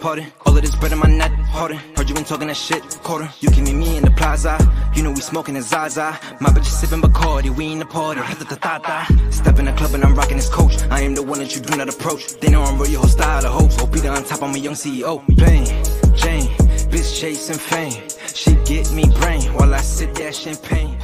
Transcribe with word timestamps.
pardon. 0.00 0.26
All 0.46 0.56
of 0.56 0.62
this 0.62 0.74
bread 0.74 0.92
in 0.92 0.98
my 0.98 1.08
net, 1.08 1.30
harder. 1.30 1.76
Heard 1.96 2.08
you 2.08 2.14
been 2.14 2.24
talking 2.24 2.48
that 2.48 2.56
shit, 2.56 2.82
quarter. 3.02 3.28
You 3.40 3.50
give 3.50 3.64
me 3.64 3.74
me 3.74 3.96
in 3.98 4.02
the 4.02 4.10
plaza, 4.10 4.56
you 4.94 5.02
know 5.02 5.10
we 5.10 5.20
smoking 5.20 5.56
a 5.56 5.62
Zaza. 5.62 6.18
My 6.40 6.48
bitch 6.48 6.66
is 6.66 6.74
sippin' 6.80 7.02
Bacardi, 7.02 7.50
we 7.50 7.72
in 7.72 7.78
the 7.78 7.86
party. 7.86 8.20
Step 9.30 9.58
in 9.58 9.66
the 9.66 9.72
club 9.72 9.94
and 9.94 10.04
I'm 10.04 10.14
rocking 10.14 10.36
this 10.36 10.48
coach. 10.48 10.82
I 10.90 11.02
am 11.02 11.14
the 11.14 11.22
one 11.22 11.38
that 11.38 11.54
you 11.54 11.60
do 11.60 11.76
not 11.76 11.88
approach. 11.88 12.40
They 12.40 12.50
know 12.50 12.62
I'm 12.62 12.78
real, 12.78 12.90
your 12.90 13.00
whole 13.00 13.08
style 13.08 13.44
of 13.44 13.52
hopes. 13.52 13.78
OP 13.78 13.94
on 14.04 14.24
top, 14.24 14.42
I'm 14.42 14.54
a 14.54 14.58
young 14.58 14.74
CEO. 14.74 15.24
Plain 15.36 15.66
Jane, 16.16 16.48
bitch 16.90 17.20
chasing 17.20 17.58
fame. 17.58 18.02
She 18.34 18.54
get 18.64 18.90
me 18.92 19.04
brain 19.20 19.42
while 19.52 19.74
I 19.74 19.80
sip 19.80 20.14
that 20.14 20.34
champagne. 20.34 20.98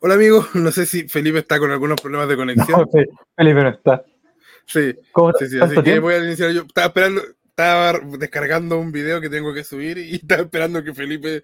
Hola 0.00 0.14
amigo, 0.14 0.44
no 0.54 0.70
sé 0.70 0.86
si 0.86 1.08
Felipe 1.08 1.38
está 1.38 1.58
con 1.58 1.70
algunos 1.70 2.00
problemas 2.00 2.28
de 2.28 2.36
conexión. 2.36 2.80
No, 2.80 2.86
Fe- 2.88 3.06
Felipe 3.36 3.62
no 3.62 3.68
está. 3.70 4.02
Sí, 4.66 4.94
¿Cómo 5.12 5.32
sí, 5.32 5.48
sí, 5.48 5.58
así 5.60 5.82
que 5.82 5.98
voy 5.98 6.14
a 6.14 6.24
iniciar 6.24 6.50
yo. 6.52 6.62
Estaba 6.62 6.86
esperando, 6.88 7.22
estaba 7.44 7.92
descargando 8.18 8.78
un 8.78 8.92
video 8.92 9.20
que 9.20 9.28
tengo 9.28 9.52
que 9.52 9.64
subir 9.64 9.98
y 9.98 10.14
estaba 10.16 10.42
esperando 10.42 10.82
que 10.84 10.94
Felipe, 10.94 11.42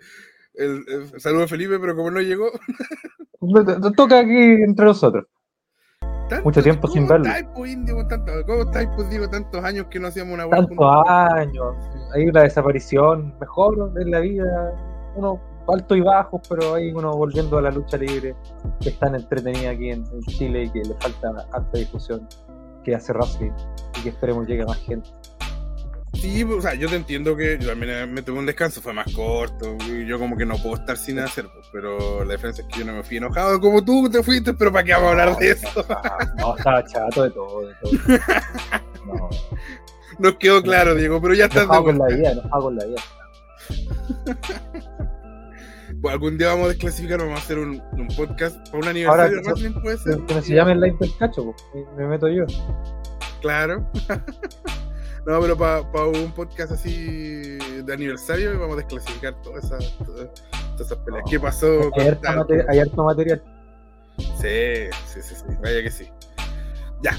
el, 0.54 0.84
el- 0.88 1.20
saludo 1.20 1.44
a 1.44 1.48
Felipe, 1.48 1.78
pero 1.78 1.94
como 1.96 2.10
no 2.10 2.20
llegó, 2.20 2.50
toca 3.96 4.20
aquí 4.20 4.32
entre 4.62 4.84
nosotros. 4.86 5.26
Mucho 6.42 6.60
tiempo 6.60 6.88
sin 6.88 7.06
¿cómo 7.06 7.22
verlo. 7.22 7.52
pues, 7.54 7.72
indio? 7.72 8.06
Tanto- 8.08 8.32
¿Cómo 8.46 8.62
estáis, 8.62 8.88
pues, 8.96 9.08
digo, 9.10 9.28
tantos 9.28 9.62
años 9.64 9.86
que 9.90 10.00
no 10.00 10.08
hacíamos 10.08 10.34
una 10.34 10.44
buena 10.46 10.66
Tantos 10.66 11.04
años. 11.08 11.74
Hay 12.14 12.24
una 12.26 12.42
desaparición 12.42 13.36
mejor 13.38 13.92
en 14.00 14.10
la 14.10 14.20
vida. 14.20 14.72
Uno 15.14 15.40
alto 15.68 15.96
y 15.96 16.00
bajos, 16.00 16.40
pero 16.48 16.74
hay 16.74 16.92
uno 16.92 17.12
volviendo 17.12 17.58
a 17.58 17.62
la 17.62 17.70
lucha 17.70 17.96
libre 17.96 18.34
que 18.80 18.90
es 18.90 18.98
tan 18.98 19.14
entretenida 19.14 19.70
aquí 19.70 19.90
en, 19.90 20.04
en 20.12 20.22
Chile 20.22 20.64
y 20.64 20.70
que 20.70 20.80
le 20.80 20.94
falta 20.94 21.46
harta 21.52 21.78
difusión 21.78 22.26
que 22.84 22.94
hace 22.94 23.12
wrestling 23.12 23.50
y 23.98 24.02
que 24.02 24.08
esperemos 24.10 24.46
llegue 24.46 24.62
a 24.62 24.66
más 24.66 24.78
gente. 24.78 25.10
Sí, 26.14 26.44
o 26.44 26.60
sea, 26.62 26.74
yo 26.74 26.88
te 26.88 26.96
entiendo 26.96 27.36
que 27.36 27.58
yo 27.60 27.68
también 27.68 28.12
me 28.12 28.22
tuve 28.22 28.38
un 28.38 28.46
descanso, 28.46 28.80
fue 28.80 28.92
más 28.94 29.12
corto, 29.12 29.76
y 29.86 30.06
yo 30.06 30.18
como 30.18 30.36
que 30.36 30.46
no 30.46 30.56
puedo 30.56 30.76
estar 30.76 30.96
sin 30.96 31.18
hacer, 31.18 31.46
pues, 31.52 31.66
pero 31.70 32.24
la 32.24 32.32
diferencia 32.34 32.62
es 32.62 32.68
que 32.72 32.80
yo 32.80 32.86
no 32.86 32.94
me 32.94 33.02
fui 33.02 33.18
enojado 33.18 33.60
como 33.60 33.84
tú 33.84 34.08
te 34.08 34.22
fuiste, 34.22 34.54
pero 34.54 34.72
¿para 34.72 34.84
qué 34.84 34.92
vamos 34.92 35.08
a 35.08 35.10
hablar 35.10 35.36
de 35.36 35.50
eso? 35.50 35.68
No, 36.38 36.56
estaba 36.56 36.84
chato 36.84 37.24
de 37.24 37.30
todo, 37.30 37.66
de 37.66 37.74
todo. 37.82 37.90
No, 39.06 39.28
Nos 40.18 40.34
quedó 40.34 40.60
claro, 40.62 40.96
Diego, 40.96 41.20
pero 41.22 41.34
ya 41.34 41.44
estás 41.44 41.62
enojado 41.62 41.84
con 41.84 41.98
la 41.98 42.06
vida, 42.06 42.32
enojado 42.32 42.62
con 42.62 42.76
la 42.76 42.84
vida. 42.86 43.02
Algún 46.08 46.38
día 46.38 46.48
vamos 46.48 46.66
a 46.66 46.68
desclasificar, 46.68 47.18
vamos 47.18 47.40
a 47.40 47.42
hacer 47.42 47.58
un, 47.58 47.82
un 47.92 48.08
podcast 48.08 48.56
para 48.68 48.78
un 48.78 48.84
Ahora 48.84 48.90
aniversario 48.90 49.42
que 49.42 49.64
de 49.64 49.80
puede 49.80 49.98
ser. 49.98 50.26
Que 50.26 50.42
se 50.42 50.54
llame 50.54 50.72
el 50.72 50.80
live 50.80 50.96
del 51.00 51.16
cacho, 51.18 51.54
me 51.96 52.06
meto 52.06 52.28
yo. 52.28 52.44
Claro. 53.40 53.88
no, 55.26 55.40
pero 55.40 55.56
para 55.56 56.06
un 56.06 56.32
podcast 56.32 56.72
así 56.72 57.58
de 57.82 57.92
aniversario 57.92 58.58
vamos 58.58 58.74
a 58.74 58.76
desclasificar 58.78 59.34
todas 59.42 59.64
esas, 59.64 59.96
todas, 59.98 60.28
esas 60.78 60.98
peleas. 60.98 61.24
¿Qué 61.28 61.38
pasó? 61.40 61.90
Hay 61.98 62.08
harto, 62.08 62.20
tal? 62.22 62.38
materi- 62.38 62.66
hay 62.68 62.78
harto 62.80 63.04
material. 63.04 63.42
Sí, 64.18 64.88
sí, 65.06 65.22
sí, 65.22 65.34
sí, 65.34 65.44
vaya 65.62 65.82
que 65.82 65.90
sí. 65.90 66.10
Ya. 67.02 67.12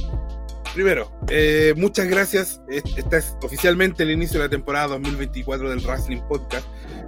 Primero, 0.73 1.11
eh, 1.29 1.73
muchas 1.75 2.07
gracias. 2.07 2.61
Es- 2.69 2.83
Este 2.95 3.17
es 3.17 3.35
oficialmente 3.41 4.03
el 4.03 4.11
inicio 4.11 4.39
de 4.39 4.45
la 4.45 4.49
temporada 4.49 4.87
2024 4.89 5.69
del 5.69 5.79
Wrestling 5.79 6.21
Podcast. 6.27 6.67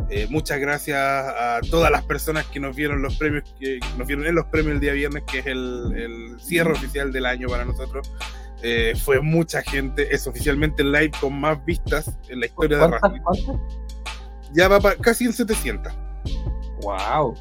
Eh, 0.10 0.26
muchas 0.30 0.60
gracias 0.60 0.98
a 0.98 1.60
todas 1.70 1.92
las 1.92 2.04
personas 2.04 2.46
que 2.48 2.60
nos 2.60 2.76
vieron 2.76 3.02
los 3.04 3.16
premios, 3.18 3.44
que 3.60 3.80
nos 3.98 4.08
vieron 4.08 4.26
en 4.26 4.34
los 4.36 4.46
premios 4.46 4.74
el 4.76 4.80
día 4.80 4.94
viernes, 4.94 5.24
que 5.32 5.40
es 5.40 5.46
el, 5.46 5.94
el 5.96 6.40
cierre 6.42 6.72
oficial 6.72 7.12
del 7.12 7.28
año 7.28 7.48
para 7.48 7.64
nosotros. 7.66 8.12
Eh, 8.64 8.94
fue 9.04 9.22
mucha 9.22 9.62
gente, 9.62 10.14
es 10.14 10.26
oficialmente 10.26 10.82
el 10.82 10.92
live 10.92 11.12
con 11.22 11.40
más 11.40 11.64
vistas 11.64 12.12
en 12.28 12.40
la 12.40 12.48
historia 12.48 12.78
de. 12.78 12.84
Wrestling. 13.02 13.58
Ya 14.54 14.68
va 14.68 14.96
casi 14.96 15.26
en 15.26 15.34
700. 15.34 15.94
Wow. 16.82 17.36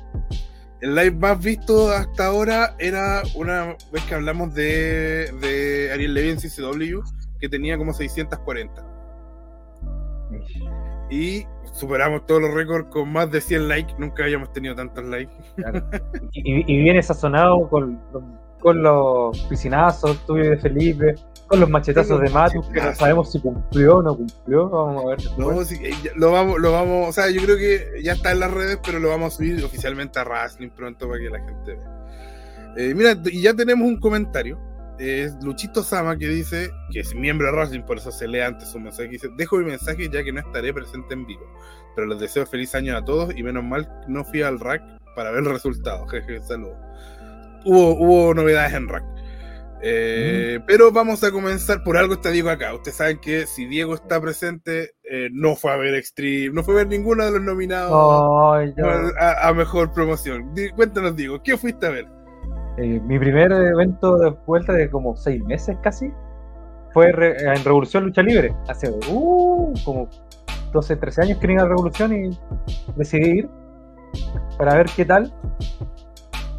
El 0.80 0.94
live 0.94 1.12
más 1.12 1.42
visto 1.42 1.90
hasta 1.90 2.26
ahora 2.26 2.76
era 2.78 3.22
una 3.34 3.76
vez 3.92 4.04
que 4.08 4.14
hablamos 4.14 4.54
de, 4.54 5.90
Ariel 5.92 6.14
Levy 6.14 6.30
en 6.30 6.36
CCW, 6.36 7.00
que 7.40 7.48
tenía 7.48 7.76
como 7.76 7.92
640. 7.92 8.86
Y 11.10 11.46
superamos 11.72 12.26
todos 12.26 12.42
los 12.42 12.54
récords 12.54 12.88
con 12.90 13.12
más 13.12 13.30
de 13.30 13.40
100 13.40 13.68
likes. 13.68 13.94
Nunca 13.98 14.24
habíamos 14.24 14.52
tenido 14.52 14.74
tantos 14.74 15.04
likes. 15.04 15.32
Y, 16.32 16.72
y 16.72 16.82
viene 16.82 17.02
sazonado 17.02 17.68
con, 17.68 18.00
con 18.60 18.82
los 18.82 19.38
piscinazos 19.44 20.24
tuyos 20.26 20.48
de 20.48 20.58
Felipe, 20.58 21.14
con 21.48 21.60
los 21.60 21.70
machetazos 21.70 22.20
de 22.20 22.30
Matus, 22.30 22.66
que 22.66 22.74
no 22.74 22.74
machetazos. 22.74 22.98
sabemos 22.98 23.32
si 23.32 23.40
cumplió 23.40 23.96
o 23.96 24.02
no 24.02 24.16
cumplió. 24.16 24.68
Vamos 24.68 25.04
a 25.04 25.08
ver. 25.08 25.18
No, 25.38 25.64
sí, 25.64 25.76
eh, 25.82 25.94
lo 26.14 26.30
vamos, 26.30 26.60
lo 26.60 26.72
vamos, 26.72 27.08
o 27.08 27.12
sea, 27.12 27.30
yo 27.30 27.42
creo 27.42 27.56
que 27.56 28.02
ya 28.02 28.12
está 28.12 28.32
en 28.32 28.40
las 28.40 28.52
redes, 28.52 28.78
pero 28.84 29.00
lo 29.00 29.08
vamos 29.08 29.34
a 29.34 29.36
subir 29.38 29.64
oficialmente 29.64 30.18
a 30.20 30.24
Wrestling 30.24 30.70
pronto 30.70 31.08
para 31.08 31.18
que 31.18 31.30
la 31.30 31.40
gente 31.40 31.76
vea. 31.76 31.98
Eh, 32.76 32.94
mira, 32.94 33.16
y 33.24 33.42
ya 33.42 33.54
tenemos 33.54 33.88
un 33.88 33.98
comentario. 33.98 34.58
Es 34.98 35.32
Luchito 35.42 35.84
Sama 35.84 36.18
que 36.18 36.26
dice 36.26 36.70
que 36.90 37.00
es 37.00 37.14
miembro 37.14 37.46
de 37.46 37.52
Wrestling, 37.52 37.82
por 37.82 37.98
eso 37.98 38.10
se 38.10 38.26
lee 38.26 38.40
antes 38.40 38.68
su 38.68 38.80
mensaje. 38.80 39.08
Dice: 39.08 39.28
Dejo 39.36 39.56
mi 39.58 39.64
mensaje 39.64 40.08
ya 40.12 40.24
que 40.24 40.32
no 40.32 40.40
estaré 40.40 40.74
presente 40.74 41.14
en 41.14 41.24
vivo, 41.24 41.46
pero 41.94 42.08
les 42.08 42.18
deseo 42.18 42.44
feliz 42.46 42.74
año 42.74 42.96
a 42.96 43.04
todos 43.04 43.34
y 43.34 43.42
menos 43.42 43.62
mal 43.64 43.88
no 44.08 44.24
fui 44.24 44.42
al 44.42 44.58
rack 44.58 44.82
para 45.14 45.30
ver 45.30 45.44
el 45.44 45.50
resultado. 45.50 46.06
Jeje, 46.08 46.40
saludos. 46.42 46.76
Hubo, 47.64 47.94
hubo 47.94 48.34
novedades 48.34 48.74
en 48.74 48.88
rack. 48.88 49.04
Eh, 49.82 50.58
Pero 50.66 50.90
vamos 50.92 51.22
a 51.24 51.30
comenzar, 51.30 51.82
por 51.84 51.96
algo 51.96 52.14
está 52.14 52.30
Diego 52.30 52.50
acá. 52.50 52.74
Ustedes 52.74 52.96
saben 52.96 53.18
que 53.18 53.46
si 53.46 53.66
Diego 53.66 53.94
está 53.94 54.20
presente, 54.20 54.90
eh, 55.10 55.28
no 55.32 55.54
fue 55.56 55.72
a 55.72 55.76
ver 55.76 55.94
Extreme, 55.94 56.50
no 56.52 56.62
fue 56.64 56.74
a 56.74 56.76
ver 56.78 56.88
ninguno 56.88 57.24
de 57.24 57.32
los 57.32 57.42
nominados 57.42 57.92
a, 59.18 59.48
a 59.48 59.52
mejor 59.54 59.92
promoción. 59.92 60.52
Di- 60.54 60.70
cuéntanos, 60.70 61.14
Diego, 61.16 61.40
¿qué 61.42 61.56
fuiste 61.56 61.86
a 61.86 61.90
ver? 61.90 62.06
Eh, 62.78 63.00
mi 63.04 63.18
primer 63.18 63.50
evento 63.52 64.16
de 64.18 64.30
vuelta 64.46 64.72
de 64.72 64.88
como 64.90 65.16
seis 65.16 65.42
meses 65.44 65.76
casi 65.82 66.10
fue 66.92 67.10
re- 67.12 67.36
en 67.42 67.64
Revolución 67.64 68.04
Lucha 68.04 68.22
Libre. 68.22 68.54
Hace 68.68 68.90
uh, 69.10 69.72
como 69.84 70.08
12, 70.72 70.96
13 70.96 71.22
años 71.22 71.38
que 71.38 71.52
iba 71.52 71.62
a 71.62 71.68
Revolución 71.68 72.12
y 72.14 72.38
decidí 72.96 73.38
ir 73.40 73.48
para 74.58 74.74
ver 74.76 74.86
qué 74.96 75.04
tal. 75.04 75.32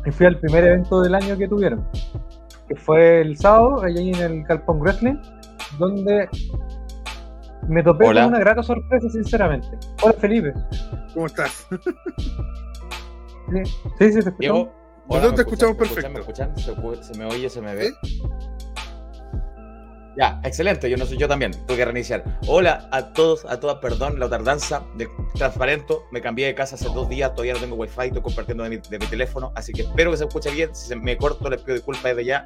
Y 0.06 0.12
fui 0.12 0.26
al 0.26 0.40
primer 0.40 0.64
evento 0.66 1.02
del 1.02 1.14
año 1.16 1.38
que 1.38 1.48
tuvieron, 1.48 1.86
que 2.70 2.76
fue 2.76 3.22
el 3.22 3.36
sábado, 3.38 3.82
allí 3.84 4.12
en 4.12 4.16
el 4.22 4.44
Calpón 4.46 4.80
Wrestling, 4.80 5.16
donde 5.78 6.30
me 7.68 7.84
topé 7.84 8.06
Hola. 8.08 8.22
con 8.22 8.30
una 8.30 8.40
grata 8.40 8.64
sorpresa, 8.64 9.10
sinceramente. 9.10 9.68
Hola, 10.04 10.14
Felipe. 10.14 10.54
¿Cómo 11.14 11.26
estás? 11.26 11.68
Sí, 13.52 13.64
sí, 13.66 14.12
sí, 14.14 14.14
te 14.14 14.20
escuchamos. 14.20 14.38
Diego, 14.40 14.74
Nosotros 15.10 15.32
¿me 15.32 15.36
te 15.36 15.42
escuchan? 15.42 15.70
escuchamos 15.70 15.74
¿Me 15.74 15.78
perfecto. 15.78 16.10
¿Me 16.12 16.20
escuchan? 16.20 16.58
¿Se, 16.58 16.76
pu- 16.76 17.02
se 17.02 17.18
me 17.18 17.26
oye? 17.26 17.50
¿Se 17.50 17.62
me 17.62 17.76
ve? 17.76 17.92
Ya, 20.20 20.42
excelente, 20.44 20.90
yo 20.90 20.98
no 20.98 21.06
soy 21.06 21.16
yo 21.16 21.30
también, 21.30 21.54
tuve 21.66 21.78
que 21.78 21.86
reiniciar. 21.86 22.26
Hola 22.46 22.90
a 22.92 23.14
todos, 23.14 23.46
a 23.46 23.58
todas, 23.58 23.78
perdón, 23.78 24.20
la 24.20 24.28
tardanza 24.28 24.84
de 24.98 25.08
transparento, 25.36 26.04
me 26.12 26.20
cambié 26.20 26.48
de 26.48 26.56
casa 26.56 26.76
hace 26.76 26.90
dos 26.90 27.08
días, 27.08 27.32
todavía 27.32 27.54
no 27.54 27.62
tengo 27.62 27.78
wifi, 27.78 28.08
estoy 28.08 28.22
compartiendo 28.22 28.66
de 28.66 28.70
mi, 28.72 28.78
de 28.80 29.00
mi 29.00 29.06
teléfono, 29.06 29.54
así 29.56 29.72
que 29.72 29.84
espero 29.84 30.12
que 30.12 30.18
se 30.18 30.26
escuche 30.26 30.52
bien, 30.52 30.76
si 30.76 30.90
se 30.90 30.98
me 30.98 31.16
corto 31.16 31.50
les 31.50 31.62
pido 31.62 31.76
disculpas 31.76 32.04
desde 32.04 32.26
ya, 32.26 32.46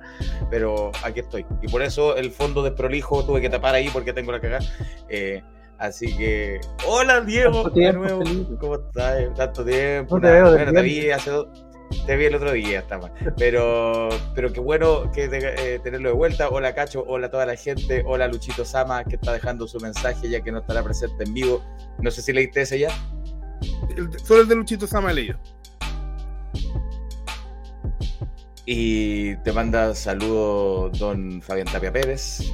pero 0.52 0.92
aquí 1.04 1.22
estoy. 1.22 1.48
Y 1.64 1.68
por 1.68 1.82
eso 1.82 2.16
el 2.16 2.30
fondo 2.30 2.62
de 2.62 2.70
prolijo 2.70 3.26
tuve 3.26 3.42
que 3.42 3.50
tapar 3.50 3.74
ahí 3.74 3.90
porque 3.92 4.14
tengo 4.14 4.32
la 4.32 4.40
cagada. 4.40 4.64
Eh, 5.10 5.42
así 5.80 6.16
que, 6.16 6.62
hola 6.88 7.22
Diego, 7.22 7.72
de 7.72 7.92
nuevo. 7.92 8.24
¿cómo 8.60 8.76
estás? 8.76 9.34
Tanto 9.36 9.66
tiempo. 9.66 10.20
No 10.20 10.22
te 10.22 10.32
veo 10.32 10.52
Bueno, 10.52 10.74
te 10.74 10.82
vi 10.84 11.10
hace 11.10 11.32
dos... 11.32 11.48
Te 12.06 12.18
vi 12.18 12.26
el 12.26 12.36
otro 12.36 12.52
día, 12.52 12.80
está 12.80 12.98
mal. 12.98 13.12
Pero, 13.38 14.10
pero 14.36 14.52
qué 14.52 14.60
bueno 14.60 15.10
que 15.12 15.26
eh, 15.32 15.80
tenerlo 15.84 16.10
de 16.10 16.16
vuelta. 16.16 16.50
Hola 16.50 16.76
Cacho, 16.76 17.04
hola 17.08 17.28
a 17.28 17.32
toda 17.32 17.46
la 17.46 17.56
gente, 17.56 18.04
hola 18.06 18.28
Luchito 18.28 18.66
Sama 18.66 19.04
que 19.06 19.16
está 19.16 19.32
dejando 19.34 19.68
su 19.68 19.80
mensaje 19.80 20.30
ya 20.30 20.42
que 20.42 20.52
no 20.52 20.60
estará 20.60 20.84
presente 20.84 21.24
en 21.24 21.34
vivo. 21.34 21.64
No 22.00 22.12
sé 22.12 22.22
si 22.22 22.34
leíste 22.34 22.62
ese 22.62 22.80
ya. 22.80 22.90
El- 23.96 24.10
solo 24.20 24.42
el 24.42 24.48
de 24.50 24.56
Luchito 24.56 24.86
Sama 24.88 25.12
he 25.12 25.14
leído. 25.14 25.40
Y 28.66 29.36
te 29.38 29.52
manda 29.52 29.94
saludo 29.94 30.90
don 30.90 31.42
Fabián 31.42 31.68
Tapia 31.68 31.92
Pérez. 31.92 32.52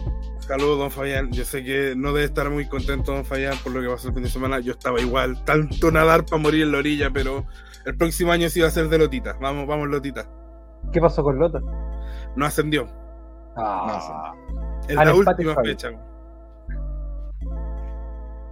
Saludos, 0.50 0.80
don 0.80 0.90
Fabián. 0.90 1.32
Yo 1.32 1.46
sé 1.46 1.64
que 1.64 1.94
no 1.96 2.12
debe 2.12 2.26
estar 2.26 2.50
muy 2.50 2.68
contento, 2.68 3.14
don 3.14 3.24
Fabián, 3.24 3.54
por 3.64 3.72
lo 3.72 3.84
que 3.84 3.88
pasó 3.88 4.08
el 4.08 4.16
fin 4.16 4.24
de 4.24 4.30
semana. 4.30 4.60
Yo 4.60 4.72
estaba 4.72 5.00
igual, 5.00 5.46
tanto 5.46 5.92
nadar 5.92 6.26
para 6.26 6.42
morir 6.42 6.64
en 6.64 6.72
la 6.72 6.80
orilla, 6.80 7.12
pero 7.14 7.46
el 7.86 7.96
próximo 7.96 8.32
año 8.32 8.50
sí 8.50 8.60
va 8.60 8.68
a 8.68 8.72
ser 8.72 8.90
de 8.90 8.98
Lotita. 8.98 9.38
Vamos, 9.40 9.68
vamos, 9.68 9.88
Lotita. 9.90 10.28
¿Qué 10.92 11.00
pasó 11.00 11.22
con 11.22 11.38
Lota? 11.38 11.60
No 12.36 12.48
ascendió. 12.48 12.88
Ah, 13.58 14.34
Es 14.88 14.98
Al 14.98 15.10
la 15.10 15.14
última 15.14 15.54
fecha. 15.64 15.92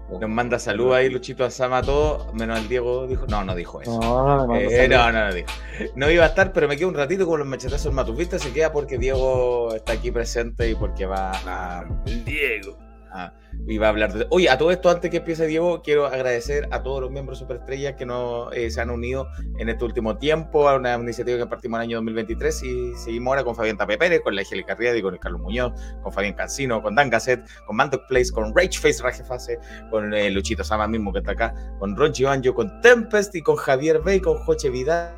Nos 0.09 0.29
manda 0.29 0.57
saludos 0.57 0.95
ahí, 0.95 1.09
Luchito 1.09 1.43
Asama, 1.43 1.81
todo, 1.81 2.31
menos 2.33 2.59
el 2.59 2.67
Diego 2.69 3.07
dijo. 3.07 3.25
No, 3.27 3.43
no 3.43 3.53
dijo 3.55 3.81
eso. 3.81 3.99
no, 3.99 4.55
Eh, 4.55 4.87
no, 4.87 5.11
no, 5.11 5.25
no 5.27 5.33
dijo. 5.33 5.49
No 5.95 6.09
iba 6.09 6.23
a 6.23 6.27
estar, 6.27 6.53
pero 6.53 6.67
me 6.67 6.77
quedo 6.77 6.87
un 6.87 6.93
ratito 6.95 7.27
con 7.27 7.39
los 7.39 7.47
machetazos 7.47 7.93
matufistas. 7.93 8.41
Se 8.41 8.53
queda 8.53 8.71
porque 8.71 8.97
Diego 8.97 9.75
está 9.75 9.93
aquí 9.93 10.11
presente 10.11 10.69
y 10.69 10.75
porque 10.75 11.05
va 11.05 11.31
a, 11.45 11.85
El 12.05 12.23
Diego. 12.23 12.77
A- 13.11 13.33
y 13.67 13.77
va 13.77 13.87
a 13.87 13.89
hablar 13.89 14.13
de. 14.13 14.27
Oye, 14.29 14.49
a 14.49 14.57
todo 14.57 14.71
esto, 14.71 14.89
antes 14.89 15.09
que 15.09 15.17
empiece 15.17 15.47
Diego, 15.47 15.81
quiero 15.81 16.05
agradecer 16.05 16.67
a 16.71 16.83
todos 16.83 17.01
los 17.01 17.11
miembros 17.11 17.39
Superestrellas 17.39 17.95
que 17.95 18.05
nos, 18.05 18.53
eh, 18.55 18.69
se 18.69 18.79
han 18.81 18.89
unido 18.89 19.27
en 19.57 19.69
este 19.69 19.83
último 19.83 20.17
tiempo 20.17 20.69
a 20.69 20.75
una 20.75 20.95
iniciativa 20.95 21.37
que 21.37 21.47
partimos 21.47 21.77
en 21.77 21.81
el 21.81 21.87
año 21.89 21.97
2023 21.97 22.63
y 22.63 22.93
seguimos 22.95 23.31
ahora 23.31 23.43
con 23.43 23.55
Fabián 23.55 23.77
Tape 23.77 23.97
Pérez, 23.97 24.21
con 24.21 24.35
la 24.35 24.41
Angélica 24.41 24.75
Riedi, 24.75 25.01
con 25.01 25.13
el 25.13 25.19
Carlos 25.19 25.41
Muñoz, 25.41 25.73
con 26.03 26.11
Fabián 26.13 26.33
Cancino, 26.33 26.81
con 26.81 26.95
Dan 26.95 27.09
Gasset, 27.09 27.43
con 27.65 27.75
Mandoc 27.75 28.07
Place, 28.07 28.31
con 28.31 28.55
Rageface 28.55 29.01
Rajefase, 29.01 29.59
con 29.89 30.13
eh, 30.13 30.29
Luchito 30.29 30.63
Sama 30.63 30.87
mismo 30.87 31.11
que 31.11 31.19
está 31.19 31.31
acá, 31.31 31.53
con 31.79 31.95
Ron 31.95 32.13
Giovanjo, 32.13 32.53
con 32.53 32.79
Tempest 32.81 33.35
y 33.35 33.41
con 33.41 33.55
Javier 33.55 33.99
Bey, 34.01 34.19
con 34.21 34.37
Joche 34.43 34.69
Vidal, 34.69 35.15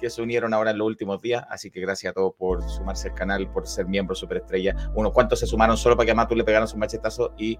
que 0.00 0.10
se 0.10 0.22
unieron 0.22 0.54
ahora 0.54 0.70
en 0.70 0.78
los 0.78 0.86
últimos 0.86 1.20
días. 1.20 1.44
Así 1.50 1.70
que 1.70 1.80
gracias 1.80 2.10
a 2.10 2.14
todos 2.14 2.34
por 2.36 2.62
sumarse 2.68 3.08
al 3.08 3.14
canal, 3.14 3.48
por 3.50 3.66
ser 3.66 3.86
miembros 3.86 4.18
superestrella. 4.18 4.74
Unos 4.94 5.12
cuantos 5.12 5.38
se 5.38 5.46
sumaron 5.46 5.76
solo 5.76 5.96
para 5.96 6.06
que 6.06 6.12
a 6.12 6.14
Matu 6.14 6.34
le 6.34 6.44
pegaran 6.44 6.66
su 6.66 6.76
machetazo 6.76 7.34
y 7.36 7.58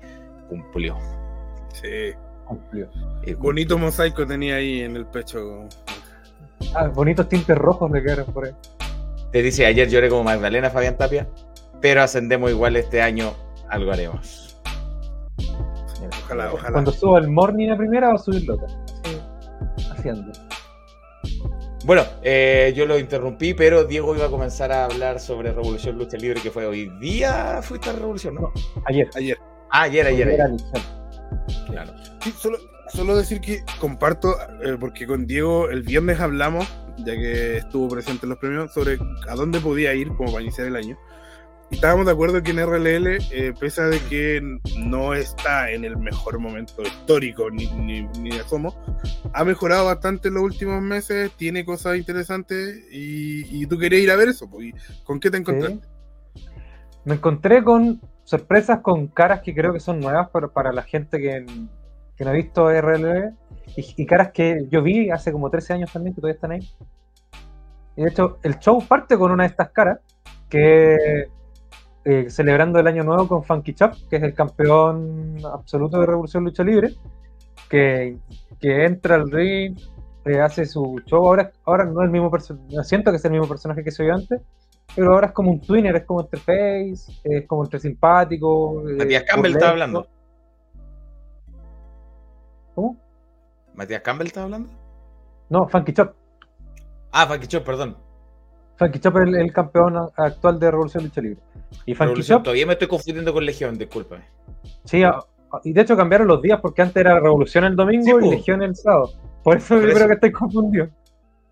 cumplió. 0.49 0.97
Sí. 1.73 2.13
Cumplió. 2.45 2.91
Y 3.25 3.35
Bonito 3.35 3.79
mosaico 3.79 4.27
tenía 4.27 4.57
ahí 4.57 4.81
en 4.81 4.97
el 4.97 5.07
pecho. 5.07 5.69
Ah, 6.75 6.89
bonitos 6.89 7.29
tintes 7.29 7.57
rojos 7.57 7.91
le 7.91 8.03
quedaron 8.03 8.27
por 8.27 8.47
ahí. 8.47 8.53
Te 9.31 9.43
dice, 9.43 9.67
ayer 9.67 9.89
lloré 9.89 10.09
como 10.09 10.25
Magdalena 10.25 10.71
Fabián 10.71 10.97
Tapia, 10.97 11.29
pero 11.81 12.03
ascendemos 12.03 12.51
igual 12.51 12.77
este 12.77 13.01
año, 13.01 13.33
algo 13.69 13.93
haremos. 13.93 14.61
Ojalá, 16.25 16.53
ojalá. 16.53 16.73
Cuando 16.73 16.93
suba 16.93 17.19
el 17.21 17.29
morning 17.29 17.71
a 17.71 17.77
primera 17.77 18.09
va 18.09 18.15
a 18.15 18.19
subir 18.19 18.45
Lota. 18.45 18.67
Así, 19.05 19.91
haciendo. 19.93 20.33
Bueno, 21.85 22.05
eh, 22.23 22.73
yo 22.77 22.85
lo 22.85 22.99
interrumpí, 22.99 23.55
pero 23.55 23.85
Diego 23.85 24.15
iba 24.15 24.27
a 24.27 24.31
comenzar 24.31 24.71
a 24.71 24.85
hablar 24.85 25.19
sobre 25.19 25.53
Revolución 25.53 25.97
Lucha 25.97 26.19
Libre, 26.19 26.41
que 26.43 26.51
fue 26.51 26.67
hoy 26.67 26.91
día. 27.01 27.61
¿Fuiste 27.63 27.89
a 27.89 27.95
Revolución? 27.95 28.35
No. 28.35 28.53
Ayer. 28.85 29.09
Ayer. 29.15 29.39
Ah, 29.71 29.83
ayer, 29.83 30.07
ayer, 30.07 30.29
ayer. 30.29 30.51
Claro. 31.67 31.93
Sí, 32.23 32.35
solo, 32.37 32.59
solo 32.93 33.17
decir 33.17 33.41
que 33.41 33.65
comparto, 33.79 34.37
eh, 34.63 34.77
porque 34.79 35.07
con 35.07 35.27
Diego 35.27 35.71
el 35.71 35.83
viernes 35.83 36.21
hablamos, 36.21 36.69
ya 36.99 37.15
que 37.15 37.59
estuvo 37.59 37.89
presente 37.89 38.27
en 38.27 38.31
los 38.31 38.39
premios, 38.39 38.73
sobre 38.75 38.99
a 39.29 39.35
dónde 39.35 39.59
podía 39.61 39.95
ir 39.95 40.09
como 40.09 40.33
para 40.33 40.43
iniciar 40.43 40.67
el 40.67 40.77
año. 40.77 40.99
Estábamos 41.71 42.05
de 42.05 42.13
acuerdo 42.13 42.43
que 42.43 42.51
en 42.51 42.59
RLL, 42.59 43.07
eh, 43.31 43.55
pese 43.59 43.81
a 43.81 43.87
de 43.87 44.01
que 44.01 44.41
no 44.79 45.15
está 45.15 45.71
en 45.71 45.85
el 45.85 45.97
mejor 45.97 46.39
momento 46.39 46.83
histórico, 46.83 47.51
ni, 47.51 47.67
ni, 47.69 48.03
ni 48.19 48.31
de 48.31 48.41
asomo, 48.41 48.75
ha 49.33 49.45
mejorado 49.45 49.87
bastante 49.87 50.29
en 50.29 50.35
los 50.35 50.43
últimos 50.43 50.83
meses, 50.83 51.31
tiene 51.37 51.65
cosas 51.65 51.97
interesantes 51.97 52.85
y, 52.91 53.63
y 53.63 53.67
tú 53.67 53.79
querías 53.79 54.03
ir 54.03 54.11
a 54.11 54.17
ver 54.17 54.29
eso. 54.29 54.51
pues, 54.51 54.67
¿y 54.67 54.75
¿Con 55.05 55.21
qué 55.21 55.31
te 55.31 55.39
encontraste? 55.39 55.81
Me 57.05 57.15
encontré 57.15 57.63
con 57.65 58.01
sorpresas 58.25 58.81
con 58.81 59.07
caras 59.07 59.41
que 59.41 59.55
creo 59.55 59.73
que 59.73 59.81
son 59.81 60.01
nuevas 60.01 60.29
para, 60.31 60.49
para 60.49 60.73
la 60.73 60.83
gente 60.83 61.19
que, 61.19 61.47
que 62.17 62.25
no 62.25 62.31
ha 62.31 62.35
visto 62.35 62.69
RLB 62.69 63.33
y, 63.77 64.03
y 64.03 64.07
caras 64.07 64.33
que 64.33 64.67
yo 64.71 64.83
vi 64.83 65.11
hace 65.11 65.33
como 65.33 65.49
13 65.49 65.75
años 65.75 65.93
también 65.93 66.15
que 66.15 66.21
todavía 66.21 66.35
están 66.35 66.53
ahí. 66.53 66.69
Y 67.97 68.03
de 68.03 68.11
hecho, 68.11 68.39
el 68.43 68.59
show 68.59 68.83
parte 68.87 69.17
con 69.17 69.31
una 69.31 69.45
de 69.45 69.51
estas 69.51 69.71
caras 69.71 70.01
que 70.49 71.29
eh, 72.05 72.31
celebrando 72.31 72.79
el 72.79 72.87
año 72.87 73.05
nuevo 73.05 73.29
con 73.29 73.45
Funky 73.45 73.75
Chop, 73.75 73.95
que 74.09 74.17
es 74.17 74.23
el 74.23 74.35
campeón 74.35 75.37
absoluto 75.45 76.01
de 76.01 76.07
Revolución 76.07 76.45
Lucha 76.45 76.65
Libre, 76.65 76.95
que, 77.69 78.19
que 78.59 78.85
entra 78.85 79.17
al 79.17 79.31
ring, 79.31 79.79
eh, 80.25 80.41
hace 80.41 80.67
su 80.67 81.01
show. 81.07 81.25
Ahora, 81.27 81.53
ahora 81.65 81.85
no 81.85 82.01
es 82.01 82.07
el 82.07 82.11
mismo 82.11 82.31
personaje, 82.31 82.85
siento 82.85 83.11
que 83.11 83.17
es 83.19 83.25
el 83.25 83.33
mismo 83.33 83.47
personaje 83.49 83.85
que 83.85 83.91
vio 84.03 84.15
antes, 84.15 84.41
pero 84.97 85.13
ahora 85.13 85.29
es 85.29 85.33
como 85.33 85.51
un 85.51 85.61
twinner, 85.61 85.95
es 85.97 86.05
como 86.05 86.23
entre 86.23 86.41
face, 86.41 87.13
es 87.23 87.47
como 87.47 87.65
entre 87.65 87.79
simpático. 87.79 88.89
eh, 88.89 88.95
Matías 88.95 89.25
Campbell 89.25 89.53
está 89.53 89.71
hablando. 89.71 90.07
¿Cómo? 92.75 92.97
¿Matías 93.75 94.03
Campbell 94.03 94.27
está 94.27 94.43
hablando? 94.43 94.71
No, 95.49 95.69
Funky 95.69 95.93
Chop. 95.93 96.15
Ah, 97.13 97.27
Funky 97.27 97.47
Chop, 97.47 97.65
perdón. 97.65 97.97
Funky 98.77 98.99
Chop 98.99 99.17
es 99.19 99.23
el, 99.29 99.35
el 99.37 99.53
campeón 99.53 99.97
actual 100.17 100.59
de 100.59 100.71
Revolución 100.71 101.05
Lucha 101.05 101.21
Libre. 101.21 101.41
Y 101.87 101.95
Funky 101.95 102.23
Chop, 102.23 102.43
todavía 102.43 102.67
me 102.67 102.73
estoy 102.75 102.89
confundiendo 102.89 103.33
con 103.33 103.45
Legión, 103.45 103.77
discúlpame. 103.79 104.25
sí, 104.85 105.03
a- 105.03 105.11
a- 105.11 105.61
y 105.65 105.73
de 105.73 105.81
hecho 105.83 105.97
cambiaron 105.97 106.27
los 106.29 106.43
días 106.43 106.61
porque 106.61 106.83
antes 106.83 106.97
era 106.97 107.19
Revolución 107.21 107.65
el 107.65 107.77
domingo 107.77 108.21
Sí, 108.21 108.27
y. 108.27 108.31
Legión 108.31 108.63
el 108.63 108.75
sábado. 108.77 109.11
Por 109.43 109.57
eso 109.57 109.75
Por 109.75 109.83
yo 109.83 109.89
eso. 109.89 109.97
creo 109.97 110.09
que 110.09 110.15
estoy 110.15 110.33
confundido. 110.33 110.89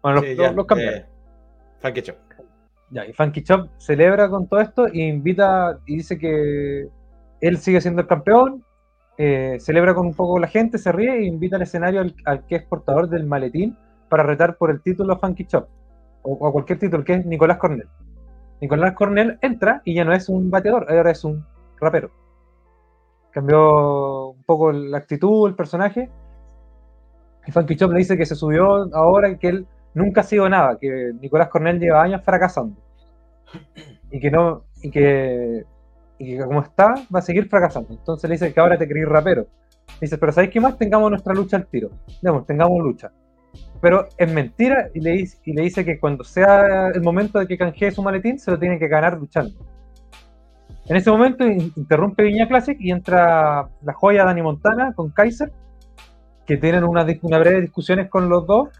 Bueno, 0.02 0.16
los, 0.20 0.24
Sí, 0.24 0.34
los- 0.36 0.46
ya, 0.46 0.52
los 0.52 0.66
cambiaron. 0.66 1.00
eh, 1.00 1.06
Funky 1.80 2.02
Chop. 2.02 2.16
Ya, 2.90 3.06
y 3.06 3.12
Funky 3.12 3.42
Chop 3.42 3.68
celebra 3.78 4.28
con 4.30 4.46
todo 4.48 4.60
esto 4.60 4.86
e 4.86 4.98
invita 4.98 5.78
y 5.86 5.96
dice 5.96 6.18
que 6.18 6.88
él 7.40 7.58
sigue 7.58 7.80
siendo 7.80 8.00
el 8.02 8.08
campeón, 8.08 8.64
eh, 9.18 9.56
celebra 9.60 9.94
con 9.94 10.06
un 10.06 10.14
poco 10.14 10.38
la 10.38 10.46
gente, 10.48 10.78
se 10.78 10.90
ríe 10.92 11.12
e 11.18 11.24
invita 11.24 11.56
al 11.56 11.62
escenario 11.62 12.00
al, 12.00 12.14
al 12.24 12.46
que 12.46 12.56
es 12.56 12.62
portador 12.64 13.08
del 13.08 13.26
maletín 13.26 13.76
para 14.08 14.22
retar 14.22 14.56
por 14.56 14.70
el 14.70 14.80
título 14.80 15.12
a 15.14 15.18
Funky 15.18 15.44
Chop 15.46 15.68
o, 16.22 16.32
o 16.34 16.52
cualquier 16.52 16.78
título, 16.78 17.04
que 17.04 17.14
es 17.14 17.26
Nicolás 17.26 17.58
Cornell. 17.58 17.88
Nicolás 18.60 18.94
Cornell 18.94 19.38
entra 19.40 19.82
y 19.84 19.94
ya 19.94 20.04
no 20.04 20.12
es 20.12 20.28
un 20.28 20.50
bateador, 20.50 20.86
ahora 20.90 21.10
es 21.10 21.24
un 21.24 21.44
rapero. 21.80 22.10
Cambió 23.30 24.30
un 24.30 24.42
poco 24.44 24.72
la 24.72 24.98
actitud, 24.98 25.48
el 25.48 25.54
personaje. 25.54 26.10
Y 27.46 27.52
Funky 27.52 27.76
Chop 27.76 27.92
le 27.92 27.98
dice 27.98 28.16
que 28.16 28.26
se 28.26 28.34
subió 28.34 28.92
ahora 28.94 29.30
y 29.30 29.38
que 29.38 29.48
él 29.48 29.66
nunca 29.94 30.22
ha 30.22 30.24
sido 30.24 30.48
nada, 30.48 30.76
que 30.78 31.12
Nicolás 31.20 31.48
Cornell 31.48 31.78
lleva 31.78 32.02
años 32.02 32.22
fracasando. 32.24 32.76
Y 34.10 34.20
que 34.20 34.30
no, 34.30 34.64
y 34.82 34.90
que, 34.90 35.64
y 36.18 36.36
que 36.36 36.44
como 36.44 36.60
está, 36.60 36.94
va 37.14 37.20
a 37.20 37.22
seguir 37.22 37.48
fracasando. 37.48 37.90
Entonces 37.90 38.28
le 38.28 38.34
dice 38.34 38.52
que 38.52 38.60
ahora 38.60 38.76
te 38.76 38.88
creí 38.88 39.04
rapero. 39.04 39.46
Dice, 40.00 40.18
pero 40.18 40.32
¿sabéis 40.32 40.52
qué 40.52 40.60
más? 40.60 40.76
Tengamos 40.76 41.10
nuestra 41.10 41.34
lucha 41.34 41.56
al 41.56 41.66
tiro. 41.66 41.90
Demos, 42.20 42.46
tengamos 42.46 42.78
lucha. 42.82 43.10
Pero 43.80 44.08
es 44.16 44.32
mentira 44.32 44.88
y 44.94 45.00
le, 45.00 45.12
dice, 45.12 45.38
y 45.44 45.52
le 45.52 45.62
dice 45.62 45.84
que 45.84 46.00
cuando 46.00 46.24
sea 46.24 46.88
el 46.92 47.00
momento 47.02 47.38
de 47.38 47.46
que 47.46 47.56
canjee 47.56 47.90
su 47.92 48.02
maletín, 48.02 48.38
se 48.38 48.50
lo 48.50 48.58
tiene 48.58 48.78
que 48.78 48.88
ganar 48.88 49.16
luchando. 49.18 49.54
En 50.86 50.96
ese 50.96 51.10
momento 51.10 51.44
in- 51.46 51.72
interrumpe 51.76 52.24
Viña 52.24 52.48
Classic 52.48 52.76
y 52.80 52.90
entra 52.90 53.68
la 53.82 53.92
joya 53.92 54.24
Dani 54.24 54.42
Montana 54.42 54.92
con 54.94 55.10
Kaiser, 55.10 55.52
que 56.46 56.56
tienen 56.56 56.82
una, 56.84 57.04
dis- 57.06 57.20
una 57.22 57.38
breve 57.38 57.60
discusiones 57.60 58.08
con 58.08 58.28
los 58.28 58.46
dos 58.46 58.70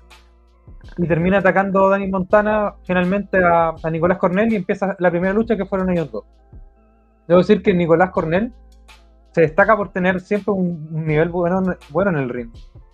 y 0.97 1.07
termina 1.07 1.38
atacando 1.38 1.88
Dani 1.88 2.09
Montana 2.09 2.75
finalmente 2.83 3.38
a, 3.45 3.75
a 3.81 3.90
Nicolás 3.90 4.19
Cornell 4.19 4.52
y 4.52 4.57
empieza 4.57 4.97
la 4.99 5.11
primera 5.11 5.33
lucha 5.35 5.57
que 5.57 5.67
fueron 5.67 5.90
ellos 5.90 6.11
dos. 6.11 6.25
Debo 7.28 7.38
decir 7.40 7.62
que 7.62 7.75
Nicolás 7.75 8.11
Cornell 8.11 8.52
se 9.33 9.43
destaca 9.43 9.76
por 9.76 9.93
tener 9.93 10.21
siempre 10.21 10.55
un, 10.55 10.88
un 10.90 11.05
nivel 11.07 11.28
bueno, 11.28 11.62
bueno 11.90 12.11
en 12.11 12.17
el 12.17 12.31
ring. 12.31 12.50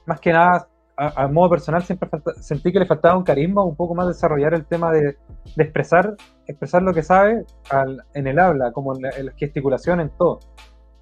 Más 0.07 0.21
que 0.21 0.33
nada, 0.33 0.67
a, 0.97 1.25
a 1.25 1.29
modo 1.29 1.51
personal, 1.51 1.83
siempre 1.85 2.09
falta- 2.09 2.35
sentí 2.35 2.73
que 2.73 2.79
le 2.79 2.87
faltaba 2.87 3.17
un 3.17 3.25
carisma, 3.25 3.65
un 3.65 3.77
poco 3.77 3.95
más 3.95 4.09
desarrollar 4.09 4.55
el 4.55 4.65
tema 4.67 4.93
de, 4.93 5.17
de 5.57 5.63
expresar, 5.65 6.15
expresar 6.47 6.83
lo 6.83 6.95
que 6.95 7.03
sabe 7.03 7.45
al- 7.71 8.05
en 8.15 8.27
el 8.27 8.39
habla, 8.39 8.73
como 8.73 8.95
en 8.97 9.03
la, 9.03 9.11
en 9.11 9.27
la 9.27 9.33
gesticulación, 9.33 10.01
en 10.01 10.11
todo. 10.11 10.41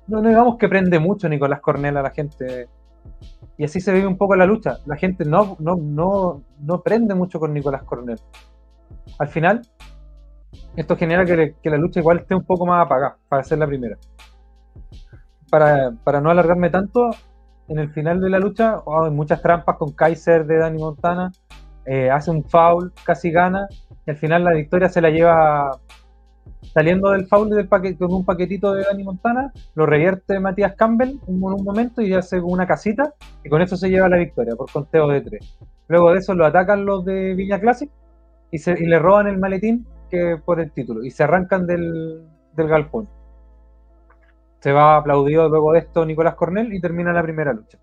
No, 0.07 0.21
digamos 0.23 0.57
que 0.59 0.69
prende 0.69 0.99
mucho 0.99 1.29
Nicolás 1.29 1.61
Cornell 1.61 1.97
a 1.97 2.03
la 2.03 2.11
gente. 2.11 2.69
Y 3.59 3.65
así 3.65 3.81
se 3.81 3.93
vive 3.93 4.07
un 4.07 4.17
poco 4.17 4.35
la 4.37 4.47
lucha. 4.47 4.79
La 4.87 4.97
gente 4.97 5.25
no, 5.25 5.57
no, 5.61 5.77
no, 5.77 6.43
no 6.61 6.83
prende 6.83 7.15
mucho 7.15 7.39
con 7.41 7.53
Nicolás 7.53 7.83
Cornell. 7.85 8.19
Al 9.19 9.29
final, 9.29 9.63
esto 10.77 10.97
genera 10.97 11.25
que, 11.25 11.37
le- 11.37 11.55
que 11.63 11.71
la 11.71 11.77
lucha 11.79 12.01
igual 12.01 12.19
esté 12.19 12.35
un 12.35 12.45
poco 12.45 12.67
más 12.67 12.85
apagada 12.85 13.17
para 13.29 13.45
ser 13.45 13.59
la 13.59 13.67
primera. 13.67 13.97
Para, 15.51 15.93
para 16.05 16.21
no 16.21 16.31
alargarme 16.31 16.71
tanto, 16.71 17.11
en 17.73 17.79
el 17.79 17.91
final 17.91 18.21
de 18.21 18.29
la 18.29 18.39
lucha 18.39 18.79
oh, 18.85 19.05
hay 19.05 19.11
muchas 19.11 19.41
trampas 19.41 19.77
con 19.77 19.93
Kaiser 19.93 20.47
de 20.47 20.59
Dani 20.59 20.79
Montana. 20.79 21.33
eh, 21.87 22.11
hace 22.11 22.31
un 22.31 22.45
foul, 22.45 22.93
casi 23.05 23.31
gana. 23.31 23.67
Y 24.07 24.11
al 24.11 24.17
final 24.17 24.45
la 24.45 24.53
victoria 24.53 24.89
se 24.89 25.01
la 25.01 25.11
lleva 25.11 25.81
saliendo 26.75 27.11
del 27.11 27.27
foul 27.27 27.51
del 27.51 27.69
paquete, 27.69 27.99
con 27.99 28.13
un 28.13 28.25
paquetito 28.25 28.73
de 28.75 28.85
Dani 28.85 29.05
Montana. 29.05 29.53
Lo 29.75 29.87
revierte 29.87 30.39
Matías 30.39 30.75
Campbell 30.77 31.19
en 31.27 31.43
un 31.43 31.65
momento 31.65 32.03
y 32.03 32.13
hace 32.15 32.41
una 32.41 32.67
casita. 32.67 33.15
Y 33.45 33.49
con 33.49 33.63
eso 33.63 33.77
se 33.77 33.89
lleva 33.89 34.09
la 34.09 34.19
victoria 34.19 34.55
por 34.55 34.71
conteo 34.71 35.09
de 35.09 35.23
tres. 35.23 35.57
Luego 35.89 36.13
de 36.13 36.19
eso 36.19 36.35
lo 36.35 36.45
atacan 36.47 36.85
los 36.85 37.05
de 37.05 37.35
Viña 37.35 37.59
Classic 37.59 37.91
y, 38.51 38.59
se, 38.59 38.73
y 38.73 38.87
le 38.87 38.99
roban 38.99 39.27
el 39.27 39.39
maletín 39.39 39.87
que 40.11 40.37
por 40.45 40.61
el 40.61 40.71
título 40.73 41.05
y 41.05 41.11
se 41.11 41.25
arrancan 41.25 41.67
del 41.67 42.23
galpón. 42.55 43.09
Se 44.63 44.71
va 44.71 44.97
aplaudido 44.97 45.49
luego 45.49 45.73
de 45.73 45.81
esto 45.81 46.07
Nicolás 46.07 46.37
Cornell 46.37 46.73
y 46.73 46.81
termina 46.81 47.13
la 47.13 47.23
primera 47.23 47.53
lucha. 47.53 47.79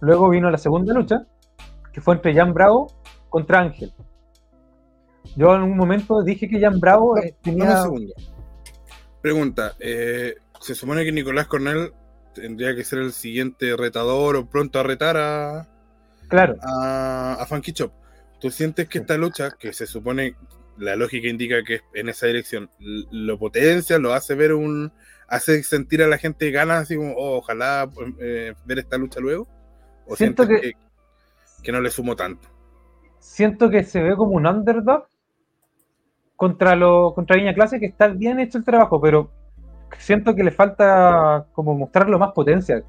Luego 0.00 0.30
vino 0.30 0.50
la 0.50 0.56
segunda 0.56 0.94
lucha, 0.94 1.26
que 1.92 2.00
fue 2.00 2.14
entre 2.14 2.34
Jan 2.34 2.54
Bravo 2.54 2.90
contra 3.28 3.60
Ángel. 3.60 3.92
Yo 5.36 5.54
en 5.54 5.62
un 5.62 5.76
momento 5.76 6.22
dije 6.22 6.48
que 6.48 6.60
Jan 6.60 6.80
Bravo 6.80 7.18
eh, 7.18 7.34
un 7.36 7.42
tenía. 7.42 7.82
segundo. 7.82 8.14
Pregunta, 9.20 9.74
eh, 9.80 10.34
se 10.60 10.74
supone 10.74 11.04
que 11.04 11.12
Nicolás 11.12 11.46
Cornell 11.46 11.92
tendría 12.34 12.74
que 12.74 12.84
ser 12.84 13.00
el 13.00 13.12
siguiente 13.12 13.76
retador 13.76 14.36
o 14.36 14.46
pronto 14.46 14.80
a 14.80 14.82
retar 14.82 15.16
a, 15.16 15.68
Claro, 16.28 16.56
a, 16.62 17.34
a 17.38 17.46
Funky 17.46 17.72
Chop. 17.72 17.92
¿Tú 18.40 18.50
sientes 18.50 18.88
que 18.88 18.98
esta 18.98 19.16
lucha, 19.18 19.50
que 19.58 19.72
se 19.72 19.86
supone, 19.86 20.36
la 20.78 20.96
lógica 20.96 21.28
indica 21.28 21.62
que 21.62 21.76
es 21.76 21.82
en 21.94 22.08
esa 22.08 22.26
dirección, 22.26 22.70
lo 22.78 23.38
potencia, 23.38 23.98
lo 23.98 24.14
hace 24.14 24.34
ver 24.34 24.54
un. 24.54 24.92
Hace 25.28 25.62
sentir 25.62 26.02
a 26.02 26.08
la 26.08 26.18
gente 26.18 26.50
ganas, 26.50 26.82
así 26.82 26.96
como, 26.96 27.14
oh, 27.16 27.38
ojalá 27.38 27.88
eh, 28.20 28.54
ver 28.64 28.78
esta 28.80 28.98
lucha 28.98 29.20
luego? 29.20 29.48
¿O 30.06 30.16
Siento 30.16 30.46
que- 30.46 30.60
que, 30.60 30.72
que 31.62 31.72
no 31.72 31.80
le 31.80 31.90
sumo 31.90 32.16
tanto? 32.16 32.48
siento 33.18 33.70
que 33.70 33.82
se 33.82 34.00
ve 34.02 34.14
como 34.16 34.32
un 34.36 34.46
underdog 34.46 35.08
contra 36.36 36.74
lo 36.76 37.14
contra 37.14 37.36
Viña 37.36 37.54
Clase 37.54 37.80
que 37.80 37.86
está 37.86 38.08
bien 38.08 38.40
hecho 38.40 38.58
el 38.58 38.64
trabajo, 38.64 39.00
pero 39.00 39.30
siento 39.98 40.34
que 40.34 40.44
le 40.44 40.50
falta 40.50 41.46
como 41.52 41.74
mostrarlo 41.76 42.18
más 42.18 42.32
potencia. 42.32 42.82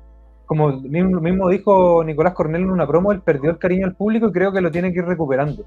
Como 0.45 0.79
mismo, 0.81 1.21
mismo 1.21 1.49
dijo 1.49 2.03
Nicolás 2.03 2.33
Cornell 2.33 2.63
en 2.63 2.71
una 2.71 2.87
promo, 2.87 3.11
él 3.11 3.21
perdió 3.21 3.49
el 3.51 3.57
cariño 3.59 3.87
al 3.87 3.95
público 3.95 4.27
y 4.27 4.31
creo 4.31 4.51
que 4.51 4.61
lo 4.61 4.71
tiene 4.71 4.93
que 4.93 4.99
ir 4.99 5.05
recuperando. 5.05 5.65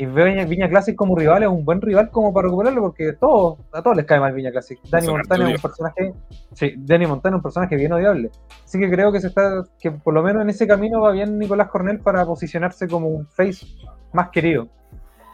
Y 0.00 0.06
veo 0.06 0.26
Viña, 0.26 0.44
Viña 0.44 0.68
Classic 0.68 0.94
como 0.94 1.16
rival, 1.16 1.42
es 1.42 1.48
un 1.48 1.64
buen 1.64 1.80
rival 1.80 2.10
como 2.10 2.32
para 2.32 2.46
recuperarlo 2.46 2.80
porque 2.82 3.14
todos, 3.14 3.58
a 3.72 3.82
todos 3.82 3.96
les 3.96 4.06
cae 4.06 4.20
mal 4.20 4.32
Viña 4.32 4.52
Classic. 4.52 4.78
Danny 4.88 5.08
Montana 5.08 5.48
es 5.50 5.56
un 5.56 5.60
personaje, 5.62 6.14
sí, 6.52 6.74
Danny 6.78 7.06
Montana 7.06 7.34
es 7.34 7.38
un 7.38 7.42
personaje 7.42 7.74
bien 7.74 7.92
odiable. 7.92 8.30
Así 8.64 8.78
que 8.78 8.88
creo 8.88 9.10
que 9.10 9.20
se 9.20 9.26
está, 9.26 9.64
que 9.80 9.90
por 9.90 10.14
lo 10.14 10.22
menos 10.22 10.42
en 10.42 10.50
ese 10.50 10.68
camino 10.68 11.00
va 11.00 11.10
bien 11.10 11.36
Nicolás 11.36 11.68
Cornell 11.68 11.98
para 11.98 12.24
posicionarse 12.24 12.86
como 12.86 13.08
un 13.08 13.26
face 13.26 13.66
más 14.12 14.28
querido. 14.30 14.68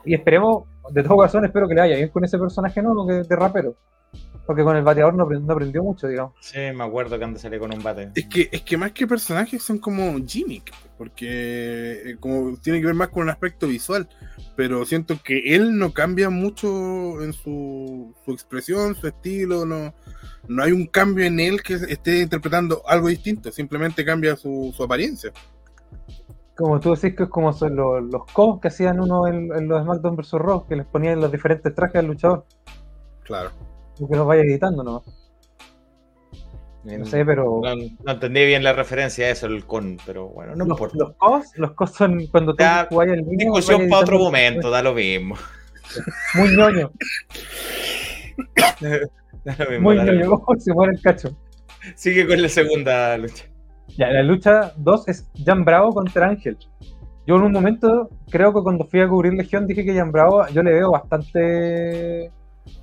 Y 0.06 0.14
esperemos, 0.14 0.64
de 0.90 1.02
todo 1.02 1.16
corazón, 1.16 1.44
espero 1.44 1.68
que 1.68 1.74
le 1.74 1.82
vaya 1.82 1.96
bien 1.96 2.08
con 2.08 2.24
ese 2.24 2.38
personaje 2.38 2.80
nuevo 2.80 3.06
que 3.06 3.22
de 3.22 3.36
rapero. 3.36 3.76
Porque 4.46 4.62
con 4.62 4.76
el 4.76 4.82
bateador 4.82 5.14
no, 5.14 5.26
aprend- 5.26 5.44
no 5.44 5.54
aprendió 5.54 5.82
mucho, 5.82 6.06
digamos. 6.06 6.34
Sí, 6.40 6.58
me 6.74 6.84
acuerdo 6.84 7.18
que 7.18 7.24
antes 7.24 7.40
salí 7.42 7.58
con 7.58 7.72
un 7.72 7.82
bate. 7.82 8.10
Es 8.14 8.26
que, 8.26 8.48
es 8.52 8.60
que 8.62 8.76
más 8.76 8.92
que 8.92 9.06
personajes 9.06 9.62
son 9.62 9.78
como 9.78 10.14
gimmick, 10.26 10.70
porque 10.96 12.10
eh, 12.10 12.16
como 12.20 12.56
tiene 12.58 12.80
que 12.80 12.86
ver 12.86 12.94
más 12.94 13.08
con 13.08 13.24
un 13.24 13.30
aspecto 13.30 13.66
visual, 13.66 14.08
pero 14.56 14.84
siento 14.84 15.16
que 15.22 15.54
él 15.54 15.78
no 15.78 15.92
cambia 15.92 16.30
mucho 16.30 17.22
en 17.22 17.32
su, 17.32 18.14
su 18.24 18.32
expresión, 18.32 18.94
su 18.94 19.06
estilo, 19.06 19.66
no, 19.66 19.94
no 20.48 20.62
hay 20.62 20.72
un 20.72 20.86
cambio 20.86 21.24
en 21.24 21.40
él 21.40 21.62
que 21.62 21.74
esté 21.74 22.20
interpretando 22.20 22.82
algo 22.86 23.08
distinto, 23.08 23.50
simplemente 23.50 24.04
cambia 24.04 24.36
su, 24.36 24.72
su 24.76 24.82
apariencia. 24.82 25.32
Como 26.56 26.78
tú 26.78 26.94
decís 26.94 27.16
que 27.16 27.24
es 27.24 27.28
como 27.28 27.52
son 27.52 27.74
los, 27.74 28.02
los 28.04 28.60
que 28.60 28.68
hacían 28.68 29.00
uno 29.00 29.26
en, 29.26 29.52
en 29.52 29.66
los 29.66 29.82
SmackDown 29.82 30.16
vs. 30.16 30.32
Raw, 30.34 30.66
que 30.66 30.76
les 30.76 30.86
ponían 30.86 31.20
los 31.20 31.32
diferentes 31.32 31.74
trajes 31.74 31.96
al 31.96 32.06
luchador. 32.06 32.44
Claro. 33.24 33.50
Y 33.98 34.06
que 34.06 34.14
los 34.14 34.26
vaya 34.26 34.42
editando 34.42 34.84
nomás. 34.84 35.02
No 36.84 37.06
sé, 37.06 37.24
pero... 37.24 37.60
No, 37.62 37.74
no 37.76 38.12
entendí 38.12 38.44
bien 38.44 38.62
la 38.62 38.72
referencia 38.74 39.26
a 39.26 39.30
eso, 39.30 39.46
el 39.46 39.64
con, 39.64 39.98
pero 40.04 40.28
bueno, 40.28 40.52
no 40.54 40.64
los, 40.64 40.74
importa. 40.76 40.96
los 40.98 41.12
cos, 41.16 41.46
los 41.56 41.72
cos 41.72 41.92
son 41.92 42.26
cuando 42.26 42.54
tú 42.54 42.64
jugáis 42.90 43.12
al 43.12 43.18
niño, 43.26 43.36
Discusión 43.54 43.88
para 43.88 44.02
otro 44.02 44.18
momento, 44.18 44.70
da 44.70 44.82
lo 44.82 44.92
mismo. 44.94 45.34
Muy 46.34 46.48
ñoño, 46.56 46.90
Da 49.44 49.56
lo 49.58 49.70
mismo, 49.70 49.82
muy 49.82 49.96
da 49.96 50.04
ñoño. 50.04 50.18
mismo. 50.20 50.44
Se 50.58 50.72
muere 50.72 50.92
el 50.94 51.00
cacho. 51.02 51.36
Sigue 51.94 52.26
con 52.26 52.40
la 52.40 52.48
segunda 52.48 53.16
lucha. 53.18 53.44
Ya, 53.96 54.08
la 54.08 54.22
lucha 54.22 54.72
2 54.76 55.08
es 55.08 55.30
Jan 55.44 55.64
Bravo 55.64 55.92
contra 55.92 56.28
Ángel. 56.28 56.56
Yo 57.26 57.36
en 57.36 57.42
un 57.42 57.52
momento, 57.52 58.10
creo 58.30 58.52
que 58.52 58.62
cuando 58.62 58.84
fui 58.86 59.00
a 59.00 59.08
cubrir 59.08 59.34
Legión, 59.34 59.66
dije 59.66 59.84
que 59.84 59.94
Jan 59.94 60.12
Bravo, 60.12 60.46
yo 60.48 60.62
le 60.62 60.72
veo 60.72 60.90
bastante 60.90 62.30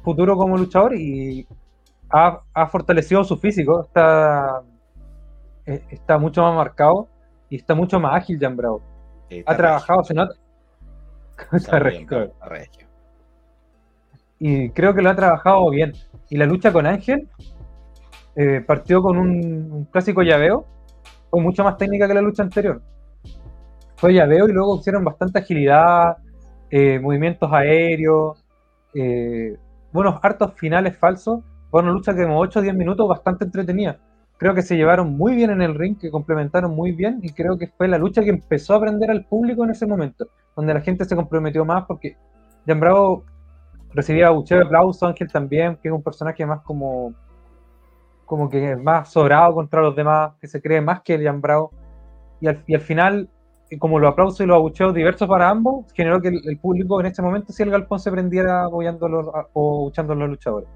futuro 0.03 0.35
como 0.35 0.57
luchador 0.57 0.95
y 0.95 1.47
ha, 2.11 2.41
ha 2.53 2.67
fortalecido 2.67 3.23
su 3.23 3.37
físico. 3.37 3.81
Está, 3.85 4.61
eh, 5.65 5.83
está 5.89 6.17
mucho 6.17 6.41
más 6.43 6.55
marcado 6.55 7.07
y 7.49 7.57
está 7.57 7.75
mucho 7.75 7.99
más 7.99 8.15
ágil 8.15 8.39
Jan 8.39 8.55
Bravo. 8.55 8.81
Sí, 9.29 9.43
Ha 9.45 9.55
trabajado, 9.55 10.03
se 10.03 10.13
nota. 10.13 10.35
Está 11.53 11.77
está 11.79 11.79
regio. 11.79 12.87
y 14.39 14.69
creo 14.71 14.93
que 14.93 15.01
lo 15.01 15.09
ha 15.09 15.15
trabajado 15.15 15.69
bien. 15.69 15.93
Y 16.29 16.37
la 16.37 16.45
lucha 16.45 16.71
con 16.71 16.85
Ángel 16.85 17.27
eh, 18.35 18.61
partió 18.65 19.01
con 19.01 19.17
un, 19.17 19.71
un 19.71 19.85
clásico 19.85 20.21
llaveo, 20.23 20.65
fue 21.29 21.41
mucho 21.41 21.63
más 21.63 21.77
técnica 21.77 22.07
que 22.07 22.13
la 22.13 22.21
lucha 22.21 22.43
anterior. 22.43 22.81
Fue 23.95 24.13
llaveo 24.13 24.47
y 24.49 24.53
luego 24.53 24.77
hicieron 24.79 25.03
bastante 25.03 25.39
agilidad, 25.39 26.17
eh, 26.69 26.99
movimientos 26.99 27.51
aéreos, 27.51 28.43
eh, 28.93 29.57
buenos 29.91 30.19
hartos 30.23 30.53
finales 30.55 30.97
falsos. 30.97 31.41
Fue 31.71 31.81
una 31.81 31.91
lucha 31.91 32.13
que 32.15 32.23
como 32.23 32.39
8 32.39 32.59
o 32.59 32.61
10 32.61 32.75
minutos 32.75 33.07
bastante 33.07 33.45
entretenida. 33.45 33.97
Creo 34.37 34.53
que 34.53 34.61
se 34.61 34.75
llevaron 34.75 35.15
muy 35.17 35.35
bien 35.35 35.51
en 35.51 35.61
el 35.61 35.75
ring, 35.75 35.97
que 35.97 36.11
complementaron 36.11 36.75
muy 36.75 36.91
bien 36.91 37.19
y 37.23 37.31
creo 37.31 37.57
que 37.57 37.67
fue 37.67 37.87
la 37.87 37.97
lucha 37.97 38.23
que 38.23 38.29
empezó 38.31 38.73
a 38.73 38.77
aprender 38.77 39.09
al 39.11 39.25
público 39.25 39.63
en 39.63 39.71
ese 39.71 39.87
momento, 39.87 40.27
donde 40.55 40.73
la 40.73 40.81
gente 40.81 41.05
se 41.05 41.15
comprometió 41.15 41.65
más 41.65 41.85
porque 41.85 42.17
Jan 42.67 42.79
Bravo 42.79 43.23
recibía 43.93 44.29
bucheo 44.31 44.59
de 44.59 44.65
aplauso, 44.65 45.07
Ángel 45.07 45.31
también, 45.31 45.77
que 45.77 45.89
es 45.89 45.93
un 45.93 46.03
personaje 46.03 46.45
más 46.45 46.61
como 46.61 47.13
como 48.25 48.49
que 48.49 48.75
más 48.77 49.11
sobrado 49.11 49.53
contra 49.53 49.81
los 49.81 49.95
demás, 49.95 50.33
que 50.39 50.47
se 50.47 50.61
cree 50.61 50.79
más 50.81 51.01
que 51.01 51.21
Jan 51.23 51.41
Bravo. 51.41 51.71
Y 52.39 52.47
al, 52.47 52.81
final, 52.81 53.29
como 53.79 53.99
los 53.99 54.11
aplausos 54.11 54.41
y 54.41 54.45
los 54.45 54.55
abucheos 54.55 54.93
diversos 54.93 55.27
para 55.27 55.49
ambos, 55.49 55.85
generó 55.93 56.21
que 56.21 56.29
el, 56.29 56.41
el 56.47 56.57
público 56.59 56.99
en 57.01 57.07
este 57.07 57.21
momento 57.21 57.53
sí 57.53 57.63
el 57.63 57.71
galpón 57.71 57.99
se 57.99 58.11
prendiera 58.11 58.65
apoyándolo 58.65 59.35
a- 59.35 59.47
o 59.53 59.79
abuchando 59.81 60.13
a 60.13 60.15
los 60.15 60.29
luchadores. 60.29 60.69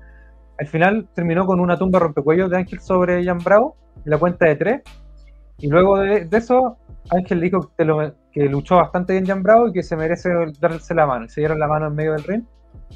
Al 0.58 0.68
final 0.68 1.08
terminó 1.14 1.46
con 1.46 1.60
una 1.60 1.78
tumba 1.78 2.00
rompecuellos 2.00 2.50
de 2.50 2.58
Ángel 2.58 2.80
sobre 2.80 3.24
Jan 3.24 3.40
Bravo, 3.40 3.76
en 4.06 4.12
la 4.12 4.18
cuenta 4.18 4.46
de 4.46 4.56
tres. 4.56 4.82
Y 5.58 5.68
luego 5.68 5.98
de, 6.00 6.26
de 6.26 6.38
eso, 6.38 6.78
Ángel 7.12 7.42
dijo 7.42 7.62
que, 7.62 7.68
te 7.78 7.86
lo- 7.86 8.14
que 8.32 8.44
luchó 8.46 8.76
bastante 8.78 9.14
bien 9.14 9.26
Jan 9.26 9.44
Bravo 9.44 9.68
y 9.68 9.74
que 9.74 9.84
se 9.84 9.96
merece 9.96 10.30
darse 10.60 10.94
la 10.94 11.06
mano. 11.06 11.26
Y 11.26 11.30
se 11.30 11.42
dieron 11.42 11.60
la 11.60 11.68
mano 11.68 11.88
en 11.88 11.96
medio 11.96 12.14
del 12.14 12.24
ring 12.24 12.44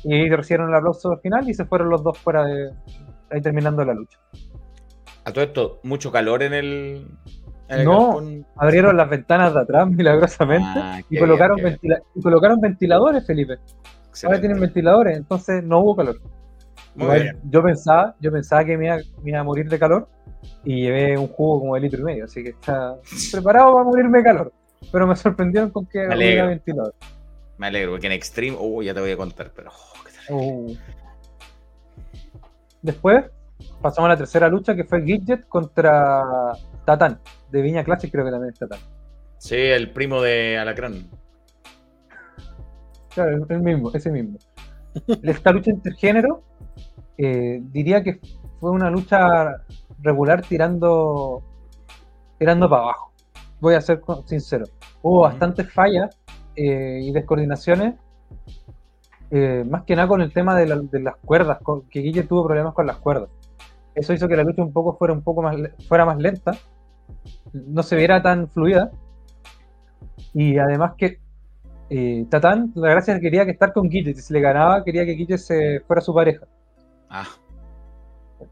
y 0.04 0.30
recibieron 0.30 0.70
el 0.70 0.75
aplauso 0.75 1.12
al 1.12 1.20
final 1.20 1.50
y 1.50 1.54
se 1.54 1.66
fueron 1.66 1.89
los 1.89 2.04
dos 2.04 2.18
fuera 2.18 2.46
de 2.46 2.72
ahí 3.32 3.42
terminando 3.42 3.84
la 3.84 3.94
lucha. 3.94 4.18
A 5.25 5.32
todo 5.34 5.44
esto, 5.44 5.80
mucho 5.84 6.12
calor 6.12 6.44
en 6.44 6.54
el. 6.54 7.08
en 7.68 7.80
el 7.80 7.86
No, 7.86 8.06
galpón. 8.08 8.46
Abrieron 8.58 8.98
las 8.98 9.10
ventanas 9.10 9.54
de 9.54 9.60
atrás 9.62 9.88
milagrosamente 9.92 10.68
Ah, 10.82 11.01
y, 11.10 11.20
colocaron 11.20 11.58
bien, 11.58 11.78
qué 11.82 11.88
ventila- 11.89 12.01
y 12.16 12.22
colocaron 12.22 12.60
ventiladores, 12.62 13.25
Felipe. 13.28 13.58
Ahora 14.25 14.39
tienen 14.39 14.60
ventiladores, 14.60 15.18
entonces 15.18 15.63
no 15.63 15.80
hubo 15.80 15.96
calor. 15.96 16.20
Igual. 16.96 17.38
Yo 17.50 17.63
pensaba, 17.63 18.15
yo 18.19 18.31
pensaba 18.31 18.65
que 18.65 18.77
me 18.77 18.86
iba, 18.88 18.98
me 19.24 19.29
iba 19.31 19.39
a 19.39 19.43
morir 19.43 19.69
de 19.69 19.79
calor 19.79 20.08
y 20.63 20.81
llevé 20.81 21.17
un 21.17 21.27
jugo 21.27 21.62
como 21.62 21.75
de 21.75 21.81
litro 21.81 22.01
y 22.01 22.03
medio, 22.03 22.25
así 22.25 22.43
que 22.43 22.50
está 22.50 22.96
preparado 23.31 23.74
para 23.74 23.86
morirme 23.86 24.19
de 24.19 24.24
calor. 24.24 24.53
Pero 24.91 25.08
me 25.08 25.15
sorprendieron 25.15 25.69
con 25.72 25.86
que 25.86 26.00
Me 26.00 26.13
alegro. 26.13 26.48
ventilador. 26.48 26.96
Me 27.58 27.67
alegro, 27.67 27.91
porque 27.91 28.08
en 28.08 28.13
Extreme, 28.13 28.58
uh, 28.60 28.81
ya 28.81 28.93
te 28.93 29.01
voy 29.01 29.12
a 29.12 29.17
contar, 29.17 29.51
pero. 29.53 29.72
oh, 29.72 30.03
qué. 30.03 30.34
Uh. 30.34 30.75
Después 32.81 33.25
pasamos 33.81 34.08
a 34.08 34.13
la 34.13 34.17
tercera 34.17 34.48
lucha 34.48 34.75
que 34.75 34.86
fue 34.86 35.03
Gidget 35.03 35.48
contra 35.48 36.53
Tatán, 36.86 37.19
de 37.51 37.62
Viña 37.62 37.84
Classic 37.84 38.10
creo 38.12 38.25
que 38.25 38.31
también 38.31 38.53
es 38.53 38.60
Tatán. 38.60 38.79
Sí, 39.38 39.55
el 39.55 39.91
primo 39.91 40.22
de 40.22 40.58
Alacrán. 40.58 41.08
Claro, 43.13 43.46
el 43.50 43.60
mismo, 43.60 43.91
ese 43.93 44.12
mismo. 44.12 44.38
Esta 45.24 45.51
lucha 45.51 45.72
intergénero, 45.72 46.43
eh, 47.17 47.60
diría 47.72 48.03
que 48.03 48.19
fue 48.60 48.72
una 48.72 48.89
lucha 48.89 49.63
regular 50.01 50.41
tirando 50.41 51.43
tirando 52.38 52.69
para 52.69 52.84
abajo. 52.84 53.12
Voy 53.60 53.75
a 53.75 53.81
ser 53.81 54.01
sincero. 54.25 54.65
Hubo 55.01 55.19
Ujú. 55.19 55.24
bastantes 55.24 55.72
fallas 55.74 56.17
eh, 56.55 57.00
y 57.03 57.12
descoordinaciones, 57.12 57.96
eh, 59.31 59.63
más 59.69 59.84
que 59.84 59.96
nada 59.96 60.08
con 60.08 60.22
el 60.22 60.31
tema 60.34 60.55
de, 60.55 60.65
la- 60.67 60.77
de 60.77 61.00
las 61.01 61.15
cuerdas, 61.17 61.60
con- 61.62 61.84
que 61.89 62.00
Guille 62.00 62.24
tuvo 62.24 62.46
problemas 62.46 62.74
con 62.74 62.88
las 62.88 62.98
cuerdas. 62.98 63.29
Eso 63.96 64.13
hizo 64.13 64.27
que 64.29 64.38
la 64.38 64.43
lucha 64.43 64.62
un 64.63 64.72
poco 64.72 64.96
fuera 64.98 65.13
un 65.13 65.22
poco 65.22 65.41
más 65.41 65.55
fuera 65.88 66.05
más 66.05 66.17
lenta, 66.17 66.51
no 67.53 67.84
se 67.84 67.96
viera 67.98 68.22
tan 68.22 68.48
fluida. 68.50 68.91
Y 70.34 70.58
además 70.58 70.93
que 70.98 71.19
eh, 71.89 72.25
Tatán, 72.29 72.72
la 72.75 72.89
gracia 72.89 73.13
es 73.13 73.19
que 73.19 73.24
quería 73.24 73.46
que 73.46 73.51
estar 73.51 73.74
con 73.74 73.89
Guille, 73.89 74.13
si 74.15 74.34
le 74.34 74.41
ganaba, 74.41 74.84
quería 74.84 75.05
que 75.05 75.13
Guille 75.13 75.38
se 75.38 75.79
fuera 75.81 76.01
su 76.01 76.13
pareja. 76.13 76.46
Ah, 77.10 77.27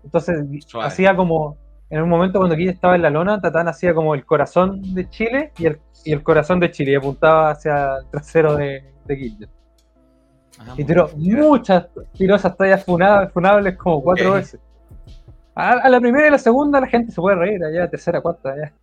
Entonces 0.04 0.44
Suave. 0.66 0.88
hacía 0.88 1.16
como, 1.16 1.58
en 1.90 2.02
un 2.02 2.10
momento 2.10 2.40
cuando 2.40 2.56
Guille 2.56 2.72
estaba 2.72 2.96
en 2.96 3.02
la 3.04 3.10
lona, 3.10 3.40
Tatán 3.40 3.68
hacía 3.68 3.94
como 3.94 4.16
el 4.16 4.26
corazón 4.26 4.94
de 4.94 5.10
Chile 5.10 5.52
y 5.58 5.68
el, 5.68 5.80
y 6.04 6.14
el 6.14 6.24
corazón 6.24 6.60
de 6.60 6.72
Chile 6.72 6.92
y 6.92 6.96
apuntaba 6.96 7.52
hacia 7.52 7.98
el 7.98 8.08
trasero 8.10 8.56
de, 8.56 8.84
de 9.06 9.16
Guille. 9.16 9.48
ah, 10.60 10.74
Y 10.78 10.84
tiró 10.84 11.10
muchas, 11.16 11.88
tiró 12.14 12.36
esas 12.36 12.58
tallas 12.58 12.84
funables, 12.84 13.32
funables 13.32 13.78
como 13.78 14.02
cuatro 14.02 14.34
veces. 14.34 14.60
A, 15.56 15.72
a 15.72 15.90
la 15.90 16.00
primera 16.00 16.28
y 16.28 16.32
la 16.32 16.38
segunda 16.38 16.80
la 16.80 16.88
gente 16.88 17.12
se 17.12 17.22
puede 17.22 17.36
reír, 17.38 17.64
allá 17.64 17.90
tercera, 17.90 18.22
cuarta, 18.22 18.56
ya. 18.56 18.74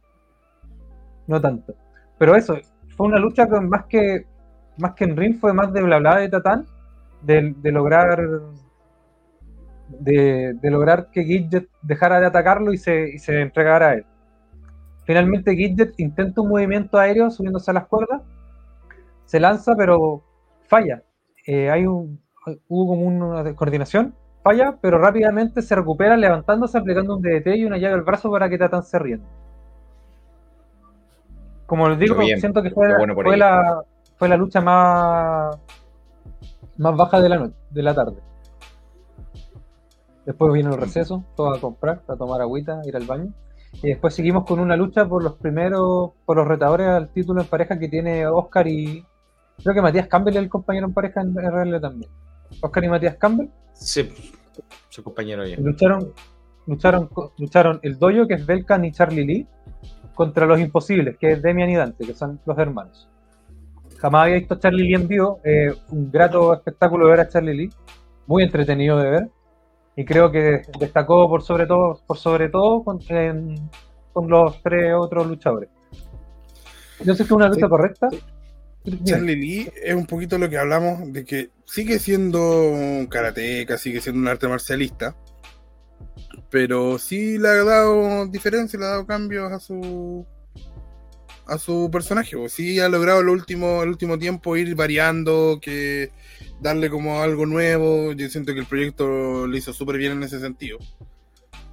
No 1.26 1.40
tanto. 1.40 1.74
Pero 2.18 2.34
eso, 2.36 2.56
fue 2.96 3.06
una 3.06 3.18
lucha 3.18 3.48
con 3.48 3.68
más 3.68 3.86
que 3.86 4.26
más 4.78 4.94
que 4.94 5.04
en 5.04 5.16
ring, 5.16 5.38
fue 5.38 5.52
más 5.52 5.72
de 5.72 5.82
bla 5.82 5.98
bla 5.98 6.18
de 6.18 6.28
Tatán, 6.28 6.66
de, 7.22 7.54
de 7.56 7.72
lograr 7.72 8.18
de, 9.88 10.54
de 10.60 10.70
lograr 10.70 11.10
que 11.10 11.24
Gidget 11.24 11.68
dejara 11.82 12.20
de 12.20 12.26
atacarlo 12.26 12.72
y 12.72 12.78
se, 12.78 13.10
y 13.10 13.18
se 13.18 13.40
entregara 13.40 13.88
a 13.88 13.94
él. 13.94 14.06
Finalmente 15.04 15.54
Gidget 15.54 15.94
intenta 15.98 16.40
un 16.40 16.48
movimiento 16.48 16.98
aéreo 16.98 17.30
subiéndose 17.30 17.70
a 17.70 17.74
las 17.74 17.86
cuerdas, 17.86 18.22
se 19.26 19.40
lanza 19.40 19.74
pero 19.76 20.22
falla. 20.66 21.02
Eh, 21.46 21.70
hay 21.70 21.86
un, 21.86 22.20
hubo 22.68 22.88
como 22.88 23.06
una 23.06 23.42
descoordinación, 23.42 24.14
falla, 24.42 24.78
pero 24.80 24.98
rápidamente 24.98 25.62
se 25.62 25.74
recupera 25.74 26.16
levantándose, 26.16 26.78
aplicando 26.78 27.16
un 27.16 27.22
DDT 27.22 27.56
y 27.56 27.64
una 27.64 27.76
llaga 27.76 27.94
al 27.94 28.02
brazo 28.02 28.30
para 28.30 28.48
que 28.48 28.58
Tatán 28.58 28.82
se 28.82 28.98
rienda. 28.98 29.26
Como 31.66 31.88
les 31.88 31.98
digo, 31.98 32.16
bien, 32.16 32.38
siento 32.38 32.62
que 32.62 32.70
fue, 32.70 32.94
bueno 32.96 33.14
la, 33.36 33.82
fue 34.16 34.28
la 34.28 34.36
lucha 34.36 34.60
más, 34.60 35.56
más 36.76 36.96
baja 36.96 37.20
de 37.20 37.28
la 37.28 37.38
noche, 37.38 37.54
de 37.70 37.82
la 37.82 37.94
tarde. 37.94 38.16
Después 40.26 40.52
vino 40.54 40.72
el 40.72 40.80
receso, 40.80 41.24
todo 41.36 41.54
a 41.54 41.60
comprar, 41.60 42.02
a 42.08 42.16
tomar 42.16 42.40
agüita, 42.40 42.80
ir 42.84 42.96
al 42.96 43.04
baño. 43.04 43.32
Y 43.82 43.88
después 43.88 44.14
seguimos 44.14 44.44
con 44.44 44.60
una 44.60 44.76
lucha 44.76 45.06
por 45.06 45.22
los 45.22 45.34
primeros, 45.34 46.12
por 46.24 46.36
los 46.36 46.46
retadores 46.46 46.88
al 46.88 47.08
título 47.10 47.42
en 47.42 47.48
pareja 47.48 47.78
que 47.78 47.88
tiene 47.88 48.26
Oscar 48.26 48.66
y. 48.68 49.04
Creo 49.62 49.74
que 49.74 49.82
Matías 49.82 50.08
Campbell 50.08 50.34
es 50.36 50.42
el 50.42 50.48
compañero 50.48 50.86
en 50.86 50.94
pareja 50.94 51.20
en 51.20 51.34
RL 51.36 51.80
también. 51.80 52.10
Oscar 52.60 52.84
y 52.84 52.88
Matías 52.88 53.16
Campbell 53.16 53.48
Sí, 53.72 54.08
su 54.88 55.02
compañero 55.02 55.44
ya. 55.46 55.56
lucharon, 55.58 56.12
lucharon, 56.66 57.10
lucharon 57.38 57.80
el 57.82 57.98
Doyo, 57.98 58.26
que 58.26 58.34
es 58.34 58.46
Belkan 58.46 58.84
y 58.84 58.92
Charlie 58.92 59.24
Lee, 59.24 59.48
contra 60.14 60.46
los 60.46 60.60
Imposibles, 60.60 61.18
que 61.18 61.32
es 61.32 61.42
Demian 61.42 61.70
y 61.70 61.76
Dante, 61.76 62.06
que 62.06 62.14
son 62.14 62.40
los 62.46 62.56
hermanos. 62.58 63.08
Jamás 64.04 64.24
había 64.24 64.34
visto 64.36 64.52
a 64.52 64.58
Charlie 64.58 64.84
Lee 64.84 64.94
en 64.96 65.08
vivo, 65.08 65.40
eh, 65.44 65.72
un 65.88 66.10
grato 66.12 66.52
espectáculo 66.52 67.06
ver 67.08 67.20
a 67.20 67.28
Charlie 67.30 67.54
Lee, 67.54 67.70
muy 68.26 68.42
entretenido 68.42 68.98
de 68.98 69.08
ver, 69.08 69.28
y 69.96 70.04
creo 70.04 70.30
que 70.30 70.60
destacó 70.78 71.26
por 71.26 71.42
sobre 71.42 71.66
todo, 71.66 71.98
por 72.06 72.18
sobre 72.18 72.50
todo 72.50 72.84
con, 72.84 72.98
en- 73.08 73.70
con 74.12 74.28
los 74.28 74.62
tres 74.62 74.92
otros 74.94 75.26
luchadores. 75.26 75.70
Yo 77.02 77.14
sé 77.14 77.22
que 77.22 77.28
es 77.28 77.30
una 77.30 77.48
lucha 77.48 77.64
Sí, 77.64 77.70
correcta. 77.70 78.08
Charlie 79.04 79.36
Lee 79.36 79.70
es 79.82 79.94
un 79.94 80.04
poquito 80.04 80.36
lo 80.36 80.50
que 80.50 80.58
hablamos 80.58 81.10
de 81.10 81.24
que 81.24 81.48
sigue 81.64 81.98
siendo 81.98 82.40
un 82.68 83.06
karateca, 83.06 83.78
sigue 83.78 84.02
siendo 84.02 84.20
un 84.20 84.28
arte 84.28 84.46
marcialista, 84.48 85.16
pero 86.50 86.98
sí 86.98 87.38
le 87.38 87.48
ha 87.48 87.64
dado 87.64 88.26
diferencia, 88.26 88.78
le 88.78 88.84
ha 88.84 88.88
dado 88.90 89.06
cambios 89.06 89.50
a 89.50 89.58
su 89.58 90.26
a 91.46 91.58
su 91.58 91.90
personaje. 91.92 92.36
o 92.36 92.48
Sí 92.48 92.78
ha 92.80 92.88
logrado 92.88 93.20
el 93.20 93.28
último, 93.28 93.82
el 93.82 93.90
último 93.90 94.18
tiempo 94.18 94.56
ir 94.56 94.74
variando, 94.74 95.58
que 95.60 96.10
darle 96.60 96.88
como 96.90 97.20
algo 97.22 97.46
nuevo. 97.46 98.12
Yo 98.12 98.28
siento 98.28 98.54
que 98.54 98.60
el 98.60 98.66
proyecto 98.66 99.46
lo 99.46 99.56
hizo 99.56 99.72
súper 99.72 99.98
bien 99.98 100.12
en 100.12 100.22
ese 100.22 100.40
sentido. 100.40 100.78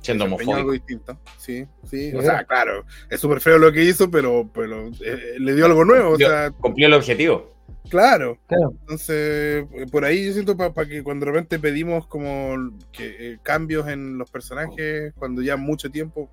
Siendo 0.02 0.24
Desempeñó 0.26 0.56
algo 0.56 0.70
homofóbico. 0.72 0.72
distinto. 0.88 1.20
Sí, 1.38 1.66
sí. 1.90 2.12
O 2.16 2.22
sea, 2.24 2.44
claro, 2.44 2.86
es 3.10 3.20
súper 3.20 3.40
feo 3.40 3.60
lo 3.60 3.72
que 3.72 3.84
hizo, 3.84 4.10
pero, 4.10 4.50
pero 4.54 4.88
eh, 5.00 5.36
le 5.38 5.54
dio 5.54 5.66
algo 5.68 5.86
nuevo. 5.86 6.12
O 6.12 6.18
Dio- 6.18 6.28
sea, 6.28 6.50
Cumplió 6.52 6.88
el 6.88 6.94
objetivo. 6.96 7.54
claro. 7.90 8.40
Claro. 8.48 8.72
Entonces, 8.82 9.66
por 9.92 10.04
ahí 10.04 10.26
yo 10.26 10.34
siento 10.34 10.58
para 10.58 10.88
que 10.90 11.04
cuando 11.04 11.26
de 11.28 11.32
repente 11.34 11.60
pedimos 11.60 12.08
como 12.08 12.56
que 12.92 13.16
eh, 13.34 13.38
cambios 13.44 13.88
en 13.90 14.18
los 14.18 14.32
personajes, 14.32 15.14
cuando 15.20 15.44
ya 15.44 15.56
mucho 15.56 15.92
tiempo, 15.92 16.30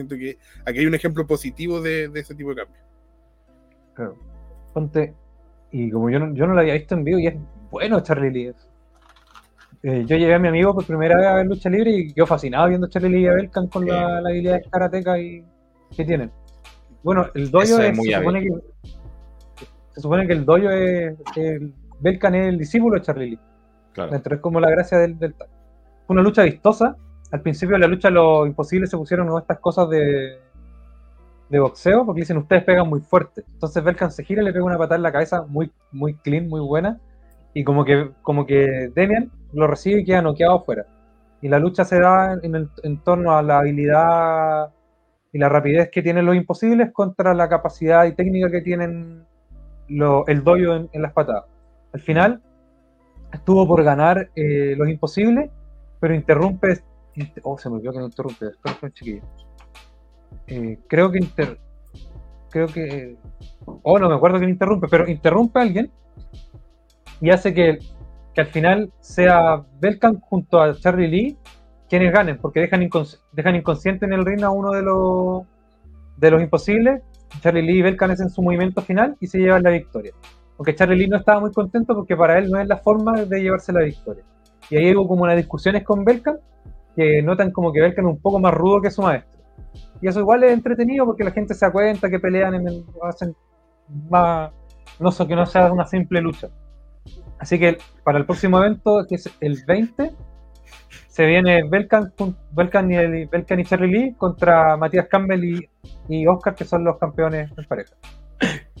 siento 0.00 0.16
que 0.16 0.38
aquí 0.64 0.80
hay 0.80 0.86
un 0.86 0.94
ejemplo 0.94 1.26
positivo 1.26 1.80
de, 1.80 2.08
de 2.08 2.20
ese 2.20 2.34
tipo 2.34 2.50
de 2.50 2.56
cambios. 2.56 2.84
Claro. 3.94 4.16
Ponte, 4.72 5.14
y 5.70 5.90
como 5.90 6.10
yo 6.10 6.18
no, 6.18 6.34
yo 6.34 6.46
no 6.46 6.54
lo 6.54 6.60
había 6.60 6.74
visto 6.74 6.94
en 6.94 7.04
vivo, 7.04 7.18
y 7.18 7.26
es 7.26 7.34
bueno 7.70 8.00
Charlie 8.00 8.30
Lee. 8.30 8.52
Eh, 9.82 10.04
yo 10.06 10.16
llevé 10.16 10.34
a 10.34 10.38
mi 10.38 10.48
amigo 10.48 10.74
por 10.74 10.84
primera 10.84 11.16
vez 11.16 11.26
a 11.26 11.34
ver 11.36 11.46
lucha 11.46 11.70
libre 11.70 11.90
y 11.90 12.12
quedó 12.12 12.26
fascinado 12.26 12.68
viendo 12.68 12.86
a 12.86 12.90
Charlie 12.90 13.08
Lee 13.08 13.22
y 13.22 13.26
a 13.28 13.32
Belkan 13.32 13.66
con 13.68 13.86
la, 13.86 14.20
la 14.20 14.28
habilidad 14.28 14.56
de 14.56 14.70
karateca 14.70 15.18
y, 15.18 15.44
que 15.96 16.04
tienen. 16.04 16.30
Bueno, 17.02 17.26
el 17.34 17.50
dojo 17.50 17.64
es 17.64 17.70
es- 17.78 17.96
muy 17.96 18.08
se, 18.08 18.18
supone 18.18 18.42
que, 18.42 18.50
se 19.94 20.00
supone 20.00 20.26
que 20.26 20.32
el 20.34 20.44
dojo 20.44 20.70
es, 20.70 21.16
el 21.36 21.74
Belkan 22.00 22.34
es 22.34 22.46
el 22.48 22.58
discípulo 22.58 22.96
de 22.96 23.02
Charlie 23.02 23.30
Lee. 23.30 23.38
Claro. 23.92 24.12
Dentro 24.12 24.34
es 24.34 24.40
como 24.42 24.60
la 24.60 24.70
gracia 24.70 24.98
del, 24.98 25.18
del 25.18 25.34
una 26.08 26.22
lucha 26.22 26.42
vistosa. 26.42 26.96
Al 27.30 27.42
principio 27.42 27.74
de 27.76 27.80
la 27.80 27.86
lucha 27.86 28.10
los 28.10 28.46
imposibles 28.46 28.90
se 28.90 28.96
pusieron 28.96 29.36
estas 29.38 29.58
cosas 29.60 29.88
de, 29.88 30.38
boxeo, 31.50 32.04
porque 32.06 32.20
dicen 32.22 32.38
ustedes 32.38 32.64
pegan 32.64 32.88
muy 32.88 33.00
fuerte. 33.00 33.44
Entonces 33.52 33.82
Belkan 33.82 34.10
se 34.10 34.24
gira 34.24 34.42
y 34.42 34.44
le 34.44 34.52
pega 34.52 34.64
una 34.64 34.78
patada 34.78 34.96
en 34.96 35.02
la 35.02 35.12
cabeza 35.12 35.42
muy, 35.48 35.70
muy 35.92 36.14
clean, 36.14 36.48
muy 36.48 36.60
buena. 36.60 36.98
Y 37.54 37.64
como 37.64 37.84
que, 37.84 38.10
Demian 38.94 39.30
lo 39.52 39.66
recibe 39.66 40.00
y 40.00 40.04
queda 40.04 40.22
noqueado 40.22 40.56
afuera. 40.58 40.86
Y 41.42 41.48
la 41.48 41.58
lucha 41.58 41.84
se 41.84 41.98
da 42.00 42.38
en, 42.42 42.54
el- 42.54 42.70
en 42.82 42.98
torno 43.02 43.36
a 43.36 43.42
la 43.42 43.58
habilidad 43.58 44.70
y 45.32 45.38
la 45.38 45.48
rapidez 45.48 45.90
que 45.90 46.02
tienen 46.02 46.26
los 46.26 46.36
imposibles 46.36 46.92
contra 46.92 47.34
la 47.34 47.48
capacidad 47.48 48.04
y 48.04 48.14
técnica 48.14 48.50
que 48.50 48.60
tienen 48.60 49.24
el 49.88 50.44
doyo 50.44 50.76
en, 50.76 50.88
en 50.92 51.02
las 51.02 51.12
patadas. 51.12 51.44
Al 51.92 52.00
final 52.00 52.40
estuvo 53.32 53.66
por 53.66 53.82
ganar 53.82 54.30
eh, 54.36 54.74
los 54.76 54.88
imposibles, 54.88 55.50
pero 56.00 56.14
interrumpe. 56.14 56.80
Oh, 57.42 57.58
se 57.58 57.68
me 57.68 57.76
olvidó 57.76 57.92
que 57.92 57.98
no 57.98 58.06
interrumpe. 58.06 58.46
Espera, 58.46 58.92
chiquillo. 58.92 59.22
Eh, 60.46 60.78
creo 60.88 61.10
que 61.10 61.18
inter, 61.18 61.58
creo 62.50 62.66
que. 62.66 63.16
Oh, 63.82 63.98
no 63.98 64.08
me 64.08 64.14
acuerdo 64.14 64.38
quién 64.38 64.50
interrumpe, 64.50 64.88
pero 64.88 65.08
interrumpe 65.08 65.58
a 65.58 65.62
alguien 65.62 65.90
y 67.20 67.30
hace 67.30 67.52
que, 67.52 67.78
que 68.34 68.40
al 68.40 68.46
final 68.46 68.92
sea 69.00 69.62
Belkan 69.80 70.20
junto 70.20 70.60
a 70.60 70.74
Charlie 70.74 71.08
Lee 71.08 71.38
quienes 71.88 72.12
ganen, 72.12 72.38
porque 72.38 72.60
dejan, 72.60 72.82
incons- 72.82 73.20
dejan 73.32 73.56
inconsciente 73.56 74.06
en 74.06 74.12
el 74.12 74.24
ring 74.24 74.42
a 74.44 74.50
uno 74.50 74.70
de 74.70 74.82
los 74.82 75.42
de 76.16 76.30
los 76.30 76.40
imposibles. 76.42 77.02
Charlie 77.40 77.62
Lee 77.62 77.78
y 77.78 77.82
Belkan 77.82 78.10
hacen 78.10 78.30
su 78.30 78.42
movimiento 78.42 78.82
final 78.82 79.16
y 79.20 79.26
se 79.26 79.38
llevan 79.38 79.62
la 79.62 79.70
victoria. 79.70 80.12
Aunque 80.58 80.74
Charlie 80.74 80.96
Lee 80.96 81.08
no 81.08 81.16
estaba 81.16 81.40
muy 81.40 81.52
contento 81.52 81.94
porque 81.94 82.16
para 82.16 82.38
él 82.38 82.50
no 82.50 82.60
es 82.60 82.68
la 82.68 82.76
forma 82.76 83.24
de 83.24 83.40
llevarse 83.40 83.72
la 83.72 83.80
victoria. 83.80 84.24
Y 84.68 84.76
ahí 84.76 84.94
hubo 84.94 85.08
como 85.08 85.22
unas 85.24 85.36
discusiones 85.36 85.84
con 85.84 86.04
Belkan 86.04 86.38
que 86.96 87.22
notan 87.22 87.50
como 87.52 87.72
que 87.72 87.80
Belkan 87.80 88.04
es 88.06 88.10
un 88.12 88.20
poco 88.20 88.38
más 88.40 88.52
rudo 88.54 88.80
que 88.82 88.90
su 88.90 89.02
maestro. 89.02 89.40
Y 90.00 90.08
eso 90.08 90.20
igual 90.20 90.44
es 90.44 90.52
entretenido 90.52 91.04
porque 91.06 91.24
la 91.24 91.30
gente 91.30 91.54
se 91.54 91.66
da 91.66 91.72
cuenta 91.72 92.08
que 92.10 92.18
pelean 92.18 92.54
el, 92.54 92.84
hacen 93.02 93.34
más, 94.08 94.50
no 94.98 95.10
sé, 95.12 95.26
que 95.26 95.36
no 95.36 95.46
sea 95.46 95.72
una 95.72 95.86
simple 95.86 96.20
lucha. 96.20 96.48
Así 97.38 97.58
que 97.58 97.78
para 98.04 98.18
el 98.18 98.26
próximo 98.26 98.58
evento, 98.58 99.06
que 99.08 99.16
es 99.16 99.30
el 99.40 99.58
20, 99.66 100.12
se 101.08 101.26
viene 101.26 101.62
Belkan, 101.68 102.12
Belkan, 102.52 102.90
y, 102.90 102.96
el- 102.96 103.26
Belkan 103.28 103.60
y 103.60 103.64
Charlie 103.64 103.88
Lee 103.92 104.14
contra 104.16 104.76
Matías 104.76 105.08
Campbell 105.08 105.44
y, 105.44 105.68
y 106.08 106.26
Oscar, 106.26 106.54
que 106.54 106.64
son 106.64 106.84
los 106.84 106.98
campeones 106.98 107.50
en 107.56 107.64
pareja. 107.64 107.94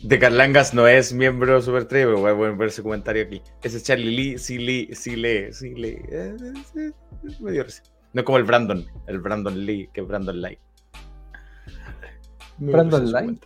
De 0.02 0.18
Carlangas 0.18 0.72
no 0.72 0.86
es 0.88 1.12
miembro 1.12 1.60
Super 1.60 1.84
Trek, 1.84 2.06
pero 2.06 2.20
voy 2.20 2.30
a 2.32 2.36
poner 2.36 2.68
ese 2.68 2.82
comentario 2.82 3.22
aquí. 3.24 3.42
Ese 3.62 3.76
es 3.76 3.84
Charlie 3.84 4.10
Lee, 4.16 4.38
sí 4.38 4.58
lee, 4.58 4.88
sí 4.94 5.16
lee, 5.16 5.52
sí 5.52 5.74
lee. 5.74 5.98
Eh, 6.10 6.36
eh, 6.40 6.52
eh, 6.76 6.92
me 7.40 7.52
dio. 7.52 7.64
No 8.12 8.20
es 8.20 8.24
como 8.24 8.38
el 8.38 8.44
Brandon, 8.44 8.84
el 9.06 9.20
Brandon 9.20 9.64
Lee, 9.66 9.88
que 9.92 10.00
es 10.00 10.06
Brandon 10.08 10.40
Light. 10.40 10.58
Dio 12.58 12.72
¿Brandon 12.72 13.02
ese 13.04 13.12
Light? 13.12 13.44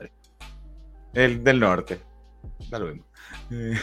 El 1.13 1.45
del 1.45 1.61
norte. 1.61 2.01
Da 2.71 2.79
lo 2.79 2.87
mismo. 2.87 3.05
Eh, 3.51 3.75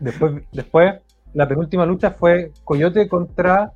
Después, 0.00 0.42
después, 0.52 1.00
la 1.34 1.48
penúltima 1.48 1.86
lucha 1.86 2.10
fue 2.10 2.52
Coyote 2.64 3.08
contra. 3.08 3.72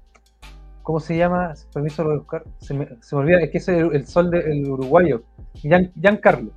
¿Cómo 0.82 1.00
se 1.00 1.16
llama? 1.16 1.52
Permiso 1.72 2.02
lo 2.04 2.10
a 2.12 2.16
buscar. 2.18 2.44
Se 2.58 2.74
me, 2.74 2.88
se 3.00 3.14
me 3.16 3.22
olvida, 3.22 3.40
es 3.40 3.50
que 3.50 3.58
es 3.58 3.68
el, 3.68 3.94
el 3.94 4.06
sol 4.06 4.30
del 4.30 4.68
uruguayo. 4.68 5.22
Gian, 5.54 5.92
Giancarlo. 5.94 6.50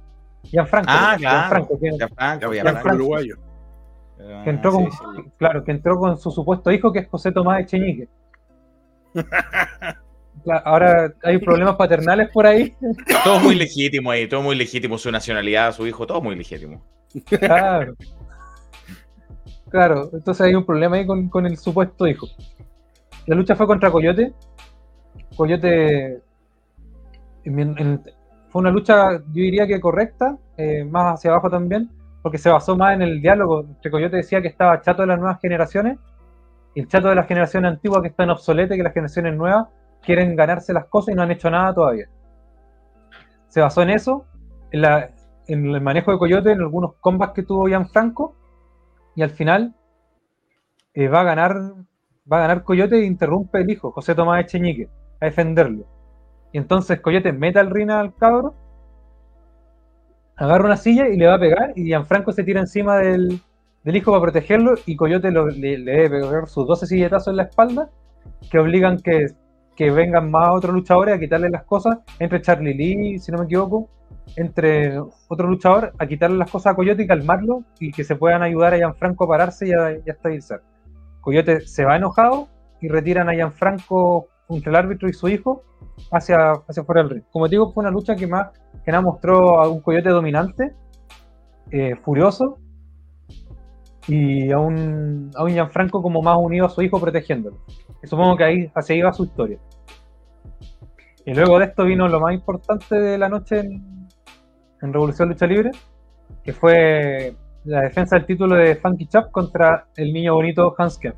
Gianfranco. 0.43 0.89
Ah, 0.91 1.15
claro. 1.17 1.67
Gianfranco, 1.67 1.79
que, 1.79 1.97
Ya 1.97 2.07
Franco, 2.07 2.53
ya 2.53 2.63
Ya 2.63 2.71
Franco. 2.71 2.81
fue 2.81 2.95
uruguayo. 2.95 3.35
Ah, 4.19 4.41
que 4.43 4.49
entró 4.49 4.71
sí, 4.71 4.77
con, 4.77 4.91
sí. 4.91 5.31
claro, 5.37 5.63
que 5.63 5.71
entró 5.71 5.99
con 5.99 6.17
su 6.17 6.31
supuesto 6.31 6.71
hijo, 6.71 6.91
que 6.91 6.99
es 6.99 7.07
José 7.09 7.31
Tomás 7.31 7.61
Echeñique. 7.61 8.07
Ahora 10.65 11.13
hay 11.23 11.37
problemas 11.37 11.75
paternales 11.75 12.29
por 12.29 12.47
ahí. 12.47 12.73
Todo 13.23 13.39
muy 13.39 13.55
legítimo 13.55 14.09
ahí, 14.09 14.27
todo 14.27 14.41
muy 14.41 14.55
legítimo. 14.55 14.97
Su 14.97 15.11
nacionalidad, 15.11 15.73
su 15.73 15.85
hijo, 15.85 16.07
todo 16.07 16.21
muy 16.21 16.35
legítimo. 16.35 16.83
Claro. 17.27 17.93
Claro, 19.69 20.09
entonces 20.13 20.41
hay 20.45 20.55
un 20.55 20.65
problema 20.65 20.97
ahí 20.97 21.05
con, 21.05 21.29
con 21.29 21.45
el 21.45 21.57
supuesto 21.57 22.07
hijo. 22.07 22.27
La 23.27 23.35
lucha 23.35 23.55
fue 23.55 23.67
contra 23.67 23.91
Coyote. 23.91 24.33
Coyote 25.35 26.21
en- 27.43 27.59
en- 27.77 28.01
fue 28.49 28.61
una 28.61 28.71
lucha, 28.71 29.13
yo 29.13 29.21
diría 29.33 29.65
que 29.67 29.79
correcta, 29.79 30.37
eh, 30.57 30.83
más 30.83 31.13
hacia 31.13 31.31
abajo 31.31 31.49
también, 31.49 31.89
porque 32.21 32.37
se 32.37 32.49
basó 32.49 32.75
más 32.75 32.93
en 32.95 33.01
el 33.01 33.21
diálogo. 33.21 33.61
Entre 33.61 33.89
Coyote 33.91 34.17
decía 34.17 34.41
que 34.41 34.49
estaba 34.49 34.81
chato 34.81 35.03
de 35.03 35.07
las 35.07 35.19
nuevas 35.19 35.39
generaciones 35.39 35.97
el 36.75 36.87
chato 36.87 37.09
de 37.09 37.15
las 37.15 37.27
generaciones 37.27 37.71
antiguas 37.71 38.01
que 38.01 38.09
están 38.09 38.29
obsoletas 38.29 38.75
y 38.75 38.79
que 38.79 38.83
las 38.83 38.93
generaciones 38.93 39.35
nuevas 39.35 39.67
quieren 40.01 40.35
ganarse 40.35 40.73
las 40.73 40.85
cosas 40.85 41.13
y 41.13 41.15
no 41.15 41.23
han 41.23 41.31
hecho 41.31 41.49
nada 41.49 41.73
todavía. 41.73 42.07
Se 43.47 43.61
basó 43.61 43.81
en 43.81 43.89
eso, 43.89 44.25
en, 44.71 44.81
la, 44.81 45.11
en 45.47 45.65
el 45.67 45.81
manejo 45.81 46.11
de 46.11 46.17
Coyote, 46.17 46.51
en 46.51 46.61
algunos 46.61 46.95
combats 46.95 47.33
que 47.33 47.43
tuvo 47.43 47.67
Gianfranco, 47.67 48.35
y 49.15 49.23
al 49.23 49.31
final 49.31 49.75
eh, 50.93 51.09
va 51.09 51.21
a 51.21 51.23
ganar 51.23 51.55
va 52.31 52.37
a 52.37 52.41
ganar 52.41 52.63
Coyote 52.63 52.95
e 52.99 53.05
interrumpe 53.05 53.59
el 53.59 53.69
hijo, 53.69 53.91
José 53.91 54.15
Tomás 54.15 54.41
Echeñique, 54.41 54.89
a 55.19 55.25
defenderlo. 55.25 55.85
Y 56.53 56.57
entonces 56.57 57.01
Coyote 57.01 57.33
mete 57.33 57.59
al 57.59 57.69
rina 57.69 57.99
al 57.99 58.15
cabro, 58.15 58.55
agarra 60.35 60.65
una 60.65 60.77
silla 60.77 61.07
y 61.07 61.17
le 61.17 61.27
va 61.27 61.35
a 61.35 61.39
pegar, 61.39 61.73
y 61.75 61.85
Gianfranco 61.85 62.31
se 62.31 62.43
tira 62.43 62.61
encima 62.61 62.97
del, 62.97 63.41
del 63.83 63.95
hijo 63.95 64.11
para 64.11 64.21
protegerlo, 64.21 64.73
y 64.85 64.95
Coyote 64.95 65.31
le 65.31 65.77
debe 65.77 66.09
pegar 66.09 66.47
sus 66.47 66.67
12 66.67 66.85
silletazos 66.85 67.31
en 67.31 67.37
la 67.37 67.43
espalda, 67.43 67.89
que 68.49 68.59
obligan 68.59 68.97
que, 68.97 69.27
que 69.75 69.91
vengan 69.91 70.29
más 70.29 70.49
otros 70.51 70.73
luchadores 70.73 71.15
a 71.15 71.19
quitarle 71.19 71.49
las 71.49 71.63
cosas, 71.63 71.97
entre 72.19 72.41
Charlie 72.41 72.73
Lee, 72.73 73.19
si 73.19 73.31
no 73.31 73.39
me 73.39 73.45
equivoco, 73.45 73.89
entre 74.35 74.99
otro 75.27 75.47
luchador, 75.47 75.93
a 75.97 76.05
quitarle 76.05 76.37
las 76.37 76.51
cosas 76.51 76.73
a 76.73 76.75
Coyote 76.75 77.03
y 77.03 77.07
calmarlo, 77.07 77.63
y 77.79 77.91
que 77.91 78.03
se 78.03 78.15
puedan 78.15 78.43
ayudar 78.43 78.73
a 78.73 78.77
Gianfranco 78.77 79.25
a 79.25 79.27
pararse 79.27 79.67
y 79.67 79.71
a, 79.71 79.91
y 79.91 80.09
a 80.09 80.13
estabilizar. 80.13 80.61
Coyote 81.21 81.61
se 81.61 81.85
va 81.85 81.97
enojado 81.97 82.47
y 82.81 82.87
retiran 82.87 83.29
a 83.29 83.33
Gianfranco 83.33 84.27
entre 84.49 84.69
el 84.69 84.75
árbitro 84.75 85.07
y 85.07 85.13
su 85.13 85.27
hijo 85.27 85.63
hacia, 86.11 86.51
hacia 86.67 86.83
fuera 86.83 87.01
del 87.01 87.11
ring. 87.11 87.23
Como 87.31 87.45
te 87.45 87.51
digo, 87.51 87.71
fue 87.71 87.81
una 87.81 87.91
lucha 87.91 88.15
que 88.15 88.27
más 88.27 88.49
que 88.83 88.91
nada 88.91 89.03
mostró 89.03 89.61
a 89.61 89.69
un 89.69 89.81
Coyote 89.81 90.09
dominante, 90.09 90.73
eh, 91.71 91.95
furioso, 92.03 92.57
y 94.07 94.51
a 94.51 94.59
un, 94.59 95.31
a 95.35 95.43
un 95.43 95.51
Gianfranco 95.51 96.01
como 96.01 96.21
más 96.21 96.37
unido 96.39 96.65
a 96.65 96.69
su 96.69 96.81
hijo 96.81 96.99
protegiéndolo. 96.99 97.57
Y 98.03 98.07
supongo 98.07 98.35
que 98.37 98.43
ahí 98.43 98.71
así 98.73 98.95
iba 98.95 99.13
su 99.13 99.25
historia. 99.25 99.59
Y 101.25 101.33
luego 101.33 101.59
de 101.59 101.65
esto 101.65 101.83
vino 101.85 102.07
lo 102.07 102.19
más 102.19 102.33
importante 102.33 102.95
de 102.99 103.17
la 103.17 103.29
noche 103.29 103.59
en, 103.59 104.07
en 104.81 104.93
Revolución 104.93 105.29
Lucha 105.29 105.45
Libre, 105.45 105.71
que 106.43 106.51
fue 106.53 107.35
la 107.65 107.81
defensa 107.81 108.15
del 108.15 108.25
título 108.25 108.55
de 108.55 108.75
Funky 108.75 109.05
Chap 109.05 109.29
contra 109.29 109.85
el 109.95 110.11
niño 110.11 110.33
bonito 110.33 110.73
Hans 110.77 110.97
Kemp. 110.97 111.15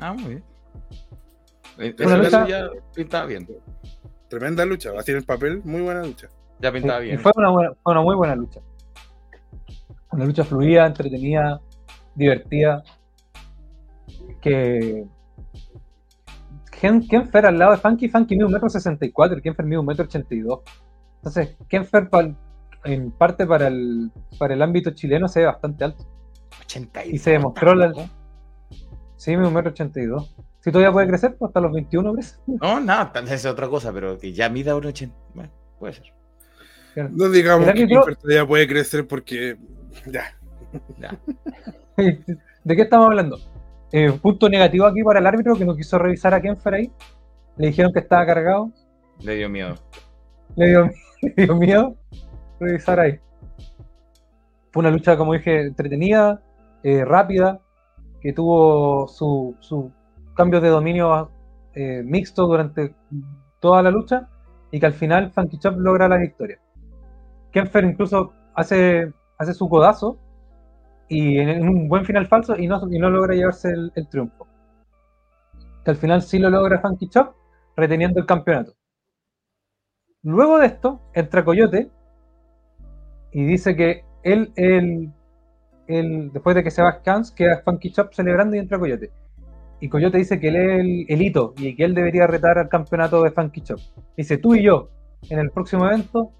Ah, 0.00 0.14
muy 0.14 0.24
bien. 0.28 0.44
Eh, 1.78 1.94
eso- 1.98 2.16
lucha- 2.16 2.46
ya 2.48 2.68
pintaba 2.94 3.26
bien. 3.26 3.46
Tremenda 4.28 4.64
lucha, 4.64 4.90
así 4.98 5.10
en 5.10 5.18
el 5.18 5.24
papel, 5.24 5.60
muy 5.64 5.80
buena 5.82 6.02
lucha. 6.04 6.28
Ya 6.60 6.72
pintaba 6.72 7.02
Y 7.02 7.08
bien. 7.08 7.20
fue 7.20 7.32
una, 7.36 7.50
buena- 7.50 7.72
fue 7.82 7.92
una 7.92 8.00
muy 8.02 8.16
buena 8.16 8.34
lucha. 8.36 8.60
Una 10.12 10.24
lucha 10.24 10.44
fluida, 10.44 10.86
entretenida, 10.86 11.60
divertida. 12.14 12.82
Que. 14.40 15.04
Ken, 16.80 17.06
Kenfer 17.06 17.46
al 17.46 17.58
lado 17.58 17.72
de 17.72 17.78
Funky, 17.78 18.08
Funky 18.08 18.36
mide 18.36 18.46
un 18.46 18.52
metro 18.52 18.68
sesenta 18.68 19.04
y 19.04 19.10
cuatro, 19.10 19.40
Kenfer 19.42 19.66
mide 19.66 19.78
un 19.78 19.86
metro 19.86 20.04
ochenta 20.04 20.34
y 20.34 20.40
dos. 20.40 20.60
Entonces, 21.16 21.56
Kenfer 21.68 22.08
pal- 22.08 22.36
en 22.84 23.10
parte 23.10 23.46
para 23.46 23.66
el, 23.66 24.12
para 24.38 24.54
el 24.54 24.62
ámbito 24.62 24.90
chileno 24.92 25.26
se 25.28 25.40
ve 25.40 25.46
bastante 25.46 25.84
alto. 25.84 26.06
80 26.62 27.04
Y 27.06 27.18
se 27.18 27.32
demostró 27.32 27.74
la. 27.74 27.92
Sí, 29.16 29.36
mide 29.36 29.48
un 29.48 29.54
metro 29.54 29.70
ochenta 29.72 30.00
y 30.00 30.06
dos. 30.06 30.34
Si 30.60 30.70
todavía 30.70 30.92
puede 30.92 31.08
crecer, 31.08 31.36
pues 31.36 31.48
hasta 31.48 31.60
los 31.60 31.72
21 31.72 32.14
crece. 32.14 32.36
No, 32.46 32.80
vez 33.24 33.32
es 33.32 33.46
otra 33.46 33.68
cosa, 33.68 33.92
pero 33.92 34.16
que 34.18 34.32
ya 34.32 34.48
mida 34.48 34.76
un 34.76 34.86
80. 34.86 35.16
Bueno, 35.34 35.50
puede 35.78 35.94
ser. 35.94 36.14
No 37.04 37.28
digamos 37.28 37.70
que 37.72 37.86
todavía 37.86 38.46
puede 38.46 38.66
crecer 38.66 39.06
porque 39.06 39.56
ya. 40.06 40.24
Ya. 40.98 41.18
¿De 42.64 42.76
qué 42.76 42.82
estamos 42.82 43.06
hablando? 43.06 43.38
Eh, 43.92 44.12
punto 44.20 44.48
negativo 44.48 44.86
aquí 44.86 45.02
para 45.02 45.20
el 45.20 45.26
árbitro 45.26 45.56
que 45.56 45.64
no 45.64 45.76
quiso 45.76 45.98
revisar 45.98 46.34
a 46.34 46.40
Kenfer 46.40 46.74
ahí. 46.74 46.92
Le 47.56 47.68
dijeron 47.68 47.92
que 47.92 48.00
estaba 48.00 48.26
cargado. 48.26 48.70
Le 49.20 49.36
dio 49.36 49.48
miedo. 49.48 49.74
Le 50.56 50.68
dio, 50.68 50.90
le 51.22 51.44
dio 51.44 51.56
miedo 51.56 51.96
revisar 52.60 53.00
ahí. 53.00 53.18
Fue 54.72 54.80
una 54.80 54.90
lucha, 54.90 55.16
como 55.16 55.32
dije, 55.32 55.62
entretenida, 55.62 56.42
eh, 56.82 57.04
rápida, 57.04 57.60
que 58.20 58.32
tuvo 58.32 59.08
su, 59.08 59.56
su 59.60 59.90
cambios 60.34 60.62
de 60.62 60.68
dominio 60.68 61.30
eh, 61.74 62.02
mixto 62.04 62.46
durante 62.46 62.94
toda 63.60 63.82
la 63.82 63.90
lucha 63.90 64.28
y 64.70 64.78
que 64.78 64.86
al 64.86 64.92
final 64.92 65.32
Funky 65.32 65.58
Chop 65.58 65.76
logra 65.78 66.08
la 66.08 66.16
victoria. 66.16 66.60
Kenfer 67.52 67.84
incluso 67.84 68.32
hace, 68.54 69.12
hace 69.38 69.54
su 69.54 69.68
codazo 69.68 70.18
y 71.08 71.38
en, 71.38 71.66
un 71.68 71.88
buen 71.88 72.04
final 72.04 72.26
falso 72.26 72.56
y 72.56 72.66
no, 72.66 72.80
y 72.90 72.98
no 72.98 73.10
logra 73.10 73.34
llevarse 73.34 73.70
el, 73.72 74.08
triunfo. 74.08 74.46
Que 75.84 75.90
al 75.90 75.96
final 75.96 76.22
sí 76.22 76.38
lo 76.38 76.50
logra 76.50 76.80
Funky 76.80 77.08
Chop 77.08 77.34
reteniendo 77.76 78.20
el 78.20 78.26
campeonato. 78.26 78.72
Luego 80.22 80.58
de 80.58 80.66
esto, 80.66 81.00
entra 81.14 81.44
Coyote 81.44 81.90
y 83.32 83.44
dice 83.44 83.76
que 83.76 84.04
él, 84.22 84.52
él, 84.56 85.12
él, 85.86 86.30
después 86.32 86.56
de 86.56 86.64
que 86.64 86.70
se 86.70 86.82
va 86.82 86.98
Scans, 86.98 87.30
queda 87.30 87.62
Funky 87.64 87.92
Chop 87.92 88.12
celebrando 88.12 88.56
y 88.56 88.58
entra 88.58 88.78
Coyote. 88.78 89.10
Y 89.80 89.88
Coyote 89.88 90.18
dice 90.18 90.40
que 90.40 90.48
él 90.48 90.56
es 90.56 90.80
el, 90.80 91.06
el 91.08 91.22
hito 91.22 91.54
y 91.56 91.76
que 91.76 91.84
él 91.84 91.94
debería 91.94 92.26
retar 92.26 92.58
al 92.58 92.68
campeonato 92.68 93.22
de 93.22 93.30
Funky 93.30 93.62
Chop. 93.62 93.78
Dice 94.16 94.36
tú 94.36 94.56
y 94.56 94.64
yo 94.64 94.90
en 95.30 95.38
el 95.38 95.50
próximo 95.50 95.86
evento 95.86 96.30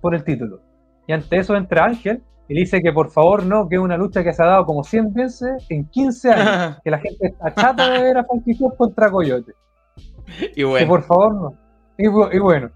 por 0.00 0.14
el 0.14 0.24
título. 0.24 0.60
Y 1.06 1.12
ante 1.12 1.36
eso 1.38 1.56
entra 1.56 1.84
Ángel 1.86 2.22
y 2.48 2.54
le 2.54 2.60
dice 2.60 2.80
que 2.82 2.92
por 2.92 3.10
favor 3.10 3.44
no, 3.44 3.68
que 3.68 3.76
es 3.76 3.80
una 3.80 3.96
lucha 3.96 4.22
que 4.24 4.32
se 4.32 4.42
ha 4.42 4.46
dado 4.46 4.66
como 4.66 4.84
100 4.84 5.12
veces 5.14 5.64
en 5.68 5.84
15 5.88 6.30
años. 6.30 6.78
que 6.84 6.90
la 6.90 6.98
gente 6.98 7.26
está 7.28 7.54
chata 7.54 7.90
de 7.90 8.02
ver 8.02 8.18
a 8.18 8.24
Funky 8.24 8.58
contra 8.76 9.10
Coyote. 9.10 9.52
y 10.40 10.48
Que 10.52 10.64
bueno, 10.64 10.88
por 10.88 11.02
favor 11.02 11.34
no. 11.34 11.54
Y, 11.98 12.06
bu- 12.06 12.30
y 12.34 12.38
bueno. 12.38 12.70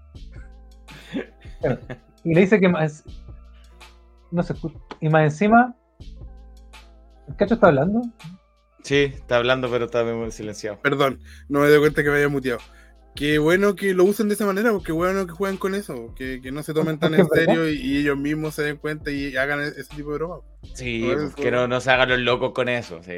Bueno, 1.61 1.77
Y 2.23 2.33
le 2.33 2.41
dice 2.41 2.59
que 2.59 2.69
más. 2.69 3.03
No 4.31 4.43
se 4.43 4.53
escucha. 4.53 4.77
Y 4.99 5.09
más 5.09 5.23
encima. 5.23 5.75
¿El 7.27 7.35
cacho 7.35 7.55
está 7.55 7.67
hablando? 7.67 8.01
sí, 8.83 9.11
está 9.13 9.35
hablando, 9.37 9.69
pero 9.69 9.85
está 9.85 10.03
muy 10.05 10.31
silenciado. 10.31 10.79
Perdón, 10.79 11.19
no 11.49 11.59
me 11.59 11.67
doy 11.67 11.79
cuenta 11.79 12.03
que 12.03 12.09
me 12.09 12.15
había 12.15 12.29
muteado. 12.29 12.59
Qué 13.17 13.39
bueno 13.39 13.75
que 13.75 13.95
lo 13.95 14.03
usen 14.03 14.27
de 14.27 14.35
esa 14.35 14.45
manera, 14.45 14.71
porque 14.71 14.91
bueno 14.91 15.25
que 15.25 15.31
jueguen 15.33 15.57
con 15.57 15.73
eso, 15.73 16.13
que, 16.15 16.39
que 16.39 16.51
no 16.51 16.61
se 16.61 16.73
tomen 16.73 16.99
tan 16.99 17.15
en 17.15 17.27
serio 17.27 17.67
y, 17.67 17.73
y 17.77 17.97
ellos 17.97 18.15
mismos 18.17 18.53
se 18.53 18.61
den 18.63 18.77
cuenta 18.77 19.09
y 19.09 19.35
hagan 19.35 19.59
e- 19.61 19.67
ese 19.69 19.95
tipo 19.95 20.11
de 20.11 20.17
broma. 20.19 20.37
Sí, 20.75 21.01
No, 21.01 21.13
pues, 21.15 21.23
eso- 21.29 21.35
que 21.35 21.49
no, 21.49 21.67
no 21.67 21.81
se 21.81 21.89
hagan 21.91 22.09
los 22.09 22.19
locos 22.19 22.51
con 22.51 22.69
eso. 22.69 23.01
Sí, 23.01 23.13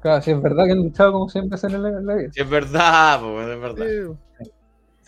Claro, 0.00 0.22
si 0.22 0.30
es 0.30 0.40
verdad 0.40 0.64
que 0.66 0.72
han 0.72 0.78
luchado 0.78 1.12
como 1.12 1.28
siempre 1.28 1.56
hacen 1.56 1.74
en 1.74 1.82
la, 1.82 1.88
en 1.90 2.06
la 2.06 2.14
vida. 2.14 2.30
Sí, 2.32 2.40
es 2.40 2.48
verdad, 2.48 3.20
pues, 3.20 3.48
es 3.48 3.60
verdad. 3.60 3.86
Sí, 4.38 4.46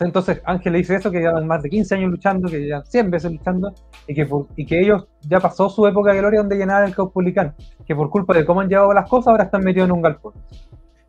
Entonces 0.01 0.41
Ángel 0.43 0.73
le 0.73 0.79
dice 0.79 0.95
eso, 0.95 1.09
que 1.09 1.19
llevan 1.19 1.47
más 1.47 1.63
de 1.63 1.69
15 1.69 1.95
años 1.95 2.11
luchando, 2.11 2.49
que 2.49 2.59
llevan 2.59 2.85
100 2.85 3.09
veces 3.09 3.31
luchando, 3.31 3.73
y 4.05 4.13
que, 4.13 4.25
por- 4.25 4.47
y 4.57 4.65
que 4.65 4.81
ellos 4.81 5.07
ya 5.21 5.39
pasó 5.39 5.69
su 5.69 5.87
época 5.87 6.11
de 6.11 6.19
gloria 6.19 6.41
donde 6.41 6.57
llenaban 6.57 6.83
el 6.89 6.93
Caupolicán, 6.93 7.55
que 7.87 7.95
por 7.95 8.09
culpa 8.09 8.33
de 8.33 8.45
cómo 8.45 8.59
han 8.59 8.67
llevado 8.67 8.93
las 8.93 9.07
cosas 9.09 9.29
ahora 9.29 9.45
están 9.45 9.63
metidos 9.63 9.87
en 9.87 9.93
un 9.93 10.01
galpón. 10.01 10.33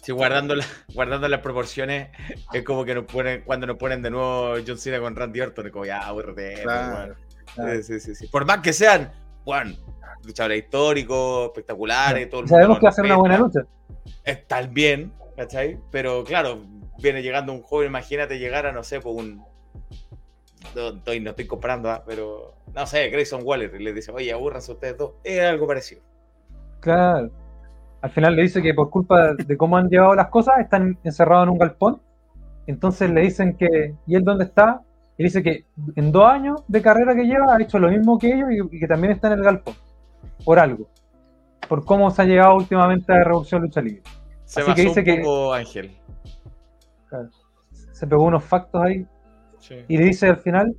Sí, 0.05 0.13
guardando, 0.13 0.55
la- 0.55 0.65
guardando 0.95 1.29
las 1.29 1.41
proporciones, 1.41 2.11
es 2.53 2.63
como 2.63 2.85
que 2.85 2.95
nos 2.95 3.05
ponen, 3.05 3.43
cuando 3.43 3.67
nos 3.67 3.77
ponen 3.77 4.03
de 4.03 4.11
nuevo 4.11 4.55
John 4.67 4.79
Cena 4.79 5.01
con 5.01 5.17
Randy 5.17 5.41
Orton, 5.41 5.67
es 5.67 5.73
como 5.73 5.85
ya, 5.87 6.01
aburrete, 6.07 6.63
Claro. 6.63 7.15
weón. 7.57 7.83
Sí, 7.85 8.01
sí, 8.01 8.15
sí. 8.15 8.27
Por 8.29 8.45
más 8.47 8.59
que 8.61 8.73
sean, 8.73 9.13
bueno, 9.45 9.75
luchadores 10.25 10.65
históricos, 10.65 11.47
espectaculares, 11.47 12.29
todo 12.29 12.41
el 12.43 12.49
Sabemos 12.49 12.69
mundo 12.69 12.81
que 12.81 12.87
va 12.87 12.91
a 12.91 12.93
ser 12.95 13.05
una 13.05 13.17
buena 13.17 13.39
lucha. 13.39 13.61
Están 14.25 14.75
bien, 14.75 15.13
¿cachai? 15.37 15.79
Pero 15.91 16.25
claro, 16.25 16.63
viene 16.99 17.23
llegando 17.23 17.53
un 17.53 17.63
joven, 17.63 17.89
imagínate 17.89 18.39
llegar 18.39 18.67
a, 18.67 18.73
no 18.73 18.83
sé, 18.83 19.01
por 19.01 19.15
un. 19.15 19.45
No, 20.75 20.89
estoy, 20.89 21.21
no 21.21 21.31
estoy 21.31 21.47
comprando, 21.47 21.91
¿ah? 21.91 22.03
pero 22.07 22.57
no 22.75 22.87
sé, 22.87 23.09
Grayson 23.11 23.43
Waller, 23.45 23.73
y 23.79 23.85
le 23.85 23.93
dice, 23.93 24.11
oye, 24.11 24.33
aburranse 24.33 24.73
ustedes 24.73 24.97
dos. 24.97 25.13
Es 25.23 25.41
algo 25.43 25.67
parecido. 25.67 26.03
Claro. 26.81 27.31
Al 28.05 28.11
final 28.11 28.37
le 28.37 28.43
dice 28.43 28.61
que 28.61 28.75
por 28.75 28.91
culpa 28.91 29.33
de 29.33 29.57
cómo 29.57 29.79
han 29.79 29.89
llevado 29.89 30.15
las 30.15 30.29
cosas 30.29 30.59
están 30.61 30.99
encerrados 31.05 31.45
en 31.47 31.53
un 31.55 31.59
galpón. 31.59 32.03
Entonces 32.67 33.09
le 33.11 33.23
dicen 33.23 33.57
que, 33.57 33.95
¿y 34.07 34.15
él 34.15 34.23
dónde 34.25 34.45
está? 34.45 34.83
Y 35.17 35.25
dice 35.25 35.43
que 35.43 35.65
en 35.97 36.13
dos 36.13 36.25
años 36.27 36.63
de 36.69 36.83
carrera 36.83 37.15
que 37.15 37.25
lleva 37.25 37.55
ha 37.57 37.63
hecho 37.63 37.79
lo 37.79 37.89
mismo 37.89 38.19
que 38.19 38.27
ellos 38.35 38.49
y, 38.51 38.77
y 38.77 38.79
que 38.79 38.87
también 38.87 39.13
está 39.15 39.29
en 39.29 39.39
el 39.39 39.43
galpón. 39.43 39.73
Por 40.45 40.59
algo. 40.59 40.87
Por 41.67 41.83
cómo 41.87 42.11
se 42.11 42.21
ha 42.21 42.25
llegado 42.27 42.57
últimamente 42.57 43.11
a 43.11 43.25
Revolución 43.25 43.63
Lucha 43.63 43.81
Libre. 43.81 44.03
Se 44.45 44.61
Así 44.61 44.75
que 44.75 44.83
dice 44.83 45.01
un 45.01 45.05
que- 45.07 45.17
poco 45.23 45.55
Ángel. 45.55 45.91
Se 47.93 48.07
pegó 48.07 48.25
unos 48.25 48.45
factos 48.45 48.83
ahí 48.83 49.07
Sí. 49.61 49.77
y 49.89 49.97
le 49.97 50.05
dice 50.05 50.29
al 50.29 50.37
final 50.37 50.75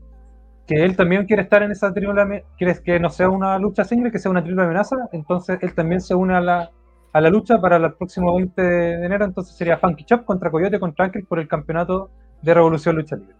que 0.67 0.83
él 0.83 0.95
también 0.95 1.25
quiere 1.25 1.41
estar 1.41 1.63
en 1.63 1.71
esa 1.71 1.91
triple 1.91 2.21
ame- 2.21 2.43
quiere 2.57 2.75
que 2.83 2.99
no 2.99 3.09
sea 3.09 3.29
una 3.29 3.57
lucha 3.57 3.83
single, 3.83 4.11
que 4.11 4.19
sea 4.19 4.29
una 4.29 4.43
triple 4.43 4.61
amenaza, 4.63 4.95
entonces 5.11 5.57
él 5.61 5.73
también 5.73 6.01
se 6.01 6.13
une 6.13 6.35
a 6.35 6.41
la, 6.41 6.69
a 7.15 7.21
la 7.21 7.29
lucha 7.29 7.61
para 7.61 7.77
el 7.77 7.93
próximo 7.93 8.35
20 8.35 8.61
de 8.61 9.05
enero, 9.05 9.23
entonces 9.23 9.55
sería 9.55 9.77
Funky 9.77 10.03
Chop 10.03 10.25
contra 10.25 10.51
Coyote 10.51 10.81
contra 10.81 11.05
Ángel 11.05 11.23
por 11.23 11.39
el 11.39 11.47
campeonato 11.47 12.09
de 12.41 12.53
Revolución 12.53 12.97
Lucha 12.97 13.15
Libre. 13.15 13.33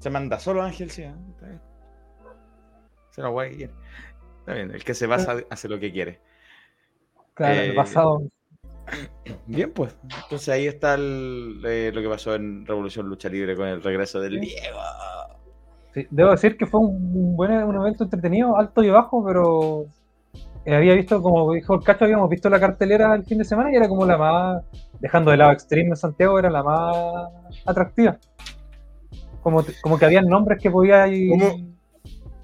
Se 0.00 0.10
manda 0.10 0.38
solo 0.38 0.62
Ángel, 0.62 0.90
sí. 0.90 1.04
¿eh? 1.04 1.14
Está 1.30 1.46
bien. 1.46 1.60
Se 3.08 3.22
lo 3.22 3.34
quiere. 3.34 3.72
Está 4.40 4.52
bien, 4.52 4.70
el 4.72 4.84
que 4.84 4.92
se 4.92 5.06
basa 5.06 5.36
hace 5.48 5.66
lo 5.66 5.80
que 5.80 5.90
quiere. 5.90 6.20
Claro, 7.32 7.54
Eh, 7.54 7.74
basado 7.74 8.22
Bien, 9.46 9.72
pues. 9.72 9.96
Entonces 10.24 10.50
ahí 10.50 10.66
está 10.66 10.96
el, 10.96 11.62
eh, 11.64 11.90
lo 11.94 12.02
que 12.02 12.08
pasó 12.10 12.34
en 12.34 12.66
Revolución 12.66 13.08
Lucha 13.08 13.30
Libre 13.30 13.56
con 13.56 13.66
el 13.66 13.82
regreso 13.82 14.20
del 14.20 14.40
Diego. 14.40 14.78
Sí, 15.94 16.06
debo 16.10 16.32
decir 16.32 16.58
que 16.58 16.66
fue 16.66 16.80
un, 16.80 17.34
buen 17.34 17.50
un 17.50 17.76
evento 17.76 18.04
entretenido, 18.04 18.58
alto 18.58 18.82
y 18.84 18.90
bajo, 18.90 19.24
pero 19.24 19.86
había 20.66 20.94
visto, 20.94 21.20
como 21.22 21.52
dijo 21.52 21.74
el 21.74 21.82
Cacho, 21.82 22.04
habíamos 22.04 22.28
visto 22.30 22.48
la 22.48 22.60
cartelera 22.60 23.14
el 23.14 23.24
fin 23.24 23.38
de 23.38 23.44
semana 23.44 23.72
y 23.72 23.76
era 23.76 23.88
como 23.88 24.04
la 24.06 24.16
más, 24.16 24.62
dejando 25.00 25.30
de 25.30 25.36
lado 25.36 25.52
Extreme 25.52 25.90
en 25.90 25.96
Santiago, 25.96 26.38
era 26.38 26.50
la 26.50 26.62
más 26.62 27.28
atractiva. 27.66 28.18
Como, 29.42 29.64
como 29.82 29.98
que 29.98 30.04
habían 30.04 30.26
nombres 30.26 30.60
que 30.62 30.70
podía 30.70 31.06
ir... 31.08 31.30
¿Cómo? 31.30 31.72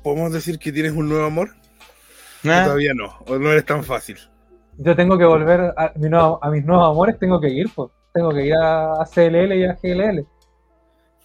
¿Podemos 0.02 0.33
decir 0.33 0.59
que 0.59 0.72
tienes 0.72 0.92
un 0.92 1.09
nuevo 1.09 1.26
amor? 1.26 1.50
Ah, 2.44 2.62
todavía 2.64 2.92
no, 2.94 3.18
o 3.26 3.38
no 3.38 3.50
eres 3.52 3.64
tan 3.64 3.85
fácil. 3.85 4.16
Yo 4.78 4.94
tengo 4.96 5.18
que 5.18 5.24
volver 5.24 5.72
a, 5.76 5.92
mi 5.96 6.09
nuevo- 6.09 6.38
a 6.42 6.50
mis 6.50 6.64
nuevos 6.64 6.90
amores, 6.90 7.18
tengo 7.18 7.40
que 7.40 7.48
ir, 7.48 7.66
pues. 7.74 7.90
Tengo 8.14 8.31
que 8.31 8.46
ir 8.46 8.54
a, 8.54 9.02
a 9.02 9.07
CLL 9.07 9.54
y 9.57 9.64
a 9.64 9.74
GLL. 9.81 10.24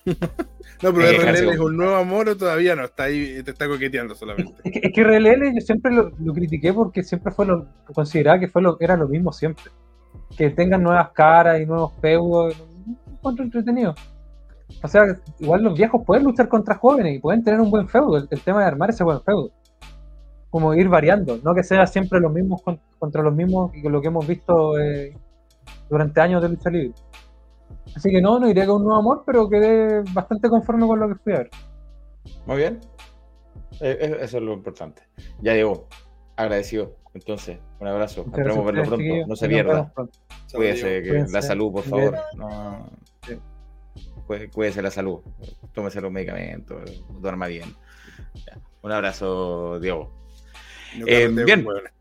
No, 0.84 0.94
pero 0.94 1.08
Eh, 1.08 1.18
RLL 1.18 1.50
es 1.54 1.60
un 1.60 1.78
nuevo 1.78 1.96
amor 1.96 2.30
o 2.30 2.38
todavía 2.38 2.76
no, 2.76 2.84
está 2.84 3.04
ahí, 3.04 3.42
te 3.44 3.52
está 3.52 3.68
coqueteando 3.68 4.14
solamente. 4.16 4.54
Es 4.64 4.72
que, 4.72 4.80
es 4.88 4.94
que 4.94 5.04
RLL 5.04 5.54
yo 5.56 5.62
siempre 5.62 5.92
lo, 5.94 6.12
lo 6.20 6.34
critiqué 6.34 6.74
porque 6.74 7.04
siempre 7.04 7.32
fue 7.32 7.46
lo 7.46 7.66
consideraba 7.94 8.40
que 8.40 8.48
fue 8.48 8.62
lo 8.62 8.78
era 8.80 8.96
lo 8.98 9.08
mismo 9.08 9.32
siempre. 9.32 9.66
Que 10.38 10.50
tengan 10.50 10.84
nuevas 10.84 11.12
caras 11.12 11.62
y 11.62 11.66
nuevos 11.66 11.94
feudos, 12.02 12.56
encuentro 13.12 13.44
entretenido. 13.46 13.96
O 14.82 14.88
sea, 14.88 15.04
igual 15.40 15.64
los 15.64 15.78
viejos 15.78 16.02
pueden 16.06 16.24
luchar 16.26 16.48
contra 16.50 16.76
jóvenes 16.76 17.16
y 17.16 17.20
pueden 17.20 17.44
tener 17.44 17.60
un 17.62 17.70
buen 17.72 17.88
feudo. 17.88 18.18
El, 18.18 18.28
el 18.30 18.42
tema 18.42 18.62
de 18.62 18.66
armar 18.66 18.90
ese 18.90 19.04
buen 19.04 19.22
feudo. 19.22 19.52
Como 20.50 20.74
ir 20.76 20.88
variando, 20.90 21.40
no 21.44 21.56
que 21.56 21.64
sea 21.64 21.86
siempre 21.88 22.20
los 22.20 22.32
mismos 22.32 22.62
con- 22.62 22.80
contra 23.00 23.24
los 23.24 23.34
mismos 23.34 23.72
y 23.76 23.88
lo 23.90 24.02
que 24.02 24.08
hemos 24.08 24.28
visto 24.28 24.78
eh, 24.80 25.16
durante 25.90 26.22
años 26.22 26.42
de 26.44 26.50
lucha 26.50 26.70
libre. 26.70 26.94
Así 27.96 28.10
que 28.10 28.22
no, 28.22 28.40
no 28.40 28.50
iría 28.50 28.66
con 28.66 28.78
un 28.78 28.84
nuevo 28.86 29.00
amor, 29.00 29.24
pero 29.26 29.50
quedé 29.50 30.02
bastante 30.14 30.50
conforme 30.50 30.88
con 30.88 31.00
lo 31.00 31.10
que 31.10 31.16
fui 31.16 31.34
a 31.34 31.38
ver. 31.40 31.50
Muy 32.46 32.58
bien. 32.58 32.80
Eh, 33.82 33.98
eh, 34.00 34.18
eso 34.22 34.38
es 34.38 34.44
lo 34.44 34.54
importante. 34.54 35.04
Ya 35.42 35.54
llegó. 35.54 35.88
Agradecido. 36.36 36.96
Entonces, 37.14 37.60
un 37.80 37.88
abrazo. 37.88 38.24
Muchas 38.24 38.40
Esperemos 38.40 38.66
verlo 38.66 38.84
pronto. 38.84 39.28
No 39.28 39.36
se 39.36 39.48
pierda. 39.48 39.94
Cuídese, 40.54 41.04
que 41.04 41.26
la 41.30 41.42
salud, 41.42 41.72
por 41.72 41.84
favor. 41.84 42.18
No, 42.36 42.90
Sí. 43.26 43.40
Cuídese 44.52 44.82
la 44.82 44.90
salud. 44.90 45.20
Tómese 45.74 46.02
los 46.02 46.12
medicamentos. 46.12 47.04
Duerma 47.20 47.48
bien. 47.48 47.76
Ya. 48.34 48.58
Un 48.82 48.92
abrazo, 48.92 49.80
Diego. 49.80 50.12
No 50.98 51.06
Eh, 51.08 51.28
bien. 51.28 51.66
hueones. 51.66 51.92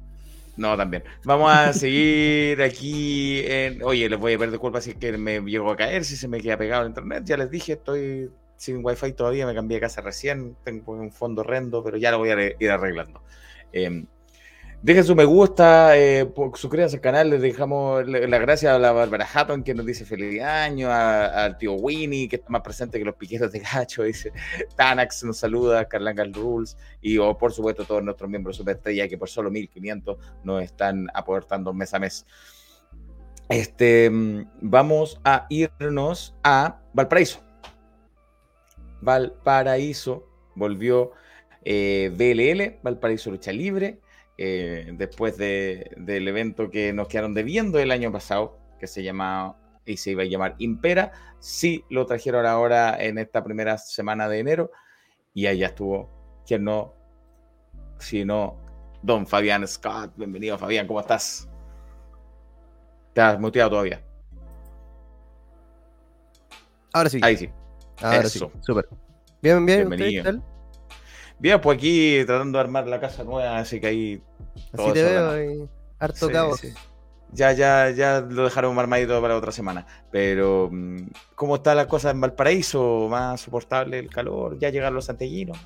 No, 0.56 0.76
también. 0.76 1.02
Vamos 1.24 1.50
a 1.50 1.72
seguir 1.72 2.60
aquí. 2.62 3.42
En... 3.46 3.82
Oye, 3.82 4.08
les 4.08 4.18
voy 4.18 4.34
a 4.34 4.38
pedir 4.38 4.50
disculpas 4.50 4.84
si 4.84 4.90
es 4.90 4.96
que 4.96 5.16
me 5.16 5.40
llego 5.40 5.70
a 5.70 5.76
caer, 5.76 6.04
si 6.04 6.16
se 6.16 6.28
me 6.28 6.40
queda 6.40 6.58
pegado 6.58 6.82
el 6.82 6.88
internet. 6.88 7.24
Ya 7.24 7.36
les 7.36 7.50
dije, 7.50 7.72
estoy 7.72 8.30
sin 8.56 8.84
wifi 8.84 9.12
todavía, 9.12 9.46
me 9.46 9.54
cambié 9.54 9.76
de 9.78 9.80
casa 9.80 10.02
recién, 10.02 10.56
tengo 10.62 10.92
un 10.92 11.10
fondo 11.10 11.40
horrendo, 11.40 11.82
pero 11.82 11.96
ya 11.96 12.12
lo 12.12 12.18
voy 12.18 12.30
a 12.30 12.54
ir 12.58 12.70
arreglando. 12.70 13.22
Eh, 13.72 14.04
dejen 14.82 15.04
su 15.04 15.14
me 15.14 15.24
gusta, 15.24 15.96
eh, 15.96 16.28
suscríbanse 16.54 16.96
al 16.96 17.00
canal, 17.00 17.30
les 17.30 17.40
dejamos 17.40 18.06
las 18.06 18.40
gracias 18.40 18.74
a 18.74 18.78
la 18.78 18.90
Bárbara 18.90 19.26
Hatton 19.32 19.62
que 19.62 19.74
nos 19.74 19.86
dice 19.86 20.04
feliz 20.04 20.42
año, 20.42 20.88
al 20.90 21.56
tío 21.56 21.74
Winnie 21.74 22.28
que 22.28 22.36
está 22.36 22.50
más 22.50 22.62
presente 22.62 22.98
que 22.98 23.04
los 23.04 23.14
piqueros 23.14 23.52
de 23.52 23.60
gacho, 23.60 24.02
dice 24.04 24.32
Tanax 24.76 25.22
nos 25.22 25.38
saluda, 25.38 25.84
Carlangal 25.86 26.34
Rules 26.34 26.76
y 27.00 27.16
o, 27.18 27.38
por 27.38 27.52
supuesto 27.52 27.84
todos 27.84 28.02
nuestros 28.02 28.28
miembros 28.28 28.56
Superestrella 28.56 29.08
que 29.08 29.16
por 29.16 29.28
solo 29.28 29.50
1500 29.50 30.18
nos 30.42 30.62
están 30.62 31.06
aportando 31.14 31.72
mes 31.72 31.94
a 31.94 31.98
mes. 32.00 32.26
Este, 33.48 34.10
mm, 34.10 34.46
vamos 34.62 35.20
a 35.24 35.46
irnos 35.48 36.34
a 36.42 36.80
Valparaíso. 36.92 37.40
Valparaíso 39.00 40.28
volvió 40.54 41.12
eh, 41.64 42.78
Valparaíso 42.82 43.30
Lucha 43.30 43.52
Libre, 43.52 44.00
eh, 44.38 44.90
después 44.94 45.36
de- 45.36 45.90
del 45.96 46.26
evento 46.28 46.70
que 46.70 46.92
nos 46.92 47.08
quedaron 47.08 47.34
debiendo 47.34 47.78
el 47.78 47.90
año 47.90 48.10
pasado, 48.12 48.58
que 48.78 48.86
se 48.86 49.02
llamaba 49.02 49.56
y 49.84 49.96
se 49.96 50.12
iba 50.12 50.22
a 50.22 50.26
llamar 50.26 50.54
Impera. 50.58 51.12
Sí 51.38 51.84
lo 51.90 52.06
trajeron 52.06 52.46
ahora 52.46 52.96
en 53.02 53.18
esta 53.18 53.42
primera 53.44 53.78
semana 53.78 54.28
de 54.28 54.38
enero 54.38 54.70
y 55.34 55.46
allá 55.46 55.66
estuvo, 55.68 56.08
quien 56.46 56.64
no, 56.64 56.94
sino 57.98 58.56
don 59.02 59.26
Fabián 59.26 59.66
Scott. 59.66 60.12
Bienvenido, 60.16 60.56
Fabián, 60.58 60.86
¿cómo 60.86 61.00
estás? 61.00 61.48
¿Estás 63.08 63.38
muteado 63.38 63.70
todavía? 63.70 64.00
Ahora 66.92 67.08
sí. 67.10 67.20
Ahí 67.22 67.36
sí. 67.36 67.50
Ahora 68.00 68.20
eso. 68.20 68.50
sí. 68.54 68.60
Súper. 68.60 68.88
Bien, 69.40 69.64
bien. 69.66 69.88
¿ustedes 69.88 69.98
Bienvenido. 69.98 70.51
Bien, 71.42 71.60
pues 71.60 71.76
aquí 71.76 72.22
tratando 72.24 72.58
de 72.58 72.64
armar 72.64 72.86
la 72.86 73.00
casa 73.00 73.24
nueva, 73.24 73.58
así 73.58 73.80
que 73.80 73.86
ahí 73.88 74.22
Así 74.72 74.92
te 74.92 75.02
veo. 75.02 75.42
y 75.64 75.68
harto 75.98 76.26
Sí, 76.28 76.32
caos. 76.32 76.60
sí. 76.60 76.72
ya, 77.32 77.52
ya, 77.52 77.90
ya 77.90 78.20
lo 78.20 78.44
dejaron 78.44 78.78
armadito 78.78 79.20
para 79.20 79.36
otra 79.36 79.50
semana. 79.50 79.84
Pero, 80.12 80.68
mm, 80.70 80.98
¿cómo 81.34 81.56
está 81.56 81.74
la 81.74 81.88
cosa 81.88 82.10
en 82.10 82.20
Valparaíso? 82.20 83.08
¿Más 83.10 83.40
soportable 83.40 83.98
el 83.98 84.08
calor? 84.08 84.56
¿Ya 84.60 84.70
llegaron 84.70 84.94
los 84.94 85.06
santiaguinos? 85.06 85.58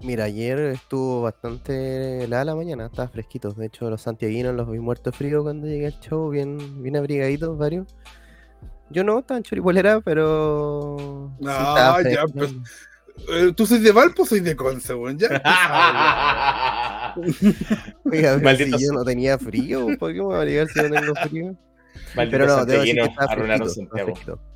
Mira, 0.00 0.24
ayer 0.24 0.58
estuvo 0.58 1.22
bastante 1.22 2.24
helada 2.24 2.44
la 2.44 2.54
mañana, 2.54 2.86
estaba 2.86 3.08
fresquito. 3.08 3.52
De 3.52 3.66
hecho, 3.66 3.88
los 3.88 4.02
santiaguinos 4.02 4.54
los 4.54 4.70
vi 4.70 4.80
muertos 4.80 5.16
frío 5.16 5.42
cuando 5.42 5.66
llegué 5.66 5.86
al 5.86 5.98
show, 6.00 6.28
bien, 6.28 6.82
bien 6.82 6.96
abrigaditos 6.96 7.56
varios. 7.56 7.86
Yo 8.90 9.02
no, 9.02 9.20
estaba 9.20 9.38
en 9.38 9.44
choripolera, 9.44 10.00
pero. 10.02 11.32
No, 11.40 12.00
ya, 12.02 12.24
pues. 12.34 12.54
Eh, 13.28 13.52
¿Tú 13.56 13.66
soy 13.66 13.78
de 13.80 13.92
Valpo 13.92 14.22
o 14.22 14.26
soy 14.26 14.40
de 14.40 14.54
Conce, 14.54 14.94
weón? 14.94 15.18
Ya. 15.18 15.28
Oiga, 17.16 17.92
pero 18.04 18.40
Malditos- 18.40 18.78
si 18.78 18.86
yo 18.86 18.92
no 18.92 19.04
tenía 19.04 19.38
frío, 19.38 19.86
¿por 19.98 20.12
qué 20.12 20.18
me 20.18 20.24
voy 20.24 20.34
a 20.34 20.38
abrigar 20.38 20.68
si 20.68 20.80
no 20.80 20.90
tengo 20.90 21.14
frío? 21.14 21.56
Malditos 22.14 22.30
Pero 22.30 22.46
no, 22.46 22.64
debo 22.64 22.80
decir 22.82 22.94
que 22.94 23.02
estaba 23.02 23.34
fresquito, 23.34 23.68
Santiago. 23.68 24.06
fresquito. 24.14 24.40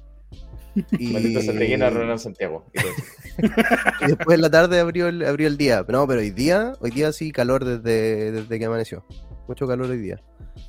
Y... 1.01 1.13
Malditos 1.13 1.47
santiaguinos 1.47 1.87
arruinaron 1.89 2.19
Santiago. 2.19 2.65
Y 4.03 4.07
después 4.07 4.35
en 4.37 4.43
la 4.43 4.51
tarde 4.51 4.79
abrió 4.79 5.09
el, 5.09 5.25
abrió 5.25 5.49
el 5.49 5.57
día. 5.57 5.85
No, 5.89 6.07
pero 6.07 6.21
hoy 6.21 6.31
día, 6.31 6.75
hoy 6.81 6.91
día 6.91 7.11
sí 7.13 7.33
calor 7.33 7.65
desde, 7.65 8.31
desde 8.33 8.59
que 8.59 8.65
amaneció. 8.67 9.05
Mucho 9.49 9.67
calor 9.67 9.91
hoy 9.91 9.99
día. 9.99 10.21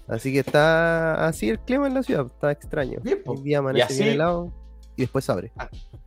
Así 0.08 0.32
que 0.34 0.40
está 0.40 1.28
así 1.28 1.50
el 1.50 1.60
clima 1.60 1.86
en 1.88 1.94
la 1.94 2.04
ciudad, 2.04 2.26
está 2.26 2.52
extraño. 2.52 3.00
Bien. 3.04 3.20
Hoy 3.26 3.42
día 3.44 3.60
amanece 3.60 3.94
bien 3.94 4.16
helado 4.16 4.54
y 5.02 5.06
después 5.06 5.28
abre. 5.30 5.52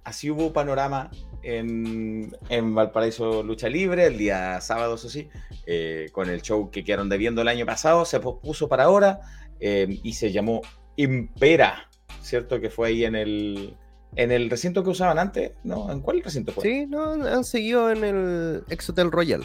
Así 0.05 0.31
hubo 0.31 0.53
panorama 0.53 1.11
en, 1.43 2.35
en 2.49 2.75
Valparaíso 2.75 3.43
Lucha 3.43 3.69
Libre 3.69 4.07
el 4.07 4.17
día 4.17 4.61
sábado, 4.61 4.95
eso 4.95 5.09
sí, 5.09 5.29
eh, 5.67 6.09
con 6.13 6.31
el 6.31 6.43
show 6.43 6.71
que 6.71 6.85
quedaron 6.85 7.09
debiendo 7.09 7.43
el 7.43 7.49
año 7.49 7.67
pasado, 7.67 8.05
se 8.05 8.21
pospuso 8.21 8.69
para 8.69 8.85
ahora 8.85 9.21
eh, 9.59 10.01
y 10.03 10.13
se 10.13 10.31
llamó 10.31 10.63
Impera, 10.97 11.89
¿cierto? 12.23 12.61
Que 12.61 12.71
fue 12.71 12.89
ahí 12.89 13.05
en 13.05 13.17
el, 13.17 13.77
en 14.15 14.31
el 14.31 14.49
recinto 14.49 14.85
que 14.85 14.91
usaban 14.91 15.19
antes, 15.19 15.53
¿no? 15.65 15.91
¿En 15.91 16.01
cuál 16.01 16.23
recinto 16.23 16.53
fue? 16.53 16.63
Sí, 16.63 16.87
no, 16.87 17.13
han 17.13 17.45
seguido 17.45 17.91
en 17.91 18.05
el 18.05 18.65
Ex 18.69 18.89
Hotel 18.91 19.11
Royal. 19.11 19.45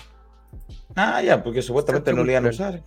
Ah, 0.95 1.23
ya, 1.23 1.43
porque 1.43 1.63
supuestamente 1.63 2.13
no 2.13 2.23
lo 2.23 2.31
iban 2.31 2.45
a 2.45 2.49
usar. 2.49 2.83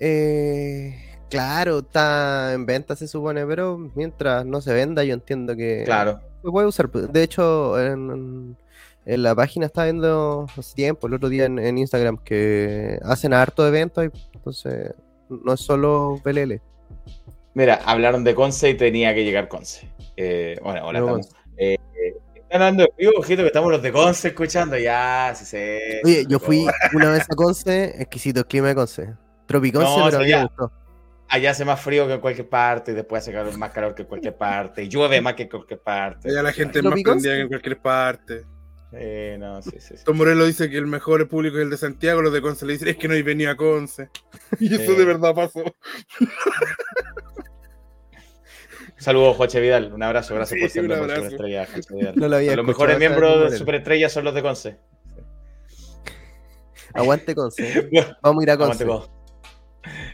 Eh, 0.00 1.07
claro, 1.30 1.78
está 1.80 2.52
en 2.54 2.66
venta 2.66 2.96
se 2.96 3.08
supone, 3.08 3.44
pero 3.46 3.78
mientras 3.94 4.44
no 4.46 4.60
se 4.60 4.72
venda, 4.72 5.04
yo 5.04 5.14
entiendo 5.14 5.56
que 5.56 5.82
Claro. 5.84 6.20
se 6.42 6.50
puede 6.50 6.66
usar. 6.66 6.90
De 6.90 7.22
hecho, 7.22 7.80
en, 7.80 8.56
en 9.06 9.22
la 9.22 9.34
página 9.34 9.66
estaba 9.66 9.86
viendo 9.86 10.46
hace 10.56 10.74
tiempo, 10.74 11.06
el 11.06 11.14
otro 11.14 11.28
día 11.28 11.46
en, 11.46 11.58
en 11.58 11.78
Instagram, 11.78 12.18
que 12.18 12.98
hacen 13.02 13.32
harto 13.34 13.66
eventos, 13.66 14.04
y 14.04 14.10
entonces 14.34 14.94
no 15.28 15.52
es 15.54 15.60
solo 15.60 16.20
PLL. 16.22 16.60
Mira, 17.54 17.80
hablaron 17.84 18.22
de 18.24 18.34
Conce 18.34 18.70
y 18.70 18.74
tenía 18.74 19.14
que 19.14 19.24
llegar 19.24 19.48
Conce. 19.48 19.88
Eh, 20.16 20.58
bueno, 20.62 20.86
hola, 20.86 20.98
estamos. 21.00 21.28
Eh, 21.56 21.76
están 22.34 22.62
hablando 22.62 22.84
de 22.84 22.92
vivo, 22.98 23.12
ojito, 23.18 23.42
que 23.42 23.48
estamos 23.48 23.70
los 23.70 23.82
de 23.82 23.92
Conce 23.92 24.28
escuchando. 24.28 24.78
Ya, 24.78 25.32
sí, 25.36 25.44
sí. 25.44 25.56
Oye, 26.04 26.24
yo 26.28 26.38
fui 26.38 26.66
una 26.94 27.10
vez 27.10 27.24
a 27.28 27.34
Conce, 27.34 27.94
exquisito 28.00 28.40
el 28.40 28.46
clima 28.46 28.68
de 28.68 28.74
Conce. 28.74 29.14
Tropiconce, 29.46 29.88
No, 29.98 30.04
pero 30.06 30.16
a 30.18 30.20
mí 30.20 30.26
me 30.30 30.42
gustó. 30.44 30.72
Allá 31.30 31.50
hace 31.50 31.64
más 31.64 31.80
frío 31.80 32.06
que 32.06 32.14
en 32.14 32.20
cualquier 32.20 32.48
parte, 32.48 32.92
y 32.92 32.94
después 32.94 33.22
hace 33.22 33.32
calor- 33.32 33.56
más 33.58 33.70
calor 33.70 33.94
que 33.94 34.02
en 34.02 34.08
cualquier 34.08 34.36
parte, 34.36 34.82
y 34.84 34.88
llueve 34.88 35.20
más 35.20 35.34
que 35.34 35.42
en 35.44 35.48
cualquier 35.50 35.80
parte. 35.80 36.30
Allá 36.30 36.42
la 36.42 36.52
gente 36.52 36.78
es 36.78 36.84
¿Lo 36.84 36.90
más 36.90 37.02
prendida 37.02 37.34
que 37.34 37.40
en 37.42 37.48
cualquier 37.48 37.78
parte. 37.82 38.44
Eh, 38.92 39.36
no, 39.38 39.60
sí, 39.60 39.72
sí, 39.80 39.98
sí. 39.98 40.04
Tom 40.04 40.16
Morello 40.16 40.46
dice 40.46 40.70
que 40.70 40.78
el 40.78 40.86
mejor 40.86 41.28
público 41.28 41.58
es 41.58 41.64
el 41.64 41.70
de 41.70 41.76
Santiago, 41.76 42.22
los 42.22 42.32
de 42.32 42.40
Conce 42.40 42.64
le 42.64 42.72
dicen 42.72 42.88
es 42.88 42.96
que 42.96 43.06
no 43.08 43.12
hay 43.12 43.20
venido 43.22 43.50
a 43.50 43.56
Conce. 43.56 44.08
Y 44.60 44.74
eso 44.74 44.92
Eh. 44.92 44.96
de 44.96 45.04
verdad 45.04 45.34
pasó. 45.34 45.62
Saludos, 48.96 49.36
Joche 49.36 49.60
Vidal. 49.60 49.92
Un 49.92 50.02
abrazo, 50.02 50.34
gracias 50.34 50.56
Sí, 50.58 50.62
por 50.64 50.70
ser 50.70 50.82
un 50.82 50.88
miembro 50.88 51.06
de 51.06 51.12
abrazo. 51.14 51.30
Superestrella, 51.30 51.66
Joche 51.66 51.94
Vidal. 51.94 52.14
No 52.16 52.28
lo 52.28 52.36
había 52.36 52.56
Los 52.56 52.66
mejores 52.66 52.98
miembros 52.98 53.50
de. 53.52 53.58
Superestrella 53.58 54.08
son 54.08 54.24
los 54.24 54.34
de 54.34 54.42
Conce. 54.42 54.76
Aguante 56.94 57.34
Conce. 57.34 57.88
Vamos 58.22 58.40
a 58.40 58.42
ir 58.44 58.50
a 58.50 58.52
Aguante 58.54 58.86
Conce. 58.86 59.06
codo. 59.06 59.10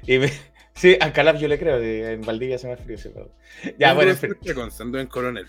Y, 0.06 0.18
mi- 0.18 0.26
Sí, 0.74 0.96
a 1.00 1.12
Calab 1.12 1.36
yo 1.36 1.48
le 1.48 1.58
creo, 1.58 1.78
en 1.80 2.22
Valdivia 2.22 2.58
se 2.58 2.68
me 2.68 2.76
frío. 2.76 2.96
ese 2.96 3.10
pedo. 3.10 3.30
Ya, 3.78 3.94
bueno, 3.94 4.10
en 4.10 4.16
fin. 4.16 4.30
suerte 4.30 4.54
con 4.54 4.70
Sando 4.70 4.98
en 4.98 5.06
Coronel. 5.06 5.46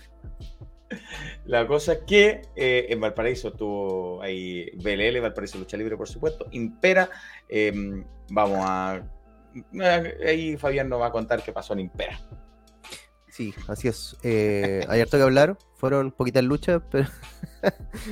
La 1.46 1.66
cosa 1.66 1.94
es 1.94 1.98
que 2.06 2.42
eh, 2.54 2.86
en 2.90 3.00
Valparaíso 3.00 3.48
estuvo 3.48 4.22
ahí 4.22 4.70
BLL, 4.76 5.20
Valparaíso 5.20 5.58
Lucha 5.58 5.76
Libre, 5.76 5.96
por 5.96 6.08
supuesto. 6.08 6.46
Impera, 6.52 7.10
eh, 7.48 7.72
vamos 8.30 8.58
a. 8.62 9.02
eh, 9.80 10.16
Ahí 10.26 10.56
Fabián 10.56 10.88
nos 10.88 11.00
va 11.00 11.06
a 11.08 11.12
contar 11.12 11.42
qué 11.42 11.52
pasó 11.52 11.72
en 11.72 11.80
Impera. 11.80 12.18
Sí, 13.28 13.52
así 13.68 13.88
es. 13.88 14.16
Eh, 14.22 14.84
hay 14.88 15.00
harto 15.00 15.16
que 15.16 15.22
hablar. 15.24 15.58
Fueron 15.74 16.12
poquitas 16.12 16.44
luchas, 16.44 16.80
pero. 16.90 17.08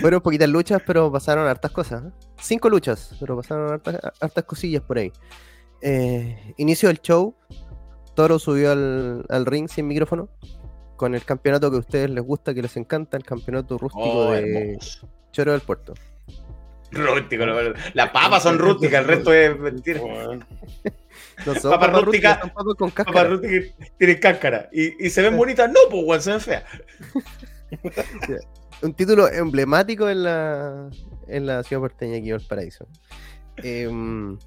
Fueron 0.00 0.20
poquitas 0.22 0.48
luchas, 0.48 0.80
pero 0.86 1.12
pasaron 1.12 1.46
hartas 1.46 1.70
cosas. 1.70 2.04
¿eh? 2.04 2.25
Cinco 2.40 2.68
luchas, 2.68 3.14
pero 3.20 3.36
pasaron 3.36 3.72
hartas, 3.72 3.98
hartas 4.20 4.44
cosillas 4.44 4.82
por 4.82 4.98
ahí. 4.98 5.12
Eh, 5.82 6.54
inicio 6.58 6.88
del 6.88 7.00
show. 7.00 7.34
Toro 8.14 8.38
subió 8.38 8.72
al, 8.72 9.24
al 9.28 9.46
ring 9.46 9.68
sin 9.68 9.86
micrófono. 9.86 10.28
Con 10.96 11.14
el 11.14 11.24
campeonato 11.24 11.70
que 11.70 11.76
a 11.76 11.80
ustedes 11.80 12.08
les 12.10 12.24
gusta, 12.24 12.54
que 12.54 12.62
les 12.62 12.74
encanta, 12.76 13.16
el 13.18 13.24
campeonato 13.24 13.76
rústico 13.76 14.04
Oh, 14.04 14.30
de 14.32 14.38
hermoso. 14.72 15.08
Choro 15.32 15.52
del 15.52 15.60
Puerto. 15.60 15.92
Rústico, 16.90 17.44
la 17.44 17.52
verdad. 17.52 17.80
Las 17.92 18.10
papas 18.10 18.42
son 18.44 18.58
rústicas, 18.58 19.00
el 19.02 19.06
resto 19.06 19.32
es 19.34 19.58
mentira. 19.58 20.00
No 21.44 21.54
son 21.54 21.70
Papas 21.72 21.88
papas 21.88 22.02
rústicas. 22.04 22.38
papas 22.38 22.64
con 22.78 22.90
Papas 22.90 22.92
cáscara. 23.04 23.28
rústicas 23.28 23.74
tienen 23.98 24.18
cáscara. 24.18 24.68
Y, 24.72 25.06
y 25.06 25.10
se 25.10 25.20
ven 25.20 25.36
bonitas, 25.36 25.68
no, 25.70 25.80
pues, 25.90 26.24
se 26.24 26.30
ven 26.30 26.40
feas. 26.40 26.64
un 28.82 28.94
título 28.94 29.28
emblemático 29.28 30.08
en 30.08 30.22
la, 30.24 30.90
en 31.28 31.46
la 31.46 31.62
ciudad 31.62 31.80
porteña 31.82 32.18
aquí 32.18 32.30
Valparaíso. 32.32 32.86
Em, 33.56 34.38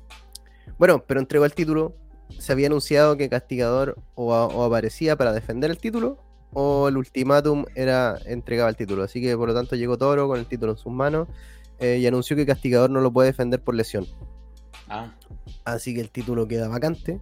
bueno, 0.77 1.03
pero 1.05 1.19
entregó 1.19 1.45
el 1.45 1.53
título. 1.53 1.95
Se 2.37 2.51
había 2.51 2.67
anunciado 2.67 3.17
que 3.17 3.27
Castigador 3.29 3.97
o, 4.15 4.33
a- 4.33 4.45
o 4.47 4.63
aparecía 4.63 5.15
para 5.15 5.33
defender 5.33 5.71
el 5.71 5.77
título 5.79 6.23
o 6.53 6.87
el 6.87 6.97
ultimátum 6.97 7.65
era 7.75 8.17
entregaba 8.25 8.69
el 8.69 8.75
título. 8.75 9.03
Así 9.03 9.21
que 9.21 9.35
por 9.35 9.47
lo 9.49 9.53
tanto 9.55 9.75
llegó 9.75 9.97
Toro 9.97 10.27
con 10.27 10.39
el 10.39 10.45
título 10.45 10.73
en 10.73 10.77
sus 10.77 10.91
manos 10.91 11.27
eh, 11.79 11.97
y 11.99 12.05
anunció 12.07 12.35
que 12.35 12.45
Castigador 12.45 12.89
no 12.91 13.01
lo 13.01 13.11
puede 13.11 13.29
defender 13.29 13.61
por 13.63 13.73
lesión. 13.75 14.05
Ah, 14.87 15.11
Así 15.65 15.93
que 15.95 16.01
el 16.01 16.11
título 16.11 16.47
queda 16.47 16.67
vacante. 16.67 17.19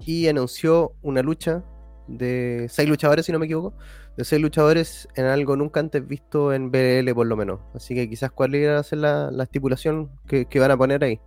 Y 0.00 0.28
anunció 0.28 0.92
una 1.02 1.22
lucha 1.22 1.64
de 2.06 2.66
seis 2.68 2.88
luchadores, 2.88 3.26
si 3.26 3.32
no 3.32 3.38
me 3.38 3.46
equivoco. 3.46 3.74
De 4.16 4.24
seis 4.24 4.40
luchadores 4.42 5.08
en 5.14 5.26
algo 5.26 5.56
nunca 5.56 5.80
antes 5.80 6.06
visto 6.06 6.52
en 6.52 6.70
BL, 6.70 7.12
por 7.14 7.26
lo 7.26 7.36
menos. 7.36 7.60
Así 7.74 7.94
que 7.94 8.08
quizás 8.08 8.30
cuál 8.32 8.54
iba 8.54 8.78
a 8.78 8.82
ser 8.82 8.98
la, 8.98 9.30
la 9.30 9.44
estipulación 9.44 10.10
que, 10.26 10.46
que 10.46 10.58
van 10.58 10.70
a 10.72 10.76
poner 10.76 11.04
ahí. 11.04 11.20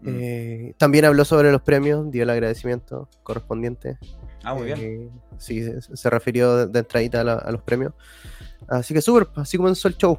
mm. 0.00 0.08
Eh, 0.08 0.74
también 0.78 1.04
habló 1.04 1.24
sobre 1.24 1.52
los 1.52 1.62
premios, 1.62 2.10
dio 2.10 2.22
el 2.24 2.30
agradecimiento 2.30 3.08
correspondiente. 3.22 3.98
ah 4.44 4.54
muy 4.54 4.64
bien. 4.66 4.78
Eh, 4.80 5.08
sí, 5.38 5.62
se, 5.62 5.80
se 5.96 6.10
refirió 6.10 6.66
de, 6.66 6.78
entradita 6.80 7.20
a, 7.20 7.24
la- 7.24 7.34
a 7.34 7.52
los 7.52 7.62
premios. 7.62 7.92
Así 8.68 8.92
que 8.94 9.00
súper, 9.00 9.28
así 9.36 9.56
comenzó 9.56 9.88
el 9.88 9.96
show. 9.96 10.18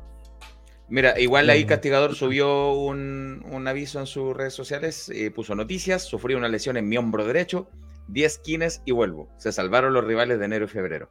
Mira, 0.89 1.19
igual 1.19 1.49
ahí 1.49 1.63
Mm. 1.65 1.67
Castigador 1.67 2.13
subió 2.15 2.73
un, 2.73 3.43
un 3.51 3.67
aviso 3.67 3.99
en 3.99 4.05
sus 4.05 4.35
redes 4.35 4.53
sociales, 4.53 5.09
eh, 5.09 5.31
puso 5.31 5.55
noticias, 5.55 6.03
sufrí 6.03 6.35
una 6.35 6.47
lesión 6.49 6.77
en 6.77 6.87
mi 6.87 6.97
hombro 6.97 7.25
derecho, 7.25 7.67
10 8.07 8.37
kines 8.39 8.81
y 8.85 8.91
vuelvo. 8.91 9.29
Se 9.37 9.51
salvaron 9.51 9.93
los 9.93 10.03
rivales 10.03 10.39
de 10.39 10.45
enero 10.45 10.65
y 10.65 10.69
febrero. 10.69 11.09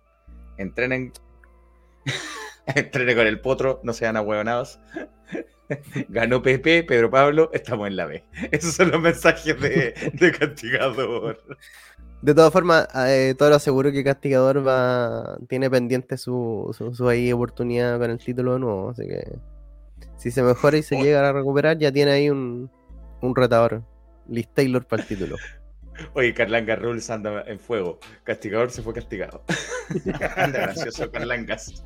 Entrenen, 0.59 1.13
entrenen 2.67 3.17
con 3.17 3.27
el 3.27 3.41
potro, 3.41 3.81
no 3.83 3.93
sean 3.93 4.17
ahueonados. 4.17 4.81
Ganó 6.09 6.43
Pepe, 6.43 6.83
Pedro 6.83 7.11
Pablo, 7.11 7.51
estamos 7.53 7.89
en 7.89 7.97
la 7.97 8.07
B. 8.07 8.25
Esos 8.51 8.75
son 8.75 8.91
los 8.91 9.01
mensajes 9.01 9.59
de, 9.61 9.95
de 10.13 10.33
Castigador. 10.33 11.39
De 12.21 12.35
todas 12.35 12.53
formas, 12.53 12.89
eh, 12.95 13.35
Toro 13.37 13.57
aseguró 13.57 13.91
que 13.91 14.05
Castigador 14.05 14.67
va 14.67 15.39
tiene 15.49 15.69
pendiente 15.71 16.17
su, 16.17 16.73
su, 16.77 16.95
su 16.95 17.09
ahí 17.09 17.33
oportunidad 17.33 17.99
con 17.99 18.11
el 18.11 18.19
título 18.19 18.55
de 18.55 18.59
nuevo. 18.61 18.91
Así 18.91 19.07
que 19.09 19.39
si 20.17 20.31
se 20.31 20.43
mejora 20.43 20.77
y 20.77 20.83
se 20.85 20.95
Oh. 20.95 21.03
llega 21.03 21.29
a 21.29 21.33
recuperar, 21.33 21.79
ya 21.79 21.91
tiene 21.91 22.13
ahí 22.13 22.31
un, 22.31 22.71
un 23.21 23.35
retador. 23.35 23.83
Liz 24.29 24.49
Taylor 24.55 24.87
para 24.87 25.03
el 25.03 25.09
título. 25.09 25.37
Oye, 26.15 26.33
Carlanga 26.35 26.77
Rules 26.77 27.09
anda 27.11 27.43
en 27.47 27.59
fuego. 27.59 27.99
Castigador 28.25 28.71
se 28.71 28.83
fue 28.83 28.95
castigado. 28.95 29.45
anda 30.37 30.61
gracioso 30.61 31.11
Carlangas. 31.11 31.85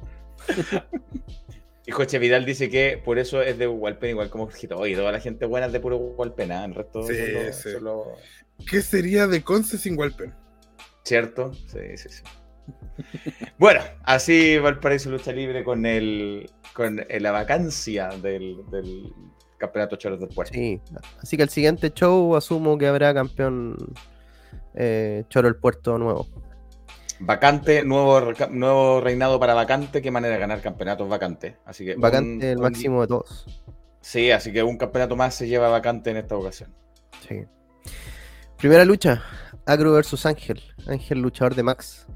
Y 1.87 1.93
Joche 1.93 2.19
Vidal 2.19 2.45
dice 2.45 2.69
que 2.69 3.01
por 3.05 3.19
eso 3.19 3.43
es 3.43 3.59
de 3.59 3.69
Hualpena 3.69 4.11
igual 4.11 4.31
como 4.31 4.47
Jorgito. 4.47 4.77
Oye, 4.77 4.97
toda 4.97 5.13
la 5.13 5.21
gente 5.21 5.47
buena 5.47 5.67
es 5.67 5.73
de 5.73 5.81
puro 5.81 5.97
Hualpena, 5.99 6.65
el 6.65 6.75
resto 6.75 7.03
Sí, 7.03 7.15
son 7.17 7.33
lo- 7.35 7.53
sí. 7.53 7.73
son 7.73 7.85
lo- 7.85 8.15
¿Qué 8.69 8.81
sería 8.83 9.27
de 9.27 9.43
Conce 9.43 9.79
sin 9.79 9.99
Walpen? 9.99 10.35
¿Cierto? 11.05 11.53
Sí, 11.55 11.97
sí, 11.97 12.09
sí. 12.09 12.23
bueno, 13.59 13.81
así 14.03 14.59
Valparaíso 14.59 15.11
Lucha 15.11 15.31
Libre 15.31 15.63
con 15.63 15.87
el 15.87 16.51
con 16.73 16.99
eh, 17.09 17.21
la 17.21 17.31
vacancia 17.31 18.09
del, 18.09 18.57
del 18.73 19.13
Campeonato 19.59 19.97
Choros 19.97 20.21
del 20.21 20.29
Puerto. 20.29 20.53
Sí. 20.55 20.81
Así 21.23 21.37
que 21.37 21.43
el 21.43 21.49
siguiente 21.49 21.91
show 21.93 22.37
asumo 22.37 22.77
que 22.79 22.87
habrá 22.87 23.13
campeón 23.15 23.77
eh, 24.75 25.25
Choro 25.29 25.49
el 25.49 25.57
Puerto 25.57 25.99
nuevo. 25.99 26.27
Vacante, 27.19 27.83
nuevo, 27.83 28.21
nuevo 28.51 29.01
reinado 29.01 29.41
para 29.41 29.55
vacante. 29.55 30.03
Qué 30.03 30.11
manera 30.11 30.35
de 30.35 30.41
ganar 30.41 30.61
campeonatos 30.61 31.09
vacantes. 31.09 31.55
Así 31.65 31.85
que 31.87 31.95
Vacante 31.97 32.47
un- 32.47 32.51
el 32.53 32.57
un- 32.59 32.63
máximo 32.63 33.01
de 33.01 33.07
todos. 33.09 33.47
Sí, 34.03 34.31
así 34.31 34.53
que 34.53 34.63
un 34.63 34.77
campeonato 34.77 35.17
más 35.17 35.35
se 35.35 35.49
lleva 35.49 35.69
vacante 35.69 36.11
en 36.11 36.19
esta 36.19 36.37
ocasión. 36.37 36.73
Sí. 37.27 37.45
Primera 38.59 38.85
lucha. 38.85 39.23
Agro 39.65 39.93
versus 39.93 40.27
Ángel. 40.27 40.63
Ángel 40.87 41.21
luchador 41.21 41.55
de 41.55 41.63
Max. 41.63 42.07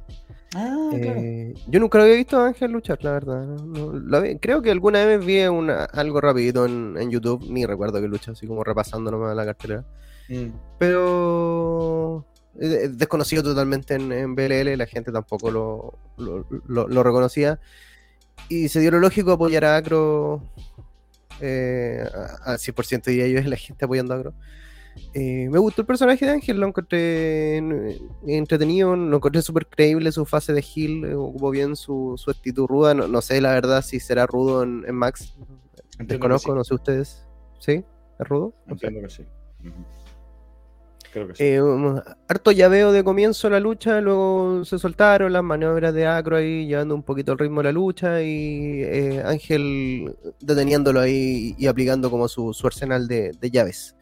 Ah, 0.57 0.91
Eh, 0.95 1.55
yo 1.69 1.79
nunca 1.79 1.99
lo 1.99 2.05
había 2.05 2.17
visto 2.17 2.39
a 2.39 2.49
Ángel 2.49 2.73
luchar, 2.73 2.99
la 3.05 3.13
verdad. 3.13 3.47
no- 3.47 4.21
vi- 4.21 4.37
creo 4.39 4.61
que 4.63 4.71
alguna 4.73 5.05
vez 5.05 5.25
vi 5.25 5.43
una- 5.47 5.85
algo 5.85 6.21
rapidito 6.21 6.67
en, 6.67 6.97
en 6.99 7.11
YouTube, 7.11 7.45
ni 7.49 7.65
recuerdo 7.67 8.01
que 8.01 8.09
lucha, 8.09 8.33
así 8.33 8.47
como 8.49 8.65
repasando 8.65 9.11
nomás 9.13 9.37
la 9.37 9.45
cartelera. 9.45 9.85
Mm. 10.29 10.47
Pero 10.79 12.27
es 12.59 12.99
desconocido 12.99 13.43
totalmente 13.45 13.95
en, 13.95 14.11
en 14.13 14.35
BLL, 14.35 14.77
la 14.77 14.87
gente 14.87 15.13
tampoco 15.13 15.51
lo, 15.53 15.95
lo, 16.19 16.45
lo- 16.67 16.89
lo 16.89 17.03
reconocía. 17.05 17.61
Y 18.49 18.69
se 18.69 18.81
dio 18.81 18.91
lo 18.91 18.99
lógico 18.99 19.33
apoyar 19.33 19.65
a 19.65 19.77
Acro 19.77 20.43
eh, 21.41 22.05
al 22.45 22.59
100% 22.59 23.11
diría 23.11 23.29
yo, 23.29 23.39
es 23.39 23.47
la 23.47 23.57
gente 23.57 23.85
apoyando 23.85 24.15
a 24.15 24.19
Acro. 24.19 24.35
Eh, 25.15 25.49
me 25.51 25.59
gustó 25.59 25.83
el 25.83 25.87
personaje 25.87 26.25
de 26.25 26.31
Ángel, 26.33 26.59
lo 26.61 26.67
encontré 26.69 27.57
en- 27.57 27.99
entretenido, 28.27 28.95
lo 28.95 29.17
encontré 29.17 29.43
súper 29.43 29.67
creíble 29.67 30.13
su 30.13 30.25
fase 30.25 30.53
de 30.53 30.61
heal, 30.61 31.05
eh, 31.05 31.15
ocupó 31.15 31.51
bien 31.51 31.75
su, 31.77 32.15
su 32.17 32.31
actitud 32.31 32.67
ruda. 32.67 32.95
No, 32.95 33.09
no 33.09 33.21
sé 33.21 33.41
la 33.41 33.53
verdad 33.53 33.83
si 33.83 33.99
será 34.01 34.27
rudo 34.27 34.63
en, 34.63 34.85
en 34.87 34.95
Max, 34.95 35.35
Entiendo 35.99 36.13
desconozco, 36.15 36.55
no 36.55 36.65
sé 36.65 36.75
ustedes. 36.75 37.27
¿Sí? 37.59 37.85
¿Es 38.19 38.29
rudo? 38.29 38.55
Entiendo 38.69 39.01
que 39.03 39.11
sí. 39.11 39.23
Ujú. 39.63 39.73
Creo 41.13 41.27
que 41.29 41.35
sí. 41.35 41.43
Eh, 41.43 41.61
um, 41.61 42.01
harto 42.29 42.53
llaveo 42.53 42.93
de 42.93 43.03
comienzo 43.03 43.51
la 43.51 43.59
lucha, 43.59 44.01
luego 44.01 44.65
se 44.65 44.79
soltaron 44.79 45.33
las 45.33 45.43
maniobras 45.43 45.93
de 45.93 46.07
Acro 46.07 46.37
ahí, 46.37 46.67
llevando 46.69 46.95
un 46.95 47.03
poquito 47.03 47.33
el 47.33 47.39
ritmo 47.39 47.61
de 47.61 47.65
la 47.65 47.73
lucha 47.73 48.23
y 48.23 48.83
eh, 48.85 49.23
Ángel 49.25 50.15
deteniéndolo 50.41 51.01
ahí 51.01 51.55
y 51.59 51.67
aplicando 51.67 52.11
como 52.11 52.29
su, 52.29 52.55
su 52.55 52.67
arsenal 52.67 53.09
de, 53.09 53.33
de 53.33 53.51
llaves. 53.51 53.97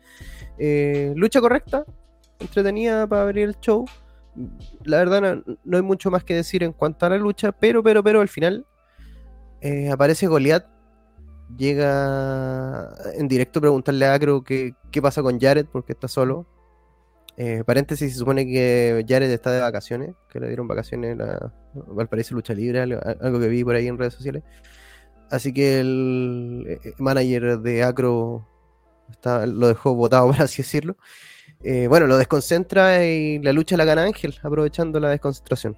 Eh, 0.58 1.12
lucha 1.16 1.40
correcta, 1.40 1.84
entretenida 2.38 3.06
para 3.06 3.22
abrir 3.22 3.48
el 3.48 3.60
show. 3.60 3.86
La 4.84 4.98
verdad 4.98 5.42
no, 5.64 5.76
hay 5.76 5.82
mucho 5.82 6.10
más 6.10 6.24
que 6.24 6.34
decir 6.34 6.62
en 6.62 6.72
cuanto 6.72 7.06
a 7.06 7.10
la 7.10 7.18
lucha, 7.18 7.52
pero, 7.52 7.82
pero, 7.82 8.02
pero 8.02 8.20
al 8.20 8.28
final 8.28 8.66
eh, 9.60 9.90
aparece 9.90 10.26
Goliath, 10.26 10.66
llega 11.56 12.90
en 13.14 13.26
directo 13.28 13.58
a 13.58 13.62
preguntarle 13.62 14.06
a 14.06 14.14
Acro 14.14 14.42
qué, 14.42 14.74
qué 14.90 15.02
pasa 15.02 15.22
con 15.22 15.40
Jared 15.40 15.66
porque 15.66 15.92
está 15.92 16.08
solo. 16.08 16.46
Eh, 17.40 17.62
paréntesis, 17.64 18.12
se 18.12 18.18
supone 18.18 18.44
que 18.46 19.04
Jared 19.08 19.30
está 19.30 19.52
de 19.52 19.60
vacaciones, 19.60 20.16
que 20.28 20.40
le 20.40 20.48
dieron 20.48 20.66
vacaciones 20.66 21.20
a 21.20 21.52
Valparaíso 21.72 22.34
Lucha 22.34 22.52
Libre, 22.52 22.80
algo, 22.80 23.38
que 23.38 23.48
vi 23.48 23.62
por 23.62 23.76
ahí 23.76 23.86
en 23.86 23.96
redes 23.96 24.14
sociales. 24.14 24.42
Así 25.30 25.52
que 25.52 25.78
el 25.78 26.80
manager 26.98 27.60
de 27.60 27.84
Acro 27.84 28.47
está, 29.10 29.46
lo 29.46 29.68
dejó 29.68 29.94
votado, 29.94 30.26
por 30.32 30.40
así 30.42 30.62
decirlo. 30.62 30.96
Eh, 31.62 31.86
bueno, 31.88 32.06
lo 32.06 32.16
desconcentra 32.16 33.04
y 33.04 33.38
la 33.40 33.52
lucha 33.52 33.76
la 33.76 33.84
gana 33.84 34.04
Ángel, 34.04 34.38
aprovechando 34.42 35.00
la 35.00 35.08
desconcentración. 35.10 35.76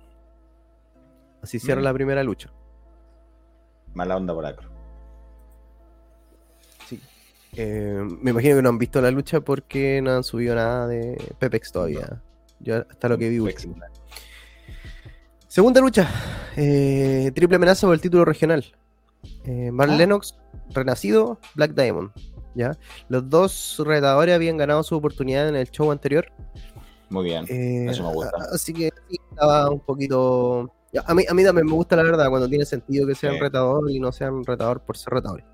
Así 1.42 1.58
cierra 1.58 1.80
Mm. 1.80 1.84
la 1.84 1.94
primera 1.94 2.22
lucha. 2.22 2.50
Mala 3.94 4.16
onda 4.16 4.34
por 4.34 4.44
acro. 4.46 4.68
Eh, 7.56 8.00
me 8.20 8.30
imagino 8.30 8.56
que 8.56 8.62
no 8.62 8.68
han 8.68 8.78
visto 8.78 9.00
la 9.00 9.10
lucha 9.10 9.40
porque 9.40 10.00
no 10.02 10.12
han 10.12 10.22
subido 10.22 10.54
nada 10.54 10.86
de 10.86 11.16
Pepex 11.38 11.72
todavía. 11.72 12.22
Yo 12.60 12.76
hasta 12.88 13.08
lo 13.08 13.18
que 13.18 13.28
vi 13.28 13.38
último. 13.40 13.74
Segunda 15.48 15.80
lucha. 15.80 16.08
eh, 16.56 17.32
triple 17.34 17.56
amenaza 17.56 17.86
por 17.86 17.94
el 17.94 18.00
título 18.00 18.24
regional. 18.24 18.64
Mark 19.72 19.90
Ah. 19.92 19.96
Lennox, 19.96 20.36
Renacido, 20.72 21.38
Black 21.54 21.72
Diamond. 21.72 22.10
¿Ya? 22.54 22.76
Los 23.08 23.28
dos 23.28 23.82
retadores 23.84 24.34
habían 24.34 24.56
ganado 24.56 24.82
su 24.82 24.96
oportunidad 24.96 25.48
en 25.48 25.56
el 25.56 25.70
show 25.70 25.90
anterior. 25.90 26.26
Muy 27.08 27.24
bien. 27.24 27.44
eh, 27.48 27.86
Eso 27.90 28.04
me 28.06 28.14
gusta. 28.14 28.36
Así 28.52 28.72
que 28.72 28.90
estaba 29.32 29.70
un 29.70 29.80
poquito. 29.80 30.72
A 31.06 31.14
mí, 31.14 31.24
a 31.28 31.34
mí 31.34 31.44
también 31.44 31.66
me 31.66 31.72
gusta 31.72 31.96
la 31.96 32.02
verdad 32.02 32.28
cuando 32.28 32.48
tiene 32.48 32.64
sentido 32.64 33.06
que 33.06 33.14
sean 33.14 33.34
Sí. 33.34 33.40
retador 33.40 33.90
y 33.90 33.98
no 34.00 34.10
sean 34.12 34.44
retador 34.44 34.80
por 34.82 34.96
ser 34.96 35.14
retadores. 35.14 35.44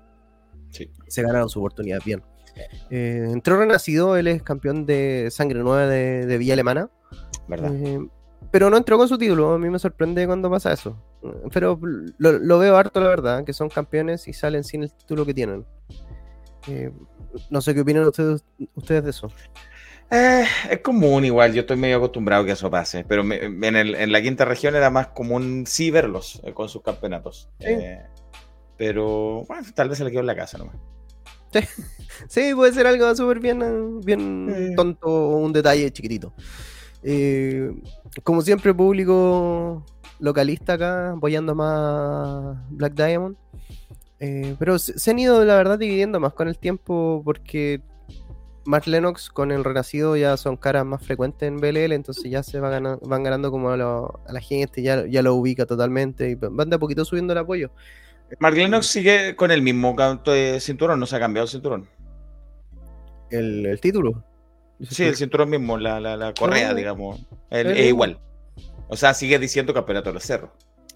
Sí. 0.69 0.89
Se 1.07 1.21
ganaron 1.23 1.49
su 1.49 1.59
oportunidad 1.59 1.99
bien. 2.05 2.23
Eh, 2.89 3.27
entró 3.31 3.57
renacido, 3.57 4.17
él 4.17 4.27
es 4.27 4.41
campeón 4.41 4.85
de 4.87 5.29
sangre 5.31 5.59
nueva 5.63 5.85
de, 5.87 6.25
de 6.25 6.37
Villa 6.37 6.53
Alemana. 6.53 6.89
¿Verdad? 7.47 7.71
Eh, 7.73 7.99
pero 8.51 8.69
no 8.69 8.77
entró 8.77 8.97
con 8.97 9.07
su 9.07 9.17
título, 9.17 9.53
a 9.53 9.59
mí 9.59 9.69
me 9.69 9.77
sorprende 9.79 10.25
cuando 10.25 10.49
pasa 10.49 10.71
eso. 10.73 10.97
Pero 11.53 11.79
lo, 12.17 12.31
lo 12.33 12.59
veo 12.59 12.75
harto, 12.77 12.99
la 12.99 13.07
verdad, 13.09 13.43
que 13.43 13.53
son 13.53 13.69
campeones 13.69 14.27
y 14.27 14.33
salen 14.33 14.63
sin 14.63 14.83
el 14.83 14.91
título 14.93 15.25
que 15.25 15.33
tienen. 15.33 15.65
Eh, 16.67 16.91
no 17.49 17.61
sé 17.61 17.73
qué 17.73 17.81
opinan 17.81 18.03
ustedes, 18.07 18.43
ustedes 18.75 19.03
de 19.03 19.09
eso. 19.11 19.31
Eh, 20.09 20.45
es 20.69 20.79
común 20.79 21.25
igual, 21.25 21.53
yo 21.53 21.61
estoy 21.61 21.75
medio 21.77 21.97
acostumbrado 21.97 22.45
que 22.45 22.51
eso 22.53 22.71
pase, 22.71 23.03
pero 23.05 23.23
me- 23.23 23.43
en, 23.43 23.75
el- 23.75 23.95
en 23.95 24.11
la 24.11 24.21
quinta 24.21 24.45
región 24.45 24.75
era 24.75 24.89
más 24.89 25.07
común 25.07 25.65
sí 25.67 25.91
verlos 25.91 26.41
eh, 26.45 26.53
con 26.53 26.69
sus 26.69 26.81
campeonatos. 26.81 27.49
Sí. 27.59 27.75
Pero 28.77 29.43
bueno, 29.47 29.67
tal 29.73 29.89
vez 29.89 29.97
se 29.97 30.03
le 30.05 30.11
quedó 30.11 30.21
en 30.21 30.27
la 30.27 30.35
casa 30.35 30.57
nomás. 30.57 30.75
Sí, 32.29 32.53
puede 32.55 32.73
ser 32.73 32.87
algo 32.87 33.13
súper 33.15 33.39
bien, 33.39 33.99
bien 34.01 34.73
tonto, 34.75 35.29
un 35.29 35.51
detalle 35.51 35.91
chiquitito. 35.91 36.33
Como 38.23 38.41
siempre, 38.41 38.73
público 38.73 39.83
localista 40.19 40.73
acá, 40.73 41.11
apoyando 41.11 41.53
más 41.55 42.57
Black 42.69 42.93
Diamond. 42.93 43.35
Eh, 44.19 44.55
pero 44.57 44.79
se, 44.79 44.97
se 44.97 45.11
han 45.11 45.19
ido, 45.19 45.43
la 45.45 45.55
verdad, 45.55 45.77
dividiendo 45.77 46.19
más 46.19 46.33
con 46.33 46.47
el 46.47 46.57
tiempo 46.57 47.21
porque 47.23 47.81
Mark 48.65 48.87
Lennox 48.87 49.29
con 49.29 49.51
el 49.51 49.63
Renacido 49.63 50.17
ya 50.17 50.35
son 50.37 50.57
caras 50.57 50.85
más 50.85 51.05
frecuentes 51.05 51.47
en 51.47 51.57
BLL, 51.57 51.93
entonces 51.93 52.29
ya 52.29 52.41
se 52.43 52.59
va 52.59 52.69
gana- 52.69 52.97
van 53.03 53.23
ganando 53.23 53.51
como 53.51 53.69
a, 53.69 53.77
lo- 53.77 54.19
a 54.27 54.33
la 54.33 54.41
gente, 54.41 54.81
ya, 54.81 55.05
ya 55.05 55.21
lo 55.21 55.35
ubica 55.35 55.65
totalmente 55.65 56.29
y 56.31 56.35
van 56.35 56.69
de 56.69 56.75
a 56.75 56.79
poquito 56.79 57.05
subiendo 57.05 57.33
el 57.33 57.39
apoyo. 57.39 57.69
Mark 58.39 58.55
Lennox 58.57 58.87
sigue 58.87 59.35
con 59.37 59.51
el 59.51 59.61
mismo 59.61 59.95
canto 59.95 60.31
de 60.31 60.59
cinturón, 60.59 60.99
no 60.99 61.05
se 61.05 61.15
ha 61.15 61.19
cambiado 61.19 61.45
el 61.45 61.49
cinturón. 61.51 61.87
El, 63.29 63.65
el 63.65 63.79
título. 63.79 64.23
Sí, 64.81 65.03
el 65.03 65.15
cinturón 65.15 65.49
mismo, 65.49 65.77
la, 65.77 65.99
la, 65.99 66.17
la 66.17 66.33
correa, 66.33 66.69
No. 66.69 66.75
digamos. 66.75 67.25
El- 67.49 67.67
El 67.67 67.77
es 67.77 67.87
igual. 67.87 68.19
O 68.89 68.95
sea, 68.95 69.13
sigue 69.13 69.37
diciendo 69.39 69.73
campeonato 69.73 70.09
de 70.09 70.13
los 70.15 70.23
cerros. 70.23 70.51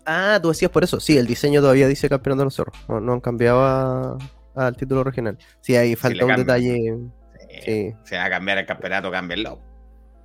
Ah, 0.06 0.40
tú 0.42 0.50
decías 0.50 0.72
por 0.72 0.84
eso. 0.84 1.00
Sí, 1.00 1.18
el 1.18 1.28
diseño 1.28 1.62
todavía 1.62 1.88
dice 1.88 2.10
campeón 2.10 2.38
de 2.38 2.44
los 2.46 2.56
cerros. 2.56 2.76
No, 2.88 3.00
no 3.00 3.14
han 3.14 3.22
cambiado 3.22 3.64
a- 3.64 4.18
al 4.56 4.76
título 4.76 5.04
regional. 5.04 5.38
Sí, 5.62 5.76
ahí 5.76 5.96
falta 5.96 6.26
un 6.26 6.36
detalle. 6.36 6.98
Sí. 7.50 7.62
Sí, 7.66 7.96
Se 8.06 8.18
va 8.18 8.26
a 8.26 8.30
cambiar 8.30 8.58
el 8.60 8.66
campeonato, 8.66 9.12
cámbienlo. 9.12 9.60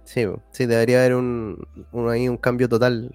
sí, 0.05 0.25
sí, 0.53 0.67
debería 0.67 1.01
haber 1.01 1.15
un, 1.17 1.67
un, 1.93 2.09
ahí 2.11 2.29
un 2.29 2.37
cambio 2.37 2.69
total. 2.69 3.11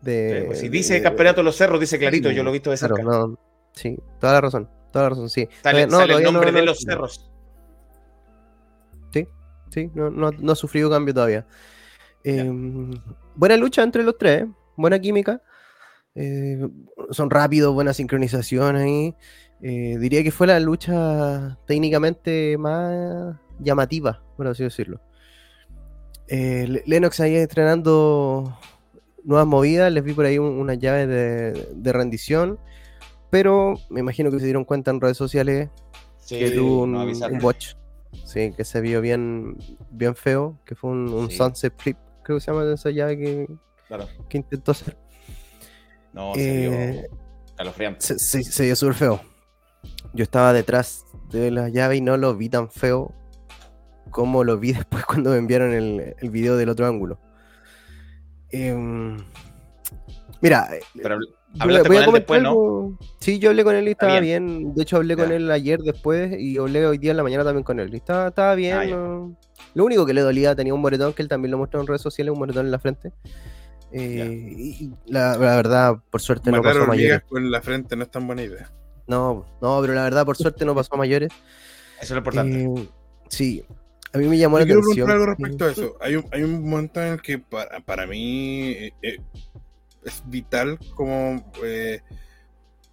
De, 0.00 0.40
Sí, 0.40 0.46
pues, 0.48 0.58
si 0.60 0.68
dice 0.68 0.94
de- 0.94 1.02
campeonato 1.02 1.40
de 1.40 1.44
los 1.44 1.56
cerros, 1.56 1.78
dice 1.78 1.98
clarito, 1.98 2.28
sí, 2.30 2.34
yo 2.34 2.42
lo 2.42 2.50
he 2.50 2.54
visto 2.54 2.70
de 2.72 2.76
claro, 2.78 2.96
cerca. 2.96 3.10
no, 3.10 3.38
sí, 3.72 3.96
toda 4.18 4.32
la 4.32 4.40
razón. 4.40 4.68
Toda 4.92 5.04
la 5.04 5.08
razón, 5.10 5.30
sí. 5.30 5.48
Sale, 5.62 5.86
Todavía- 5.86 5.86
no, 5.86 5.98
sale 5.98 6.14
el 6.14 6.22
nombre 6.24 6.50
no- 6.52 6.58
de 6.58 6.64
los 6.66 6.78
cerros. 6.80 7.28
Sí, 9.70 9.90
no, 9.94 10.10
no- 10.10 10.32
no 10.32 10.52
ha 10.52 10.54
sufrido 10.54 10.90
cambio 10.90 11.14
todavía. 11.14 11.46
Eh, 12.24 12.46
buena 13.34 13.56
lucha 13.56 13.82
entre 13.82 14.02
los 14.02 14.18
tres, 14.18 14.44
buena 14.76 14.98
química. 14.98 15.40
Eh, 16.14 16.68
son 17.10 17.30
rápidos, 17.30 17.72
buena 17.74 17.92
sincronización 17.94 18.76
ahí. 18.76 19.14
Eh, 19.60 19.96
diría 20.00 20.22
que 20.22 20.30
fue 20.32 20.46
la 20.46 20.58
lucha 20.60 21.56
técnicamente 21.66 22.56
más 22.58 23.36
llamativa, 23.60 24.22
por 24.36 24.46
así 24.48 24.64
decirlo. 24.64 25.00
Eh, 26.28 26.66
Le- 26.68 26.82
Lennox 26.86 27.20
ahí 27.20 27.36
entrenando 27.36 28.58
nuevas 29.24 29.46
movidas, 29.46 29.92
les 29.92 30.02
vi 30.02 30.12
por 30.14 30.24
ahí 30.24 30.38
un- 30.38 30.58
unas 30.58 30.78
llaves 30.78 31.06
de, 31.08 31.68
de 31.74 31.92
rendición, 31.92 32.58
pero 33.30 33.74
me 33.90 34.00
imagino 34.00 34.30
que 34.30 34.38
se 34.40 34.44
dieron 34.46 34.64
cuenta 34.64 34.90
en 34.90 35.00
redes 35.00 35.16
sociales 35.16 35.68
Sí, 36.18 36.38
que 36.38 36.50
tuvo 36.52 36.82
un, 36.82 36.92
no 36.92 37.02
un 37.04 37.38
botch. 37.40 37.74
Sí, 38.24 38.52
que 38.56 38.64
se 38.64 38.80
vio 38.80 39.00
bien, 39.00 39.56
bien 39.90 40.14
feo, 40.14 40.58
que 40.64 40.74
fue 40.74 40.90
un, 40.90 41.08
un 41.12 41.30
Sí. 41.30 41.36
sunset 41.36 41.72
flip, 41.76 41.96
creo 42.22 42.36
que 42.38 42.40
se 42.44 42.50
llama 42.52 42.70
esa 42.72 42.90
llave 42.90 43.16
que, 43.18 43.48
Claro. 43.88 44.06
que 44.28 44.38
intentó 44.38 44.72
hacer. 44.72 44.96
No, 46.12 46.32
Eh, 46.36 47.08
se, 47.98 48.18
se- 48.18 48.42
se 48.42 48.64
vio 48.64 48.76
súper 48.76 48.94
feo. 48.94 49.20
Yo 50.12 50.22
estaba 50.22 50.52
detrás 50.52 51.04
de 51.30 51.50
la 51.50 51.68
llave 51.68 51.96
y 51.96 52.00
no 52.00 52.16
lo 52.16 52.34
vi 52.36 52.48
tan 52.48 52.70
feo 52.70 53.14
como 54.10 54.44
lo 54.44 54.58
vi 54.58 54.72
después 54.74 55.04
cuando 55.06 55.30
me 55.30 55.36
enviaron 55.38 55.72
el, 55.72 56.14
el 56.20 56.30
video 56.30 56.56
del 56.56 56.68
otro 56.68 56.86
ángulo. 56.86 57.18
Em, 58.50 59.16
mira, 60.42 60.68
Pero 61.02 61.16
voy 61.18 61.26
a- 61.58 61.60
con 61.60 61.70
él 61.70 61.76
después, 61.78 62.04
comentar 62.04 62.42
¿no? 62.42 62.48
algo. 62.50 62.98
Sí, 63.20 63.38
yo 63.38 63.50
hablé 63.50 63.64
con 63.64 63.74
él 63.74 63.88
y 63.88 63.92
estaba 63.92 64.20
bien. 64.20 64.46
bien. 64.46 64.74
De 64.74 64.82
hecho, 64.82 64.96
hablé 64.96 65.16
con 65.16 65.32
él 65.32 65.50
ayer 65.50 65.80
después 65.80 66.34
y 66.38 66.58
hablé 66.58 66.86
hoy 66.86 66.98
día 66.98 67.12
en 67.12 67.16
la 67.16 67.22
mañana 67.22 67.44
también 67.44 67.64
con 67.64 67.80
él. 67.80 67.92
Y 67.92 67.96
estaba, 67.96 68.28
estaba 68.28 68.54
bien. 68.54 68.76
Ah, 68.76 68.84
ya. 68.84 68.96
no- 68.96 69.34
Lo 69.74 69.84
único 69.84 70.04
que 70.04 70.12
le 70.12 70.20
dolía, 70.20 70.54
tenía 70.54 70.74
un 70.74 70.80
moretón 70.82 71.14
que 71.14 71.22
él 71.22 71.28
también 71.28 71.52
lo 71.52 71.58
mostró 71.58 71.80
en 71.80 71.86
redes 71.86 72.02
sociales, 72.02 72.32
un 72.32 72.38
moretón 72.38 72.66
en 72.66 72.72
la 72.72 72.78
frente. 72.78 73.12
Eh, 73.92 74.54
y 74.56 74.84
y 74.84 74.92
la, 75.06 75.36
la 75.36 75.56
verdad, 75.56 75.96
por 76.10 76.20
suerte 76.20 76.50
no 76.50 76.62
pasó 76.62 76.82
a 76.82 76.86
mayores. 76.86 77.16
hormigas 77.18 77.22
con 77.28 77.50
la 77.50 77.60
frente 77.60 77.94
no 77.96 78.04
es 78.04 78.10
tan 78.10 78.26
buena 78.26 78.42
idea. 78.42 78.70
No, 79.06 79.44
no, 79.60 79.80
pero 79.80 79.94
la 79.94 80.04
verdad, 80.04 80.24
por 80.24 80.36
suerte 80.36 80.64
no 80.64 80.74
pasó 80.74 80.94
a 80.94 80.98
mayores. 80.98 81.30
Eso 82.00 82.04
es 82.04 82.10
lo 82.10 82.16
importante. 82.18 82.64
Eh, 82.64 82.88
sí, 83.28 83.64
a 84.12 84.18
mí 84.18 84.26
me 84.26 84.38
llamó 84.38 84.56
Yo 84.56 84.60
la 84.60 84.64
quiero 84.66 84.80
atención. 84.80 85.06
preguntar 85.06 85.16
algo 85.16 85.26
respecto 85.26 85.64
a 85.66 85.70
eso. 85.70 85.96
Hay 86.00 86.16
un, 86.16 86.24
hay 86.32 86.42
un 86.42 86.68
momento 86.68 87.00
en 87.02 87.12
el 87.14 87.22
que 87.22 87.38
para, 87.38 87.80
para 87.80 88.06
mí 88.06 88.70
eh, 89.02 89.18
es 90.04 90.22
vital 90.26 90.78
como 90.94 91.52
eh, 91.64 92.00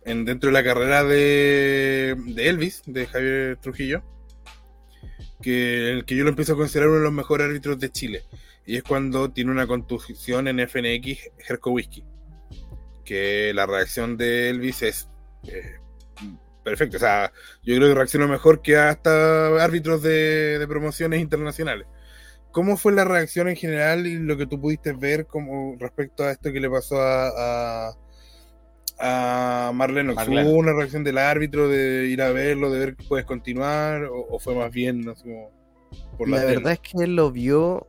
en, 0.06 0.26
dentro 0.26 0.48
de 0.50 0.54
la 0.54 0.64
carrera 0.64 1.04
de, 1.04 2.16
de 2.26 2.50
Elvis, 2.50 2.84
de 2.86 3.06
Javier 3.08 3.58
Trujillo, 3.58 4.04
que 5.42 5.92
el 5.92 6.06
que 6.06 6.16
yo 6.16 6.24
lo 6.24 6.30
empiezo 6.32 6.54
a 6.54 6.58
considerar 6.58 6.90
uno 6.90 6.98
de 7.00 7.04
los 7.06 7.14
mejores 7.14 7.48
árbitros 7.48 7.80
de 7.80 7.90
Chile. 7.92 8.24
Y 8.70 8.76
es 8.78 8.84
cuando 8.84 9.32
tiene 9.32 9.50
una 9.50 9.66
contusión 9.66 10.48
en 10.48 10.60
FNX 10.60 11.32
Herkowski. 11.48 12.06
Que 13.04 13.52
la 13.56 13.66
reacción 13.66 14.16
de 14.16 14.52
Elvis 14.52 14.84
es 14.84 15.10
eh, 15.48 15.80
perfecta. 16.64 16.98
O 16.98 17.00
sea, 17.00 17.34
yo 17.64 17.76
creo 17.76 17.88
que 17.88 17.96
reaccionó 17.96 18.28
mejor 18.28 18.62
que 18.62 18.78
hasta 18.78 19.64
árbitros 19.64 20.04
de, 20.04 20.60
de 20.60 20.68
promociones 20.68 21.20
internacionales. 21.20 21.88
¿Cómo 22.52 22.78
fue 22.78 22.92
la 22.92 23.06
reacción 23.06 23.48
en 23.48 23.56
general 23.56 24.06
y 24.06 24.20
lo 24.20 24.38
que 24.38 24.46
tú 24.46 24.62
pudiste 24.62 24.94
ver 24.94 25.26
como 25.26 25.76
respecto 25.80 26.24
a 26.24 26.30
esto 26.30 26.52
que 26.52 26.60
le 26.60 26.70
pasó 26.70 27.02
a, 27.02 27.90
a, 27.90 27.96
a 29.00 29.72
Marlene? 29.74 30.14
Marlene. 30.14 30.48
¿Hubo 30.48 30.60
una 30.60 30.74
reacción 30.74 31.04
del 31.04 31.18
árbitro 31.18 31.70
de 31.70 32.06
ir 32.06 32.22
a 32.22 32.30
verlo, 32.30 32.70
de 32.70 32.78
ver 32.78 32.96
que 32.96 33.04
puedes 33.06 33.26
continuar? 33.26 34.04
¿O, 34.04 34.28
o 34.30 34.38
fue 34.38 34.54
más 34.54 34.72
bien 34.72 35.02
no 35.02 35.16
sé, 35.16 35.24
como 35.24 35.50
por 36.20 36.30
La 36.30 36.38
la 36.38 36.46
verdad 36.46 36.74
es 36.74 36.80
que 36.82 37.04
él 37.04 37.16
lo 37.16 37.32
vio, 37.32 37.88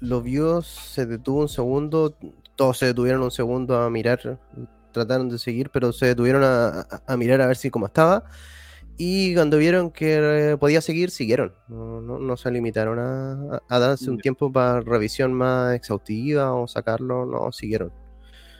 lo 0.00 0.22
vio, 0.22 0.62
se 0.62 1.06
detuvo 1.06 1.40
un 1.40 1.48
segundo, 1.48 2.16
todos 2.56 2.78
se 2.78 2.86
detuvieron 2.86 3.22
un 3.22 3.30
segundo 3.30 3.78
a 3.80 3.90
mirar, 3.90 4.38
trataron 4.92 5.28
de 5.28 5.38
seguir, 5.38 5.70
pero 5.70 5.92
se 5.92 6.06
detuvieron 6.06 6.42
a, 6.44 6.68
a- 6.80 7.02
a 7.06 7.16
mirar 7.16 7.40
a 7.40 7.46
ver 7.46 7.56
si 7.56 7.70
cómo 7.70 7.86
estaba. 7.86 8.24
Y 9.00 9.32
cuando 9.34 9.58
vieron 9.58 9.90
que 9.92 10.50
eh, 10.52 10.56
podía 10.56 10.80
seguir, 10.80 11.10
siguieron. 11.10 11.54
No, 11.68 12.00
no- 12.00 12.18
no 12.18 12.36
se 12.36 12.50
limitaron 12.50 12.98
a, 12.98 13.60
a- 13.68 13.78
darse 13.78 14.10
un 14.10 14.18
tiempo 14.18 14.50
para 14.52 14.80
revisión 14.80 15.32
más 15.32 15.74
exhaustiva 15.74 16.52
o 16.54 16.66
sacarlo, 16.66 17.24
no, 17.24 17.52
siguieron. 17.52 17.92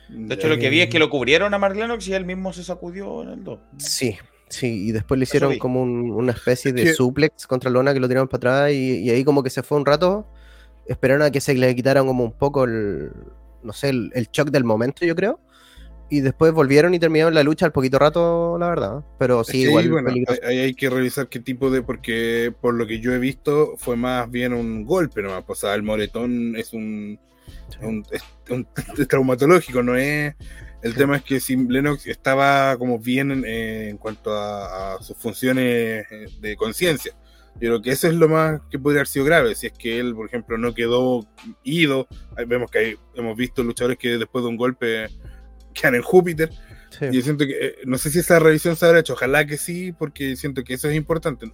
De 0.07 0.33
hecho, 0.35 0.47
lo 0.47 0.57
que 0.57 0.69
vi 0.69 0.81
es 0.81 0.89
que 0.89 0.97
lo 0.97 1.09
cubrieron 1.09 1.53
a 1.53 1.57
Mark 1.59 1.75
Lennox 1.75 2.07
y 2.07 2.13
él 2.13 2.25
mismo 2.25 2.51
se 2.53 2.63
sacudió 2.63 3.21
en 3.23 3.29
el 3.29 3.43
2. 3.43 3.59
Sí, 3.77 4.17
sí, 4.47 4.87
y 4.87 4.91
después 4.91 5.19
le 5.19 5.23
hicieron 5.23 5.51
como 5.59 5.81
un- 5.83 6.09
una 6.11 6.31
especie 6.31 6.71
de 6.73 6.93
suplex 6.93 7.45
contra 7.45 7.69
Lona 7.69 7.93
que 7.93 7.99
lo 7.99 8.07
tiraron 8.07 8.27
para 8.29 8.37
atrás 8.65 8.71
y, 8.71 8.99
y 9.01 9.09
ahí 9.09 9.23
como 9.25 9.43
que 9.43 9.49
se 9.49 9.61
fue 9.61 9.77
un 9.77 9.85
rato, 9.85 10.25
esperaron 10.89 11.21
a 11.23 11.31
que 11.31 11.39
se 11.41 11.53
le 11.53 11.73
quitaran 11.75 12.05
como 12.05 12.23
un 12.23 12.33
poco 12.33 12.63
el, 12.65 13.11
no 13.63 13.73
sé, 13.73 13.89
el, 13.89 14.11
el 14.15 14.27
shock 14.31 14.49
del 14.49 14.63
momento, 14.63 15.05
yo 15.05 15.15
creo, 15.15 15.39
y 16.09 16.21
después 16.21 16.51
volvieron 16.53 16.93
y 16.95 16.99
terminaron 16.99 17.33
la 17.35 17.43
lucha 17.43 17.67
al 17.67 17.71
poquito 17.71 17.99
rato, 17.99 18.57
la 18.59 18.69
verdad, 18.69 19.03
pero 19.19 19.43
sí, 19.43 19.61
Sí, 19.61 19.67
igual 19.67 19.91
bueno, 19.91 20.11
ahí 20.43 20.57
hay 20.57 20.73
que 20.73 20.89
revisar 20.89 21.29
qué 21.29 21.39
tipo 21.39 21.69
de, 21.69 21.83
porque 21.83 22.51
por 22.59 22.73
lo 22.73 22.87
que 22.87 22.99
yo 22.99 23.13
he 23.13 23.19
visto 23.19 23.75
fue 23.77 23.95
más 23.95 24.29
bien 24.29 24.53
un 24.53 24.83
golpe 24.85 25.21
nomás, 25.21 25.43
o 25.47 25.55
sea, 25.55 25.75
el 25.75 25.83
moretón 25.83 26.55
es 26.55 26.73
un, 26.73 27.19
un- 27.81 28.03
es, 28.11 28.23
un- 28.49 28.67
es 28.97 29.07
traumatológico, 29.07 29.83
no 29.83 29.95
es, 29.95 30.33
el 30.81 30.93
Sí. 30.93 30.97
tema 30.97 31.17
es 31.17 31.23
que 31.23 31.39
si 31.39 31.55
Lennox 31.57 32.07
estaba 32.07 32.75
como 32.77 32.97
bien 32.97 33.29
en, 33.31 33.45
en 33.45 33.97
cuanto 33.97 34.33
a, 34.33 34.95
a 34.95 35.03
sus 35.03 35.15
funciones 35.17 36.05
eh, 36.09 36.25
de 36.39 36.55
conciencia, 36.55 37.13
yo 37.61 37.69
creo 37.69 37.81
que 37.81 37.91
eso 37.91 38.07
es 38.07 38.13
lo 38.15 38.27
más 38.29 38.61
que 38.69 38.79
podría 38.79 38.99
haber 39.01 39.07
sido 39.07 39.25
grave, 39.25 39.55
si 39.55 39.67
es 39.67 39.73
que 39.73 39.99
él, 39.99 40.13
por 40.15 40.27
ejemplo, 40.27 40.57
no 40.57 40.73
quedó 40.73 41.27
ido, 41.63 42.07
vemos 42.47 42.69
que 42.71 42.79
hay- 42.79 42.95
hemos 43.15 43.35
visto 43.37 43.63
luchadores 43.63 43.97
que 43.97 44.17
después 44.17 44.43
de 44.43 44.49
un 44.49 44.57
golpe 44.57 45.07
quedan 45.73 45.95
en 45.95 46.01
Júpiter, 46.01 46.49
Sí. 46.91 47.05
Y 47.11 47.17
yo 47.17 47.21
siento 47.21 47.45
que, 47.45 47.51
eh, 47.53 47.75
no 47.85 47.99
sé 47.99 48.09
si 48.09 48.17
esa 48.17 48.39
revisión 48.39 48.75
se 48.75 48.83
habrá 48.83 48.99
hecho, 49.01 49.13
ojalá 49.13 49.45
que 49.45 49.57
sí, 49.57 49.91
porque 49.91 50.35
siento 50.35 50.63
que 50.63 50.73
eso 50.73 50.89
es 50.89 50.95
importante. 50.95 51.45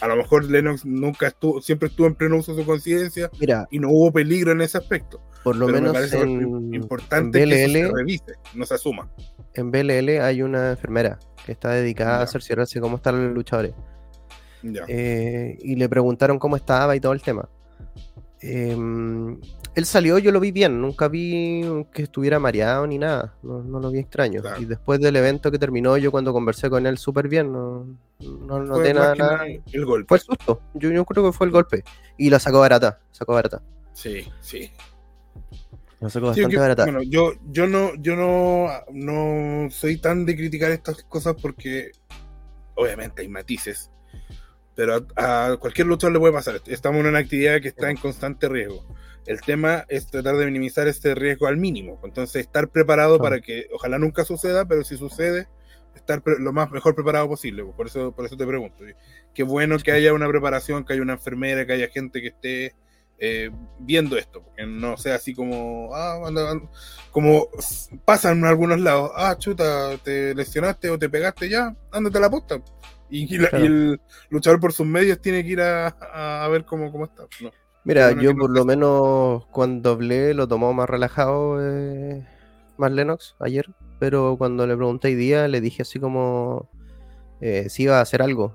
A 0.00 0.06
lo 0.06 0.14
mejor 0.14 0.48
Lennox 0.48 0.84
nunca 0.86 1.26
estuvo, 1.26 1.60
siempre 1.60 1.88
estuvo 1.88 2.06
en 2.06 2.14
pleno 2.14 2.36
uso 2.36 2.54
de 2.54 2.62
su 2.62 2.66
conciencia 2.66 3.28
y 3.72 3.78
no 3.80 3.90
hubo 3.90 4.12
peligro 4.12 4.52
en 4.52 4.60
ese 4.60 4.78
aspecto. 4.78 5.20
por 5.42 5.56
lo 5.56 5.66
Pero 5.66 5.78
me 5.78 5.80
menos 5.88 5.94
parece 5.96 6.20
en, 6.22 6.72
importante 6.72 7.42
en 7.42 7.48
que 7.50 7.54
BLL 7.66 7.88
se 7.88 7.92
revise, 7.92 8.32
no 8.54 8.64
se 8.64 8.74
asuma. 8.74 9.10
en 9.54 9.70
BLL 9.72 10.20
hay 10.22 10.42
una 10.42 10.70
enfermera 10.70 11.18
que 11.44 11.50
está 11.52 11.70
dedicada 11.70 12.18
a 12.22 12.24
Ya. 12.24 12.30
cerciorarse 12.30 12.80
cómo 12.80 12.96
están 12.96 13.22
los 13.26 13.34
luchadores. 13.34 13.74
Eh, 14.88 15.58
y 15.62 15.76
le 15.76 15.88
preguntaron 15.88 16.38
cómo 16.38 16.56
estaba 16.56 16.96
y 16.96 17.00
todo 17.00 17.12
el 17.12 17.22
tema. 17.22 17.48
Em, 18.40 19.40
él 19.74 19.84
salió, 19.86 20.18
yo 20.18 20.30
lo 20.30 20.38
vi 20.38 20.52
bien, 20.52 20.80
nunca 20.80 21.08
vi 21.08 21.62
que 21.92 22.02
estuviera 22.02 22.38
mareado 22.38 22.86
ni 22.86 22.98
nada, 22.98 23.34
no, 23.42 23.62
no 23.62 23.80
lo 23.80 23.90
vi 23.90 24.00
extraño. 24.00 24.42
Claro. 24.42 24.60
Y 24.60 24.66
después 24.66 25.00
del 25.00 25.16
evento 25.16 25.50
que 25.50 25.58
terminó, 25.58 25.96
yo 25.96 26.10
cuando 26.10 26.32
conversé 26.32 26.68
con 26.68 26.86
él 26.86 26.98
súper 26.98 27.28
bien, 27.28 27.50
no, 27.52 27.86
no 28.20 28.62
noté 28.62 28.92
nada, 28.92 29.14
nada. 29.14 29.32
nada 29.38 29.46
el 29.72 29.84
golpe. 29.86 30.08
Fue 30.08 30.18
el 30.18 30.22
susto, 30.22 30.60
yo, 30.74 30.90
yo 30.90 31.04
creo 31.06 31.24
que 31.24 31.32
fue 31.32 31.46
el 31.46 31.52
golpe. 31.52 31.84
Y 32.18 32.28
la 32.30 32.38
sacó 32.38 32.60
barata, 32.60 33.00
sacó 33.12 33.32
barata. 33.32 33.62
Sí, 33.94 34.26
sí. 34.40 34.70
La 36.00 36.10
sacó 36.10 36.34
Sí, 36.34 36.42
bastante 36.42 36.50
que- 36.56 36.60
barata. 36.60 36.84
bueno, 36.84 37.02
yo, 37.02 37.32
yo 37.50 37.66
no, 37.66 37.94
yo 37.96 38.14
no, 38.16 38.68
no 38.92 39.70
soy 39.70 39.96
tan 39.96 40.26
de 40.26 40.36
criticar 40.36 40.70
estas 40.70 41.02
cosas 41.04 41.34
porque 41.40 41.92
obviamente 42.74 43.22
hay 43.22 43.28
matices, 43.28 43.90
pero 44.74 45.06
a, 45.16 45.46
a 45.52 45.56
cualquier 45.56 45.86
luchador 45.86 46.12
le 46.12 46.20
puede 46.20 46.32
pasar. 46.32 46.60
Estamos 46.66 47.00
en 47.00 47.06
una 47.06 47.18
actividad 47.20 47.60
que 47.60 47.68
está 47.68 47.90
en 47.90 47.96
constante 47.96 48.48
riesgo. 48.48 48.84
El 49.26 49.40
tema 49.40 49.86
es 49.88 50.06
tratar 50.08 50.36
de 50.36 50.44
minimizar 50.46 50.86
este 50.86 51.14
riesgo 51.14 51.46
al 51.46 51.56
mínimo. 51.56 51.98
Entonces, 52.04 52.42
estar 52.42 52.68
preparado 52.68 53.18
para 53.18 53.40
que 53.40 53.68
ojalá 53.72 53.98
nunca 53.98 54.24
suceda, 54.24 54.66
pero 54.66 54.84
si 54.84 54.96
sucede, 54.98 55.48
estar 55.94 56.22
lo 56.24 56.52
más 56.52 56.70
mejor 56.70 56.94
preparado 56.94 57.28
posible. 57.28 57.64
Por 57.64 57.86
eso, 57.86 58.12
por 58.12 58.26
eso 58.26 58.36
te 58.36 58.46
pregunto. 58.46 58.84
Qué 59.32 59.42
bueno 59.42 59.78
que 59.78 59.92
haya 59.92 60.12
una 60.12 60.28
preparación, 60.28 60.84
que 60.84 60.92
haya 60.92 61.02
una 61.02 61.14
enfermera, 61.14 61.64
que 61.64 61.72
haya 61.72 61.88
gente 61.88 62.20
que 62.20 62.28
esté 62.28 62.74
eh, 63.18 63.50
viendo 63.78 64.18
esto, 64.18 64.44
que 64.56 64.66
no 64.66 64.96
sea 64.96 65.14
así 65.14 65.34
como, 65.34 65.94
ah, 65.94 66.20
anda- 66.26 66.50
anda- 66.50 66.68
como 67.12 67.46
s- 67.56 67.96
pasa 68.04 68.32
en 68.32 68.44
algunos 68.44 68.80
lados, 68.80 69.12
ah, 69.14 69.36
chuta, 69.38 69.96
te 70.02 70.34
lesionaste 70.34 70.90
o 70.90 70.98
te 70.98 71.08
pegaste 71.08 71.48
ya, 71.48 71.74
ándate 71.92 72.18
a 72.18 72.22
la 72.22 72.28
posta. 72.30 72.60
Y, 73.10 73.34
y 73.34 73.38
la- 73.38 73.48
Claro. 73.50 73.64
y 73.64 73.66
el 73.68 74.00
luchador 74.30 74.60
por 74.60 74.72
sus 74.72 74.86
medios 74.86 75.20
tiene 75.20 75.42
que 75.44 75.50
ir 75.50 75.60
a, 75.60 75.88
a- 75.88 76.48
ver 76.48 76.64
cómo, 76.64 76.90
cómo 76.90 77.04
está. 77.04 77.24
No. 77.40 77.50
Mira, 77.84 78.06
bueno 78.08 78.22
yo 78.22 78.32
no 78.32 78.38
por 78.40 78.50
lo 78.50 78.64
menos 78.64 79.46
cuando 79.48 79.90
hablé 79.90 80.32
lo 80.32 80.48
tomó 80.48 80.72
más 80.72 80.88
relajado 80.88 81.58
eh, 81.60 82.26
más 82.78 82.90
Lennox 82.90 83.36
ayer, 83.40 83.66
pero 84.00 84.36
cuando 84.38 84.66
le 84.66 84.74
pregunté 84.74 85.08
hoy 85.08 85.14
día 85.16 85.46
le 85.48 85.60
dije 85.60 85.82
así 85.82 86.00
como 86.00 86.70
eh, 87.42 87.68
si 87.68 87.82
iba 87.84 87.98
a 87.98 88.02
hacer 88.02 88.22
algo. 88.22 88.54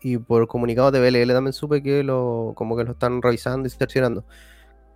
Y 0.00 0.16
por 0.16 0.48
comunicado 0.48 0.90
de 0.90 1.00
BLL 1.00 1.32
también 1.34 1.52
supe 1.52 1.82
que 1.82 2.02
lo 2.02 2.54
como 2.56 2.76
que 2.76 2.84
lo 2.84 2.92
están 2.92 3.20
revisando 3.22 3.66
y 3.68 3.70
cerciorando. 3.70 4.24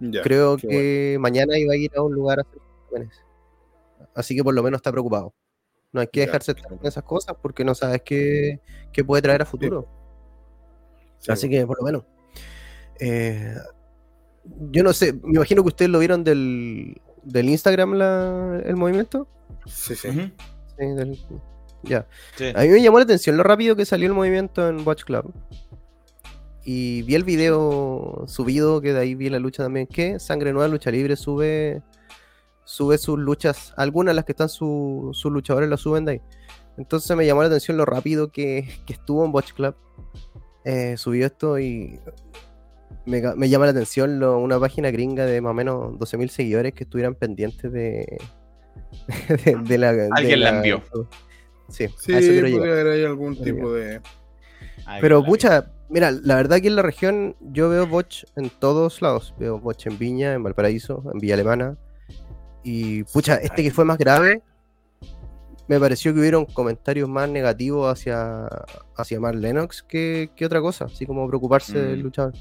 Ya, 0.01 0.23
Creo 0.23 0.57
que 0.57 1.17
mañana 1.21 1.57
iba 1.59 1.75
a 1.75 1.77
ir 1.77 1.91
a 1.97 2.03
un 2.03 2.13
lugar 2.15 2.39
a 2.39 2.43
hacer 2.43 2.59
exámenes. 2.85 3.23
Así 4.15 4.35
que 4.35 4.43
por 4.43 4.55
lo 4.55 4.63
menos 4.63 4.79
está 4.79 4.91
preocupado. 4.91 5.33
No 5.97 6.03
hay 6.03 6.09
que 6.09 6.21
Ya, 6.21 6.27
dejarse 6.27 6.55
con 6.55 6.79
esas 6.83 7.03
cosas 7.05 7.35
porque 7.41 7.65
no 7.65 7.75
sabes 7.75 8.03
qué, 8.05 8.61
qué 8.93 9.03
puede 9.03 9.23
traer 9.23 9.41
a 9.41 9.47
futuro. 9.47 9.89
Sí, 11.19 11.33
Así 11.33 11.49
que 11.49 11.67
por 11.67 11.79
lo 11.79 11.85
menos. 11.87 12.03
eh, 13.01 13.55
yo 14.71 14.83
no 14.83 14.93
sé, 14.93 15.15
me 15.15 15.37
imagino 15.37 15.63
que 15.63 15.69
ustedes 15.69 15.91
lo 15.91 15.99
vieron 15.99 16.23
del, 16.23 17.01
del 17.25 17.49
Instagram 17.49 17.95
la- 17.95 18.61
el 18.65 18.77
movimiento. 18.77 19.27
Sí, 19.65 19.95
sí. 19.97 20.11
Sí, 20.11 20.87
del- 20.95 21.19
ya. 21.83 22.07
Sí. 22.37 22.53
A 22.55 22.61
mí 22.61 22.69
me 22.69 22.83
llamó 22.83 22.99
la 22.99 23.05
atención 23.05 23.37
lo 23.39 23.43
rápido 23.43 23.75
que 23.75 23.87
salió 23.87 24.07
el 24.07 24.13
movimiento 24.15 24.69
en 24.69 24.87
Watch 24.87 25.05
Club. 25.05 25.33
Y 26.65 27.03
vi 27.03 27.15
el 27.15 27.25
video 27.25 28.25
subido, 28.27 28.81
que 28.81 28.93
de 28.93 29.01
ahí 29.01 29.15
vi 29.15 29.31
la 29.31 29.39
lucha 29.39 29.63
también, 29.63 29.87
que 29.87 30.19
Sangre 30.19 30.53
Nueva 30.53 30.69
Lucha 30.69 30.91
Libre 30.91 31.17
sube 31.17 31.81
sube 32.67 32.99
sus 32.99 33.19
luchas, 33.19 33.73
algunas 33.79 34.13
de 34.13 34.17
las 34.17 34.25
que 34.27 34.33
están 34.33 34.51
su- 34.51 35.11
sus 35.15 35.33
luchadores 35.33 35.71
lo 35.71 35.79
suben 35.79 36.05
de 36.05 36.13
ahí. 36.13 36.21
Entonces 36.77 37.17
me 37.17 37.25
llamó 37.25 37.41
la 37.41 37.47
atención 37.49 37.79
lo 37.79 37.87
rápido 37.87 38.31
que, 38.31 38.69
que 38.85 38.93
estuvo 38.93 39.25
en 39.25 39.33
Watch 39.35 39.53
Club. 39.55 39.75
Eh, 40.65 40.97
subió 40.99 41.25
esto 41.27 41.59
y 41.59 41.99
me, 43.07 43.23
me 43.37 43.49
llama 43.49 43.65
la 43.67 43.71
atención 43.71 44.19
lo- 44.19 44.37
una 44.39 44.59
página 44.61 44.91
gringa 44.91 45.25
de 45.25 45.41
más 45.41 45.53
o 45.53 45.55
menos 45.55 45.93
12.000 45.99 46.29
seguidores 46.29 46.75
que 46.75 46.85
estuvieran 46.85 47.15
pendientes 47.15 47.73
de, 47.73 48.19
de, 49.45 49.57
de 49.65 49.79
la... 49.79 49.93
de 49.95 50.11
Alguien 50.13 50.41
la 50.41 50.49
envió. 50.57 50.83
Sí, 51.69 51.87
Sí, 51.99 52.13
a 52.15 52.19
eso 52.19 52.29
podría 52.33 52.49
llegar. 52.49 52.69
haber 52.69 52.87
ahí 52.89 53.05
algún 53.05 53.37
Podría. 53.37 53.55
tipo 53.55 53.73
de. 53.73 54.01
Pero 55.01 55.25
pucha, 55.25 55.73
mira, 55.89 56.11
la 56.13 56.37
verdad 56.37 56.61
que 56.61 56.69
en 56.69 56.77
la 56.77 56.83
región 56.83 57.35
yo 57.41 57.69
veo 57.69 57.87
botch 57.89 58.25
en 58.37 58.51
todos 58.51 59.03
lados. 59.03 59.35
Veo 59.39 59.59
botch 59.59 59.87
en 59.87 59.99
Viña, 59.99 60.35
en 60.35 60.43
Valparaíso, 60.45 61.03
en 61.13 61.19
Villa 61.19 61.35
Alemana. 61.35 61.77
Y 62.69 63.05
pucha, 63.05 63.37
este 63.37 63.63
que 63.63 63.71
fue 63.71 63.85
más 63.85 63.97
grave, 63.97 64.43
me 65.69 65.79
pareció 65.79 66.13
que 66.13 66.19
hubieron 66.21 66.45
comentarios 66.47 67.09
más 67.09 67.29
negativos 67.29 67.93
hacia, 67.93 68.49
hacia 68.97 69.21
Mark 69.21 69.37
Lennox 69.39 69.83
que, 69.85 70.31
que 70.35 70.47
otra 70.47 70.61
cosa, 70.61 70.87
así 70.87 71.07
como 71.07 71.29
preocuparse 71.29 71.79
del 71.81 72.01
Mm. 72.01 72.03
luchador. 72.03 72.35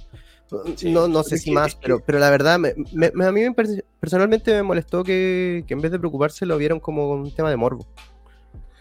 Sí. 0.76 0.91
No, 0.91 1.07
no 1.07 1.23
sé 1.23 1.38
si 1.38 1.51
más, 1.51 1.76
pero, 1.76 1.99
pero 2.05 2.17
la 2.19 2.30
verdad, 2.32 2.57
me, 2.59 2.73
me- 2.93 3.11
me- 3.13 3.26
a 3.26 3.32
mí 3.32 3.41
me 3.41 3.53
personalmente 3.99 4.51
me 4.53 4.63
molestó 4.63 5.03
que, 5.03 5.63
que 5.67 5.73
en 5.76 5.82
vez 5.82 5.91
de 5.91 5.99
preocuparse 5.99 6.45
lo 6.45 6.57
vieron 6.57 6.80
como 6.80 7.11
un 7.11 7.34
tema 7.34 7.49
de 7.51 7.55
morbo. 7.57 7.86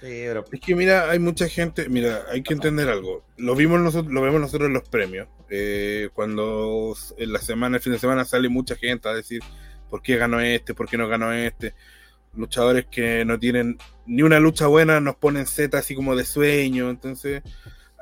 Sí, 0.01 0.09
pero 0.27 0.45
Es 0.53 0.61
que 0.61 0.75
mira, 0.75 1.11
hay 1.11 1.19
mucha 1.19 1.49
gente, 1.49 1.89
mira, 1.89 2.23
hay 2.31 2.43
que 2.43 2.53
entender 2.53 2.89
algo. 2.91 3.23
Lo 3.39 3.55
vimos 3.55 3.81
nosotros, 3.81 4.13
lo 4.13 4.21
vemos 4.21 4.41
nosotros 4.41 4.69
en 4.69 4.75
los 4.75 4.87
premios. 4.89 5.29
Eh, 5.49 6.11
cuando 6.15 6.95
en 7.17 7.33
la 7.33 7.39
semana, 7.39 7.77
el 7.79 7.83
fin 7.83 7.93
de 7.95 7.99
semana 7.99 8.27
sale 8.27 8.51
mucha 8.51 8.77
gente 8.77 9.09
a 9.09 9.15
decir 9.15 9.41
por 9.91 10.03
qué 10.03 10.17
ganó 10.17 10.41
este, 10.41 10.75
por 10.75 10.89
qué 10.89 10.97
no 10.97 11.09
ganó 11.09 11.33
este. 11.33 11.75
Luchadores 12.35 12.87
que 12.91 13.25
no 13.25 13.39
tienen 13.39 13.79
ni 14.07 14.23
una 14.23 14.41
lucha 14.41 14.67
buena 14.67 15.01
nos 15.01 15.17
ponen 15.17 15.47
Z 15.47 15.79
así 15.79 15.95
como 15.95 16.17
de 16.17 16.25
sueño. 16.25 16.91
Entonces, 16.91 17.43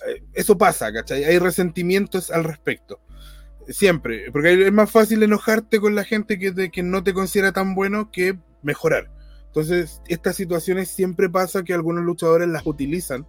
eh, 0.06 0.22
eso 0.32 0.56
pasa, 0.56 0.92
¿cachai? 0.92 1.24
Hay 1.24 1.38
resentimientos 1.38 2.30
al 2.30 2.44
respecto. 2.44 3.00
Siempre, 3.68 4.30
porque 4.32 4.66
es 4.66 4.72
más 4.72 4.90
fácil 4.90 5.22
enojarte 5.22 5.80
con 5.80 5.94
la 5.94 6.04
gente 6.04 6.38
que, 6.38 6.70
que 6.70 6.82
no 6.82 7.04
te 7.04 7.14
considera 7.14 7.52
tan 7.52 7.74
bueno 7.74 8.10
que 8.10 8.36
mejorar. 8.62 9.10
Entonces, 9.46 10.00
estas 10.08 10.36
situaciones 10.36 10.88
siempre 10.88 11.28
pasa 11.28 11.62
que 11.62 11.74
algunos 11.74 12.04
luchadores 12.04 12.48
las 12.48 12.66
utilizan 12.66 13.26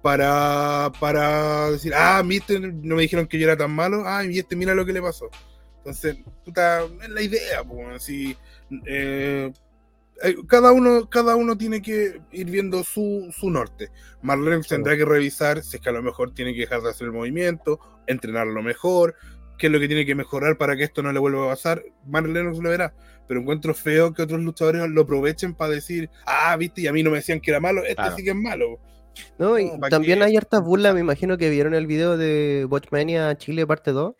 para, 0.00 0.92
para 1.00 1.72
decir, 1.72 1.92
ah, 1.92 2.22
viste, 2.24 2.60
no 2.60 2.94
me 2.94 3.02
dijeron 3.02 3.26
que 3.26 3.40
yo 3.40 3.46
era 3.46 3.56
tan 3.56 3.72
malo, 3.72 4.04
ah, 4.06 4.24
y 4.24 4.38
este 4.38 4.54
mira 4.54 4.72
lo 4.72 4.86
que 4.86 4.92
le 4.92 5.02
pasó. 5.02 5.28
Entonces, 5.86 6.16
puta, 6.44 6.82
es 7.00 7.08
la 7.10 7.22
idea, 7.22 7.62
pues, 7.62 7.86
así, 7.94 8.36
eh, 8.86 9.52
eh, 10.20 10.34
cada 10.48 10.72
uno, 10.72 11.08
cada 11.08 11.36
uno 11.36 11.56
tiene 11.56 11.80
que 11.80 12.20
ir 12.32 12.50
viendo 12.50 12.82
su, 12.82 13.32
su 13.32 13.50
norte. 13.50 13.90
Marlene 14.20 14.64
tendrá 14.64 14.96
que 14.96 15.04
revisar 15.04 15.62
si 15.62 15.76
es 15.76 15.82
que 15.82 15.88
a 15.88 15.92
lo 15.92 16.02
mejor 16.02 16.34
tiene 16.34 16.54
que 16.54 16.62
dejar 16.62 16.82
de 16.82 16.90
hacer 16.90 17.06
el 17.06 17.12
movimiento, 17.12 17.78
entrenarlo 18.08 18.62
mejor, 18.64 19.14
qué 19.58 19.68
es 19.68 19.72
lo 19.72 19.78
que 19.78 19.86
tiene 19.86 20.04
que 20.04 20.16
mejorar 20.16 20.58
para 20.58 20.76
que 20.76 20.82
esto 20.82 21.04
no 21.04 21.12
le 21.12 21.20
vuelva 21.20 21.44
a 21.46 21.50
pasar. 21.50 21.84
Marlene 22.04 22.50
lo 22.50 22.68
verá, 22.68 22.92
pero 23.28 23.38
encuentro 23.38 23.72
feo 23.72 24.12
que 24.12 24.22
otros 24.22 24.40
luchadores 24.40 24.88
lo 24.88 25.02
aprovechen 25.02 25.54
para 25.54 25.70
decir, 25.70 26.10
ah, 26.26 26.56
viste, 26.56 26.80
y 26.80 26.86
a 26.88 26.92
mí 26.92 27.04
no 27.04 27.10
me 27.10 27.18
decían 27.18 27.40
que 27.40 27.52
era 27.52 27.60
malo, 27.60 27.82
este 27.84 27.94
Claro. 27.94 28.16
sí 28.16 28.24
que 28.24 28.30
es 28.30 28.36
malo. 28.36 28.80
No, 29.38 29.56
y 29.56 29.66
No, 29.66 29.78
¿pa' 29.78 29.88
también 29.88 30.18
qué? 30.18 30.24
hay 30.24 30.36
hartas 30.36 30.62
burlas, 30.62 30.94
me 30.94 31.00
imagino 31.00 31.38
que 31.38 31.48
vieron 31.48 31.74
el 31.74 31.86
video 31.86 32.16
de 32.16 32.66
Watchmania 32.68 33.36
Chile 33.38 33.64
parte 33.68 33.92
2. 33.92 34.14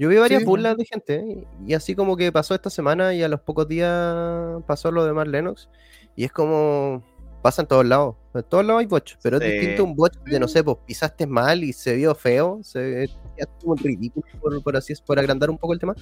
Yo 0.00 0.08
vi 0.08 0.16
varias 0.16 0.40
Sí. 0.40 0.46
burlas 0.46 0.76
de 0.78 0.84
gente, 0.86 1.14
¿eh? 1.16 1.44
y 1.66 1.74
así 1.74 1.94
como 1.94 2.16
que 2.16 2.32
pasó 2.32 2.54
esta 2.54 2.70
semana 2.70 3.12
y 3.14 3.22
a 3.22 3.28
los 3.28 3.40
pocos 3.42 3.68
días 3.68 4.62
pasó 4.66 4.90
lo 4.90 5.04
de 5.04 5.12
Mark 5.12 5.28
Lennox, 5.30 5.68
y 6.16 6.24
es 6.24 6.32
como 6.32 7.04
pasa 7.42 7.60
en 7.62 7.68
todos 7.68 7.84
lados, 7.84 8.16
en 8.34 8.42
todos 8.44 8.64
lados 8.64 8.80
hay 8.80 8.86
botch, 8.86 9.16
pero 9.22 9.38
Sí. 9.38 9.44
es 9.44 9.52
distinto 9.52 9.84
un 9.84 9.94
botch 9.94 10.16
de 10.24 10.40
no 10.40 10.48
sé, 10.48 10.64
pues 10.64 10.78
pisaste 10.86 11.26
mal 11.26 11.62
y 11.62 11.74
se 11.74 11.96
vio 11.96 12.14
feo, 12.14 12.60
se 12.62 13.08
estuvo 13.36 13.74
ridículo 13.76 14.26
por, 14.40 14.62
por 14.62 14.76
así 14.78 14.94
es, 14.94 15.02
por 15.02 15.18
agrandar 15.18 15.50
un 15.50 15.58
poco 15.58 15.74
el 15.74 15.78
tema, 15.78 15.94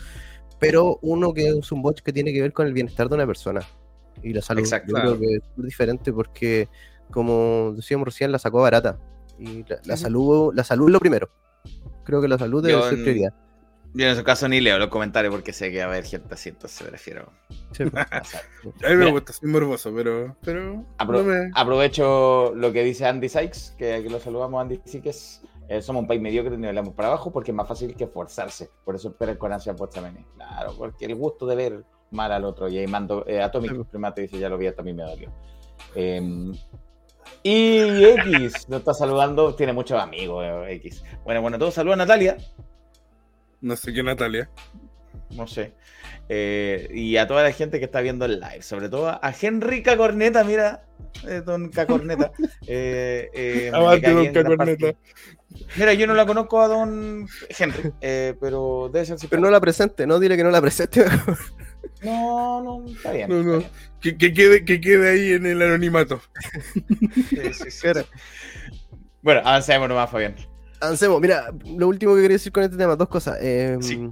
pero 0.60 0.98
uno 1.02 1.34
que 1.34 1.48
es 1.48 1.72
un 1.72 1.82
botch 1.82 2.00
que 2.02 2.12
tiene 2.12 2.32
que 2.32 2.40
ver 2.40 2.52
con 2.52 2.66
el 2.68 2.72
bienestar 2.72 3.08
de 3.08 3.16
una 3.16 3.26
persona 3.26 3.60
y 4.22 4.32
la 4.32 4.42
salud. 4.42 4.60
Exacto. 4.60 4.92
Yo 4.94 5.00
creo 5.00 5.18
que 5.18 5.34
es 5.36 5.42
muy 5.56 5.66
diferente 5.66 6.12
porque 6.12 6.68
como 7.10 7.72
decíamos 7.74 8.06
recién, 8.06 8.30
la 8.30 8.38
sacó 8.38 8.60
barata. 8.62 8.98
Y 9.40 9.64
la, 9.68 9.78
la 9.84 9.96
salud, 9.96 10.52
la 10.54 10.62
salud 10.64 10.86
es 10.88 10.92
lo 10.92 11.00
primero. 11.00 11.30
Creo 12.04 12.20
que 12.20 12.28
la 12.28 12.38
salud 12.38 12.62
debe 12.62 12.74
Yo 12.78 12.82
ser 12.88 12.98
en- 12.98 13.04
prioridad. 13.04 13.34
Yo 13.94 14.06
en 14.06 14.16
su 14.16 14.22
caso 14.22 14.48
ni 14.48 14.60
leo 14.60 14.78
los 14.78 14.88
comentarios 14.88 15.32
porque 15.34 15.52
sé 15.52 15.70
que 15.72 15.78
va 15.78 15.84
a 15.84 15.88
haber 15.88 16.04
gente 16.04 16.34
así, 16.34 16.50
entonces 16.50 16.86
prefiero 16.86 17.32
Sí. 17.72 17.84
pasar. 17.90 18.42
A 18.84 18.88
mí 18.90 18.96
me 18.96 19.10
gusta, 19.10 19.32
soy 19.32 19.48
morboso, 19.50 19.92
pero, 19.94 20.36
pero 20.42 20.84
Apro- 20.98 21.18
no 21.18 21.24
me- 21.24 21.50
Aprovecho 21.54 22.52
lo 22.54 22.72
que 22.72 22.84
dice 22.84 23.06
Andy 23.06 23.28
Sykes, 23.28 23.74
que 23.78 23.94
aquí 23.94 24.08
lo 24.08 24.20
saludamos, 24.20 24.60
Andy 24.60 24.80
Sykes. 24.84 25.42
Eh, 25.70 25.82
somos 25.82 26.02
un 26.02 26.08
país 26.08 26.20
mediocre 26.20 26.54
y 26.54 26.58
nivelamos 26.58 26.94
para 26.94 27.08
abajo 27.08 27.30
porque 27.30 27.50
es 27.50 27.54
más 27.54 27.68
fácil 27.68 27.94
que 27.94 28.04
esforzarse. 28.04 28.70
Por 28.84 28.94
eso 28.94 29.08
esperan 29.08 29.36
con 29.36 29.52
ansia 29.52 29.74
Pochamene. 29.76 30.24
Claro, 30.36 30.74
porque 30.78 31.04
el 31.04 31.14
gusto 31.14 31.44
de 31.46 31.56
ver 31.56 31.84
mal 32.10 32.32
al 32.32 32.44
otro. 32.44 32.68
Y 32.68 32.78
ahí 32.78 32.86
mando 32.86 33.24
eh, 33.26 33.42
Atomic 33.42 33.72
Sí. 33.72 33.82
Primate 33.90 34.22
dice, 34.22 34.38
ya 34.38 34.48
lo 34.48 34.56
vi, 34.56 34.66
hasta 34.66 34.80
a 34.80 34.84
mí 34.84 34.94
me 34.94 35.02
dolió. 35.02 35.30
Eh, 35.94 36.52
Y 37.42 38.04
X 38.04 38.68
nos 38.68 38.78
está 38.80 38.94
saludando, 38.94 39.54
tiene 39.54 39.72
muchos 39.72 40.00
amigos, 40.00 40.42
eh, 40.44 40.72
X. 40.76 41.04
Bueno, 41.24 41.42
bueno, 41.42 41.58
todos 41.58 41.74
saludan 41.74 42.00
a 42.00 42.04
Natalia, 42.04 42.36
No 43.60 43.76
sé 43.76 43.92
qué 43.92 44.02
Natalia. 44.02 44.50
no 45.30 45.46
sé. 45.46 45.72
Eh, 46.28 46.88
y 46.92 47.16
a 47.16 47.26
toda 47.26 47.42
la 47.42 47.52
gente 47.52 47.78
que 47.78 47.86
está 47.86 48.00
viendo 48.00 48.24
el 48.24 48.40
live, 48.40 48.62
sobre 48.62 48.88
todo 48.88 49.08
a 49.08 49.34
Henry 49.40 49.82
Cacorneta, 49.82 50.44
mira, 50.44 50.84
eh, 51.26 51.42
don 51.44 51.70
Cacorneta. 51.70 52.32
Eh, 52.66 53.30
eh, 53.32 53.70
cae 53.72 54.12
don 54.12 54.32
Cacorneta. 54.32 54.94
Mira, 55.76 55.94
yo 55.94 56.06
no 56.06 56.14
la 56.14 56.26
conozco 56.26 56.60
a 56.60 56.68
don 56.68 57.26
Henry, 57.48 57.92
eh, 58.02 58.34
pero 58.38 58.90
debe 58.92 59.06
ser 59.06 59.16
Pero 59.28 59.40
no 59.40 59.50
la 59.50 59.60
presente, 59.60 60.06
no 60.06 60.20
dile 60.20 60.36
que 60.36 60.44
no 60.44 60.50
la 60.50 60.60
presente. 60.60 61.04
No, 62.02 62.62
no, 62.62 62.86
está 62.88 63.10
bien. 63.10 63.28
No, 63.28 63.38
está 63.38 63.50
no. 63.50 63.58
bien. 63.58 63.70
Que, 64.00 64.16
que 64.16 64.32
quede, 64.32 64.64
que 64.64 64.80
quede 64.80 65.10
ahí 65.10 65.32
en 65.32 65.46
el 65.46 65.60
anonimato. 65.60 66.20
Sí, 67.30 67.52
sí, 67.54 67.70
sí. 67.70 67.88
Bueno, 69.22 69.40
avancemos 69.44 69.88
nomás, 69.88 70.08
Fabián. 70.08 70.36
Avancemos. 70.80 71.20
Mira, 71.20 71.52
lo 71.76 71.88
último 71.88 72.14
que 72.14 72.22
quería 72.22 72.36
decir 72.36 72.52
con 72.52 72.62
este 72.62 72.76
tema, 72.76 72.96
dos 72.96 73.08
cosas. 73.08 73.38
Eh, 73.40 73.76
Sí. 73.80 74.10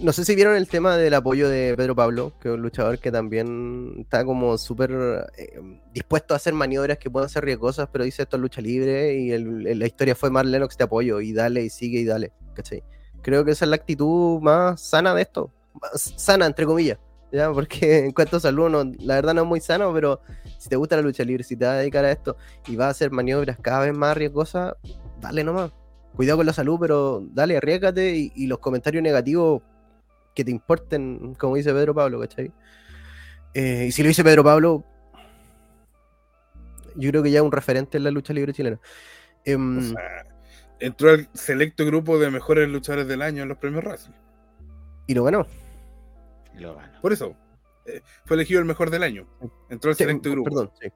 No 0.00 0.12
sé 0.12 0.24
si 0.24 0.34
vieron 0.36 0.54
el 0.54 0.68
tema 0.68 0.96
del 0.96 1.14
apoyo 1.14 1.48
de 1.48 1.74
Pedro 1.76 1.96
Pablo, 1.96 2.32
que 2.40 2.48
es 2.48 2.54
un 2.54 2.60
luchador 2.62 2.98
que 3.00 3.10
también 3.10 3.94
está 3.98 4.24
como 4.24 4.56
súper 4.58 4.92
eh, 5.36 5.60
dispuesto 5.92 6.34
a 6.34 6.36
hacer 6.36 6.52
maniobras 6.54 6.98
que 6.98 7.10
puedan 7.10 7.28
ser 7.28 7.44
riesgosas, 7.44 7.88
pero 7.90 8.04
dice 8.04 8.22
esto 8.22 8.36
es 8.36 8.40
lucha 8.42 8.60
libre 8.60 9.14
y 9.18 9.32
el- 9.32 9.66
el- 9.66 9.78
la 9.78 9.86
historia 9.86 10.14
fue 10.14 10.30
Mark 10.30 10.46
Lennox 10.46 10.76
te 10.76 10.84
apoyo 10.84 11.20
y 11.20 11.32
dale 11.32 11.62
y 11.64 11.70
sigue 11.70 11.98
y 12.00 12.04
dale. 12.04 12.32
¿cachai? 12.54 12.84
Creo 13.22 13.44
que 13.44 13.52
esa 13.52 13.64
es 13.64 13.70
la 13.70 13.76
actitud 13.76 14.40
más 14.40 14.80
sana 14.80 15.14
de 15.14 15.22
esto. 15.22 15.50
Más 15.80 16.14
sana, 16.16 16.46
entre 16.46 16.64
comillas. 16.66 16.98
¿ya? 17.32 17.50
Porque 17.52 17.98
en 18.04 18.12
cuanto 18.12 18.36
a 18.36 18.40
salud, 18.40 18.68
no- 18.68 18.92
la 19.00 19.14
verdad 19.16 19.34
no 19.34 19.42
es 19.42 19.48
muy 19.48 19.60
sano, 19.60 19.92
pero 19.92 20.20
si 20.58 20.68
te 20.68 20.76
gusta 20.76 20.94
la 20.96 21.02
lucha 21.02 21.24
libre, 21.24 21.42
si 21.42 21.56
te 21.56 21.64
vas 21.64 21.74
a 21.74 21.78
dedicar 21.78 22.04
a 22.04 22.12
esto 22.12 22.36
y 22.68 22.76
vas 22.76 22.86
a 22.86 22.90
hacer 22.90 23.10
maniobras 23.10 23.58
cada 23.60 23.80
vez 23.86 23.94
más 23.96 24.16
riesgosas, 24.16 24.74
dale 25.20 25.42
nomás. 25.42 25.72
Cuidado 26.14 26.38
con 26.38 26.46
la 26.46 26.52
salud, 26.52 26.78
pero 26.80 27.22
dale, 27.32 27.56
arriesgate 27.56 28.16
y, 28.16 28.32
y 28.34 28.46
los 28.46 28.58
comentarios 28.58 29.02
negativos 29.02 29.62
que 30.34 30.44
te 30.44 30.50
importen, 30.50 31.34
como 31.34 31.56
dice 31.56 31.72
Pedro 31.72 31.94
Pablo, 31.94 32.20
¿cachai? 32.20 32.52
Eh, 33.54 33.86
y 33.88 33.92
si 33.92 34.02
lo 34.02 34.08
dice 34.08 34.24
Pedro 34.24 34.42
Pablo, 34.44 34.84
yo 36.96 37.10
creo 37.10 37.22
que 37.22 37.30
ya 37.30 37.38
es 37.38 37.44
un 37.44 37.52
referente 37.52 37.98
en 37.98 38.04
la 38.04 38.10
lucha 38.10 38.32
libre 38.32 38.52
chilena. 38.52 38.80
Em, 39.44 39.78
O 39.78 39.82
sea, 39.82 40.26
entró 40.80 41.10
al 41.10 41.28
selecto 41.34 41.84
grupo 41.86 42.18
de 42.18 42.30
mejores 42.30 42.68
luchadores 42.68 43.06
del 43.06 43.22
año 43.22 43.42
en 43.42 43.48
los 43.48 43.58
premios 43.58 43.84
Wrestling. 43.84 44.14
y 45.06 45.14
lo 45.14 45.24
ganó. 45.24 45.46
Y 46.56 46.60
lo 46.60 46.74
gano. 46.74 47.00
Por 47.00 47.12
eso. 47.12 47.34
eh, 47.86 48.02
fue 48.26 48.36
elegido 48.36 48.60
el 48.60 48.66
mejor 48.66 48.90
del 48.90 49.02
año. 49.02 49.26
Entró 49.70 49.90
al 49.90 49.96
Sí, 49.96 50.04
selecto 50.04 50.30
grupo. 50.30 50.50
Perdón, 50.50 50.70
sí. 50.80 50.88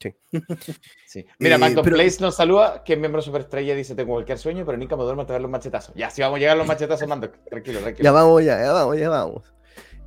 Sí. 1.06 1.24
Mira, 1.38 1.56
Eh, 1.56 1.58
Magdo 1.58 1.82
pero- 1.82 1.96
Place 1.96 2.18
nos 2.20 2.34
saluda, 2.36 2.82
que 2.84 2.94
es 2.94 2.98
miembro 2.98 3.22
superestrella, 3.22 3.74
dice, 3.74 3.94
tengo 3.94 4.12
cualquier 4.14 4.38
sueño, 4.38 4.64
pero 4.66 4.76
nunca 4.78 4.96
me 4.96 5.04
duermo 5.04 5.22
hasta 5.22 5.34
ver 5.34 5.42
los 5.42 5.50
machetazos. 5.50 5.94
Ya, 5.94 6.10
si 6.10 6.22
vamos 6.22 6.36
a 6.36 6.40
llegar 6.40 6.56
a 6.56 6.58
los 6.58 6.66
machetazos, 6.66 7.06
Mando, 7.08 7.30
tranquilo, 7.48 7.80
tranquilo. 7.80 8.04
Ya 8.04 8.12
vamos, 8.12 8.44
ya, 8.44 8.60
ya 8.60 8.72
vamos, 8.72 8.98
ya 8.98 9.08
vamos. 9.08 9.42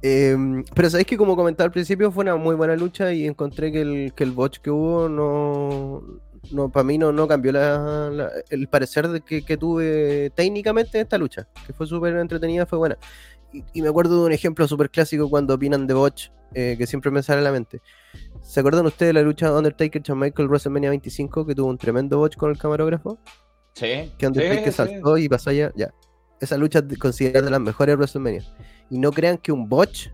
Em, 0.01 0.63
pero 0.75 0.89
sabéis 0.89 1.07
que 1.07 1.17
como 1.17 1.35
comentaba 1.35 1.65
al 1.65 1.71
principio 1.71 2.11
fue 2.11 2.23
una 2.23 2.35
muy 2.35 2.55
buena 2.55 2.75
lucha 2.75 3.11
y 3.13 3.25
encontré 3.25 3.71
que 3.71 3.81
el, 3.81 4.13
que 4.15 4.23
el 4.23 4.31
botch 4.31 4.59
que 4.59 4.69
hubo 4.69 5.09
no, 5.09 6.03
no 6.51 6.69
para 6.71 6.83
mí 6.83 6.97
no, 6.99 7.11
no 7.11 7.27
cambió 7.27 7.51
la- 7.51 8.09
la- 8.11 8.31
el 8.49 8.67
parecer 8.67 9.07
de 9.07 9.21
que, 9.21 9.43
que 9.43 9.57
tuve 9.57 10.29
técnicamente 10.35 10.99
en 10.99 11.03
esta 11.03 11.17
lucha, 11.17 11.47
que 11.65 11.73
fue 11.73 11.87
súper 11.87 12.15
entretenida, 12.17 12.65
fue 12.67 12.77
buena. 12.77 12.97
Y, 13.51 13.63
y 13.73 13.81
me 13.81 13.87
acuerdo 13.87 14.19
de 14.19 14.25
un 14.27 14.31
ejemplo 14.33 14.67
súper 14.67 14.89
clásico 14.91 15.29
cuando 15.29 15.55
opinan 15.55 15.87
de 15.87 15.93
botch, 15.95 16.29
eh, 16.53 16.75
que 16.77 16.85
siempre 16.85 17.09
me 17.09 17.23
sale 17.23 17.39
a 17.39 17.43
la 17.43 17.51
mente. 17.51 17.81
¿Se 18.47 18.61
acuerdan 18.61 18.85
ustedes 18.85 19.09
de 19.09 19.13
la 19.13 19.21
lucha 19.23 19.51
Undertaker 19.51 20.01
Shawn 20.01 20.19
Michael 20.19 20.47
WrestleMania 20.47 20.89
25 20.89 21.45
que 21.45 21.53
tuvo 21.53 21.67
un 21.67 21.77
tremendo 21.77 22.17
botch 22.17 22.37
con 22.37 22.49
el 22.49 22.57
camarógrafo? 22.57 23.19
Sí, 23.73 24.11
que 24.17 24.25
Undertaker 24.25 24.63
sí, 24.63 24.71
saltó 24.71 25.17
y 25.17 25.27
pasó 25.27 25.49
allá, 25.49 25.73
ya. 25.75 25.93
Esa 26.39 26.57
lucha 26.57 26.79
es 26.89 26.97
considerada 26.97 27.45
de 27.45 27.51
las 27.51 27.59
mejores 27.59 27.93
de 27.93 27.97
WrestleMania. 27.97 28.43
Y 28.89 28.99
no 28.99 29.11
crean 29.11 29.37
que 29.37 29.51
un 29.51 29.67
botch 29.67 30.07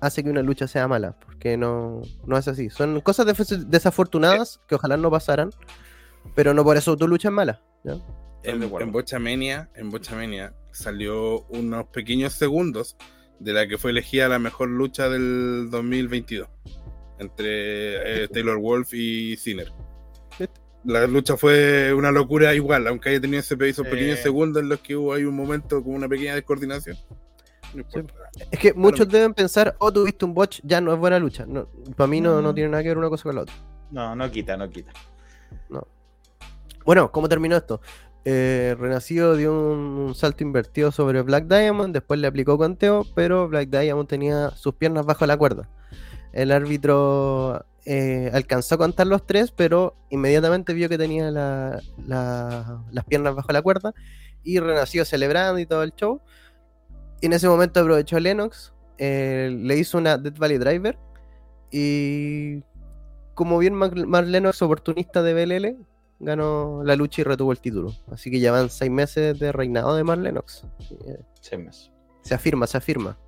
hace 0.00 0.22
que 0.22 0.28
una 0.28 0.42
lucha 0.42 0.68
sea 0.68 0.86
mala, 0.86 1.18
porque 1.18 1.56
no, 1.56 2.02
no 2.26 2.36
es 2.36 2.46
así. 2.46 2.68
Son 2.68 3.00
cosas 3.00 3.26
desafortunadas 3.68 4.60
que 4.68 4.74
ojalá 4.74 4.98
no 4.98 5.10
pasaran, 5.10 5.50
pero 6.34 6.52
no 6.52 6.64
por 6.64 6.76
eso 6.76 6.94
tu 6.96 7.08
lucha 7.08 7.28
es 7.28 7.34
mala. 7.34 7.62
En, 8.42 8.62
en 8.62 8.92
Bochamania, 8.92 9.70
en 9.74 9.90
Bochamania 9.90 10.54
salió 10.72 11.46
unos 11.46 11.86
pequeños 11.86 12.34
segundos 12.34 12.98
de 13.40 13.54
la 13.54 13.66
que 13.66 13.78
fue 13.78 13.92
elegida 13.92 14.28
la 14.28 14.38
mejor 14.38 14.68
lucha 14.68 15.08
del 15.08 15.70
2022 15.70 16.48
entre 17.18 18.24
eh, 18.24 18.28
Taylor 18.28 18.58
Wolf 18.58 18.92
y 18.94 19.36
Sinner. 19.36 19.72
La 20.84 21.06
lucha 21.06 21.36
fue 21.36 21.94
una 21.94 22.10
locura 22.10 22.54
igual, 22.54 22.88
aunque 22.88 23.10
haya 23.10 23.20
tenido 23.20 23.38
ese, 23.38 23.56
esos 23.68 23.86
pequeños 23.86 24.18
segundos 24.18 24.62
en 24.62 24.68
los 24.68 24.80
que 24.80 24.96
hubo 24.96 25.12
ahí 25.12 25.22
un 25.24 25.36
momento 25.36 25.82
con 25.82 25.94
una 25.94 26.08
pequeña 26.08 26.34
descoordinación. 26.34 26.96
No. 27.72 27.84
Es 28.50 28.58
que 28.58 28.74
muchos 28.74 29.08
deben 29.08 29.32
pensar, 29.32 29.76
oh, 29.78 29.92
tuviste 29.92 30.24
un 30.24 30.34
botch, 30.34 30.60
ya 30.64 30.80
no 30.80 30.92
es 30.92 30.98
buena 30.98 31.18
lucha. 31.20 31.46
No, 31.46 31.68
para 31.96 32.08
mí 32.08 32.20
no, 32.20 32.34
no 32.36 32.42
No. 32.42 32.54
tiene 32.54 32.70
nada 32.70 32.82
que 32.82 32.88
ver 32.88 32.98
una 32.98 33.08
cosa 33.08 33.22
con 33.22 33.36
la 33.36 33.42
otra. 33.42 33.54
No, 33.92 34.16
no 34.16 34.30
quita, 34.30 34.56
no 34.56 34.68
quita. 34.68 34.92
Bueno, 36.84 37.12
¿cómo 37.12 37.28
terminó 37.28 37.56
esto? 37.56 37.80
Eh, 38.24 38.74
Renacido 38.78 39.36
dio 39.36 39.52
un 39.54 40.14
salto 40.14 40.42
invertido 40.42 40.90
sobre 40.90 41.22
Black 41.22 41.46
Diamond, 41.46 41.92
después 41.94 42.18
le 42.18 42.26
aplicó 42.26 42.58
conteo, 42.58 43.06
pero 43.14 43.48
Black 43.48 43.68
Diamond 43.68 44.08
tenía 44.08 44.50
sus 44.50 44.74
piernas 44.74 45.06
bajo 45.06 45.24
la 45.26 45.36
cuerda. 45.36 45.68
El 46.32 46.50
árbitro 46.52 47.64
eh, 47.84 48.30
alcanzó 48.32 48.76
a 48.76 48.78
contar 48.78 49.06
los 49.06 49.26
tres, 49.26 49.50
pero 49.50 49.94
inmediatamente 50.10 50.72
vio 50.74 50.88
que 50.88 50.98
tenía 50.98 51.30
la- 51.30 51.80
la- 52.06 52.82
las 52.90 53.04
piernas 53.04 53.34
bajo 53.34 53.52
la 53.52 53.60
cuerda 53.62 53.92
y 54.44 54.58
Renacido 54.60 55.04
celebrando 55.04 55.58
y 55.58 55.66
todo 55.66 55.82
el 55.82 55.92
show. 55.94 56.20
Y 57.20 57.26
en 57.26 57.32
ese 57.34 57.48
momento 57.48 57.80
aprovechó 57.80 58.18
Lennox, 58.20 58.72
eh, 58.98 59.50
le 59.52 59.76
hizo 59.76 59.98
una 59.98 60.16
Death 60.18 60.38
Valley 60.38 60.58
Driver 60.58 60.96
y 61.70 62.62
como 63.34 63.58
bien 63.58 63.74
Mark 63.74 63.94
Mark 64.06 64.26
Lennox, 64.26 64.60
oportunista 64.62 65.22
de 65.22 65.34
BLL, 65.34 65.76
ganó 66.20 66.82
la 66.84 66.96
lucha 66.96 67.22
y 67.22 67.24
retuvo 67.24 67.50
el 67.52 67.60
título. 67.60 67.92
Así 68.10 68.30
que 68.30 68.40
ya 68.40 68.52
van 68.52 68.70
seis 68.70 68.90
meses 68.90 69.38
de 69.38 69.52
reinado 69.52 69.96
de 69.96 70.04
Mark 70.04 70.20
Lennox. 70.20 70.64
Seis 71.40 71.60
meses. 71.64 71.90
Se 72.22 72.34
afirma, 72.34 72.66
se 72.66 72.76
afirma. 72.78 73.18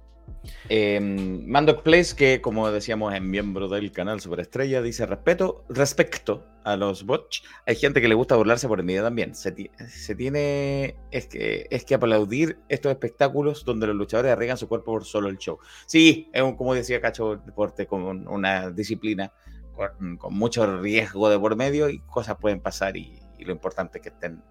Eh, 0.68 1.01
Mandoc 1.01 1.83
Place, 1.83 2.14
que 2.16 2.41
como 2.41 2.70
decíamos 2.70 3.14
en 3.14 3.31
miembro 3.31 3.68
del 3.68 3.93
canal 3.93 4.20
Superestrella, 4.20 4.83
dice 4.83 5.07
respeto, 5.07 5.64
respecto 5.68 6.45
a 6.64 6.77
los 6.77 7.05
bots. 7.05 7.43
Hay 7.66 7.77
gente 7.77 8.01
que 8.01 8.09
le 8.09 8.14
gusta 8.14 8.37
burlarse 8.37 8.68
por 8.68 8.81
envidia 8.81 9.03
también. 9.03 9.35
Se, 9.35 9.53
ti- 9.53 9.70
se 9.89 10.14
tiene 10.14 10.97
es 11.11 11.27
que, 11.27 11.66
es 11.70 11.85
que 11.85 11.95
aplaudir 11.95 12.59
estos 12.68 12.91
espectáculos 12.91 13.64
donde 13.64 13.87
los 13.87 13.97
luchadores 13.97 14.33
arriesgan 14.33 14.57
su 14.57 14.68
cuerpo 14.68 14.93
por 14.93 15.05
solo 15.05 15.29
el 15.29 15.39
show. 15.39 15.59
Sí, 15.87 16.31
es 16.33 16.43
como 16.55 16.75
decía 16.75 17.01
Cacho, 17.01 17.37
deporte 17.37 17.87
con 17.87 18.27
una 18.29 18.70
disciplina 18.70 19.33
con, 19.75 20.16
con 20.16 20.35
mucho 20.35 20.79
riesgo 20.81 21.29
de 21.29 21.39
por 21.39 21.57
medio 21.57 21.89
y 21.91 21.99
cosas 22.01 22.37
pueden 22.41 22.61
pasar 22.61 22.97
y, 22.97 23.18
y 23.39 23.45
lo 23.45 23.53
importante 23.53 23.99
es 23.99 24.03
que 24.03 24.09
estén 24.11 24.43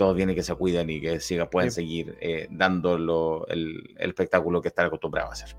todos 0.00 0.16
bien 0.16 0.30
y 0.30 0.34
que 0.34 0.42
se 0.42 0.54
cuiden 0.54 0.88
y 0.88 1.00
que 1.00 1.20
siga, 1.20 1.50
pueden 1.50 1.70
Sí. 1.70 1.74
seguir 1.82 2.16
eh, 2.20 2.48
dando 2.50 2.96
lo- 2.98 3.46
el, 3.48 3.94
el 3.98 4.08
espectáculo 4.10 4.62
que 4.62 4.68
están 4.68 4.86
acostumbrados 4.86 5.30
a 5.30 5.32
hacer. 5.34 5.56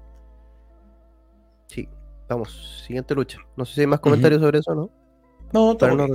Sí, 1.68 1.88
vamos, 2.28 2.84
siguiente 2.86 3.14
lucha. 3.16 3.38
No 3.56 3.66
sé 3.66 3.76
si 3.76 3.82
hay 3.82 3.88
más 3.88 4.00
comentarios 4.00 4.42
sobre 4.42 4.60
eso, 4.60 4.74
¿no? 4.74 4.89
No, 5.54 5.78
Para 5.78 5.94
no. 5.96 6.08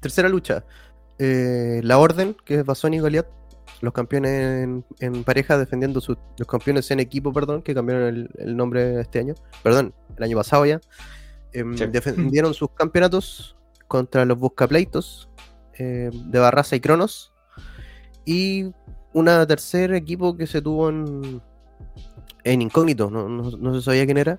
Tercera 0.00 0.28
lucha. 0.28 0.64
Eh, 1.18 1.80
la 1.84 1.98
Orden, 1.98 2.34
que 2.44 2.56
es 2.56 2.64
Basón 2.64 2.94
y 2.94 2.98
Goliath. 2.98 3.28
Los 3.82 3.92
campeones 3.92 4.64
en, 4.64 4.84
en 5.00 5.24
pareja 5.24 5.56
defendiendo 5.58 6.00
sus. 6.00 6.16
Los 6.38 6.48
campeones 6.48 6.90
en 6.90 7.00
equipo, 7.00 7.32
perdón, 7.32 7.62
que 7.62 7.72
cambiaron 7.74 8.08
el, 8.08 8.30
el 8.38 8.56
nombre 8.56 9.00
este 9.00 9.20
año. 9.20 9.34
Perdón, 9.62 9.94
el 10.16 10.22
año 10.24 10.36
pasado 10.36 10.66
ya. 10.66 10.80
Em, 11.52 11.76
Sí. 11.76 11.86
Defendieron 11.86 12.52
sus 12.52 12.70
campeonatos 12.72 13.56
contra 13.88 14.24
los 14.24 14.38
Buscapleitos 14.38 15.29
eh, 15.80 16.10
de 16.12 16.38
Barraza 16.38 16.76
y 16.76 16.80
Cronos. 16.80 17.32
Y 18.24 18.70
una 19.12 19.46
tercer 19.46 19.92
equipo 19.94 20.36
que 20.36 20.46
se 20.46 20.60
tuvo 20.62 20.90
en, 20.90 21.40
en 22.44 22.62
incógnito, 22.62 23.10
no, 23.10 23.28
no- 23.28 23.50
no 23.56 23.74
se 23.74 23.82
sabía 23.82 24.04
quién 24.04 24.18
era. 24.18 24.38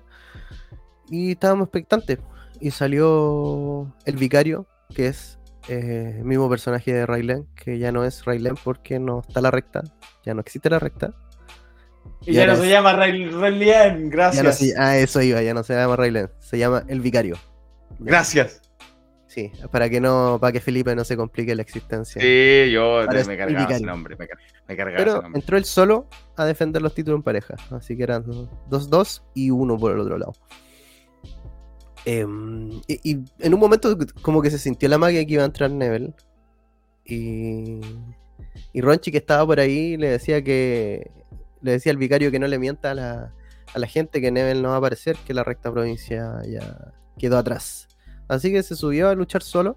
Y 1.10 1.32
estábamos 1.32 1.66
expectantes. 1.66 2.18
Y 2.60 2.70
salió 2.70 3.92
el 4.04 4.16
vicario, 4.16 4.66
que 4.94 5.08
es 5.08 5.38
eh, 5.68 6.14
el 6.18 6.24
mismo 6.24 6.48
personaje 6.48 6.92
de 6.92 7.06
Raylan, 7.06 7.46
que 7.56 7.78
ya 7.78 7.90
no 7.92 8.04
es 8.04 8.24
Raylan 8.24 8.56
porque 8.62 8.98
no 8.98 9.20
está 9.26 9.40
la 9.40 9.50
recta, 9.50 9.82
ya 10.24 10.32
no 10.34 10.40
existe 10.40 10.70
la 10.70 10.78
recta. 10.78 11.12
Y 12.24 12.32
ya 12.34 12.46
ya 12.46 12.52
no 12.52 12.56
se 12.56 12.64
es- 12.64 12.70
llama 12.70 12.92
Ray 12.94 13.26
Raylian, 13.28 13.98
Ya 13.98 14.04
no 14.04 14.10
gracias. 14.10 14.58
se- 14.58 14.74
ah, 14.78 14.96
eso 14.96 15.20
iba, 15.22 15.42
ya 15.42 15.54
no 15.54 15.62
se 15.64 15.74
llama 15.74 15.96
Raylan, 15.96 16.30
se 16.40 16.56
llama 16.58 16.84
el 16.88 17.00
vicario. 17.00 17.36
Gracias. 17.98 18.60
Sí, 19.32 19.50
para 19.70 19.88
que 19.88 19.98
no, 19.98 20.36
para 20.38 20.52
que 20.52 20.60
Felipe 20.60 20.94
no 20.94 21.04
se 21.04 21.16
complique 21.16 21.54
la 21.54 21.62
existencia. 21.62 22.20
Sí, 22.20 22.70
yo 22.70 22.98
me 23.08 23.18
el 23.18 23.38
cargaba 23.38 23.74
ese 23.74 23.82
nombre. 23.86 24.14
Me, 24.16 24.28
car- 24.28 24.38
me 24.68 24.76
cargaba 24.76 24.96
ese 24.98 25.04
Pero 25.06 25.22
nombre. 25.22 25.40
entró 25.40 25.56
él 25.56 25.64
solo 25.64 26.06
a 26.36 26.44
defender 26.44 26.82
los 26.82 26.94
títulos 26.94 27.16
en 27.16 27.22
pareja. 27.22 27.54
Así 27.70 27.96
que 27.96 28.02
eran 28.02 28.24
2-2 28.68 29.22
y 29.32 29.48
uno 29.50 29.78
por 29.78 29.92
el 29.92 30.00
otro 30.00 30.18
lado. 30.18 30.34
Em, 32.04 32.72
y, 32.88 33.10
y 33.12 33.24
en 33.38 33.54
un 33.54 33.60
momento 33.60 33.96
como 34.20 34.42
que 34.42 34.50
se 34.50 34.58
sintió 34.58 34.86
la 34.90 34.98
magia 34.98 35.24
que 35.24 35.32
iba 35.32 35.42
a 35.44 35.46
entrar 35.46 35.70
Nebel. 35.70 36.14
Y, 37.06 37.80
y 38.74 38.80
Ronchi 38.82 39.10
que 39.10 39.18
estaba 39.18 39.46
por 39.46 39.60
ahí 39.60 39.96
le 39.96 40.10
decía 40.10 40.42
que 40.44 41.10
le 41.62 41.72
decía 41.72 41.90
al 41.90 41.96
vicario 41.98 42.30
que 42.30 42.38
no 42.38 42.48
le 42.48 42.58
mienta 42.58 42.90
a 42.90 42.94
la, 42.94 43.32
a 43.72 43.78
la 43.78 43.86
gente 43.86 44.20
que 44.20 44.30
Nebel 44.30 44.60
no 44.60 44.68
va 44.70 44.74
a 44.74 44.78
aparecer, 44.78 45.16
que 45.26 45.32
la 45.32 45.42
recta 45.42 45.72
provincia 45.72 46.42
ya 46.46 46.92
quedó 47.18 47.38
atrás. 47.38 47.88
Así 48.32 48.50
que 48.52 48.62
se 48.62 48.74
subió 48.76 49.08
a 49.08 49.14
luchar 49.14 49.42
solo. 49.42 49.76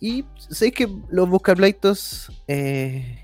Y 0.00 0.24
sé 0.36 0.72
que 0.72 0.88
los 1.10 1.28
buscapleitos 1.28 2.30
eh, 2.48 3.18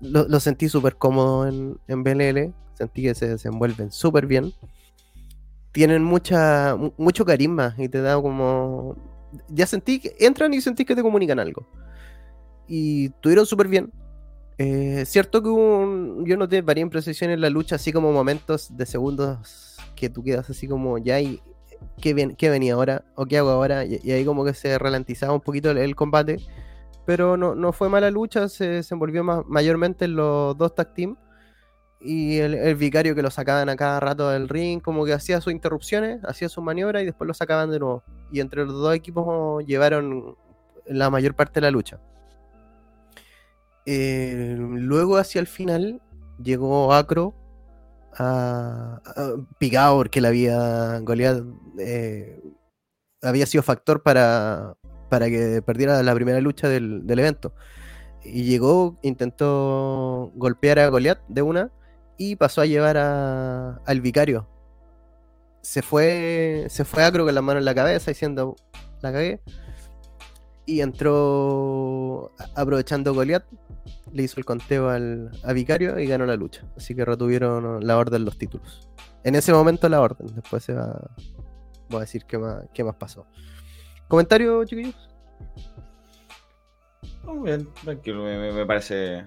lo, 0.00 0.28
lo 0.28 0.38
sentí 0.40 0.68
súper 0.68 0.96
cómodo 0.96 1.46
en, 1.48 1.78
en 1.88 2.02
BLL. 2.04 2.54
Sentí 2.74 3.02
que 3.02 3.14
se 3.14 3.28
desenvuelven 3.28 3.90
súper 3.90 4.26
bien. 4.26 4.52
Tienen 5.72 6.02
mucha, 6.02 6.74
mu- 6.76 6.92
mucho 6.98 7.24
carisma 7.24 7.74
y 7.78 7.88
te 7.88 8.00
da 8.00 8.20
como. 8.20 8.96
Ya 9.48 9.66
sentí 9.66 10.00
que 10.00 10.16
entran 10.18 10.52
y 10.54 10.60
sentí 10.60 10.84
que 10.84 10.94
te 10.96 11.02
comunican 11.02 11.38
algo. 11.38 11.66
Y 12.66 13.10
tuvieron 13.20 13.46
súper 13.46 13.68
bien. 13.68 13.92
Eh, 14.58 15.04
cierto 15.06 15.42
que 15.42 15.48
hubo 15.48 15.78
un- 15.78 16.24
yo 16.26 16.36
noté 16.36 16.60
varias 16.62 16.82
imprecisiones 16.82 17.34
en 17.34 17.40
la 17.40 17.50
lucha, 17.50 17.76
así 17.76 17.92
como 17.92 18.12
momentos 18.12 18.76
de 18.76 18.84
segundos 18.86 19.76
que 19.96 20.08
tú 20.10 20.22
quedas 20.22 20.48
así 20.50 20.66
como 20.68 20.98
ya 20.98 21.20
y 21.20 21.40
¿qué, 22.00 22.14
ven- 22.14 22.36
qué 22.36 22.50
venía 22.50 22.74
ahora? 22.74 23.04
¿O 23.14 23.26
qué 23.26 23.38
hago 23.38 23.50
ahora? 23.50 23.84
Y, 23.84 24.10
ahí 24.10 24.24
como 24.24 24.44
que 24.44 24.54
se 24.54 24.78
ralentizaba 24.78 25.32
un 25.34 25.40
poquito 25.40 25.70
el, 25.70 25.94
combate. 25.96 26.38
Pero 27.06 27.36
no, 27.36 27.54
no 27.54 27.72
fue 27.72 27.88
mala 27.88 28.10
lucha, 28.10 28.48
se 28.48 28.68
desenvolvió 28.68 29.24
ma- 29.24 29.44
mayormente 29.46 30.04
en 30.04 30.16
los 30.16 30.56
dos 30.56 30.74
tag 30.74 30.94
team. 30.94 31.16
Y 32.00 32.38
el, 32.38 32.74
vicario 32.76 33.14
que 33.14 33.22
lo 33.22 33.30
sacaban 33.30 33.68
a 33.68 33.76
cada 33.76 34.00
rato 34.00 34.30
del 34.30 34.48
ring, 34.48 34.80
como 34.80 35.04
que 35.04 35.12
hacía 35.12 35.40
sus 35.40 35.52
interrupciones, 35.52 36.24
hacía 36.24 36.48
sus 36.48 36.64
maniobras 36.64 37.02
y 37.02 37.06
después 37.06 37.28
lo 37.28 37.34
sacaban 37.34 37.70
de 37.70 37.78
nuevo. 37.78 38.02
Y 38.32 38.40
entre 38.40 38.64
los 38.64 38.74
dos 38.74 38.94
equipos 38.94 39.64
llevaron 39.66 40.36
la 40.86 41.10
mayor 41.10 41.34
parte 41.34 41.60
de 41.60 41.62
la 41.62 41.70
lucha. 41.70 42.00
Eh, 43.86 44.56
luego 44.58 45.16
hacia 45.16 45.40
el 45.40 45.46
final 45.46 46.00
llegó 46.42 46.92
Acro 46.92 47.34
a, 48.16 49.00
a- 49.04 49.34
picado 49.58 49.96
porque 49.96 50.20
la 50.20 50.28
había 50.28 50.98
Goliath 51.00 51.42
eh, 51.80 52.40
había 53.22 53.46
sido 53.46 53.62
factor 53.62 54.02
para, 54.02 54.76
para 55.08 55.26
que 55.28 55.62
perdiera 55.62 56.02
la 56.02 56.14
primera 56.14 56.40
lucha 56.40 56.68
del, 56.68 57.06
del 57.06 57.18
evento. 57.18 57.52
Y 58.24 58.44
llegó, 58.44 58.98
intentó 59.02 60.30
golpear 60.34 60.78
a 60.78 60.88
Goliath 60.88 61.20
de 61.28 61.42
una 61.42 61.70
y 62.18 62.36
pasó 62.36 62.60
a 62.60 62.66
llevar 62.66 62.96
a- 62.98 63.76
al 63.86 64.00
vicario. 64.00 64.46
Se 65.62 65.82
fue, 65.82 66.66
se 66.68 66.84
fue 66.84 67.02
Acro 67.04 67.24
con 67.24 67.34
la 67.34 67.42
mano 67.42 67.58
en 67.58 67.64
la 67.64 67.74
cabeza 67.74 68.10
diciendo, 68.10 68.56
la 69.02 69.12
cagué. 69.12 69.40
Y 70.66 70.82
entró 70.82 72.32
aprovechando 72.54 73.12
Goliath, 73.14 73.44
le 74.12 74.22
hizo 74.22 74.38
el 74.38 74.44
conteo 74.44 74.88
al 74.90 75.30
a 75.42 75.52
Vicario 75.52 75.98
y 75.98 76.06
ganó 76.06 76.26
la 76.26 76.36
lucha. 76.36 76.64
Así 76.76 76.94
que 76.94 77.04
retuvieron 77.04 77.84
la 77.86 77.96
orden 77.98 78.24
los 78.24 78.38
títulos. 78.38 78.88
En 79.24 79.34
ese 79.34 79.52
momento 79.52 79.88
la 79.88 80.00
orden, 80.00 80.28
después 80.34 80.62
se 80.62 80.74
va. 80.74 81.10
Voy 81.90 81.98
a 81.98 82.00
decir 82.00 82.24
qué 82.24 82.38
más, 82.38 82.64
qué 82.72 82.84
más 82.84 82.94
pasó. 82.94 83.26
¿Comentario, 84.08 84.64
chiquillos? 84.64 85.10
Muy 87.24 87.50
bien, 87.50 87.68
tranquilo, 87.84 88.24
me, 88.24 88.66
parece 88.66 89.24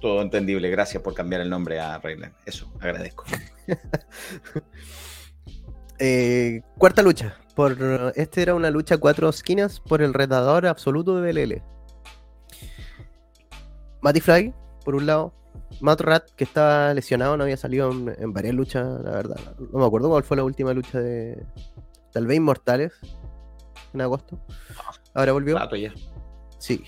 todo 0.00 0.22
entendible. 0.22 0.70
Gracias 0.70 1.02
por 1.02 1.14
cambiar 1.14 1.40
el 1.40 1.50
nombre 1.50 1.80
a 1.80 1.98
Rayland. 1.98 2.34
Eso, 2.44 2.70
agradezco. 2.80 3.24
Eh, 5.98 6.60
cuarta 6.76 7.00
lucha. 7.00 7.38
Por, 7.54 8.12
este 8.16 8.42
era 8.42 8.54
una 8.54 8.68
lucha 8.68 8.98
cuatro 8.98 9.30
esquinas 9.30 9.80
por 9.80 10.02
el 10.02 10.12
retador 10.12 10.66
absoluto 10.66 11.18
de 11.18 11.32
BLL. 11.32 11.62
Matty 14.02 14.20
Fly, 14.20 14.54
por 14.84 14.94
un 14.94 15.06
lado. 15.06 15.32
Matt 15.80 16.00
Rat, 16.00 16.30
que 16.36 16.44
estaba 16.44 16.94
lesionado, 16.94 17.36
no 17.36 17.44
había 17.44 17.56
salido 17.56 17.90
en, 17.90 18.14
en 18.18 18.32
varias 18.32 18.54
luchas, 18.54 18.86
la 19.02 19.10
verdad. 19.10 19.36
No 19.72 19.78
me 19.78 19.86
acuerdo 19.86 20.08
cuál 20.08 20.24
fue 20.24 20.36
la 20.36 20.44
última 20.44 20.72
lucha 20.72 21.00
de. 21.00 21.44
Tal 22.12 22.26
vez 22.26 22.36
Inmortales, 22.38 22.92
en 23.92 24.00
agosto. 24.00 24.38
Ahora 25.14 25.32
volvió. 25.32 25.58
Rato 25.58 25.76
ya. 25.76 25.92
Sí, 26.58 26.82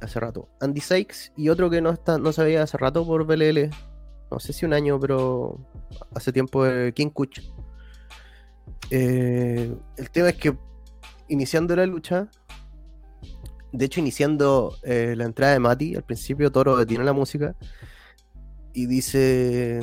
hace 0.00 0.20
rato. 0.20 0.48
Andy 0.60 0.80
Sykes 0.80 1.32
y 1.36 1.48
otro 1.48 1.70
que 1.70 1.80
no 1.80 1.90
está, 1.90 2.18
no 2.18 2.32
se 2.32 2.44
veía 2.44 2.62
hace 2.62 2.78
rato 2.78 3.06
por 3.06 3.24
BLL. 3.24 3.70
No 4.30 4.38
sé 4.38 4.52
si 4.52 4.64
un 4.64 4.72
año, 4.72 4.98
pero 5.00 5.58
hace 6.14 6.32
tiempo 6.32 6.66
eh, 6.66 6.92
King 6.94 7.10
Kuch. 7.10 7.40
Eh, 8.90 9.74
el 9.96 10.10
tema 10.10 10.30
es 10.30 10.36
que 10.36 10.56
iniciando 11.28 11.76
la 11.76 11.86
lucha, 11.86 12.28
de 13.72 13.84
hecho 13.84 14.00
iniciando 14.00 14.74
eh, 14.82 15.14
la 15.16 15.24
entrada 15.24 15.52
de 15.52 15.58
Mati, 15.60 15.94
al 15.94 16.02
principio 16.02 16.50
Toro 16.50 16.76
detiene 16.76 17.04
la 17.04 17.12
música 17.12 17.54
y 18.74 18.86
dice, 18.86 19.80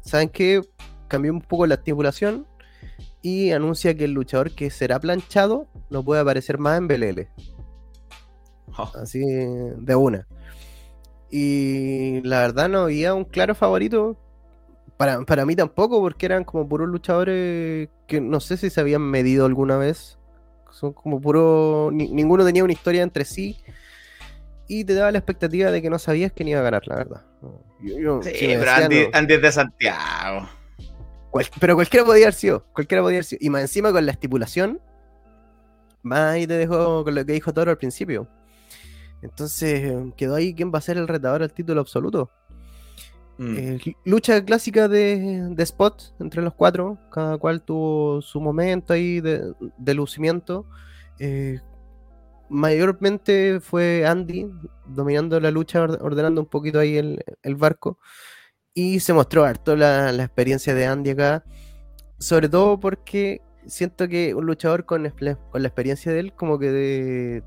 ¿saben 0.00 0.28
qué? 0.28 0.62
Cambió 1.08 1.32
un 1.32 1.40
poco 1.40 1.66
la 1.66 1.74
estipulación 1.74 2.46
y 3.20 3.50
anuncia 3.52 3.94
que 3.96 4.04
el 4.04 4.12
luchador 4.12 4.50
que 4.52 4.70
será 4.70 4.98
planchado 4.98 5.66
no 5.90 6.02
puede 6.04 6.20
aparecer 6.22 6.58
más 6.58 6.78
en 6.78 6.88
BLL 6.88 7.28
Oh, 8.78 8.90
así 8.96 9.20
de 9.20 9.94
una. 9.94 10.26
Y 11.30 12.20
la 12.22 12.40
verdad 12.40 12.68
no 12.68 12.80
había 12.80 13.14
un 13.14 13.24
claro 13.24 13.54
favorito. 13.54 14.16
Para, 14.96 15.20
para 15.24 15.44
mí 15.44 15.56
tampoco, 15.56 16.00
porque 16.00 16.26
eran 16.26 16.44
como 16.44 16.68
puros 16.68 16.88
luchadores 16.88 17.88
que 18.06 18.20
no 18.20 18.40
sé 18.40 18.56
si 18.56 18.70
se 18.70 18.80
habían 18.80 19.02
medido 19.02 19.46
alguna 19.46 19.76
vez. 19.76 20.18
Son 20.70 20.92
como 20.92 21.20
puro. 21.20 21.90
ni- 21.92 22.08
ninguno 22.12 22.44
tenía 22.44 22.64
una 22.64 22.72
historia 22.72 23.02
entre 23.02 23.24
sí. 23.24 23.58
Y 24.74 24.84
te 24.84 24.94
daba 24.94 25.12
la 25.12 25.18
expectativa 25.18 25.70
de 25.70 25.82
que 25.82 25.90
no 25.90 25.98
sabías 25.98 26.32
quién 26.32 26.48
iba 26.48 26.60
a 26.60 26.62
ganar, 26.62 26.86
la 26.86 26.96
verdad. 26.96 27.22
Yo- 27.82 27.98
yo- 27.98 28.22
sí, 28.22 28.30
si 28.34 28.46
me 28.46 28.58
pero 28.58 28.70
decían, 28.70 28.82
Andy, 28.84 29.00
no. 29.02 29.08
Andy 29.12 29.34
es 29.34 29.42
de 29.42 29.52
Santiago. 29.52 30.48
Cual- 31.30 31.46
pero 31.60 31.74
cualquiera 31.74 32.06
podía 32.06 32.24
haber 32.24 32.34
sido. 32.34 32.64
Cualquiera 32.72 33.02
podía 33.02 33.16
haber 33.18 33.24
sido. 33.24 33.38
Y 33.42 33.50
más 33.50 33.60
encima 33.62 33.92
con 33.92 34.06
la 34.06 34.12
estipulación. 34.12 34.80
Más 36.02 36.20
ahí 36.32 36.46
te 36.46 36.54
dejo 36.54 37.04
con 37.04 37.14
lo 37.14 37.24
que 37.26 37.32
dijo 37.32 37.52
Toro 37.52 37.70
al 37.70 37.76
principio. 37.78 38.28
Entonces 39.20 39.92
quedó 40.16 40.34
ahí 40.34 40.54
quién 40.54 40.72
va 40.74 40.78
a 40.78 40.82
ser 40.82 40.96
el 40.96 41.06
retador 41.06 41.42
al 41.42 41.52
título 41.52 41.80
absoluto. 41.80 42.30
Mm. 43.38 43.56
Eh, 43.56 43.80
lucha 44.04 44.44
clásica 44.44 44.88
de, 44.88 45.48
de 45.50 45.62
spot 45.62 46.14
entre 46.18 46.42
los 46.42 46.54
cuatro. 46.54 46.98
Cada 47.12 47.36
cual 47.38 47.62
tuvo 47.62 48.20
su 48.22 48.40
momento 48.40 48.92
ahí 48.94 49.20
de, 49.20 49.52
de 49.78 49.94
lucimiento. 49.94 50.66
Eh, 51.18 51.60
mayormente 52.52 53.60
fue 53.60 54.04
Andy 54.06 54.50
dominando 54.86 55.40
la 55.40 55.50
lucha, 55.50 55.80
orde- 55.82 55.98
ordenando 56.00 56.40
un 56.42 56.46
poquito 56.48 56.78
ahí 56.78 56.96
el, 56.96 57.56
barco. 57.56 57.98
Y 58.74 59.00
se 59.00 59.12
mostró 59.12 59.44
harto 59.44 59.76
la, 59.76 60.10
experiencia 60.14 60.74
de 60.74 60.86
Andy 60.86 61.10
acá. 61.10 61.44
Sobre 62.18 62.48
todo 62.48 62.78
porque 62.80 63.42
siento 63.66 64.08
que 64.08 64.34
un 64.34 64.46
luchador 64.46 64.84
con, 64.86 65.02
la 65.04 65.68
experiencia 65.68 66.12
de 66.12 66.20
él, 66.20 66.32
como 66.34 66.58
que 66.58 67.42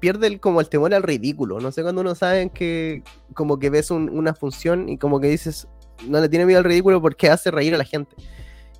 pierde 0.00 0.26
el, 0.26 0.40
como 0.40 0.60
el 0.60 0.68
temor 0.68 0.94
al 0.94 1.02
ridículo. 1.02 1.60
No 1.60 1.72
sé 1.72 1.82
cuando 1.82 2.00
uno 2.02 2.14
sabe 2.14 2.50
que 2.50 3.02
como 3.34 3.58
que 3.58 3.70
ves 3.70 3.90
un- 3.90 4.10
una 4.10 4.34
función 4.34 4.88
y 4.88 4.98
como 4.98 5.20
que 5.20 5.28
dices, 5.28 5.68
no 6.06 6.20
le 6.20 6.28
tiene 6.28 6.46
miedo 6.46 6.58
al 6.58 6.64
ridículo 6.64 7.00
porque 7.00 7.30
hace 7.30 7.50
reír 7.50 7.74
a 7.74 7.78
la 7.78 7.84
gente. 7.84 8.14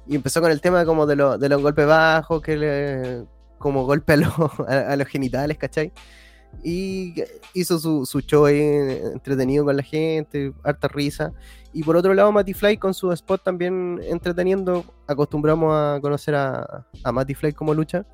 Y 0.07 0.17
empezó 0.17 0.41
con 0.41 0.51
el 0.51 0.61
tema 0.61 0.85
como 0.85 1.07
de, 1.07 1.17
lo- 1.17 1.39
de 1.39 1.49
los 1.49 1.63
golpes 1.63 1.87
bajos, 1.87 2.43
que 2.43 2.57
le, 2.57 3.25
como 3.59 3.85
golpe 3.85 4.15
a, 4.15 4.17
los- 4.17 4.31
a- 4.69 4.93
a 4.93 4.97
los 4.97 5.07
genitales, 5.09 5.59
¿cachai? 5.59 5.93
Y 6.65 7.15
hizo 7.53 7.79
su, 7.79 8.07
su 8.07 8.21
show 8.23 8.47
ahí 8.47 8.59
entretenido 9.13 9.65
con 9.67 9.77
la 9.77 9.83
gente, 9.83 10.53
harta 10.65 10.89
risa. 10.89 11.33
Y 11.75 11.83
por 11.83 11.95
otro 11.97 12.15
lado, 12.15 12.33
Matty 12.33 12.55
Fly 12.55 12.79
con 12.79 12.95
su 12.95 13.13
spot 13.13 13.45
también 13.45 14.01
entreteniendo. 14.03 14.83
Acostumbramos 15.07 15.75
a 15.75 15.99
conocer 16.01 16.35
a, 16.35 16.87
a 17.05 17.13
Matty 17.13 17.35
Fly 17.35 17.53
como 17.53 17.75
lucha. 17.75 18.07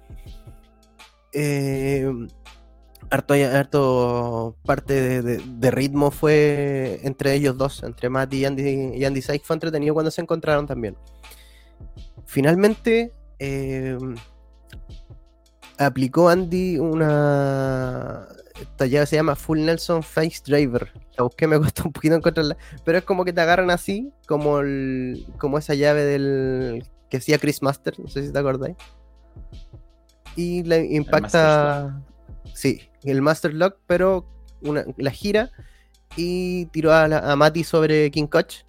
Eh, 1.33 2.11
harto, 3.11 3.35
harto 3.35 4.57
parte 4.65 4.95
de, 4.95 5.23
de- 5.23 5.43
de 5.47 5.71
ritmo 5.71 6.11
fue 6.11 7.01
entre 7.05 7.35
ellos 7.35 7.57
dos, 7.57 7.83
entre 7.85 8.09
Matty 8.09 8.39
y 8.39 8.45
Andy, 8.47 8.97
y 8.97 9.05
Andy 9.05 9.23
Sykes. 9.23 9.47
Fue 9.47 9.55
entretenido 9.55 9.95
cuando 9.95 10.11
se 10.11 10.21
encontraron 10.21 10.67
también. 10.67 10.97
Finalmente, 12.27 13.13
eh, 13.39 13.97
aplicó 15.79 16.29
Andy 16.29 16.79
una. 16.79 18.27
Esta 18.61 18.87
llave 18.87 19.07
se 19.07 19.17
llama 19.17 19.35
Full 19.35 19.61
Nelson 19.61 20.03
Face 20.03 20.41
Driver. 20.47 20.91
La 21.17 21.25
busqué, 21.25 21.47
me 21.47 21.59
costó 21.61 21.85
un 21.85 21.93
poquito 21.93 22.15
encontrarla. 22.15 22.57
Pero 22.85 22.99
es 22.99 23.05
como 23.05 23.25
que 23.25 23.33
te 23.33 23.41
agarran 23.41 23.71
así, 23.71 24.13
como, 24.29 24.61
el, 24.61 25.27
como 25.39 25.59
esa 25.59 25.75
llave 25.75 26.05
del 26.05 26.85
que 27.11 27.17
hacía 27.19 27.39
Chris 27.39 27.63
Master. 27.63 27.99
No 27.99 28.09
sé 28.09 28.25
si 28.27 28.33
te 28.33 28.39
acordáis. 28.39 28.77
Y 30.37 30.63
le 30.65 30.85
impacta. 30.95 32.01
Sí, 32.55 32.81
el 33.03 33.23
Master 33.23 33.53
Lock, 33.55 33.79
pero 33.87 34.27
una, 34.63 34.85
la 34.97 35.11
gira 35.11 35.51
y 36.17 36.67
tiró 36.67 36.93
a, 36.93 37.09
la- 37.09 37.31
a 37.33 37.37
Mati 37.37 37.65
sobre 37.65 38.11
King 38.11 38.27
Koch. 38.27 38.65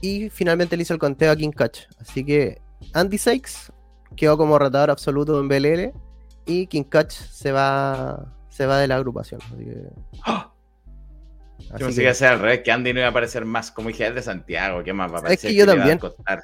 Y 0.00 0.28
finalmente 0.30 0.76
le 0.76 0.82
hizo 0.82 0.92
el 0.94 0.98
conteo 1.00 1.30
a 1.32 1.36
King 1.36 1.52
Koch. 1.52 1.78
Así 2.00 2.24
que 2.24 2.60
Andy 2.92 3.18
Sykes 3.18 3.72
quedó 4.16 4.36
como 4.38 4.58
retador 4.58 4.90
absoluto 4.90 5.38
en 5.40 5.48
BLL 5.48 5.92
y 6.46 6.66
King 6.66 6.84
Catch 6.84 7.12
se 7.12 7.52
va 7.52 8.32
se 8.48 8.66
va 8.66 8.78
de 8.78 8.88
la 8.88 8.96
agrupación. 8.96 9.40
Así 9.52 9.64
que, 9.64 9.88
¡Ah! 10.24 10.50
así 11.58 11.68
Yo 11.72 11.78
pensé 11.78 11.88
que- 11.88 11.94
que 11.96 12.02
iba 12.02 12.10
a 12.10 12.14
ser 12.14 12.28
al 12.28 12.40
revés, 12.40 12.60
que 12.62 12.72
Andy 12.72 12.92
no 12.92 13.00
iba 13.00 13.08
a 13.08 13.10
aparecer 13.10 13.44
más. 13.44 13.70
Como 13.70 13.88
dije, 13.88 14.06
es 14.06 14.14
de 14.14 14.22
Santiago, 14.22 14.82
¿qué 14.82 14.92
más 14.92 15.12
va 15.12 15.16
a 15.18 15.20
¿Sabes 15.20 15.38
aparecer? 15.44 15.50
que 15.50 15.56
yo 15.56 15.64
¿Qué 15.66 15.72
le 15.72 15.78
va 15.78 15.84
a 15.84 15.88
también? 15.98 16.42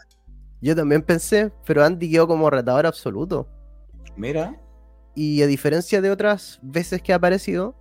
yo 0.61 0.77
también 0.77 1.03
pensé, 1.03 1.51
pero 1.67 1.83
Andy 1.85 2.11
quedó 2.11 2.27
como 2.29 2.51
retador 2.51 2.87
absoluto. 2.87 3.49
Mira. 4.17 4.55
Y 5.15 5.43
a 5.43 5.47
diferencia 5.47 6.01
de 6.01 6.11
otras 6.11 6.59
veces 6.63 7.03
que 7.03 7.13
ha 7.13 7.17
aparecido, 7.17 7.75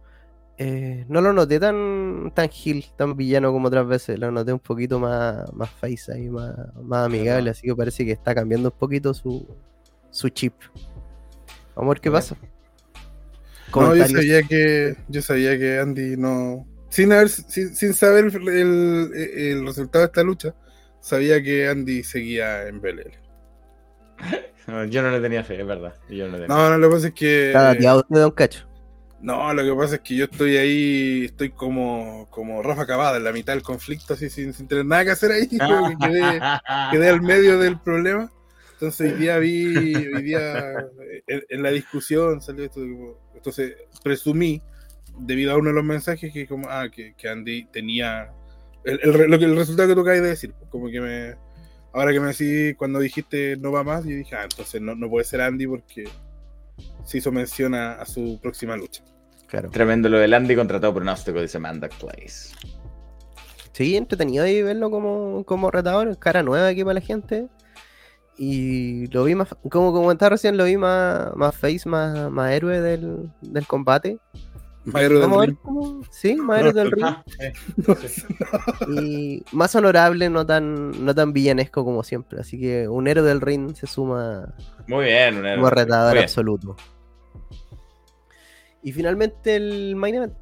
eh, 0.58 1.06
no 1.10 1.22
lo 1.22 1.34
noté 1.34 1.60
tan, 1.60 2.32
tan 2.36 2.50
heel, 2.50 2.86
tan 2.96 3.16
villano 3.18 3.52
como 3.52 3.68
otras 3.68 3.88
veces. 3.88 4.20
Lo 4.20 4.32
noté 4.32 4.54
un 4.54 4.60
poquito 4.60 5.00
más, 5.00 5.52
más 5.54 5.70
face 5.70 6.12
ahí, 6.14 6.30
más, 6.30 6.54
más 6.84 7.06
amigable. 7.06 7.50
Así 7.50 7.68
que 7.68 7.76
parece 7.76 8.06
que 8.06 8.12
está 8.12 8.34
cambiando 8.36 8.70
un 8.70 8.78
poquito 8.78 9.14
su, 9.14 9.48
su 10.12 10.30
chip. 10.30 10.54
Vamos 11.76 11.90
a 11.92 11.94
ver 11.94 12.02
qué 12.02 12.12
pasa. 12.12 12.36
No, 13.74 13.96
yo 13.96 14.04
sabía 14.18 14.44
que, 14.44 14.96
yo 15.08 15.22
sabía 15.22 15.58
que 15.58 15.80
Andy 15.80 16.18
no. 16.18 16.68
Sin, 16.90 17.14
haber, 17.14 17.30
sin, 17.30 17.74
sin 17.74 17.94
saber 17.94 18.26
el, 18.26 18.48
el- 18.50 19.14
el 19.16 19.66
resultado 19.66 20.04
de 20.04 20.08
esta 20.08 20.24
lucha, 20.24 20.54
sabía 21.00 21.42
que 21.42 21.68
Andy 21.70 22.04
seguía 22.04 22.68
en 22.68 22.82
BLL. 22.82 23.12
No, 24.68 24.86
Yo 24.86 25.02
no 25.02 25.10
le 25.10 25.20
tenía 25.20 25.44
fe, 25.44 25.60
es 25.60 25.66
verdad. 25.66 25.96
Yo 26.08 26.28
no 26.28 26.34
le 26.38 26.44
tenía 26.44 26.48
No, 26.56 26.70
no, 26.70 26.78
lo 26.78 26.88
que 26.90 26.96
pasa 26.96 27.08
es 27.08 27.14
que. 27.14 27.48
Está 27.48 27.64
dateado 27.64 28.02
usted, 28.02 28.16
Don 28.18 28.32
Cacho. 28.32 28.68
No, 29.20 29.54
lo 29.54 29.64
que 29.64 29.74
pasa 29.82 29.96
es 29.96 30.02
que 30.02 30.16
yo 30.16 30.26
estoy 30.26 30.58
ahí, 30.58 31.26
estoy 31.26 31.50
como, 31.52 32.28
como 32.30 32.62
Rafa 32.64 32.86
Cavada, 32.86 33.18
en 33.18 33.24
la 33.24 33.32
mitad 33.32 33.54
del 33.54 33.64
conflicto, 33.64 34.14
así 34.14 34.30
sin, 34.30 34.54
sin 34.54 34.68
tener 34.68 34.86
nada 34.86 35.06
que 35.06 35.12
hacer 35.12 35.32
ahí. 35.32 35.48
quedé, 36.00 36.42
quedé 36.92 37.10
al 37.10 37.22
medio 37.22 37.58
del 37.60 37.80
problema. 37.80 38.32
Entonces 38.82 39.12
hoy 39.12 39.20
día 39.20 39.38
vi, 39.38 39.96
hoy 39.96 40.24
día 40.24 40.74
en, 41.28 41.44
en 41.50 41.62
la 41.62 41.70
discusión 41.70 42.42
salió 42.42 42.66
esto. 42.66 42.80
como- 42.80 43.16
Entonces 43.36 43.76
presumí, 44.04 44.60
debido 45.20 45.52
a 45.52 45.58
uno 45.58 45.70
de 45.70 45.76
los 45.76 45.84
mensajes, 45.84 46.34
que 46.34 46.48
como 46.48 46.68
ah, 46.68 46.90
que, 46.90 47.14
que 47.16 47.30
Andy 47.30 47.66
tenía 47.66 48.32
el, 48.84 49.00
el 49.04 49.30
lo 49.30 49.38
que, 49.38 49.46
el 49.46 49.56
resultado 49.56 49.88
que 49.88 49.94
tú 49.94 50.02
acabas 50.02 50.24
de 50.24 50.30
decir. 50.30 50.56
Como 50.72 50.90
que 50.90 51.00
me. 51.00 51.36
Ahora 51.94 52.12
que 52.12 52.20
me 52.20 52.30
decís, 52.30 52.76
cuando 52.76 52.98
dijiste 53.00 53.56
no 53.58 53.72
va 53.72 53.84
más, 53.84 54.04
yo 54.04 54.16
dije, 54.16 54.36
ah, 54.36 54.44
entonces 54.46 54.82
no, 54.82 54.96
no 54.96 55.08
puede 55.12 55.26
ser 55.26 55.42
Andy 55.42 55.68
porque 55.68 56.06
se 57.06 57.20
hizo 57.20 57.32
mención 57.32 57.76
a, 57.76 57.94
a 58.02 58.06
su 58.08 58.40
próxima 58.42 58.76
lucha. 58.76 59.04
Claro. 59.46 59.70
Tremendo 59.70 60.10
lo 60.10 60.18
del 60.18 60.34
Andy 60.34 60.56
contratado 60.56 60.92
obstáculo, 60.92 61.44
dice 61.44 61.60
Mandak 61.60 61.94
Place. 62.00 62.56
Sí, 63.74 63.96
entretenido 63.96 64.44
ahí 64.44 64.64
verlo 64.64 64.90
como, 64.90 65.44
como 65.46 65.70
retador, 65.70 66.18
cara 66.18 66.42
nueva 66.42 66.70
aquí 66.70 66.84
para 66.84 66.96
la 66.96 67.02
gente. 67.02 67.48
Y 68.44 69.06
lo 69.10 69.26
vi 69.26 69.36
más, 69.36 69.50
como 69.70 69.94
comentaba 69.94 70.32
recién, 70.32 70.58
lo 70.58 70.64
vi 70.64 70.76
más, 70.76 71.32
más 71.36 71.56
face, 71.56 71.88
más, 71.88 72.32
más 72.32 72.52
héroe 72.52 72.82
del, 72.82 73.32
del 73.40 73.68
combate. 73.68 74.18
Del 74.84 75.20
Vamos 75.20 75.38
a 75.38 75.40
ver 75.42 75.50
ring. 75.50 75.58
cómo. 75.62 76.02
Sí, 76.10 76.36
más 76.38 76.60
héroe 76.60 76.74
del 76.74 76.90
ring. 76.90 77.06
Eh. 77.38 77.54
Y 79.00 79.44
más 79.52 79.76
honorable, 79.76 80.28
no 80.32 80.44
tan, 80.44 81.06
no 81.06 81.14
tan 81.14 81.34
villanesco 81.34 81.86
como 81.86 82.02
siempre. 82.02 82.40
Así 82.40 82.60
que 82.60 82.88
un 82.88 83.08
héroe 83.08 83.24
del 83.24 83.42
ring 83.42 83.76
se 83.76 83.86
suma 83.86 84.56
Muy 84.88 85.06
bien, 85.06 85.38
un 85.46 85.56
como 85.58 85.70
retador 85.70 86.18
absoluto. 86.18 86.76
Y 88.82 88.92
finalmente 88.92 89.56
el 89.56 89.96
main 89.96 90.16
event, 90.16 90.34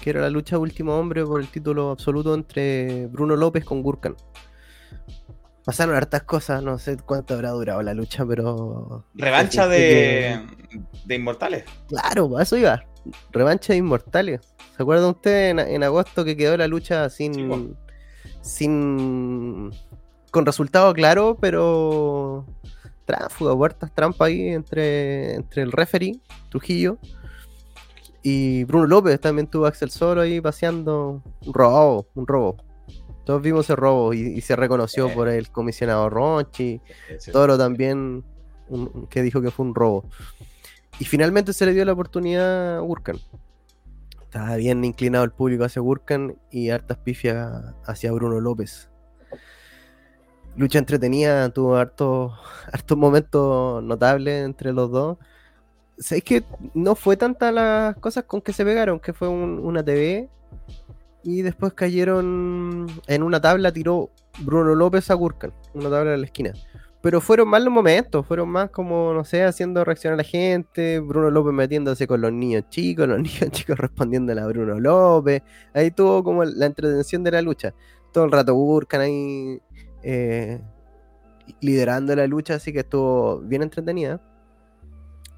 que 0.00 0.08
era 0.08 0.22
la 0.22 0.30
lucha 0.30 0.56
último 0.56 0.96
hombre 0.96 1.22
por 1.26 1.42
el 1.42 1.48
título 1.48 1.90
absoluto 1.90 2.32
entre 2.32 3.08
Bruno 3.08 3.36
López 3.36 3.62
con 3.62 3.82
Gurkan. 3.82 4.16
Pasaron 5.64 5.94
hartas 5.94 6.22
cosas, 6.22 6.62
no 6.62 6.78
sé 6.78 6.96
cuánto 6.96 7.34
habrá 7.34 7.50
durado 7.50 7.82
la 7.82 7.94
lucha, 7.94 8.24
pero. 8.26 9.04
Revancha 9.14 9.68
de, 9.68 10.40
de 11.04 11.14
Inmortales. 11.14 11.64
Claro, 11.88 12.36
a 12.38 12.42
eso 12.42 12.56
iba. 12.56 12.82
Revancha 13.30 13.72
de 13.72 13.78
Inmortales. 13.78 14.40
¿Se 14.76 14.82
acuerdan 14.82 15.10
ustedes 15.10 15.50
en, 15.50 15.58
en 15.58 15.82
agosto 15.82 16.24
que 16.24 16.36
quedó 16.36 16.56
la 16.56 16.66
lucha 16.66 17.10
sin. 17.10 17.34
Sí, 17.34 17.74
sin. 18.40 19.70
con 20.30 20.46
resultado 20.46 20.92
claro, 20.94 21.36
pero. 21.40 22.46
tránsfuga, 23.04 23.54
puertas 23.54 23.94
trampa 23.94 24.26
ahí 24.26 24.48
entre, 24.48 25.34
entre 25.34 25.62
el 25.62 25.72
referee, 25.72 26.20
Trujillo. 26.48 26.98
Y 28.22 28.64
Bruno 28.64 28.86
López 28.86 29.20
también 29.20 29.46
tuvo 29.46 29.66
a 29.66 29.68
Axel 29.68 29.90
Solo 29.90 30.22
ahí 30.22 30.40
paseando. 30.40 31.22
Un 31.44 31.54
robo, 31.54 32.06
un 32.14 32.26
robo. 32.26 32.56
Todos 33.30 33.42
vimos 33.42 33.66
ese 33.66 33.76
robo 33.76 34.12
y, 34.12 34.22
y 34.22 34.40
se 34.40 34.56
reconoció 34.56 35.08
por 35.14 35.28
el 35.28 35.50
comisionado 35.52 36.10
Ronchi. 36.10 36.80
Sí. 37.20 37.30
Toro 37.30 37.56
también, 37.56 38.24
un- 38.68 39.06
que 39.08 39.22
dijo 39.22 39.40
que 39.40 39.52
fue 39.52 39.64
un 39.66 39.72
robo. 39.72 40.04
Y 40.98 41.04
finalmente 41.04 41.52
se 41.52 41.64
le 41.64 41.72
dio 41.72 41.84
la 41.84 41.92
oportunidad 41.92 42.78
a 42.78 42.80
Gurkan. 42.80 43.18
Estaba 44.20 44.56
bien 44.56 44.84
inclinado 44.84 45.24
el 45.24 45.30
público 45.30 45.62
hacia 45.62 45.80
Gurkan 45.80 46.36
y 46.50 46.70
hartas 46.70 46.98
pifias 46.98 47.48
hacia 47.84 48.10
Bruno 48.10 48.40
López. 48.40 48.90
Lucha 50.56 50.80
entretenida, 50.80 51.48
tuvo 51.50 51.76
hartos 51.76 52.32
hartos 52.72 52.98
momentos 52.98 53.80
notables 53.84 54.44
entre 54.44 54.72
los 54.72 54.90
dos. 54.90 55.18
¿Sabéis 55.98 56.24
que 56.24 56.44
no 56.74 56.96
fue 56.96 57.16
tanta 57.16 57.52
las 57.52 57.94
cosas 57.98 58.24
con 58.24 58.40
que 58.40 58.52
se 58.52 58.64
pegaron? 58.64 58.98
Que 58.98 59.12
fue 59.12 59.28
un- 59.28 59.60
una 59.60 59.84
TV 59.84 60.28
y 61.22 61.42
después 61.42 61.74
cayeron 61.74 62.86
en 63.06 63.22
una 63.22 63.40
tabla, 63.40 63.72
tiró 63.72 64.10
Bruno 64.40 64.74
López 64.74 65.10
a 65.10 65.14
Gurkan, 65.14 65.52
una 65.74 65.90
tabla 65.90 66.14
en 66.14 66.20
la 66.20 66.26
esquina. 66.26 66.52
Pero 67.02 67.22
fueron 67.22 67.48
más 67.48 67.62
los 67.62 67.72
momentos, 67.72 68.26
fueron 68.26 68.50
más 68.50 68.70
como, 68.70 69.14
no 69.14 69.24
sé, 69.24 69.42
haciendo 69.44 69.84
reacción 69.84 70.12
a 70.12 70.16
la 70.16 70.22
gente, 70.22 71.00
Bruno 71.00 71.30
López 71.30 71.54
metiéndose 71.54 72.06
con 72.06 72.20
los 72.20 72.32
niños 72.32 72.64
chicos, 72.68 73.08
los 73.08 73.18
niños 73.22 73.50
chicos 73.50 73.78
respondiéndole 73.78 74.40
a 74.40 74.46
Bruno 74.46 74.78
López. 74.78 75.42
Ahí 75.72 75.90
tuvo 75.90 76.22
como 76.22 76.44
la 76.44 76.66
entretención 76.66 77.24
de 77.24 77.30
la 77.30 77.42
lucha. 77.42 77.74
Todo 78.12 78.24
el 78.24 78.32
rato 78.32 78.54
Gurkan 78.54 79.00
ahí 79.00 79.60
eh, 80.02 80.60
liderando 81.60 82.14
la 82.14 82.26
lucha, 82.26 82.54
así 82.54 82.72
que 82.72 82.80
estuvo 82.80 83.40
bien 83.40 83.62
entretenida. 83.62 84.20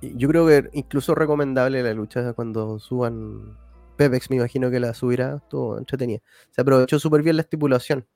Yo 0.00 0.28
creo 0.28 0.46
que 0.48 0.68
incluso 0.72 1.14
recomendable 1.14 1.80
la 1.82 1.94
lucha 1.94 2.32
cuando 2.32 2.80
suban 2.80 3.56
Pepex, 3.96 4.30
me 4.30 4.36
imagino 4.36 4.70
que 4.70 4.80
la 4.80 4.94
subirá, 4.94 5.36
estuvo 5.42 5.78
entretenida. 5.78 6.20
Se 6.50 6.60
aprovechó 6.62 6.98
súper 6.98 7.22
bien 7.22 7.36
la 7.36 7.42
estipulación. 7.42 8.06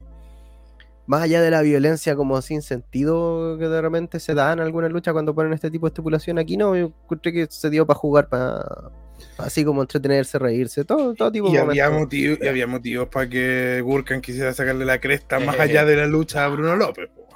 Más 1.09 1.23
allá 1.23 1.41
de 1.41 1.53
la 1.53 1.63
violencia 1.63 2.17
como 2.17 2.43
sin 2.43 2.63
sentido 2.63 3.57
que 3.59 3.69
de 3.69 3.81
repente 3.81 4.19
se 4.19 4.35
da 4.35 4.53
en 4.53 4.59
alguna 4.59 4.89
lucha 4.89 5.13
cuando 5.13 5.35
ponen 5.37 5.53
este 5.53 5.71
tipo 5.71 5.87
de 5.87 5.91
estipulación, 5.91 6.39
aquí 6.39 6.57
no, 6.57 6.75
yo 6.75 6.87
encontré 7.05 7.33
que 7.33 7.47
se 7.49 7.71
dio 7.71 7.87
para 7.87 7.97
jugar, 7.97 8.29
para 8.29 8.91
así 9.39 9.65
como 9.65 9.83
entretenerse, 9.83 10.37
reírse, 10.39 10.85
todo, 10.85 11.15
todo 11.15 11.31
tipo 11.31 11.49
Y 11.49 11.53
de 11.53 11.59
había, 11.61 11.91
motivos, 11.91 12.39
y 12.43 12.49
había 12.49 12.67
motivos 12.67 13.07
para 13.09 13.29
que 13.29 13.81
Gurkan 13.85 14.21
quisiera 14.21 14.53
sacarle 14.53 14.85
la 14.85 15.01
cresta 15.01 15.39
más 15.39 15.55
Eh. 15.57 15.63
allá 15.63 15.85
de 15.85 15.95
la 15.97 16.07
lucha 16.07 16.45
a 16.45 16.49
Bruno 16.49 16.75
López. 16.75 17.09
po. 17.15 17.29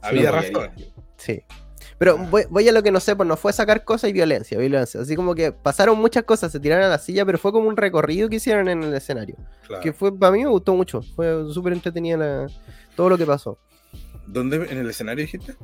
Había 0.00 0.30
razón. 0.30 0.70
Sí. 1.18 1.42
Pero 2.00 2.16
voy, 2.16 2.44
voy 2.48 2.66
a 2.66 2.72
lo 2.72 2.82
que 2.82 2.90
no 2.90 2.98
sé, 2.98 3.14
pues 3.14 3.28
no 3.28 3.36
fue 3.36 3.52
sacar 3.52 3.84
cosas 3.84 4.08
y 4.08 4.14
violencia, 4.14 4.56
violencia. 4.58 5.02
Así 5.02 5.14
como 5.16 5.34
que 5.34 5.52
pasaron 5.52 5.98
muchas 5.98 6.24
cosas, 6.24 6.50
se 6.50 6.58
tiraron 6.58 6.86
a 6.86 6.88
la 6.88 6.96
silla, 6.96 7.26
pero 7.26 7.36
fue 7.36 7.52
como 7.52 7.68
un 7.68 7.76
recorrido 7.76 8.30
que 8.30 8.36
hicieron 8.36 8.70
en 8.70 8.82
el 8.82 8.94
escenario. 8.94 9.36
Claro. 9.66 9.82
Que 9.82 9.92
fue, 9.92 10.18
para 10.18 10.32
mí 10.32 10.42
me 10.42 10.48
gustó 10.48 10.74
mucho. 10.74 11.02
Fue 11.14 11.44
súper 11.52 11.74
entretenida 11.74 12.16
la- 12.16 12.46
todo 12.96 13.10
lo 13.10 13.18
que 13.18 13.26
pasó. 13.26 13.58
¿Dónde? 14.26 14.56
¿En 14.70 14.78
el 14.78 14.88
escenario 14.88 15.22
dijiste? 15.26 15.54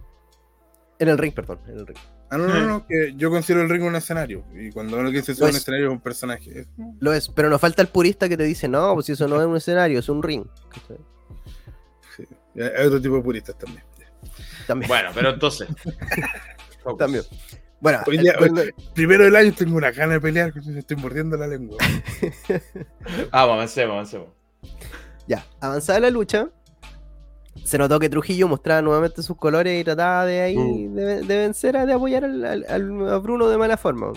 En 0.99 1.09
el 1.09 1.17
ring, 1.17 1.33
perdón. 1.33 1.59
En 1.69 1.79
el 1.79 1.87
ring. 1.87 1.97
Ah, 2.29 2.37
no, 2.37 2.49
no, 2.49 2.67
no, 2.67 2.87
que 2.87 3.15
yo 3.17 3.31
considero 3.31 3.63
el 3.63 3.71
ring 3.71 3.85
un 3.85 3.97
escenario. 3.97 4.45
Y 4.55 4.71
cuando 4.73 4.99
alguien 5.01 5.25
se 5.25 5.35
sube 5.35 5.47
a 5.47 5.51
un 5.51 5.57
escenario 5.57 5.87
es 5.87 5.93
un 5.93 6.01
personaje. 6.01 6.67
Lo 7.01 7.15
es, 7.15 7.31
pero 7.31 7.49
nos 7.49 7.63
falta 7.63 7.81
el 7.81 7.89
purista 7.89 8.29
que 8.29 8.37
te 8.37 8.45
dice, 8.45 8.69
no, 8.69 8.93
pues 8.93 9.07
si 9.07 9.13
eso 9.13 9.27
no 9.27 9.41
es 9.41 9.47
un 9.47 9.57
escenario, 9.57 10.01
es 10.01 10.09
un 10.11 10.23
ring. 10.23 10.45
Sí. 12.17 12.25
Hay 12.61 12.87
otro 12.87 13.01
tipo 13.01 13.17
de 13.17 13.23
puristas 13.23 13.57
también. 13.57 13.83
También. 14.67 14.89
Bueno, 14.89 15.11
pero 15.15 15.31
entonces. 15.31 15.69
También. 16.99 17.25
Bueno, 17.81 17.99
Hoy 18.07 18.17
el- 18.17 18.23
día- 18.23 18.33
el- 18.41 18.59
hoy- 18.59 18.75
primero 18.95 19.25
del 19.25 19.37
año 19.37 19.53
tengo 19.53 19.77
una 19.77 19.91
gana 19.91 20.15
de 20.15 20.21
pelear, 20.21 20.53
me 20.65 20.79
estoy 20.79 20.97
mordiendo 20.97 21.37
la 21.37 21.47
lengua. 21.47 21.77
Ah, 23.31 23.45
Vamos, 23.45 23.55
avancemos, 23.57 23.93
avancemos. 23.95 24.29
ya, 25.27 25.45
avanzada 25.61 26.01
la 26.01 26.11
lucha, 26.11 26.49
se 27.65 27.79
notó 27.79 27.99
que 28.01 28.09
Trujillo 28.09 28.49
mostraba 28.49 28.83
nuevamente 28.83 29.23
sus 29.23 29.37
colores 29.37 29.81
y 29.81 29.85
trataba 29.85 30.25
de 30.27 30.41
ahí 30.41 30.57
Mm. 30.57 30.95
de, 30.95 31.05
de 31.23 31.37
vencer, 31.39 31.77
a- 31.77 31.87
de 31.87 31.93
apoyar 31.93 32.25
al, 32.25 32.45
al- 32.45 32.67
al- 32.69 33.09
a 33.11 33.19
Bruno 33.19 33.49
de 33.49 33.59
mala 33.59 33.77
forma. 33.77 34.13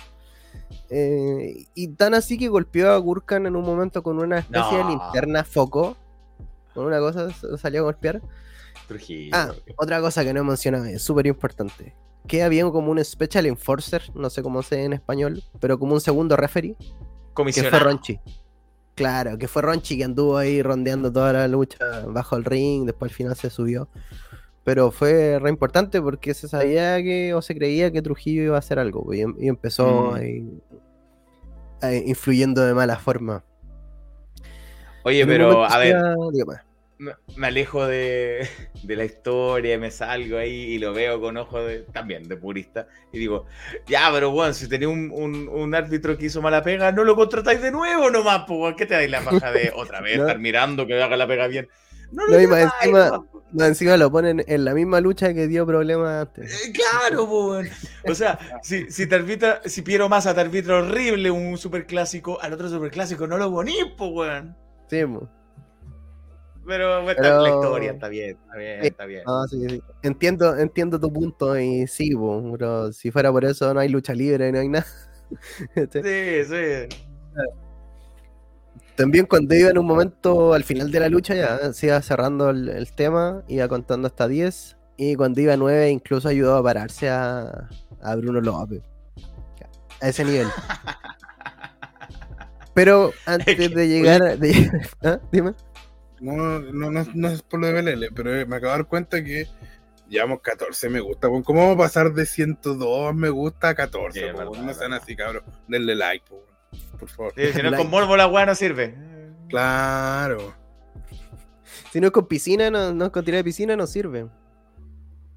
Eh, 0.90 1.66
y 1.76 1.88
tan 1.90 2.14
así 2.14 2.38
que 2.38 2.48
golpeó 2.48 2.92
a 2.92 2.98
Gurkan 2.98 3.46
en 3.46 3.56
un 3.56 3.64
momento 3.66 4.02
con 4.04 4.20
una 4.20 4.40
especie 4.40 4.78
de 4.78 4.84
linterna 4.86 5.44
foco. 5.44 5.98
Con 6.74 6.86
una 6.86 7.00
cosa 7.00 7.30
salió 7.58 7.82
a 7.82 7.84
golpear. 7.84 8.22
Trujillo. 8.90 9.32
Ah, 9.34 9.54
otra 9.78 10.02
cosa 10.02 10.24
que 10.26 10.34
no 10.34 10.42
he 10.42 10.44
mencionado, 10.44 10.84
es 10.86 11.02
súper 11.02 11.26
importante. 11.28 11.96
Que 12.28 12.44
había 12.44 12.64
como 12.70 12.92
un 12.92 13.04
Special 13.04 13.46
Enforcer, 13.46 14.02
no 14.16 14.30
sé 14.30 14.44
cómo 14.44 14.62
se 14.62 14.76
dice 14.76 14.86
en 14.86 14.94
español, 14.94 15.42
pero 15.62 15.80
como 15.80 15.94
un 15.94 16.02
segundo 16.02 16.36
referee, 16.36 16.76
que 16.78 16.86
fue 16.86 17.34
Comisionado. 17.34 17.80
Ronchi. 17.86 18.20
Claro, 18.96 19.38
que 19.38 19.48
fue 19.48 19.62
Ronchi 19.62 19.98
que 19.98 20.04
anduvo 20.04 20.38
ahí 20.38 20.62
rondeando 20.62 21.10
toda 21.14 21.32
la 21.32 21.48
lucha 21.48 22.06
bajo 22.08 22.36
el 22.36 22.44
ring, 22.44 22.86
después 22.86 23.12
al 23.12 23.16
final 23.16 23.36
se 23.38 23.50
subió. 23.50 23.88
pero 24.66 24.92
fue 24.92 25.40
re 25.40 25.50
importante 25.50 26.00
porque 26.00 26.36
se 26.36 26.48
sabía 26.48 27.02
que 27.02 27.34
o 27.34 27.42
se 27.42 27.56
creía 27.56 27.90
que 27.92 28.04
Trujillo 28.04 28.44
iba 28.44 28.56
a 28.56 28.60
hacer 28.60 28.78
algo 28.78 29.12
y, 29.16 29.22
em- 29.22 29.36
y 29.40 29.48
empezó 29.48 30.12
Mm. 30.12 30.14
ahí, 30.16 30.62
ahí 31.82 32.04
influyendo 32.06 32.62
de 32.62 32.76
mala 32.76 32.98
forma. 32.98 33.44
Oye, 35.04 35.26
pero 35.26 35.64
a 35.66 35.78
ver, 35.80 35.96
dígame, 36.34 36.56
me, 37.00 37.14
me 37.38 37.48
alejo 37.48 37.88
de, 37.88 38.48
de 38.84 38.96
la 38.96 39.06
historia, 39.06 39.78
me 39.80 39.90
salgo 39.92 40.38
ahí 40.38 40.74
y 40.74 40.80
lo 40.80 40.94
veo 40.94 41.20
con 41.20 41.38
ojos 41.38 41.66
de, 41.68 41.80
también 41.94 42.28
de 42.28 42.38
purista. 42.38 42.88
Y 43.12 43.20
digo, 43.20 43.46
ya, 43.88 44.10
pero 44.14 44.32
bueno, 44.32 44.54
si 44.54 44.68
tenía 44.70 44.90
un, 44.90 45.10
un- 45.14 45.48
un 45.50 45.76
árbitro 45.76 46.18
que 46.18 46.26
hizo 46.28 46.42
mala 46.42 46.62
pega, 46.64 46.92
no 46.92 47.04
lo 47.04 47.16
contratáis 47.16 47.62
de 47.62 47.72
nuevo 47.72 48.10
nomás, 48.12 48.44
pues. 48.48 48.76
¿qué 48.78 48.86
te 48.86 48.94
dais 48.96 49.10
la 49.10 49.22
paja 49.22 49.52
de 49.52 49.72
otra 49.76 50.02
vez 50.02 50.18
No. 50.18 50.24
estar 50.24 50.40
mirando 50.40 50.86
que 50.86 51.02
haga 51.02 51.18
la 51.18 51.28
pega 51.28 51.48
bien? 51.48 51.68
No 52.12 52.26
lo 52.28 52.34
No, 52.34 52.42
y 52.42 52.48
más 52.48 52.74
encima-. 52.82 53.26
Más 53.52 53.68
encima 53.70 53.98
lo 53.98 54.12
ponen 54.12 54.44
en 54.48 54.64
la 54.64 54.76
misma 54.76 55.02
lucha 55.02 55.34
que 55.34 55.48
dio 55.48 55.66
problemas 55.66 56.28
antes. 56.28 56.68
Eh, 56.68 56.72
Claro, 56.72 57.24
weón. 57.24 57.68
O 58.08 58.14
sea, 58.14 58.38
si, 58.62 58.92
si 58.92 59.08
te 59.08 59.16
arbitra, 59.16 59.62
si 59.66 59.82
Piero 59.82 60.08
Massa 60.08 60.36
te 60.36 60.42
arbitra 60.42 60.78
horrible 60.78 61.32
un 61.32 61.58
superclásico, 61.58 62.40
al 62.42 62.54
otro 62.54 62.70
superclásico 62.70 63.26
no 63.26 63.38
lo 63.40 63.50
bonís, 63.50 63.86
pues, 63.98 64.12
weón. 64.14 64.56
Sí, 64.88 65.04
po. 65.06 65.28
Pero, 66.70 67.04
bueno, 67.04 67.20
Pero- 67.22 67.42
la 67.42 67.50
historia 67.50 67.92
está 67.92 68.08
bien, 68.08 68.30
está 68.38 68.56
bien, 68.58 68.84
está 68.86 69.06
bien. 69.06 69.24
Sí, 69.50 69.66
sí. 69.70 69.82
Entiendo, 70.04 70.58
entiendo 70.58 71.00
tu 71.00 71.12
punto 71.12 71.60
y 71.60 71.86
sí, 71.88 72.12
pero 72.52 72.94
si 72.94 73.12
fuera 73.12 73.32
por 73.32 73.44
eso 73.44 73.74
no 73.74 73.80
hay 73.82 73.90
lucha 73.90 74.14
libre, 74.14 74.52
no 74.52 74.60
hay 74.60 74.70
nada. 74.70 74.86
Sí, 75.76 76.44
sí. 76.48 76.88
También 78.96 79.26
cuando 79.28 79.54
iba 79.56 79.70
en 79.70 79.78
un 79.78 79.86
momento 79.86 80.54
al 80.54 80.64
final 80.64 80.92
de 80.92 81.00
la 81.00 81.10
lucha 81.10 81.34
ya 81.36 81.72
se 81.74 81.88
iba 81.88 82.02
cerrando 82.02 82.50
el, 82.50 82.68
el 82.70 82.92
tema, 82.94 83.44
iba 83.48 83.68
contando 83.68 84.08
hasta 84.08 84.28
10 84.28 84.78
y 84.98 85.16
cuando 85.16 85.40
iba 85.42 85.54
a 85.54 85.58
9 85.58 85.90
incluso 85.90 86.28
ayudó 86.28 86.58
a 86.58 86.64
pararse 86.64 87.10
a, 87.10 87.70
a 88.02 88.16
Bruno 88.16 88.42
López. 88.42 88.82
A 90.02 90.10
ese 90.10 90.26
nivel. 90.26 90.48
Pero 92.74 93.12
antes 93.26 93.74
de 93.74 93.88
llegar... 93.88 94.38
de- 94.40 94.70
¿Ah? 95.04 95.20
Dime. 95.32 95.54
No, 96.22 96.60
no, 96.60 96.92
no, 96.92 97.06
no 97.14 97.28
es 97.30 97.42
por 97.42 97.60
lo 97.60 97.68
de 97.68 97.82
BLL, 97.82 98.14
pero 98.14 98.36
eh, 98.36 98.46
me 98.46 98.58
acabo 98.58 98.72
de 98.74 98.78
dar 98.80 98.88
cuenta 98.88 99.24
que 99.24 99.48
llevamos 100.10 100.42
14 100.42 100.90
me 100.90 101.00
gusta. 101.00 101.28
¿Cómo 101.30 101.60
vamos 101.62 101.76
a 101.76 101.78
pasar 101.78 102.14
de 102.14 102.26
102 102.26 103.16
me 103.16 103.30
gusta 103.30 103.70
a 103.70 103.76
14? 103.76 104.20
Sí, 104.20 104.26
es 104.26 104.32
po, 104.32 104.38
verdad, 104.40 104.52
weón? 104.54 104.66
no 104.66 104.74
sean 104.74 104.94
así, 104.94 105.16
cabrón. 105.16 105.44
Denle 105.68 105.96
like, 105.96 106.26
po, 106.28 106.44
por 107.00 107.10
favor. 107.10 107.34
Sí, 107.36 107.42
si 107.48 107.52
no 107.54 107.58
es 107.58 107.64
Like. 107.72 107.78
con 107.78 107.90
morbo 107.90 108.18
la 108.18 108.28
weá 108.28 108.46
no 108.46 108.56
sirve. 108.56 108.96
Claro. 109.50 110.54
Si 111.92 112.00
no 112.00 112.08
es 112.08 112.14
con 112.14 112.28
piscina, 112.28 112.70
no, 112.70 112.94
no 112.94 113.06
es 113.06 113.12
con 113.12 113.24
tirar 113.26 113.40
de 113.40 113.44
piscina, 113.44 113.76
no 113.76 113.88
sirve. 113.88 114.28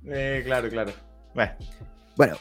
Eh, 0.07 0.43
claro, 0.45 0.69
claro. 0.69 0.93
Bueno, 1.35 1.53
Bueno, 2.17 2.37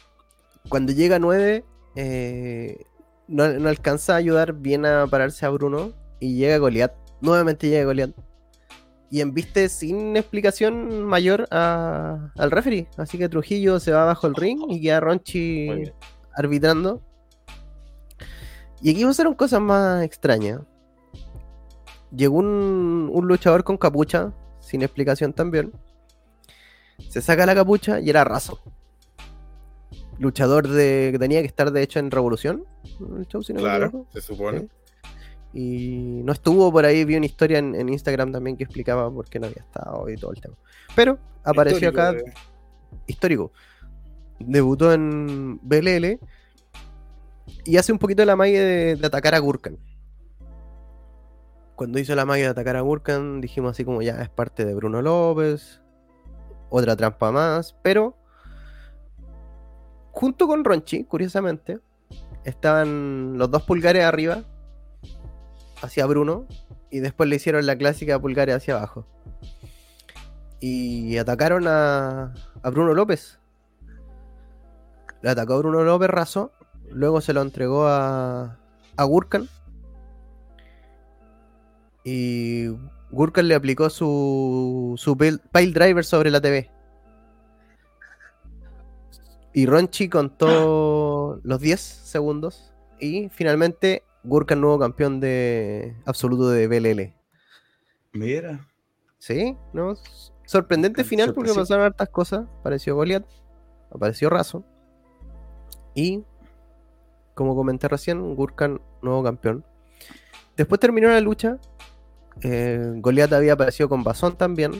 cuando 0.67 0.91
llega 0.91 1.15
a 1.17 1.19
9, 1.19 1.63
eh, 1.95 2.83
no, 3.27 3.47
no 3.47 3.69
alcanza 3.69 4.13
a 4.13 4.17
ayudar 4.17 4.53
bien 4.53 4.85
a 4.85 5.07
pararse 5.07 5.45
a 5.45 5.49
Bruno 5.49 5.93
y 6.19 6.35
llega 6.35 6.57
Goliath. 6.57 6.93
Nuevamente 7.21 7.69
llega 7.69 7.85
Goliath. 7.85 8.15
Y 9.11 9.19
embiste 9.21 9.67
sin 9.67 10.15
explicación 10.15 11.03
mayor 11.03 11.45
a- 11.51 12.31
al 12.37 12.49
referee. 12.49 12.87
Así 12.97 13.17
que 13.17 13.27
Trujillo 13.29 13.79
se 13.79 13.91
va 13.91 14.05
bajo 14.05 14.25
el 14.25 14.35
ring 14.35 14.59
y 14.69 14.81
queda 14.81 15.01
Ronchi 15.01 15.91
arbitrando. 16.33 17.01
Y 18.81 18.89
aquí 18.91 19.03
pasaron 19.05 19.33
cosas 19.35 19.59
más 19.61 20.03
extrañas. 20.03 20.61
Llegó 22.15 22.37
un, 22.37 23.09
un 23.13 23.27
luchador 23.27 23.63
con 23.65 23.77
capucha, 23.77 24.33
sin 24.61 24.81
explicación 24.81 25.33
también. 25.33 25.71
Se 27.09 27.21
saca 27.21 27.45
la 27.45 27.53
capucha 27.55 27.99
y 27.99 28.09
era 28.09 28.23
raso. 28.23 28.59
Luchador 30.19 30.67
de, 30.67 31.09
que 31.11 31.19
tenía 31.19 31.41
que 31.41 31.47
estar 31.47 31.71
de 31.71 31.81
hecho 31.81 31.99
en 31.99 32.11
Revolución. 32.11 32.63
el 33.17 33.27
show, 33.27 33.43
si 33.43 33.53
no 33.53 33.57
me 33.59 33.63
Claro, 33.65 34.05
se 34.13 34.21
supone. 34.21 34.59
Sí. 34.59 34.67
Y 35.53 36.21
no 36.23 36.31
estuvo 36.31 36.71
por 36.71 36.85
ahí, 36.85 37.03
vi 37.03 37.15
una 37.17 37.25
historia 37.25 37.59
en, 37.59 37.75
en 37.75 37.89
Instagram 37.89 38.31
también 38.31 38.55
que 38.57 38.63
explicaba 38.63 39.11
por 39.11 39.27
qué 39.29 39.39
no 39.39 39.47
había 39.47 39.61
estado 39.63 40.09
y 40.09 40.15
todo 40.15 40.31
el 40.31 40.39
tema. 40.41 40.55
Pero 40.95 41.17
apareció 41.43 41.89
Histórico 41.89 42.01
acá 42.01 42.13
de- 42.13 42.33
histórico. 43.07 43.51
Debutó 44.39 44.93
en 44.93 45.59
BLL 45.61 46.19
y 47.65 47.77
hace 47.77 47.91
un 47.91 47.99
poquito 47.99 48.23
la 48.25 48.35
magia 48.35 48.63
de, 48.63 48.95
de 48.95 49.07
atacar 49.07 49.35
a 49.35 49.39
Gurkan. 49.39 49.77
Cuando 51.75 51.99
hizo 51.99 52.15
la 52.15 52.25
magia 52.25 52.45
de 52.45 52.49
atacar 52.51 52.75
a 52.77 52.81
Gurkan, 52.81 53.41
dijimos 53.41 53.71
así 53.71 53.83
como 53.83 54.01
ya 54.01 54.21
es 54.21 54.29
parte 54.29 54.65
de 54.65 54.73
Bruno 54.73 55.01
López, 55.01 55.81
otra 56.69 56.95
trampa 56.95 57.31
más, 57.31 57.75
pero 57.81 58.15
junto 60.11 60.47
con 60.47 60.63
Ronchi, 60.63 61.03
curiosamente, 61.03 61.79
estaban 62.43 63.37
los 63.37 63.49
dos 63.51 63.63
pulgares 63.63 64.03
arriba 64.05 64.43
hacia 65.81 66.05
Bruno 66.05 66.47
y 66.89 66.99
después 66.99 67.29
le 67.29 67.37
hicieron 67.37 67.65
la 67.65 67.77
clásica 67.77 68.19
pulgares 68.19 68.55
hacia 68.55 68.75
abajo. 68.75 69.05
Y 70.59 71.17
atacaron 71.17 71.67
a, 71.67 72.33
a 72.61 72.69
Bruno 72.69 72.93
López. 72.93 73.39
Le 75.21 75.29
atacó 75.29 75.53
a 75.53 75.57
Bruno 75.57 75.83
López 75.83 76.09
raso. 76.09 76.51
Luego 76.89 77.21
se 77.21 77.33
lo 77.33 77.41
entregó 77.41 77.87
a, 77.87 78.59
a 78.97 79.03
Gurkan. 79.03 79.49
Y 82.03 82.67
Gurkan 83.09 83.47
le 83.47 83.55
aplicó 83.55 83.89
su, 83.89 84.95
su 84.97 85.17
pile, 85.17 85.39
pile 85.51 85.71
driver 85.71 86.05
sobre 86.05 86.29
la 86.29 86.41
TV. 86.41 86.69
Y 89.53 89.65
Ronchi 89.65 90.09
contó 90.09 91.39
los 91.43 91.59
10 91.59 91.79
segundos. 91.79 92.71
Y 92.99 93.29
finalmente 93.29 94.03
Gurkan 94.23 94.61
nuevo 94.61 94.79
campeón 94.79 95.19
de 95.19 95.95
absoluto 96.05 96.49
de 96.49 96.67
BLL. 96.67 97.13
Mira. 98.13 98.67
Sí, 99.17 99.55
¿no? 99.73 99.95
Sorprendente 100.45 101.03
final 101.03 101.33
porque 101.33 101.53
pasaron 101.53 101.85
hartas 101.85 102.09
cosas. 102.09 102.45
Apareció 102.59 102.95
Goliath, 102.95 103.25
apareció 103.91 104.29
Razo. 104.29 104.63
Y, 105.95 106.23
como 107.33 107.55
comenté 107.55 107.87
recién, 107.87 108.35
Gurkan, 108.35 108.81
nuevo 109.01 109.23
campeón. 109.23 109.65
Después 110.57 110.79
terminó 110.79 111.09
la 111.09 111.21
lucha. 111.21 111.57
Eh, 112.41 112.93
Goliath 112.97 113.33
había 113.33 113.53
aparecido 113.53 113.89
con 113.89 114.03
Bazón 114.03 114.37
también. 114.37 114.71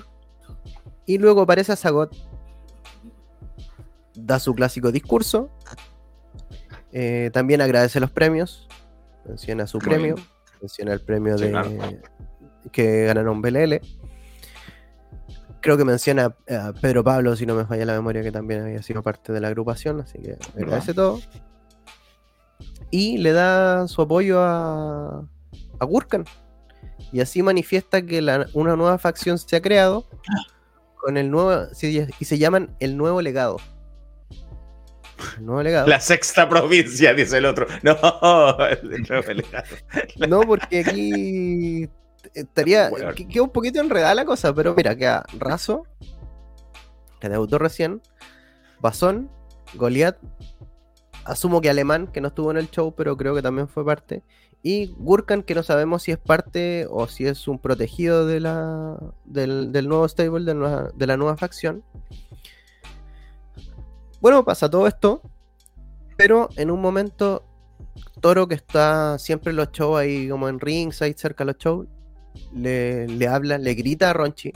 Y 1.06 1.18
luego 1.18 1.42
aparece 1.42 1.72
a 1.72 1.76
Zagot. 1.76 2.16
Da 4.16 4.40
su 4.40 4.54
clásico 4.54 4.92
discurso. 4.92 5.50
Eh, 6.92 7.30
también 7.34 7.62
agradece 7.62 8.00
los 8.00 8.12
premios. 8.12 8.68
Menciona 9.26 9.68
su 9.68 9.80
premio. 9.80 10.16
bien. 10.16 10.28
Menciona 10.62 10.94
el 10.94 11.02
premio 11.02 11.38
Sí, 11.38 11.46
de 11.46 11.50
claro. 11.52 11.72
que 12.72 13.06
ganaron 13.06 13.42
BLL. 13.42 13.82
Creo 15.62 15.78
que 15.78 15.86
menciona 15.86 16.36
a 16.50 16.74
Pedro 16.74 17.04
Pablo, 17.04 17.36
si 17.36 17.46
no 17.46 17.54
me 17.56 17.66
falla 17.66 17.86
la 17.86 17.94
memoria, 17.94 18.24
que 18.24 18.32
también 18.32 18.62
había 18.64 18.82
sido 18.82 19.04
parte 19.04 19.32
de 19.32 19.40
la 19.40 19.48
agrupación, 19.50 20.02
así 20.02 20.18
que 20.20 20.38
agradece 20.56 20.94
todo. 20.94 21.20
Y 22.90 23.18
le 23.20 23.32
da 23.32 23.88
su 23.88 24.02
apoyo 24.02 24.40
a, 24.42 25.24
a 25.80 25.86
Gurkan. 25.86 26.26
Y 27.12 27.20
así 27.22 27.42
manifiesta 27.44 28.02
que 28.02 28.22
la- 28.22 28.48
una 28.54 28.76
nueva 28.76 28.98
facción 28.98 29.38
se 29.38 29.56
ha 29.56 29.62
creado 29.62 30.06
con 31.00 31.18
el 31.18 31.30
nuevo. 31.32 31.68
y 32.20 32.26
se 32.26 32.38
llaman 32.38 32.76
el 32.80 32.98
nuevo 32.98 33.22
legado. 33.22 33.58
El 35.38 35.46
nuevo 35.46 35.64
legado. 35.64 35.88
La 35.88 36.00
sexta 36.00 36.48
provincia, 36.50 37.14
dice 37.14 37.38
el 37.38 37.46
otro. 37.46 37.66
No, 37.84 37.96
el 38.68 39.04
nuevo 39.10 39.34
legado. 39.34 39.76
No, 40.28 40.42
porque 40.42 40.80
aquí 40.82 41.90
estaría. 42.34 42.90
Que- 43.16 43.28
Queda 43.28 43.44
un 43.44 43.50
poquito 43.52 43.80
enredada 43.82 44.16
la 44.16 44.26
cosa, 44.26 44.54
pero 44.54 44.74
mira, 44.76 44.96
queda 44.96 45.24
Razo, 45.38 45.84
que 47.20 47.30
debutó 47.30 47.58
recién, 47.58 48.02
Bazón, 48.80 49.30
Goliath, 49.76 50.18
asumo 51.26 51.62
que 51.62 51.70
Alemán, 51.70 52.08
que 52.08 52.22
no 52.22 52.30
estuvo 52.30 52.52
en 52.52 52.58
el 52.58 52.70
show, 52.72 52.94
pero 52.96 53.16
creo 53.18 53.36
que 53.36 53.42
también 53.42 53.68
fue 53.68 53.86
parte, 53.86 54.24
y 54.64 54.94
Gurkan, 54.98 55.44
que 55.44 55.56
no 55.56 55.64
sabemos 55.64 56.04
si 56.04 56.12
es 56.12 56.18
parte 56.18 56.86
o 56.90 57.08
si 57.08 57.26
es 57.28 57.48
un 57.48 57.60
protegido 57.60 58.26
de 58.28 58.40
la, 58.40 58.98
del, 59.26 59.72
del 59.72 59.88
nuevo 59.88 60.08
stable, 60.08 60.46
de, 60.46 60.54
nueva- 60.56 60.92
de 60.94 61.08
la 61.08 61.18
nueva 61.18 61.38
facción. 61.38 61.84
Bueno, 64.22 64.46
pasa 64.46 64.70
todo 64.70 64.88
esto, 64.88 65.22
pero 66.18 66.50
en 66.56 66.70
un 66.72 66.80
momento 66.82 67.44
Toro, 68.22 68.48
que 68.48 68.56
está 68.56 69.18
siempre 69.18 69.50
en 69.50 69.56
los 69.58 69.72
shows 69.72 70.00
ahí 70.00 70.30
como 70.30 70.48
en 70.48 70.60
ringside, 70.60 71.18
cerca 71.18 71.44
de 71.44 71.52
los 71.54 71.58
shows, 71.58 71.88
le, 72.54 73.08
le 73.08 73.28
habla, 73.28 73.58
le 73.58 73.74
grita 73.74 74.10
a 74.12 74.14
Ronchi. 74.14 74.54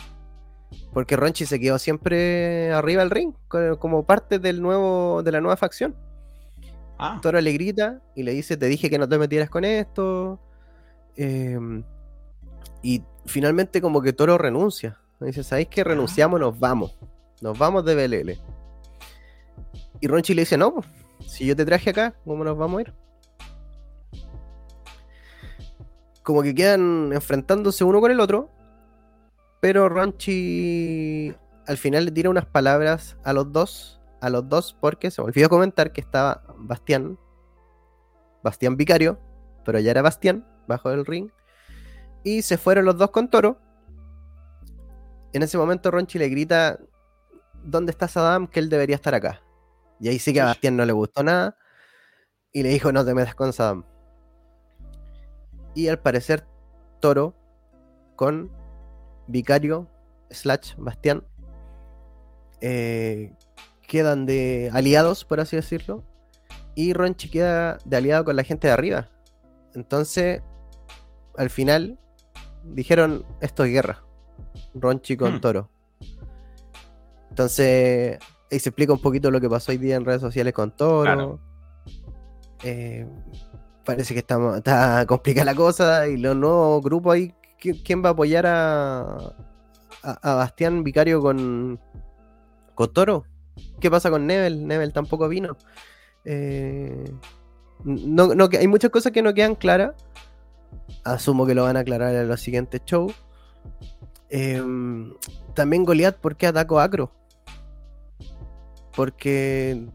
Porque 0.93 1.15
Ronchi 1.15 1.45
se 1.45 1.59
quedó 1.59 1.79
siempre 1.79 2.71
arriba 2.71 3.01
del 3.01 3.09
ring, 3.11 3.33
co- 3.47 3.79
como 3.79 4.05
parte 4.05 4.39
del 4.39 4.61
nuevo, 4.61 5.23
de 5.23 5.31
la 5.31 5.41
nueva 5.41 5.57
facción. 5.57 5.95
Ah, 6.97 7.19
Toro 7.21 7.41
le 7.41 7.51
grita 7.51 8.01
y 8.15 8.23
le 8.23 8.31
dice, 8.31 8.55
te 8.55 8.67
dije 8.67 8.89
que 8.89 8.97
no 8.99 9.09
te 9.09 9.17
metieras 9.17 9.49
con 9.49 9.65
esto. 9.65 10.39
Em, 11.17 11.83
y 12.81 13.01
finalmente 13.25 13.81
como 13.81 14.01
que 14.01 14.13
Toro 14.13 14.37
renuncia. 14.37 14.97
Dice, 15.19 15.43
¿sabéis 15.43 15.69
que 15.69 15.83
renunciamos? 15.83 16.39
Nos 16.39 16.57
vamos. 16.59 16.95
nos 17.41 17.57
vamos 17.57 17.83
de 17.83 17.95
BLL. 17.95 18.39
Y 19.99 20.07
Ronchi 20.07 20.33
le 20.33 20.41
dice, 20.43 20.57
no, 20.57 20.83
si 21.25 21.45
yo 21.45 21.55
te 21.55 21.65
traje 21.65 21.89
acá, 21.89 22.13
¿cómo 22.25 22.43
nos 22.43 22.57
vamos 22.57 22.79
a 22.79 22.81
ir? 22.81 22.93
Como 26.23 26.41
que 26.41 26.55
quedan 26.55 27.11
enfrentándose 27.13 27.83
uno 27.83 28.01
con 28.01 28.11
el 28.11 28.19
otro, 28.19 28.49
pero 29.61 29.89
Ronchi 29.89 31.33
al 31.67 31.77
final 31.77 32.05
le 32.05 32.11
tira 32.11 32.29
unas 32.29 32.45
palabras 32.45 33.17
a 33.23 33.33
los 33.33 33.51
dos, 33.51 34.01
a 34.21 34.29
los 34.29 34.47
dos, 34.49 34.75
porque 34.79 35.11
se 35.11 35.21
me 35.21 35.27
olvidó 35.27 35.49
comentar 35.49 35.91
que 35.91 36.01
estaba 36.01 36.43
Bastián, 36.57 37.17
Bastián 38.43 38.75
Vicario, 38.75 39.19
pero 39.63 39.79
ya 39.79 39.91
era 39.91 40.01
Bastián, 40.01 40.45
bajo 40.67 40.89
del 40.89 41.05
ring, 41.05 41.29
y 42.23 42.41
se 42.41 42.57
fueron 42.57 42.85
los 42.85 42.97
dos 42.97 43.11
con 43.11 43.29
Toro. 43.29 43.59
En 45.33 45.43
ese 45.43 45.57
momento 45.57 45.91
Ronchi 45.91 46.17
le 46.17 46.29
grita, 46.29 46.79
¿dónde 47.63 47.91
está 47.91 48.07
Saddam? 48.07 48.47
Que 48.47 48.59
él 48.59 48.69
debería 48.69 48.95
estar 48.95 49.13
acá. 49.13 49.41
Y 49.99 50.09
ahí 50.09 50.19
sí 50.19 50.33
que 50.33 50.41
a 50.41 50.45
Bastián 50.45 50.75
no 50.75 50.85
le 50.85 50.93
gustó 50.93 51.23
nada, 51.23 51.57
y 52.51 52.63
le 52.63 52.69
dijo, 52.69 52.91
no 52.91 53.03
te 53.05 53.13
metas 53.13 53.35
con 53.35 53.53
Saddam. 53.53 53.85
Y 55.73 55.87
al 55.89 55.99
parecer 55.99 56.45
Toro 57.01 57.35
con 58.15 58.49
Vicario 59.27 59.89
slash 60.29 60.75
Bastián 60.77 61.23
eh, 62.61 63.33
quedan 63.87 64.25
de 64.25 64.69
aliados, 64.73 65.25
por 65.25 65.39
así 65.39 65.55
decirlo, 65.55 66.03
y 66.75 66.93
Ronchi 66.93 67.29
queda 67.29 67.77
de 67.85 67.97
aliado 67.97 68.25
con 68.25 68.35
la 68.35 68.43
gente 68.43 68.67
de 68.67 68.73
arriba. 68.73 69.09
Entonces, 69.73 70.41
al 71.37 71.49
final, 71.49 71.99
dijeron, 72.63 73.25
esto 73.41 73.65
es 73.65 73.71
guerra. 73.71 74.03
Ronchi 74.73 75.17
con 75.17 75.35
Hmm. 75.35 75.41
Toro. 75.41 75.69
Entonces, 77.29 78.19
ahí 78.51 78.59
se 78.59 78.69
explica 78.69 78.93
un 78.93 79.01
poquito 79.01 79.31
lo 79.31 79.39
que 79.41 79.49
pasó 79.49 79.71
hoy 79.71 79.77
día 79.77 79.95
en 79.95 80.05
redes 80.05 80.21
sociales 80.21 80.53
con 80.53 80.71
Toro. 80.71 81.01
Claro. 81.03 81.39
Eh, 82.63 83.07
parece 83.83 84.13
que 84.13 84.19
está, 84.21 84.57
está 84.57 85.05
complicada 85.05 85.45
la 85.45 85.55
cosa 85.55 86.07
y 86.07 86.17
los 86.17 86.35
nuevos 86.35 86.83
grupos 86.83 87.15
ahí, 87.15 87.33
¿qui- 87.61 87.81
¿quién 87.83 88.03
va 88.03 88.09
a 88.09 88.11
apoyar 88.13 88.45
a, 88.47 89.01
a, 90.03 90.11
a 90.21 90.35
Bastián 90.35 90.83
Vicario 90.83 91.21
con, 91.21 91.79
con 92.73 92.93
Toro? 92.93 93.25
¿Qué 93.79 93.89
pasa 93.91 94.09
con 94.09 94.25
Nebel? 94.27 94.65
Nebel 94.67 94.91
tampoco 94.93 95.27
vino. 95.29 95.57
Eh, 96.23 97.11
no, 97.83 98.33
no, 98.33 98.49
hay 98.57 98.67
muchas 98.67 98.89
cosas 98.89 99.11
que 99.11 99.21
no 99.21 99.33
quedan 99.33 99.55
claras. 99.55 99.93
Asumo 101.03 101.45
que 101.45 101.55
lo 101.55 101.63
van 101.63 101.77
a 101.77 101.81
aclarar 101.81 102.15
en 102.15 102.27
los 102.27 102.41
siguientes 102.41 102.81
shows. 102.85 103.13
Eh, 104.29 104.61
también 105.53 105.83
Goliath, 105.85 106.17
¿por 106.17 106.35
qué 106.35 106.47
atacó 106.47 106.79
Acro? 106.79 107.11
Porque 108.95 109.85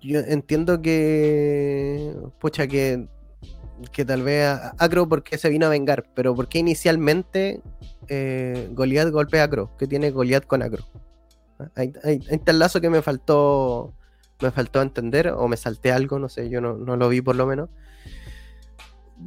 yo 0.00 0.20
entiendo 0.20 0.80
que. 0.82 2.14
Pucha, 2.40 2.66
que. 2.66 3.06
Que 3.92 4.04
tal 4.04 4.22
vez 4.22 4.48
Acro 4.78 5.08
porque 5.08 5.38
se 5.38 5.48
vino 5.48 5.66
a 5.66 5.70
vengar, 5.70 6.04
pero 6.14 6.36
¿por 6.36 6.46
qué 6.48 6.58
inicialmente 6.60 7.60
eh, 8.06 8.68
Goliath 8.72 9.10
golpea 9.10 9.42
a 9.42 9.44
Acro? 9.46 9.76
¿Qué 9.76 9.88
tiene 9.88 10.10
Goliath 10.12 10.46
con 10.46 10.62
Acro? 10.62 10.84
Ahí, 11.74 11.92
ahí- 12.04 12.20
ahí 12.30 12.40
lazo 12.54 12.80
que 12.80 12.90
me 12.90 13.02
faltó 13.02 13.92
me 14.40 14.50
faltó 14.52 14.82
entender 14.82 15.28
o 15.28 15.48
me 15.48 15.56
salté 15.56 15.90
algo, 15.92 16.18
no 16.20 16.28
sé, 16.28 16.48
yo 16.48 16.60
no, 16.60 16.74
no 16.76 16.96
lo 16.96 17.08
vi 17.08 17.20
por 17.22 17.34
lo 17.34 17.46
menos. 17.46 17.70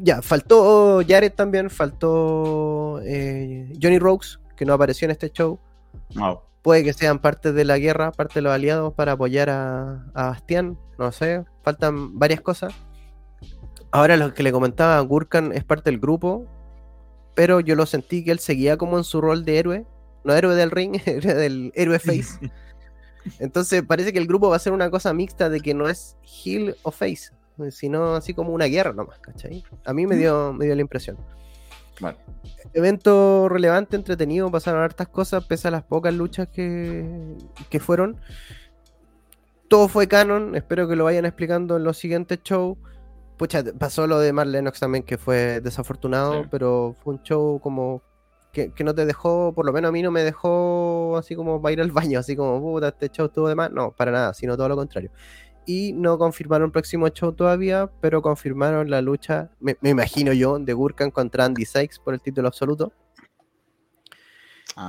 Ya, 0.01 0.21
faltó 0.21 1.01
Jared 1.07 1.33
también, 1.33 1.69
faltó 1.69 2.99
eh, 3.03 3.73
Johnny 3.81 3.97
Rokes, 3.99 4.39
que 4.55 4.65
no 4.65 4.73
apareció 4.73 5.05
en 5.05 5.11
este 5.11 5.31
show. 5.31 5.59
No. 6.13 6.43
Puede 6.65 6.83
que 6.83 6.93
sean 6.93 7.19
parte 7.19 7.53
de 7.53 7.63
la 7.63 7.77
guerra, 7.77 8.11
parte 8.11 8.39
de 8.39 8.41
los 8.41 8.51
aliados 8.51 8.91
para 8.95 9.11
apoyar 9.11 9.51
a, 9.51 10.03
a 10.15 10.29
Bastián, 10.29 10.79
no 10.97 11.11
sé, 11.11 11.45
faltan 11.61 12.17
varias 12.17 12.41
cosas. 12.41 12.73
Ahora 13.91 14.17
lo 14.17 14.33
que 14.33 14.41
le 14.41 14.51
comentaba, 14.51 14.99
Gurkan 15.01 15.51
es 15.51 15.63
parte 15.63 15.91
del 15.91 15.99
grupo, 15.99 16.47
pero 17.35 17.59
yo 17.59 17.75
lo 17.75 17.85
sentí 17.85 18.23
que 18.23 18.31
él 18.31 18.39
seguía 18.39 18.77
como 18.77 18.97
en 18.97 19.03
su 19.03 19.21
rol 19.21 19.45
de 19.45 19.59
héroe, 19.59 19.85
no 20.23 20.33
héroe 20.33 20.55
del 20.55 20.71
ring, 20.71 20.99
era 21.05 21.35
del 21.35 21.71
héroe 21.75 21.99
face. 21.99 22.51
Entonces 23.37 23.83
parece 23.83 24.11
que 24.11 24.17
el 24.17 24.25
grupo 24.25 24.49
va 24.49 24.55
a 24.55 24.59
ser 24.59 24.73
una 24.73 24.89
cosa 24.89 25.13
mixta 25.13 25.49
de 25.49 25.61
que 25.61 25.75
no 25.75 25.87
es 25.87 26.17
heel 26.23 26.75
o 26.81 26.89
face, 26.89 27.29
sino 27.69 28.15
así 28.15 28.33
como 28.33 28.51
una 28.51 28.65
guerra 28.65 28.91
nomás, 28.91 29.19
¿cachai? 29.19 29.63
A 29.85 29.93
mí 29.93 30.07
me 30.07 30.15
dio, 30.15 30.51
me 30.51 30.65
dio 30.65 30.73
la 30.73 30.81
impresión. 30.81 31.15
Bueno, 31.99 32.17
Evento 32.73 33.47
relevante, 33.49 33.95
entretenido, 33.95 34.51
pasaron 34.51 34.81
hartas 34.81 35.07
cosas, 35.07 35.45
pese 35.45 35.67
a 35.69 35.71
las 35.71 35.83
pocas 35.83 36.13
luchas 36.13 36.47
que, 36.49 37.37
que 37.69 37.79
fueron. 37.79 38.17
Todo 39.67 39.87
fue 39.87 40.07
canon, 40.07 40.55
espero 40.55 40.87
que 40.87 40.95
lo 40.95 41.05
vayan 41.05 41.25
explicando 41.25 41.77
en 41.77 41.83
los 41.83 41.97
siguientes 41.97 42.39
shows. 42.43 42.77
Pucha, 43.37 43.63
pasó 43.77 44.07
lo 44.07 44.19
de 44.19 44.31
Mark 44.31 44.49
Lennox 44.49 44.79
también, 44.79 45.03
que 45.03 45.17
fue 45.17 45.59
desafortunado, 45.61 46.43
Sí. 46.43 46.47
pero 46.51 46.95
fue 47.03 47.15
un 47.15 47.23
show 47.23 47.59
como 47.59 48.01
que, 48.53 48.71
que 48.71 48.83
no 48.85 48.95
te 48.95 49.05
dejó, 49.05 49.51
por 49.53 49.65
lo 49.65 49.73
menos 49.73 49.89
a 49.89 49.91
mí 49.91 50.01
no 50.01 50.11
me 50.11 50.23
dejó 50.23 51.17
así 51.17 51.35
como 51.35 51.61
para 51.61 51.73
ir 51.73 51.81
al 51.81 51.91
baño, 51.91 52.19
así 52.19 52.35
como, 52.35 52.61
puta, 52.61 52.89
este 52.89 53.09
show 53.09 53.25
estuvo 53.25 53.49
de 53.49 53.55
más. 53.55 53.71
No, 53.71 53.91
para 53.91 54.11
nada, 54.11 54.33
sino 54.33 54.55
todo 54.55 54.69
lo 54.69 54.75
contrario. 54.77 55.11
Y 55.65 55.93
no 55.93 56.17
confirmaron 56.17 56.67
el 56.67 56.71
próximo 56.71 57.07
show 57.09 57.33
todavía, 57.33 57.89
pero 58.01 58.21
confirmaron 58.21 58.89
la 58.89 59.01
lucha, 59.01 59.49
me, 59.59 59.77
me 59.81 59.89
imagino 59.89 60.31
yo, 60.33 60.59
de 60.59 60.73
Gurkan 60.73 61.11
contra 61.11 61.45
Andy 61.45 61.65
Sykes 61.65 61.99
por 62.03 62.13
el 62.13 62.21
título 62.21 62.47
absoluto. 62.47 62.93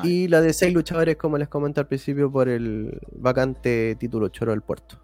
Y 0.02 0.26
la 0.28 0.40
de 0.40 0.52
seis 0.52 0.74
luchadores, 0.74 1.16
como 1.16 1.38
les 1.38 1.48
comenté 1.48 1.80
al 1.80 1.86
principio, 1.86 2.30
por 2.30 2.48
el 2.48 2.98
vacante 3.12 3.94
título 3.94 4.28
Choro 4.30 4.50
del 4.50 4.62
Puerto. 4.62 4.98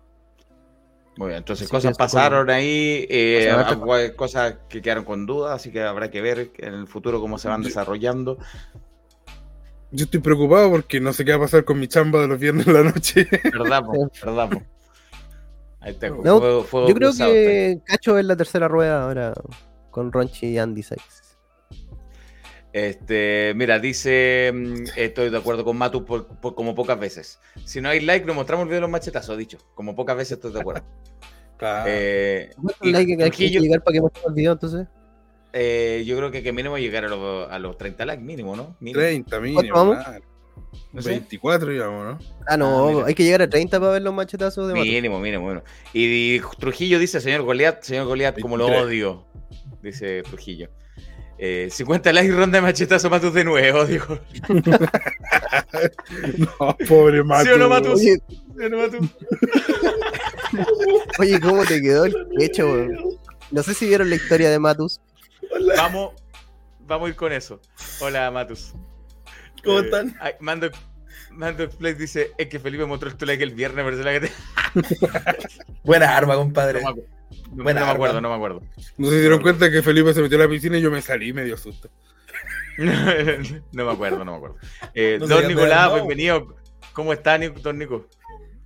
muy 1.16 1.28
bien. 1.28 1.39
Entonces, 1.39 1.66
Así 1.66 1.70
cosas 1.70 1.97
pasaron 1.97 2.51
ahí, 2.51 3.07
eh, 3.09 3.55
cosas 4.16 4.57
que 4.69 4.82
quedaron 4.82 5.05
con 5.05 5.24
dudas, 5.24 5.55
así 5.55 5.70
que 5.70 5.82
habrá 5.82 6.11
que 6.11 6.20
ver 6.20 6.51
en 6.59 6.74
el 6.74 6.89
futuro 6.89 7.20
cómo 7.20 7.39
se 7.39 7.49
van 7.49 7.62
desarrollando. 7.62 8.39
Yo 9.93 10.05
estoy 10.05 10.20
preocupado 10.20 10.70
porque 10.70 11.01
no 11.01 11.12
sé 11.12 11.24
qué 11.24 11.32
va 11.32 11.36
a 11.36 11.40
pasar 11.40 11.65
con 11.65 11.78
mi 11.78 11.86
chamba 11.86 12.20
de 12.20 12.27
los 12.27 12.40
viernes 12.40 12.66
en 12.66 12.73
la 12.73 12.82
noche. 12.82 13.28
¿Verdad, 13.44 13.85
po? 13.85 14.11
¿Verdad, 14.24 14.51
po? 14.51 14.62
Ahí 15.82 15.92
está. 15.92 16.09
No, 16.10 16.38
fuego- 16.38 16.62
fuego 16.64 16.88
Yo 16.88 16.94
creo 16.94 17.10
cruzado, 17.10 17.32
que 17.32 17.80
Cacho 17.84 18.18
es 18.18 18.24
la 18.24 18.36
tercera 18.36 18.68
rueda 18.68 19.02
ahora 19.04 19.34
con 19.90 20.10
Ronchi 20.12 20.46
y 20.46 20.59
Andy 20.59 20.82
Sykes. 20.82 21.22
Este, 22.72 23.52
mira, 23.54 23.78
dice, 23.78 24.50
mm, 24.54 24.84
estoy 24.96 25.28
de 25.28 25.36
acuerdo 25.36 25.62
con 25.64 25.76
Matu 25.76 26.04
por, 26.06 26.26
por- 26.40 26.54
como 26.54 26.74
pocas 26.74 26.98
veces. 26.98 27.38
Si 27.66 27.80
no 27.82 27.90
hay 27.90 28.00
like, 28.00 28.24
nos 28.24 28.34
mostramos 28.34 28.62
el 28.62 28.68
video 28.68 28.76
de 28.78 28.80
los 28.82 28.90
machetazos, 28.90 29.36
dicho. 29.36 29.59
Como 29.74 29.94
pocas 29.94 30.16
veces 30.16 30.32
estoy 30.32 30.52
de 30.52 30.60
acuerdo. 30.60 30.82
Claro. 31.59 31.84
Eh, 31.94 32.50
¿Cuántos 32.56 32.76
y 32.88 32.90
likes 32.90 33.22
hay 33.22 33.30
que 33.30 33.48
llegar 33.50 33.84
para 33.84 33.92
que 33.94 34.00
mostremos 34.00 34.28
el 34.30 34.34
video 34.34 34.52
entonces? 34.52 34.88
eh, 35.52 36.02
yo 36.04 36.16
creo 36.16 36.32
que, 36.32 36.42
que 36.42 36.50
mínimo 36.52 36.76
llegar 36.76 37.04
a 37.04 37.09
los, 37.09 37.48
a 37.48 37.56
los 37.60 37.78
30 37.78 38.04
likes, 38.04 38.24
mínimo, 38.24 38.56
¿no? 38.56 38.74
Mínimo. 38.80 38.98
30 39.00 39.38
mínimo. 39.38 39.60
¿Cuánto 39.60 39.74
vamos? 39.74 40.04
claro. 40.04 40.24
No 40.93 41.01
sé. 41.01 41.11
24 41.11 41.70
digamos, 41.70 42.05
¿no? 42.05 42.19
Ah, 42.47 42.57
no, 42.57 43.01
Ah, 43.01 43.05
hay 43.07 43.15
que 43.15 43.24
llegar 43.24 43.41
a 43.43 43.49
30 43.49 43.81
para 43.81 43.93
ver 43.93 44.03
los 44.03 44.12
machetazos 44.12 44.69
de 44.69 44.74
Mato. 44.74 44.85
Mínimo, 44.85 45.19
mínimo, 45.19 45.45
mínimo. 45.47 45.62
Y, 45.95 46.41
Trujillo 46.59 46.99
dice, 46.99 47.20
señor 47.20 47.43
Goliat, 47.43 47.83
señor 47.83 48.07
Goliat, 48.07 48.39
como 48.41 48.57
lo 48.57 48.66
23. 48.66 48.87
odio. 48.87 49.24
Dice 49.83 50.23
Trujillo. 50.23 50.69
Eh, 51.39 51.69
50 51.70 52.12
likes, 52.12 52.33
ronda 52.35 52.59
de 52.59 52.62
machetazo, 52.62 53.11
Matus 53.11 53.33
de 53.35 53.45
nuevo, 53.45 53.85
dijo. 53.87 54.19
No, 56.39 56.77
pobre 56.89 57.23
Matu. 57.24 57.45
¿Sí 57.47 57.51
o 57.51 57.59
no, 57.59 57.69
Matus? 57.69 58.01
Oye, 58.01 58.19
¿Sí 58.29 58.65
o 58.65 58.69
no, 58.69 58.77
Matus? 58.79 59.09
oye, 61.19 61.41
¿cómo 61.41 61.65
te 61.65 61.81
quedó 61.81 62.05
el 62.05 62.15
pecho? 62.39 62.66
weón? 62.66 62.99
No 63.51 63.62
sé 63.62 63.74
si 63.74 63.87
vieron 63.87 64.11
la 64.11 64.16
historia 64.16 64.51
de 64.51 64.59
Matus. 64.59 65.01
Vamos, 65.77 66.12
vamos 66.87 67.07
a 67.07 67.09
ir 67.11 67.16
con 67.16 67.33
eso. 67.33 67.61
Hola, 68.01 68.31
Matus. 68.31 68.74
¿Cómo 69.64 69.80
Eh, 69.80 69.84
están? 69.84 70.16
ay, 70.20 70.32
Mando, 70.40 70.70
Mando 71.30 71.62
Express 71.64 71.98
dice, 71.98 72.32
es 72.39 72.48
que 72.48 72.59
Felipe 72.59 72.84
mostró 72.86 73.09
el 73.09 73.16
tu 73.16 73.26
like 73.26 73.43
el 73.43 73.55
viernes, 73.55 73.84
pero 73.84 73.97
se 73.97 74.02
la 74.05 74.12
que 74.20 74.28
te... 74.28 74.32
Buena 75.84 76.16
arma, 76.16 76.34
No 76.34 76.40
compadre. 76.40 76.80
me, 76.80 76.84
no 76.84 77.62
Buena 77.64 77.84
me 77.84 77.90
acuerdo, 77.93 78.20
no 78.20 78.28
me 78.30 78.34
acuerdo. 78.36 78.62
No 78.97 79.09
se 79.09 79.20
dieron 79.20 79.40
cuenta 79.43 79.70
que 79.70 79.82
Felipe 79.82 80.12
se 80.14 80.22
metió 80.22 80.39
a 80.39 80.43
la 80.43 80.48
piscina 80.48 80.78
y 80.78 80.82
yo 80.82 80.90
me 80.90 81.02
salí 81.02 81.32
medio 81.32 81.56
susto. 81.56 81.90
no 82.78 83.84
me 83.84 83.90
acuerdo, 83.93 84.24
no 84.24 84.32
me 84.32 84.36
acuerdo. 84.36 84.56
Eh, 84.94 85.18
No 85.20 85.26
se 85.26 85.34
don 85.34 85.48
Nicolás, 85.48 85.89
no. 85.89 85.94
bienvenido. 85.97 86.56
¿Cómo 86.93 87.12
está, 87.12 87.39
don 87.39 87.78
Nico? 87.78 88.06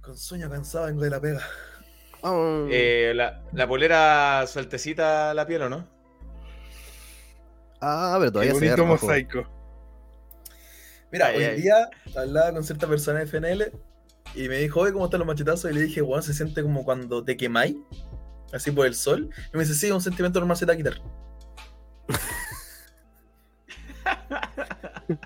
Con 0.00 0.16
sueño 0.16 0.48
cansado 0.50 0.86
vengo 0.86 1.02
de 1.02 1.10
la 1.10 1.20
pega. 1.20 1.40
Oh, 2.22 2.66
Eh, 2.70 3.12
la, 3.14 3.42
la 3.52 3.68
polera 3.68 4.44
sueltecita 4.46 5.32
la 5.34 5.46
piel, 5.46 5.62
¿o 5.62 5.68
no? 5.68 5.88
ah, 7.80 8.16
pero 8.18 8.30
Qué 8.30 8.32
todavía 8.32 8.54
se 8.54 8.60
ve 8.60 8.66
bonito 8.70 8.82
rojo. 8.82 9.06
mosaico. 9.06 9.55
Mira, 11.16 11.28
Ay, 11.28 11.36
hoy 11.36 11.44
ay. 11.44 11.62
día 11.62 11.88
hablaba 12.14 12.52
con 12.52 12.62
cierta 12.62 12.86
persona 12.86 13.20
de 13.20 13.26
FNL 13.26 13.72
y 14.34 14.48
me 14.50 14.58
dijo, 14.58 14.80
oye, 14.80 14.92
¿cómo 14.92 15.06
están 15.06 15.20
los 15.20 15.26
machetazos? 15.26 15.70
Y 15.70 15.74
le 15.74 15.80
dije, 15.80 16.02
weón, 16.02 16.22
se 16.22 16.34
siente 16.34 16.62
como 16.62 16.84
cuando 16.84 17.24
te 17.24 17.38
quemáis, 17.38 17.74
así 18.52 18.70
por 18.70 18.84
el 18.86 18.94
sol. 18.94 19.30
Y 19.50 19.56
me 19.56 19.62
dice, 19.64 19.74
sí, 19.74 19.90
un 19.90 20.02
sentimiento 20.02 20.40
normal 20.40 20.58
se 20.58 20.66
te 20.66 20.72
va 20.72 20.74
a 20.74 20.76
quitar. 20.76 21.00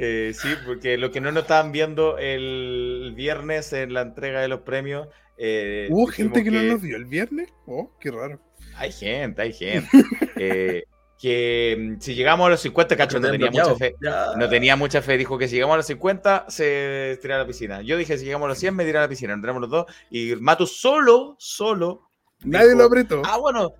Eh, 0.00 0.32
sí, 0.32 0.50
porque 0.64 0.96
lo 0.96 1.10
que 1.10 1.20
no 1.20 1.32
nos 1.32 1.42
estaban 1.42 1.72
viendo 1.72 2.18
el 2.18 3.14
viernes 3.16 3.72
en 3.72 3.92
la 3.92 4.02
entrega 4.02 4.40
de 4.40 4.46
los 4.46 4.60
premios. 4.60 5.08
eh, 5.38 5.88
¿Hubo 5.90 6.06
gente 6.06 6.44
que, 6.44 6.52
no 6.52 6.62
nos 6.62 6.80
vio 6.80 6.96
el 6.96 7.06
viernes? 7.06 7.48
Oh, 7.66 7.90
qué 7.98 8.12
raro. 8.12 8.40
Hay 8.76 8.92
gente, 8.92 9.42
hay 9.42 9.52
gente. 9.52 9.88
Eh, 10.36 10.84
que 11.18 11.76
mm, 11.78 12.00
si 12.00 12.14
llegamos 12.14 12.46
a 12.46 12.50
los 12.50 12.60
50, 12.60 12.96
Cacho 12.96 13.18
no 13.18 13.30
tenía 13.30 13.50
mucha 13.50 13.74
fe. 13.74 13.96
No 14.36 14.48
tenía 14.48 14.76
mucha 14.76 15.02
fe, 15.02 15.18
dijo 15.18 15.36
que 15.36 15.48
si 15.48 15.56
llegamos 15.56 15.74
a 15.74 15.78
los 15.78 15.86
50 15.86 16.46
se 16.48 17.18
tirara 17.20 17.42
a 17.42 17.44
la 17.44 17.48
piscina. 17.48 17.82
Yo 17.82 17.96
dije 17.96 18.16
si 18.16 18.24
llegamos 18.24 18.46
a 18.46 18.50
los 18.50 18.58
100 18.58 18.74
me 18.74 18.84
tirara 18.84 19.04
a 19.04 19.06
la 19.06 19.10
piscina, 19.10 19.32
entramos 19.32 19.60
los 19.60 19.70
dos 19.70 19.86
y 20.10 20.36
Matu 20.36 20.66
solo, 20.66 21.36
solo. 21.38 22.08
Nadie 22.44 22.68
dijo, 22.68 22.78
lo 22.78 22.84
apretó. 22.84 23.22
Ah, 23.24 23.38
bueno, 23.38 23.72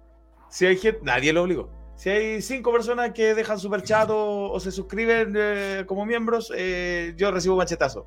si 0.51 0.67
hay 0.67 0.77
gente, 0.77 1.01
nadie 1.03 1.33
lo 1.33 1.45
obligó. 1.45 1.71
Si 1.95 2.11
hay 2.11 2.43
cinco 2.43 2.73
personas 2.73 3.13
que 3.13 3.35
dejan 3.35 3.59
super 3.59 3.83
chat 3.83 4.09
o, 4.11 4.53
o 4.53 4.61
se 4.61 4.71
suscriben 4.71 5.35
eh, 5.37 5.85
como 5.87 6.07
miembros, 6.07 6.53
eh, 6.57 7.13
yo 7.17 7.31
recibo 7.31 7.57
machetazo. 7.57 8.07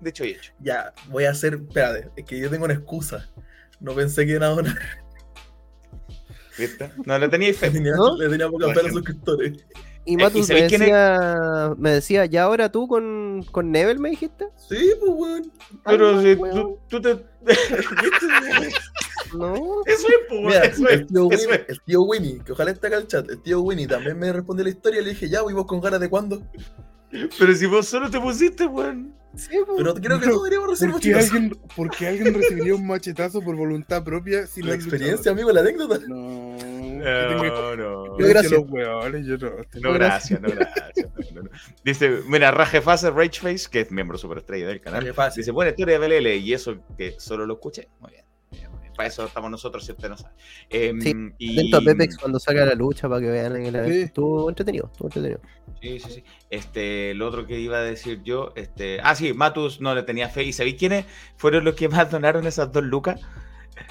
Dicho 0.00 0.24
y 0.24 0.30
hecho. 0.30 0.52
Ya, 0.60 0.92
voy 1.08 1.24
a 1.24 1.30
hacer. 1.30 1.54
Espérate, 1.54 2.10
es 2.16 2.24
que 2.24 2.38
yo 2.38 2.50
tengo 2.50 2.64
una 2.64 2.74
excusa. 2.74 3.28
No 3.80 3.94
pensé 3.94 4.24
que 4.24 4.32
iban 4.32 4.44
a 4.44 4.48
donar. 4.48 5.03
¿Viste? 6.58 6.90
No 7.04 7.18
le 7.18 7.28
teníais 7.28 7.60
Le 7.60 7.68
fe. 7.68 7.70
tenía, 7.78 7.92
¿No? 7.94 8.16
le 8.16 8.28
tenía 8.28 8.48
poca 8.48 8.72
fe 8.72 8.80
a 8.80 8.82
los 8.84 8.92
suscriptores. 8.92 9.64
Y 10.06 10.14
Eh, 10.14 10.16
Matus 10.18 10.50
¿y 10.50 10.52
me 10.52 10.66
quién 10.66 10.72
es? 10.82 10.88
decía, 10.88 11.74
me 11.78 11.90
decía, 11.92 12.26
¿ya 12.26 12.42
ahora 12.42 12.70
tú 12.70 12.86
con, 12.86 13.42
con 13.50 13.70
Nebel 13.72 13.98
me 13.98 14.10
dijiste? 14.10 14.46
Sí, 14.56 14.92
pues, 15.00 15.12
weón. 15.14 15.52
Pero 15.84 16.18
Ay, 16.18 16.34
si 16.34 16.40
weón. 16.40 16.54
tú, 16.54 16.78
tú 16.88 17.00
te. 17.00 17.24
No. 19.34 19.54
Eso 19.86 20.06
es, 20.08 20.14
po, 20.28 20.42
Mira, 20.42 20.60
eso 20.64 20.88
el 20.88 21.00
es. 21.00 21.06
tío, 21.08 21.28
eso 21.32 21.48
Winnie, 21.48 21.54
es. 21.62 21.68
el 21.68 21.80
tío 21.82 22.02
Winnie, 22.02 22.38
que 22.44 22.52
ojalá 22.52 22.70
esté 22.70 22.86
acá 22.86 22.96
en 22.96 23.02
el 23.02 23.08
chat, 23.08 23.28
el 23.30 23.40
tío 23.42 23.60
Winnie 23.62 23.88
también 23.88 24.16
me 24.18 24.32
respondió 24.32 24.62
la 24.64 24.70
historia 24.70 25.00
y 25.00 25.04
le 25.04 25.10
dije, 25.10 25.28
ya, 25.28 25.40
¿y 25.48 25.52
vos 25.52 25.66
con 25.66 25.80
ganas 25.80 25.98
de 26.00 26.08
cuándo? 26.08 26.40
Pero 27.38 27.54
si 27.54 27.66
vos 27.66 27.86
solo 27.86 28.10
te 28.10 28.20
pusiste, 28.20 28.66
weón. 28.66 29.14
Sí, 29.36 29.56
po. 29.66 29.76
Pero 29.76 29.94
creo 29.94 30.20
que 30.20 30.26
No, 30.26 30.38
deberíamos 30.38 30.70
recibir 30.70 30.92
¿Por 30.92 31.00
qué, 31.02 31.10
machetazo. 31.12 31.34
alguien, 31.34 31.58
por 31.74 31.90
qué 31.90 32.06
alguien 32.06 32.34
recibiría 32.34 32.74
un 32.74 32.86
machetazo 32.86 33.40
por 33.42 33.56
voluntad 33.56 34.04
propia 34.04 34.46
si 34.46 34.60
no 34.60 34.68
La 34.68 34.74
experiencia, 34.74 35.32
amigo, 35.32 35.50
la 35.50 35.60
anécdota. 35.60 35.98
No. 36.06 36.56
No, 37.04 37.76
no. 37.76 38.18
Yo 38.18 38.28
Gracias. 38.28 38.52
yo 38.52 38.64
no. 38.64 39.50
No, 39.80 39.92
gracias, 39.92 40.40
no, 40.40 40.48
gracias. 40.48 41.08
no, 41.14 41.24
no, 41.34 41.42
no. 41.42 41.50
Dice, 41.84 42.20
mira, 42.28 42.50
Rajefase 42.50 43.10
Rageface, 43.10 43.68
que 43.70 43.80
es 43.80 43.90
miembro 43.90 44.16
superestrella 44.16 44.68
del 44.68 44.80
canal, 44.80 45.12
dice, 45.36 45.50
buena 45.50 45.70
historia 45.70 45.98
de 45.98 46.06
BLL, 46.06 46.36
y 46.36 46.54
eso 46.54 46.78
que 46.96 47.14
solo 47.18 47.44
lo 47.44 47.54
escuché. 47.54 47.88
Muy 48.00 48.12
bien. 48.12 48.23
Para 48.96 49.08
eso 49.08 49.24
estamos 49.26 49.50
nosotros, 49.50 49.84
si 49.84 49.92
usted 49.92 50.08
no 50.08 50.16
sabe. 50.16 50.34
Em, 50.70 51.00
Sí, 51.00 51.12
y- 51.38 51.58
Atento 51.58 51.76
a 51.78 51.80
Pepex 51.80 52.16
cuando 52.18 52.38
salga 52.38 52.64
la 52.64 52.74
lucha 52.74 53.08
para 53.08 53.20
que 53.20 53.30
vean 53.30 53.56
en 53.56 53.74
el 53.74 53.92
Sí. 53.92 54.00
Estuvo 54.02 54.48
entretenido, 54.48 54.86
estuvo 54.92 55.08
entretenido. 55.08 55.40
Sí, 55.82 55.98
sí, 56.00 56.10
sí. 56.10 56.24
Este, 56.50 57.14
lo 57.14 57.26
otro 57.28 57.46
que 57.46 57.58
iba 57.60 57.78
a 57.78 57.82
decir 57.82 58.20
yo, 58.24 58.52
este, 58.56 59.00
ah, 59.02 59.14
sí, 59.14 59.32
Matus 59.34 59.80
no 59.80 59.94
le 59.94 60.02
tenía 60.04 60.28
fe. 60.28 60.44
¿Y 60.44 60.52
sabéis 60.52 60.76
quiénes 60.76 61.04
fueron 61.36 61.64
los 61.64 61.74
que 61.74 61.88
más 61.88 62.10
donaron 62.10 62.46
esas 62.46 62.70
dos 62.72 62.84
lucas? 62.84 63.20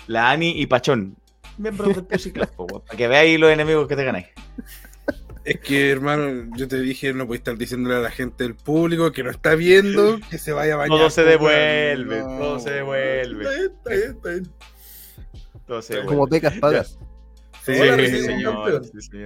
La 0.07 0.30
Ani 0.31 0.51
y 0.61 0.65
Pachón. 0.67 1.17
Miembros 1.57 1.95
del 1.95 2.05
Pussy 2.05 2.31
Club, 2.31 2.49
weón, 2.57 2.81
para 2.88 2.97
que 2.97 3.07
veáis 3.07 3.39
los 3.39 3.51
enemigos 3.51 3.88
que 3.88 3.95
te 3.95 4.03
ganáis. 4.05 4.27
Es 5.45 5.59
que, 5.59 5.91
hermano, 5.91 6.49
yo 6.55 6.69
te 6.69 6.80
dije, 6.80 7.13
no 7.13 7.27
puedes 7.27 7.41
estar 7.41 7.57
diciéndole 7.57 7.97
a 7.97 7.99
la 7.99 8.11
gente 8.11 8.45
del 8.45 8.55
público 8.55 9.11
que 9.11 9.23
no 9.23 9.30
está 9.30 9.55
viendo 9.55 10.17
que 10.30 10.38
se 10.38 10.53
vaya 10.53 10.75
a 10.75 10.77
bañar. 10.77 10.97
Todo 10.97 11.09
se 11.09 11.23
devuelve, 11.25 12.23
weón. 12.23 12.39
todo 12.39 12.59
se 12.59 12.69
Está 12.69 12.75
devuelve. 12.75 13.39
bien, 13.49 13.71
está 13.75 13.89
bien, 13.89 14.11
está 14.11 14.30
bien. 14.30 14.51
Se 15.81 16.03
Como 16.06 16.27
pecas 16.27 16.57
pagas. 16.60 16.98
Sí, 17.65 17.73
Sí, 17.76 18.22
señor, 18.22 18.84
sí. 18.84 19.18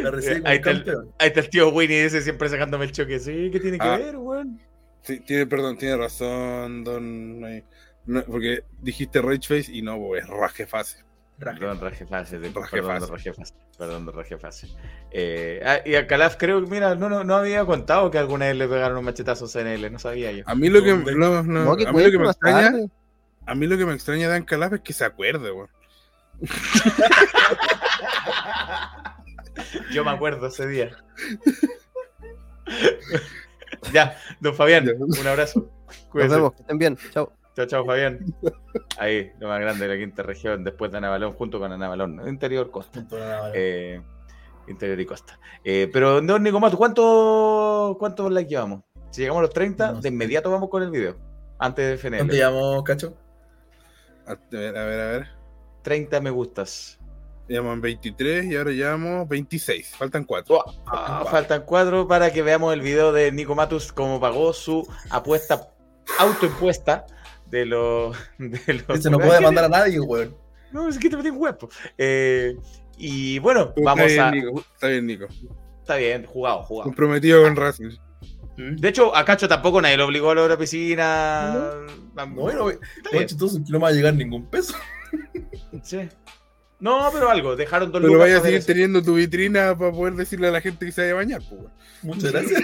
La 0.00 0.10
Ahí 0.50 0.56
está 0.56 0.70
el- 0.70 0.84
campeón. 0.84 1.12
Ahí 1.18 1.28
está 1.28 1.40
el 1.40 1.50
tío 1.50 1.70
Winnie 1.70 2.04
ese 2.04 2.22
siempre 2.22 2.48
sacándome 2.48 2.84
el 2.84 2.92
choque. 2.92 3.18
Sí, 3.18 3.50
¿qué 3.50 3.58
tiene 3.58 3.78
que 3.78 3.86
Ah. 3.86 3.96
ver, 3.98 4.16
weón? 4.16 4.60
sí, 5.02 5.18
tiene, 5.20 5.46
perdón, 5.46 5.76
tiene 5.76 5.96
razón, 5.96 6.84
don. 6.84 7.44
eh, 7.46 7.64
no, 8.06 8.22
porque 8.24 8.62
dijiste 8.80 9.20
Rageface 9.20 9.72
y 9.72 9.82
no, 9.82 9.98
pues, 9.98 10.26
Rajefase. 10.28 11.04
Perdón, 11.38 11.80
Rajefase, 11.80 12.38
perdón, 12.38 12.62
Rajefase, 12.62 13.54
perdón, 13.78 14.12
Rajefase. 14.14 14.68
Eh, 15.10 15.60
ah, 15.64 15.78
y 15.84 15.94
a 15.94 16.06
Calaf 16.06 16.36
creo 16.36 16.62
que, 16.62 16.70
mira, 16.70 16.94
no, 16.94 17.08
no, 17.08 17.24
no 17.24 17.34
había 17.34 17.64
contado 17.64 18.10
que 18.10 18.18
alguna 18.18 18.46
vez 18.46 18.56
le 18.56 18.68
pegaron 18.68 18.98
un 18.98 19.04
machetazo 19.06 19.46
a 19.46 19.48
CNL, 19.48 19.90
no 19.90 19.98
sabía 19.98 20.30
yo. 20.32 20.44
A 20.46 20.54
mí 20.54 20.68
lo 20.68 20.82
que, 20.82 20.90
¿Dónde? 20.90 21.14
no, 21.16 21.42
no, 21.42 21.64
No, 21.64 21.76
que 21.76 21.86
a 21.88 21.92
mí 21.92 21.98
lo 22.04 22.10
que 22.10 22.16
cuente 22.16 22.18
me 22.18 22.30
extraña, 22.30 22.72
a 23.46 23.54
mí 23.54 23.66
lo 23.66 23.78
que 23.78 23.86
me 23.86 23.94
extraña 23.94 24.26
de 24.26 24.32
Dan 24.34 24.44
Calaf 24.44 24.74
es 24.74 24.80
que 24.82 24.92
se 24.92 25.04
acuerde, 25.04 25.50
weón. 25.50 25.68
Yo 29.92 30.04
me 30.04 30.10
acuerdo 30.10 30.46
ese 30.46 30.66
día. 30.66 30.90
ya, 33.92 34.16
don 34.40 34.54
Fabián, 34.54 34.88
un 34.98 35.26
abrazo. 35.26 35.70
Nos 36.14 36.28
vemos, 36.28 36.52
que 36.52 36.62
estén 36.62 36.78
bien. 36.78 36.96
Chao. 37.12 37.32
Chao, 37.56 37.66
chao, 37.66 37.84
Fabián. 37.84 38.24
Ahí, 38.98 39.32
lo 39.38 39.48
más 39.48 39.60
grande 39.60 39.86
de 39.86 39.94
la 39.94 40.00
quinta 40.00 40.22
región, 40.22 40.64
después 40.64 40.90
de 40.92 40.98
Anabalón, 40.98 41.34
junto 41.34 41.58
con 41.58 41.72
Anabalón, 41.72 42.26
interior 42.28 42.70
costa. 42.70 43.04
Eh, 43.54 44.00
interior 44.68 45.00
y 45.00 45.06
costa. 45.06 45.38
Eh, 45.64 45.90
pero, 45.92 46.20
don 46.20 46.42
Nicomato, 46.42 46.76
¿cuánto, 46.76 47.96
¿cuántos 47.98 48.30
likes 48.30 48.50
llevamos? 48.50 48.82
Si 49.10 49.22
llegamos 49.22 49.40
a 49.40 49.42
los 49.42 49.52
30, 49.52 49.92
No 49.92 50.00
de 50.00 50.08
inmediato 50.08 50.50
vamos 50.50 50.70
con 50.70 50.82
el 50.82 50.90
video. 50.90 51.16
Antes 51.58 51.86
de 51.86 51.98
FNL. 51.98 52.18
¿Cuánto 52.18 52.34
llevamos, 52.34 52.82
Cacho? 52.84 53.14
A 54.26 54.36
ver, 54.50 54.78
a 54.78 54.84
ver, 54.84 55.00
a 55.00 55.06
ver. 55.06 55.39
30 55.82 56.20
me 56.20 56.30
gustas. 56.30 56.98
Llevamos 57.48 57.80
23 57.80 58.46
y 58.46 58.56
ahora 58.56 58.70
llevamos 58.70 59.28
26. 59.28 59.96
Faltan 59.96 60.24
4. 60.24 60.64
Ah, 60.86 61.24
faltan 61.28 61.64
cuatro 61.66 62.06
para 62.06 62.32
que 62.32 62.42
veamos 62.42 62.72
el 62.72 62.80
video 62.80 63.12
de 63.12 63.32
Nico 63.32 63.56
Matus 63.56 63.92
cómo 63.92 64.20
pagó 64.20 64.52
su 64.52 64.86
apuesta 65.10 65.68
autoimpuesta 66.18 67.06
de 67.46 67.66
los. 67.66 68.16
De 68.38 68.74
los 68.74 68.98
Ese 68.98 69.10
no 69.10 69.18
puede 69.18 69.40
mandar 69.40 69.64
a 69.64 69.68
nadie, 69.68 69.98
weón. 69.98 70.36
No, 70.72 70.88
es 70.88 70.98
que 70.98 71.10
te 71.10 71.16
metí 71.16 71.30
un 71.30 71.38
huevo. 71.38 71.68
Eh, 71.98 72.56
y 72.96 73.38
bueno, 73.40 73.72
Está 73.76 73.82
vamos 73.82 74.06
bien, 74.06 74.20
a. 74.20 74.30
Nico. 74.30 74.64
Está 74.74 74.86
bien, 74.86 75.06
Nico. 75.06 75.26
Está 75.80 75.96
bien, 75.96 76.24
jugado, 76.26 76.62
jugado. 76.62 76.84
Comprometido 76.84 77.42
con 77.42 77.56
Racing. 77.56 77.90
De 78.56 78.88
hecho, 78.88 79.16
a 79.16 79.24
Cacho 79.24 79.48
tampoco 79.48 79.80
nadie 79.80 79.96
lo 79.96 80.06
obligó 80.06 80.30
a 80.30 80.34
la 80.34 80.58
piscina. 80.58 81.52
No, 82.14 82.26
no, 82.26 82.52
no, 82.52 82.70
Está 82.70 83.10
no, 83.12 83.18
chistoso, 83.24 83.56
que 83.64 83.72
no 83.72 83.78
me 83.78 83.84
va 83.84 83.88
a 83.88 83.92
llegar 83.92 84.14
ningún 84.14 84.46
peso. 84.46 84.74
sí. 85.82 86.08
No, 86.78 87.10
pero 87.12 87.30
algo, 87.30 87.56
dejaron 87.56 87.92
dos 87.92 88.00
Pero 88.00 88.18
vaya 88.18 88.38
a 88.38 88.40
seguir 88.40 88.64
teniendo 88.64 89.02
tu 89.02 89.14
vitrina 89.14 89.76
para 89.76 89.92
poder 89.92 90.14
decirle 90.14 90.48
a 90.48 90.50
la 90.50 90.62
gente 90.62 90.86
que 90.86 90.92
se 90.92 91.02
vaya 91.02 91.12
a 91.12 91.16
bañar, 91.16 91.42
pues. 91.48 91.60
Muchas 92.02 92.32
gracias. 92.32 92.62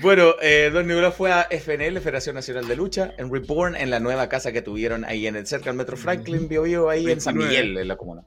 Bueno, 0.00 0.34
eh, 0.40 0.70
Don 0.72 0.86
Nicolás 0.86 1.14
fue 1.14 1.30
a 1.30 1.46
FNL, 1.50 2.00
Federación 2.00 2.34
Nacional 2.34 2.66
de 2.66 2.76
Lucha, 2.76 3.12
en 3.18 3.30
Reborn, 3.30 3.76
en 3.76 3.90
la 3.90 4.00
nueva 4.00 4.28
casa 4.28 4.50
que 4.50 4.62
tuvieron 4.62 5.04
ahí 5.04 5.26
en 5.26 5.36
el 5.36 5.46
cerca 5.46 5.66
del 5.66 5.76
Metro 5.76 5.96
Franklin, 5.98 6.48
Bio 6.48 6.62
Bio, 6.62 6.88
ahí 6.88 7.10
en 7.10 7.20
San 7.20 7.34
29. 7.34 7.62
Miguel, 7.62 7.82
en 7.82 7.88
la 7.88 7.96
comuna. 7.96 8.24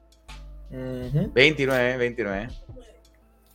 Ujú. 0.70 1.32
29, 1.34 1.96
29. 1.96 2.48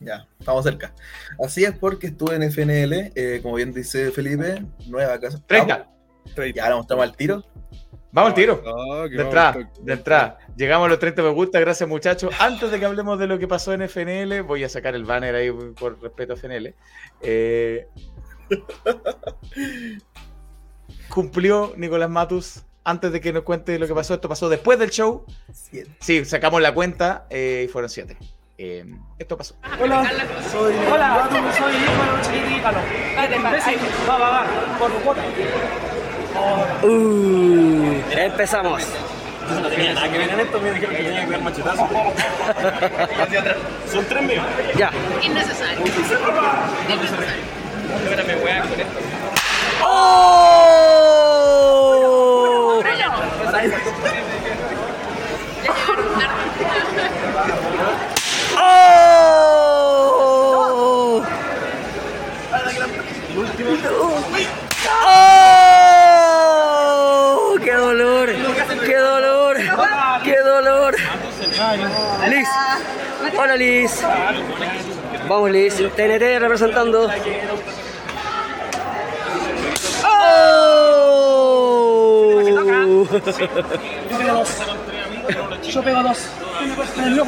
Ya, 0.00 0.26
estamos 0.38 0.64
cerca. 0.64 0.94
Así 1.42 1.64
es 1.64 1.72
porque 1.72 2.08
estuve 2.08 2.34
en 2.34 2.42
FNL, 2.42 3.12
eh, 3.14 3.40
como 3.42 3.54
bien 3.54 3.72
dice 3.72 4.10
Felipe, 4.10 4.62
nueva 4.86 5.18
casa. 5.18 5.40
30. 5.46 5.78
Vamos, 5.78 6.54
Ya, 6.54 6.64
ahora 6.64 6.76
mostramos 6.76 7.04
al 7.04 7.16
tiro. 7.16 7.44
Vamos 8.12 8.28
al 8.28 8.34
tiro. 8.34 8.62
Oh, 8.66 9.08
De 9.08 9.22
entrada, 9.22 9.70
de 9.80 9.92
entrada. 9.94 10.38
Llegamos 10.54 10.84
a 10.86 10.90
los 10.90 10.98
30 10.98 11.22
me 11.22 11.30
gusta, 11.30 11.58
gracias 11.60 11.88
muchachos. 11.88 12.34
Antes 12.38 12.70
de 12.70 12.78
que 12.78 12.84
hablemos 12.84 13.18
de 13.18 13.26
lo 13.26 13.38
que 13.38 13.48
pasó 13.48 13.72
en 13.72 13.80
FNL, 13.88 14.42
voy 14.42 14.64
a 14.64 14.68
sacar 14.68 14.94
el 14.94 15.04
banner 15.04 15.34
ahí 15.34 15.50
por 15.50 16.00
respeto 16.02 16.34
a 16.34 16.36
FNL. 16.36 16.74
Eh, 17.22 17.88
cumplió 21.08 21.72
Nicolás 21.76 22.10
Matus. 22.10 22.62
Antes 22.84 23.12
de 23.12 23.20
que 23.20 23.32
nos 23.32 23.44
cuente 23.44 23.78
lo 23.78 23.86
que 23.86 23.94
pasó, 23.94 24.14
esto 24.14 24.28
pasó 24.28 24.48
después 24.50 24.78
del 24.78 24.90
show. 24.90 25.24
Siete. 25.52 25.96
Sí, 26.00 26.24
sacamos 26.26 26.60
la 26.60 26.74
cuenta 26.74 27.26
eh, 27.30 27.64
y 27.66 27.68
fueron 27.68 27.88
siete. 27.88 28.18
Eh, 28.58 28.84
esto 29.18 29.38
pasó. 29.38 29.54
Hola, 29.80 30.04
soy 30.50 30.74
Hola, 30.92 31.28
soy 31.56 31.74
Ícaro, 31.76 32.22
Chiquiti 32.22 32.54
Ícaro. 32.56 32.80
Imbécil. 33.36 33.78
Va, 34.06 34.18
va, 34.18 34.30
va, 34.30 34.78
por 34.78 34.90
cuota. 35.02 35.22
Uh, 36.82 38.02
empezamos. 38.16 38.82
No 39.50 39.68
tenía 39.68 39.92
nada 39.92 40.08
que 40.10 40.18
ver 40.18 40.30
en 40.30 40.40
esto, 40.40 40.60
me 40.60 40.72
dijeron 40.72 40.96
que 40.96 41.02
tenía 41.02 41.24
que 41.24 41.30
ver 41.30 41.40
machetazo. 41.42 41.88
Son 43.92 44.04
tres 44.06 44.22
míos. 44.22 44.44
Ya. 44.76 44.90
Innecesario. 45.22 45.80
Innecesario. 46.88 47.52
¡Oh! 49.84 50.42
¡Oh! 58.56 58.82
¡Oh! 65.04 65.22
¡Qué 67.62 67.72
dolor! 67.72 68.28
¡Qué 68.84 68.96
dolor! 68.96 69.56
¡Qué 70.20 70.36
dolor! 70.38 70.96
Liz. 72.28 72.48
Hola 73.36 73.56
Liz. 73.56 74.02
Vamos, 75.28 75.50
Liz. 75.50 75.74
TNT 75.76 76.38
representando. 76.38 77.10
¡Oh! 80.04 80.32
Yo 84.10 84.18
pego 84.18 84.32
dos. 84.32 84.48
Yo 85.72 85.82
pego 85.82 86.02
dos. 86.02 86.18
El. 87.02 87.20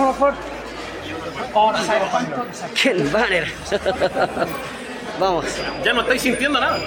¡Qué 2.74 2.94
banner! 3.10 3.52
Vamos. 5.18 5.46
Ya 5.84 5.92
no 5.92 6.00
estoy 6.02 6.18
sintiendo 6.18 6.60
nada. 6.60 6.78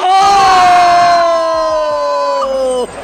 ¡Oh! 0.00 1.27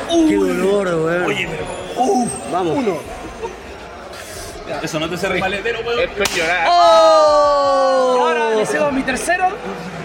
¡Qué 0.09 0.37
dolor, 0.37 0.87
weón! 0.87 1.25
Oye, 1.25 1.49
pero. 1.49 1.65
Uh, 2.05 2.29
Vamos. 2.53 2.77
uno. 2.79 2.99
Eso 4.83 4.99
no 4.99 5.09
te 5.09 5.17
se 5.17 5.29
Maletero, 5.29 5.81
weón. 5.81 6.01
Esto 6.01 6.23
es 6.23 6.35
llorar. 6.35 6.67
Ahora 6.67 8.49
¡Oh! 8.49 8.59
le 8.59 8.67
cedo 8.67 8.91
mi 8.93 9.03
tercero 9.03 9.49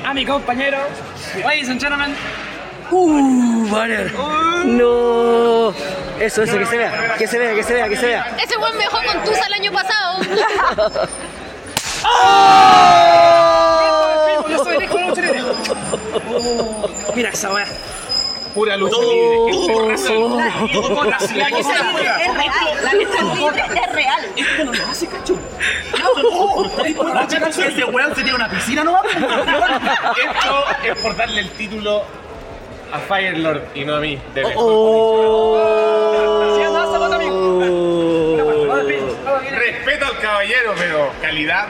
a 0.06 0.14
mi 0.14 0.26
compañero. 0.26 0.78
Ladies 1.44 1.70
and 1.70 1.80
gentlemen. 1.80 2.16
¡Uh! 2.91 3.68
¡Banner! 3.70 4.12
¡No! 4.66 5.70
Eso, 6.20 6.44
eso, 6.44 6.58
que 6.58 6.66
se 6.66 6.78
vea, 6.78 7.16
que 7.18 7.28
se 7.28 7.38
vea, 7.38 7.54
que 7.54 7.64
se 7.64 7.74
vea, 7.74 7.88
que 7.88 7.96
se 7.96 8.06
vea. 8.08 8.36
Ese 8.44 8.58
weón 8.58 8.76
me 8.76 8.84
dejó 8.84 8.98
con 8.98 9.24
Tusa 9.24 9.46
el 9.46 9.54
año 9.54 9.72
pasado. 9.72 10.20
Yo 14.50 14.64
soy 14.64 14.76
el 14.76 14.84
hijo 14.84 14.98
de. 14.98 15.44
Mira 17.16 17.30
esa 17.30 17.54
weá. 17.54 17.66
Pura 18.60 18.76
lucha 18.76 18.98
Oh. 18.99 19.48
libre. 19.49 19.95
Todo 20.73 20.94
con 20.94 21.10
la 21.10 21.18
que 21.18 21.27
se 21.27 21.34
juega. 21.94 22.18
Es 22.22 22.34
real, 22.34 22.84
la 22.84 22.94
lucha 22.94 23.22
libre 23.36 23.64
es 23.73 23.91
real. 23.94 24.22
Esto 24.36 24.65
no 24.65 24.73
lo 24.73 24.86
hace, 24.86 25.07
cacho. 25.07 25.38
Ese 27.65 27.86
weón 27.86 28.14
tenía 28.14 28.36
una 28.36 28.49
piscina, 28.49 28.84
¿no? 28.84 29.02
Esto 29.06 30.65
es 30.84 30.95
por 31.02 31.15
darle 31.15 31.40
el 31.40 31.49
título 31.52 32.03
a 32.91 32.99
Firelord 32.99 33.61
y 33.76 33.86
no 33.86 33.95
a 33.95 33.99
mí. 34.02 34.19
De 34.36 34.44
mejor. 34.44 34.56
¡Oh! 34.57 35.57
Respeto 39.52 40.06
al 40.06 40.18
caballero, 40.19 40.73
pero 40.77 41.11
calidad. 41.22 41.68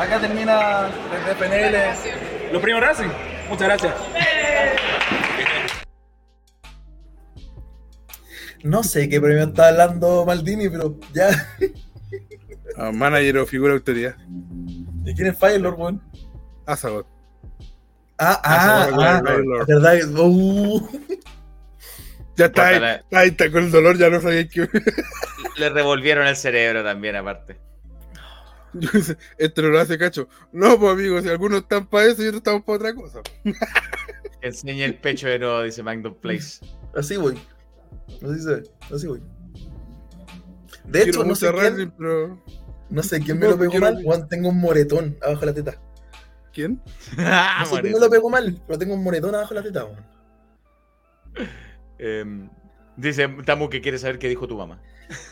Acá 0.00 0.18
termina 0.18 0.88
desde 1.12 1.34
PNL. 1.36 1.76
Los 2.52 2.62
primos 2.62 2.82
Racing. 2.82 3.08
Muchas 3.48 3.66
gracias. 3.68 3.94
No 8.62 8.82
sé 8.84 9.08
qué 9.08 9.20
premio 9.20 9.42
está 9.44 9.68
hablando 9.68 10.24
Maldini, 10.24 10.68
pero 10.68 10.96
ya. 11.12 11.30
Ah, 12.76 12.92
manager 12.92 13.38
o 13.38 13.46
figura 13.46 13.72
de 13.72 13.78
autoridad. 13.78 14.16
¿De 14.28 15.14
quién 15.14 15.28
es 15.28 15.38
Firelord, 15.38 15.78
weón? 15.78 16.02
Azagot. 16.66 17.06
Ah, 18.18 18.40
Ah, 18.42 18.42
ah, 18.44 18.86
sí, 18.88 18.94
ah, 19.00 19.22
Firelord. 19.26 19.60
es 19.62 19.66
verdad. 19.66 19.98
que- 19.98 20.20
Uh. 20.20 20.88
Ya 22.36 22.46
está 22.46 22.66
ahí, 22.68 22.74
Bótala. 22.76 22.94
está 22.94 23.18
ahí, 23.18 23.28
está 23.28 23.50
con 23.52 23.64
el 23.64 23.70
dolor, 23.70 23.98
ya 23.98 24.08
no 24.08 24.20
sabía 24.20 24.48
que. 24.48 24.68
Le 25.56 25.68
revolvieron 25.68 26.26
el 26.26 26.36
cerebro 26.36 26.82
también, 26.82 27.14
aparte. 27.16 27.60
Este 29.38 29.62
no 29.62 29.68
lo 29.68 29.80
hace 29.80 29.98
cacho. 29.98 30.28
No, 30.52 30.78
pues 30.78 30.92
amigos, 30.92 31.22
si 31.22 31.28
algunos 31.28 31.62
están 31.62 31.86
para 31.86 32.06
eso 32.06 32.22
y 32.22 32.26
otros 32.26 32.40
estamos 32.40 32.62
para 32.62 32.76
otra 32.76 32.94
cosa. 32.94 33.20
Que 34.40 34.48
enseñe 34.48 34.84
el 34.84 34.96
pecho 34.96 35.28
de 35.28 35.38
nuevo, 35.38 35.62
dice 35.62 35.82
Magnum 35.82 36.14
Place. 36.14 36.64
Así 36.94 37.16
voy. 37.16 37.38
Así 38.22 38.42
se 38.42 38.54
ve. 38.54 38.62
Así 38.92 39.06
voy. 39.06 39.22
De 40.84 41.02
hecho, 41.02 41.24
no 41.24 41.34
sé, 41.34 41.52
quién, 41.52 41.92
pero. 41.96 42.42
no 42.90 43.02
sé 43.02 43.20
quién 43.20 43.38
me 43.38 43.46
No, 43.46 43.52
lo 43.52 43.58
pegó 43.58 43.78
mal. 43.78 44.02
Juan, 44.02 44.28
tengo 44.28 44.48
un 44.48 44.60
moretón 44.60 45.16
abajo 45.22 45.40
de 45.40 45.46
la 45.46 45.54
teta. 45.54 45.80
¿Quién? 46.52 46.82
Ah, 47.18 47.58
No 47.60 47.66
sé 47.66 47.80
quién 47.80 47.92
me 47.94 48.00
lo 48.00 48.10
pegó 48.10 48.28
mal, 48.30 48.60
pero 48.66 48.78
tengo 48.78 48.94
un 48.94 49.02
moretón 49.02 49.34
abajo 49.34 49.54
de 49.54 49.60
la 49.60 49.66
teta, 49.66 49.84
weón. 49.84 50.12
Em, 51.98 52.50
dice 52.96 53.28
Tamu 53.46 53.70
que 53.70 53.80
quiere 53.80 53.98
saber 53.98 54.18
qué 54.18 54.28
dijo 54.28 54.48
tu 54.48 54.56
mamá. 54.56 54.82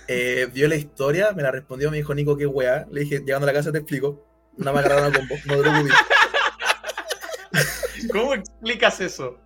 Eh, 0.08 0.48
vio 0.52 0.68
la 0.68 0.76
historia, 0.76 1.32
me 1.32 1.42
la 1.42 1.50
respondió, 1.50 1.90
me 1.90 1.98
dijo 1.98 2.14
Nico, 2.14 2.36
qué 2.36 2.46
weá. 2.46 2.86
Le 2.90 3.02
dije, 3.02 3.18
llegando 3.20 3.46
a 3.46 3.52
la 3.52 3.58
casa 3.58 3.72
te 3.72 3.78
explico. 3.78 4.26
Una 4.56 4.72
me 4.72 4.78
agarraron 4.80 5.12
a 5.12 5.16
combo, 5.16 5.34
no 5.46 5.56
te 5.56 5.62
preocupes. 5.62 5.92
¿Cómo 8.12 8.34
explicas 8.34 9.00
eso? 9.00 9.38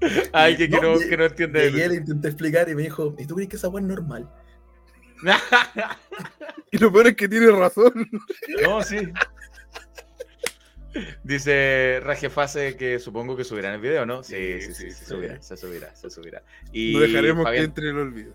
Ay, 0.32 0.56
que, 0.56 0.68
que 0.68 0.80
No, 0.80 0.94
no, 0.94 0.98
que 0.98 1.16
no 1.16 1.24
entiende. 1.26 1.70
le 1.70 1.86
lucha. 1.88 2.00
intenté 2.00 2.28
explicar 2.28 2.68
y 2.68 2.74
me 2.74 2.82
dijo, 2.82 3.14
¿y 3.18 3.26
tú 3.26 3.34
crees 3.36 3.48
que 3.50 3.56
esa 3.56 3.68
weá 3.68 3.82
es 3.82 3.88
normal? 3.88 4.30
Y 6.74 6.78
lo 6.78 6.90
peor 6.90 7.08
es 7.08 7.16
que 7.16 7.28
tiene 7.28 7.50
razón. 7.50 7.92
no, 8.62 8.82
sí. 8.82 8.96
Dice 11.22 12.00
Rajefase 12.02 12.76
que 12.76 12.98
supongo 12.98 13.36
que 13.36 13.44
subirán 13.44 13.74
el 13.74 13.80
video, 13.80 14.04
¿no? 14.06 14.22
Sí, 14.22 14.60
sí, 14.60 14.74
sí, 14.74 14.90
se 14.90 15.04
subirá, 15.04 15.40
se 15.42 15.56
subirá, 15.56 15.94
se 15.94 16.10
subirá. 16.10 16.42
Y 16.72 16.94
No 16.94 17.00
dejaremos 17.00 17.50
que 17.50 17.58
entre 17.58 17.90
en 17.90 17.96
el 17.96 18.02
olvido. 18.02 18.34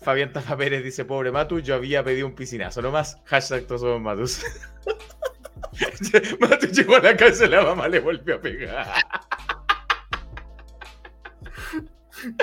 Fabián 0.00 0.32
Tafa 0.32 0.56
Pérez 0.56 0.82
dice, 0.84 1.04
pobre 1.04 1.30
Matu, 1.32 1.58
yo 1.60 1.74
había 1.74 2.02
pedido 2.04 2.26
un 2.26 2.34
piscinazo 2.34 2.80
nomás. 2.82 3.16
Hashtag 3.24 3.66
todos 3.66 3.80
somos 3.82 4.00
Matus. 4.00 4.42
Matu 6.40 6.66
llegó 6.68 6.96
a 6.96 7.00
la 7.00 7.16
casa 7.16 7.44
y 7.46 7.48
la 7.48 7.62
mamá 7.62 7.88
le 7.88 7.98
volvió 8.00 8.36
a 8.36 8.40
pegar. 8.40 8.86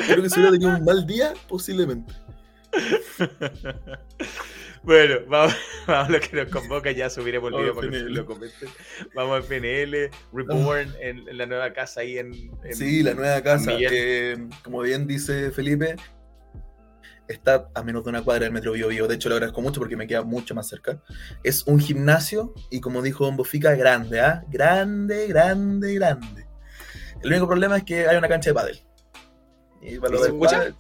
Creo 0.08 0.22
que 0.22 0.30
si 0.30 0.40
hubiera 0.40 0.52
tenido 0.52 0.76
un 0.78 0.86
mal 0.86 1.06
día, 1.08 1.34
posiblemente. 1.48 2.14
Bueno, 4.84 5.16
vamos, 5.28 5.56
vamos 5.88 6.10
a 6.10 6.12
lo 6.12 6.20
que 6.20 6.36
nos 6.36 6.50
convoca, 6.50 6.92
ya 6.92 7.10
subiremos 7.10 7.52
el 7.52 7.58
video 7.60 7.76
para 7.76 7.90
que 7.90 8.00
lo 8.02 8.26
comenten. 8.26 8.70
Vamos 9.16 9.38
al 9.38 9.44
PNL, 9.44 10.12
Reborn 10.32 10.94
en, 11.02 11.28
en 11.28 11.38
la 11.38 11.46
nueva 11.48 11.74
casa 11.74 12.02
ahí 12.02 12.20
en... 12.20 12.34
en- 12.64 12.76
Sí, 12.76 13.02
la 13.02 13.14
nueva 13.16 13.42
casa. 13.42 13.72
Eh, 13.80 14.38
como 14.64 14.82
bien 14.82 15.08
dice 15.08 15.50
Felipe, 15.52 15.96
está 17.28 17.70
a 17.74 17.84
menos 17.84 18.04
de 18.04 18.10
una 18.12 18.22
cuadra 18.24 18.44
del 18.46 18.54
metro 18.54 18.72
Bio 18.74 18.88
Bio. 18.90 19.08
De 19.08 19.16
hecho, 19.16 19.30
lo 19.30 19.36
agradezco 19.36 19.62
mucho 19.62 19.80
porque 19.80 19.96
me 19.98 20.08
queda 20.08 20.24
mucho 20.24 20.54
más 20.56 20.68
cerca. 20.68 21.02
Es 21.44 21.66
un 21.68 21.80
gimnasio 21.80 22.54
y, 22.70 22.80
como 22.82 23.02
dijo 23.02 23.26
Don 23.26 23.38
Bofica, 23.38 23.76
grande, 23.76 24.20
¿ah? 24.22 24.44
Grande, 24.50 25.28
grande, 25.28 25.94
grande. 25.96 26.48
El 27.22 27.32
único 27.32 27.48
problema 27.48 27.78
es 27.78 27.84
que 27.84 28.08
hay 28.08 28.18
una 28.18 28.28
cancha 28.28 28.50
de 28.52 28.54
pádel. 28.54 28.82
Y 29.82 29.98
para 30.00 30.14
¿Y 30.16 30.18
lo 30.18 30.24
se 30.24 30.30
escucha? 30.30 30.60
pádel- 30.64 30.76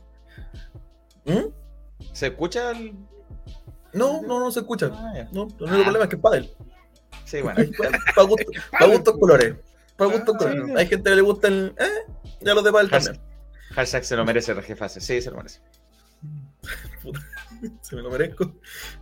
¿Mm? 1.26 2.04
¿Se 2.14 2.28
escucha 2.28 2.72
el...? 2.72 2.94
No, 3.94 4.22
no, 4.22 4.40
no 4.40 4.52
se 4.52 4.60
escucha. 4.60 4.90
Ah. 4.94 5.14
No, 5.32 5.48
el 5.60 5.64
único 5.64 5.84
problema 5.84 6.04
es 6.04 6.10
que 6.10 6.16
es 6.18 6.22
pádel. 6.22 6.52
Sí, 7.24 7.42
bueno. 7.42 7.62
Para 8.16 8.28
gusto, 8.28 8.52
pa 8.78 8.86
gustos 8.86 9.16
colores. 9.20 9.56
Para 9.96 10.12
gustos 10.12 10.36
Ah, 10.36 10.38
colores. 10.38 10.66
sí. 10.68 10.74
Hay 10.78 10.88
gente 10.88 11.10
que 11.10 11.16
le 11.16 11.22
gusta 11.22 11.48
el... 11.48 11.74
Eh, 11.80 12.12
ya 12.42 12.54
los 12.54 12.64
de 12.64 12.72
pádel 12.72 12.90
también. 12.92 13.20
hashtag 13.74 14.04
se 14.04 14.16
lo 14.18 14.26
merece 14.26 14.54
Rajefase. 14.54 15.00
Sí, 15.02 15.22
se 15.22 15.32
lo 15.32 15.38
merece. 15.38 15.62
Se 17.82 17.96
me 17.96 18.02
lo 18.02 18.10
merezco. 18.10 18.54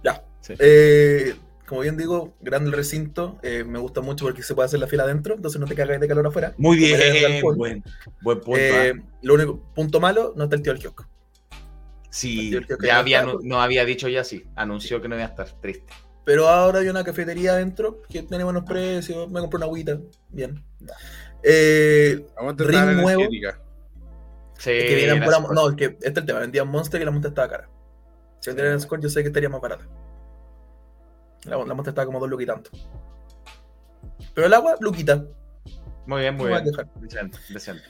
Ya. 0.04 0.24
Sí. 0.42 0.54
Eh, 0.60 1.36
como 1.66 1.82
bien 1.82 1.98
digo, 1.98 2.36
grande 2.42 2.70
el 2.70 2.76
recinto. 2.76 3.40
eh, 3.42 3.64
me 3.64 3.80
gusta 3.80 4.02
mucho 4.02 4.26
porque 4.26 4.44
se 4.44 4.54
puede 4.54 4.66
hacer 4.68 4.80
la 4.80 4.88
fila 4.88 5.04
adentro, 5.04 5.36
entonces 5.36 5.60
no 5.60 5.68
te 5.68 5.76
cagas 5.76 6.00
de 6.00 6.08
calor 6.08 6.28
afuera. 6.28 6.54
Muy 6.58 6.78
bien, 6.78 7.42
buen, 7.56 7.84
buen 8.22 8.40
punto. 8.42 8.60
Eh, 8.60 8.94
ah. 8.96 9.04
Lo 9.22 9.34
único 9.36 9.60
punto 9.74 10.00
malo, 10.00 10.34
no 10.36 10.44
está 10.44 10.56
el 10.56 10.62
tío 10.62 10.74
del 10.74 10.82
kiosco. 10.82 11.08
Sí, 12.10 12.52
ya 12.84 13.00
había, 13.00 13.24
anu- 13.26 13.40
no 13.42 13.60
había 13.60 13.86
dicho 13.86 14.08
ya 14.08 14.24
sí. 14.24 14.46
Anunció 14.56 15.02
que 15.02 15.08
no 15.08 15.16
iba 15.16 15.24
a 15.26 15.30
estar 15.30 15.50
triste. 15.62 15.92
Pero 16.26 16.48
ahora 16.48 16.80
hay 16.80 16.88
una 16.88 17.04
cafetería 17.04 17.54
adentro 17.54 18.02
que 18.08 18.22
tiene 18.24 18.44
buenos 18.44 18.64
precios. 18.66 19.32
Me 19.32 19.40
compré 19.40 19.58
una 19.58 19.66
agüita. 19.66 20.00
Bien. 20.30 20.64
Eh, 21.42 22.26
Ring 22.58 23.02
nuevo. 23.02 23.24
Sí, 24.58 24.70
es 24.70 24.84
que 24.84 25.30
No, 25.54 25.70
es 25.70 25.76
que 25.76 25.86
este 25.86 26.10
es 26.10 26.18
el 26.18 26.26
tema. 26.26 26.40
Vendían 26.40 26.68
Monster 26.68 27.02
y 27.02 27.06
la 27.06 27.12
monta 27.12 27.30
estaba 27.30 27.50
cara. 27.50 27.70
Si 28.44 28.50
vendieran 28.50 28.82
Score, 28.82 29.02
yo 29.02 29.08
sé 29.08 29.22
que 29.22 29.28
estaría 29.28 29.48
más 29.48 29.62
barata. 29.62 29.88
La, 31.46 31.56
la 31.64 31.74
monta 31.74 31.92
estaba 31.92 32.06
como 32.06 32.20
dos 32.20 32.42
y 32.42 32.46
tanto. 32.46 32.72
Pero 34.34 34.48
el 34.48 34.54
agua, 34.54 34.76
luquita. 34.82 35.24
Muy 36.06 36.20
bien, 36.20 36.36
muy 36.36 36.50
bien. 36.50 36.66
Decente, 37.00 37.40
decente. 37.48 37.84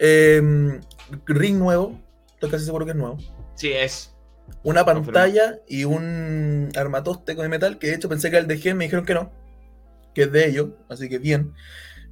Eh, 0.00 0.80
ring 1.26 1.58
nuevo. 1.60 1.96
Estoy 2.34 2.50
casi 2.50 2.64
seguro 2.64 2.84
que 2.84 2.90
es 2.90 2.96
nuevo. 2.96 3.18
Sí, 3.54 3.70
es. 3.72 4.12
Una 4.64 4.84
pantalla 4.84 5.60
y 5.68 5.84
un 5.84 6.70
armatoste 6.74 7.36
con 7.36 7.48
metal, 7.48 7.78
que 7.78 7.86
de 7.86 7.94
hecho 7.94 8.08
pensé 8.08 8.30
que 8.30 8.36
era 8.36 8.42
el 8.42 8.48
de 8.48 8.58
Gen, 8.58 8.78
me 8.78 8.86
dijeron 8.86 9.04
que 9.04 9.14
no, 9.14 9.30
que 10.12 10.22
es 10.22 10.32
de 10.32 10.48
ellos, 10.48 10.70
así 10.88 11.08
que 11.08 11.18
bien. 11.18 11.54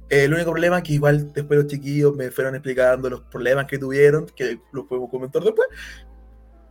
Eh, 0.09 0.23
el 0.23 0.33
único 0.33 0.51
problema 0.51 0.77
es 0.77 0.83
que 0.83 0.93
igual 0.93 1.33
después 1.33 1.59
los 1.59 1.67
chiquillos 1.67 2.15
me 2.15 2.31
fueron 2.31 2.55
explicando 2.55 3.09
los 3.09 3.23
problemas 3.23 3.65
que 3.65 3.77
tuvieron, 3.77 4.25
que 4.25 4.57
los 4.71 4.85
podemos 4.85 5.09
comentar 5.09 5.43
después. 5.43 5.67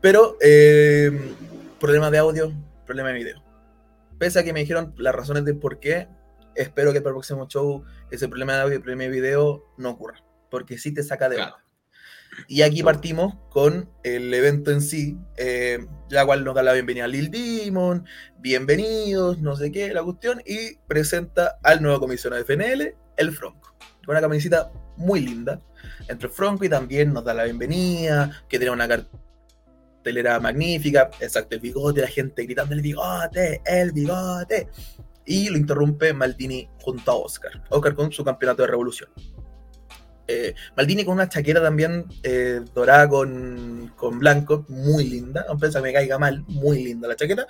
Pero, 0.01 0.37
eh, 0.41 1.11
problema 1.81 2.11
de 2.11 2.19
audio, 2.19 2.53
problema 2.87 3.09
de 3.09 3.15
video. 3.16 3.43
Pese 4.19 4.39
a 4.39 4.45
que 4.45 4.53
me 4.53 4.61
dijeron 4.61 4.95
las 4.97 5.15
razones 5.15 5.45
de 5.45 5.55
por 5.55 5.81
qué, 5.81 6.09
espero 6.55 6.93
que 6.93 7.01
para 7.01 7.11
el 7.11 7.15
próximo 7.15 7.49
show 7.49 7.85
ese 8.11 8.29
problema 8.29 8.55
de 8.55 8.62
audio 8.62 8.77
y 8.77 8.81
problema 8.81 9.05
de 9.05 9.09
video 9.11 9.65
no 9.77 9.91
ocurra, 9.91 10.23
porque 10.51 10.79
sí 10.79 10.93
te 10.93 11.03
saca 11.03 11.29
de 11.29 11.37
Claro. 11.37 11.55
onda. 11.57 11.65
Y 12.47 12.62
aquí 12.62 12.83
partimos 12.85 13.35
con 13.51 13.91
el 14.05 14.33
evento 14.33 14.70
en 14.70 14.81
sí, 14.83 15.16
eh, 15.37 15.85
la 16.11 16.25
cual 16.25 16.45
nos 16.45 16.55
da 16.55 16.62
la 16.62 16.73
bienvenida 16.75 17.05
a 17.05 17.09
Lil 17.09 17.31
Demon, 17.31 18.07
bienvenidos, 18.39 19.39
no 19.41 19.57
sé 19.57 19.73
qué, 19.73 19.93
la 19.93 20.05
cuestión, 20.05 20.41
y 20.47 20.77
presenta 20.87 21.59
al 21.65 21.83
nuevo 21.83 21.99
comisionado 21.99 22.43
de 22.43 22.45
FNL, 22.45 22.95
el 23.16 23.33
Fronco. 23.33 23.75
Con 24.05 24.12
una 24.12 24.20
camiseta 24.20 24.70
muy 24.97 25.20
linda, 25.20 25.61
entre 26.07 26.29
Fronco 26.29 26.65
y 26.65 26.69
también 26.69 27.12
nos 27.12 27.25
da 27.25 27.35
la 27.35 27.45
bienvenida, 27.45 28.45
que 28.49 28.59
tiene 28.59 28.73
una 28.73 28.87
cartelera 29.99 30.41
magnífica, 30.41 31.11
exacto, 31.20 31.57
el 31.57 31.61
bigote, 31.61 32.01
la 32.01 32.09
gente 32.09 32.45
gritando 32.45 32.75
el 32.75 32.81
bigote, 32.81 33.61
el 33.65 33.93
bigote. 33.93 34.69
Y 35.27 35.51
lo 35.51 35.59
interrumpe 35.59 36.15
Maldini 36.15 36.69
junto 36.81 37.11
a 37.11 37.15
Oscar. 37.16 37.62
Oscar 37.69 37.95
con 37.95 38.11
su 38.11 38.25
campeonato 38.25 38.62
de 38.62 38.69
revolución. 38.69 39.11
Eh, 40.27 40.55
Maldini 40.77 41.05
con 41.05 41.15
una 41.15 41.29
chaqueta 41.29 41.61
también 41.61 42.07
eh, 42.23 42.61
dorada 42.75 43.09
con, 43.09 43.93
con 43.97 44.19
blanco, 44.19 44.65
muy 44.69 45.05
linda, 45.05 45.45
no 45.49 45.57
piensa 45.57 45.81
que 45.81 45.85
me 45.85 45.93
caiga 45.93 46.19
mal, 46.19 46.45
muy 46.49 46.83
linda 46.83 47.09
la 47.09 47.16
chaqueta. 47.16 47.47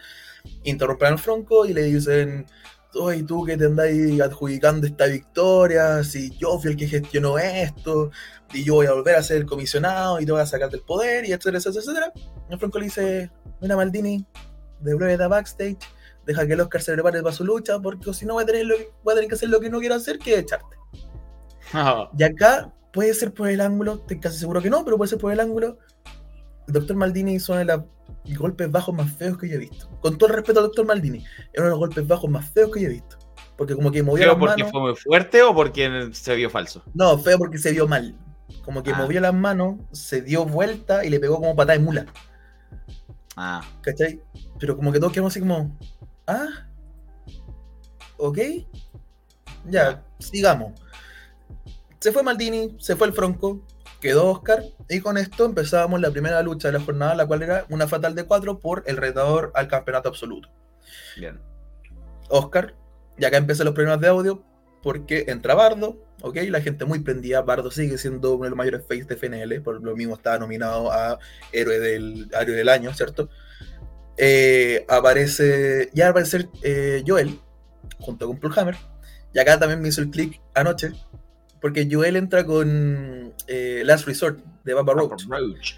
Interrumpen 0.65 1.09
al 1.09 1.19
Fronco 1.19 1.67
y 1.67 1.75
le 1.75 1.83
dicen, 1.83 2.47
oye, 2.95 3.23
tú 3.23 3.45
que 3.45 3.57
te 3.57 3.67
andáis 3.67 4.21
adjudicando 4.21 4.87
esta 4.87 5.07
victoria, 5.07 6.03
si 6.05 6.31
yo 6.37 6.59
fui 6.59 6.73
el 6.73 6.77
que 6.77 6.87
gestionó 6.87 7.39
esto, 7.39 8.11
y 8.53 8.65
yo 8.65 8.75
voy 8.75 8.87
a 8.87 8.93
volver 8.93 9.17
a 9.17 9.23
ser 9.23 9.39
el 9.39 9.47
comisionado 9.47 10.21
y 10.21 10.27
te 10.27 10.33
voy 10.33 10.41
a 10.41 10.47
sacar 10.47 10.71
del 10.71 10.81
poder, 10.81 11.25
y 11.25 11.33
etcétera, 11.33 11.59
etcétera, 11.59 11.81
etcétera. 11.81 12.13
El 12.49 12.59
Fronco 12.59 12.79
le 12.79 12.85
dice, 12.87 13.31
mira 13.61 13.77
Maldini, 13.77 14.25
devuelve 14.81 15.23
a 15.23 15.29
backstage, 15.29 15.79
deja 16.27 16.47
que 16.47 16.53
el 16.55 16.61
Oscar 16.61 16.83
se 16.83 16.93
prepare 16.95 17.23
para 17.23 17.35
su 17.35 17.45
lucha, 17.45 17.79
porque 17.79 18.13
si 18.15 18.27
no 18.27 18.35
voy 18.35 18.45
a 18.45 18.47
tener, 18.47 18.67
lo, 18.67 18.77
voy 19.03 19.13
a 19.13 19.15
tener 19.17 19.29
que 19.29 19.35
hacer 19.35 19.49
lo 19.49 19.61
que 19.61 19.71
no 19.71 19.81
quiero 19.81 19.95
hacer, 19.95 20.19
que 20.19 20.35
es 20.35 20.41
echarte. 20.41 20.77
Y 22.19 22.23
acá 22.23 22.73
puede 22.93 23.13
ser 23.15 23.33
por 23.33 23.49
el 23.49 23.61
ángulo, 23.61 23.95
estoy 23.97 24.21
casi 24.21 24.39
seguro 24.39 24.63
que 24.63 24.71
no, 24.71 24.85
pero 24.85 24.97
puede 24.97 25.11
ser 25.11 25.19
por 25.19 25.33
el 25.33 25.41
ángulo. 25.41 25.79
El 26.69 26.73
doctor 26.75 26.97
Maldini 26.97 27.35
hizo 27.35 27.53
uno 27.53 27.59
de 27.61 27.65
los 27.65 28.39
golpes 28.39 28.71
bajos 28.71 28.95
más 28.95 29.11
feos 29.13 29.37
que 29.39 29.49
yo 29.49 29.57
he 29.57 29.59
visto. 29.59 29.89
Con 30.01 30.17
todo 30.19 30.29
el 30.31 30.37
respeto 30.37 30.61
al 30.61 30.67
doctor 30.67 30.87
Maldini, 30.87 31.19
es 31.19 31.25
uno 31.57 31.65
de 31.65 31.71
los 31.71 31.79
golpes 31.79 32.07
bajos 32.07 32.31
más 32.31 32.49
feos 32.51 32.71
que 32.73 32.81
yo 32.83 32.89
he 32.89 32.93
visto. 32.93 33.17
Porque 33.57 33.75
como 33.75 33.91
que 33.91 34.03
movió 34.03 34.23
¿Feo 34.25 34.33
las 34.35 34.39
porque 34.39 34.63
manos. 34.63 34.71
fue 34.73 34.81
muy 34.83 34.95
fuerte 34.97 35.43
o 35.43 35.55
porque 35.55 36.11
se 36.13 36.37
vio 36.37 36.49
falso? 36.49 36.83
No, 36.95 37.19
feo 37.19 37.39
porque 37.39 37.59
se 37.59 37.73
vio 37.73 37.89
mal. 37.89 38.15
Como 38.65 38.83
que 38.83 38.93
Ah. 38.93 38.99
movió 38.99 39.21
las 39.21 39.35
manos, 39.35 39.77
se 39.93 40.23
dio 40.23 40.45
vuelta 40.45 41.05
y 41.05 41.11
le 41.11 41.19
pegó 41.19 41.37
como 41.37 41.57
patada 41.57 41.77
de 41.79 41.85
mula. 41.85 42.07
Ah, 43.37 43.63
¿Cachai? 43.81 44.21
Pero 44.61 44.77
como 44.77 44.93
que 44.93 45.01
todos 45.01 45.13
quedamos 45.13 45.33
así 45.33 45.41
como. 45.41 45.77
Ah. 46.27 46.69
Ok. 48.19 48.39
Ya, 49.69 50.05
sigamos. 50.19 50.73
Se 52.01 52.13
fue 52.13 52.23
Maldini, 52.23 52.77
se 52.79 52.95
fue 52.95 53.09
el 53.09 53.13
Fronco, 53.13 53.61
quedó 54.01 54.31
Oscar. 54.31 54.63
Y 54.89 55.01
con 55.01 55.19
esto 55.19 55.45
empezábamos 55.45 56.01
la 56.01 56.11
primera 56.11 56.43
lucha 56.43 56.69
de 56.69 56.79
la 56.79 56.85
jornada, 56.85 57.15
la 57.15 57.27
cual 57.27 57.43
era 57.43 57.67
una 57.69 57.87
fatal 57.87 58.15
de 58.15 58.25
cuatro 58.25 58.59
por 58.59 58.85
el 58.87 58.97
retador 58.97 59.53
al 59.55 59.69
campeonato 59.69 60.09
absoluto. 60.09 60.49
bien. 61.17 61.41
Oscar, 62.29 62.75
y 63.17 63.25
acá 63.25 63.39
empiezan 63.39 63.67
los 63.67 63.75
problemas 63.75 64.01
de 64.01 64.09
audio, 64.09 64.45
porque 64.83 65.25
entra 65.29 65.55
Bardo, 65.55 65.97
ok, 66.23 66.37
la 66.49 66.61
gente 66.61 66.85
muy 66.85 67.01
prendida, 67.01 67.43
Bardo 67.43 67.71
sigue 67.71 67.99
siendo 67.99 68.35
uno 68.35 68.45
de 68.45 68.51
los 68.51 68.57
mayores 68.57 68.83
face 68.83 69.05
de 69.05 69.17
FNL, 69.17 69.61
por 69.63 69.83
lo 69.83 69.97
mismo 69.97 70.15
estaba 70.15 70.39
nominado 70.39 70.93
a 70.93 71.19
Héroe 71.53 71.79
del, 71.81 72.31
Héroe 72.39 72.57
del 72.57 72.69
Año, 72.69 72.93
¿cierto? 72.95 73.29
Eh, 74.17 74.85
aparece, 74.89 75.91
ya 75.95 76.05
va 76.05 76.09
a 76.09 76.11
aparecer 76.11 76.49
eh, 76.63 77.03
Joel, 77.07 77.41
junto 77.99 78.29
con 78.29 78.59
Hammer, 78.59 78.77
y 79.33 79.39
acá 79.39 79.59
también 79.59 79.81
me 79.81 79.89
hizo 79.89 80.01
el 80.01 80.11
click 80.11 80.41
anoche, 80.55 80.93
porque 81.61 81.89
Joel 81.91 82.17
entra 82.17 82.45
con 82.45 83.35
eh, 83.47 83.83
Last 83.85 84.07
Resort 84.07 84.39
de 84.65 84.75
Baba 84.75 84.93
Roach. 84.95 85.25
Roach. 85.29 85.75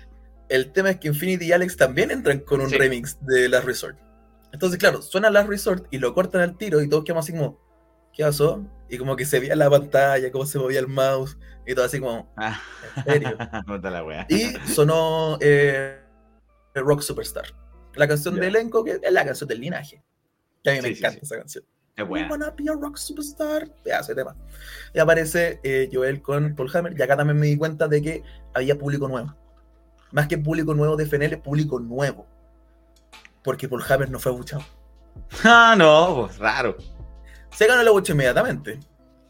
El 0.49 0.73
tema 0.73 0.91
es 0.91 0.99
que 0.99 1.09
Infinity 1.09 1.47
y 1.47 1.53
Alex 1.53 1.77
también 1.77 2.11
entran 2.11 2.41
con 2.41 2.61
un 2.61 2.69
Sí. 2.71 2.77
remix 2.77 3.19
de 3.25 3.49
Last 3.49 3.65
Resort. 3.67 3.99
Entonces, 4.53 4.79
claro, 4.79 5.01
suena 5.01 5.31
Last 5.31 5.49
Resort 5.49 5.87
y 5.93 5.99
lo 5.99 6.13
cortan 6.13 6.41
al 6.41 6.57
tiro 6.59 6.81
y 6.83 6.89
todos 6.89 7.05
quedamos 7.05 7.25
así 7.25 7.33
como, 7.33 7.61
¿qué 8.13 8.25
pasó? 8.25 8.65
Y 8.89 8.99
como 8.99 9.15
que 9.15 9.25
se 9.25 9.39
veía 9.39 9.55
la 9.55 9.71
pantalla, 9.71 10.33
cómo 10.33 10.45
se 10.47 10.59
movía 10.59 10.81
el 10.81 10.89
mouse 10.89 11.37
y 11.67 11.75
todo 11.75 11.85
así 11.85 12.01
como, 12.01 12.33
Ah. 12.37 12.61
¿en 12.97 13.05
serio? 13.05 13.39
La 13.83 14.05
wea. 14.05 14.27
Y 14.29 14.47
sonó 14.69 15.39
eh, 15.41 16.01
Rock 16.75 17.03
Superstar, 17.03 17.45
la 17.95 18.09
canción 18.09 18.35
Ya. 18.35 18.41
de 18.43 18.47
elenco 18.49 18.83
que 18.85 18.99
es 19.01 19.13
la 19.13 19.25
canción 19.25 19.47
del 19.47 19.61
linaje. 19.61 20.03
Que 20.65 20.71
a 20.71 20.73
mí 20.75 20.81
me 20.83 20.89
Sí, 20.89 20.95
sí, 20.97 21.01
encanta 21.01 21.21
sí. 21.21 21.25
esa 21.27 21.37
canción. 21.37 21.65
Es 22.03 22.09
buena. 22.09 22.29
wanna 22.31 22.51
be 22.51 22.65
a 22.69 22.73
rock 22.75 22.97
superstar. 22.97 23.69
Pedazo 23.83 24.15
de 24.15 24.23
tema. 24.23 24.37
Y 24.95 24.99
aparece 24.99 25.61
eh, 25.63 25.89
Joel 25.93 26.23
con 26.23 26.55
Paul 26.55 26.71
Hammer. 26.75 26.95
Y 26.99 27.03
acá 27.03 27.17
también 27.17 27.39
me 27.39 27.47
di 27.47 27.57
cuenta 27.57 27.89
de 27.89 28.03
que 28.03 28.23
había 28.55 28.77
público 28.79 29.09
nuevo. 29.09 29.35
Más 30.13 30.27
que 30.27 30.39
público 30.39 30.75
nuevo 30.75 30.97
de 30.97 31.07
FNL, 31.07 31.39
público 31.39 31.79
nuevo. 31.79 32.27
Porque 33.43 33.69
Paul 33.69 33.83
Hammer 33.89 34.11
no 34.11 34.19
fue 34.19 34.33
abuchado. 34.33 34.63
Ah, 35.45 35.75
no, 35.77 36.27
pues 36.27 36.39
raro. 36.39 36.77
Se 37.53 37.67
ganó 37.67 37.83
la 37.83 37.91
bucha 37.91 38.13
inmediatamente. 38.13 38.79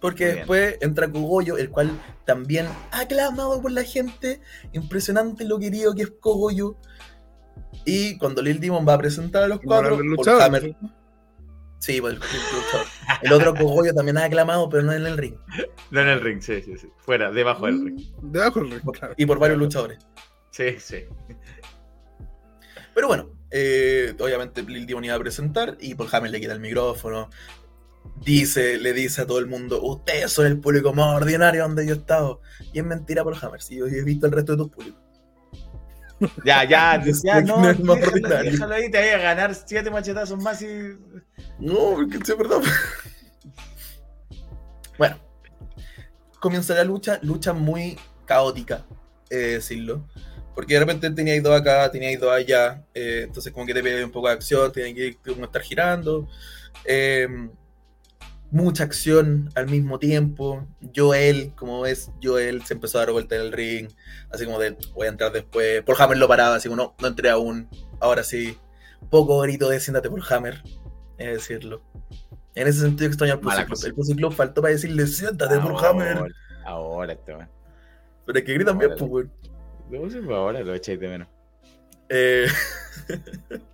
Porque 0.00 0.24
Muy 0.24 0.32
bien. 0.32 0.38
después 0.38 0.78
entra 0.80 1.10
Cogollo, 1.10 1.58
el 1.58 1.70
cual 1.70 1.90
también 2.24 2.66
aclamado 2.90 3.60
por 3.60 3.72
la 3.72 3.82
gente. 3.82 4.40
Impresionante 4.72 5.44
lo 5.44 5.58
querido 5.58 5.94
que 5.94 6.02
es 6.02 6.12
Cogollo. 6.20 6.76
Y 7.84 8.18
cuando 8.18 8.42
Lil 8.42 8.60
Demon 8.60 8.86
va 8.86 8.94
a 8.94 8.98
presentar 8.98 9.42
a 9.44 9.48
los 9.48 9.60
cuatro, 9.60 9.98
Paul 10.16 10.40
Hammer. 10.42 10.76
Sí, 11.80 12.00
pues, 12.00 12.14
el, 12.14 12.20
el 12.22 12.56
luchador. 12.56 12.86
El 13.22 13.32
otro 13.32 13.54
Cogollo 13.54 13.94
también 13.94 14.18
es 14.18 14.24
aclamado, 14.24 14.68
pero 14.68 14.82
no 14.82 14.92
en 14.92 15.06
el 15.06 15.16
ring. 15.16 15.34
No 15.90 16.00
en 16.00 16.08
el 16.08 16.20
ring, 16.20 16.40
sí, 16.40 16.62
sí, 16.62 16.76
sí. 16.76 16.88
Fuera, 16.98 17.32
debajo 17.32 17.66
del 17.66 17.84
ring. 17.84 18.00
Debajo 18.22 18.60
del 18.60 18.70
ring, 18.70 18.92
claro. 18.92 19.14
Y 19.16 19.26
por 19.26 19.38
varios 19.38 19.58
luchadores. 19.58 19.98
Sí, 20.50 20.76
sí. 20.78 21.04
Pero 22.94 23.08
bueno, 23.08 23.30
eh, 23.50 24.14
obviamente 24.18 24.62
Lil 24.62 24.86
Demon 24.86 25.04
iba 25.04 25.14
a 25.14 25.18
presentar 25.18 25.78
y 25.80 25.94
Paul 25.94 26.10
Hammer 26.12 26.30
le 26.30 26.40
quita 26.40 26.52
el 26.52 26.60
micrófono. 26.60 27.30
Dice, 28.16 28.78
le 28.78 28.92
dice 28.92 29.22
a 29.22 29.26
todo 29.26 29.38
el 29.38 29.46
mundo, 29.46 29.82
ustedes 29.82 30.30
son 30.30 30.46
el 30.46 30.60
público 30.60 30.92
más 30.92 31.16
ordinario 31.16 31.62
donde 31.62 31.86
yo 31.86 31.94
he 31.94 31.96
estado. 31.96 32.42
Y 32.74 32.78
es 32.78 32.84
mentira 32.84 33.24
Paul 33.24 33.36
Hammer, 33.40 33.62
si 33.62 33.76
yo 33.76 33.86
he 33.86 34.04
visto 34.04 34.26
el 34.26 34.32
resto 34.32 34.52
de 34.52 34.58
tus 34.58 34.70
públicos. 34.70 35.00
Ya, 36.44 36.64
ya, 36.64 37.02
ya, 37.22 37.24
sé 37.42 37.42
no, 37.42 37.68
es 37.68 37.80
más 37.80 38.00
déjalo, 38.00 38.00
ordinario. 38.00 38.50
déjalo 38.52 38.74
ahí, 38.74 38.90
te 38.90 38.98
voy 38.98 39.08
a 39.08 39.18
ganar 39.18 39.54
siete 39.54 39.90
machetazos 39.90 40.42
más 40.42 40.60
y... 40.62 40.96
No, 41.58 41.94
porque 41.94 42.16
es 42.18 42.38
verdad. 42.38 42.60
bueno, 44.98 45.16
comienza 46.40 46.74
la 46.74 46.84
lucha, 46.84 47.18
lucha 47.22 47.52
muy 47.52 47.98
caótica, 48.26 48.84
eh, 49.30 49.36
decirlo. 49.58 50.06
Porque 50.54 50.74
de 50.74 50.80
repente 50.80 51.10
teníais 51.10 51.42
dos 51.42 51.58
acá, 51.58 51.90
teníais 51.90 52.20
dos 52.20 52.32
allá, 52.32 52.84
eh, 52.94 53.22
entonces 53.24 53.52
como 53.52 53.66
que 53.66 53.74
te 53.74 53.82
pide 53.82 54.04
un 54.04 54.10
poco 54.10 54.28
de 54.28 54.34
acción, 54.34 54.70
tienen 54.72 54.94
que 54.94 55.16
estar 55.26 55.62
girando. 55.62 56.28
eh, 56.84 57.28
mucha 58.50 58.84
acción 58.84 59.50
al 59.54 59.68
mismo 59.68 59.98
tiempo. 59.98 60.66
Joel, 60.94 61.52
como 61.54 61.80
ves, 61.82 62.10
Joel 62.22 62.62
se 62.62 62.74
empezó 62.74 62.98
a 62.98 63.02
dar 63.02 63.12
vuelta 63.12 63.36
en 63.36 63.42
el 63.42 63.52
ring, 63.52 63.88
así 64.30 64.44
como 64.44 64.58
de 64.58 64.76
voy 64.94 65.06
a 65.06 65.10
entrar 65.10 65.32
después. 65.32 65.82
Por 65.82 66.00
Hammer 66.00 66.18
lo 66.18 66.28
paraba, 66.28 66.56
así 66.56 66.68
como 66.68 66.82
no, 66.82 66.94
no 67.00 67.08
entré 67.08 67.30
aún, 67.30 67.68
ahora 68.00 68.22
sí. 68.22 68.58
Poco 69.08 69.40
grito 69.40 69.68
de 69.68 69.80
siéntate 69.80 70.10
por 70.10 70.20
Hammer, 70.32 70.62
es 71.18 71.32
decirlo. 71.32 71.82
En 72.54 72.66
ese 72.66 72.80
sentido 72.80 73.08
extraño 73.08 73.34
al 73.34 73.40
Pussy 73.40 73.64
Club. 73.64 73.78
El 73.84 73.94
Pussy 73.94 74.14
Club 74.14 74.32
faltó 74.32 74.60
para 74.60 74.74
decirle 74.74 75.06
siéntate 75.06 75.58
por 75.58 75.84
Hammer. 75.84 76.32
Ahora, 76.64 77.12
este 77.12 77.34
man. 77.34 77.48
Pero 78.26 78.38
es 78.38 78.44
que 78.44 78.54
gritan 78.54 78.78
bien, 78.78 78.92
pues, 78.98 79.26
pues 79.88 80.14
ahora 80.28 80.60
lo 80.60 80.74
echáis 80.74 81.00
de 81.00 81.08
menos. 81.08 81.28
Eh, 82.08 82.46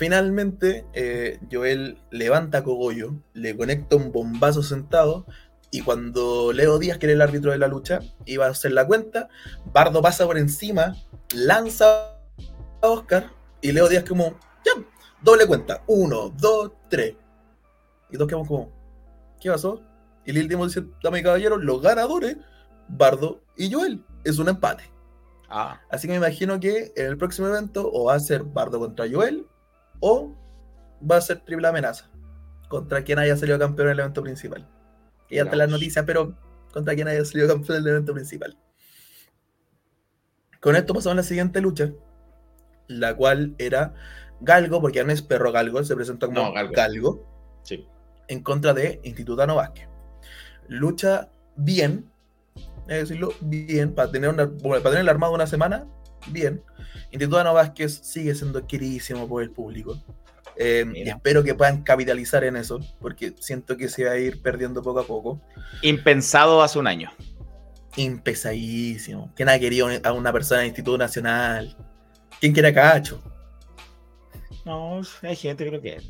Finalmente, 0.00 0.86
eh, 0.94 1.38
Joel 1.52 1.98
levanta 2.10 2.56
a 2.56 2.64
Cogollo, 2.64 3.16
le 3.34 3.54
conecta 3.54 3.96
un 3.96 4.12
bombazo 4.12 4.62
sentado. 4.62 5.26
Y 5.70 5.82
cuando 5.82 6.54
Leo 6.54 6.78
Díaz, 6.78 6.96
que 6.96 7.04
era 7.04 7.12
el 7.12 7.20
árbitro 7.20 7.52
de 7.52 7.58
la 7.58 7.68
lucha, 7.68 8.00
iba 8.24 8.46
a 8.46 8.48
hacer 8.48 8.72
la 8.72 8.86
cuenta, 8.86 9.28
Bardo 9.74 10.00
pasa 10.00 10.24
por 10.24 10.38
encima, 10.38 10.96
lanza 11.34 12.14
a 12.80 12.88
Oscar. 12.88 13.30
Y 13.60 13.72
Leo 13.72 13.90
Díaz, 13.90 14.04
como, 14.08 14.38
ya, 14.64 14.72
doble 15.20 15.46
cuenta: 15.46 15.82
uno, 15.86 16.30
dos, 16.30 16.72
tres. 16.88 17.16
Y 18.08 18.14
todos 18.14 18.26
quedamos 18.26 18.48
como, 18.48 18.72
¿qué 19.38 19.50
pasó? 19.50 19.82
Y 20.24 20.32
Lil 20.32 20.48
Demon 20.48 20.68
dice: 20.68 20.82
Dame 21.02 21.22
caballero, 21.22 21.58
los 21.58 21.82
ganadores, 21.82 22.38
Bardo 22.88 23.42
y 23.54 23.70
Joel. 23.70 24.02
Es 24.24 24.38
un 24.38 24.48
empate. 24.48 24.84
Ah, 25.50 25.78
Así 25.90 26.06
que 26.06 26.12
me 26.12 26.26
imagino 26.26 26.58
que 26.58 26.90
en 26.96 27.04
el 27.04 27.18
próximo 27.18 27.48
evento 27.48 27.86
o 27.92 28.04
va 28.04 28.14
a 28.14 28.20
ser 28.20 28.44
Bardo 28.44 28.78
contra 28.78 29.04
Joel 29.06 29.46
o 30.00 30.34
va 31.08 31.16
a 31.16 31.20
ser 31.20 31.40
triple 31.40 31.68
amenaza 31.68 32.10
contra 32.68 33.02
quien 33.02 33.18
haya 33.18 33.36
salido 33.36 33.58
campeón 33.58 33.88
en 33.88 33.92
el 33.92 34.00
evento 34.00 34.22
principal. 34.22 34.66
Y 35.28 35.36
ya 35.36 35.42
está 35.42 35.56
la 35.56 35.64
Veamos. 35.66 35.80
noticia, 35.80 36.04
pero 36.06 36.36
contra 36.72 36.94
quien 36.94 37.08
haya 37.08 37.24
salido 37.24 37.48
campeón 37.48 37.78
en 37.78 37.82
el 37.84 37.88
evento 37.90 38.12
principal. 38.14 38.56
Con 40.60 40.76
esto 40.76 40.92
pasamos 40.94 41.14
a 41.14 41.16
la 41.16 41.22
siguiente 41.22 41.60
lucha, 41.60 41.92
la 42.86 43.14
cual 43.16 43.54
era 43.58 43.94
Galgo, 44.40 44.80
porque 44.80 44.98
ya 44.98 45.04
no 45.04 45.12
es 45.12 45.22
perro 45.22 45.52
Galgo, 45.52 45.82
se 45.84 45.94
presentó 45.96 46.26
como 46.26 46.40
No, 46.42 46.52
Galgo. 46.52 46.72
Galgo 46.74 47.60
sí. 47.62 47.86
en 48.28 48.42
contra 48.42 48.74
de 48.74 49.00
Institutano 49.04 49.56
Vázquez. 49.56 49.88
Lucha 50.68 51.30
bien, 51.56 52.10
es 52.88 53.08
decirlo, 53.08 53.32
bien, 53.40 53.94
para 53.94 54.10
tener, 54.10 54.30
una, 54.30 54.50
para 54.50 54.82
tener 54.82 55.00
el 55.00 55.08
armado 55.08 55.32
una 55.34 55.46
semana, 55.46 55.86
bien. 56.28 56.62
Instituto 57.10 57.52
Vázquez 57.52 58.00
sigue 58.02 58.34
siendo 58.34 58.66
queridísimo 58.66 59.28
por 59.28 59.42
el 59.42 59.50
público. 59.50 59.98
Eh, 60.56 60.84
y 60.94 61.08
espero 61.08 61.42
que 61.42 61.54
puedan 61.54 61.82
capitalizar 61.82 62.44
en 62.44 62.56
eso, 62.56 62.80
porque 63.00 63.34
siento 63.40 63.76
que 63.76 63.88
se 63.88 64.04
va 64.04 64.12
a 64.12 64.18
ir 64.18 64.42
perdiendo 64.42 64.82
poco 64.82 65.00
a 65.00 65.06
poco. 65.06 65.40
Impensado 65.82 66.62
hace 66.62 66.78
un 66.78 66.86
año. 66.86 67.10
Impesadísimo. 67.96 69.32
¿Quién 69.34 69.48
ha 69.48 69.58
querido 69.58 69.88
a 70.04 70.12
una 70.12 70.32
persona 70.32 70.60
del 70.60 70.68
Instituto 70.68 70.98
Nacional? 70.98 71.76
¿Quién 72.40 72.52
quiere 72.52 72.68
a 72.68 72.74
Cacho? 72.74 73.22
No, 74.64 75.00
hay 75.22 75.36
gente 75.36 75.64
que 75.64 75.70
lo 75.70 75.80
quiere. 75.80 76.02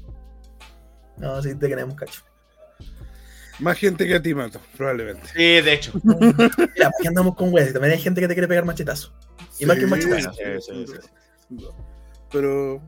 No, 1.16 1.41
sí, 1.43 1.55
te 1.55 1.69
queremos 1.69 1.95
Cacho. 1.95 2.23
Más 3.61 3.77
gente 3.78 4.07
que 4.07 4.15
a 4.15 4.23
ti, 4.23 4.35
Mato, 4.35 4.61
probablemente. 4.77 5.27
Sí, 5.28 5.61
de 5.61 5.73
hecho. 5.73 5.93
Mira, 6.03 6.31
¿para 6.39 6.93
qué 7.03 7.09
andamos 7.09 7.35
con 7.37 7.53
weas? 7.53 7.73
También 7.73 7.93
hay 7.95 8.01
gente 8.01 8.20
que 8.20 8.28
te 8.28 8.35
quiere 8.35 8.49
pegar 8.49 8.65
machetazo. 8.65 9.12
Y 9.59 9.66
más 9.66 9.77
que 9.78 9.85
un 9.85 9.91
machetazo. 9.91 10.32
sí, 10.32 10.43
sí, 10.61 10.87
sí. 10.87 11.66
Pero. 12.32 12.81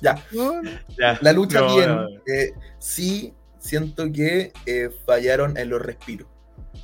Ya. 0.00 0.22
No, 0.32 0.60
no. 0.62 0.70
Ya. 0.98 1.18
La 1.22 1.32
lucha 1.32 1.60
No, 1.60 1.74
bien. 1.76 1.88
no, 1.88 2.02
no. 2.02 2.08
eh, 2.26 2.52
sí, 2.78 3.32
siento 3.58 4.10
que 4.12 4.52
eh, 4.66 4.90
fallaron 5.06 5.56
en 5.56 5.70
los 5.70 5.80
respiros. 5.80 6.28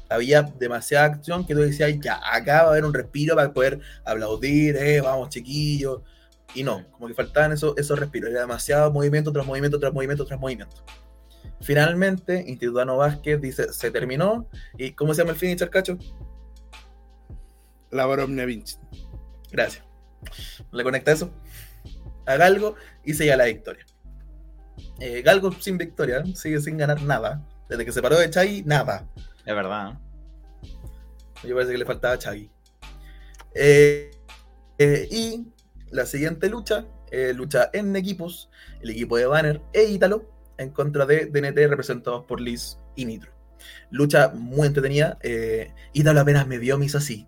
Había 0.08 0.42
demasiada 0.42 1.06
acción 1.06 1.46
que 1.46 1.54
tú 1.54 1.60
decías, 1.60 1.92
ya, 2.00 2.20
acá 2.32 2.62
va 2.62 2.68
a 2.68 2.70
haber 2.72 2.84
un 2.84 2.94
respiro 2.94 3.34
para 3.36 3.52
poder 3.52 3.80
aplaudir, 4.04 4.76
eh, 4.76 5.00
vamos 5.00 5.28
chiquillos. 5.30 6.00
Y 6.54 6.62
no, 6.62 6.86
como 6.92 7.08
que 7.08 7.14
faltaban 7.14 7.52
esos, 7.52 7.76
esos 7.76 7.98
respiros. 7.98 8.30
Era 8.30 8.40
demasiado 8.40 8.90
movimiento 8.90 9.32
tras 9.32 9.44
movimiento 9.44 9.78
tras 9.78 9.92
movimiento 9.92 10.24
tras 10.24 10.40
movimiento. 10.40 10.82
Finalmente, 11.60 12.44
Institutano 12.46 12.96
Vázquez 12.96 13.40
dice, 13.40 13.72
se 13.72 13.90
terminó. 13.90 14.48
¿Y 14.76 14.92
cómo 14.92 15.14
se 15.14 15.22
llama 15.22 15.32
el 15.32 15.38
finisher, 15.38 15.70
cacho? 15.70 15.98
La 17.90 18.06
Vinci. 18.06 18.76
Gracias. 19.50 19.84
Le 20.72 20.84
conecta 20.84 21.12
eso 21.12 21.32
a 22.28 22.36
Galgo 22.36 22.76
y 23.04 23.14
sella 23.14 23.36
la 23.36 23.46
victoria. 23.46 23.86
Eh, 25.00 25.22
Galgo 25.22 25.50
sin 25.52 25.78
victoria, 25.78 26.22
sigue 26.34 26.60
sin 26.60 26.76
ganar 26.76 27.02
nada. 27.02 27.42
Desde 27.68 27.84
que 27.84 27.92
se 27.92 28.02
paró 28.02 28.18
de 28.18 28.28
Chagui, 28.28 28.62
nada. 28.64 29.08
Es 29.46 29.54
verdad. 29.54 29.92
¿eh? 29.92 31.48
Yo 31.48 31.54
parece 31.54 31.72
que 31.72 31.78
le 31.78 31.84
faltaba 31.86 32.14
a 32.14 32.18
Chagui. 32.18 32.50
Eh, 33.54 34.10
eh, 34.78 35.08
y 35.10 35.46
la 35.90 36.04
siguiente 36.04 36.48
lucha, 36.50 36.84
eh, 37.10 37.32
lucha 37.34 37.70
en 37.72 37.96
equipos, 37.96 38.50
el 38.82 38.90
equipo 38.90 39.16
de 39.16 39.26
Banner 39.26 39.62
e 39.72 39.84
Ítalo 39.84 40.28
en 40.58 40.70
contra 40.70 41.06
de 41.06 41.26
DNT 41.26 41.56
representados 41.68 42.24
por 42.24 42.40
Liz 42.40 42.78
y 42.96 43.06
Nitro. 43.06 43.32
Lucha 43.90 44.28
muy 44.34 44.66
entretenida. 44.66 45.18
Eh, 45.22 45.72
Ítalo 45.92 46.20
apenas 46.20 46.46
me 46.46 46.58
vio, 46.58 46.78
me 46.78 46.86
hizo 46.86 46.98
así. 46.98 47.26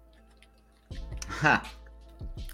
Ja, 1.40 1.62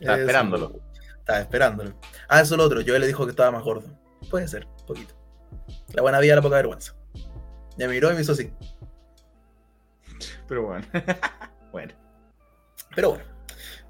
Estaba 0.01 0.19
esperándolo. 0.19 0.81
Estaba 1.19 1.41
esperándolo. 1.41 1.99
Ah, 2.29 2.41
eso 2.41 2.55
es 2.55 2.59
lo 2.59 2.65
otro. 2.65 2.81
Yo 2.81 2.99
le 2.99 3.07
dijo 3.07 3.25
que 3.25 3.31
estaba 3.31 3.51
más 3.51 3.65
gordo. 3.65 3.89
Puede 4.31 4.47
ser, 4.49 4.67
poquito. 4.87 5.15
La 5.93 6.03
buena 6.03 6.21
vida, 6.21 6.37
la 6.37 6.43
poca 6.43 6.57
vergüenza. 6.57 6.95
Me 7.77 7.89
miró 7.89 8.11
y 8.11 8.15
me 8.15 8.21
hizo 8.21 8.33
así. 8.33 8.53
Pero 10.47 10.67
bueno. 10.67 10.87
bueno. 11.73 11.95
Pero 12.95 13.11
bueno. 13.11 13.25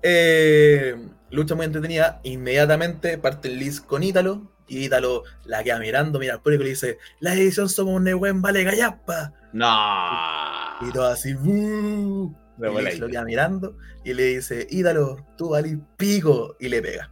Eh, 0.03 1.09
lucha 1.31 1.55
muy 1.55 1.67
entretenida. 1.67 2.21
Inmediatamente 2.23 3.19
parte 3.19 3.49
Liz 3.49 3.81
con 3.81 4.03
Ítalo. 4.03 4.56
Y 4.69 4.85
Ítalo 4.87 5.23
la 5.45 5.63
queda 5.63 5.79
mirando, 5.79 6.19
mira 6.19 6.35
al 6.35 6.43
público 6.43 6.63
y 6.63 6.67
le 6.67 6.71
dice: 6.71 6.99
La 7.21 7.35
edición 7.35 7.69
somos 7.69 7.95
un 7.95 8.19
buen 8.19 8.43
vale 8.43 8.65
gallapa. 8.65 9.33
No. 9.53 10.89
Y 10.89 10.93
todo 10.93 11.07
así, 11.07 11.35
"Bú". 11.35 12.37
Me 12.59 12.69
Y 12.95 12.99
lo 12.99 13.09
queda 13.09 13.25
mirando 13.25 13.77
y 14.05 14.15
le 14.15 14.25
dice: 14.25 14.67
Ítalo, 14.71 15.27
tú 15.37 15.51
valís 15.51 15.77
pico. 15.97 16.57
Y 16.59 16.69
le 16.69 16.81
pega. 16.83 17.11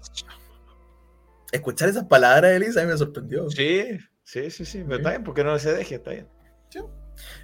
Escuchar 1.52 1.88
esas 1.88 2.04
palabras 2.04 2.50
de 2.52 2.60
Liz 2.60 2.76
a 2.76 2.82
mí 2.82 2.88
me 2.88 2.96
sorprendió. 2.96 3.48
Sí, 3.50 3.98
sí, 4.24 4.50
sí, 4.50 4.64
sí. 4.64 4.82
Pero 4.84 4.96
está 4.96 5.10
bien, 5.10 5.22
porque 5.22 5.44
no 5.44 5.56
se 5.58 5.72
deje, 5.72 5.96
está 5.96 6.10
bien. 6.10 6.28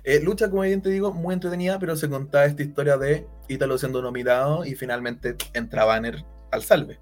Eh, 0.03 0.21
lucha, 0.21 0.51
como 0.51 0.63
bien 0.63 0.83
te 0.83 0.89
digo, 0.91 1.13
muy 1.13 1.33
entretenida, 1.35 1.79
pero 1.79 1.95
se 1.95 2.09
contaba 2.09 2.45
esta 2.45 2.63
historia 2.63 2.97
de 2.97 3.27
Ítalo 3.49 3.79
siendo 3.79 4.03
nominado 4.03 4.65
y 4.65 4.75
finalmente 4.75 5.37
entra 5.55 5.85
Banner 5.85 6.25
al 6.51 6.63
salve. 6.63 6.99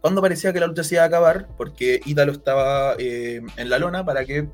Cuando 0.00 0.20
parecía 0.20 0.52
que 0.52 0.60
la 0.60 0.66
lucha 0.66 0.84
se 0.84 0.96
iba 0.96 1.04
a 1.04 1.06
acabar, 1.06 1.48
porque 1.56 2.00
Ítalo 2.04 2.32
estaba 2.32 2.94
eh, 2.98 3.40
en 3.56 3.70
la 3.70 3.78
lona 3.78 4.04
para 4.04 4.24
que 4.24 4.48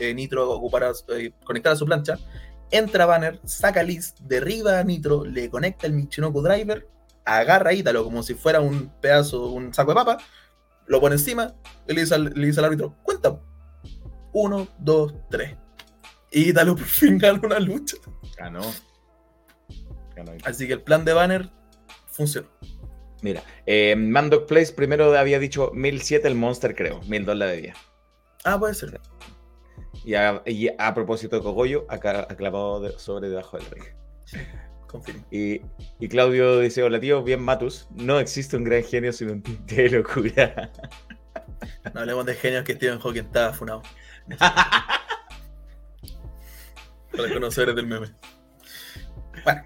eh, 0.00 0.14
Nitro 0.14 0.50
ocupara, 0.50 0.92
eh, 1.08 1.32
conectara 1.44 1.76
su 1.76 1.84
plancha, 1.84 2.18
entra 2.70 3.06
Banner, 3.06 3.40
saca 3.44 3.82
Liz, 3.82 4.14
derriba 4.20 4.78
a 4.78 4.84
Nitro, 4.84 5.24
le 5.24 5.50
conecta 5.50 5.86
el 5.86 5.92
Michinoku 5.92 6.42
Driver, 6.42 6.88
agarra 7.24 7.70
a 7.70 7.74
Ítalo 7.74 8.04
como 8.04 8.22
si 8.22 8.34
fuera 8.34 8.60
un 8.60 8.92
pedazo, 9.00 9.48
un 9.48 9.74
saco 9.74 9.90
de 9.90 9.96
papa, 9.96 10.18
lo 10.86 11.00
pone 11.00 11.14
encima 11.14 11.54
y 11.86 11.94
le 11.94 12.02
dice 12.02 12.14
al, 12.14 12.32
le 12.34 12.46
dice 12.46 12.60
al 12.60 12.66
árbitro, 12.66 12.96
cuenta. 13.02 13.40
Uno, 14.32 14.66
dos, 14.78 15.14
tres. 15.30 15.56
Y 16.30 16.50
Ítalo 16.50 16.74
por 16.74 16.86
fin 16.86 17.18
gana 17.18 17.40
una 17.42 17.60
lucha. 17.60 17.96
Ganó. 18.36 18.62
Ganó. 20.16 20.32
Así 20.44 20.66
que 20.66 20.72
el 20.74 20.82
plan 20.82 21.04
de 21.04 21.12
Banner 21.12 21.50
funcionó. 22.06 22.48
Mira, 23.22 23.42
eh, 23.66 23.94
Mandoc 23.96 24.46
Place 24.46 24.72
primero 24.72 25.16
había 25.16 25.38
dicho 25.38 25.70
1007 25.74 26.26
el 26.28 26.34
Monster, 26.34 26.74
creo. 26.74 27.00
1002 27.02 27.36
la 27.36 27.46
bebía. 27.46 27.74
Ah, 28.44 28.58
puede 28.58 28.74
ser. 28.74 29.00
Y 30.04 30.14
a, 30.14 30.42
y 30.44 30.68
a 30.76 30.92
propósito 30.94 31.36
de 31.36 31.42
Cogollo, 31.42 31.86
acá 31.88 32.26
de- 32.26 32.98
sobre 32.98 33.28
debajo 33.28 33.56
del 33.58 33.66
ring. 33.66 33.84
Confirmo. 34.88 35.24
Y, 35.30 35.60
y 36.00 36.08
Claudio 36.08 36.58
dice: 36.58 36.82
Hola 36.82 36.98
tío, 37.00 37.22
bien 37.22 37.40
Matus. 37.40 37.86
No 37.94 38.18
existe 38.18 38.56
un 38.56 38.64
gran 38.64 38.82
genio 38.82 39.12
sin 39.12 39.30
un 39.30 39.42
tinte 39.42 39.74
de 39.84 39.90
locura. 39.90 40.70
No 41.94 42.00
hablemos 42.00 42.26
de 42.26 42.34
genios 42.34 42.64
que 42.64 42.74
Stephen 42.74 42.98
Hawking 42.98 43.22
estaba 43.22 43.52
funado. 43.52 43.82
Para 47.10 47.22
los 47.24 47.32
conocedores 47.32 47.76
del 47.76 47.86
meme. 47.86 48.12
Bueno, 49.44 49.62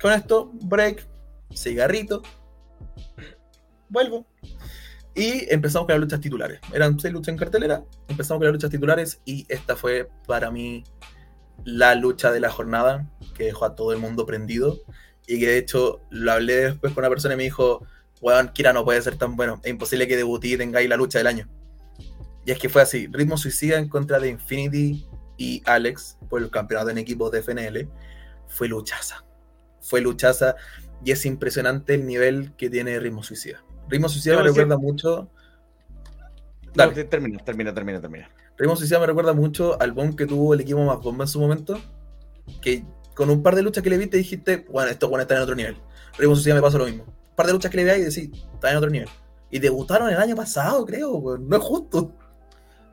con 0.00 0.12
esto, 0.12 0.50
break, 0.54 1.06
cigarrito, 1.54 2.22
vuelvo. 3.88 4.26
Y 5.14 5.52
empezamos 5.52 5.86
con 5.86 5.94
las 5.94 6.00
luchas 6.00 6.20
titulares. 6.20 6.60
Eran 6.72 6.98
seis 6.98 7.14
luchas 7.14 7.28
en 7.28 7.36
cartelera. 7.36 7.84
Empezamos 8.08 8.40
con 8.40 8.46
las 8.46 8.54
luchas 8.54 8.70
titulares 8.70 9.20
y 9.24 9.46
esta 9.48 9.76
fue 9.76 10.10
para 10.26 10.50
mí 10.50 10.82
la 11.64 11.94
lucha 11.94 12.32
de 12.32 12.40
la 12.40 12.50
jornada 12.50 13.08
que 13.34 13.44
dejó 13.44 13.64
a 13.64 13.76
todo 13.76 13.92
el 13.92 13.98
mundo 13.98 14.26
prendido. 14.26 14.80
Y 15.26 15.38
que 15.38 15.46
de 15.46 15.58
hecho 15.58 16.00
lo 16.10 16.32
hablé 16.32 16.54
después 16.56 16.92
con 16.92 17.02
una 17.02 17.10
persona 17.10 17.34
y 17.34 17.36
me 17.36 17.44
dijo: 17.44 17.86
Weón, 18.20 18.48
Kira 18.48 18.72
no 18.72 18.84
puede 18.84 19.00
ser 19.02 19.16
tan 19.16 19.36
bueno. 19.36 19.60
Es 19.62 19.70
imposible 19.70 20.08
que 20.08 20.16
debutí 20.16 20.54
y 20.54 20.56
tengáis 20.58 20.88
la 20.88 20.96
lucha 20.96 21.18
del 21.18 21.28
año. 21.28 21.48
Y 22.44 22.50
es 22.50 22.58
que 22.58 22.68
fue 22.68 22.82
así: 22.82 23.06
Ritmo 23.10 23.36
Suicida 23.36 23.78
en 23.78 23.88
contra 23.88 24.18
de 24.18 24.28
Infinity 24.28 25.06
y 25.36 25.62
Alex 25.64 26.18
por 26.28 26.42
el 26.42 26.50
campeonato 26.50 26.90
en 26.90 26.98
equipos 26.98 27.30
de 27.30 27.42
FNL. 27.42 27.88
Fue 28.48 28.66
luchaza. 28.66 29.24
Fue 29.80 30.00
luchaza. 30.00 30.56
Y 31.04 31.12
es 31.12 31.24
impresionante 31.24 31.94
el 31.94 32.04
nivel 32.04 32.52
que 32.56 32.68
tiene 32.68 32.98
Ritmo 32.98 33.22
Suicida. 33.22 33.64
Ritmo 33.88 34.08
Suicida 34.08 34.36
me 34.36 34.42
recuerda 34.44 34.76
mucho. 34.78 35.28
Dale. 36.74 36.92
te- 36.92 37.04
termina, 37.04 37.38
termina, 37.44 37.72
termina, 37.72 38.00
termina. 38.00 38.28
Ritmo 38.56 38.76
Suicida 38.76 38.98
me 38.98 39.06
recuerda 39.06 39.32
mucho 39.32 39.80
al 39.80 39.92
bomb 39.92 40.16
que 40.16 40.26
tuvo 40.26 40.54
el 40.54 40.60
equipo 40.60 40.82
más 40.84 40.98
bomba 41.00 41.24
en 41.24 41.28
su 41.28 41.40
momento. 41.40 41.78
Que 42.60 42.84
con 43.14 43.30
un 43.30 43.42
par 43.42 43.54
de 43.54 43.62
luchas 43.62 43.82
que 43.84 43.90
le 43.90 43.98
viste 43.98 44.16
dijiste, 44.16 44.66
bueno, 44.70 44.90
estos 44.90 45.08
bueno 45.08 45.22
están 45.22 45.36
en 45.38 45.42
otro 45.44 45.54
nivel. 45.54 45.76
Ritmo 46.18 46.34
Suicida 46.34 46.54
me 46.54 46.62
pasa 46.62 46.78
lo 46.78 46.86
mismo. 46.86 47.04
Un 47.04 47.36
par 47.36 47.46
de 47.46 47.52
luchas 47.52 47.70
que 47.70 47.76
le 47.78 47.84
veas 47.84 47.98
y 47.98 48.02
decís, 48.02 48.42
están 48.54 48.72
en 48.72 48.76
otro 48.78 48.90
nivel. 48.90 49.08
Y 49.50 49.58
debutaron 49.60 50.08
el 50.10 50.16
año 50.16 50.34
pasado, 50.34 50.84
creo, 50.84 51.38
no 51.38 51.56
es 51.56 51.62
justo. 51.62 52.12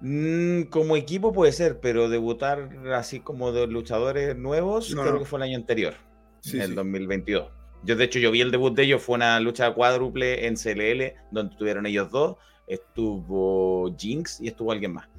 Mm, 0.02 0.64
como 0.64 0.96
equipo 0.96 1.32
puede 1.32 1.52
ser, 1.52 1.80
pero 1.80 2.10
debutar 2.10 2.70
así 2.96 3.20
como 3.20 3.52
de 3.52 3.68
luchadores 3.68 4.36
nuevos, 4.36 4.94
No, 4.94 5.02
creo 5.02 5.14
no. 5.14 5.20
que 5.20 5.26
fue 5.26 5.38
el 5.40 5.44
año 5.44 5.58
anterior, 5.58 5.94
Sí, 6.42 6.58
en 6.58 6.64
el 6.64 6.70
sí. 6.70 6.76
2022. 6.76 7.52
Yo, 7.84 7.96
de 7.96 8.04
hecho, 8.04 8.20
yo 8.20 8.32
vi 8.32 8.42
el 8.42 8.52
debut 8.52 8.76
de 8.76 8.84
ellos, 8.84 9.02
fue 9.02 9.16
una 9.16 9.40
lucha 9.40 9.74
cuádruple 9.74 10.46
en 10.46 10.56
CLL, 10.56 11.16
donde 11.32 11.54
estuvieron 11.54 11.86
ellos 11.86 12.12
dos. 12.12 12.38
Estuvo 12.68 13.94
Jinx 13.98 14.40
y 14.40 14.48
estuvo 14.48 14.72
alguien 14.72 14.94
más. 14.94 15.10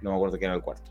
No 0.00 0.10
me 0.10 0.16
acuerdo 0.16 0.38
quién 0.38 0.50
era 0.50 0.56
el 0.56 0.62
cuarto. 0.62 0.90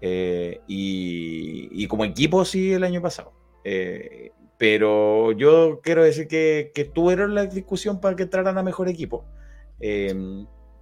Eh, 0.00 0.60
y, 0.66 1.86
como 1.86 2.04
equipo, 2.04 2.44
sí, 2.44 2.72
el 2.72 2.84
año 2.84 3.02
pasado. 3.02 3.32
Eh, 3.64 4.32
pero 4.56 5.32
yo 5.32 5.80
quiero 5.82 6.02
decir 6.02 6.28
que, 6.28 6.90
tuvieron 6.94 7.34
la 7.34 7.46
discusión 7.46 8.00
para 8.00 8.16
que 8.16 8.24
entraran 8.24 8.56
a 8.58 8.62
mejor 8.62 8.88
equipo. 8.88 9.24
Eh, 9.80 10.14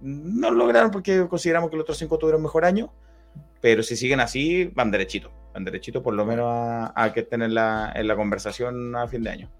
no 0.01 0.51
lo 0.51 0.57
lograron 0.57 0.91
porque 0.91 1.27
consideramos 1.27 1.69
que 1.69 1.75
los 1.75 1.83
otros 1.83 1.97
cinco 1.97 2.17
tuvieron 2.17 2.41
mejor 2.41 2.63
año, 2.63 2.93
pero 3.61 3.83
si 3.83 3.97
siguen 3.97 4.21
así, 4.21 4.65
van 4.73 4.91
derechito. 4.91 5.31
Van 5.53 5.65
derechito 5.65 6.01
por 6.01 6.13
lo 6.13 6.25
menos 6.25 6.47
a, 6.47 6.93
a 6.95 7.13
que 7.13 7.21
estén 7.21 7.41
en 7.41 7.53
la, 7.53 7.91
en 7.95 8.07
la 8.07 8.15
conversación 8.15 8.95
a 8.95 9.07
fin 9.07 9.23
de 9.23 9.29
año. 9.29 9.51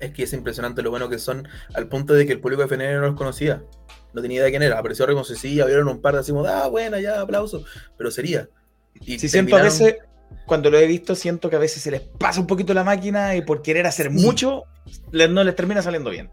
Es 0.00 0.12
que 0.12 0.24
es 0.24 0.32
impresionante 0.32 0.82
lo 0.82 0.90
bueno 0.90 1.08
que 1.08 1.18
son, 1.18 1.46
al 1.74 1.88
punto 1.88 2.14
de 2.14 2.26
que 2.26 2.32
el 2.32 2.40
público 2.40 2.62
de 2.62 2.68
FNL 2.68 2.94
no 3.00 3.06
los 3.08 3.14
conocía. 3.16 3.62
No 4.12 4.22
tenía 4.22 4.36
idea 4.36 4.44
de 4.46 4.50
quién 4.50 4.62
era. 4.62 4.78
Apareció 4.78 5.06
Ritmo 5.06 5.24
Suicida, 5.24 5.64
vieron 5.66 5.88
un 5.88 6.00
par 6.00 6.14
de 6.14 6.20
así 6.20 6.32
como, 6.32 6.44
ah, 6.46 6.68
buena, 6.68 7.00
ya, 7.00 7.20
aplauso. 7.20 7.64
Pero 7.96 8.10
sería. 8.10 8.48
Y 9.00 9.18
Si 9.18 9.28
siento 9.28 9.56
a 9.56 9.62
veces, 9.62 9.96
cuando 10.46 10.70
lo 10.70 10.78
he 10.78 10.86
visto, 10.86 11.14
siento 11.14 11.48
que 11.50 11.56
a 11.56 11.60
veces 11.60 11.82
se 11.82 11.90
les 11.90 12.00
pasa 12.00 12.40
un 12.40 12.46
poquito 12.46 12.74
la 12.74 12.84
máquina 12.84 13.34
y 13.36 13.42
por 13.42 13.62
querer 13.62 13.86
hacer 13.86 14.06
Sí. 14.12 14.12
mucho, 14.24 14.64
les- 15.10 15.30
no 15.30 15.42
les 15.44 15.56
termina 15.56 15.82
saliendo 15.82 16.10
bien. 16.10 16.28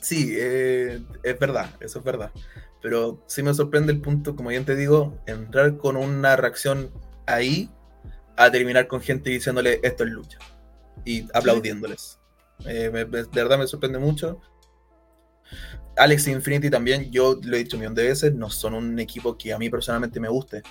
Sí, 0.00 0.34
eh, 0.36 1.00
es 1.22 1.38
verdad, 1.38 1.70
eso 1.80 1.98
es 2.00 2.04
verdad. 2.04 2.30
Pero 2.82 3.24
sí 3.26 3.42
me 3.42 3.54
sorprende 3.54 3.92
el 3.92 4.00
punto, 4.02 4.36
como 4.36 4.50
bien 4.50 4.66
te 4.66 4.76
digo, 4.76 5.18
entrar 5.26 5.78
con 5.78 5.96
una 5.96 6.36
reacción 6.36 6.90
ahí 7.26 7.70
a 8.36 8.50
terminar 8.50 8.86
con 8.86 9.00
gente 9.00 9.30
diciéndole 9.30 9.80
esto 9.82 10.04
es 10.04 10.10
lucha 10.10 10.38
y 11.06 11.26
aplaudiéndoles. 11.32 12.18
Eh, 12.66 12.90
me- 12.92 13.04
de 13.04 13.24
verdad 13.32 13.58
me 13.58 13.66
sorprende 13.66 13.98
mucho. 13.98 14.40
Alex 15.96 16.26
Infinity 16.28 16.70
también, 16.70 17.10
yo 17.12 17.38
lo 17.42 17.54
he 17.56 17.60
dicho 17.60 17.76
un 17.76 17.80
millón 17.80 17.94
de 17.94 18.02
veces, 18.04 18.34
no 18.34 18.50
son 18.50 18.74
un 18.74 18.98
equipo 18.98 19.36
que 19.38 19.52
a 19.52 19.58
mí 19.58 19.70
personalmente 19.70 20.18
me 20.20 20.28
guste. 20.28 20.62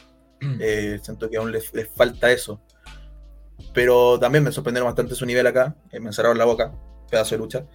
Eh, 0.59 0.99
siento 1.01 1.29
que 1.29 1.37
aún 1.37 1.51
les, 1.53 1.73
les 1.73 1.87
falta 1.87 2.29
eso. 2.31 2.61
Pero 3.73 4.19
también 4.19 4.43
me 4.43 4.51
sorprendieron 4.51 4.87
bastante 4.87 5.15
su 5.15 5.25
nivel 5.25 5.47
acá. 5.47 5.75
eh, 5.91 5.99
me 5.99 6.07
encerraron 6.07 6.37
la 6.37 6.45
boca, 6.45 6.73
pedazo 7.09 7.35
de 7.35 7.39
lucha. 7.39 7.65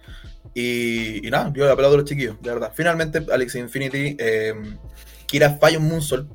Y, 0.53 1.25
y 1.27 1.31
nada, 1.31 1.51
yo 1.53 1.71
aplaudo 1.71 1.95
a 1.95 1.97
los 1.99 2.09
chiquillos, 2.09 2.41
de 2.41 2.49
verdad. 2.51 2.71
Finalmente, 2.75 3.25
Alex 3.31 3.55
Infinity, 3.55 4.15
eh, 4.19 4.53
Kira 5.25 5.57
falla 5.57 5.77
un 5.79 5.87
moonsault, 5.87 6.29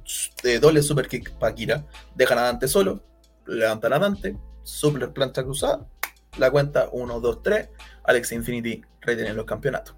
eh, 0.44 0.58
doble 0.58 0.82
super 0.82 1.08
kick 1.08 1.32
para 1.38 1.54
Kira. 1.54 1.86
Dejan 2.14 2.38
a 2.38 2.42
Dante 2.42 2.68
solo, 2.68 3.02
levantan 3.46 3.92
a 3.92 3.98
Dante, 3.98 4.36
super 4.62 5.12
plancha 5.12 5.42
cruzada, 5.42 5.86
la 6.38 6.50
cuenta 6.50 6.88
1, 6.92 7.20
2, 7.20 7.42
3. 7.42 7.68
Alex 8.04 8.32
Infinity 8.32 8.82
retiene 9.00 9.34
los 9.34 9.44
campeonatos. 9.44 9.94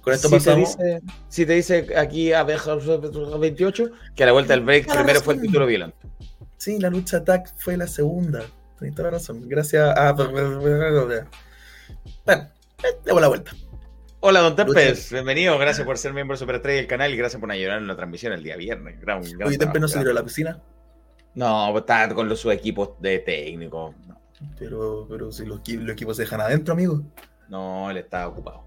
Con 0.00 0.12
esto 0.12 0.28
si, 0.28 0.34
te 0.34 0.38
pasamos. 0.38 0.76
dice, 0.76 1.00
si 1.28 1.46
te 1.46 1.52
dice 1.54 1.96
aquí 1.96 2.32
a 2.32 2.42
28 2.42 3.90
que 4.14 4.22
a 4.22 4.26
la 4.26 4.32
vuelta 4.32 4.52
del 4.52 4.62
break 4.62 4.92
primero 4.92 5.20
fue 5.20 5.34
el 5.34 5.40
título 5.40 5.66
violento. 5.66 5.96
Sí, 6.58 6.78
la 6.78 6.90
lucha 6.90 7.24
tag 7.24 7.44
fue 7.56 7.76
la 7.76 7.86
segunda. 7.86 8.42
Tienes 8.78 8.96
toda 8.96 9.10
la 9.10 9.18
razón. 9.18 9.48
Gracias 9.48 9.96
a. 9.96 10.12
Bueno, 10.12 11.06
demos 13.04 13.20
la 13.20 13.28
vuelta. 13.28 13.52
Hola, 14.20 14.40
don 14.40 14.56
Tempes, 14.56 15.12
bienvenido. 15.12 15.58
Gracias 15.58 15.86
por 15.86 15.98
ser 15.98 16.14
miembro 16.14 16.34
de 16.34 16.38
Superestrella 16.38 16.78
del 16.78 16.86
canal 16.86 17.12
y 17.12 17.16
gracias 17.16 17.40
por 17.40 17.50
ayudar 17.50 17.78
en 17.78 17.86
la 17.86 17.96
transmisión 17.96 18.32
el 18.32 18.42
día 18.42 18.56
viernes. 18.56 18.98
Gran, 19.00 19.22
gran 19.22 19.48
Oye, 19.48 19.58
Tempe 19.58 19.78
no 19.78 19.88
se 19.88 19.98
tiró 19.98 20.10
a 20.10 20.14
la 20.14 20.22
piscina. 20.22 20.62
No, 21.34 21.68
pues 21.72 21.82
está 21.82 22.14
con 22.14 22.28
los 22.28 22.40
sus 22.40 22.52
equipos 22.52 22.90
de 23.00 23.18
técnico. 23.18 23.94
No, 24.06 24.20
Pero, 24.58 25.06
pero 25.08 25.32
si 25.32 25.44
los, 25.46 25.60
los 25.68 25.90
equipos 25.92 26.16
se 26.16 26.22
dejan 26.22 26.40
adentro, 26.40 26.74
amigo. 26.74 27.02
no, 27.48 27.90
él 27.90 27.96
está 27.98 28.26
ocupado. 28.28 28.64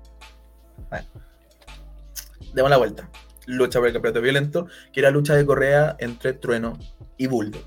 Demos 2.53 2.69
la 2.69 2.77
vuelta. 2.77 3.09
Lucha 3.45 3.79
por 3.79 3.87
el 3.87 3.93
campeonato 3.93 4.21
violento, 4.21 4.67
que 4.91 4.99
era 4.99 5.09
lucha 5.11 5.35
de 5.35 5.45
correa 5.45 5.95
entre 5.99 6.33
Trueno 6.33 6.77
y 7.17 7.27
Bulldog. 7.27 7.63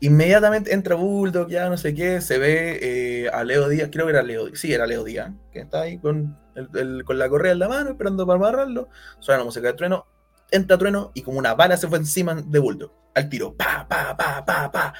Inmediatamente 0.00 0.74
entra 0.74 0.94
Bulldog, 0.94 1.48
ya 1.48 1.68
no 1.70 1.78
sé 1.78 1.94
qué, 1.94 2.20
se 2.20 2.36
ve 2.38 2.78
eh, 2.82 3.28
a 3.30 3.42
Leo 3.44 3.66
Díaz, 3.68 3.88
creo 3.90 4.04
que 4.04 4.12
era 4.12 4.22
Leo, 4.22 4.54
sí, 4.54 4.72
era 4.72 4.86
Leo 4.86 5.02
Díaz, 5.04 5.32
que 5.50 5.60
está 5.60 5.80
ahí 5.82 5.98
con, 5.98 6.38
el- 6.54 6.68
el- 6.74 7.04
con 7.04 7.18
la 7.18 7.28
correa 7.30 7.52
en 7.52 7.58
la 7.60 7.68
mano, 7.68 7.90
esperando 7.90 8.26
para 8.26 8.36
amarrarlo. 8.36 8.88
Suena 9.20 9.38
la 9.38 9.44
música 9.46 9.68
de 9.68 9.72
Trueno, 9.72 10.06
entra 10.50 10.76
Trueno 10.76 11.12
y 11.14 11.22
como 11.22 11.38
una 11.38 11.54
bala 11.54 11.78
se 11.78 11.88
fue 11.88 11.96
encima 11.98 12.34
de 12.34 12.58
Bulldog, 12.58 12.92
al 13.14 13.28
tiro, 13.30 13.54
pa, 13.56 13.86
pa, 13.88 14.14
pa, 14.14 14.44
pa, 14.44 14.70
pa. 14.70 14.94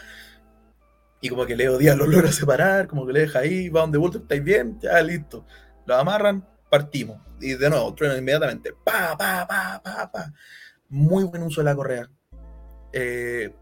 Y 1.27 1.29
como 1.29 1.45
que 1.45 1.57
Leo 1.57 1.77
Díaz 1.77 1.97
lo 1.97 2.07
logra 2.07 2.31
separar, 2.31 2.87
como 2.87 3.05
que 3.05 3.13
le 3.13 3.21
deja 3.23 3.41
ahí, 3.41 3.69
va 3.69 3.81
donde 3.81 3.99
Bulldog, 3.99 4.23
¿estáis 4.23 4.45
bien? 4.45 4.79
Ya, 4.81 5.03
listo. 5.03 5.45
Lo 5.85 5.97
amarran, 5.97 6.47
partimos. 6.71 7.21
Y 7.41 7.55
de 7.55 7.69
nuevo, 7.69 7.93
trueno 7.95 8.17
inmediatamente. 8.17 8.73
Pa, 8.85 9.17
pa, 9.19 9.45
pa, 9.45 9.81
pa, 9.83 10.13
pa. 10.13 10.33
Muy 10.89 11.25
buen 11.25 11.43
uso 11.43 11.63
de 11.63 11.65
la 11.65 11.75
correa. 11.75 12.09
Eh, 12.93 13.53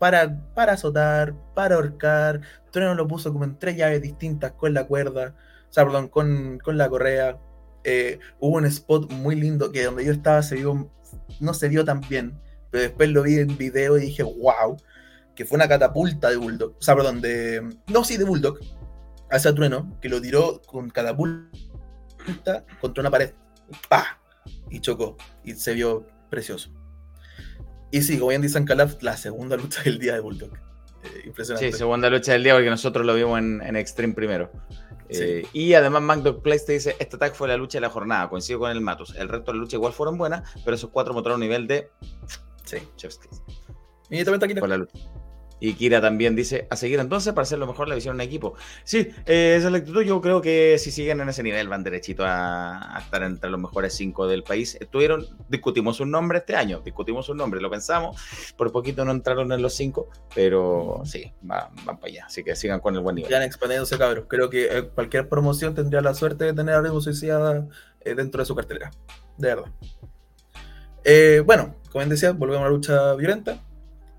para, 0.00 0.52
para 0.52 0.72
azotar, 0.72 1.32
para 1.54 1.76
ahorcar. 1.76 2.40
Trueno 2.72 2.96
lo 2.96 3.06
puso 3.06 3.32
como 3.32 3.44
en 3.44 3.56
tres 3.56 3.76
llaves 3.76 4.02
distintas 4.02 4.50
con 4.50 4.74
la 4.74 4.88
cuerda. 4.88 5.36
O 5.70 5.72
sea, 5.72 5.84
perdón, 5.84 6.08
con, 6.08 6.58
con 6.58 6.76
la 6.76 6.88
correa. 6.88 7.38
Eh, 7.84 8.18
hubo 8.40 8.56
un 8.56 8.66
spot 8.66 9.12
muy 9.12 9.36
lindo 9.36 9.70
que 9.70 9.84
donde 9.84 10.04
yo 10.04 10.10
estaba 10.10 10.42
se 10.42 10.56
vio, 10.56 10.90
no 11.38 11.54
se 11.54 11.68
vio 11.68 11.84
tan 11.84 12.00
bien. 12.00 12.36
Pero 12.72 12.82
después 12.82 13.08
lo 13.10 13.22
vi 13.22 13.38
en 13.38 13.56
video 13.56 13.96
y 13.96 14.00
dije, 14.00 14.24
wow. 14.24 14.76
Que 15.36 15.44
fue 15.44 15.56
una 15.56 15.68
catapulta 15.68 16.30
de 16.30 16.36
Bulldog. 16.36 16.74
O 16.78 16.82
sea, 16.82 16.96
perdón, 16.96 17.20
de. 17.20 17.76
No, 17.88 18.02
sí, 18.02 18.16
de 18.16 18.24
Bulldog. 18.24 18.58
Hacia 19.30 19.54
Trueno, 19.54 19.98
que 20.00 20.08
lo 20.08 20.20
tiró 20.20 20.62
con 20.66 20.90
catapulta 20.90 22.64
contra 22.80 23.02
una 23.02 23.10
pared. 23.10 23.32
¡Pa! 23.88 24.20
Y 24.70 24.80
chocó. 24.80 25.16
Y 25.44 25.54
se 25.54 25.74
vio 25.74 26.06
precioso. 26.30 26.70
Y 27.90 28.02
sí, 28.02 28.18
como 28.18 28.30
bien 28.30 28.42
dice 28.42 28.64
Calaf, 28.64 29.02
la 29.02 29.16
segunda 29.16 29.56
lucha 29.56 29.82
del 29.82 29.98
día 29.98 30.14
de 30.14 30.20
Bulldog. 30.20 30.52
Eh, 31.04 31.22
impresionante. 31.26 31.72
Sí, 31.72 31.78
segunda 31.78 32.10
lucha 32.10 32.32
del 32.32 32.42
día 32.42 32.54
porque 32.54 32.70
nosotros 32.70 33.06
lo 33.06 33.14
vimos 33.14 33.38
en, 33.38 33.62
en 33.62 33.76
Extreme 33.76 34.14
primero. 34.14 34.50
Sí. 35.10 35.22
Eh, 35.22 35.46
y 35.52 35.74
además 35.74 36.02
MacDog 36.02 36.42
Place 36.42 36.64
te 36.66 36.72
dice, 36.72 36.96
este 36.98 37.16
tag 37.16 37.34
fue 37.34 37.46
la 37.46 37.56
lucha 37.56 37.78
de 37.78 37.82
la 37.82 37.90
jornada, 37.90 38.28
coincido 38.28 38.58
con 38.58 38.70
el 38.70 38.80
Matus. 38.80 39.14
El 39.14 39.28
resto 39.28 39.52
de 39.52 39.58
la 39.58 39.62
lucha 39.62 39.76
igual 39.76 39.92
fueron 39.92 40.18
buenas, 40.18 40.50
pero 40.64 40.74
esos 40.74 40.90
cuatro 40.90 41.14
mostraron 41.14 41.40
un 41.40 41.48
nivel 41.48 41.66
de 41.66 41.90
Sí. 42.64 42.78
Chef's 42.96 43.18
Kiss. 43.18 43.42
Inmediatamente 44.10 44.46
aquí. 44.46 44.54
Por 44.54 44.68
la 44.68 44.78
lucha. 44.78 44.98
Y 45.58 45.74
Kira 45.74 46.00
también 46.00 46.36
dice, 46.36 46.66
a 46.70 46.76
seguir 46.76 47.00
entonces 47.00 47.32
para 47.32 47.44
hacer 47.44 47.58
lo 47.58 47.66
mejor 47.66 47.88
la 47.88 47.94
visión 47.94 48.20
en 48.20 48.26
equipo. 48.26 48.54
Sí, 48.84 49.08
eh, 49.24 49.54
esa 49.56 49.68
es 49.68 49.72
la 49.72 49.78
actitud. 49.78 50.02
Yo 50.02 50.20
creo 50.20 50.42
que 50.42 50.76
si 50.78 50.90
siguen 50.90 51.20
en 51.20 51.28
ese 51.28 51.42
nivel 51.42 51.68
van 51.68 51.82
derechito 51.82 52.24
a, 52.24 52.96
a 52.96 53.00
estar 53.00 53.22
entre 53.22 53.48
los 53.48 53.58
mejores 53.58 53.94
cinco 53.94 54.26
del 54.26 54.42
país. 54.42 54.76
Estuvieron, 54.80 55.26
discutimos 55.48 56.00
un 56.00 56.10
nombre 56.10 56.38
este 56.38 56.56
año, 56.56 56.80
discutimos 56.84 57.28
un 57.28 57.38
nombre, 57.38 57.60
lo 57.60 57.70
pensamos. 57.70 58.20
Por 58.56 58.70
poquito 58.70 59.04
no 59.04 59.12
entraron 59.12 59.50
en 59.52 59.62
los 59.62 59.74
cinco, 59.74 60.10
pero 60.34 61.00
sí, 61.04 61.32
van, 61.40 61.74
van 61.84 61.98
para 61.98 62.12
allá. 62.12 62.26
Así 62.26 62.44
que 62.44 62.54
sigan 62.54 62.80
con 62.80 62.94
el 62.94 63.00
buen 63.00 63.16
nivel. 63.16 63.30
Ya 63.30 63.38
han 63.38 63.42
expandiéndose, 63.42 63.96
cabros. 63.96 64.26
Creo 64.28 64.50
que 64.50 64.66
eh, 64.66 64.88
cualquier 64.94 65.28
promoción 65.28 65.74
tendría 65.74 66.00
la 66.02 66.12
suerte 66.12 66.44
de 66.44 66.52
tener 66.52 66.74
a 66.74 66.82
Ritmo 66.82 67.00
Suicida 67.00 67.66
eh, 68.00 68.14
dentro 68.14 68.42
de 68.42 68.46
su 68.46 68.54
cartelera. 68.54 68.90
De 69.38 69.48
verdad. 69.48 69.70
Eh, 71.04 71.42
bueno, 71.46 71.76
como 71.90 72.00
bien 72.00 72.08
decía, 72.10 72.32
volvemos 72.32 72.62
a 72.62 72.64
la 72.64 72.70
lucha 72.70 73.14
violenta. 73.14 73.62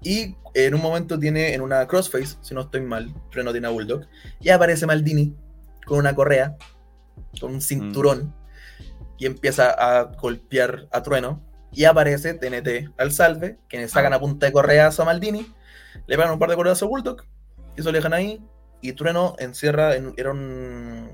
Y 0.08 0.38
en 0.54 0.74
un 0.74 0.82
momento 0.82 1.20
tiene 1.20 1.54
en 1.54 1.60
una 1.60 1.86
crossface, 1.86 2.38
si 2.42 2.54
no 2.56 2.62
estoy 2.62 2.80
mal, 2.80 3.14
Reno 3.32 3.52
tiene 3.52 3.68
a 3.68 3.72
Bulldog. 3.72 4.06
Y 4.40 4.50
aparece 4.50 4.86
Maldini 4.86 5.36
con 5.86 5.98
una 6.00 6.16
correa, 6.16 6.56
con 7.42 7.54
un 7.56 7.62
cinturón. 7.62 8.34
Y 9.18 9.26
empieza 9.26 9.70
a 9.72 10.04
golpear 10.06 10.88
a 10.92 11.04
Trueno. 11.04 11.42
Y 11.74 11.84
aparece 11.84 12.34
TNT 12.36 12.94
al 12.98 13.12
salve, 13.12 13.58
quienes 13.68 13.92
sacan 13.92 14.14
a 14.14 14.20
punta 14.20 14.46
de 14.46 14.54
correazo 14.54 15.02
a 15.02 15.06
Maldini. 15.06 15.54
Le 16.06 16.16
pegan 16.16 16.32
un 16.32 16.40
par 16.40 16.50
de 16.50 16.56
correazos 16.56 16.84
a 16.84 16.86
Bulldog. 16.90 17.24
Y 17.76 17.82
eso 17.82 17.92
lo 17.92 17.98
dejan 17.98 18.14
ahí. 18.14 18.42
Y 18.82 18.94
Trueno 18.94 19.36
encierra, 19.40 19.96
en- 19.98 20.14
era, 20.16 20.32
un, 20.32 21.10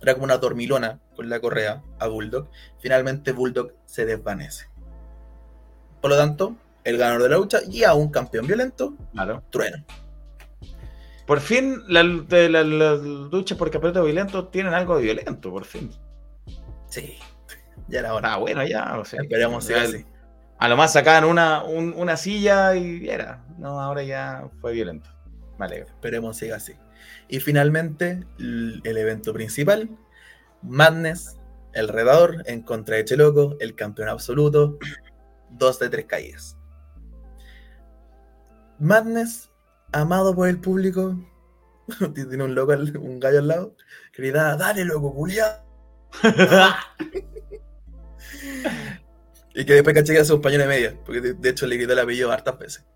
era 0.00 0.14
como 0.14 0.24
una 0.24 0.38
dormilona 0.38 1.00
con 1.14 1.28
la 1.28 1.38
correa 1.40 1.82
a 1.98 2.06
Bulldog. 2.06 2.48
Finalmente 2.80 3.32
Bulldog 3.32 3.74
se 3.84 4.06
desvanece. 4.06 4.68
Por 6.00 6.10
lo 6.12 6.16
tanto, 6.16 6.56
el 6.88 6.96
ganador 6.98 7.22
de 7.24 7.28
la 7.28 7.36
lucha 7.36 7.58
y 7.70 7.84
a 7.84 7.94
un 7.94 8.10
campeón 8.10 8.46
violento, 8.46 8.94
Claro. 9.12 9.42
Trueno. 9.50 9.84
Por 11.26 11.40
fin, 11.40 11.82
la, 11.88 12.02
la- 12.02 12.64
las 12.64 13.00
luchas 13.00 13.58
por 13.58 13.70
campeonato 13.70 14.04
violento 14.04 14.48
tienen 14.48 14.72
algo 14.72 14.96
de 14.96 15.02
violento, 15.02 15.50
por 15.50 15.64
fin. 15.66 15.90
Sí, 16.88 17.18
ya 17.88 17.98
era 18.00 18.14
hora. 18.14 18.28
Está 18.28 18.38
bueno 18.38 18.64
ya. 18.66 18.98
o 18.98 19.04
sea, 19.04 19.20
Esperemos 19.22 19.68
ya- 19.68 19.82
así. 19.82 20.04
A 20.58 20.68
lo 20.68 20.76
más 20.76 20.92
sacaban 20.94 21.24
una, 21.24 21.62
un- 21.62 21.92
una 21.96 22.16
silla 22.16 22.74
y 22.74 23.08
era. 23.08 23.44
No, 23.58 23.80
ahora 23.80 24.02
ya 24.02 24.48
fue 24.60 24.72
violento. 24.72 25.10
Me 25.58 25.66
alegro. 25.66 25.88
Esperemos 25.88 26.36
siga 26.36 26.56
así. 26.56 26.72
Y 27.28 27.40
finalmente, 27.40 28.24
el 28.38 28.82
evento 28.96 29.32
principal, 29.34 29.90
Madness, 30.62 31.36
el 31.74 31.88
redador, 31.88 32.42
en 32.46 32.62
contra 32.62 32.96
de 32.96 33.04
Cheloco, 33.04 33.56
el 33.60 33.74
campeón 33.74 34.08
absoluto, 34.08 34.78
dos 35.50 35.78
de 35.78 35.90
tres 35.90 36.06
caídas. 36.06 36.57
Madness, 38.78 39.50
amado 39.92 40.34
por 40.34 40.48
el 40.48 40.60
público, 40.60 41.16
tiene 42.14 42.44
un 42.44 42.54
loco, 42.54 42.72
un 43.00 43.20
gallo 43.20 43.38
al 43.38 43.48
lado, 43.48 43.76
que 44.12 44.22
grita, 44.22 44.56
dale 44.56 44.84
loco, 44.84 45.14
culiado. 45.14 45.64
y 49.54 49.64
que 49.64 49.74
después 49.74 49.94
caché 49.94 50.12
que 50.12 50.20
hace 50.20 50.32
un 50.32 50.40
pañuelo 50.40 50.64
de 50.64 50.68
media, 50.68 50.98
porque 51.04 51.20
de, 51.20 51.34
de 51.34 51.48
hecho 51.50 51.66
le 51.66 51.76
gritó 51.76 51.92
el 51.92 51.98
apellido 51.98 52.32
hartas 52.32 52.58
veces. 52.58 52.86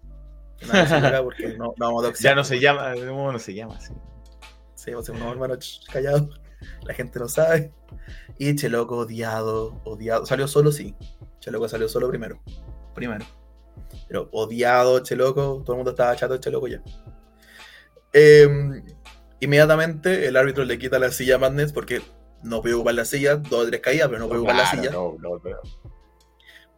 No, 0.66 1.24
porque 1.24 1.56
no, 1.56 1.74
no 1.76 1.86
vamos 1.86 2.04
a 2.04 2.06
doxear. 2.06 2.32
ya 2.32 2.36
no 2.36 2.44
se 2.44 2.60
llama, 2.60 2.94
no, 2.94 3.32
no 3.32 3.38
se 3.38 3.54
llama. 3.54 3.78
Sí, 3.80 4.90
vamos 4.90 5.09
a 5.09 5.12
ser 5.12 5.20
unos 5.20 5.32
hermanos 5.32 5.84
callados. 5.92 6.40
La 6.84 6.94
gente 6.94 7.18
no 7.18 7.28
sabe. 7.28 7.72
Y 8.38 8.54
Cheloco 8.54 8.98
odiado, 8.98 9.80
odiado. 9.84 10.26
Salió 10.26 10.46
solo, 10.46 10.70
sí. 10.70 10.94
Cheloco 11.40 11.68
salió 11.68 11.88
solo 11.88 12.09
primero. 12.09 12.40
Primero. 12.94 13.24
Pero 14.09 14.28
odiado, 14.32 15.01
Cheloco. 15.01 15.62
Todo 15.65 15.73
el 15.74 15.77
mundo 15.78 15.90
estaba 15.90 16.16
chato 16.16 16.35
de 16.35 16.40
Cheloco 16.40 16.69
ya. 16.69 16.82
Eh, 18.12 18.47
inmediatamente 19.40 20.28
el 20.28 20.36
árbitro 20.36 20.65
le 20.65 20.78
quita 20.78 20.99
la 20.99 21.11
silla 21.11 21.36
a 21.36 21.39
Madness 21.39 21.73
porque 21.73 22.03
no 22.43 22.61
puede 22.61 22.74
ocupar 22.74 22.94
la 22.94 23.05
silla. 23.05 23.36
Dos 23.36 23.65
o 23.65 23.66
tres 23.66 23.81
caídas, 23.81 24.09
pero 24.09 24.20
no 24.20 24.28
puede 24.28 24.40
ocupar 24.40 24.57
la 24.57 24.70
silla. 24.70 24.90
no, 24.90 25.16
no, 25.19 25.36
no. 25.36 25.57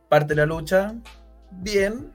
Parte 0.09 0.35
la 0.35 0.47
lucha. 0.47 0.95
Bien. 1.51 2.13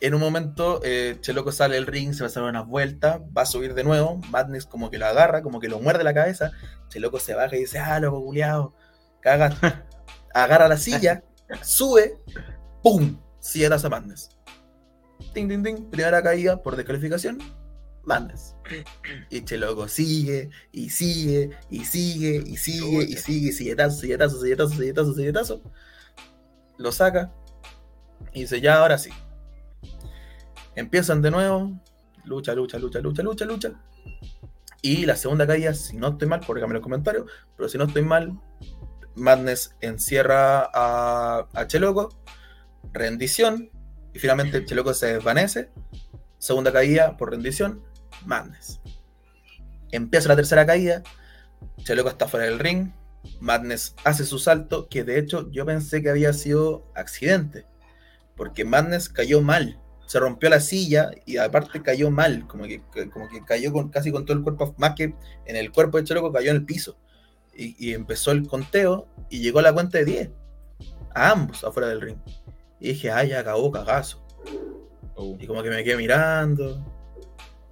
En 0.00 0.14
un 0.14 0.20
momento, 0.20 0.80
eh, 0.84 1.16
Cheloco 1.20 1.52
sale 1.52 1.76
del 1.76 1.86
ring, 1.86 2.12
se 2.12 2.20
va 2.20 2.26
a 2.26 2.28
hacer 2.28 2.42
unas 2.42 2.66
vueltas, 2.66 3.20
va 3.36 3.42
a 3.42 3.46
subir 3.46 3.72
de 3.72 3.82
nuevo. 3.82 4.20
Madness 4.30 4.66
como 4.66 4.90
que 4.90 4.98
lo 4.98 5.06
agarra, 5.06 5.42
como 5.42 5.58
que 5.58 5.68
lo 5.68 5.80
muerde 5.80 6.04
la 6.04 6.12
cabeza. 6.12 6.52
Cheloco 6.88 7.18
se 7.18 7.34
baja 7.34 7.56
y 7.56 7.60
dice: 7.60 7.78
Ah, 7.78 7.98
loco, 7.98 8.22
culiao, 8.22 8.74
caga. 9.20 9.50
agarra 10.36 10.68
la 10.68 10.76
silla, 10.76 11.22
sube, 11.62 12.18
¡pum! 12.82 13.18
Silletazo 13.46 13.86
a 13.86 13.90
Madness. 13.90 14.28
Ting, 15.32 15.48
ting, 15.48 15.62
ting. 15.62 15.90
Primera 15.90 16.20
caída 16.20 16.60
por 16.62 16.74
descalificación, 16.74 17.38
Madness. 18.04 18.56
Y 19.30 19.44
Cheloco 19.44 19.86
sigue, 19.86 20.50
y 20.72 20.90
sigue, 20.90 21.50
y 21.70 21.84
sigue, 21.84 22.42
y 22.44 22.56
sigue, 22.56 23.04
y 23.04 23.16
sigue, 23.16 23.52
silletazo, 23.52 24.00
silletazo, 24.00 24.40
silletazo, 24.40 24.74
silletazo, 24.74 25.14
silletazo. 25.14 25.62
Lo 26.76 26.90
saca 26.90 27.32
y 28.32 28.40
dice: 28.42 28.60
Ya, 28.60 28.80
ahora 28.80 28.98
sí. 28.98 29.10
Empiezan 30.74 31.22
de 31.22 31.30
nuevo. 31.30 31.80
Lucha, 32.24 32.52
lucha, 32.52 32.78
lucha, 32.80 32.98
lucha, 32.98 33.22
lucha, 33.22 33.44
lucha. 33.44 33.72
Y 34.82 35.06
la 35.06 35.14
segunda 35.14 35.46
caída, 35.46 35.72
si 35.72 35.96
no 35.96 36.08
estoy 36.08 36.26
mal, 36.26 36.40
por 36.40 36.58
en 36.58 36.72
los 36.72 36.82
comentarios, 36.82 37.30
pero 37.56 37.68
si 37.68 37.78
no 37.78 37.84
estoy 37.84 38.02
mal, 38.02 38.40
Madness 39.14 39.76
encierra 39.80 40.68
a, 40.74 41.46
a 41.52 41.66
Cheloco, 41.68 42.10
rendición, 42.92 43.70
y 44.12 44.18
finalmente 44.18 44.64
Cheloco 44.64 44.94
se 44.94 45.14
desvanece. 45.14 45.70
Segunda 46.38 46.72
caída 46.72 47.16
por 47.16 47.30
rendición, 47.30 47.82
Madness. 48.24 48.80
Empieza 49.92 50.28
la 50.28 50.36
tercera 50.36 50.66
caída, 50.66 51.02
Cheloco 51.78 52.08
está 52.08 52.26
fuera 52.28 52.46
del 52.46 52.58
ring, 52.58 52.90
Madness 53.40 53.94
hace 54.04 54.24
su 54.24 54.38
salto, 54.38 54.88
que 54.88 55.04
de 55.04 55.18
hecho 55.18 55.50
yo 55.50 55.64
pensé 55.66 56.02
que 56.02 56.10
había 56.10 56.32
sido 56.32 56.90
accidente, 56.94 57.66
porque 58.36 58.64
Madness 58.64 59.08
cayó 59.08 59.40
mal, 59.42 59.80
se 60.06 60.20
rompió 60.20 60.48
la 60.50 60.60
silla 60.60 61.10
y 61.24 61.36
aparte 61.38 61.82
cayó 61.82 62.10
mal, 62.10 62.46
como 62.46 62.64
que, 62.64 62.82
que- 62.92 63.10
como 63.10 63.28
que 63.28 63.44
cayó 63.44 63.72
con, 63.72 63.88
casi 63.90 64.12
con 64.12 64.24
todo 64.24 64.36
el 64.36 64.42
cuerpo, 64.44 64.74
más 64.78 64.94
que 64.94 65.14
en 65.46 65.56
el 65.56 65.72
cuerpo 65.72 65.98
de 65.98 66.04
Cheloco 66.04 66.32
cayó 66.32 66.50
en 66.50 66.56
el 66.56 66.64
piso. 66.64 66.96
Y, 67.58 67.74
y 67.78 67.94
empezó 67.94 68.32
el 68.32 68.46
conteo 68.46 69.08
y 69.30 69.40
llegó 69.40 69.60
a 69.60 69.62
la 69.62 69.72
cuenta 69.72 69.96
de 69.98 70.04
10, 70.04 70.30
a 71.14 71.30
ambos 71.30 71.64
afuera 71.64 71.88
del 71.88 72.02
ring. 72.02 72.18
Y 72.80 72.88
dije, 72.88 73.10
ay, 73.10 73.30
ya 73.30 73.40
acabó, 73.40 73.70
cagazo. 73.70 74.22
Uh, 75.16 75.36
Y 75.40 75.46
como 75.46 75.62
que 75.62 75.70
me 75.70 75.82
quedé 75.82 75.96
mirando. 75.96 76.84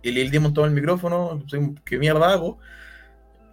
Y 0.02 0.10
Lil 0.10 0.31
Demon 0.31 0.52
toma 0.52 0.66
el 0.66 0.72
micrófono, 0.74 1.43
¿qué 1.85 1.98
mierda 1.98 2.31
hago? 2.32 2.59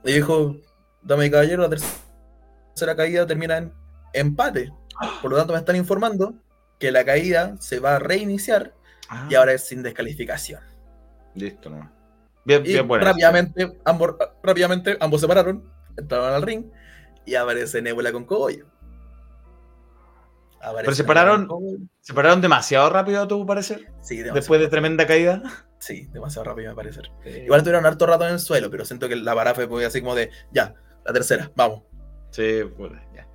Y 0.04 0.14
dijo, 0.14 0.58
dame 1.02 1.32
caballero, 1.32 1.64
la 1.64 1.70
tercera 1.70 2.96
caída 2.96 3.26
termina 3.26 3.58
en 3.58 3.74
empate. 4.14 4.72
Por 5.22 5.32
lo 5.32 5.38
tanto 5.38 5.54
me 5.54 5.60
están 5.60 5.76
informando 5.78 6.34
que 6.80 6.92
la 6.92 7.06
caída 7.06 7.56
se 7.60 7.80
va 7.80 7.96
a 7.96 8.00
reiniciar 8.00 8.74
ah, 9.10 9.28
y 9.30 9.36
ahora 9.36 9.54
es 9.54 9.66
sin 9.66 9.82
descalificación. 9.84 10.62
Listo, 11.36 11.70
no. 11.70 11.90
Bien, 12.44 12.66
Y 12.66 12.70
bien, 12.74 12.88
bueno. 12.88 13.06
rápidamente, 13.06 13.78
ambos, 13.86 14.16
rápidamente 14.44 14.98
ambos 15.00 15.22
se 15.22 15.28
pararon, 15.28 15.64
entraron 15.96 16.34
al 16.34 16.42
ring 16.42 16.66
y 17.26 17.36
aparece 17.36 17.82
Nebula 17.82 18.12
con 18.12 18.26
cogollo. 18.26 18.66
Aparece 20.64 20.86
Pero 20.86 20.96
se 20.96 21.04
pararon- 21.04 21.48
con 21.48 21.60
cogollo. 21.60 21.78
¿Se 22.02 22.14
pararon 22.14 22.42
demasiado 22.42 22.90
rápido, 22.90 23.24
a 23.24 23.28
tu 23.28 23.46
parecer? 23.46 23.92
Sí, 24.02 24.18
demasiado 24.18 24.36
Después 24.36 24.62
de 24.62 24.68
tremenda 24.68 25.08
caída. 25.08 25.42
Sí, 25.80 26.08
demasiado 26.12 26.44
rápido 26.46 26.70
me 26.70 26.76
parece. 26.76 27.02
Igual 27.26 27.62
tuvieron 27.64 27.86
harto 27.86 28.06
rato 28.06 28.28
en 28.28 28.34
el 28.34 28.40
suelo, 28.40 28.70
pero 28.70 28.86
siento 28.86 29.10
que 29.10 29.16
la 29.16 29.34
parada 29.34 29.56
fue 29.68 29.86
así 29.86 30.02
como 30.02 30.14
de, 30.14 30.30
ya, 30.52 30.76
la 31.04 31.12
tercera, 31.14 31.52
vamos. 31.56 31.82
Sí, 32.30 32.60
pues, 32.78 32.92
ya. 33.16 33.28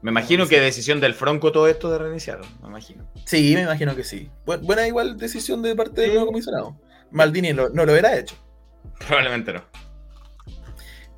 Me 0.00 0.10
imagino 0.10 0.46
que 0.48 0.58
decisión 0.60 1.00
del 1.00 1.14
Fronco 1.14 1.52
todo 1.52 1.68
esto 1.68 1.90
de 1.90 1.98
reiniciar, 1.98 2.40
me 2.62 2.68
imagino. 2.68 3.06
Sí, 3.26 3.52
me 3.54 3.62
imagino 3.62 3.94
que 3.94 4.02
sí. 4.04 4.30
Bu- 4.46 4.60
buena 4.62 4.88
igual 4.88 5.16
decisión 5.18 5.60
de 5.62 5.76
parte 5.76 6.00
del 6.00 6.10
Sí. 6.10 6.16
nuevo 6.16 6.28
comisionado. 6.32 6.80
Maldini 7.10 7.52
lo- 7.52 7.68
no 7.68 7.84
lo 7.84 7.92
hubiera 7.92 8.16
hecho. 8.16 8.34
Probablemente 9.06 9.52
no. 9.52 9.62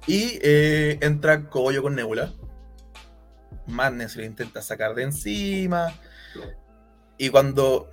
Y 0.06 0.38
eh, 0.42 0.98
entra 1.00 1.48
Cogollo 1.48 1.82
con 1.82 1.94
Nebula. 1.94 2.32
Madness 3.66 4.16
lo 4.16 4.24
intenta 4.24 4.62
sacar 4.62 4.94
de 4.94 5.04
encima. 5.04 5.92
Y 7.18 7.30
cuando 7.30 7.90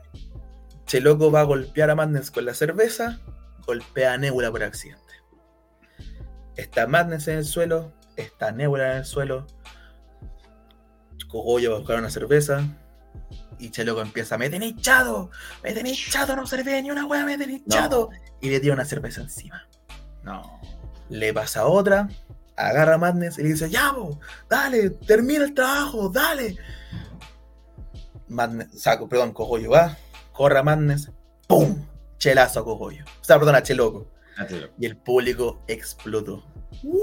Cheloco 0.85 1.31
va 1.31 1.41
a 1.41 1.43
golpear 1.43 1.89
a 1.89 1.95
Madness 1.95 2.31
con 2.31 2.45
la 2.45 2.53
cerveza, 2.53 3.19
golpea 3.65 4.14
a 4.14 4.18
Nebula 4.18 4.52
por 4.52 4.64
accidente. 4.64 5.02
Está 6.56 6.88
Madness 6.88 7.27
en 7.27 7.38
el 7.38 7.45
suelo, 7.45 7.93
está 8.18 8.52
Nebula 8.52 8.91
en 8.93 8.98
el 8.99 9.06
suelo. 9.06 9.48
Cogollo 11.30 11.69
va 11.72 11.76
a 11.77 11.80
buscar 11.80 11.98
una 11.99 12.10
cerveza. 12.10 12.64
Y 13.57 13.69
Cheloco 13.69 14.02
empieza, 14.02 14.38
me 14.38 14.49
tenéis 14.49 14.73
echado, 14.80 15.30
me 15.64 15.72
tenéis 15.72 16.07
echado, 16.07 16.35
no 16.35 16.48
serví 16.48 16.81
ni 16.81 16.89
una 16.89 17.06
hueá, 17.06 17.26
me 17.26 17.38
tenéis 17.38 17.61
No. 17.68 17.76
echado. 17.76 18.10
Y 18.41 18.49
le 18.49 18.60
tira 18.60 18.73
una 18.73 18.85
cerveza 18.85 19.22
encima 19.22 19.68
No. 20.23 20.60
le 21.10 21.31
pasa 21.34 21.68
otra, 21.68 22.10
agarra 22.69 22.95
a 22.95 22.97
Madness 22.97 23.38
y 23.39 23.43
le 23.43 23.49
dice, 23.49 23.69
ya, 23.69 23.93
po, 23.93 24.19
dale, 24.49 24.91
termina 24.91 25.45
el 25.45 25.53
trabajo, 25.53 26.09
dale. 26.09 26.57
Madness, 28.27 28.81
saco, 28.81 29.09
perdón, 29.09 29.33
Cogollo 29.33 29.71
va, 29.71 29.97
corre 30.31 30.59
a 30.59 30.63
Madness, 30.63 31.11
¡pum! 31.47 31.85
Chelazo 32.17 32.59
a 32.59 32.63
Cogollo. 32.63 33.03
O 33.03 33.23
sea, 33.23 33.38
perdón, 33.38 33.55
a 33.55 33.63
Cheloco. 33.63 34.07
Y 34.79 34.85
el 34.85 34.97
público 34.97 35.63
explotó. 35.67 36.43
¡Guau! 36.81 37.01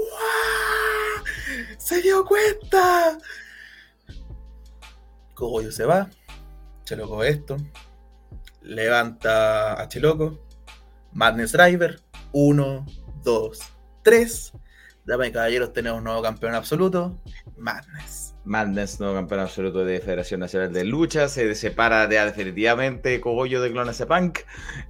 ¡Se 1.77 2.01
dio 2.01 2.25
cuenta! 2.25 3.17
Cogollo 5.33 5.71
se 5.71 5.85
va, 5.85 6.09
Cheloco 6.83 7.23
esto, 7.23 7.55
levanta 8.61 9.81
a 9.81 9.87
Cheloco, 9.87 10.37
Madness 11.13 11.53
Driver, 11.53 12.01
1, 12.33 12.85
2, 13.23 13.59
3. 14.03 14.53
Dame 15.09 15.31
caballeros, 15.31 15.73
tenemos 15.73 15.97
un 15.97 16.03
nuevo 16.03 16.21
campeón 16.21 16.53
absoluto, 16.53 17.19
Madness. 17.57 18.35
Madness, 18.45 18.99
nuevo 18.99 19.15
campeón 19.15 19.41
absoluto 19.41 19.83
de 19.83 19.99
Federación 20.01 20.39
Nacional 20.39 20.71
de 20.71 20.83
Lucha, 20.83 21.27
se 21.27 21.55
separa 21.55 22.05
de, 22.05 22.23
definitivamente 22.23 23.19
Cogollo 23.19 23.59
de 23.59 23.71
Clona 23.71 23.91
Punk. 24.07 24.41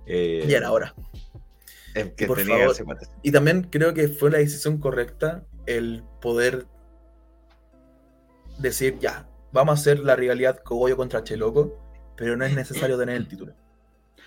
Eh, 0.06 0.46
Y 0.46 0.54
era 0.54 0.74
hora. 0.74 0.94
es 1.94 2.12
que 2.16 2.28
por 2.28 2.38
favor. 2.42 2.76
Y 3.24 3.32
también 3.32 3.64
creo 3.64 3.94
que 3.94 4.10
fue 4.10 4.30
la 4.30 4.40
decisión 4.40 4.78
correcta 4.78 5.46
el 5.68 6.04
poder 6.20 6.68
decir, 8.58 9.00
ya, 9.00 9.26
vamos 9.54 9.80
a 9.80 9.82
hacer 9.82 10.00
la 10.00 10.18
rivalidad 10.18 10.58
Cogollo 10.58 10.98
contra 10.98 11.24
Cheloco, 11.24 11.80
pero 12.18 12.36
no 12.36 12.44
es 12.44 12.54
necesario 12.54 12.98
tener 12.98 13.16
el 13.16 13.30
título. 13.30 13.54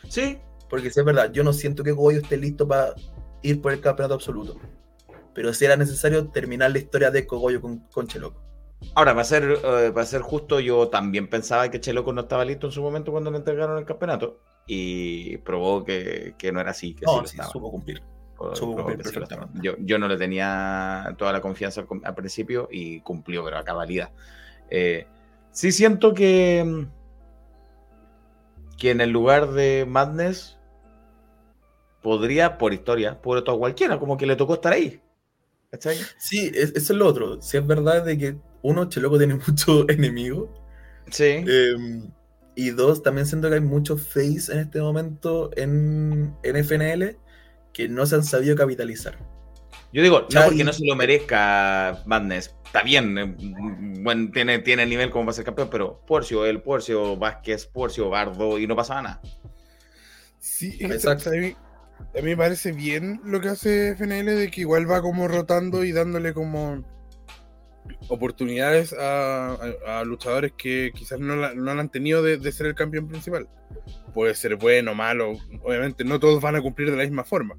Sí, 0.08 0.38
Porque 0.70 0.90
si 0.90 1.00
es 1.00 1.04
verdad, 1.04 1.30
yo 1.32 1.44
no 1.44 1.52
siento 1.52 1.84
que 1.84 1.90
Cogollo 1.90 2.20
esté 2.20 2.38
listo 2.38 2.66
para 2.66 2.94
ir 3.42 3.60
por 3.60 3.74
el 3.74 3.82
campeonato 3.82 4.14
absoluto. 4.14 4.58
Pero 5.34 5.52
si 5.54 5.64
era 5.64 5.76
necesario 5.76 6.28
terminar 6.28 6.70
la 6.70 6.78
historia 6.78 7.10
de 7.10 7.26
Cogollo 7.26 7.60
con, 7.60 7.78
con 7.90 8.06
Cheloco. 8.06 8.40
Ahora, 8.94 9.12
para 9.12 9.24
ser, 9.24 9.44
eh, 9.44 9.90
para 9.94 10.06
ser 10.06 10.22
justo, 10.22 10.60
yo 10.60 10.88
también 10.88 11.28
pensaba 11.28 11.70
que 11.70 11.80
Cheloco 11.80 12.12
no 12.12 12.22
estaba 12.22 12.44
listo 12.44 12.66
en 12.66 12.72
su 12.72 12.82
momento 12.82 13.12
cuando 13.12 13.30
le 13.30 13.38
entregaron 13.38 13.78
el 13.78 13.84
campeonato. 13.84 14.40
Y 14.66 15.38
probó 15.38 15.84
que, 15.84 16.34
que 16.38 16.52
no 16.52 16.60
era 16.60 16.70
así, 16.70 16.94
que 16.94 17.00
sí 17.00 17.06
No, 17.06 17.22
lo 17.22 17.26
sí, 17.26 17.36
estaba. 17.36 17.50
supo 17.50 17.70
cumplir. 17.70 18.02
Supo 18.54 18.76
cumplir 18.76 18.98
que 18.98 19.04
lo 19.04 19.12
perfectamente. 19.12 19.58
Yo, 19.62 19.74
yo 19.78 19.98
no 19.98 20.08
le 20.08 20.16
tenía 20.16 21.14
toda 21.16 21.32
la 21.32 21.40
confianza 21.40 21.84
al, 22.02 22.14
principio 22.14 22.68
y 22.70 23.00
cumplió, 23.00 23.44
pero 23.44 23.58
a 23.58 23.64
cabalidad. 23.64 24.10
Eh, 24.68 25.06
sí 25.50 25.72
siento 25.72 26.12
que, 26.12 26.64
mm, 26.64 28.76
que 28.76 28.90
en 28.90 29.00
el 29.00 29.10
lugar 29.10 29.52
de 29.52 29.86
Madness 29.88 30.58
podría, 32.02 32.58
por 32.58 32.74
historia, 32.74 33.22
por 33.22 33.42
todo 33.42 33.58
cualquiera, 33.58 33.98
como 33.98 34.16
que 34.16 34.26
le 34.26 34.36
tocó 34.36 34.54
estar 34.54 34.72
ahí. 34.72 35.00
¿Cachai? 35.72 35.96
Sí, 36.18 36.52
es- 36.54 36.72
eso 36.76 36.92
es 36.92 36.98
lo 36.98 37.06
otro. 37.08 37.42
Si 37.42 37.56
es 37.56 37.66
verdad 37.66 38.04
de 38.04 38.16
que 38.18 38.36
uno, 38.62 38.88
Cheloco 38.88 39.18
tiene 39.18 39.34
muchos 39.46 39.86
enemigos. 39.88 40.48
Sí. 41.10 41.24
Eh, 41.24 41.74
y 42.54 42.70
dos, 42.70 43.02
también 43.02 43.26
siento 43.26 43.48
que 43.48 43.54
hay 43.56 43.60
muchos 43.62 44.02
face 44.06 44.52
en 44.52 44.58
este 44.58 44.80
momento 44.80 45.50
en, 45.56 46.36
en 46.42 46.56
FNL 46.56 47.16
que 47.72 47.88
no 47.88 48.04
se 48.06 48.14
han 48.16 48.22
sabido 48.24 48.54
capitalizar. 48.54 49.18
Yo 49.94 50.02
digo, 50.02 50.20
no 50.20 50.28
Chai- 50.28 50.44
porque 50.48 50.64
no 50.64 50.72
se 50.74 50.86
lo 50.86 50.94
merezca 50.94 52.02
Madness. 52.06 52.54
Está 52.66 52.82
bien, 52.82 53.16
eh, 53.18 53.34
bueno, 54.00 54.30
tiene, 54.32 54.58
tiene 54.60 54.82
el 54.84 54.90
nivel 54.90 55.10
como 55.10 55.24
para 55.26 55.34
ser 55.34 55.44
campeón, 55.46 55.68
pero 55.70 56.00
Porcio, 56.06 56.44
el 56.46 56.62
Porcio, 56.62 57.16
Vázquez, 57.16 57.66
Porcio, 57.66 58.08
Bardo, 58.10 58.58
y 58.58 58.66
no 58.66 58.76
pasaba 58.76 59.02
nada. 59.02 59.20
Sí, 60.38 60.76
Exacto. 60.80 61.30
exacto. 61.34 61.58
A 62.14 62.16
mí, 62.16 62.22
me 62.22 62.36
parece 62.36 62.72
bien 62.72 63.20
lo 63.24 63.40
que 63.40 63.48
hace 63.48 63.94
FNL 63.96 64.36
de 64.36 64.50
que 64.50 64.62
igual 64.62 64.90
va 64.90 65.00
como 65.00 65.28
rotando 65.28 65.84
y 65.84 65.92
dándole 65.92 66.34
como 66.34 66.84
oportunidades 68.08 68.94
a, 68.98 70.02
luchadores 70.04 70.52
que 70.56 70.92
quizás 70.94 71.18
no 71.18 71.54
no 71.54 71.70
han 71.70 71.88
tenido 71.88 72.22
de, 72.22 72.52
ser 72.52 72.66
el 72.66 72.74
campeón 72.74 73.08
principal. 73.08 73.48
Puede 74.12 74.34
ser 74.34 74.56
bueno, 74.56 74.94
malo, 74.94 75.32
obviamente 75.62 76.04
no 76.04 76.20
todos 76.20 76.42
van 76.42 76.56
a 76.56 76.62
cumplir 76.62 76.90
de 76.90 76.96
la 76.96 77.04
misma 77.04 77.24
forma. 77.24 77.56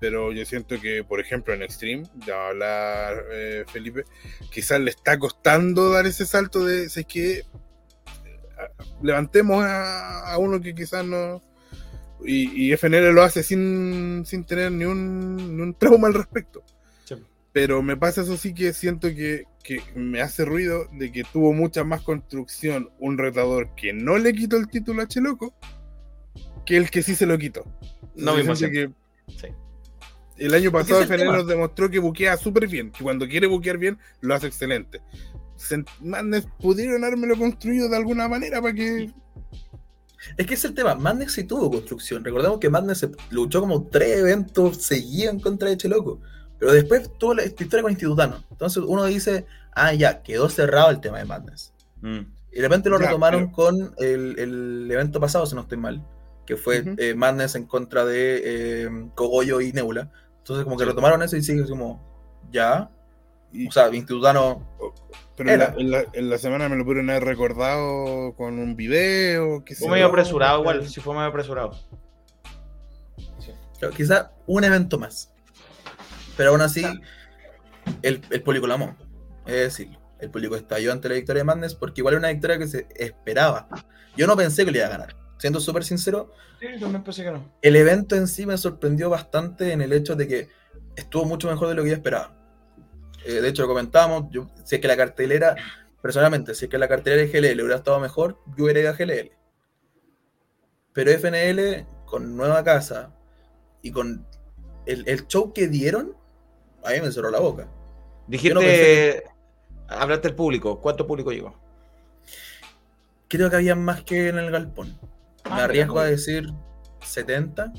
Pero 0.00 0.32
yo 0.32 0.44
siento 0.44 0.80
que, 0.80 1.02
por 1.02 1.18
ejemplo, 1.18 1.52
en 1.52 1.62
Extreme, 1.62 2.04
ya 2.24 2.36
va 2.36 2.44
a 2.44 2.48
hablar 2.50 3.24
eh, 3.32 3.64
Felipe, 3.66 4.04
quizás 4.52 4.80
le 4.80 4.90
está 4.90 5.18
costando 5.18 5.90
dar 5.90 6.06
ese 6.06 6.24
salto 6.24 6.64
de, 6.64 6.88
si 6.88 7.00
es 7.00 7.06
que 7.06 7.42
levantemos 9.02 9.64
a 9.64 10.36
uno 10.38 10.60
que 10.60 10.74
quizás 10.74 11.04
no. 11.04 11.42
Y, 12.24 12.66
y 12.70 12.72
FNL 12.76 13.12
lo 13.12 13.22
hace 13.22 13.42
sin, 13.42 14.24
sin 14.26 14.44
tener 14.44 14.72
ni 14.72 14.84
un, 14.84 15.56
ni 15.56 15.62
un 15.62 15.74
trauma 15.74 16.08
al 16.08 16.14
respecto. 16.14 16.62
Sí. 17.04 17.14
Pero 17.52 17.82
me 17.82 17.96
pasa 17.96 18.22
eso 18.22 18.36
sí 18.36 18.52
que 18.54 18.72
siento 18.72 19.08
que, 19.08 19.44
que 19.62 19.80
me 19.94 20.20
hace 20.20 20.44
ruido 20.44 20.86
de 20.92 21.12
que 21.12 21.24
tuvo 21.24 21.52
mucha 21.52 21.84
más 21.84 22.02
construcción 22.02 22.90
un 22.98 23.18
retador 23.18 23.74
que 23.76 23.92
no 23.92 24.18
le 24.18 24.32
quitó 24.34 24.56
el 24.56 24.68
título 24.68 25.02
a 25.02 25.06
Cheloco 25.08 25.54
que 26.66 26.76
el 26.76 26.90
que 26.90 27.02
sí 27.02 27.14
se 27.14 27.26
lo 27.26 27.38
quitó. 27.38 27.64
No 28.14 28.34
siempre. 28.56 28.70
que 28.72 28.90
Sí. 29.36 29.48
el 30.38 30.54
año 30.54 30.72
pasado 30.72 31.02
FNL 31.02 31.18
tema. 31.24 31.36
nos 31.36 31.46
demostró 31.46 31.88
que 31.90 31.98
buquea 31.98 32.36
súper 32.36 32.66
bien, 32.66 32.90
que 32.90 33.02
cuando 33.04 33.28
quiere 33.28 33.46
buquear 33.46 33.78
bien 33.78 33.98
lo 34.20 34.34
hace 34.34 34.46
excelente. 34.48 35.00
Se- 35.56 35.84
pudieron 36.60 37.04
habérmelo 37.04 37.36
construido 37.36 37.88
de 37.88 37.96
alguna 37.96 38.28
manera 38.28 38.60
para 38.62 38.74
que 38.74 39.10
Es 40.36 40.46
que 40.46 40.54
es 40.54 40.64
el 40.64 40.74
tema. 40.74 40.94
Madness 40.94 41.32
sí 41.32 41.44
tuvo 41.44 41.70
construcción. 41.70 42.24
Recordemos 42.24 42.58
que 42.58 42.68
Madness 42.70 42.98
se- 42.98 43.10
luchó 43.30 43.60
como 43.60 43.84
tres 43.86 44.18
eventos 44.18 44.78
seguidos 44.78 45.34
en 45.34 45.40
contra 45.40 45.68
de 45.68 45.76
Cheloco. 45.76 46.20
Pero 46.58 46.72
después 46.72 47.10
tuvo 47.18 47.34
la 47.34 47.44
historia 47.44 47.82
con 47.82 47.92
Institutano. 47.92 48.42
Entonces 48.50 48.82
uno 48.86 49.04
dice, 49.04 49.46
ah, 49.74 49.92
ya, 49.94 50.22
quedó 50.22 50.48
cerrado 50.48 50.90
el 50.90 51.00
tema 51.00 51.18
de 51.18 51.24
Madness. 51.24 51.72
Mm. 52.00 52.18
Y 52.52 52.56
de 52.56 52.62
repente 52.62 52.90
lo 52.90 52.98
Ya, 52.98 53.06
retomaron 53.06 53.48
con 53.52 53.94
el, 53.98 54.38
el 54.38 54.90
evento 54.90 55.20
pasado, 55.20 55.46
si 55.46 55.54
no 55.54 55.60
estoy 55.62 55.78
mal. 55.78 56.04
Que 56.46 56.56
fue 56.56 56.82
eh, 56.98 57.14
Madness 57.14 57.54
en 57.54 57.66
contra 57.66 58.04
de 58.04 58.42
eh, 58.84 58.90
Cogollo 59.14 59.60
y 59.60 59.72
Nebula. 59.72 60.10
Entonces 60.38 60.64
como 60.64 60.76
que 60.76 60.84
Sí. 60.84 60.88
retomaron 60.90 61.22
eso 61.22 61.36
y 61.36 61.42
sigue 61.42 61.64
como, 61.68 62.02
ya. 62.50 62.90
Y- 63.52 63.68
O 63.68 63.72
sea, 63.72 63.94
Institutano 63.94 64.66
pero 65.36 65.50
en 65.52 65.58
la, 65.58 65.64
era. 65.66 65.74
en 65.78 65.90
la- 65.90 66.04
en 66.12 66.30
la 66.30 66.38
semana 66.38 66.68
me 66.68 66.76
lo 66.76 66.84
pudieron 66.84 67.08
haber 67.10 67.24
recordado 67.24 68.34
con 68.36 68.58
un 68.58 68.74
video. 68.76 69.62
Fue 69.78 69.88
medio 69.88 70.06
apresurado 70.06 70.60
igual, 70.60 70.88
sí 70.88 71.00
fue 71.00 71.14
medio 71.14 71.28
apresurado. 71.28 71.78
Claro, 73.78 73.94
quizá 73.94 74.32
un 74.46 74.64
evento 74.64 74.98
más. 74.98 75.32
Pero 76.36 76.50
aún 76.50 76.60
así, 76.60 76.84
el, 78.02 78.20
el 78.30 78.42
público 78.42 78.66
lo 78.66 78.74
amó. 78.74 78.96
Es 79.46 79.54
decir, 79.54 79.96
el 80.20 80.30
público 80.30 80.56
estalló 80.56 80.92
ante 80.92 81.08
la 81.08 81.14
victoria 81.14 81.40
de 81.40 81.44
Madness 81.44 81.74
porque 81.74 82.00
igual 82.00 82.14
era 82.14 82.18
una 82.18 82.28
victoria 82.28 82.58
que 82.58 82.66
se 82.66 82.86
esperaba. 82.96 83.68
Yo 84.16 84.26
no 84.26 84.36
pensé 84.36 84.64
que 84.64 84.72
le 84.72 84.78
iba 84.78 84.88
a 84.88 84.90
ganar. 84.90 85.16
Siendo 85.38 85.60
súper 85.60 85.84
sincero, 85.84 86.32
Sí, 86.60 86.66
también 86.80 87.04
pensé 87.04 87.22
que 87.22 87.30
no. 87.30 87.52
el 87.62 87.76
evento 87.76 88.16
en 88.16 88.26
sí 88.26 88.44
me 88.44 88.58
sorprendió 88.58 89.08
bastante 89.08 89.72
en 89.72 89.80
el 89.80 89.92
hecho 89.92 90.16
de 90.16 90.26
que 90.26 90.48
estuvo 90.96 91.24
mucho 91.24 91.48
mejor 91.48 91.68
de 91.68 91.76
lo 91.76 91.84
que 91.84 91.90
yo 91.90 91.94
esperaba. 91.94 92.34
Eh, 93.24 93.40
de 93.40 93.48
hecho, 93.48 93.62
lo 93.62 93.68
comentábamos, 93.68 94.30
yo, 94.30 94.48
si 94.64 94.76
es 94.76 94.80
que 94.80 94.88
la 94.88 94.96
cartelera, 94.96 95.56
personalmente, 96.00 96.54
si 96.54 96.66
es 96.66 96.70
que 96.70 96.78
la 96.78 96.88
cartelera 96.88 97.22
de 97.22 97.28
GLL 97.28 97.60
hubiera 97.60 97.76
estado 97.76 98.00
mejor, 98.00 98.38
yo 98.56 98.64
hubiera 98.64 98.80
ido 98.80 98.90
a 98.90 98.94
GLL. 98.94 99.32
Pero 100.92 101.10
FNL, 101.10 101.86
con 102.06 102.36
nueva 102.36 102.64
casa 102.64 103.14
y 103.82 103.92
con 103.92 104.26
el, 104.86 105.06
el 105.08 105.26
show 105.26 105.52
que 105.52 105.68
dieron, 105.68 106.16
a 106.84 106.90
mí 106.90 107.00
me 107.00 107.12
cerró 107.12 107.30
la 107.30 107.40
boca. 107.40 107.68
Dijiste, 108.26 108.54
no 108.54 108.60
pensé 108.60 109.24
hablaste 109.88 110.28
del 110.28 110.36
público. 110.36 110.80
¿Cuánto 110.80 111.06
público 111.06 111.32
llegó? 111.32 111.54
Creo 113.28 113.50
que 113.50 113.56
había 113.56 113.74
más 113.74 114.02
que 114.02 114.28
en 114.28 114.38
el 114.38 114.50
galpón. 114.50 114.98
Me 115.44 115.50
Ah, 115.52 115.64
arriesgo 115.64 115.94
mira, 115.94 116.06
a 116.06 116.10
decir 116.10 116.52
70, 117.02 117.72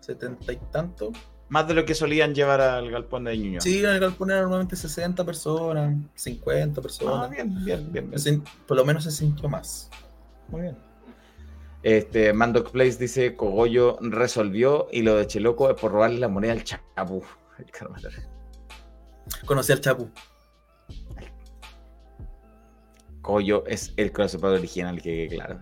70 0.00 0.52
y 0.52 0.56
tanto. 0.70 1.12
Más 1.50 1.66
de 1.66 1.72
lo 1.74 1.84
que 1.86 1.94
solían 1.94 2.34
llevar 2.34 2.60
al 2.60 2.90
galpón 2.90 3.24
de 3.24 3.36
Ñuñoa. 3.38 3.60
Sí, 3.62 3.78
en 3.78 3.86
el 3.86 4.00
galpón 4.00 4.30
era 4.30 4.42
normalmente 4.42 4.76
60 4.76 5.24
personas, 5.24 5.94
50 6.14 6.80
Ah, 6.80 6.82
personas. 6.82 7.30
bien, 7.30 7.64
bien, 7.64 7.90
bien. 7.92 8.10
bien. 8.10 8.18
Se- 8.20 8.40
Por 8.66 8.76
lo 8.76 8.84
menos 8.84 9.04
se 9.04 9.10
sintió 9.10 9.48
más. 9.48 9.90
Muy 10.48 10.62
bien. 10.62 10.76
Este, 11.82 12.32
Mandoc 12.34 12.70
Place 12.70 12.98
dice, 12.98 13.34
Cogollo 13.36 13.96
resolvió 14.00 14.88
y 14.92 15.02
lo 15.02 15.14
de 15.16 15.26
Cheloco 15.26 15.70
es 15.70 15.80
por 15.80 15.92
robarle 15.92 16.18
la 16.18 16.28
moneda 16.28 16.52
al 16.52 16.64
Chapu. 16.64 17.22
Conocí 19.46 19.72
al 19.72 19.80
Chapu. 19.80 20.10
Cogollo 23.22 23.64
es 23.66 23.92
el 23.96 24.12
crossover 24.12 24.52
original 24.58 25.00
que, 25.02 25.28
claro. 25.28 25.60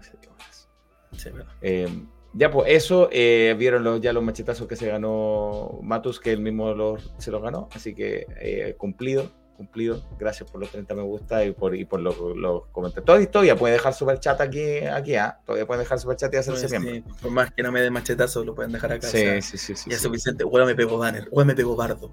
Sí, 1.12 1.30
verdad. 1.30 1.52
Eh, 1.62 1.88
ya, 2.36 2.50
pues 2.50 2.66
eso, 2.70 3.08
eh, 3.12 3.54
vieron 3.58 3.82
los, 3.84 4.00
ya 4.00 4.12
los 4.12 4.22
machetazos 4.22 4.68
que 4.68 4.76
se 4.76 4.86
ganó 4.88 5.78
Matus, 5.82 6.20
que 6.20 6.32
él 6.32 6.40
mismo 6.40 6.72
los- 6.74 7.12
se 7.18 7.30
los 7.30 7.42
ganó, 7.42 7.68
así 7.72 7.94
que 7.94 8.26
eh, 8.40 8.74
cumplido, 8.78 9.30
cumplido. 9.56 10.02
Gracias 10.18 10.50
por 10.50 10.60
los 10.60 10.70
30 10.70 10.94
me 10.94 11.02
gusta 11.02 11.44
y 11.44 11.52
por, 11.52 11.74
y 11.74 11.84
por 11.86 12.00
los, 12.00 12.14
los 12.36 12.66
comentarios. 12.72 13.06
Todavía, 13.06 13.30
todavía 13.30 13.56
puede 13.56 13.72
dejar 13.74 13.94
super 13.94 14.20
chat 14.20 14.38
aquí, 14.40 14.78
aquí 14.80 15.14
¿ah? 15.14 15.38
todavía 15.46 15.66
puede 15.66 15.80
dejar 15.80 15.98
super 15.98 16.16
chat 16.16 16.32
y 16.34 16.36
hacerse 16.36 16.68
miembro. 16.78 17.10
sí, 17.14 17.22
por 17.22 17.30
más 17.30 17.50
que 17.52 17.62
no 17.62 17.72
me 17.72 17.80
den 17.80 17.92
machetazo, 17.92 18.44
lo 18.44 18.54
pueden 18.54 18.72
dejar 18.72 18.92
acá. 18.92 19.06
o 19.06 19.10
Sí, 19.10 19.18
sea, 19.18 19.40
sí, 19.40 19.56
sí, 19.56 19.74
sí, 19.74 19.88
ya 19.90 19.96
es 19.96 20.02
sí. 20.02 20.08
suficiente. 20.08 20.44
Huela 20.44 20.66
me 20.66 20.74
pegó 20.74 20.98
banner, 20.98 21.26
huela 21.30 21.46
me 21.46 21.54
pegó 21.54 21.74
bardo. 21.74 22.12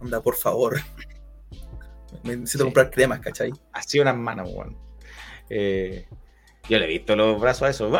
Onda, 0.00 0.20
por 0.22 0.36
favor. 0.36 0.76
Me 2.22 2.36
necesito 2.36 2.62
Sí. 2.64 2.68
comprar 2.68 2.90
cremas, 2.90 3.18
¿cachai? 3.20 3.52
Así 3.72 3.98
unas 3.98 4.16
manos, 4.16 4.48
weón. 4.54 4.76
Eh, 5.50 6.06
yo 6.68 6.78
le 6.78 6.84
he 6.86 6.88
visto 6.88 7.14
los 7.14 7.40
brazos 7.40 7.62
a 7.62 7.70
eso. 7.70 7.90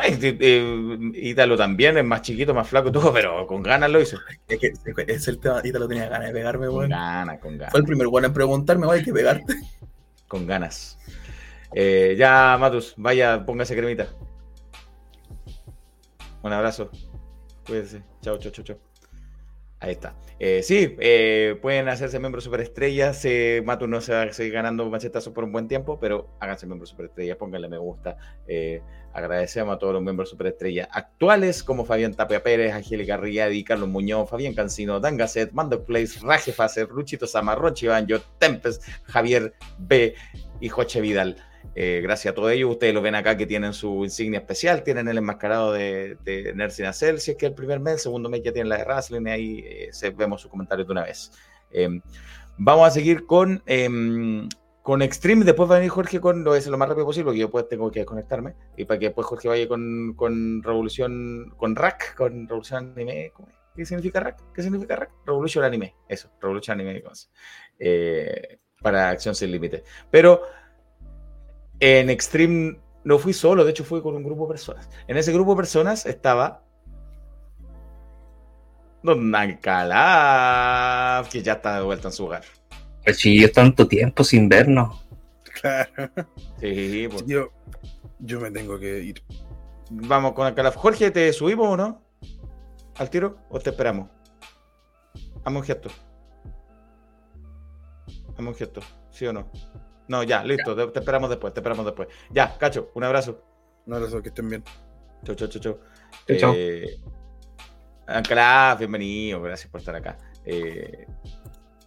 Ítalo 1.15 1.57
también 1.57 1.99
es 1.99 2.05
más 2.05 2.23
chiquito, 2.23 2.55
más 2.55 2.69
flaco 2.69 2.91
todo, 2.91 3.13
pero 3.13 3.47
con 3.47 3.63
ganas 3.63 3.91
lo 3.91 4.01
hizo. 4.01 4.19
Es 4.49 4.59
que 4.59 4.73
es 5.07 5.29
el 5.29 5.39
tema, 5.39 5.61
y 5.63 5.71
te 5.73 5.79
lo 5.79 5.87
tenía 5.89 6.09
ganas 6.09 6.29
de 6.29 6.35
pegarme, 6.35 6.67
Con 6.67 6.77
weón. 6.77 6.91
ganas, 6.91 7.39
con 7.41 7.59
ganas. 7.59 7.71
Fue 7.73 7.81
el 7.81 7.87
primer 7.87 8.09
bueno 8.09 8.29
en 8.29 8.33
preguntarme, 8.33 8.87
hay 8.91 9.03
que 9.03 9.13
pegarte. 9.13 9.55
Con 10.29 10.47
ganas. 10.47 10.99
Eh, 11.75 12.17
ya, 12.19 12.57
Matus, 12.59 12.95
vaya, 12.97 13.45
póngase 13.45 13.77
cremita. 13.77 14.09
Un 16.43 16.53
abrazo. 16.53 16.91
Cuídense. 17.67 18.03
Chao, 18.23 18.39
chao, 18.39 18.51
chao, 18.51 18.65
chao. 18.65 18.94
Ahí 19.85 19.93
está. 19.93 20.15
Eh, 20.39 20.63
sí, 20.63 20.97
eh, 20.99 21.59
pueden 21.61 21.91
hacerse 21.91 22.19
miembros 22.19 22.45
superestrellas. 22.45 23.23
Eh, 23.27 23.63
no 23.87 24.01
se 24.01 24.15
va 24.15 24.23
a 24.23 24.33
seguir 24.33 24.55
ganando 24.55 24.89
machetazos 24.89 25.35
por 25.35 25.45
un 25.45 25.53
buen 25.53 25.69
tiempo, 25.69 26.01
pero 26.01 26.31
háganse 26.41 26.67
miembros 26.67 26.89
superestrellas, 26.89 27.37
pónganle 27.37 27.69
me 27.69 27.77
gusta. 27.77 28.17
Eh, 28.49 28.81
agradecemos 29.13 29.77
a 29.77 29.79
todos 29.79 29.93
los 29.93 30.03
miembros 30.03 30.31
superestrellas 30.31 30.89
actuales, 30.91 31.63
como 31.63 31.85
Fabián 31.85 32.15
Tapia 32.15 32.43
Pérez, 32.43 32.73
Angélica 32.73 33.19
Riadi, 33.19 33.63
Carlos 33.63 33.91
Muñoz, 33.91 34.31
Fabián 34.31 34.55
Cancino, 34.55 35.01
Dan 35.01 35.19
Gasset, 35.19 35.53
Mando 35.53 35.85
Place, 35.85 36.19
Raje 36.23 36.53
Facer, 36.53 36.89
Luchito 36.89 37.27
Sama, 37.27 37.55
Rochi 37.55 37.87
Banjo, 37.87 38.21
Tempest, 38.39 38.83
Javier 39.05 39.53
B 39.77 40.15
y 40.61 40.69
Joche 40.71 41.03
Vidal. 41.03 41.37
Eh, 41.75 42.01
gracias 42.03 42.33
a 42.33 42.35
todos 42.35 42.53
ellos, 42.53 42.71
ustedes 42.71 42.95
lo 42.95 43.03
ven 43.03 43.15
acá 43.15 43.37
que 43.37 43.47
tienen 43.47 43.73
su 43.73 44.05
insignia 44.05 44.39
especial, 44.39 44.83
tienen 44.85 45.09
el 45.09 45.19
enmascarado 45.19 45.73
de, 45.73 46.17
de 46.25 46.55
Nerd 46.55 46.71
Sin 46.71 46.87
Hacer, 46.87 47.19
si 47.21 47.33
es 47.33 47.37
que 47.37 47.47
el 47.47 47.55
primer 47.55 47.81
mes, 47.81 47.95
el 47.95 47.99
segundo 48.01 48.29
mes 48.29 48.43
ya 48.43 48.53
tienen 48.53 48.69
la 48.69 48.79
de 48.79 48.85
Wrestling, 48.85 49.27
y 49.27 49.31
ahí 49.31 49.65
eh, 49.67 50.11
vemos 50.17 50.41
sus 50.41 50.51
comentarios 50.51 50.87
de 50.87 50.93
una 50.93 51.03
vez. 51.03 51.33
Eh, 51.71 52.01
vamos 52.57 52.87
a 52.87 52.91
seguir 52.91 53.27
con, 53.27 53.63
eh, 53.67 53.89
con 54.83 55.03
Extreme, 55.03 55.45
después 55.45 55.69
va 55.69 55.77
a 55.77 55.79
venir 55.79 55.91
Jorge 55.91 56.21
con, 56.21 56.45
lo 56.45 56.53
hacer 56.53 56.71
lo 56.71 56.79
más 56.79 56.89
rápido 56.89 57.07
posible, 57.07 57.25
porque 57.27 57.41
yo 57.41 57.51
pues 57.51 57.69
tengo 57.69 57.91
que 57.91 58.01
desconectarme, 58.01 58.55
y 58.77 58.85
para 58.85 59.01
que 59.01 59.07
después 59.07 59.27
Jorge 59.27 59.49
vaya 59.49 59.67
con, 59.67 60.15
con 60.15 60.63
Revolución, 60.63 61.53
con 61.57 61.75
Rack, 61.75 62.15
con 62.15 62.47
Revolución 62.47 62.93
Anime, 62.95 63.33
¿cómo 63.35 63.49
es? 63.49 63.55
¿qué 63.75 63.85
significa 63.85 64.21
Rack? 64.21 64.41
¿Qué 64.55 64.63
significa 64.63 64.97
Rack? 64.97 65.11
Revolution 65.27 65.65
Anime, 65.65 65.95
eso, 66.09 66.31
Revolution 66.41 66.81
Anime. 66.81 67.03
Eh, 67.79 68.59
para 68.81 69.11
Acción 69.11 69.35
Sin 69.35 69.51
Límite. 69.51 69.83
Pero 70.11 70.43
en 71.85 72.09
Extreme 72.11 72.79
no 73.05 73.19
fui 73.19 73.33
solo, 73.35 73.65
de 73.65 73.71
hecho 73.71 73.85
fui 73.85 74.01
con 74.01 74.15
un 74.17 74.23
grupo 74.25 74.45
de 74.47 74.53
personas. 74.55 74.89
En 75.07 75.17
ese 75.17 75.33
grupo 75.33 75.53
de 75.53 75.57
personas 75.59 76.07
estaba 76.07 76.63
Don 79.03 79.35
Alcalá, 79.35 81.25
que 81.31 81.43
ya 81.43 81.53
está 81.55 81.77
de 81.79 81.85
vuelta 81.85 82.09
en 82.09 82.13
su 82.13 82.25
hogar. 82.25 82.43
Pues 83.05 83.19
sí, 83.19 83.39
yo 83.39 83.53
tanto 83.53 83.87
tiempo 83.87 84.25
sin 84.25 84.49
vernos. 84.49 85.05
Claro. 85.61 86.11
Sí, 86.59 87.07
pues, 87.11 87.27
Yo, 87.27 87.51
yo 88.19 88.41
me 88.41 88.51
tengo 88.51 88.79
que 88.79 89.01
ir. 89.01 89.23
vamos 89.91 90.33
con 90.33 90.47
Alcalá. 90.47 90.71
Jorge, 90.73 91.11
¿te 91.11 91.33
subimos 91.35 91.69
o 91.69 91.77
no? 91.77 92.03
¿Al 92.97 93.11
tiro 93.11 93.37
o 93.51 93.61
te 93.61 93.71
esperamos? 93.71 94.09
Haz 95.45 95.53
un 95.55 95.63
gesto. 95.63 95.91
Haz 98.33 98.39
un 98.39 98.55
gesto, 98.55 98.81
¿sí 99.11 99.27
o 99.27 99.33
no? 99.35 99.51
No, 100.09 100.23
ya, 100.23 100.45
listo, 100.45 100.77
te, 100.77 100.87
te 100.89 100.99
esperamos 100.99 101.31
después, 101.31 101.55
te 101.55 101.61
esperamos 101.61 101.87
después. 101.87 102.09
Ya, 102.31 102.57
Cacho, 102.59 102.91
un 102.95 103.05
abrazo. 103.05 103.43
No 103.87 103.99
lo 103.99 104.09
sé, 104.09 104.21
que 104.23 104.29
estén 104.29 104.49
bien. 104.49 104.65
Chau, 105.25 105.35
chau, 105.35 105.49
chau, 105.49 105.61
chau. 105.61 105.79
Chau, 106.27 106.37
chau. 106.39 106.55
Eh, 106.57 107.01
Ancalá, 108.07 108.77
bienvenido, 108.79 109.41
gracias 109.41 109.71
por 109.71 109.81
estar 109.81 109.95
acá. 109.97 110.19
Eh, 110.45 111.07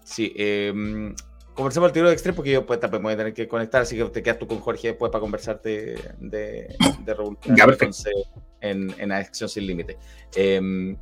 sí, 0.03 0.33
eh, 0.35 1.13
conversemos 1.53 1.87
el 1.87 1.93
tiro 1.93 2.07
de 2.07 2.13
extremo 2.13 2.37
porque 2.37 2.51
yo 2.51 2.65
pues, 2.65 2.79
también 2.79 3.03
voy 3.03 3.13
a 3.13 3.17
tener 3.17 3.33
que 3.33 3.47
conectar, 3.47 3.83
así 3.83 3.95
que 3.95 4.03
te 4.05 4.23
quedas 4.23 4.39
tú 4.39 4.47
con 4.47 4.59
Jorge 4.59 4.89
después 4.89 5.11
para 5.11 5.21
conversarte 5.21 5.95
de, 6.19 6.75
de 7.03 7.13
Revolución 7.13 7.55
Ya, 7.55 7.65
perfecto. 7.65 7.85
entonces, 7.85 8.13
en, 8.61 8.93
en 8.97 9.11
Acción 9.11 9.47
Sin 9.47 9.67
Límite. 9.67 9.97
Eh, 10.35 10.95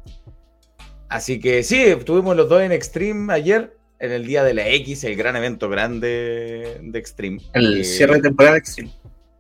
así 1.08 1.40
que 1.40 1.64
sí, 1.64 1.82
estuvimos 1.82 2.36
los 2.36 2.50
dos 2.50 2.62
en 2.62 2.74
Extreme 2.74 3.34
ayer, 3.34 3.78
en 4.00 4.12
el 4.12 4.26
día 4.26 4.44
de 4.44 4.54
la 4.54 4.68
X, 4.70 5.04
el 5.06 5.16
gran 5.16 5.36
evento 5.36 5.70
grande 5.70 6.80
de 6.82 7.00
Extreme. 7.00 7.40
El 7.54 7.82
Eh, 7.82 7.84
cierre 7.84 8.16
de 8.16 8.22
temporada 8.24 8.54
de 8.54 8.60
Extreme. 8.60 8.92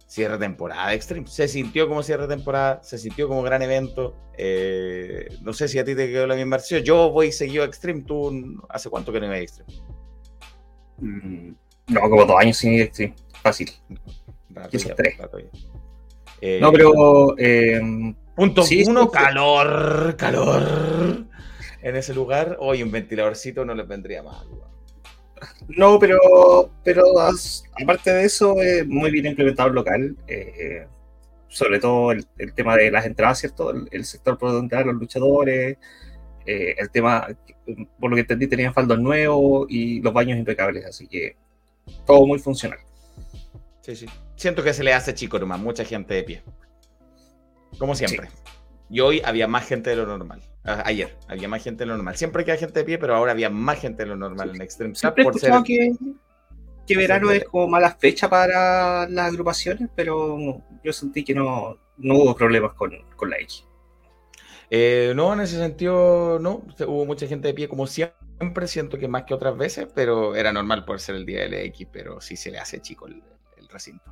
cierre 0.08 0.34
de 0.34 0.40
temporada 0.46 0.90
de 0.90 0.96
Extreme. 0.96 1.28
Se 1.28 1.48
sintió 1.48 1.88
como 1.88 2.02
cierre 2.04 2.28
de 2.28 2.36
temporada, 2.36 2.82
se 2.84 2.98
sintió 2.98 3.28
como 3.28 3.42
gran 3.44 3.62
evento. 3.62 4.16
eh, 4.38 5.30
no 5.44 5.54
sé 5.54 5.68
si 5.70 5.80
a 5.80 5.86
ti 5.86 5.96
te 5.96 6.08
quedó 6.10 6.28
la 6.28 6.36
misma 6.36 6.58
versión. 6.58 6.84
Yo 6.84 7.10
voy 7.10 7.32
seguido 7.32 7.64
a 7.64 7.68
Extreme. 7.68 8.02
¿Tú 8.02 8.62
hace 8.68 8.90
cuánto 8.90 9.12
que 9.14 9.20
no 9.22 9.28
ibas 9.28 9.38
a 9.38 9.42
Extreme? 9.42 9.74
Mm, 10.98 11.52
No, 11.88 12.02
como 12.02 12.26
dos 12.26 12.36
años 12.40 12.58
sin 12.58 12.74
ir 12.74 12.90
sí, 12.94 13.14
fácil. 13.42 13.70
Quizás 14.72 14.96
tres. 14.96 15.16
Eh, 16.42 16.60
No, 16.62 16.72
pero 16.72 17.36
eh, 17.38 17.80
Punto 18.36 18.64
sí, 18.64 18.84
uno, 18.88 19.10
calor, 19.10 20.16
calor. 20.18 21.26
En 21.86 21.96
ese 21.96 22.14
lugar, 22.14 22.58
hoy 22.60 22.84
un 22.84 22.92
ventiladorcito 22.92 23.64
no 23.64 23.74
les 23.76 23.88
vendría 23.88 24.24
mal. 24.24 24.48
no, 25.68 26.00
pero, 26.00 26.18
pero 26.84 27.04
aparte 27.82 28.12
de 28.14 28.26
eso, 28.26 28.62
es 28.62 28.88
muy 28.88 29.12
bien 29.12 29.26
implementado 29.28 29.70
el 29.70 29.76
local. 29.76 30.16
eh, 30.28 30.88
sobre 31.48 31.80
todo 31.80 32.12
el, 32.12 32.26
el 32.38 32.54
tema 32.54 32.76
de 32.76 32.92
las 32.92 33.06
entradas, 33.06 33.40
¿cierto? 33.40 33.72
El, 33.72 33.88
el 33.92 34.06
sector 34.06 34.38
por 34.38 34.50
donde 34.50 34.66
entrar 34.66 34.86
los 34.86 34.96
luchadores. 34.96 35.78
eh, 36.46 36.76
el 36.78 36.90
tema, 36.92 37.28
por 38.00 38.10
lo 38.10 38.16
que 38.16 38.22
entendí, 38.22 38.48
tenían 38.48 38.74
faldos 38.74 39.00
nuevos 39.00 39.68
y 39.70 40.02
los 40.02 40.14
baños 40.14 40.38
impecables. 40.40 40.86
Así 40.86 41.08
que 41.08 41.38
todo 42.06 42.26
muy 42.28 42.40
funcional. 42.40 42.80
Sí, 43.82 43.96
sí. 43.96 44.06
Siento 44.36 44.64
que 44.64 44.74
se 44.74 44.84
le 44.84 44.94
hace 44.94 45.14
chico 45.14 45.40
nomás, 45.40 45.60
mucha 45.60 45.86
gente 45.86 46.14
de 46.16 46.24
pie. 46.24 46.44
Como 47.78 47.96
siempre. 47.96 48.30
Y 48.90 49.00
hoy 49.02 49.22
había 49.26 49.48
más 49.48 49.68
gente 49.68 49.90
de 49.92 49.96
lo 49.98 50.06
normal. 50.08 50.42
Ayer 50.66 51.16
había 51.28 51.48
más 51.48 51.64
gente 51.64 51.84
de 51.84 51.88
lo 51.88 51.96
normal. 51.96 52.18
Siempre 52.18 52.44
queda 52.44 52.58
gente 52.58 52.80
de 52.80 52.86
pie, 52.86 52.98
pero 52.98 53.16
ahora 53.16 53.34
había 53.34 53.50
más 53.50 53.80
gente 53.80 54.04
de 54.04 54.10
lo 54.10 54.16
normal 54.16 54.52
en 54.56 54.62
Extreme 54.62 54.96
Siempre 54.96 55.24
por 55.24 55.40
ser. 55.40 55.54
que, 55.64 55.92
que 56.88 56.98
verano 56.98 57.30
es 57.32 57.44
como 57.46 57.68
mala 57.68 57.96
fecha 57.96 58.28
para 58.30 59.08
las 59.08 59.28
agrupaciones, 59.32 59.90
pero 59.96 60.64
yo 60.84 60.94
sentí 60.94 61.24
que 61.24 61.36
no, 61.36 61.78
no 61.98 62.16
hubo 62.16 62.36
problemas 62.36 62.74
con, 62.74 62.92
con 63.16 63.30
la 63.30 63.38
X. 63.38 63.66
Eh, 64.72 65.14
no, 65.16 65.34
en 65.34 65.42
ese 65.42 65.58
sentido, 65.58 66.40
no. 66.40 66.64
Hubo 66.88 67.06
mucha 67.06 67.28
gente 67.28 67.48
de 67.48 67.54
pie 67.54 67.70
como 67.70 67.86
siempre. 67.86 68.68
Siento 68.68 68.98
que 68.98 69.08
más 69.08 69.24
que 69.24 69.36
otras 69.36 69.56
veces, 69.56 69.88
pero 69.94 70.36
era 70.36 70.52
normal 70.52 70.84
por 70.84 71.00
ser 71.00 71.16
el 71.16 71.28
día 71.28 71.42
del 71.42 71.54
X, 71.54 71.88
pero 71.92 72.20
sí 72.20 72.36
se 72.36 72.50
le 72.50 72.58
hace 72.58 72.82
chico 72.82 73.06
el, 73.08 73.22
el 73.58 73.68
recinto. 73.68 74.12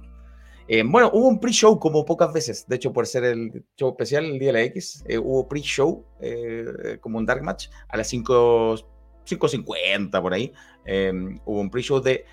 Eh, 0.67 0.83
bueno, 0.85 1.09
hubo 1.13 1.27
un 1.27 1.39
pre-show 1.39 1.79
como 1.79 2.05
pocas 2.05 2.31
veces. 2.33 2.65
De 2.67 2.75
hecho, 2.75 2.93
por 2.93 3.05
ser 3.05 3.23
el 3.25 3.65
show 3.77 3.89
especial 3.89 4.25
el 4.25 4.39
día 4.39 4.47
de 4.47 4.53
la 4.53 4.61
X, 4.63 5.03
eh, 5.07 5.17
hubo 5.17 5.47
pre-show 5.47 6.05
eh, 6.21 6.97
como 7.01 7.17
un 7.17 7.25
dark 7.25 7.43
match 7.43 7.67
a 7.89 7.97
las 7.97 8.07
5 8.07 8.93
5.50 9.25 10.21
por 10.21 10.33
ahí. 10.33 10.53
Eh, 10.85 11.11
hubo 11.45 11.59
un 11.59 11.69
pre-show 11.69 12.01
de 12.01 12.25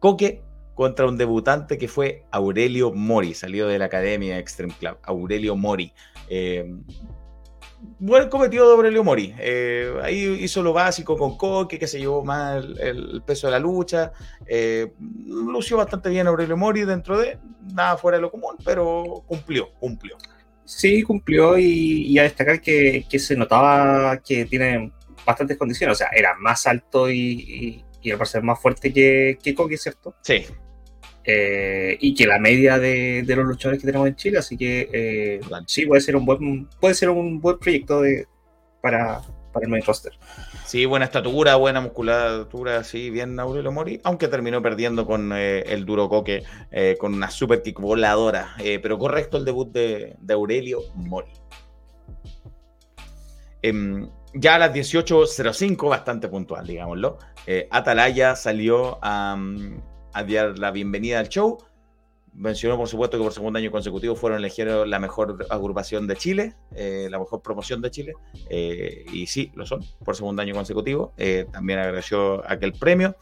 Coque 0.00 0.42
contra 0.74 1.06
un 1.06 1.18
debutante 1.18 1.76
que 1.76 1.88
fue 1.88 2.24
Aurelio 2.30 2.92
Mori, 2.92 3.34
salido 3.34 3.68
de 3.68 3.78
la 3.78 3.86
academia 3.86 4.38
Extreme 4.38 4.72
Club. 4.78 4.98
Aurelio 5.02 5.56
Mori. 5.56 5.92
Buen 8.00 8.28
cometido 8.28 8.66
de 8.66 8.74
Aurelio 8.74 9.04
Mori. 9.04 9.34
Eh, 9.38 9.92
ahí 10.02 10.38
hizo 10.40 10.62
lo 10.62 10.72
básico 10.72 11.16
con 11.16 11.36
Coque, 11.36 11.78
que 11.78 11.86
se 11.86 11.98
llevó 11.98 12.24
más 12.24 12.64
el, 12.64 12.80
el 12.80 13.22
peso 13.22 13.46
de 13.46 13.52
la 13.52 13.58
lucha. 13.58 14.12
Eh, 14.46 14.92
lució 15.26 15.76
bastante 15.76 16.08
bien 16.08 16.26
Aurelio 16.26 16.56
Mori 16.56 16.84
dentro 16.84 17.18
de 17.18 17.38
nada 17.72 17.96
fuera 17.96 18.18
de 18.18 18.22
lo 18.22 18.30
común, 18.30 18.56
pero 18.64 19.22
cumplió, 19.26 19.72
cumplió. 19.78 20.16
Sí, 20.64 21.02
cumplió 21.02 21.58
y, 21.58 22.06
y 22.06 22.18
a 22.18 22.24
destacar 22.24 22.60
que, 22.60 23.06
que 23.08 23.18
se 23.18 23.36
notaba 23.36 24.18
que 24.18 24.44
tiene 24.44 24.92
bastantes 25.24 25.56
condiciones. 25.56 25.96
O 25.96 25.98
sea, 25.98 26.10
era 26.14 26.34
más 26.38 26.66
alto 26.66 27.10
y, 27.10 27.18
y, 27.18 27.84
y 28.02 28.10
al 28.10 28.18
parecer 28.18 28.42
más 28.42 28.60
fuerte 28.60 28.92
que, 28.92 29.38
que 29.42 29.54
Coque, 29.54 29.76
¿cierto? 29.76 30.14
Sí, 30.22 30.44
Eh, 31.30 31.98
y 32.00 32.14
que 32.14 32.26
la 32.26 32.38
media 32.38 32.78
de, 32.78 33.22
de 33.22 33.36
los 33.36 33.44
luchadores 33.44 33.78
que 33.78 33.86
tenemos 33.86 34.08
en 34.08 34.16
Chile, 34.16 34.38
así 34.38 34.56
que 34.56 34.88
eh, 34.90 35.40
sí 35.66 35.84
puede 35.84 36.00
ser 36.00 36.16
un 36.16 36.24
buen 36.24 36.66
puede 36.80 36.94
ser 36.94 37.10
un 37.10 37.38
buen 37.38 37.58
proyecto 37.58 38.00
de, 38.00 38.26
para, 38.80 39.20
para 39.52 39.66
el 39.66 39.70
main 39.70 39.82
roster. 39.84 40.14
sí, 40.64 40.86
buena 40.86 41.04
estatura, 41.04 41.56
buena 41.56 41.82
musculatura, 41.82 42.82
sí, 42.82 43.10
bien 43.10 43.38
Aurelio 43.38 43.70
Mori, 43.70 44.00
aunque 44.04 44.28
terminó 44.28 44.62
perdiendo 44.62 45.04
con 45.04 45.30
eh, 45.34 45.64
el 45.66 45.84
duro 45.84 46.08
Coque, 46.08 46.44
eh, 46.70 46.96
con 46.98 47.12
una 47.12 47.30
super 47.30 47.60
kick 47.60 47.78
voladora, 47.78 48.54
eh, 48.58 48.78
pero 48.78 48.98
correcto 48.98 49.36
el 49.36 49.44
debut 49.44 49.70
de, 49.70 50.16
de 50.18 50.32
Aurelio 50.32 50.80
Mori. 50.94 51.32
Em, 53.60 54.08
ya 54.32 54.54
a 54.54 54.58
las 54.60 54.72
18.05, 54.72 55.90
bastante 55.90 56.28
puntual, 56.28 56.66
digámoslo, 56.66 57.18
Atalaya 57.70 58.34
salió 58.34 58.98
a, 59.02 59.36
a 60.12 60.22
la 60.22 60.70
bienvenida 60.70 61.18
al 61.18 61.28
show. 61.28 61.58
Mencionó, 62.34 62.76
por 62.76 62.86
supuesto, 62.88 63.16
que 63.18 63.24
por 63.24 63.32
segundo 63.32 63.58
año 63.58 63.70
consecutivo 63.70 64.14
fueron 64.14 64.38
elegidos 64.38 64.86
la 64.86 64.98
mejor 65.00 65.46
agrupación 65.50 66.06
de 66.06 66.14
Chile, 66.16 66.54
eh, 66.74 67.08
la 67.10 67.18
mejor 67.18 67.42
promoción 67.42 67.80
de 67.82 67.90
Chile, 67.90 68.12
eh, 68.48 69.04
y 69.12 69.26
sí, 69.26 69.50
lo 69.56 69.66
son, 69.66 69.80
por 70.04 70.14
segundo 70.14 70.42
año 70.42 70.54
consecutivo. 70.54 71.12
Eh, 71.16 71.46
también 71.50 71.80
agradeció 71.80 72.48
aquel 72.48 72.74
premio 72.74 73.16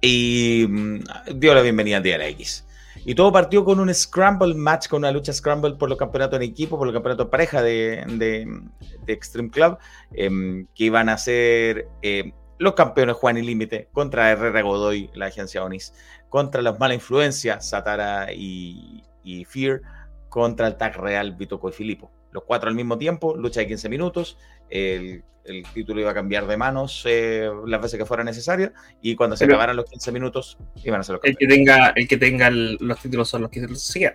y 0.00 0.66
mm, 0.68 1.00
dio 1.36 1.54
la 1.54 1.62
bienvenida 1.62 1.96
al 1.96 2.02
Día 2.02 2.12
de 2.12 2.18
la 2.18 2.28
X. 2.28 2.66
Y 3.04 3.14
todo 3.16 3.32
partió 3.32 3.64
con 3.64 3.80
un 3.80 3.92
Scramble 3.92 4.54
match, 4.54 4.86
con 4.88 4.98
una 4.98 5.10
lucha 5.10 5.32
Scramble 5.32 5.74
por 5.74 5.88
los 5.88 5.98
campeonatos 5.98 6.36
en 6.36 6.42
equipo, 6.42 6.78
por 6.78 6.86
los 6.86 6.94
campeonatos 6.94 7.24
en 7.26 7.30
pareja 7.30 7.62
de, 7.62 8.04
de- 8.06 8.60
Extreme 9.08 9.50
Club, 9.50 9.78
em, 10.12 10.66
que 10.74 10.84
iban 10.84 11.08
a 11.08 11.18
ser 11.18 11.88
eh, 12.02 12.32
los 12.62 12.74
campeones 12.74 13.16
Juan 13.16 13.36
y 13.38 13.42
Límite 13.42 13.88
contra 13.92 14.30
Herrera 14.30 14.62
Godoy, 14.62 15.10
la 15.14 15.26
agencia 15.26 15.64
Onis, 15.64 15.92
contra 16.28 16.62
las 16.62 16.78
malas 16.78 16.94
influencias, 16.96 17.68
Satara 17.68 18.32
y, 18.32 19.02
y 19.24 19.44
Fear, 19.44 19.80
contra 20.28 20.66
el 20.68 20.76
Tag 20.76 20.96
Real 20.96 21.32
Vitoco 21.32 21.68
y 21.68 21.72
Filipo. 21.72 22.10
Los 22.30 22.44
cuatro 22.44 22.68
al 22.70 22.74
mismo 22.76 22.96
tiempo, 22.96 23.36
lucha 23.36 23.60
de 23.60 23.66
15 23.66 23.88
minutos, 23.88 24.38
el, 24.70 25.22
el 25.44 25.64
título 25.74 26.00
iba 26.00 26.12
a 26.12 26.14
cambiar 26.14 26.46
de 26.46 26.56
manos 26.56 27.02
eh, 27.06 27.50
las 27.66 27.82
veces 27.82 27.98
que 27.98 28.06
fuera 28.06 28.24
necesario, 28.24 28.72
y 29.02 29.14
cuando 29.16 29.36
se 29.36 29.44
Pero- 29.44 29.56
acabaran 29.56 29.76
los 29.76 29.84
15 29.90 30.12
minutos, 30.12 30.56
iban 30.84 31.00
a 31.00 31.02
ser 31.02 31.16
los 31.16 31.24
El 31.24 31.36
que 31.36 31.46
tenga, 31.46 31.92
el 31.96 32.08
que 32.08 32.16
tenga 32.16 32.46
el- 32.46 32.78
los 32.80 32.98
títulos 33.00 33.28
son 33.28 33.42
los 33.42 33.50
que 33.50 33.66
sigan. 33.74 34.14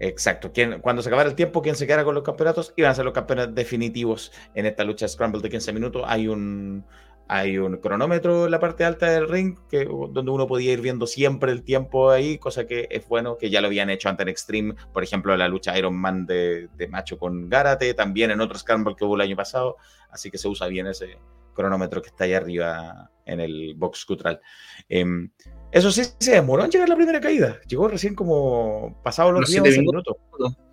Exacto. 0.00 0.52
Quien, 0.52 0.80
cuando 0.80 1.02
se 1.02 1.08
acabara 1.08 1.28
el 1.28 1.34
tiempo, 1.34 1.60
quien 1.62 1.74
se 1.74 1.86
quedara 1.86 2.04
con 2.04 2.14
los 2.14 2.22
campeonatos 2.22 2.72
iban 2.76 2.90
a 2.92 2.94
ser 2.94 3.04
los 3.04 3.14
campeones 3.14 3.54
definitivos 3.54 4.30
en 4.54 4.66
esta 4.66 4.84
lucha 4.84 5.08
Scramble 5.08 5.40
de 5.42 5.48
15 5.50 5.72
minutos. 5.72 6.04
Hay 6.06 6.28
un, 6.28 6.84
hay 7.28 7.58
un 7.58 7.76
cronómetro 7.76 8.46
en 8.46 8.50
la 8.50 8.58
parte 8.58 8.84
alta 8.84 9.10
del 9.10 9.28
ring 9.28 9.58
que, 9.70 9.84
donde 9.84 10.30
uno 10.30 10.46
podía 10.46 10.72
ir 10.72 10.80
viendo 10.80 11.06
siempre 11.06 11.52
el 11.52 11.62
tiempo 11.62 12.10
ahí, 12.10 12.38
cosa 12.38 12.66
que 12.66 12.88
es 12.90 13.06
bueno, 13.06 13.36
que 13.36 13.50
ya 13.50 13.60
lo 13.60 13.66
habían 13.66 13.90
hecho 13.90 14.08
antes 14.08 14.24
en 14.24 14.28
Extreme, 14.30 14.74
por 14.92 15.04
ejemplo, 15.04 15.36
la 15.36 15.46
lucha 15.46 15.78
Iron 15.78 15.94
Man 15.94 16.24
de, 16.24 16.68
de 16.76 16.88
Macho 16.88 17.18
con 17.18 17.48
Gárate, 17.50 17.92
también 17.92 18.30
en 18.30 18.40
otro 18.40 18.58
Scramble 18.58 18.96
que 18.96 19.04
hubo 19.04 19.14
el 19.14 19.20
año 19.20 19.36
pasado. 19.36 19.76
Así 20.10 20.30
que 20.30 20.38
se 20.38 20.48
usa 20.48 20.68
bien 20.68 20.86
ese 20.86 21.18
cronómetro 21.52 22.00
que 22.00 22.08
está 22.08 22.24
ahí 22.24 22.32
arriba 22.32 23.10
en 23.26 23.40
el 23.40 23.74
box 23.76 24.06
cutral. 24.06 24.40
Em, 24.88 25.30
eso 25.70 25.90
sí, 25.92 26.02
se 26.18 26.32
demoró 26.32 26.64
en 26.64 26.70
llegar 26.70 26.88
la 26.88 26.96
primera 26.96 27.20
caída. 27.20 27.60
Llegó 27.68 27.88
recién 27.88 28.14
como 28.14 28.98
pasado 29.02 29.32
los 29.32 29.42
Los 29.42 29.50
10 29.50 29.62
siete 29.62 29.68
11 29.80 29.80
minutos. 29.80 30.16
minutos. 30.38 30.67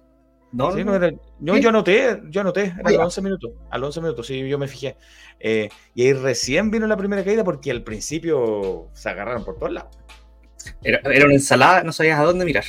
No, 0.55 0.71
Sí, 0.71 0.83
no, 0.85 0.97
no, 0.97 1.05
era- 1.05 1.15
yo, 1.39 1.69
anoté, 1.69 2.21
yo 2.29 2.41
anoté, 2.41 2.73
los 2.83 2.97
11 2.97 3.21
minutos, 3.21 3.51
a 3.69 3.77
los 3.77 3.87
11 3.87 4.01
minutos, 4.01 4.25
sí, 4.27 4.47
yo 4.47 4.57
me 4.57 4.67
fijé. 4.69 4.95
Eh, 5.39 5.69
y 5.93 6.03
ahí 6.03 6.13
recién 6.13 6.71
vino 6.71 6.87
la 6.87 6.95
primera 6.95 7.23
caída 7.23 7.43
porque 7.43 7.71
al 7.71 7.83
principio 7.83 8.87
se 8.93 9.09
agarraron 9.09 9.43
por 9.43 9.57
todos 9.57 9.73
lados. 9.73 9.97
Era, 10.81 10.99
era 11.13 11.25
una 11.25 11.33
ensalada, 11.35 11.83
no 11.83 11.91
sabías 11.91 12.19
a 12.19 12.23
dónde 12.23 12.45
mirar. 12.45 12.63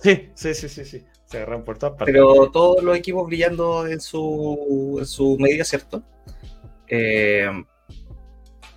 Sí, 0.00 0.30
sí, 0.34 0.54
sí, 0.54 0.68
sí, 0.68 0.84
sí, 0.84 1.04
se 1.26 1.36
agarraron 1.38 1.64
por 1.64 1.78
todas 1.78 1.96
partes. 1.96 2.12
Pero 2.12 2.50
todos 2.50 2.82
los 2.82 2.96
equipos 2.96 3.26
brillando 3.26 3.86
en 3.86 4.00
su, 4.00 4.96
en 4.98 5.06
su 5.06 5.36
medida, 5.38 5.64
¿cierto? 5.64 6.02
Eh, 6.88 7.48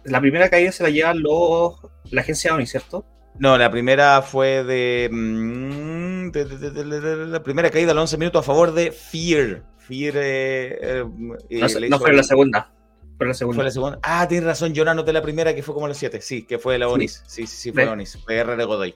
la 0.03 0.19
primera 0.21 0.49
caída 0.49 0.71
se 0.71 0.83
la 0.83 0.89
llevan 0.89 1.21
los, 1.21 1.75
la 2.11 2.21
agencia 2.21 2.53
ONI, 2.53 2.65
¿cierto? 2.65 3.05
No, 3.39 3.57
la 3.57 3.71
primera 3.71 4.21
fue 4.21 4.63
de, 4.63 5.09
mm, 5.11 6.10
la 6.31 7.43
primera 7.43 7.69
caída 7.69 7.91
a 7.91 7.93
los 7.95 8.01
11 8.03 8.17
minutos 8.17 8.39
a 8.39 8.43
favor 8.43 8.73
de 8.73 8.91
Fear. 8.91 9.63
Fear 9.79 10.13
eh, 10.17 10.21
eh, 10.21 11.05
eh, 11.49 11.59
No, 11.59 11.79
le 11.79 11.89
no 11.89 11.99
fue 11.99 12.13
la 12.13 12.23
segunda. 12.23 12.71
Fue 13.17 13.27
la 13.27 13.33
segunda. 13.33 13.55
Fue 13.55 13.63
la 13.65 13.71
segunda. 13.71 13.99
Ah, 14.03 14.27
tienes 14.27 14.45
razón, 14.45 14.73
yo 14.73 14.83
no 14.85 14.91
anoté 14.91 15.13
la 15.13 15.21
primera 15.21 15.53
que 15.55 15.61
fue 15.63 15.73
como 15.73 15.85
a 15.85 15.89
las 15.89 15.97
7. 15.97 16.21
Sí, 16.21 16.43
que 16.43 16.57
fue 16.59 16.77
la 16.79 16.87
Sí. 16.87 16.91
Onis. 16.93 17.23
Sí, 17.27 17.47
sí, 17.47 17.57
sí, 17.57 17.71
fue 17.71 17.85
Ve. 17.85 17.91
Onis. 17.91 18.17
Fue 18.23 18.37
RR 18.43 18.63
Godoy. 18.65 18.95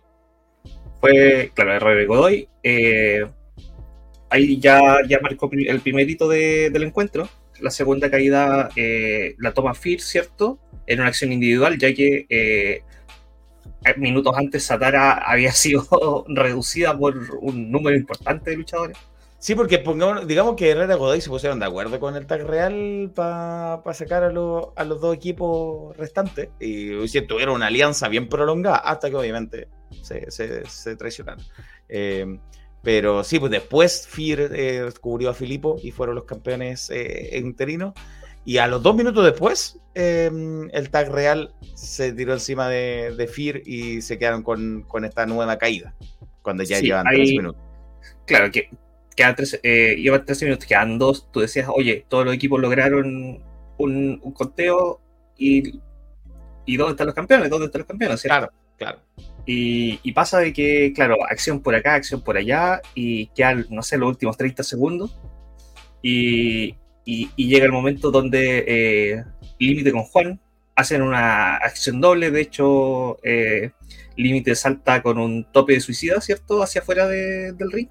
Fue, 1.02 1.52
claro, 1.54 1.74
R.R. 1.76 2.06
Godoy. 2.08 2.48
eh, 2.64 3.26
ahí 4.30 4.60
ya, 4.60 4.98
ya 5.08 5.20
marcó 5.22 5.50
el 5.52 5.80
primerito 5.82 6.28
de- 6.28 6.70
del 6.72 6.84
encuentro. 6.84 7.30
La 7.60 7.70
segunda 7.70 8.10
caída 8.10 8.70
eh, 8.76 9.36
la 9.38 9.54
toma 9.54 9.74
Fear, 9.76 10.00
¿cierto? 10.00 10.60
En 10.88 11.00
una 11.00 11.10
acción 11.10 11.32
individual, 11.32 11.78
ya 11.78 11.94
que 11.94 12.26
eh, 12.30 12.82
minutos 13.98 14.34
antes 14.38 14.64
Satara 14.66 15.14
había 15.14 15.52
sido 15.52 16.26
reducida 16.28 16.98
por 16.98 17.16
un 17.42 17.72
número 17.72 17.96
importante 17.98 18.52
de 18.52 18.58
luchadores. 18.58 18.98
Sí, 19.38 19.54
porque 19.54 19.78
pongamos, 19.78 20.26
digamos 20.28 20.56
que 20.56 20.72
Herrera 20.72 20.96
y 20.96 20.98
Godoy 20.98 21.22
se 21.22 21.30
pusieron 21.30 21.60
de 21.60 21.66
acuerdo 21.68 22.00
con 22.00 22.16
el 22.16 22.26
tag 22.26 22.48
real 22.48 23.12
para 23.14 23.82
sacar 23.94 24.24
a, 24.24 24.32
los- 24.32 24.70
a 24.76 24.84
los 24.86 25.00
dos 25.02 25.16
equipos 25.16 25.96
restantes 25.98 26.50
y 26.60 27.08
sí, 27.08 27.22
tuvieron 27.22 27.56
una 27.56 27.68
alianza 27.68 28.08
bien 28.08 28.28
prolongada 28.28 28.78
hasta 28.78 29.10
que 29.10 29.16
obviamente 29.18 29.68
se, 30.02 30.32
se- 30.32 30.66
se 30.66 30.96
traicionaron. 30.96 31.46
Eh, 31.88 32.40
pero 32.82 33.24
sí, 33.24 33.40
pues 33.40 33.52
después 33.52 34.08
Fir 34.08 34.40
eh, 34.54 34.82
descubrió 34.84 35.30
a 35.30 35.34
Filipo 35.34 35.78
y 35.82 35.92
fueron 35.92 36.16
los 36.16 36.26
campeones 36.26 36.90
eh, 36.92 37.38
interinos. 37.38 37.94
Y 38.46 38.58
a 38.60 38.68
los 38.68 38.84
dos 38.84 38.96
minutos 38.96 39.26
después, 39.26 39.80
eh, 39.96 40.30
el 40.72 40.90
tag 40.92 41.12
real 41.12 41.54
se 41.74 42.14
tiró 42.14 42.34
encima 42.34 42.70
de, 42.70 43.16
de 43.18 43.28
Fir 43.28 43.64
y 43.66 44.02
se 44.02 44.20
quedaron 44.20 44.44
con, 44.44 44.84
con 44.88 45.04
esta 45.04 45.26
nueva 45.26 45.58
caída. 45.58 45.96
Cuando 46.44 46.64
ya 46.64 46.78
Sí, 46.78 46.86
llevan 46.86 47.08
ahí- 47.08 47.18
tres 47.18 47.30
minutos. 47.32 47.62
Claro, 48.28 48.52
que 48.52 48.70
quedan 49.16 49.36
tres, 49.36 49.60
eh, 49.64 49.96
llevan 49.98 50.26
13 50.26 50.46
minutos, 50.46 50.68
quedan 50.68 51.00
dos. 51.00 51.28
Tú 51.32 51.40
decías, 51.40 51.68
oye, 51.74 52.06
todos 52.08 52.24
los 52.26 52.36
equipos 52.36 52.60
lograron 52.62 53.42
un, 53.78 54.20
un 54.22 54.32
conteo 54.32 55.02
y, 55.38 55.80
y 56.66 56.78
¿dónde 56.78 56.92
están 56.92 57.08
los 57.08 57.16
campeones? 57.16 57.50
¿Dónde 57.50 57.66
están 57.66 57.80
los 57.80 57.88
campeones? 57.88 58.22
¿cierto? 58.22 58.38
Claro, 58.38 58.54
claro. 58.78 59.00
Y, 59.48 60.00
y 60.04 60.12
pasa 60.12 60.40
de 60.40 60.54
que, 60.54 60.92
claro, 60.94 61.18
acción 61.28 61.62
por 61.62 61.74
acá, 61.76 61.96
acción 61.96 62.22
por 62.22 62.38
allá, 62.38 62.82
y 62.94 63.28
quedan, 63.28 63.66
no 63.70 63.82
sé, 63.82 63.98
los 63.98 64.10
últimos 64.10 64.38
30 64.38 64.62
segundos. 64.64 65.20
Y, 66.02 66.76
y- 67.06 67.30
y 67.36 67.48
llega 67.48 67.66
el 67.66 67.72
momento 67.72 68.12
donde 68.12 68.66
eh, 68.68 69.24
Límite 69.60 69.92
con 69.92 70.04
Juan 70.04 70.40
hacen 70.76 71.02
una 71.02 71.56
acción 71.58 72.02
doble. 72.02 72.32
De 72.32 72.42
hecho, 72.42 73.18
eh, 73.24 73.72
Límite 74.18 74.56
salta 74.56 75.02
con 75.02 75.18
un 75.18 75.46
tope 75.52 75.74
de 75.74 75.80
suicida, 75.82 76.20
¿cierto? 76.22 76.62
Hacia 76.64 76.82
afuera 76.82 77.08
de- 77.08 77.54
del 77.54 77.72
ring. 77.72 77.90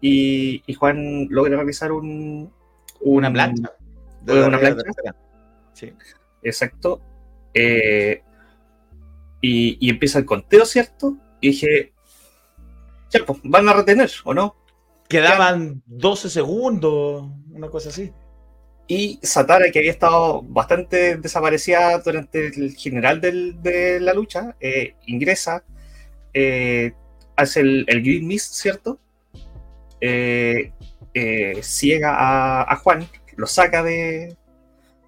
Y, 0.00 0.62
y 0.66 0.74
Juan 0.74 1.26
logra 1.30 1.56
realizar 1.56 1.92
un, 1.92 2.52
Una 3.00 3.28
un- 3.28 3.34
plancha. 3.34 3.72
una 4.26 4.58
plancha. 4.58 4.82
tercera. 4.82 5.16
Sí. 5.72 5.92
Exacto. 6.42 7.00
Eh, 7.54 8.22
y, 9.40 9.78
y 9.80 9.90
empieza 9.90 10.18
el 10.18 10.24
conteo, 10.26 10.64
¿cierto? 10.66 11.16
Y 11.40 11.48
dije, 11.50 11.92
ya, 13.10 13.24
pues, 13.24 13.38
van 13.44 13.68
a 13.68 13.72
retener, 13.74 14.10
¿o 14.24 14.34
no? 14.34 14.56
Quedaban 15.08 15.82
12 15.86 16.28
segundos, 16.30 17.28
una 17.52 17.68
cosa 17.68 17.90
así. 17.90 18.12
Y 18.88 19.18
Satara, 19.22 19.70
que 19.70 19.80
había 19.80 19.90
estado 19.90 20.42
bastante 20.42 21.16
desaparecida 21.16 21.98
durante 21.98 22.46
el 22.48 22.74
general 22.76 23.20
del- 23.20 23.60
de 23.62 23.98
la 24.00 24.12
lucha, 24.14 24.56
eh, 24.60 24.94
ingresa, 25.06 25.64
eh, 26.32 26.92
hace 27.36 27.60
el, 27.60 27.84
el 27.88 28.02
Green 28.02 28.26
Mist, 28.26 28.54
¿cierto? 28.54 28.98
Eh, 30.00 30.72
eh, 31.14 31.58
ciega 31.62 32.14
a, 32.14 32.62
a 32.72 32.76
Juan, 32.76 33.06
lo 33.36 33.46
saca 33.46 33.82
de 33.82 34.36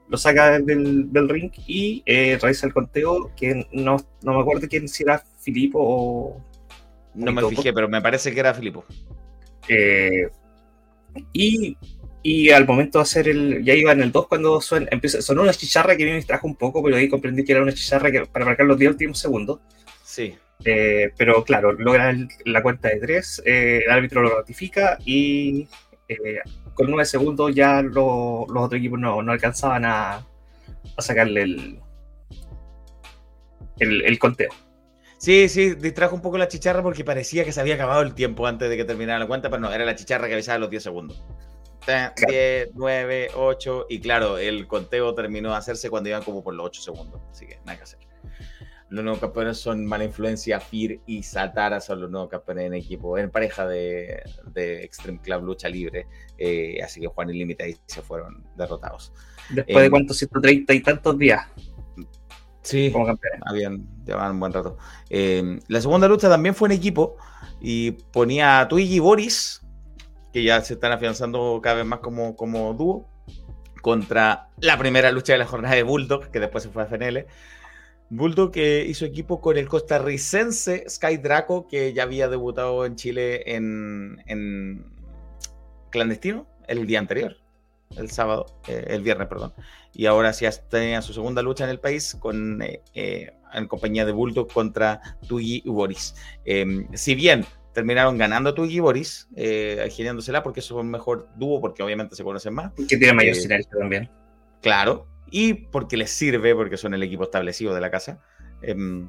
lo 0.09 0.17
saca 0.17 0.59
del, 0.59 1.13
del 1.13 1.29
ring 1.29 1.53
y 1.67 2.03
eh, 2.07 2.39
realiza 2.41 2.67
el 2.67 2.73
conteo 2.73 3.31
que 3.37 3.67
no, 3.73 3.99
no 4.23 4.35
me 4.35 4.41
acuerdo 4.41 4.67
quién 4.67 4.89
si 4.89 5.03
era 5.03 5.23
Filipo 5.41 5.79
o 5.83 6.41
No 7.15 7.27
me 7.33 7.43
fijé, 7.51 7.75
pero 7.75 7.89
me 7.91 8.01
parece 8.01 8.33
que 8.33 8.41
era 8.41 8.55
Filipo. 8.55 8.87
Eh, 9.69 10.29
y, 11.33 11.77
y 12.23 12.51
al 12.51 12.67
momento 12.67 12.99
de 12.99 13.03
hacer 13.03 13.29
el. 13.29 13.65
Ya 13.65 13.75
iba 13.75 13.93
en 13.93 14.03
el 14.03 14.13
2 14.13 14.27
cuando 14.29 14.61
suena, 14.61 14.89
empieza, 14.91 15.23
sonó 15.23 15.43
una 15.43 15.53
chicharra 15.53 15.97
que 15.97 16.05
me 16.05 16.15
distrajo 16.17 16.47
un 16.47 16.57
poco, 16.57 16.83
pero 16.83 16.97
ahí 16.97 17.09
comprendí 17.09 17.45
que 17.45 17.53
era 17.53 17.63
una 17.63 17.73
chicharra 17.73 18.11
que, 18.11 18.27
para 18.27 18.45
marcar 18.45 18.67
los 18.67 18.79
10 18.79 18.93
últimos 18.93 19.19
segundos. 19.19 19.61
Sí. 20.05 20.35
Eh, 20.65 21.13
pero 21.17 21.45
claro, 21.45 21.73
logra 21.73 22.11
el- 22.11 22.29
la 22.45 22.63
cuenta 22.63 22.89
de 22.89 22.99
3, 23.01 23.43
el 23.45 23.89
árbitro 23.91 24.23
lo 24.23 24.37
ratifica 24.37 24.99
y 25.05 25.69
eh, 26.09 26.41
con 26.75 26.91
9 26.91 27.05
segundos 27.05 27.55
ya 27.55 27.81
lo- 27.83 28.47
los 28.49 28.65
otros 28.65 28.79
equipos 28.79 28.99
no, 28.99 29.23
no 29.23 29.33
alcanzaban 29.33 29.85
a, 29.85 30.15
a 30.97 31.03
sacarle 31.03 31.43
el, 31.43 31.81
el, 33.79 34.03
el 34.05 34.19
conteo. 34.19 34.51
Sí, 35.19 35.49
sí, 35.49 35.75
distrajo 35.75 36.15
un 36.15 36.23
poco 36.23 36.39
la 36.39 36.47
chicharra 36.47 36.81
porque 36.81 37.05
parecía 37.05 37.45
que 37.45 37.51
se 37.51 37.61
había 37.61 37.75
acabado 37.75 38.03
el 38.03 38.15
tiempo 38.15 38.47
antes 38.47 38.71
de 38.71 38.77
que 38.77 38.85
terminara 38.85 39.19
la 39.19 39.27
cuenta, 39.27 39.51
pero 39.51 39.61
no, 39.61 39.73
era 39.73 39.85
la 39.85 39.97
chicharra 39.97 40.29
que 40.29 40.35
avisaba 40.35 40.59
los 40.59 40.71
10 40.71 40.83
segundos. 40.83 41.25
Ten, 41.85 42.11
10, 42.29 42.71
9, 42.75 43.31
8, 43.35 43.87
y 43.89 43.99
claro, 43.99 44.39
el 44.39 44.69
conteo 44.69 45.15
terminó 45.15 45.51
de 45.51 45.57
hacerse 45.57 45.91
cuando 45.91 46.09
iban 46.09 46.23
como 46.23 46.45
por 46.45 46.55
los 46.55 46.67
8 46.67 46.83
segundos, 46.83 47.21
así 47.33 47.47
que 47.47 47.59
nada 47.65 47.77
que 47.79 47.83
hacer. 47.83 47.99
Los 48.91 49.05
nuevos 49.05 49.21
campeones 49.21 49.59
son 49.59 49.85
Mala 49.85 50.05
Influencia, 50.05 50.61
Fir 50.61 51.01
y 51.05 51.23
Satara 51.23 51.81
son 51.81 52.01
los 52.01 52.11
nuevos 52.11 52.31
campeones 52.31 52.67
en 52.67 52.75
equipo, 52.75 53.19
en 53.19 53.31
pareja 53.31 53.67
de, 53.67 54.23
de 54.53 54.85
Extreme 54.85 55.21
Club 55.21 55.43
Lucha 55.43 55.69
Libre, 55.69 56.07
eh, 56.39 56.81
así 56.83 57.01
que 57.01 57.09
Juan 57.09 57.29
y 57.31 57.39
Límite 57.39 57.65
ahí 57.65 57.77
se 57.87 58.03
fueron 58.03 58.47
derrotados. 58.57 59.13
Después 59.51 59.79
de 59.79 59.85
Em, 59.87 59.91
cuántos 59.91 60.17
130 60.17 60.73
y 60.75 60.81
tantos 60.81 61.19
días 61.19 61.47
Sí, 62.69 62.91
como 62.93 63.07
campeones. 63.07 63.41
habían 63.47 63.87
llevaban 64.05 64.33
un 64.33 64.41
buen 64.41 64.53
rato. 64.53 64.77
Eh, 65.09 65.59
la 65.69 65.81
segunda 65.81 66.07
lucha 66.07 66.29
también 66.29 66.55
fue 66.55 66.69
en 66.69 66.73
equipo 66.73 67.17
y 67.63 67.93
ponía 67.93 68.61
a 68.61 68.69
Twiggy 68.69 68.97
y 68.97 68.99
Boris, 68.99 69.63
que 70.35 70.43
ya 70.43 70.61
se 70.61 70.75
están 70.75 70.93
afianzando 70.93 71.61
cada 71.63 71.77
vez 71.77 71.87
más 71.87 72.01
como, 72.01 72.37
como 72.37 72.75
dúo, 72.75 73.09
contra 73.81 74.51
la 74.61 74.77
primera 74.77 75.11
lucha 75.13 75.33
de 75.33 75.39
la 75.39 75.47
jornada 75.47 75.77
de 75.77 75.83
Bulldog, 75.83 76.31
que 76.31 76.41
después 76.41 76.63
se 76.63 76.69
fue 76.69 76.83
a 76.83 76.87
FNL. 76.87 77.25
Bulldog 78.11 78.53
que 78.53 78.85
hizo 78.85 79.07
equipo 79.07 79.41
con 79.41 79.57
el 79.57 79.67
costarricense 79.67 80.85
Sky 80.91 81.17
Draco, 81.17 81.69
que 81.69 81.95
ya 81.95 82.03
había 82.03 82.29
debutado 82.29 82.85
en 82.85 82.97
Chile 82.97 83.55
en, 83.55 84.23
en 84.27 84.93
clandestino 85.89 86.47
el 86.67 86.87
día 86.87 86.99
anterior, 86.99 87.39
el 87.97 88.11
sábado, 88.11 88.47
eh, 88.67 88.85
el 88.89 89.03
viernes, 89.03 89.29
perdón. 89.29 89.53
Y 89.93 90.07
ahora 90.07 90.33
sí 90.33 90.47
tenía 90.69 91.03
su 91.03 91.13
segunda 91.13 91.43
lucha 91.43 91.65
en 91.65 91.71
el 91.71 91.81
país 91.81 92.17
con, 92.21 92.63
eh, 92.63 92.83
eh, 92.95 93.33
en 93.53 93.67
compañía 93.67 94.05
de 94.05 94.13
Bulldog 94.13 94.53
contra 94.53 95.01
Twiggy 95.27 95.63
y 95.65 95.69
Boris. 95.69 96.15
Eh, 96.45 96.87
si 96.95 97.15
bien 97.15 97.45
terminaron 97.73 98.19
ganando 98.19 98.55
Twiggy 98.55 98.77
y 98.77 98.81
Boris, 98.81 99.29
geniándosela 99.35 100.43
porque 100.43 100.61
son 100.61 100.79
un 100.79 100.91
mejor 100.91 101.29
dúo, 101.37 101.61
porque 101.61 101.83
obviamente 101.83 102.15
se 102.15 102.25
conocen 102.25 102.55
más. 102.55 102.73
Que 102.75 102.97
tiene 102.97 103.13
mayor 103.13 103.35
sinergia 103.35 103.71
también. 103.79 104.11
Claro, 104.63 105.07
y 105.31 105.55
porque 105.55 105.97
les 105.97 106.11
sirve, 106.11 106.55
porque 106.55 106.77
son 106.77 106.95
el 106.95 107.03
equipo 107.03 107.25
establecido 107.25 107.75
de 107.75 107.81
la 107.81 107.91
casa. 107.91 108.21
Em, 108.63 109.09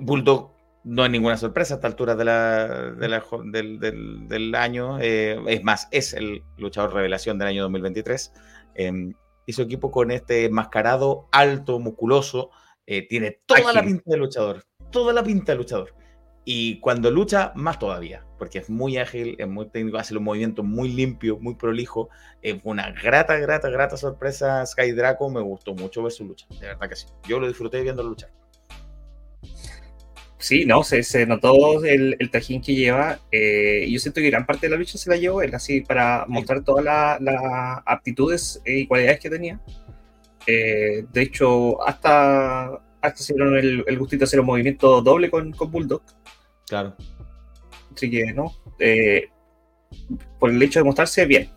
Bulldog 0.00 0.52
no 0.84 1.04
es 1.04 1.10
ninguna 1.10 1.36
sorpresa 1.36 1.74
a 1.74 1.76
esta 1.76 1.86
altura 1.86 2.14
de 2.16 2.24
la, 2.24 2.66
de 2.92 3.08
la 3.08 3.20
jo- 3.20 3.42
del, 3.44 3.78
del- 3.78 4.26
del 4.28 4.54
año. 4.54 4.98
eh, 5.00 5.38
es 5.46 5.62
más, 5.64 5.88
es 5.90 6.12
el 6.14 6.42
luchador 6.58 6.92
revelación 6.94 7.38
del 7.38 7.48
año 7.48 7.62
2023. 7.62 8.32
Em, 8.74 9.12
hizo 9.46 9.62
equipo 9.62 9.90
con 9.90 10.10
este 10.10 10.48
mascarado 10.50 11.28
alto, 11.32 11.78
musculoso. 11.78 12.50
eh, 12.86 13.06
tiene 13.06 13.40
toda 13.46 13.72
la 13.72 13.82
pinta 13.84 14.02
de 14.06 14.16
luchador. 14.16 14.64
Toda 14.90 15.12
la 15.12 15.22
pinta 15.22 15.52
de 15.52 15.58
luchador. 15.58 15.94
Y 16.44 16.80
cuando 16.80 17.08
lucha, 17.12 17.52
más 17.54 17.78
todavía, 17.78 18.26
porque 18.36 18.58
es 18.58 18.68
muy 18.68 18.98
ágil, 18.98 19.36
es 19.38 19.46
muy 19.46 19.68
técnico, 19.70 19.98
hace 19.98 20.12
los 20.14 20.22
movimientos 20.22 20.64
muy 20.64 20.88
limpios, 20.88 21.40
muy 21.40 21.54
prolijo. 21.54 22.08
Es 22.42 22.56
una 22.64 22.90
grata, 22.90 23.36
grata, 23.36 23.70
grata 23.70 23.96
sorpresa 23.96 24.66
Sky 24.66 24.90
Draco. 24.90 25.30
Me 25.30 25.40
gustó 25.40 25.74
mucho 25.74 26.02
ver 26.02 26.10
su 26.10 26.24
lucha, 26.24 26.46
de 26.60 26.66
verdad 26.66 26.88
que 26.88 26.96
sí. 26.96 27.06
Yo 27.28 27.38
lo 27.38 27.46
disfruté 27.46 27.80
viendo 27.82 28.02
luchar. 28.02 28.32
Sí, 30.42 30.64
no, 30.64 30.82
se, 30.82 31.04
se 31.04 31.24
notó 31.24 31.84
el, 31.84 32.16
el 32.18 32.30
trajín 32.30 32.60
que 32.60 32.74
lleva. 32.74 33.20
eh, 33.30 33.86
yo 33.88 34.00
siento 34.00 34.20
que 34.20 34.28
gran 34.28 34.44
parte 34.44 34.66
de 34.66 34.70
la 34.72 34.76
lucha 34.76 34.98
se 34.98 35.08
la 35.08 35.16
llevó 35.16 35.40
él, 35.40 35.54
así 35.54 35.82
para 35.82 36.24
mostrar 36.26 36.64
todas 36.64 36.84
la- 36.84 37.16
las 37.20 37.40
aptitudes 37.86 38.60
y 38.66 38.86
cualidades 38.88 39.20
que 39.20 39.30
tenía. 39.30 39.60
Eh, 40.48 41.04
de 41.12 41.22
hecho, 41.22 41.80
hasta, 41.86 42.72
hasta 43.00 43.16
se 43.22 43.34
dieron 43.34 43.56
el, 43.56 43.84
el 43.86 43.98
gustito 44.00 44.20
de 44.20 44.24
hacer 44.24 44.40
un 44.40 44.46
movimiento 44.46 45.00
doble 45.00 45.30
con, 45.30 45.52
con 45.52 45.70
Bulldog. 45.70 46.02
Claro. 46.66 46.96
Así 47.94 48.10
que, 48.10 48.32
no. 48.32 48.52
eh, 48.80 49.28
por 50.40 50.50
el 50.50 50.60
hecho 50.60 50.80
de 50.80 50.84
mostrarse 50.84 51.24
bien. 51.24 51.50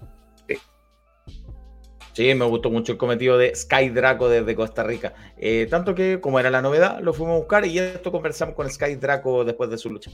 Sí, 2.15 2.33
me 2.33 2.45
gustó 2.45 2.69
mucho 2.69 2.93
el 2.93 2.97
cometido 2.97 3.37
de 3.37 3.53
Sky 3.53 3.89
Draco 3.89 4.29
desde 4.29 4.55
Costa 4.55 4.83
Rica. 4.83 5.11
Eh, 5.37 5.67
tanto 5.69 5.93
que, 5.93 6.21
como 6.21 6.39
era 6.39 6.49
la 6.49 6.61
novedad, 6.61 6.99
lo 7.01 7.13
fuimos 7.13 7.35
a 7.35 7.39
buscar 7.39 7.65
y 7.65 7.77
esto 7.77 8.09
conversamos 8.09 8.55
con 8.55 8.69
Sky 8.69 8.95
Draco 8.95 9.43
después 9.43 9.69
de 9.69 9.77
su 9.77 9.89
lucha. 9.89 10.11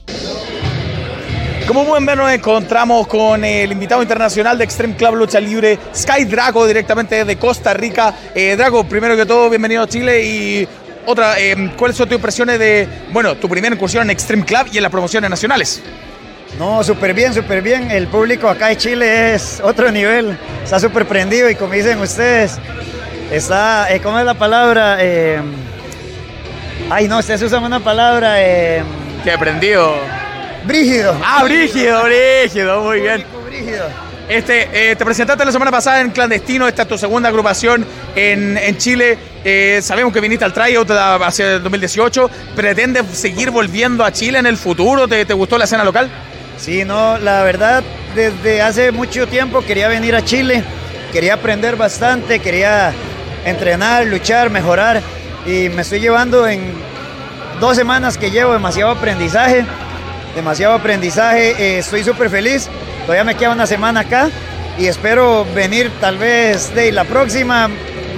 Como 1.68 1.86
pueden 1.86 2.04
ver, 2.04 2.18
nos 2.18 2.32
encontramos 2.32 3.06
con 3.06 3.44
el 3.44 3.70
invitado 3.70 4.02
internacional 4.02 4.58
de 4.58 4.64
Extreme 4.64 4.96
Club 4.96 5.14
Lucha 5.14 5.38
Libre, 5.38 5.78
Sky 5.94 6.24
Draco, 6.24 6.66
directamente 6.66 7.14
desde 7.14 7.38
Costa 7.38 7.72
Rica. 7.72 8.12
Eh, 8.34 8.56
Draco, 8.56 8.82
primero 8.82 9.16
que 9.16 9.24
todo, 9.24 9.48
bienvenido 9.48 9.84
a 9.84 9.86
Chile 9.86 10.24
y 10.24 10.68
otra, 11.06 11.38
eh, 11.38 11.70
¿cuáles 11.78 11.96
son 11.96 12.08
tus 12.08 12.16
impresiones 12.16 12.58
de, 12.58 12.88
bueno, 13.12 13.36
tu 13.36 13.48
primera 13.48 13.76
incursión 13.76 14.02
en 14.02 14.10
Extreme 14.10 14.44
Club 14.44 14.66
y 14.72 14.78
en 14.78 14.82
las 14.82 14.90
promociones 14.90 15.30
nacionales? 15.30 15.80
No, 16.58 16.84
súper 16.84 17.14
bien, 17.14 17.32
súper 17.34 17.62
bien. 17.62 17.90
El 17.90 18.06
público 18.08 18.48
acá 18.48 18.68
de 18.68 18.76
Chile 18.76 19.34
es 19.34 19.60
otro 19.62 19.90
nivel. 19.90 20.36
Está 20.62 20.78
súper 20.78 21.06
prendido 21.06 21.48
y 21.50 21.54
como 21.54 21.72
dicen 21.72 21.98
ustedes, 22.00 22.58
está, 23.30 23.92
eh, 23.92 24.00
¿cómo 24.00 24.18
es 24.18 24.24
la 24.24 24.34
palabra? 24.34 24.98
Eh, 25.00 25.40
ay, 26.90 27.08
no, 27.08 27.18
ustedes 27.18 27.42
usan 27.42 27.64
una 27.64 27.80
palabra. 27.80 28.34
Eh, 28.38 28.82
¿Qué 29.24 29.36
prendido? 29.38 29.94
brígido. 30.64 31.16
Ah, 31.24 31.42
brígido, 31.42 32.04
brígido, 32.04 32.82
muy 32.82 33.00
bien. 33.00 33.24
Este, 34.28 34.90
eh, 34.92 34.96
te 34.96 35.04
presentaste 35.04 35.44
la 35.44 35.50
semana 35.50 35.72
pasada 35.72 36.00
en 36.00 36.10
Clandestino, 36.10 36.68
esta 36.68 36.82
es 36.82 36.88
tu 36.88 36.96
segunda 36.96 37.28
agrupación 37.28 37.84
en, 38.14 38.56
en 38.56 38.78
Chile. 38.78 39.18
Eh, 39.44 39.80
sabemos 39.82 40.12
que 40.12 40.20
viniste 40.20 40.44
al 40.44 40.52
tryout 40.52 40.88
hacia 40.90 41.54
el 41.56 41.62
2018. 41.62 42.30
¿Pretendes 42.54 43.04
seguir 43.12 43.50
volviendo 43.50 44.04
a 44.04 44.12
Chile 44.12 44.38
en 44.38 44.46
el 44.46 44.56
futuro? 44.56 45.08
¿Te, 45.08 45.24
te 45.24 45.34
gustó 45.34 45.58
la 45.58 45.64
escena 45.64 45.82
local? 45.82 46.08
Sí, 46.62 46.84
no, 46.84 47.18
la 47.18 47.42
verdad, 47.42 47.82
desde 48.14 48.62
hace 48.62 48.92
mucho 48.92 49.26
tiempo 49.26 49.62
quería 49.62 49.88
venir 49.88 50.14
a 50.14 50.24
Chile, 50.24 50.62
quería 51.12 51.34
aprender 51.34 51.74
bastante, 51.74 52.38
quería 52.38 52.92
entrenar, 53.44 54.06
luchar, 54.06 54.48
mejorar 54.48 55.02
y 55.44 55.68
me 55.70 55.82
estoy 55.82 55.98
llevando 55.98 56.46
en 56.46 56.72
dos 57.58 57.76
semanas 57.76 58.16
que 58.16 58.30
llevo 58.30 58.52
demasiado 58.52 58.92
aprendizaje, 58.92 59.64
demasiado 60.36 60.74
aprendizaje, 60.74 61.50
eh, 61.58 61.78
estoy 61.78 62.04
súper 62.04 62.30
feliz, 62.30 62.68
todavía 63.06 63.24
me 63.24 63.34
queda 63.34 63.50
una 63.50 63.66
semana 63.66 63.98
acá 63.98 64.30
y 64.78 64.86
espero 64.86 65.44
venir 65.56 65.90
tal 66.00 66.16
vez 66.16 66.72
de 66.76 66.92
la 66.92 67.02
próxima, 67.02 67.70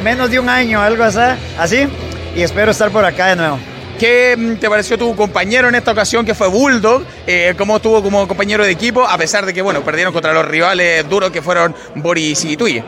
menos 0.02 0.30
de 0.30 0.38
un 0.38 0.50
año, 0.50 0.82
algo 0.82 1.02
así, 1.02 1.18
así 1.58 1.88
y 2.36 2.42
espero 2.42 2.72
estar 2.72 2.90
por 2.90 3.06
acá 3.06 3.28
de 3.28 3.36
nuevo. 3.36 3.58
¿Qué 4.05 4.36
mm, 4.36 4.56
te 4.56 4.68
pareció 4.68 4.98
tu 4.98 5.16
compañero 5.16 5.66
en 5.66 5.76
esta 5.76 5.93
ocasión, 5.93 6.26
que 6.26 6.35
fue 6.35 6.47
Bulldog? 6.47 7.05
Eh, 7.26 7.55
¿Cómo 7.56 7.76
estuvo 7.76 8.02
como 8.02 8.28
compañero 8.28 8.62
de 8.62 8.70
equipo, 8.70 9.02
a 9.02 9.16
pesar 9.16 9.47
de 9.47 9.55
que, 9.55 9.62
bueno, 9.62 9.82
perdieron 9.82 10.12
contra 10.12 10.35
los 10.35 10.47
rivales 10.47 11.09
duros 11.09 11.31
que 11.31 11.40
fueron 11.40 11.74
Boris 11.94 12.44
y 12.44 12.55
Tuye? 12.55 12.85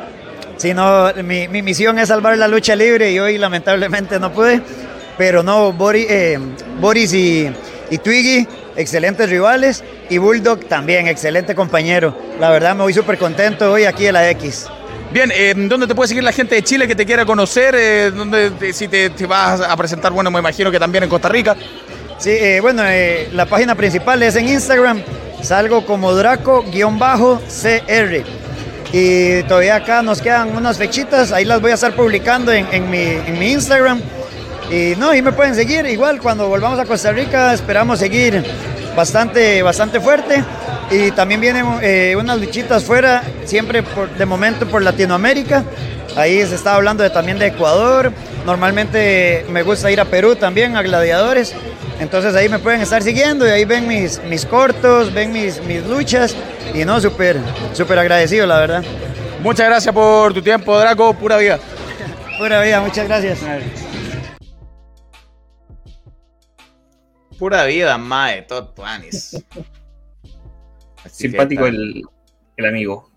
Sí, 0.58 0.74
no, 0.74 1.10
mi, 1.24 1.48
mi 1.48 1.62
misión 1.62 1.98
es 1.98 2.08
salvar 2.08 2.36
la 2.36 2.48
lucha 2.48 2.76
libre 2.76 3.12
y 3.12 3.18
hoy 3.18 3.38
lamentablemente 3.38 4.20
no 4.20 4.30
pude, 4.30 4.60
pero 5.16 5.42
no, 5.42 5.72
Boris, 5.72 6.06
eh, 6.10 6.38
Boris 6.80 7.14
y, 7.14 7.50
y 7.88 7.96
Twiggy, 7.96 8.46
excelentes 8.76 9.30
rivales, 9.30 9.84
y 10.10 10.18
Bulldog 10.18 10.66
también, 10.66 11.08
excelente 11.08 11.54
compañero. 11.54 12.14
La 12.38 12.50
verdad 12.50 12.76
me 12.76 12.82
voy 12.82 12.92
súper 12.92 13.16
contento 13.16 13.72
hoy 13.72 13.84
aquí 13.84 14.06
en 14.06 14.12
la 14.12 14.28
X. 14.32 14.66
Bien, 15.16 15.32
eh, 15.34 15.54
¿dónde 15.56 15.86
te 15.86 15.94
puede 15.94 16.08
seguir 16.08 16.22
la 16.22 16.30
gente 16.30 16.56
de 16.56 16.62
Chile 16.62 16.86
que 16.86 16.94
te 16.94 17.06
quiera 17.06 17.24
conocer? 17.24 17.74
Eh, 17.74 18.10
¿dónde, 18.10 18.52
si 18.74 18.86
te, 18.86 19.08
vas 19.26 19.62
a 19.62 19.74
presentar, 19.74 20.12
bueno, 20.12 20.30
me 20.30 20.40
imagino 20.40 20.70
que 20.70 20.78
también 20.78 21.04
en 21.04 21.08
Costa 21.08 21.30
Rica. 21.30 21.56
Sí, 22.18 22.28
eh, 22.32 22.60
bueno, 22.60 22.82
la 23.32 23.46
página 23.46 23.74
principal 23.74 24.22
es 24.22 24.36
en 24.36 24.46
Instagram, 24.46 25.02
salgo 25.40 25.86
como 25.86 26.12
Draco-CR. 26.14 26.66
Y 28.92 29.42
todavía 29.44 29.76
acá 29.76 30.02
nos 30.02 30.20
quedan 30.20 30.54
unas 30.54 30.76
fechitas, 30.76 31.32
ahí 31.32 31.46
las 31.46 31.62
voy 31.62 31.70
a 31.70 31.74
estar 31.76 31.94
publicando 31.96 32.52
en, 32.52 32.90
mi, 32.90 32.98
en 32.98 33.38
mi 33.38 33.52
Instagram. 33.52 34.02
Y 34.70 34.96
no, 34.98 35.12
ahí 35.12 35.22
me 35.22 35.32
pueden 35.32 35.54
seguir, 35.54 35.86
igual 35.86 36.20
cuando 36.20 36.46
volvamos 36.46 36.78
a 36.78 36.84
Costa 36.84 37.10
Rica 37.12 37.54
esperamos 37.54 38.00
seguir 38.00 38.44
bastante, 38.96 39.62
bastante 39.62 40.00
fuerte. 40.00 40.42
Y 40.90 41.10
también 41.10 41.40
vienen 41.40 41.66
eh, 41.82 42.16
unas 42.18 42.40
luchitas 42.40 42.84
fuera, 42.84 43.22
siempre 43.44 43.82
por, 43.82 44.08
de 44.10 44.24
momento 44.24 44.66
por 44.66 44.82
Latinoamérica. 44.82 45.64
Ahí 46.16 46.44
se 46.46 46.54
está 46.54 46.74
hablando 46.74 47.02
de, 47.02 47.10
también 47.10 47.38
de 47.38 47.48
Ecuador. 47.48 48.12
Normalmente 48.44 49.44
me 49.50 49.62
gusta 49.62 49.90
ir 49.90 50.00
a 50.00 50.04
Perú 50.04 50.36
también, 50.36 50.76
a 50.76 50.82
Gladiadores. 50.82 51.54
Entonces 52.00 52.34
ahí 52.34 52.48
me 52.48 52.58
pueden 52.58 52.80
estar 52.80 53.02
siguiendo 53.02 53.46
y 53.46 53.50
ahí 53.50 53.64
ven 53.64 53.88
mis, 53.88 54.20
mis 54.24 54.44
cortos, 54.46 55.12
ven 55.12 55.32
mis, 55.32 55.62
mis 55.62 55.84
luchas. 55.84 56.34
Y 56.74 56.84
no, 56.84 57.00
súper, 57.00 57.38
súper 57.72 57.98
agradecido, 57.98 58.46
la 58.46 58.58
verdad. 58.58 58.84
Muchas 59.42 59.66
gracias 59.66 59.94
por 59.94 60.32
tu 60.32 60.42
tiempo, 60.42 60.78
Draco. 60.78 61.14
Pura 61.14 61.36
vida. 61.36 61.58
Pura 62.38 62.62
vida, 62.62 62.80
muchas 62.80 63.06
gracias. 63.06 63.38
Pura 67.38 67.64
vida, 67.64 67.98
mae. 67.98 68.46
Así 68.48 69.44
que 71.04 71.08
Simpático 71.08 71.66
el, 71.66 72.02
el 72.56 72.66
amigo. 72.66 73.10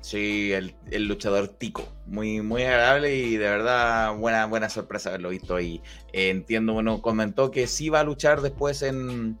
Sí, 0.00 0.52
el, 0.52 0.74
el 0.90 1.08
luchador 1.08 1.48
Tico. 1.48 1.84
Muy, 2.06 2.40
muy 2.40 2.62
agradable 2.62 3.16
y 3.16 3.36
de 3.36 3.48
verdad 3.48 4.16
buena, 4.16 4.46
buena 4.46 4.68
sorpresa 4.68 5.08
haberlo 5.08 5.30
visto 5.30 5.56
ahí. 5.56 5.82
Eh, 6.12 6.30
entiendo, 6.30 6.74
bueno, 6.74 7.02
comentó 7.02 7.50
que 7.50 7.66
sí 7.66 7.88
va 7.88 8.00
a 8.00 8.04
luchar 8.04 8.40
después 8.40 8.82
en, 8.82 9.38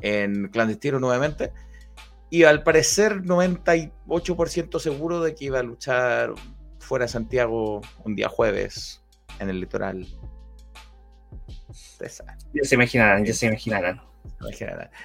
en 0.00 0.48
Clandestino 0.48 0.98
nuevamente. 0.98 1.52
Y 2.30 2.44
al 2.44 2.64
parecer 2.64 3.22
98% 3.22 4.80
seguro 4.80 5.20
de 5.20 5.34
que 5.34 5.44
iba 5.44 5.60
a 5.60 5.62
luchar 5.62 6.34
fuera 6.80 7.04
de 7.04 7.12
Santiago 7.12 7.80
un 8.04 8.16
día 8.16 8.28
jueves 8.28 9.04
en 9.38 9.50
el 9.50 9.60
litoral. 9.60 10.06
Saben. 12.08 12.41
Ya 12.54 12.64
se 12.64 12.74
imaginarán, 12.74 13.24
ya 13.24 13.32
se 13.32 13.46
imaginarán. 13.46 14.00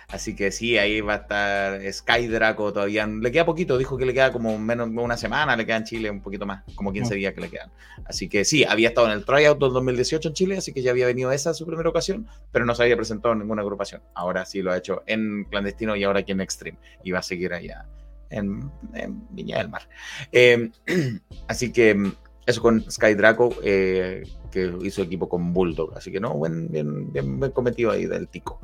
Así 0.07 0.36
que 0.36 0.52
sí, 0.52 0.78
ahí 0.78 1.02
va 1.02 1.14
a 1.14 1.18
estar 1.18 1.94
Sky 1.94 2.28
Draco 2.28 2.74
todavía. 2.74 3.06
Le 3.06 3.32
queda 3.32 3.45
poquito, 3.45 3.78
dijo 3.78 3.98
que 3.98 4.06
le 4.06 4.14
queda 4.14 4.32
como 4.32 4.57
menos 4.57 4.90
una 4.90 5.18
semana, 5.18 5.56
le 5.56 5.65
queda 5.65 5.78
en 5.78 5.84
Chile 5.84 6.10
un 6.10 6.22
poquito 6.22 6.45
más, 6.45 6.64
como 6.76 6.91
15 6.91 7.15
días 7.15 7.34
que 7.34 7.41
le 7.41 7.49
quedan. 7.49 7.72
Así 8.06 8.30
que 8.30 8.45
sí, 8.45 8.64
había 8.64 8.90
estado 8.90 9.07
en 9.07 9.14
el 9.14 9.26
tryout 9.26 9.60
del 9.60 9.74
2018 9.74 10.30
en 10.30 10.34
Chile, 10.34 10.57
así 10.57 10.74
que 10.74 10.82
ya 10.82 10.91
había 10.91 11.06
venido 11.06 11.32
esa 11.32 11.53
su 11.53 11.65
primera 11.65 11.90
ocasión, 11.90 12.28
pero 12.52 12.65
no 12.65 12.74
se 12.74 12.84
había 12.84 12.95
presentado 12.95 13.34
en 13.34 13.40
ninguna 13.40 13.61
agrupación. 13.61 14.02
Ahora 14.14 14.45
sí 14.45 14.61
lo 14.61 14.72
ha 14.72 14.78
hecho 14.78 15.03
en 15.06 15.45
clandestino 15.45 15.95
y 15.95 16.03
ahora 16.03 16.22
aquí 16.22 16.32
en 16.32 16.41
Extreme. 16.41 16.78
Y 17.03 17.11
va 17.11 17.19
a 17.19 17.24
seguir 17.24 17.53
allá 17.53 17.86
en, 18.30 18.72
en 18.94 19.28
Viña 19.30 19.57
del 19.60 19.69
Mar. 19.69 19.84
Eh, 20.32 20.72
así 21.48 21.72
que 21.72 21.94
mm, 21.94 22.11
eso 22.48 22.61
con 22.61 22.90
Sky 22.90 23.14
Draco, 23.14 23.53
eh, 23.61 24.24
que 24.58 24.88
hizo 24.88 25.02
equipo 25.02 25.30
con 25.30 25.54
Bulldog. 25.54 25.96
Así 25.96 26.12
que 26.12 26.20
no, 26.20 26.34
buen, 26.34 26.70
bien, 26.70 27.12
bien, 27.12 27.40
bien 27.40 27.52
cometido 27.52 27.92
ahí 27.92 28.06
del 28.06 28.28
Tico. 28.28 28.60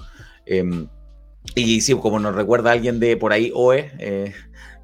Eh, 0.46 0.88
y 1.56 1.82
sí, 1.82 1.94
como 1.96 2.20
nos 2.20 2.36
recuerda 2.36 2.72
alguien 2.72 3.00
de 3.00 3.18
por 3.18 3.34
ahí, 3.34 3.52
OE, 3.54 3.92
eh, 4.00 4.34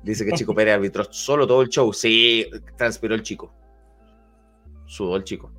dice 0.03 0.25
que 0.25 0.33
Chico 0.33 0.53
Pérez 0.53 0.75
arbitró 0.75 1.05
solo 1.05 1.47
todo 1.47 1.61
el 1.61 1.69
show. 1.69 1.91
Sí, 1.93 2.49
transpiró 2.77 3.15
el 3.15 3.23
chico. 3.23 3.53
Sudó 4.85 5.15
el 5.15 5.23
chico. 5.23 5.51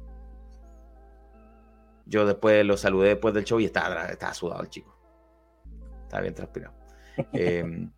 Yo 2.07 2.27
después 2.27 2.65
lo 2.65 2.77
saludé 2.77 3.11
después 3.11 3.33
del 3.35 3.45
show 3.45 3.61
y 3.61 3.65
estaba, 3.65 4.07
estaba 4.07 4.35
sudado 4.35 4.63
el 4.63 4.69
chico. 4.69 4.97
Estaba 6.03 6.23
bien 6.23 6.35
transpirado. 6.35 6.75
Eh, 7.33 7.89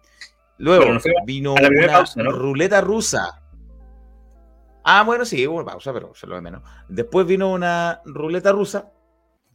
luego 0.58 0.98
vino 1.24 1.54
una 1.54 1.92
pausa, 1.92 2.22
¿no? 2.22 2.32
ruleta 2.32 2.80
rusa. 2.80 3.41
Ah, 4.84 5.02
bueno, 5.04 5.24
sí, 5.24 5.46
pausa, 5.64 5.92
pero 5.92 6.14
se 6.14 6.26
lo 6.26 6.34
de 6.34 6.40
menos. 6.40 6.62
Después 6.88 7.26
vino 7.26 7.52
una 7.52 8.00
ruleta 8.04 8.52
rusa 8.52 8.92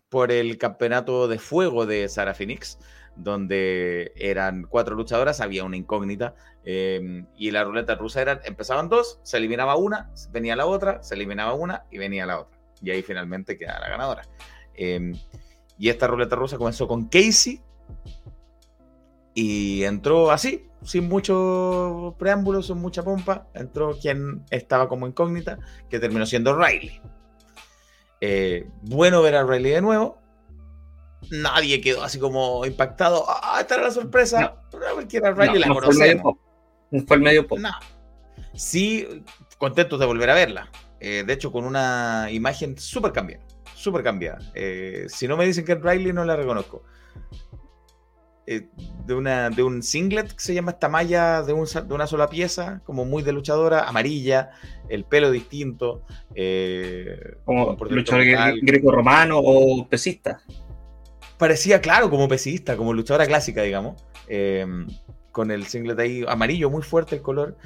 por 0.10 0.32
el 0.32 0.58
campeonato 0.58 1.28
de 1.28 1.38
fuego 1.38 1.86
de 1.86 2.08
Sara 2.08 2.34
Phoenix, 2.34 2.80
donde 3.16 4.14
eran 4.16 4.64
cuatro 4.64 4.96
luchadoras, 4.96 5.42
había 5.42 5.64
una 5.64 5.76
incógnita, 5.76 6.36
eh, 6.64 7.26
y 7.36 7.52
la 7.52 7.64
ruleta 7.64 7.96
rusa 7.96 8.22
eran, 8.22 8.40
empezaban 8.46 8.90
dos, 8.90 9.20
se 9.24 9.38
eliminaba 9.38 9.76
una, 9.76 10.12
venía 10.32 10.56
la 10.56 10.66
otra, 10.66 11.04
se 11.04 11.16
eliminaba 11.16 11.54
una 11.54 11.84
y 11.92 11.98
venía 11.98 12.26
la 12.26 12.40
otra. 12.40 12.58
Y 12.82 12.92
ahí 12.92 13.02
finalmente 13.02 13.58
queda 13.58 13.80
la 13.80 13.90
ganadora. 13.90 14.24
Eh, 14.76 15.12
y 15.78 15.90
esta 15.90 16.08
ruleta 16.08 16.36
rusa 16.36 16.58
comenzó 16.58 16.88
con 16.88 17.08
Casey 17.08 17.62
y 19.34 19.84
entró 19.84 20.32
así, 20.32 20.67
sin 20.84 21.08
mucho 21.08 22.16
preámbulo, 22.18 22.62
sin 22.62 22.78
mucha 22.78 23.04
pompa. 23.04 23.48
Entró 23.54 23.98
quien 24.00 24.44
estaba 24.50 24.88
como 24.88 25.08
incógnita, 25.08 25.60
que 25.90 26.00
terminó 26.00 26.26
siendo 26.26 26.58
Riley. 26.58 27.02
Eh, 28.22 28.68
bueno 28.82 29.22
ver 29.22 29.36
a 29.36 29.44
Riley 29.44 29.72
de 29.72 29.82
nuevo. 29.82 30.22
Nadie 31.32 31.82
quedó 31.82 32.04
así 32.04 32.20
como 32.20 32.66
impactado. 32.66 33.26
Ah, 33.28 33.58
esta 33.60 33.76
era 33.76 33.86
la 33.86 33.92
sorpresa. 33.92 34.62
Ver 34.72 35.08
quién 35.08 35.26
era 35.26 35.34
Riley, 35.34 35.60
la 35.60 35.68
no 35.68 35.76
fue 35.76 35.92
el 35.92 35.98
medio 35.98 36.22
conocemos. 36.22 37.08
Fue 37.08 37.18
el 37.18 37.24
medio 37.24 37.48
pop. 37.48 37.60
No. 37.60 37.72
Sí, 38.54 39.24
contentos 39.58 40.00
de 40.00 40.06
volver 40.06 40.30
a 40.30 40.34
verla. 40.34 40.72
Eh, 41.00 41.24
de 41.26 41.34
hecho, 41.34 41.52
con 41.52 41.66
una 41.66 42.28
imagen 42.32 42.78
súper 42.78 43.12
cambiada. 43.12 43.44
Súper 43.76 44.04
cambiada. 44.04 44.40
Eh, 44.56 45.06
si 45.10 45.28
no 45.28 45.38
me 45.38 45.46
dicen 45.46 45.66
que 45.66 45.74
es 45.74 45.82
Riley, 45.82 46.14
no 46.14 46.26
la 46.26 46.36
reconozco. 46.36 46.84
Eh, 48.50 48.70
de, 49.06 49.14
una, 49.14 49.50
de 49.50 49.62
un 49.62 49.84
singlet 49.84 50.32
que 50.34 50.40
se 50.40 50.54
llama 50.54 50.72
esta 50.72 50.88
malla 50.88 51.44
de, 51.44 51.52
un 51.52 51.66
de 51.66 51.94
una 51.94 52.08
sola 52.08 52.30
pieza, 52.30 52.82
como 52.86 53.04
muy 53.04 53.22
de 53.22 53.34
luchadora, 53.34 53.82
amarilla, 53.88 54.52
el 54.88 55.04
pelo 55.04 55.32
distinto. 55.32 56.04
eh, 56.34 57.36
Como 57.44 57.76
luchador 57.90 58.24
greco-romano 58.62 59.40
o 59.40 59.86
pesista. 59.90 60.42
parecía, 61.38 61.82
claro, 61.82 62.10
como 62.10 62.28
pesista, 62.30 62.78
como 62.78 62.94
luchadora 62.94 63.26
clásica, 63.28 63.62
digamos. 63.64 64.02
eh, 64.28 64.66
con 65.32 65.52
el 65.52 65.68
singlet 65.68 66.00
ahí 66.00 66.24
amarillo, 66.28 66.70
muy 66.72 66.82
fuerte 66.82 67.16
el 67.18 67.22
color. 67.22 67.58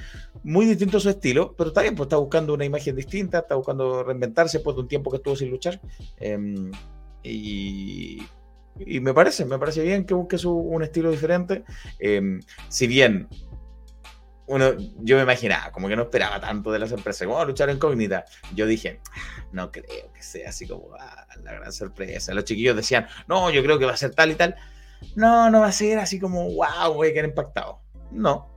Muy 0.44 0.66
distinto 0.66 0.98
a 0.98 0.99
su 0.99 1.10
estilo, 1.10 1.53
pero 1.58 1.70
está 1.70 1.82
bien, 1.84 1.95
pues 1.95 2.08
está 2.08 2.18
buscando 2.18 2.53
una 2.53 2.66
imagen 2.66 2.95
distinta, 2.98 3.40
está 3.40 3.56
buscando 3.56 4.03
reinventarse 4.03 4.58
después 4.58 4.76
de 4.76 4.82
un 4.82 4.88
tiempo 4.90 5.10
que 5.12 5.18
estuvo 5.18 5.36
sin 5.38 5.52
luchar. 5.52 5.80
eh, 6.18 6.38
y, 7.24 8.24
y 8.80 8.99
me 8.99 9.14
parece, 9.14 9.45
me 9.45 9.57
parece 9.60 9.84
bien 9.84 10.06
que 10.06 10.14
busque 10.14 10.38
su- 10.38 10.56
un 10.56 10.84
estilo 10.84 11.11
diferente. 11.11 11.64
eh, 11.99 12.39
si 12.69 12.88
bien 12.88 13.27
uno, 14.48 14.72
yo 14.99 15.15
me 15.15 15.23
imaginaba, 15.23 15.72
como 15.72 15.88
que 15.88 15.95
no 15.95 16.03
esperaba 16.03 16.39
tanto 16.41 16.72
de 16.73 16.80
las 16.80 16.91
empresas, 16.91 17.26
como 17.26 17.39
"Oh, 17.39 17.45
luchar 17.45 17.69
incógnita. 17.69 18.26
Yo 18.53 18.65
dije, 18.65 18.99
"Ah, 19.15 19.45
no 19.53 19.72
creo 19.72 20.11
que 20.14 20.22
sea 20.22 20.49
así 20.49 20.68
como 20.68 20.89
ah, 20.99 21.26
la 21.43 21.53
gran 21.53 21.72
sorpresa. 21.72 22.34
Los 22.34 22.43
chiquillos 22.43 22.76
decían, 22.76 23.07
no, 23.27 23.49
yo 23.49 23.64
creo 23.64 23.80
que 23.80 23.85
va 23.85 23.93
a 23.93 23.98
ser 23.98 24.14
tal 24.14 24.31
y 24.31 24.35
tal. 24.35 24.56
No, 25.15 25.49
no 25.49 25.61
va 25.61 25.68
a 25.68 25.72
ser 25.72 25.99
así 25.99 26.19
como, 26.19 26.43
wow, 26.53 26.93
voy 26.93 27.10
a 27.10 27.14
quedar 27.14 27.26
impactado. 27.30 27.80
No. 28.11 28.49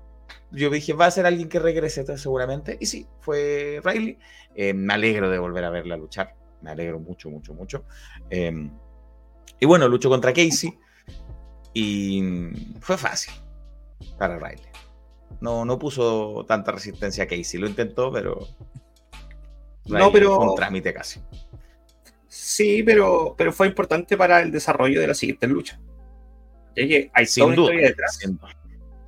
yo 0.51 0.69
dije, 0.71 0.93
va 0.95 1.07
a 1.07 1.11
ser 1.11 1.27
alguien 1.27 1.49
que 1.49 1.59
regrese 1.61 2.05
seguramente. 2.17 2.77
Y 2.81 2.87
sí, 2.87 3.07
fue 3.21 3.81
Riley. 3.85 4.19
Eh, 4.57 4.75
me 4.75 4.95
alegro 4.95 5.31
de 5.31 5.39
volver 5.39 5.65
a 5.65 5.71
verla 5.71 5.97
luchar. 5.97 6.35
Me 6.61 6.71
alegro 6.71 6.99
mucho, 6.99 7.31
mucho, 7.31 7.55
mucho. 7.55 7.85
Eh, 8.31 8.53
y 9.61 9.67
bueno, 9.67 9.89
luchó 9.89 10.09
contra 10.09 10.33
Casey. 10.33 10.77
Y 11.73 12.23
fue 12.81 12.97
fácil 12.97 13.35
para 14.19 14.37
Riley. 14.39 14.65
No, 15.41 15.65
no 15.65 15.79
puso 15.79 16.45
tanta 16.47 16.73
resistencia 16.73 17.25
a 17.25 17.27
Casey. 17.27 17.59
Lo 17.61 17.67
intentó, 17.67 18.13
pero. 18.13 18.47
No, 19.87 20.11
pero- 20.13 20.37
Fue 20.37 20.49
un 20.51 20.55
trámite 20.55 20.95
casi. 20.95 21.21
Sí, 22.29 22.83
pero, 22.83 23.35
pero 23.37 23.53
fue 23.53 23.67
importante 23.67 24.17
para 24.17 24.41
el 24.41 24.51
desarrollo 24.51 25.01
de 25.01 25.07
la 25.09 25.15
siguiente 25.15 25.47
lucha. 25.47 25.81
Que 26.75 27.11
hay 27.13 27.27
Sin 27.27 27.43
toda 27.43 27.53
una 27.55 27.63
historia 27.63 27.89
detrás. 27.89 28.19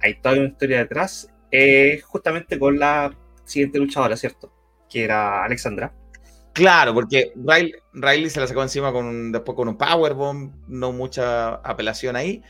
Hay 0.00 0.20
toda 0.20 0.34
una 0.36 0.46
historia 0.48 0.78
detrás. 0.78 1.28
eh, 1.50 2.00
justamente 2.04 2.58
con 2.58 2.78
la 2.78 3.16
siguiente 3.44 3.78
luchadora, 3.78 4.16
¿cierto? 4.16 4.52
Que 4.88 5.04
era 5.04 5.44
Alexandra. 5.44 5.94
Claro, 6.56 6.94
porque 6.94 7.32
Riley, 7.36 7.74
Riley 7.92 8.30
se 8.30 8.40
la 8.40 8.46
sacó 8.46 8.62
encima 8.62 8.90
con 8.90 9.04
un- 9.04 9.30
después 9.30 9.54
con 9.54 9.68
un 9.68 9.76
powerbomb, 9.76 10.54
no 10.68 10.90
mucha 10.90 11.56
apelación 11.56 12.16
ahí. 12.16 12.42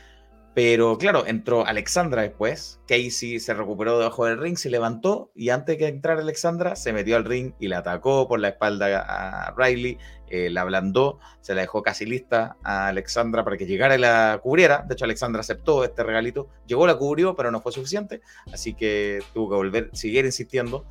Pero 0.55 0.97
claro, 0.97 1.25
entró 1.27 1.67
Alexandra 1.67 2.21
después. 2.21 2.79
Casey 2.87 3.39
se 3.41 3.53
recuperó 3.53 3.99
debajo 3.99 4.25
del 4.25 4.39
ring, 4.39 4.55
se 4.57 4.69
levantó 4.69 5.29
y 5.35 5.49
antes 5.49 5.77
que 5.77 5.87
entrar 5.87 6.17
Alexandra 6.19 6.77
se 6.77 6.93
metió 6.93 7.17
al 7.17 7.25
ring 7.25 7.51
y 7.59 7.67
la 7.67 7.79
atacó 7.79 8.27
por 8.29 8.39
la 8.39 8.47
espalda 8.47 9.05
a 9.07 9.53
Riley, 9.57 9.97
eh, 10.29 10.49
la 10.49 10.61
ablandó, 10.61 11.19
se 11.41 11.53
la 11.53 11.61
dejó 11.61 11.83
casi 11.83 12.05
lista 12.05 12.55
a 12.63 12.87
Alexandra 12.87 13.43
para 13.43 13.57
que 13.57 13.65
llegara 13.67 13.95
y 13.95 13.99
la 13.99 14.39
cubriera. 14.41 14.83
De 14.87 14.93
hecho, 14.93 15.03
Alexandra 15.05 15.41
aceptó 15.41 15.83
este 15.83 16.01
regalito, 16.01 16.47
llegó, 16.65 16.87
la 16.87 16.95
cubrió, 16.97 17.35
pero 17.35 17.51
no 17.51 17.59
fue 17.61 17.73
suficiente, 17.73 18.21
así 18.53 18.73
que 18.73 19.19
tuvo 19.33 19.49
que 19.49 19.55
volver, 19.57 19.89
seguir 19.93 20.23
insistiendo 20.25 20.85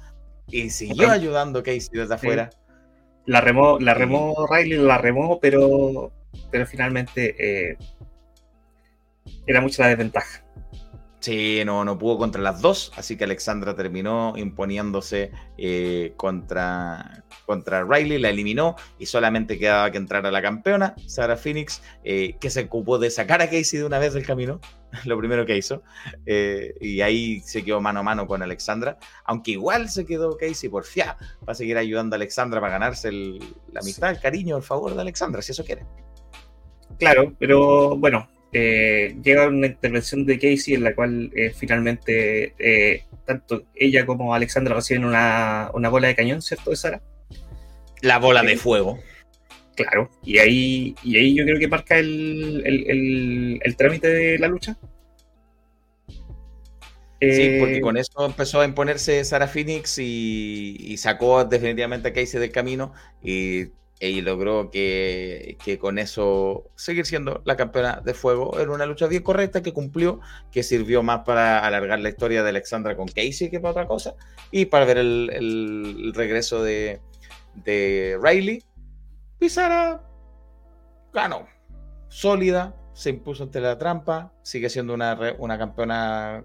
y 0.48 0.68
siguió 0.70 1.10
ayudando 1.10 1.60
a 1.60 1.62
Casey 1.62 1.88
desde 1.92 2.14
afuera. 2.14 2.50
La 3.26 3.40
remó, 3.40 3.78
la 3.80 3.94
remó 3.94 4.46
Riley, 4.48 4.78
la 4.78 4.98
remó, 4.98 5.40
pero, 5.40 6.12
pero 6.50 6.66
finalmente 6.66 7.34
eh, 7.38 7.76
era 9.46 9.60
mucha 9.60 9.82
la 9.82 9.88
desventaja. 9.90 10.45
Sí, 11.26 11.64
no, 11.66 11.84
no 11.84 11.98
pudo 11.98 12.18
contra 12.18 12.40
las 12.40 12.60
dos, 12.62 12.92
así 12.94 13.16
que 13.16 13.24
Alexandra 13.24 13.74
terminó 13.74 14.34
imponiéndose 14.36 15.32
eh, 15.58 16.12
contra, 16.14 17.24
contra 17.44 17.82
Riley, 17.82 18.20
la 18.20 18.28
eliminó 18.30 18.76
y 18.96 19.06
solamente 19.06 19.58
quedaba 19.58 19.90
que 19.90 19.98
entrara 19.98 20.30
la 20.30 20.40
campeona, 20.40 20.94
Sarah 21.06 21.36
Phoenix, 21.36 21.82
eh, 22.04 22.36
que 22.38 22.48
se 22.48 22.60
ocupó 22.66 23.00
de 23.00 23.10
sacar 23.10 23.42
a 23.42 23.46
Casey 23.50 23.80
de 23.80 23.84
una 23.86 23.98
vez 23.98 24.14
del 24.14 24.24
camino, 24.24 24.60
lo 25.04 25.18
primero 25.18 25.44
que 25.44 25.56
hizo, 25.56 25.82
eh, 26.26 26.74
y 26.80 27.00
ahí 27.00 27.40
se 27.40 27.64
quedó 27.64 27.80
mano 27.80 27.98
a 27.98 28.02
mano 28.04 28.28
con 28.28 28.40
Alexandra, 28.44 28.96
aunque 29.24 29.50
igual 29.50 29.88
se 29.88 30.06
quedó 30.06 30.36
Casey 30.36 30.68
por 30.70 30.84
fiar, 30.84 31.16
va 31.40 31.54
a 31.54 31.56
seguir 31.56 31.76
ayudando 31.76 32.14
a 32.14 32.18
Alexandra 32.18 32.60
para 32.60 32.74
ganarse 32.74 33.08
el- 33.08 33.40
la 33.72 33.80
amistad, 33.80 34.10
el 34.10 34.20
cariño, 34.20 34.56
el 34.58 34.62
favor 34.62 34.94
de 34.94 35.00
Alexandra, 35.00 35.42
si 35.42 35.50
eso 35.50 35.64
quiere. 35.64 35.84
Claro, 37.00 37.34
pero 37.36 37.96
bueno, 37.96 38.28
eh, 38.58 39.16
llega 39.22 39.48
una 39.48 39.66
intervención 39.66 40.24
de 40.24 40.38
Casey 40.38 40.74
en 40.74 40.84
la 40.84 40.94
cual 40.94 41.30
eh, 41.34 41.50
finalmente 41.54 42.54
eh, 42.58 43.04
tanto 43.24 43.64
ella 43.74 44.06
como 44.06 44.34
Alexandra 44.34 44.74
reciben 44.74 45.04
una, 45.04 45.70
una 45.74 45.88
bola 45.88 46.08
de 46.08 46.14
cañón, 46.14 46.40
¿cierto? 46.42 46.70
De 46.70 46.76
Sara. 46.76 47.02
La 48.00 48.18
bola 48.18 48.42
de 48.42 48.56
fuego. 48.56 48.98
Claro, 49.74 50.10
y 50.24 50.38
ahí, 50.38 50.94
y 51.04 51.18
ahí 51.18 51.34
yo 51.36 51.44
creo 51.44 51.58
que 51.58 51.68
marca 51.68 51.98
el, 51.98 52.62
el- 52.64 52.90
el- 52.90 53.60
el 53.62 53.76
trámite 53.76 54.08
de 54.08 54.38
la 54.38 54.48
lucha. 54.48 54.78
Sí, 57.20 57.56
porque 57.58 57.80
con 57.80 57.96
eso 57.96 58.26
empezó 58.26 58.60
a 58.60 58.64
imponerse 58.66 59.24
Sarah 59.24 59.48
Phoenix 59.48 59.98
y, 59.98 60.76
y 60.78 60.96
sacó 60.98 61.44
definitivamente 61.44 62.08
a 62.08 62.12
Casey 62.12 62.38
del 62.38 62.52
camino 62.52 62.92
y, 63.22 63.68
y 63.98 64.20
logró 64.20 64.70
que, 64.70 65.56
con 65.80 65.98
eso 65.98 66.70
seguir 66.74 67.06
siendo 67.06 67.40
la 67.44 67.56
campeona 67.56 68.02
de 68.04 68.12
fuego 68.12 68.60
en 68.60 68.68
una 68.68 68.84
lucha 68.84 69.06
bien 69.06 69.22
correcta 69.22 69.62
que 69.62 69.72
cumplió, 69.72 70.20
que 70.52 70.62
sirvió 70.62 71.02
más 71.02 71.20
para 71.24 71.60
alargar 71.60 72.00
la 72.00 72.10
historia 72.10 72.42
de 72.42 72.50
Alexandra 72.50 72.96
con 72.96 73.08
Casey 73.08 73.50
que 73.50 73.58
para 73.58 73.72
otra 73.72 73.86
cosa 73.86 74.14
y 74.50 74.66
para 74.66 74.84
ver 74.84 74.98
el, 74.98 76.12
regreso 76.14 76.62
de, 76.62 77.00
Riley. 77.64 78.62
Sarah 79.48 80.02
ganó, 81.12 81.46
sólida, 82.08 82.74
se 82.92 83.10
impuso 83.10 83.44
ante 83.44 83.60
la 83.60 83.78
trampa, 83.78 84.32
sigue 84.42 84.68
siendo 84.68 84.92
una, 84.92 85.18
una 85.38 85.56
campeona 85.56 86.44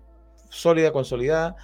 sólida, 0.50 0.92
consolidada. 0.92 1.56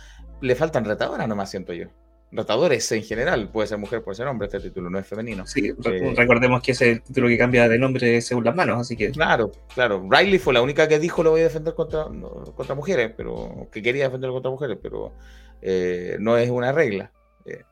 Le 0.42 0.56
faltan 0.56 0.86
retadoras 0.86 1.28
nomás, 1.28 1.50
siento 1.52 1.74
yo. 1.74 1.88
Retadores 2.30 2.92
en 2.92 3.04
general, 3.04 3.50
puede 3.50 3.68
ser 3.68 3.78
mujer, 3.78 4.04
puede 4.04 4.16
ser 4.18 4.28
hombre, 4.28 4.48
este 4.48 4.60
título 4.60 4.90
no 4.90 5.00
es 5.00 5.08
femenino. 5.08 5.48
sí, 5.48 5.70
Eh, 5.86 6.14
recordemos 6.16 6.62
que 6.62 6.74
es 6.74 6.82
el 6.82 7.02
título 7.02 7.30
que 7.30 7.38
cambia 7.38 7.70
de 7.70 7.80
nombre 7.80 8.20
según 8.20 8.44
las 8.44 8.54
manos, 8.54 8.82
así 8.82 8.98
que 8.98 9.12
Claro, 9.12 9.54
claro. 9.74 10.06
Riley 10.10 10.38
fue 10.38 10.54
la 10.54 10.62
única 10.62 10.90
que 10.90 11.00
dijo 11.00 11.24
lo 11.24 11.32
voy 11.32 11.42
a 11.42 11.46
defender 11.46 11.74
contra, 11.74 12.10
no, 12.10 12.30
contra 12.54 12.76
mujeres, 12.76 13.14
pero 13.16 13.70
que 13.72 13.82
quería 13.82 14.06
defender 14.06 14.30
contra 14.32 14.52
mujeres, 14.52 14.78
pero 14.82 15.14
eh, 15.62 16.18
no 16.20 16.38
es 16.38 16.50
una 16.50 16.74
regla. 16.74 17.14
Eh, 17.46 17.64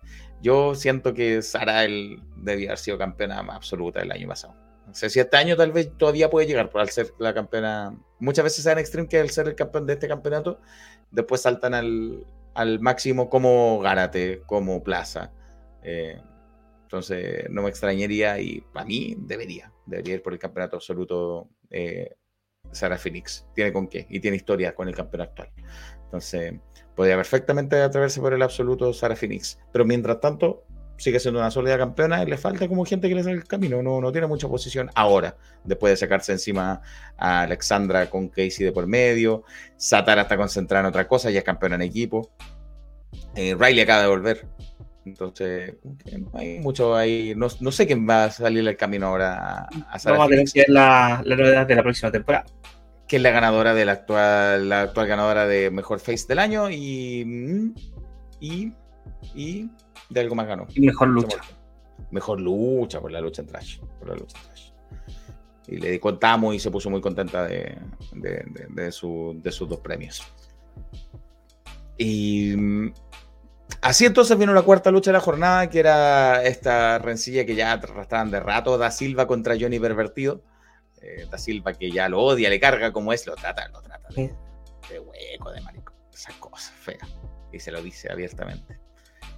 yo 0.42 0.74
siento 0.74 1.14
que 1.14 1.42
Sara 1.42 1.84
él 1.84 2.22
debía 2.38 2.70
haber 2.70 2.78
sido 2.78 2.98
campeona 2.98 3.40
absoluta 3.40 4.02
el 4.02 4.12
año 4.12 4.30
pasado. 4.30 4.56
No 4.88 4.94
sé 4.94 5.10
si 5.10 5.20
este 5.20 5.36
año 5.36 5.58
tal 5.58 5.74
vez 5.74 5.92
todavía 5.98 6.30
puede 6.30 6.48
llegar, 6.48 6.70
por 6.70 6.80
al 6.80 6.90
ser 6.90 7.12
la 7.20 7.34
campeona. 7.34 7.94
Muchas 8.20 8.44
veces 8.44 8.64
se 8.64 8.70
dan 8.70 8.80
Extreme 8.80 9.10
que 9.10 9.20
al 9.20 9.32
ser 9.32 9.50
el 9.50 9.56
campeón 9.56 9.86
de 9.86 9.94
este 9.94 10.08
campeonato, 10.08 10.62
después 11.12 11.42
saltan 11.42 11.74
al, 11.74 12.26
al 12.56 12.80
máximo 12.80 13.30
como 13.30 13.80
Gárate, 13.80 14.42
como 14.46 14.84
Plaza. 14.84 15.32
Eh, 15.84 16.20
entonces 16.84 17.50
no 17.50 17.62
me 17.62 17.70
extrañaría 17.70 18.40
y 18.40 18.62
para 18.74 18.86
mí 18.86 19.16
debería, 19.20 19.72
debería 19.86 20.16
ir 20.16 20.24
por 20.24 20.34
el 20.34 20.40
campeonato 20.40 20.78
absoluto 20.78 21.50
eh, 21.70 22.16
Sarah 22.72 22.98
Phoenix. 22.98 23.46
Tiene 23.54 23.72
con 23.72 23.88
qué 23.88 24.08
y 24.10 24.20
tiene 24.20 24.38
historia 24.38 24.74
con 24.74 24.88
el 24.88 24.96
campeón 24.96 25.22
actual. 25.22 25.52
Entonces 26.06 26.54
podría 26.96 27.18
perfectamente 27.18 27.82
atreverse 27.82 28.22
por 28.22 28.34
el 28.34 28.42
absoluto 28.42 28.94
Sarah 28.94 29.16
Phoenix. 29.16 29.60
Pero 29.72 29.86
mientras 29.86 30.20
tanto 30.20 30.65
sigue 30.98 31.20
siendo 31.20 31.40
una 31.40 31.52
sólida 31.52 31.78
campeona 31.78 32.24
y 32.24 32.26
le 32.26 32.38
falta 32.38 32.68
como 32.68 32.86
gente 32.86 33.10
que 33.10 33.16
le 33.16 33.24
sale 33.24 33.36
el 33.36 33.46
camino. 33.46 33.82
No, 33.82 34.02
no 34.02 34.12
tiene 34.12 34.28
mucha 34.28 34.48
posición 34.48 34.90
ahora, 34.96 35.36
después 35.64 35.92
de 35.92 35.98
sacarse 35.98 36.32
encima 36.32 36.82
a 37.18 37.42
Alexandra 37.42 38.10
con 38.10 38.30
Casey 38.30 38.66
de 38.66 38.72
por 38.72 38.88
medio. 38.88 39.44
Satara 39.78 40.24
está 40.24 40.38
concentrada 40.38 40.86
en 40.86 40.90
otra 40.90 41.08
cosa, 41.08 41.30
ya 41.32 41.40
es 41.40 41.46
campeona 41.46 41.76
en 41.76 41.82
equipo. 41.82 42.32
Eh, 43.36 43.56
Riley 43.58 43.82
acaba 43.82 44.02
de 44.02 44.08
volver. 44.08 44.48
Entonces, 45.06 45.76
no 45.84 46.32
hay 46.34 46.60
mucho 46.60 46.96
ahí. 46.96 47.34
No, 47.36 47.48
no 47.60 47.72
sé 47.72 47.86
quién 47.86 48.10
va 48.10 48.26
a 48.26 48.32
salir 48.32 48.68
el 48.68 48.76
camino 48.76 49.08
ahora 49.08 49.36
a, 49.36 49.70
a 49.92 50.00
Sarah 50.00 50.18
vamos 50.18 50.28
a 50.28 50.30
tener 50.32 50.46
que 50.52 50.60
ver 50.62 50.70
la, 50.70 51.22
la 51.24 51.36
novedad 51.36 51.68
de 51.68 51.76
la 51.76 51.84
próxima 51.84 52.12
temporada. 52.12 52.46
que 53.08 53.18
es 53.18 53.22
la 53.22 53.30
ganadora 53.30 53.76
de 53.76 53.86
la 53.86 53.92
actual, 53.92 54.68
la 54.68 54.82
actual 54.82 55.08
ganadora 55.08 55.46
de 55.46 55.70
mejor 55.70 56.00
face 56.00 56.26
del 56.28 56.40
año 56.40 56.70
y. 56.72 57.74
y. 58.40 58.74
y 59.36 59.70
de 60.10 60.20
algo 60.20 60.36
más 60.36 60.48
ganó. 60.48 60.68
Y 60.74 60.82
mejor 60.82 61.08
lucha. 61.10 61.38
Mejor 62.12 62.40
lucha 62.40 63.00
por 63.02 63.12
la 63.12 63.22
lucha 63.22 63.42
en 63.42 63.48
trash. 63.48 63.80
Por 64.00 64.10
la 64.10 64.16
lucha 64.16 64.38
en 64.38 64.44
trash. 64.46 64.72
Y 65.68 65.78
le 65.78 66.00
contamos 66.00 66.54
y 66.54 66.60
se 66.60 66.70
puso 66.70 66.90
muy 66.90 67.02
contenta 67.02 67.44
de, 67.46 67.78
de, 68.14 68.44
de- 68.46 68.68
de 68.70 68.92
su- 68.92 69.40
de 69.42 69.52
sus 69.52 69.68
dos 69.68 69.80
premios. 69.80 70.22
Y 71.98 72.54
mm, 72.56 72.94
así 73.82 74.06
entonces 74.06 74.38
vino 74.38 74.54
la 74.54 74.62
cuarta 74.62 74.92
lucha 74.92 75.10
de 75.12 75.14
la 75.14 75.22
jornada, 75.22 75.70
que 75.70 75.80
era 75.80 76.44
esta 76.44 77.00
rencilla 77.00 77.46
que 77.46 77.56
ya 77.56 77.72
arrastraban 77.74 78.32
de 78.32 78.40
rato, 78.40 78.78
Da 78.78 78.92
Silva 78.92 79.28
contra 79.28 79.56
Johnny 79.60 79.80
Pervertido. 79.80 80.44
Eh, 81.02 81.26
da 81.30 81.38
Silva 81.38 81.74
que 81.74 81.92
ya 81.92 82.10
lo 82.10 82.22
odia, 82.22 82.50
le 82.50 82.60
carga 82.60 82.92
como 82.92 83.14
es, 83.14 83.26
lo 83.28 83.36
trata, 83.36 83.68
lo 83.70 83.82
trata 83.82 84.08
de, 84.16 84.34
de 84.90 85.00
hueco, 85.00 85.52
de 85.52 85.62
marico, 85.62 85.94
esas 86.14 86.36
cosas 86.36 86.72
feas. 86.72 87.08
Y 87.52 87.60
se 87.60 87.72
lo 87.72 87.82
dice 87.82 88.12
abiertamente. 88.12 88.80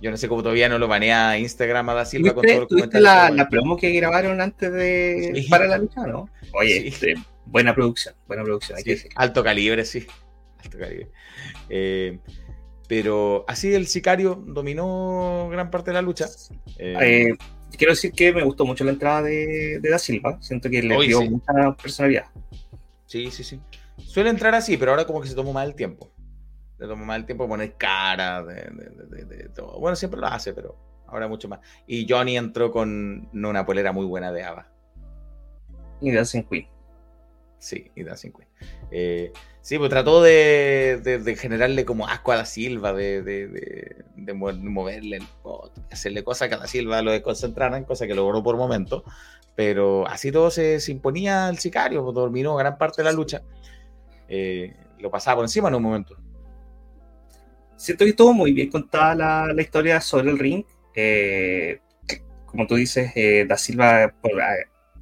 Yo 0.01 0.11
no 0.11 0.17
sé 0.17 0.27
cómo 0.27 0.43
todavía 0.43 0.69
no 0.69 0.77
lo 0.77 0.87
banea 0.87 1.37
Instagram 1.39 1.89
a 1.89 1.93
Da 1.95 2.05
Silva 2.05 2.33
con 2.33 2.43
¿Tuviste, 2.43 2.53
todos 2.53 2.59
los 2.61 2.67
tuviste 2.69 2.99
comentarios. 2.99 3.35
la, 3.37 3.43
la 3.43 3.49
promo 3.49 3.77
que 3.77 3.91
grabaron 3.91 4.39
antes 4.41 4.71
de 4.71 5.31
Sí. 5.35 5.49
para 5.49 5.67
la 5.67 5.77
lucha, 5.79 6.05
no? 6.05 6.29
Oye, 6.53 6.91
Sí. 6.91 7.07
eh, 7.11 7.15
buena 7.45 7.73
producción, 7.73 8.13
buena 8.27 8.43
producción, 8.43 8.77
hay 8.77 8.83
Sí, 8.97 9.07
alto 9.15 9.43
calibre, 9.43 9.83
sí. 9.85 10.05
Alto 10.63 10.77
calibre. 10.77 11.07
Eh, 11.69 12.19
pero 12.87 13.43
así 13.47 13.73
el 13.73 13.87
sicario 13.87 14.35
dominó 14.45 15.49
gran 15.51 15.69
parte 15.71 15.89
de 15.91 15.95
la 15.95 16.01
lucha. 16.01 16.27
Eh, 16.77 16.95
Eh, 17.01 17.37
quiero 17.77 17.93
decir 17.93 18.11
que 18.11 18.31
me 18.31 18.43
gustó 18.43 18.65
mucho 18.65 18.83
la 18.83 18.91
entrada 18.91 19.23
de, 19.23 19.79
de 19.81 19.89
Da 19.89 19.97
Silva. 19.99 20.37
Siento 20.41 20.69
que 20.69 20.81
le 20.83 20.95
dio 21.07 21.21
mucha 21.23 21.53
personalidad. 21.81 22.25
Sí, 23.07 23.29
sí, 23.31 23.43
sí. 23.43 23.59
Suele 23.97 24.29
entrar 24.29 24.53
así, 24.55 24.77
pero 24.77 24.91
ahora 24.91 25.05
como 25.05 25.21
que 25.21 25.27
se 25.27 25.35
tomó 25.35 25.53
más 25.53 25.67
el 25.67 25.75
tiempo. 25.75 26.11
Tomó 26.77 27.05
más 27.05 27.17
el 27.17 27.25
tiempo 27.25 27.43
de 27.45 27.49
poner 27.49 27.73
cara, 27.75 28.43
de, 28.43 28.53
de- 28.55 29.05
de- 29.07 29.25
de- 29.25 29.37
de 29.43 29.49
todo. 29.49 29.79
Bueno, 29.79 29.95
siempre 29.95 30.19
lo 30.19 30.27
hace, 30.27 30.53
pero 30.53 30.75
ahora 31.07 31.27
mucho 31.27 31.47
más. 31.47 31.59
Y 31.87 32.05
Johnny 32.07 32.37
entró 32.37 32.71
con 32.71 33.29
una 33.33 33.65
polera 33.65 33.91
muy 33.91 34.05
buena 34.05 34.31
de 34.31 34.43
Ava. 34.43 34.67
Y 36.01 36.11
Dancing 36.11 36.43
Queen. 36.43 36.67
Sí, 37.59 37.91
y 37.95 38.03
Dancing 38.03 38.31
Queen. 38.31 38.47
Eh, 38.91 39.33
sí, 39.61 39.79
pues 39.79 39.89
trató 39.89 40.21
de, 40.21 41.01
de- 41.03 41.17
de 41.17 41.35
generarle 41.35 41.85
como 41.85 42.07
asco 42.07 42.31
a 42.31 42.37
Da 42.37 42.45
Silva, 42.45 42.93
de, 42.93 43.23
de, 43.23 43.47
de- 43.47 44.05
de 44.15 44.33
mo- 44.33 44.53
moverle, 44.53 45.17
el 45.17 45.23
hacerle 45.91 46.23
cosas 46.23 46.49
que 46.49 46.55
a 46.55 46.59
Da 46.59 46.67
Silva 46.67 47.01
lo 47.01 47.11
desconcentraran, 47.11 47.83
cosa 47.85 48.05
que 48.05 48.13
logró 48.13 48.43
por 48.43 48.55
momento. 48.57 49.03
Pero 49.55 50.07
así 50.07 50.31
todo 50.31 50.51
se, 50.51 50.79
se 50.79 50.91
imponía 50.91 51.47
al 51.47 51.57
sicario, 51.57 52.03
pues, 52.03 52.13
dominó 52.13 52.55
gran 52.55 52.77
parte 52.77 53.01
de 53.01 53.05
la 53.05 53.11
lucha. 53.11 53.41
Eh, 54.29 54.75
lo 54.99 55.09
pasaba 55.09 55.37
por 55.37 55.45
encima 55.45 55.69
en 55.69 55.75
un 55.75 55.81
momento. 55.83 56.15
Siento 57.77 58.05
que 58.05 58.09
estuvo 58.09 58.33
muy 58.33 58.51
bien 58.53 58.69
contada 58.71 59.53
la, 59.53 59.61
historia 59.61 60.01
sobre 60.01 60.31
el 60.31 60.39
ring. 60.39 60.65
Eh, 60.95 61.79
como 62.47 62.65
tú 62.65 62.75
dices, 62.75 63.11
eh, 63.15 63.45
Da 63.47 63.55
Silva 63.55 64.13
por, 64.19 64.31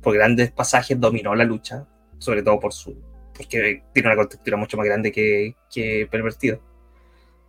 por 0.02 0.14
grandes 0.14 0.52
pasajes 0.52 1.00
dominó 1.00 1.34
la 1.36 1.46
lucha, 1.46 1.88
sobre 2.20 2.44
todo 2.44 2.60
por 2.60 2.74
su 2.74 2.96
porque 3.36 3.84
tiene 3.94 4.10
una 4.10 4.16
contextura 4.16 4.56
mucho 4.56 4.78
más 4.78 4.86
grande 4.86 5.12
que, 5.12 5.56
que 5.74 6.08
Pervertido. 6.12 6.62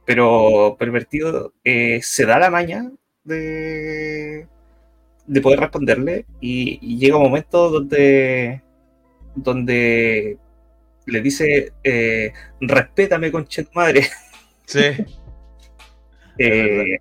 Pero 0.04 0.76
Pervertido 0.78 1.52
eh, 1.64 2.00
se 2.02 2.26
da 2.26 2.38
la 2.38 2.50
maña 2.50 2.90
de, 3.24 4.46
de 5.26 5.40
poder 5.40 5.60
responderle 5.60 6.26
y, 6.40 6.98
llega 6.98 7.16
un 7.16 7.24
momento 7.24 7.70
donde, 7.70 8.62
donde 9.34 10.38
le 11.06 11.20
dice, 11.20 11.72
respétame, 12.60 13.32
con 13.32 13.46
madre. 13.74 14.06
Sí. 14.66 14.80
Eh, 16.38 16.98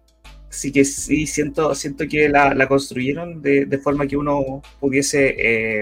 sí 0.49 0.71
que 0.71 0.85
sí, 0.85 1.27
siento, 1.27 1.75
siento 1.75 2.05
que 2.07 2.29
la, 2.29 2.53
la 2.53 2.67
construyeron 2.67 3.41
de, 3.41 3.65
de 3.65 3.77
forma 3.79 4.07
que 4.07 4.17
uno 4.17 4.61
pudiese 4.79 5.35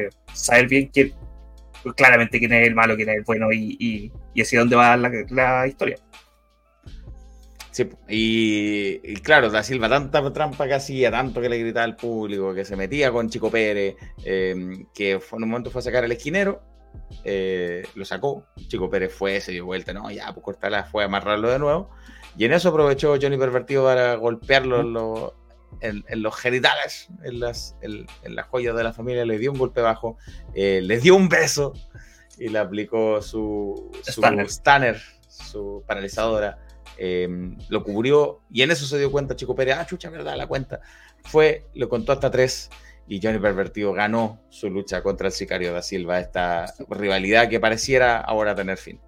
eh, 0.05 0.09
saber 0.33 0.67
bien 0.67 0.89
quién, 0.93 1.13
pues, 1.83 1.95
claramente 1.95 2.39
quién 2.39 2.53
es 2.53 2.67
el 2.67 2.75
malo, 2.75 2.95
quién 2.95 3.09
es 3.09 3.17
el 3.17 3.23
bueno 3.23 3.51
y, 3.53 3.77
y, 3.79 4.11
y 4.33 4.41
hacia 4.41 4.59
dónde 4.59 4.75
va 4.77 4.97
la, 4.97 5.11
la 5.29 5.67
historia. 5.67 5.97
Sí, 7.71 7.89
y, 8.07 8.99
y 9.03 9.15
claro, 9.21 9.49
Da 9.49 9.63
Silva 9.63 9.89
tanta 9.89 10.31
trampa 10.31 10.67
que 10.67 10.75
hacía, 10.75 11.09
tanto 11.09 11.41
que 11.41 11.49
le 11.49 11.57
gritaba 11.57 11.85
al 11.85 11.95
público, 11.95 12.53
que 12.53 12.65
se 12.65 12.75
metía 12.75 13.11
con 13.11 13.29
Chico 13.29 13.49
Pérez, 13.49 13.95
eh, 14.23 14.85
que 14.93 15.19
fue, 15.19 15.37
en 15.39 15.43
un 15.43 15.49
momento 15.49 15.71
fue 15.71 15.79
a 15.79 15.83
sacar 15.83 16.03
al 16.03 16.11
esquinero, 16.11 16.61
eh, 17.23 17.83
lo 17.95 18.05
sacó, 18.05 18.45
Chico 18.67 18.89
Pérez 18.89 19.13
fue, 19.13 19.39
se 19.41 19.51
dio 19.51 19.65
vuelta, 19.65 19.93
no, 19.93 20.09
ya, 20.11 20.31
pues 20.33 20.43
cortarla, 20.43 20.83
fue 20.83 21.03
a 21.03 21.05
amarrarlo 21.07 21.49
de 21.49 21.59
nuevo, 21.59 21.89
y 22.37 22.45
en 22.45 22.53
eso 22.53 22.69
aprovechó 22.69 23.15
Johnny 23.21 23.37
Pervertido 23.37 23.83
para 23.85 24.15
golpearlo 24.15 24.81
en, 24.81 24.93
los- 24.93 25.33
en- 25.81 26.03
en 26.07 26.21
los 26.21 26.35
genitales, 26.35 27.07
en 27.23 27.39
las, 27.39 27.75
en, 27.81 28.05
las 28.35 28.47
joyas 28.47 28.75
de 28.75 28.83
la 28.83 28.93
familia, 28.93 29.25
le 29.25 29.37
dio 29.37 29.51
un 29.51 29.57
golpe 29.57 29.81
bajo, 29.81 30.17
eh, 30.53 30.81
le 30.83 30.99
dio 30.99 31.15
un 31.15 31.29
beso 31.29 31.73
y 32.37 32.47
le 32.49 32.59
aplicó 32.59 33.21
su, 33.21 33.91
su 34.03 34.21
stunner, 34.49 34.99
su 35.27 35.83
paralizadora. 35.87 36.59
Eh, 36.97 37.27
lo 37.69 37.83
cubrió 37.83 38.41
y 38.51 38.61
en 38.61 38.69
eso 38.69 38.85
se 38.85 38.99
dio 38.99 39.11
cuenta 39.11 39.35
Chico 39.35 39.55
Pérez, 39.55 39.75
ah, 39.79 39.85
chucha, 39.85 40.09
verdad, 40.11 40.35
la 40.37 40.45
cuenta. 40.47 40.79
Fue, 41.23 41.65
lo 41.73 41.89
contó 41.89 42.11
hasta 42.11 42.29
tres 42.29 42.69
y 43.07 43.19
Johnny 43.21 43.39
Pervertido 43.39 43.93
ganó 43.93 44.39
su 44.49 44.69
lucha 44.69 45.03
contra 45.03 45.27
el 45.27 45.33
sicario 45.33 45.73
da 45.73 45.81
Silva, 45.81 46.19
esta 46.19 46.73
rivalidad 46.89 47.49
que 47.49 47.59
pareciera 47.59 48.19
ahora 48.19 48.55
tener 48.55 48.77
fin. 48.77 48.99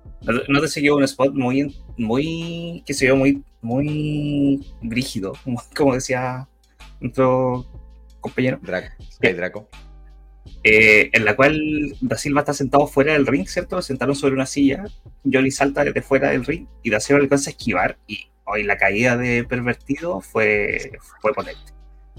¿No, 0.48 0.60
te 0.60 0.68
siguió 0.68 0.96
un 0.96 1.04
spot 1.04 1.34
muy, 1.34 1.76
muy, 1.98 2.84
que 2.86 2.94
se 2.94 3.06
vio 3.06 3.16
muy, 3.16 3.44
muy 3.62 4.66
rígido, 4.82 5.34
como, 5.76 5.94
decía 5.94 6.48
nuestro 7.00 7.66
compañero? 8.20 8.60
Draco, 8.62 9.04
Sky 9.12 9.34
Draco. 9.34 9.70
eh, 10.64 11.10
en 11.14 11.26
la 11.26 11.36
cual 11.36 11.96
Da 12.02 12.18
Silva 12.18 12.42
está 12.42 12.54
sentado 12.54 12.88
fuera 12.88 13.14
del 13.14 13.28
ring, 13.28 13.48
¿cierto? 13.48 13.76
Lo 13.76 13.82
sentaron 13.82 14.16
sobre 14.16 14.34
una 14.34 14.46
silla, 14.46 14.86
Johnny 15.24 15.52
salta 15.52 15.84
desde 15.84 16.02
fuera 16.02 16.32
del 16.32 16.46
ring 16.46 16.68
y 16.84 16.90
Da 16.90 17.00
Silva 17.00 17.20
le 17.20 17.26
alcanza 17.26 17.50
a 17.50 17.54
esquivar 17.54 17.98
y 18.08 18.28
hoy 18.46 18.64
la 18.64 18.78
caída 18.78 19.16
de 19.16 19.44
Pervertido 19.44 20.22
fue, 20.22 20.92
fue 21.22 21.34
potente. 21.34 21.75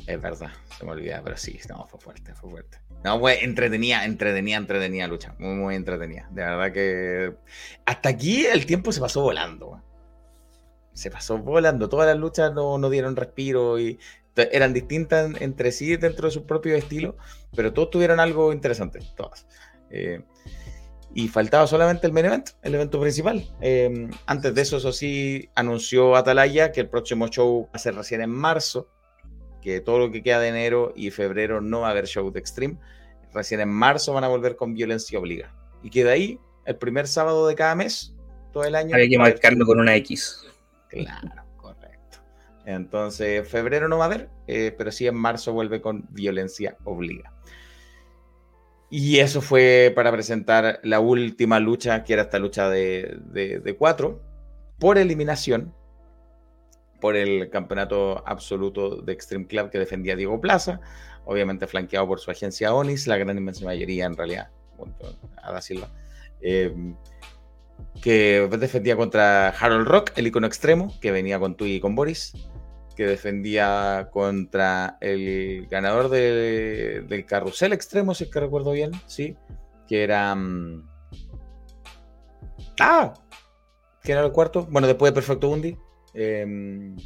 Es 0.07 0.21
verdad, 0.21 0.51
se 0.79 0.85
me 0.85 0.93
olvidaba, 0.93 1.25
pero 1.25 1.37
sí, 1.37 1.59
no, 1.69 1.87
fue 1.87 1.99
fuerte, 1.99 2.35
fue 2.35 2.51
fuerte. 2.51 2.79
No, 3.05 3.19
fue 3.19 3.43
entretenida, 3.45 4.05
entretenida, 4.05 4.57
entretenida 4.59 5.07
lucha, 5.09 5.35
muy, 5.39 5.55
muy 5.55 5.75
entretenida. 5.75 6.29
De 6.31 6.43
verdad 6.43 6.73
que 6.73 7.35
hasta 7.85 8.09
aquí 8.11 8.47
el 8.47 8.67
tiempo 8.67 8.93
se 8.93 9.01
pasó 9.01 9.23
volando. 9.23 9.83
Se 10.93 11.11
pasó 11.11 11.39
volando, 11.39 11.89
todas 11.89 12.07
las 12.07 12.17
luchas 12.19 12.53
no, 12.53 12.79
no 12.79 12.89
dieron 12.91 13.17
respiro 13.17 13.79
y 13.79 13.99
eran 14.37 14.73
distintas 14.73 15.27
en- 15.31 15.43
entre 15.43 15.73
sí 15.73 15.97
dentro 15.97 16.29
de 16.29 16.33
su 16.33 16.47
propio 16.47 16.75
estilo, 16.77 17.17
pero 17.55 17.73
todos 17.73 17.91
tuvieron 17.91 18.21
algo 18.21 18.53
interesante, 18.53 19.01
todas. 19.17 19.47
Eh, 19.91 20.23
y 21.15 21.29
faltaba 21.29 21.67
solamente 21.67 22.07
el 22.07 22.13
main 22.13 22.27
event, 22.27 22.51
el 22.63 22.75
evento 22.75 23.01
principal. 23.01 23.47
Eh, 23.61 24.09
antes 24.27 24.55
de 24.55 24.61
eso, 24.63 24.77
eso 24.77 24.93
sí, 24.93 25.49
anunció 25.55 26.15
Atalaya 26.17 26.73
que 26.73 26.81
el 26.81 26.89
próximo 26.91 27.29
show 27.29 27.69
va 27.75 27.81
a 27.83 27.91
recién 27.93 28.21
en 28.21 28.31
marzo, 28.31 28.91
que 29.67 29.81
todo 29.81 29.99
lo 29.99 30.13
que 30.13 30.23
queda 30.23 30.39
de 30.39 30.47
enero 30.49 30.93
y 30.95 31.11
febrero 31.11 31.61
no 31.61 31.81
va 31.81 31.89
a 31.89 31.91
haber 31.91 32.07
show 32.07 32.31
de 32.31 32.39
Extreme. 32.39 32.79
Recién 33.35 33.59
en 33.61 33.69
marzo 33.69 34.13
van 34.13 34.23
a 34.23 34.29
volver 34.29 34.55
con 34.55 34.75
Violencia 34.75 35.19
Obliga. 35.19 35.53
Y 35.83 35.91
que 35.91 36.05
de 36.05 36.13
ahí, 36.13 36.41
el 36.67 36.77
primer 36.77 37.09
sábado 37.09 37.49
de 37.49 37.57
cada 37.57 37.75
mes, 37.75 38.15
todo 38.53 38.63
el 38.63 38.77
año. 38.77 38.95
Había 38.95 39.09
que 39.09 39.19
marcarlo 39.19 39.67
con 39.67 39.81
una 39.81 39.97
X. 39.97 40.47
Claro, 40.89 41.43
correcto. 41.57 42.19
Entonces, 42.65 43.49
febrero 43.49 43.89
no 43.89 43.99
va 43.99 44.05
a 44.05 44.07
haber, 44.07 44.31
eh, 44.47 44.73
pero 44.79 44.93
sí 44.93 45.09
en 45.09 45.17
marzo 45.17 45.53
vuelve 45.53 45.81
con 45.81 46.07
Violencia 46.11 46.77
Obliga. 46.85 47.33
Y 48.89 49.19
eso 49.19 49.41
fue 49.41 49.93
para 49.97 50.13
presentar 50.13 50.79
la 50.85 51.01
última 51.01 51.59
lucha, 51.59 52.05
que 52.05 52.13
era 52.13 52.23
esta 52.23 52.39
lucha 52.39 52.71
de, 52.71 53.19
de- 53.33 53.59
de 53.59 53.77
cuatro, 53.77 54.23
por 54.79 54.97
eliminación, 54.97 55.75
por 57.01 57.17
el 57.17 57.51
campeonato 57.51 58.23
absoluto 58.27 58.97
de 59.03 59.13
Extreme 59.13 59.47
Club 59.47 59.71
que 59.71 59.79
defendía 59.79 60.17
Diego 60.17 60.41
Plaza, 60.41 60.81
obviamente 61.25 61.67
flanqueado 61.67 62.07
por 62.07 62.21
su 62.21 62.31
agencia 62.31 62.75
Onis, 62.75 63.07
la 63.07 63.17
gran 63.17 63.37
inmensa 63.37 63.65
mayoría 63.65 64.07
en 64.07 64.17
realidad, 64.17 64.49
junto 64.77 65.17
a 65.43 65.53
Da 65.53 65.61
Silva. 65.61 65.89
Eh, 66.41 66.75
que 68.03 68.49
defendía 68.59 68.97
contra 68.97 69.49
Harold 69.51 69.87
Rock, 69.87 70.13
el 70.17 70.27
icono 70.27 70.47
extremo, 70.47 70.95
que 71.01 71.11
venía 71.13 71.39
con 71.39 71.57
Tui 71.57 71.75
y 71.75 71.81
con 71.81 71.95
Boris, 71.95 72.33
que 72.95 73.07
defendía 73.07 74.09
contra 74.13 74.97
el 75.01 75.67
ganador 75.71 76.09
de- 76.09 77.05
del 77.07 77.27
carrusel 77.27 77.73
extremo, 77.75 78.15
si 78.15 78.25
es 78.25 78.31
que 78.31 78.41
recuerdo 78.41 78.73
bien, 78.73 78.93
sí, 79.07 79.37
que 79.87 80.03
era... 80.03 80.35
mm, 80.35 80.89
Ah, 82.81 83.15
que 84.03 84.13
era 84.13 84.25
el 84.25 84.33
cuarto, 84.33 84.67
bueno, 84.71 84.87
después 84.87 85.11
de 85.11 85.15
Perfecto 85.15 85.49
Undi. 85.49 85.77
Em, 86.17 86.97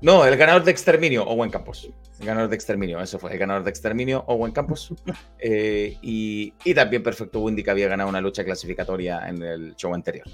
no, 0.00 0.26
el 0.26 0.36
ganador 0.36 0.64
de 0.64 0.70
Exterminio, 0.70 1.24
Owen 1.24 1.50
Campos. 1.50 1.90
El 2.20 2.26
ganador 2.26 2.48
de 2.50 2.56
Exterminio, 2.56 3.00
eso 3.00 3.18
fue, 3.18 3.32
el 3.32 3.38
ganador 3.38 3.64
de 3.64 3.70
Exterminio, 3.70 4.24
Owen 4.26 4.52
Campos. 4.52 4.92
Eh, 5.46 5.98
y, 6.00 6.54
y 6.64 6.72
también 6.72 7.02
Perfecto 7.02 7.40
Windy, 7.40 7.62
que 7.62 7.70
había 7.70 7.86
ganado 7.86 8.08
una 8.08 8.22
lucha 8.22 8.44
clasificatoria 8.44 9.28
en 9.28 9.42
el 9.42 9.76
show 9.76 9.92
anterior. 9.92 10.26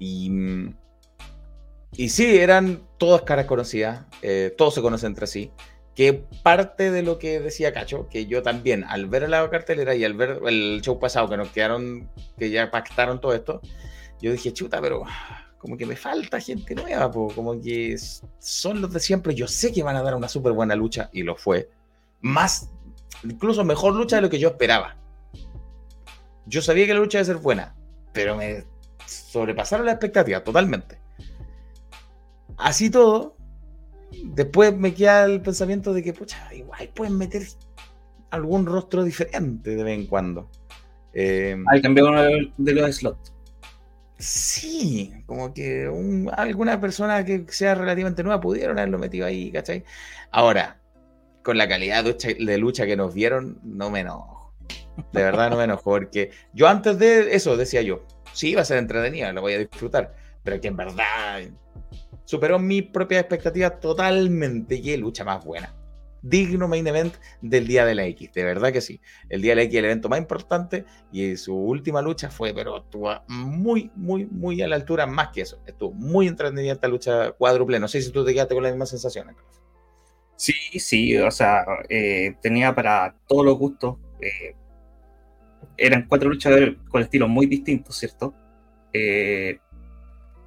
Y, 0.00 0.30
y 1.92 2.08
sí, 2.08 2.38
eran 2.38 2.82
todas 2.98 3.22
caras 3.22 3.46
conocidas, 3.46 4.06
eh, 4.22 4.52
todos 4.56 4.74
se 4.74 4.82
conocen 4.82 5.08
entre 5.08 5.28
sí. 5.28 5.52
Que 5.94 6.24
parte 6.42 6.90
de 6.90 7.02
lo 7.02 7.18
que 7.18 7.38
decía 7.38 7.72
Cacho, 7.72 8.08
que 8.08 8.26
yo 8.26 8.42
también, 8.42 8.82
al 8.84 9.06
ver 9.06 9.28
la 9.28 9.48
cartelera 9.50 9.94
y 9.94 10.04
al 10.04 10.14
ver 10.14 10.40
el 10.46 10.80
show 10.82 10.98
pasado, 10.98 11.28
que 11.28 11.36
nos 11.36 11.48
quedaron, 11.50 12.08
que 12.38 12.50
ya 12.50 12.70
pactaron 12.70 13.20
todo 13.20 13.34
esto, 13.34 13.60
yo 14.20 14.32
dije, 14.32 14.52
chuta, 14.52 14.80
pero 14.80 15.04
como 15.58 15.76
que 15.76 15.86
me 15.86 15.96
falta 15.96 16.40
gente 16.40 16.74
nueva, 16.74 17.10
como 17.10 17.60
que 17.60 17.96
son 18.38 18.80
los 18.80 18.92
de 18.92 19.00
siempre. 19.00 19.34
Yo 19.34 19.48
sé 19.48 19.72
que 19.72 19.82
van 19.82 19.96
a 19.96 20.02
dar 20.02 20.14
una 20.14 20.28
súper 20.28 20.52
buena 20.52 20.76
lucha, 20.76 21.10
y 21.12 21.22
lo 21.22 21.36
fue. 21.36 21.68
Más, 22.20 22.70
incluso 23.24 23.64
mejor 23.64 23.94
lucha 23.94 24.16
de 24.16 24.22
lo 24.22 24.30
que 24.30 24.38
yo 24.38 24.48
esperaba. 24.48 24.96
Yo 26.46 26.62
sabía 26.62 26.86
que 26.86 26.94
la 26.94 27.00
lucha 27.00 27.18
iba 27.18 27.22
a 27.22 27.26
ser 27.26 27.36
buena, 27.36 27.74
pero 28.12 28.36
me 28.36 28.64
sobrepasaron 29.06 29.86
la 29.86 29.92
expectativa 29.92 30.42
totalmente. 30.42 30.98
Así 32.56 32.90
todo, 32.90 33.36
después 34.24 34.76
me 34.76 34.94
queda 34.94 35.24
el 35.24 35.42
pensamiento 35.42 35.92
de 35.92 36.02
que, 36.02 36.12
pucha, 36.12 36.52
igual 36.54 36.88
pueden 36.94 37.18
meter 37.18 37.42
algún 38.30 38.66
rostro 38.66 39.04
diferente 39.04 39.76
de 39.76 39.82
vez 39.82 39.98
en 39.98 40.06
cuando. 40.06 40.48
Eh, 41.12 41.56
Al 41.66 41.82
cambiar 41.82 42.06
uno 42.06 42.22
de 42.22 42.72
los 42.72 42.96
slots. 42.96 43.32
Sí, 44.18 45.12
como 45.26 45.54
que 45.54 45.88
un- 45.88 46.30
alguna 46.36 46.80
persona 46.80 47.24
que 47.24 47.44
sea 47.48 47.74
relativamente 47.76 48.22
nueva 48.24 48.40
pudieron 48.40 48.78
haberlo 48.78 48.98
metido 48.98 49.26
ahí, 49.26 49.52
¿cachai? 49.52 49.84
Ahora, 50.32 50.80
con 51.44 51.56
la 51.56 51.68
calidad 51.68 52.04
de 52.04 52.58
lucha, 52.58 52.84
que 52.84 52.96
nos 52.96 53.14
vieron, 53.14 53.60
no 53.62 53.90
me 53.90 54.00
enojo. 54.00 54.54
De 55.12 55.22
verdad 55.22 55.50
no 55.50 55.56
me 55.56 55.64
enojo, 55.64 55.82
porque 55.84 56.32
yo 56.52 56.66
antes 56.66 56.98
de 56.98 57.34
eso 57.34 57.56
decía 57.56 57.80
yo, 57.82 58.04
sí, 58.32 58.54
va 58.56 58.62
a 58.62 58.64
ser 58.64 58.78
entretenida, 58.78 59.32
lo 59.32 59.40
voy 59.40 59.52
a 59.54 59.58
disfrutar, 59.58 60.14
pero 60.42 60.60
que 60.60 60.68
en 60.68 60.76
verdad 60.76 61.40
superó 62.24 62.58
mi 62.58 62.82
propia 62.82 63.20
expectativa 63.20 63.70
totalmente. 63.70 64.82
Qué 64.82 64.98
lucha 64.98 65.24
más 65.24 65.44
buena. 65.44 65.72
Digno 66.22 66.68
main 66.68 66.86
event 66.86 67.14
del 67.42 67.66
Día 67.66 67.84
de 67.84 67.94
la 67.94 68.06
X, 68.06 68.32
de 68.32 68.44
verdad 68.44 68.72
que 68.72 68.80
sí. 68.80 69.00
El 69.28 69.42
Día 69.42 69.52
de 69.52 69.56
la 69.56 69.62
X 69.62 69.78
el 69.78 69.84
evento 69.84 70.08
más 70.08 70.18
importante 70.18 70.84
y 71.12 71.36
su 71.36 71.54
última 71.54 72.02
lucha 72.02 72.30
fue, 72.30 72.52
pero 72.54 72.78
estuvo 72.78 73.10
muy, 73.28 73.90
muy, 73.94 74.26
muy 74.26 74.62
a 74.62 74.68
la 74.68 74.76
altura, 74.76 75.06
más 75.06 75.28
que 75.28 75.42
eso. 75.42 75.60
Estuvo 75.66 75.92
muy 75.92 76.26
entretenida 76.28 76.72
esta 76.72 76.88
lucha 76.88 77.32
cuádruple. 77.32 77.80
No 77.80 77.88
sé 77.88 78.02
si 78.02 78.10
tú 78.10 78.24
te 78.24 78.32
quedaste 78.32 78.54
con 78.54 78.62
la 78.64 78.70
misma 78.70 78.86
sensación. 78.86 79.34
Sí, 80.36 80.54
sí, 80.78 81.16
o 81.16 81.30
sea, 81.30 81.64
eh, 81.88 82.36
tenía 82.40 82.74
para 82.74 83.16
todos 83.26 83.44
los 83.44 83.58
gustos. 83.58 83.96
eh, 84.20 84.54
eran 85.78 86.06
cuatro 86.08 86.28
luchadores 86.28 86.76
con 86.88 87.02
estilos 87.02 87.28
muy 87.28 87.46
distintos, 87.46 87.96
¿cierto? 87.96 88.34
Eh, 88.92 89.58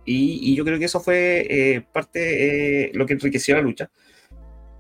y, 0.06 0.52
y 0.52 0.56
yo 0.56 0.66
creo 0.66 0.78
que 0.78 0.86
eso 0.86 1.00
fue 1.00 1.48
eh, 1.50 1.82
parte 1.82 2.86
eh, 2.88 2.92
lo 2.94 3.06
que 3.06 3.14
enriqueció 3.14 3.56
la 3.56 3.62
lucha. 3.62 3.90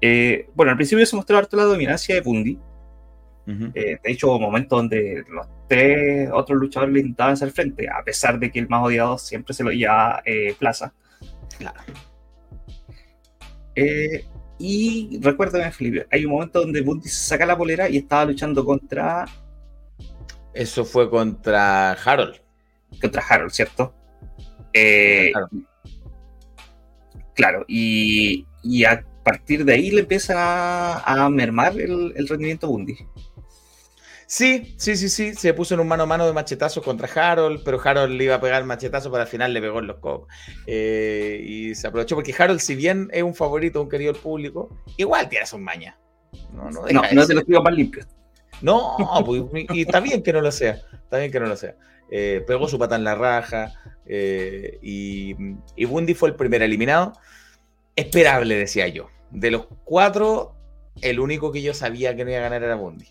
Eh, 0.01 0.49
bueno, 0.55 0.71
al 0.71 0.77
principio 0.77 1.05
se 1.05 1.15
mostró 1.15 1.37
harto 1.37 1.55
la 1.55 1.63
dominancia 1.63 2.15
de 2.15 2.21
Bundy. 2.21 2.59
Eh, 3.47 3.99
de 4.01 4.11
hecho, 4.11 4.27
hubo 4.27 4.39
momentos 4.39 4.77
donde 4.77 5.25
los 5.29 5.45
tres 5.67 6.29
otros 6.31 6.57
luchadores 6.57 6.93
le 6.93 6.99
intentaban 7.01 7.33
hacer 7.33 7.51
frente, 7.51 7.89
a 7.89 8.01
pesar 8.03 8.39
de 8.39 8.49
que 8.49 8.59
el 8.59 8.69
más 8.69 8.83
odiado 8.85 9.17
siempre 9.17 9.53
se 9.53 9.63
lo 9.63 9.71
llevaba 9.71 10.21
eh, 10.25 10.55
Plaza. 10.57 10.93
Claro. 11.57 11.81
Eh, 13.75 14.25
y 14.57 15.19
recuérdame, 15.21 15.71
Felipe, 15.71 16.07
hay 16.11 16.25
un 16.25 16.31
momento 16.31 16.61
donde 16.61 16.81
Bundy 16.81 17.09
se 17.09 17.29
saca 17.29 17.45
la 17.45 17.57
polera 17.57 17.89
y 17.89 17.97
estaba 17.97 18.25
luchando 18.25 18.63
contra. 18.63 19.25
Eso 20.53 20.85
fue 20.85 21.09
contra 21.09 21.91
Harold. 21.93 22.35
Contra 23.01 23.23
Harold, 23.27 23.51
¿cierto? 23.51 23.93
Eh, 24.71 25.31
claro, 27.33 27.65
y, 27.67 28.45
y 28.63 28.85
a 28.85 29.03
partir 29.31 29.65
de 29.65 29.73
ahí 29.73 29.91
le 29.91 30.01
empieza 30.01 30.33
a, 30.97 31.25
a 31.25 31.29
mermar 31.29 31.79
el, 31.79 32.13
el 32.15 32.27
rendimiento 32.27 32.67
Bundy. 32.67 32.95
Sí, 34.27 34.75
sí, 34.77 34.95
sí, 34.95 35.09
sí. 35.09 35.33
Se 35.33 35.53
puso 35.53 35.73
en 35.73 35.81
un 35.81 35.87
mano 35.89 36.03
a 36.03 36.05
mano 36.05 36.25
de 36.25 36.31
machetazo 36.31 36.81
contra 36.81 37.09
Harold, 37.13 37.63
pero 37.65 37.81
Harold 37.83 38.13
le 38.17 38.23
iba 38.23 38.35
a 38.35 38.39
pegar 38.41 38.61
el 38.61 38.67
machetazo, 38.67 39.11
pero 39.11 39.23
al 39.23 39.27
final 39.27 39.53
le 39.53 39.59
pegó 39.61 39.79
en 39.79 39.87
los 39.87 39.97
cocos. 39.97 40.29
Eh, 40.67 41.41
y 41.45 41.75
se 41.75 41.87
aprovechó 41.87 42.15
porque 42.15 42.33
Harold, 42.37 42.59
si 42.61 42.75
bien 42.75 43.09
es 43.11 43.23
un 43.23 43.35
favorito, 43.35 43.81
un 43.81 43.89
querido 43.89 44.13
del 44.13 44.21
público, 44.21 44.69
igual 44.95 45.27
tiene 45.27 45.45
sus 45.45 45.59
mañas. 45.59 45.95
No, 46.53 46.69
no, 46.71 46.85
No, 46.89 47.01
no 47.11 47.27
te 47.27 47.33
lo 47.33 47.41
digo 47.41 47.61
más 47.61 47.73
limpio. 47.73 48.05
No, 48.61 48.95
pues, 49.25 49.43
y 49.73 49.81
está 49.81 49.99
bien 49.99 50.23
que 50.23 50.31
no 50.31 50.39
lo 50.39 50.51
sea. 50.51 50.79
Está 50.93 51.17
bien 51.17 51.31
que 51.31 51.39
no 51.39 51.47
lo 51.47 51.57
sea. 51.57 51.75
Eh, 52.09 52.41
pegó 52.47 52.69
su 52.69 52.79
pata 52.79 52.95
en 52.95 53.03
la 53.03 53.15
raja. 53.15 53.73
eh, 54.05 54.77
y, 54.81 55.35
y 55.75 55.85
Bundy 55.85 56.13
fue 56.13 56.29
el 56.29 56.35
primer 56.35 56.61
eliminado. 56.61 57.13
Esperable, 57.97 58.55
decía 58.55 58.87
yo. 58.87 59.09
De 59.31 59.51
los 59.51 59.65
cuatro, 59.83 60.55
el 61.01 61.19
único 61.19 61.51
que 61.51 61.61
yo 61.61 61.73
sabía 61.73 62.15
que 62.15 62.23
no 62.23 62.31
iba 62.31 62.39
a 62.39 62.43
ganar 62.43 62.63
era 62.63 62.75
Bundy. 62.75 63.07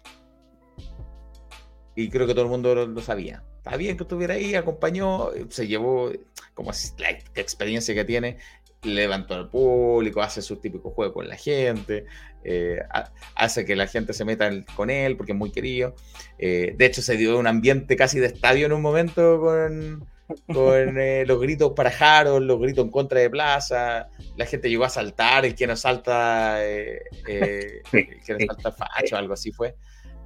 Y 1.96 2.08
creo 2.08 2.26
que 2.26 2.34
todo 2.34 2.44
el 2.44 2.50
mundo 2.50 2.74
lo, 2.74 3.00
sabía. 3.00 3.42
Está 3.58 3.76
bien 3.76 3.96
que 3.96 4.04
estuviera 4.04 4.34
ahí, 4.34 4.54
acompañó, 4.54 5.30
se 5.50 5.66
llevó, 5.66 6.10
como 6.54 6.72
la 6.98 7.10
experiencia 7.34 7.94
que 7.94 8.04
tiene, 8.04 8.38
levantó 8.82 9.34
al 9.34 9.50
público, 9.50 10.22
hace 10.22 10.40
sus 10.40 10.60
típicos 10.60 10.94
juegos 10.94 11.14
con 11.14 11.28
la 11.28 11.36
gente, 11.36 12.06
eh, 12.44 12.78
ha- 12.90 13.12
hace 13.34 13.64
que 13.66 13.76
la 13.76 13.86
gente 13.86 14.14
se 14.14 14.24
meta 14.24 14.50
con 14.74 14.88
él 14.88 15.16
porque 15.16 15.32
es 15.32 15.38
muy 15.38 15.50
querido. 15.50 15.94
Eh, 16.38 16.74
de 16.76 16.86
hecho, 16.86 17.02
se 17.02 17.16
dio 17.16 17.38
un 17.38 17.46
ambiente 17.46 17.96
casi 17.96 18.18
de 18.18 18.26
estadio 18.26 18.66
en 18.66 18.72
un 18.72 18.82
momento 18.82 19.40
con, 19.40 20.06
con 20.52 20.98
eh, 20.98 21.24
los 21.26 21.40
gritos 21.40 21.72
para 21.74 21.90
Harold, 21.90 22.46
los 22.46 22.60
gritos 22.60 22.84
en 22.84 22.90
contra 22.90 23.20
de 23.20 23.30
Plaza. 23.30 24.08
La 24.36 24.46
gente 24.46 24.68
llegó 24.68 24.84
a 24.84 24.88
saltar, 24.90 25.44
el 25.44 25.54
que 25.54 25.66
no 25.66 25.76
salta, 25.76 26.64
eh, 26.66 27.00
eh, 27.28 27.82
el 27.92 28.20
que 28.24 28.32
no 28.34 28.38
salta 28.54 28.72
facho, 28.72 29.16
algo 29.16 29.34
así 29.34 29.52
fue. 29.52 29.76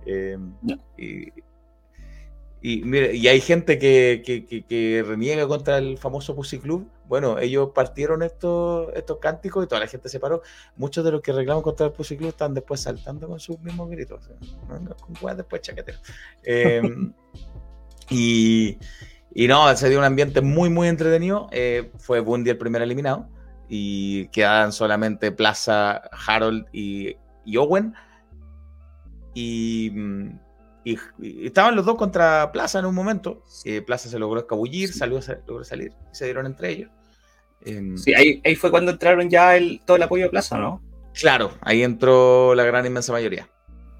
Eh, 0.07 0.37
y, 0.99 1.29
y, 2.67 2.83
mire, 2.83 3.15
y 3.15 3.29
hay 3.29 3.41
gente 3.43 3.79
que, 3.79 4.23
que- 4.25 4.47
que- 4.47 4.65
que 4.65 5.05
reniega 5.07 5.47
contra 5.47 5.77
el 5.79 5.99
famoso 5.99 6.35
Pussy 6.35 6.59
Club. 6.59 6.89
Bueno, 7.07 7.39
ellos 7.39 7.71
partieron 7.75 8.23
estos, 8.23 8.89
estos 8.95 9.19
cánticos 9.19 9.63
y 9.65 9.69
toda 9.69 9.81
la 9.83 9.87
gente 9.87 10.09
se 10.09 10.19
paró. 10.19 10.41
Muchos 10.77 11.05
de 11.05 11.13
los 11.13 11.21
que 11.21 11.33
reclaman 11.33 11.63
contra 11.63 11.87
el 11.87 11.93
Pussy 11.93 12.17
Club 12.17 12.31
están 12.31 12.55
después 12.55 12.81
saltando 12.81 13.29
con 13.29 13.39
sus 13.39 13.61
mismos 13.61 13.91
gritos. 13.91 14.31
Con 15.21 15.37
después 15.37 15.61
chaquetero. 15.61 15.99
Eh, 16.43 16.81
y, 18.11 18.79
y 19.35 19.49
no, 19.49 19.75
se 19.77 19.89
dio 19.89 19.99
un 19.99 20.05
ambiente 20.05 20.41
muy, 20.41 20.71
muy 20.71 20.89
entretenido. 20.89 21.49
Eh, 21.51 21.91
fue 21.99 22.21
Bundy 22.21 22.51
el 22.51 22.59
primer 22.59 22.83
eliminado. 22.83 23.29
Y 23.69 24.29
quedaban 24.29 24.73
solamente 24.73 25.33
Plaza, 25.33 26.03
Harold 26.27 26.67
y, 26.73 27.17
y 27.45 27.57
Owen. 27.57 27.95
Y, 29.35 29.91
mm, 29.93 30.39
y- 30.85 30.99
y 31.21 31.47
estaban 31.47 31.75
los 31.75 31.85
dos 31.87 31.97
contra 31.97 32.53
Plaza 32.53 32.79
en 32.79 32.85
un 32.87 32.95
momento. 32.95 33.43
Eh, 33.65 33.83
Plaza 33.83 34.09
se 34.09 34.19
logró 34.19 34.41
escabullir, 34.41 34.93
salió, 34.93 35.21
sa- 35.23 35.39
logró 35.47 35.65
salir 35.65 35.93
y 36.13 36.15
se 36.15 36.27
dieron 36.27 36.47
entre 36.47 36.71
ellos. 36.71 36.91
Em, 37.65 37.97
Sí, 37.97 38.15
ahí, 38.15 38.41
ahí 38.45 38.55
fue 38.55 38.71
cuando 38.71 38.93
entraron 38.93 39.29
ya 39.31 39.57
el, 39.57 39.81
todo 39.85 39.97
el 39.97 40.03
apoyo 40.03 40.25
de 40.25 40.31
Plaza, 40.31 40.59
¿no? 40.59 40.83
Claro, 41.15 41.53
ahí 41.63 41.83
entró 41.83 42.55
la 42.55 42.65
gran 42.65 42.85
inmensa 42.87 43.13
mayoría. 43.13 43.49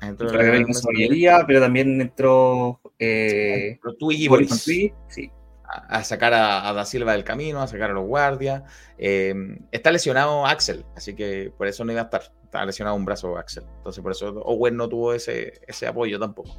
Entró 0.01 0.29
la 0.31 1.45
pero 1.47 1.61
también 1.61 2.01
entró. 2.01 2.81
Eh, 2.99 3.73
Entró 3.73 3.95
Twiggy 3.95 4.25
y 4.25 4.29
Boris 4.29 4.49
Boris. 4.51 4.65
Twiggy, 4.65 4.93
sí. 5.09 5.31
a, 5.65 5.99
a 5.99 6.05
sacar 6.05 6.35
a, 6.35 6.69
a 6.69 6.73
Da 6.73 6.85
Silva 6.85 7.13
del 7.13 7.25
camino, 7.25 7.63
a 7.63 7.67
sacar 7.67 7.91
a 7.91 7.95
los 7.95 8.07
guardias. 8.07 8.63
Eh, 8.99 9.35
está 9.73 9.91
lesionado 9.91 10.47
Axel, 10.47 10.85
así 10.97 11.15
que 11.15 11.53
por 11.57 11.67
eso 11.67 11.85
no 11.85 11.93
iba 11.93 12.03
a 12.03 12.05
estar. 12.05 12.23
Está 12.45 12.65
lesionado 12.67 12.97
un 12.97 13.05
brazo 13.05 13.37
Axel. 13.37 13.65
Entonces 13.79 14.03
por 14.03 14.13
eso 14.13 14.29
Owen 14.45 14.77
no 14.77 14.89
tuvo 14.89 15.15
ese, 15.15 15.55
ese 15.67 15.87
apoyo 15.87 16.19
tampoco. 16.19 16.57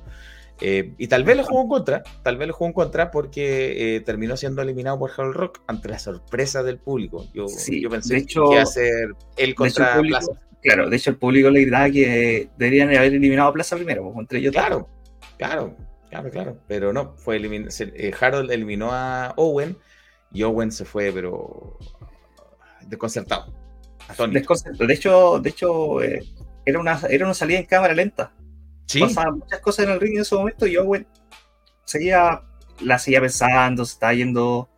Eh, 0.61 0.93
y 0.97 1.07
tal 1.07 1.25
vez 1.25 1.35
lo 1.35 1.43
jugó 1.43 1.63
en 1.63 1.67
contra, 1.67 2.03
tal 2.23 2.37
vez 2.37 2.47
lo 2.47 2.53
jugó 2.53 2.67
en 2.67 2.73
contra 2.73 3.11
porque 3.11 3.95
eh, 3.97 3.99
terminó 3.99 4.37
siendo 4.37 4.61
eliminado 4.61 4.97
por 4.97 5.11
Harold 5.11 5.35
Rock 5.35 5.59
ante 5.67 5.89
la 5.89 5.99
sorpresa 5.99 6.63
del 6.63 6.77
público. 6.79 7.25
Yo, 7.33 7.47
Sí, 7.49 7.81
yo 7.81 7.89
pensé 7.89 8.17
hecho- 8.17 8.45
que 8.45 8.53
iba 8.53 8.61
a 8.63 8.65
ser 8.65 9.09
él 9.35 9.49
hecho, 9.49 9.55
contra 9.55 9.89
el 9.91 9.97
público, 9.97 10.17
Plaza. 10.19 10.41
Claro, 10.65 10.89
de 10.89 10.97
hecho 10.97 11.09
el 11.11 11.17
público 11.17 11.49
le 11.49 11.61
gritaba 11.61 11.89
que 11.89 12.49
deberían 12.57 12.89
haber 12.89 13.13
eliminado 13.13 13.49
a 13.49 13.53
Plaza 13.53 13.75
primero, 13.77 14.03
pues, 14.03 14.17
entre 14.17 14.39
ellos. 14.39 14.51
Claro, 14.51 14.89
claro, 15.37 15.75
claro, 16.09 16.29
claro. 16.29 16.57
Pero 16.67 16.91
no, 16.91 17.15
fue 17.17 17.39
elimin- 17.39 17.69
eh, 17.95 18.13
Harold 18.19 18.51
eliminó 18.51 18.89
a 18.91 19.33
Owen 19.37 19.77
y 20.33 20.43
Owen 20.43 20.71
se 20.71 20.83
fue, 20.85 21.11
pero 21.13 21.77
desconcertado. 22.87 23.53
atónito. 24.07 24.39
Desconcerto. 24.39 24.85
De 24.85 24.93
hecho, 24.93 25.39
de 25.39 25.49
hecho 25.49 26.01
eh, 26.03 26.23
era, 26.65 26.79
una, 26.79 26.99
era 27.09 27.25
una 27.25 27.33
salida 27.33 27.59
en 27.59 27.65
cámara 27.65 27.93
lenta. 27.93 28.33
Sí. 28.87 28.99
Pasaban 28.99 29.39
muchas 29.39 29.59
cosas 29.61 29.85
en 29.85 29.91
el 29.93 29.99
ring 29.99 30.15
en 30.15 30.21
ese 30.21 30.35
momento 30.35 30.67
y 30.67 30.77
Owen 30.77 31.07
seguía, 31.85 32.41
la 32.81 32.99
seguía 32.99 33.21
pensando, 33.21 33.83
se 33.85 33.93
estaba 33.93 34.13
yendo, 34.13 34.69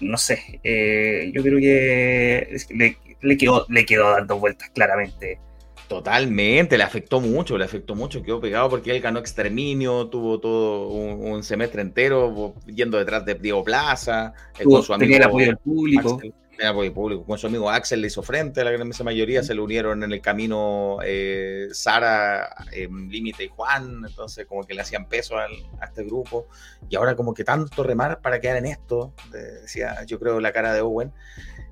no 0.00 0.16
sé, 0.18 0.60
eh, 0.64 1.30
yo 1.34 1.42
creo 1.42 1.58
que 1.58 2.56
le, 2.70 2.98
le 3.20 3.36
quedó, 3.36 3.66
le 3.68 3.84
quedó 3.86 4.10
dando 4.10 4.38
vueltas 4.38 4.70
claramente. 4.70 5.40
Totalmente, 5.88 6.76
le 6.76 6.82
afectó 6.82 7.20
mucho, 7.20 7.56
le 7.56 7.64
afectó 7.64 7.94
mucho, 7.94 8.20
quedó 8.22 8.40
pegado 8.40 8.68
porque 8.68 8.90
él 8.90 9.00
ganó 9.00 9.20
exterminio, 9.20 10.08
tuvo 10.08 10.40
todo 10.40 10.88
un, 10.88 11.30
un 11.32 11.42
semestre 11.44 11.80
entero 11.80 12.54
yendo 12.66 12.98
detrás 12.98 13.24
de 13.24 13.34
Diego 13.36 13.62
Plaza, 13.62 14.32
eh, 14.58 14.64
Tuvo- 14.64 14.76
con 14.78 14.82
su 14.82 14.98
tenía 14.98 15.18
el 15.18 15.22
amigo 15.22 15.36
apoyo 15.36 15.46
del 15.46 15.56
público. 15.58 16.14
Axel, 16.16 16.34
el 16.58 16.66
apoyo 16.66 16.92
público. 16.92 17.24
Con 17.24 17.38
su 17.38 17.46
amigo 17.46 17.70
Axel 17.70 18.00
le 18.00 18.08
hizo 18.08 18.22
frente, 18.24 18.62
a 18.62 18.64
la 18.64 18.72
gran 18.72 18.90
mayoría 19.04 19.44
se 19.44 19.54
le 19.54 19.60
unieron 19.60 20.02
en 20.02 20.12
el 20.12 20.20
camino 20.20 20.98
eh, 21.04 21.68
Sara, 21.70 22.48
eh, 22.72 22.88
Límite 22.90 23.44
y 23.44 23.48
Juan, 23.48 24.02
entonces 24.08 24.44
como 24.46 24.64
que 24.64 24.74
le 24.74 24.80
hacían 24.80 25.06
peso 25.08 25.36
al- 25.38 25.52
a 25.80 25.84
este 25.84 26.02
grupo, 26.02 26.48
y 26.88 26.96
ahora 26.96 27.14
como 27.14 27.32
que 27.32 27.44
tanto 27.44 27.84
remar 27.84 28.20
para 28.22 28.40
quedar 28.40 28.56
en 28.56 28.66
esto, 28.66 29.12
de- 29.30 29.60
decía 29.60 30.02
yo 30.04 30.18
creo 30.18 30.40
la 30.40 30.50
cara 30.52 30.72
de 30.74 30.80
Owen. 30.80 31.12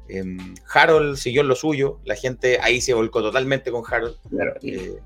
Em, 0.08 0.54
Harold 0.72 1.16
siguió 1.16 1.40
en 1.42 1.48
lo 1.48 1.54
suyo, 1.56 2.00
la 2.04 2.14
gente 2.14 2.58
ahí 2.60 2.80
se 2.80 2.94
volcó 2.94 3.22
totalmente 3.22 3.70
con 3.70 3.82
Harold. 3.90 4.16
Eh, 4.62 4.98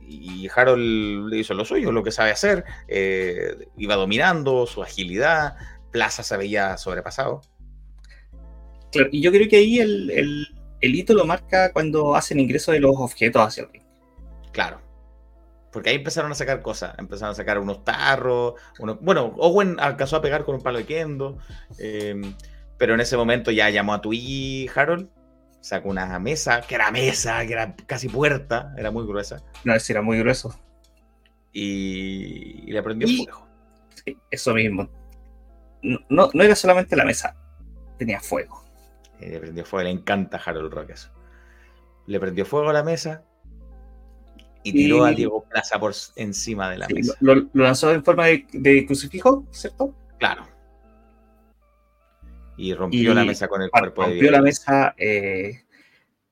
y, 0.00 0.44
y 0.44 0.48
Harold 0.54 1.32
hizo 1.34 1.52
lo 1.54 1.64
suyo, 1.64 1.92
lo 1.92 2.02
que 2.02 2.10
sabe 2.10 2.30
hacer, 2.30 2.64
eh, 2.86 3.68
iba 3.76 3.96
dominando 3.96 4.66
su 4.66 4.82
agilidad, 4.82 5.56
Plaza 5.90 6.22
se 6.22 6.36
veía 6.36 6.76
sobrepasado. 6.78 7.42
Claro, 8.92 9.08
y 9.12 9.20
yo 9.20 9.30
creo 9.30 9.48
que 9.48 9.56
ahí 9.56 9.80
el, 9.80 10.10
el, 10.10 10.46
el 10.80 10.94
hito 10.94 11.12
lo 11.14 11.26
marca 11.26 11.72
cuando 11.72 12.14
hacen 12.14 12.40
ingreso 12.40 12.72
de 12.72 12.80
los 12.80 12.94
objetos 12.96 13.42
hacia 13.42 13.64
el 13.64 13.70
ring. 13.72 13.82
Claro. 14.52 14.80
Porque 15.70 15.90
ahí 15.90 15.96
empezaron 15.96 16.32
a 16.32 16.34
sacar 16.34 16.62
cosas, 16.62 16.94
empezaron 16.98 17.32
a 17.32 17.34
sacar 17.34 17.58
unos 17.58 17.84
tarros, 17.84 18.54
unos- 18.78 18.98
bueno, 19.02 19.34
Owen 19.36 19.76
alcanzó 19.78 20.16
a 20.16 20.22
pegar 20.22 20.44
con 20.46 20.54
un 20.54 20.62
palo 20.62 20.78
de 20.78 20.86
kendo, 20.86 21.36
eh, 21.78 22.14
pero 22.78 22.94
en 22.94 23.00
ese 23.00 23.16
momento 23.16 23.50
ya 23.50 23.68
llamó 23.70 23.94
a 23.94 24.00
Twiggy 24.00 24.68
Harold, 24.74 25.08
sacó 25.60 25.88
una 25.88 26.18
mesa, 26.18 26.60
que 26.62 26.76
era 26.76 26.90
mesa, 26.90 27.44
que 27.46 27.52
era 27.52 27.74
casi 27.86 28.08
puerta, 28.08 28.72
era 28.78 28.90
muy 28.90 29.04
gruesa, 29.06 29.42
No, 29.64 29.74
ese 29.74 29.92
era 29.92 30.02
muy 30.02 30.18
grueso. 30.18 30.54
y, 31.52 32.62
y 32.68 32.72
le 32.72 32.82
prendió 32.82 33.08
Y- 33.08 33.24
fuego. 33.24 33.46
Sí, 34.04 34.16
eso 34.30 34.54
mismo. 34.54 34.88
No, 35.82 35.98
no, 36.08 36.30
no 36.32 36.42
era 36.42 36.54
solamente 36.54 36.94
la 36.96 37.04
mesa, 37.04 37.36
tenía 37.98 38.20
fuego. 38.20 38.64
Eh, 39.20 39.30
le 39.30 39.40
prendió 39.40 39.64
fuego, 39.64 39.84
le 39.84 39.90
encanta 39.90 40.40
Harold 40.44 40.72
Rock 40.72 40.90
eso. 40.90 41.10
Le 42.06 42.18
prendió 42.20 42.44
fuego 42.46 42.70
a 42.70 42.72
la 42.72 42.82
mesa 42.84 43.22
Y 44.62 44.72
tiró 44.72 45.04
a 45.04 45.10
Diego 45.10 45.44
Plaza 45.44 45.78
por 45.78 45.92
encima 46.16 46.70
de 46.70 46.78
la 46.78 46.86
Sí, 46.86 46.94
mesa. 46.94 47.14
lo, 47.20 47.34
lo 47.34 47.64
lanzó 47.64 47.92
en 47.92 48.04
forma 48.04 48.26
de, 48.26 48.46
de 48.52 48.86
crucifijo, 48.86 49.44
¿cierto? 49.50 49.94
Claro. 50.18 50.46
Y 52.58 52.74
rompió 52.74 53.14
Y 53.14 53.14
la 53.14 53.24
mesa 53.24 53.48
con 53.48 53.62
el 53.62 53.72
cuerpo 53.72 54.02
de 54.02 54.04
rompió 54.04 54.30
la 54.30 54.42
mesa. 54.42 54.94
eh, 54.98 55.62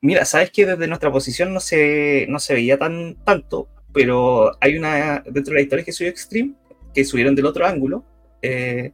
Mira, 0.02 0.24
sabes 0.24 0.50
que 0.50 0.66
desde 0.66 0.86
nuestra 0.88 1.12
posición 1.12 1.54
no 1.54 1.60
se, 1.60 2.26
no 2.28 2.38
se 2.38 2.54
veía 2.54 2.78
tan 2.78 3.16
tanto, 3.24 3.68
pero 3.92 4.52
hay 4.60 4.76
una 4.78 5.22
dentro 5.26 5.52
de 5.52 5.56
la 5.56 5.62
historia 5.62 5.84
que 5.84 5.92
subió 5.92 6.10
Extreme, 6.10 6.54
que 6.94 7.04
subieron 7.04 7.34
del 7.34 7.46
otro 7.46 7.66
ángulo. 7.66 8.04
eh, 8.42 8.92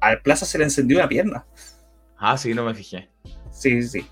al 0.00 0.22
Plaza 0.22 0.46
se 0.46 0.58
le 0.58 0.64
encendió 0.64 0.98
una 0.98 1.08
pierna. 1.08 1.46
Ah, 2.16 2.36
sí, 2.36 2.54
no 2.54 2.64
me 2.64 2.74
fijé. 2.74 3.08
Sí, 3.50 3.82
sí, 3.82 3.88
sí. 3.88 4.10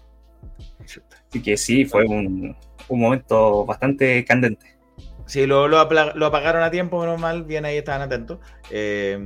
Así 1.28 1.42
que 1.42 1.56
sí, 1.56 1.84
fue 1.84 2.04
un, 2.06 2.56
un 2.88 3.00
momento 3.00 3.64
bastante 3.66 4.24
candente. 4.24 4.78
Sí, 5.26 5.46
lo, 5.46 5.68
lo 5.68 5.78
apagaron 5.78 6.62
a 6.62 6.70
tiempo, 6.70 7.00
menos 7.00 7.18
mal, 7.18 7.44
bien 7.44 7.64
ahí 7.64 7.76
estaban 7.78 8.02
atentos. 8.02 8.38
Eh, 8.70 9.18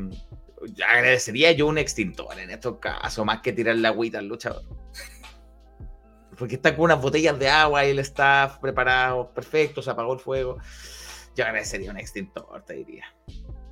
agradecería 0.89 1.53
yo 1.53 1.67
un 1.67 1.79
extintor 1.79 2.39
en 2.39 2.51
estos 2.51 2.79
casos, 2.79 3.25
más 3.25 3.41
que 3.41 3.53
tirar 3.53 3.77
la 3.77 3.89
agüita 3.89 4.19
al 4.19 4.27
luchador. 4.27 4.63
Porque 6.39 6.57
está 6.57 6.75
con 6.75 6.87
unas 6.87 7.01
botellas 7.01 7.39
de 7.39 7.49
agua 7.49 7.85
y 7.87 7.91
el 7.91 7.99
staff 8.01 8.59
preparado, 8.59 9.33
perfecto, 9.33 9.81
se 9.83 9.91
apagó 9.91 10.13
el 10.13 10.21
fuego. 10.21 10.59
Yo 11.35 11.45
agradecería 11.45 11.91
un 11.91 11.99
extintor, 11.99 12.63
te 12.67 12.75
diría. 12.75 13.05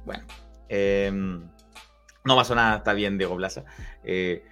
Bueno, 0.05 0.25
eh, 0.69 1.11
no 2.25 2.37
pasó 2.37 2.55
nada, 2.55 2.79
está 2.79 2.95
bien 2.95 3.19
Diego 3.19 3.37
Plaza. 3.37 3.65
Eh, 4.03 4.45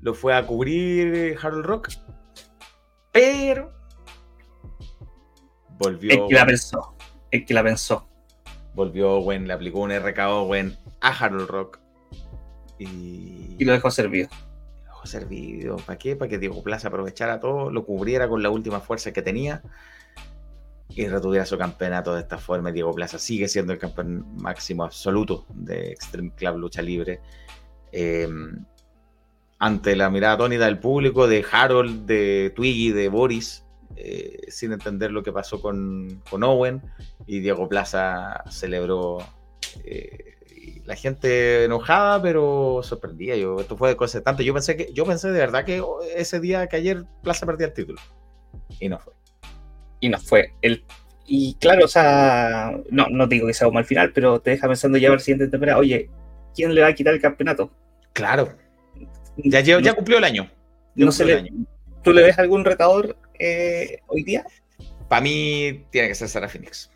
lo 0.00 0.14
fue 0.14 0.34
a 0.34 0.46
cubrir 0.46 1.38
Harold 1.40 1.64
Rock, 1.64 1.88
pero 3.12 3.72
volvió. 5.70 6.12
El 6.12 6.28
que 6.28 6.34
la 6.34 6.46
pensó, 6.46 6.96
el 7.30 7.46
que 7.46 7.54
la 7.54 7.62
pensó. 7.62 8.08
Volvió 8.74 9.12
Owen, 9.12 9.46
le 9.46 9.54
aplicó 9.54 9.80
un 9.80 9.92
RK 9.92 10.18
Owen 10.28 10.76
a 11.04 11.10
Harold 11.10 11.48
Rock. 11.48 11.78
Y, 12.78 13.56
Y 13.58 13.64
lo 13.64 13.72
dejó 13.72 13.90
servido. 13.90 14.28
lo 14.80 14.92
dejó 14.92 15.06
servido. 15.06 15.76
¿Para 15.76 15.98
qué? 15.98 16.16
Para 16.16 16.28
que 16.28 16.38
Diego 16.38 16.62
Plaza 16.62 16.88
aprovechara 16.88 17.40
todo, 17.40 17.70
lo 17.70 17.84
cubriera 17.84 18.28
con 18.28 18.42
la 18.42 18.50
última 18.50 18.80
fuerza 18.80 19.12
que 19.12 19.22
tenía 19.22 19.62
y 20.88 21.06
retuviera 21.06 21.44
su 21.46 21.58
campeonato 21.58 22.14
de 22.14 22.20
esta 22.20 22.38
forma. 22.38 22.72
Diego 22.72 22.92
Plaza 22.94 23.18
sigue 23.18 23.48
siendo 23.48 23.72
el 23.72 23.78
campeón 23.78 24.36
máximo 24.36 24.84
absoluto 24.84 25.46
de 25.54 25.90
Extreme 25.92 26.32
Club 26.36 26.56
Lucha 26.58 26.82
Libre. 26.82 27.20
Eh, 27.92 28.28
ante 29.58 29.96
la 29.96 30.10
mirada 30.10 30.34
atónita 30.34 30.64
del 30.66 30.78
público, 30.78 31.26
de 31.26 31.44
Harold, 31.50 32.06
de 32.06 32.52
Twiggy, 32.54 32.92
de 32.92 33.08
Boris, 33.08 33.64
eh, 33.96 34.38
sin 34.48 34.72
entender 34.72 35.10
lo 35.10 35.22
que 35.22 35.32
pasó 35.32 35.60
con, 35.60 36.22
con 36.28 36.42
Owen, 36.42 36.82
y 37.26 37.40
Diego 37.40 37.68
Plaza 37.68 38.42
celebró. 38.50 39.18
eh, 39.84 40.33
y 40.64 40.82
la 40.84 40.96
gente 40.96 41.64
enojada, 41.64 42.22
pero 42.22 42.80
sorprendida. 42.82 43.36
Yo, 43.36 43.60
esto 43.60 43.76
fue 43.76 43.96
tanto. 44.24 44.42
Yo 44.42 44.54
pensé 44.54 44.76
que, 44.76 44.92
yo 44.92 45.04
pensé 45.04 45.30
de 45.30 45.38
verdad 45.38 45.64
que 45.64 45.82
ese 46.16 46.40
día 46.40 46.66
que 46.66 46.76
ayer 46.76 47.04
Plaza 47.22 47.46
perdía 47.46 47.68
el 47.68 47.74
título. 47.74 48.00
Y 48.80 48.88
no 48.88 48.98
fue. 48.98 49.12
Y 50.00 50.08
no 50.08 50.18
fue. 50.18 50.54
El, 50.62 50.84
y 51.26 51.54
claro, 51.54 51.84
o 51.84 51.88
sea, 51.88 52.78
no, 52.90 53.06
no 53.10 53.26
digo 53.26 53.46
que 53.46 53.54
sea 53.54 53.68
un 53.68 53.74
mal 53.74 53.84
final, 53.84 54.12
pero 54.12 54.40
te 54.40 54.50
deja 54.50 54.68
pensando 54.68 54.98
ya 54.98 55.08
para 55.08 55.16
la 55.16 55.24
siguiente 55.24 55.48
temporada, 55.48 55.78
oye, 55.78 56.10
¿quién 56.54 56.74
le 56.74 56.82
va 56.82 56.88
a 56.88 56.94
quitar 56.94 57.14
el 57.14 57.20
campeonato? 57.20 57.70
Claro. 58.12 58.56
Ya, 59.36 59.60
ya, 59.60 59.80
ya 59.80 59.94
cumplió 59.94 60.18
el 60.18 60.24
año. 60.24 60.50
Ya 60.94 61.06
No 61.06 61.10
cumplió 61.10 61.26
le, 61.26 61.40
año. 61.40 61.66
¿Tú 62.02 62.12
le 62.12 62.22
ves 62.22 62.38
algún 62.38 62.64
retador 62.64 63.16
eh, 63.38 64.00
hoy 64.06 64.22
día? 64.22 64.44
Para 65.08 65.22
mí 65.22 65.86
tiene 65.90 66.08
que 66.08 66.14
ser 66.14 66.28
Sara 66.28 66.48
Phoenix. 66.48 66.90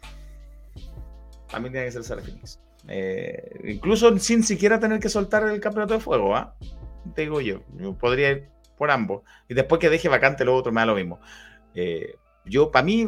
Para 1.49 1.61
mí 1.61 1.71
tiene 1.71 1.87
que 1.87 1.93
ser 1.93 2.05
Sara 2.05 2.23
Phoenix. 2.23 2.61
Eh, 2.87 3.61
incluso 3.65 4.17
sin 4.19 4.43
siquiera 4.43 4.79
tener 4.79 5.01
que 5.01 5.09
soltar 5.09 5.43
el 5.49 5.61
campeonato 5.61 5.95
de 5.95 6.01
fuego, 6.01 6.37
¿ah? 6.37 6.55
Te 7.15 7.23
digo 7.23 7.41
yo. 7.41 7.63
Podría 7.99 8.31
ir 8.31 8.49
por 8.77 8.91
ambos. 8.91 9.23
Y 9.49 9.55
después 9.55 9.81
que 9.81 9.91
deje 9.91 10.09
vacante 10.09 10.45
lo 10.45 10.55
otro 10.55 10.73
me 10.73 10.81
da 10.81 10.87
lo 10.87 10.95
mismo. 10.95 11.21
Eh, 11.75 12.17
yo, 12.45 12.71
para 12.71 12.85
mí, 12.85 13.07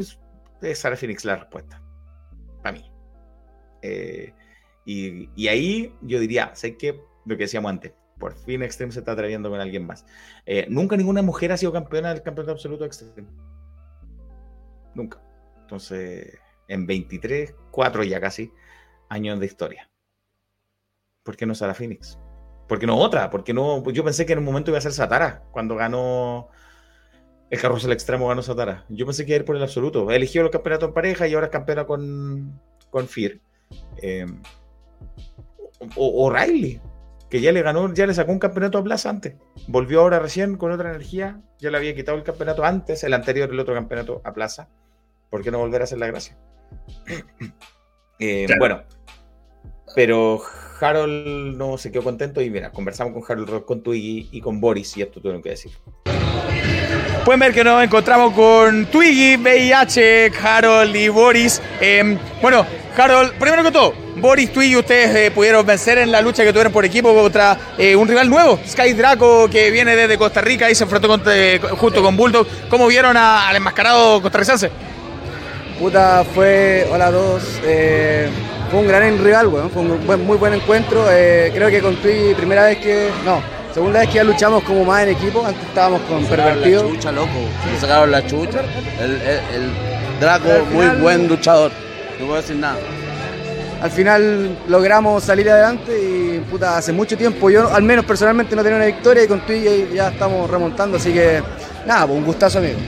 es 0.63 0.79
Sara 0.79 0.97
Phoenix 0.97 1.25
la 1.25 1.37
respuesta. 1.37 1.83
Para 2.63 2.79
mí. 2.79 2.91
Eh, 3.83 4.35
y, 4.85 5.49
ahí 5.49 5.95
yo 6.03 6.19
diría, 6.19 6.55
sé 6.55 6.77
que 6.77 7.01
lo 7.25 7.37
que 7.37 7.45
decíamos 7.45 7.71
antes, 7.71 7.93
por 8.19 8.35
fin 8.35 8.63
Extreme 8.63 8.93
se 8.93 8.99
está 8.99 9.13
atreviendo 9.13 9.51
con 9.51 9.61
alguien 9.61 9.87
más. 9.87 10.05
Nunca 10.69 10.97
ninguna 10.97 11.23
mujer 11.23 11.53
ha 11.53 11.57
sido 11.57 11.73
campeona 11.73 12.13
del 12.13 12.23
campeonato 12.23 12.53
absoluto 12.53 12.85
de 12.85 12.89
Extreme. 12.89 13.29
Nunca. 14.95 15.23
Entonces, 15.61 16.39
en 16.69 16.87
23, 16.87 17.55
4 17.71 18.05
ya 18.05 18.21
casi 18.21 18.53
años 19.11 19.39
de 19.39 19.47
historia. 19.47 19.91
¿Por 21.23 21.37
qué 21.37 21.45
no 21.45 21.55
Sara 21.55 21.75
Phoenix? 21.75 22.19
¿Por 22.67 22.79
qué 22.79 22.87
no 22.87 22.97
otra? 22.97 23.29
¿Por 23.29 23.45
qué 23.45 23.53
no? 23.53 23.83
Yo 23.91 24.05
pensé 24.05 24.25
que 24.25 24.33
en 24.33 24.39
un 24.39 24.45
momento 24.45 24.71
iba 24.71 24.79
a 24.79 24.81
ser 24.81 24.93
Satara 24.93 25.43
cuando 25.51 25.77
ganó 25.77 26.49
el 27.51 27.61
carrusel 27.61 27.93
extremo, 27.93 28.29
ganó 28.29 28.43
Satara. 28.43 28.87
Yo 28.89 29.05
pensé 29.05 29.27
que 29.27 29.33
iba 29.33 29.37
a 29.37 29.41
ir 29.41 29.45
por 29.45 29.57
el 29.57 29.63
absoluto. 29.63 30.11
Eligió 30.11 30.43
los 30.43 30.51
campeonatos 30.51 30.89
en 30.89 30.95
pareja 30.95 31.29
y 31.29 31.35
ahora 31.35 31.47
es 31.47 31.53
campeona 31.53 31.85
con, 31.85 32.59
con 32.91 33.07
Fear. 33.09 33.39
Eh, 34.01 34.27
o, 35.97 36.27
o 36.27 36.31
Riley, 36.31 36.81
que 37.29 37.41
ya 37.41 37.53
le 37.53 37.63
ganó, 37.63 37.93
ya 37.93 38.07
le 38.07 38.15
sacó 38.15 38.33
un 38.33 38.39
campeonato 38.39 38.79
a 38.79 38.85
Plaza 38.85 39.11
antes. 39.11 39.35
Volvió 39.67 40.01
ahora 40.01 40.21
recién 40.21 40.57
con 40.57 40.73
otra 40.73 40.91
energía. 40.91 41.41
Ya 41.59 41.71
le 41.71 41.77
había 41.77 41.95
quitado 41.95 42.17
el 42.19 42.25
campeonato 42.25 42.65
antes, 42.65 43.03
el 43.05 43.15
anterior, 43.15 43.51
el 43.51 43.61
otro 43.61 43.75
campeonato 43.75 44.23
a 44.25 44.33
Plaza. 44.33 44.69
¿Por 45.29 45.43
qué 45.43 45.51
no 45.51 45.59
volver 45.59 45.81
a 45.81 45.85
hacer 45.85 45.99
la 45.99 46.07
gracia? 46.07 46.39
Eh, 48.23 48.45
Claro. 48.45 48.59
Bueno, 48.59 48.83
pero 49.95 50.43
Harold 50.81 51.57
no 51.57 51.77
se 51.79 51.91
quedó 51.93 52.03
contento 52.05 52.41
y 52.41 52.49
mira, 52.51 52.71
conversamos 52.71 53.13
con 53.13 53.23
Harold 53.29 53.49
Rock, 53.51 53.67
con 53.67 53.83
Twiggy 53.83 54.29
y 54.33 54.41
con 54.41 54.61
Boris 54.61 54.97
y 54.97 55.03
esto 55.03 55.21
tuvieron 55.21 55.43
que 55.43 55.51
decir. 55.51 55.73
Pueden 57.25 57.41
ver 57.41 57.53
que 57.53 57.63
nos 57.63 57.83
encontramos 57.85 58.33
con 58.33 58.87
Twiggy, 58.87 59.37
VIH, 59.37 60.33
Harold 60.43 60.97
y 60.97 61.09
Boris. 61.09 61.61
Eh, 61.81 62.17
bueno, 62.41 62.65
Harold, 62.97 63.33
primero 63.35 63.63
que 63.63 63.71
todo, 63.71 63.93
Boris, 64.17 64.51
Twiggy, 64.53 64.77
ustedes 64.77 65.15
eh, 65.15 65.31
pudieron 65.31 65.65
vencer 65.67 65.99
en 65.99 66.11
la 66.11 66.23
lucha 66.23 66.45
que 66.45 66.51
tuvieron 66.51 66.73
por 66.73 66.85
equipo 66.87 67.15
contra 67.15 67.59
eh, 67.77 67.95
un 67.95 68.09
rival 68.09 68.31
nuevo, 68.31 68.59
Sky 68.67 68.95
Draco, 68.95 69.49
que 69.51 69.71
viene 69.71 69.95
desde 69.97 70.17
Costa 70.17 70.41
Rica 70.41 70.71
y 70.71 70.75
se 70.75 70.85
enfrentó 70.85 71.09
con- 71.09 71.23
eh, 71.27 71.61
junto 71.77 72.03
con 72.03 72.17
Bulldog. 72.17 72.47
¿Cómo 72.71 72.87
vieron 72.87 73.17
a- 73.19 73.49
al 73.49 73.57
enmascarado 73.57 74.23
costarricense? 74.23 74.71
Puta, 75.79 76.25
fue. 76.35 76.87
Hola 76.91 77.09
a 77.09 77.11
todos. 77.11 77.61
Fue 78.71 78.81
un 78.81 78.89
gran 78.89 79.23
rival, 79.23 79.49
weón. 79.49 79.71
Fue 79.71 79.83
un 79.83 80.07
buen- 80.07 80.25
muy 80.27 80.37
buen 80.39 80.55
encuentro. 80.55 81.05
eh, 81.11 81.51
creo 81.55 81.69
que 81.71 81.81
con 81.81 81.97
Twiggy, 81.97 82.35
primera 82.35 82.65
vez 82.65 82.79
que. 82.79 83.09
No, 83.25 83.43
segunda 83.75 84.01
vez 84.01 84.09
que 84.09 84.15
ya 84.17 84.25
luchamos 84.25 84.63
como 84.65 84.85
más 84.85 85.03
en 85.03 85.11
equipo. 85.11 85.45
Antes 85.45 85.63
estábamos 85.65 86.01
con 86.03 86.25
Pervertido. 86.25 86.85
La 86.85 86.91
chucha, 86.91 87.13
loco. 87.13 87.29
Le 87.73 87.81
sacaron 87.81 88.11
la 88.11 88.27
chucha. 88.27 88.61
El, 89.01 89.11
el- 89.13 89.21
el 89.55 89.71
Draco, 90.21 90.49
muy 90.73 90.87
buen 91.01 91.29
luchador. 91.29 91.71
No 92.19 92.27
puedo 92.27 92.41
decir 92.41 92.57
nada. 92.57 92.77
Al 93.83 93.91
final 93.91 94.59
logramos 94.69 95.25
salir 95.25 95.49
adelante 95.49 95.91
y 95.99 96.39
puta, 96.51 96.77
hace 96.77 96.93
mucho 96.93 97.17
tiempo 97.17 97.49
yo 97.49 97.73
al 97.75 97.83
menos 97.83 98.05
personalmente 98.05 98.55
no 98.55 98.63
tenía 98.63 98.77
una 98.77 98.85
victoria 98.85 99.25
y 99.25 99.27
con 99.27 99.41
Twiggy 99.41 99.95
ya 99.95 100.09
estamos 100.09 100.51
remontando, 100.51 100.99
así 100.99 101.15
que 101.15 101.43
nada, 101.87 102.07
pues 102.07 102.19
un 102.19 102.25
gustazo 102.27 102.59
amigo. 102.59 102.79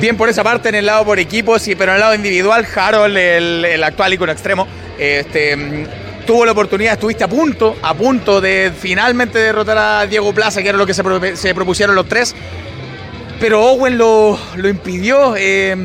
Bien 0.00 0.16
por 0.16 0.28
esa 0.28 0.42
parte 0.44 0.68
en 0.68 0.74
el 0.76 0.86
lado 0.86 1.04
por 1.04 1.18
equipos, 1.18 1.62
pero 1.78 1.92
en 1.92 1.94
el 1.96 2.00
lado 2.00 2.14
individual, 2.14 2.66
Harold, 2.74 3.16
el, 3.16 3.64
el 3.64 3.84
actual 3.84 4.12
icono 4.12 4.32
extremo, 4.32 4.66
este, 4.98 5.86
tuvo 6.26 6.44
la 6.44 6.52
oportunidad, 6.52 6.94
estuviste 6.94 7.24
a 7.24 7.28
punto, 7.28 7.76
a 7.82 7.94
punto 7.94 8.40
de 8.40 8.72
finalmente 8.78 9.38
derrotar 9.38 9.78
a 9.78 10.06
Diego 10.06 10.32
Plaza, 10.34 10.62
que 10.62 10.68
era 10.68 10.78
lo 10.78 10.86
que 10.86 10.94
se, 10.94 11.02
pro- 11.02 11.36
se 11.36 11.54
propusieron 11.54 11.94
los 11.94 12.06
tres, 12.08 12.34
pero 13.40 13.62
Owen 13.62 13.96
lo, 13.98 14.38
lo 14.56 14.68
impidió. 14.68 15.34
eh, 15.36 15.76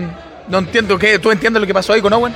no 0.50 0.58
entiendo 0.58 0.98
qué, 0.98 1.20
¿tú 1.20 1.30
entiendes 1.32 1.62
lo 1.62 1.68
que 1.68 1.74
pasó 1.74 1.94
ahí 1.94 2.02
con 2.02 2.12
Owen? 2.12 2.34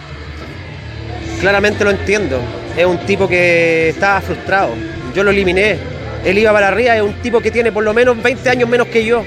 Claramente 1.41 1.83
lo 1.83 1.89
entiendo. 1.91 2.39
Es 2.77 2.85
un 2.85 2.99
tipo 3.05 3.27
que 3.27 3.89
estaba 3.89 4.21
frustrado. 4.21 4.69
Yo 5.15 5.23
lo 5.23 5.31
eliminé. 5.31 5.77
Él 6.23 6.37
iba 6.37 6.53
para 6.53 6.67
arriba, 6.69 6.95
es 6.95 7.01
un 7.01 7.13
tipo 7.21 7.41
que 7.41 7.51
tiene 7.51 7.71
por 7.71 7.83
lo 7.83 7.93
menos 7.93 8.21
20 8.21 8.49
años 8.49 8.69
menos 8.69 8.87
que 8.87 9.03
yo. 9.03 9.23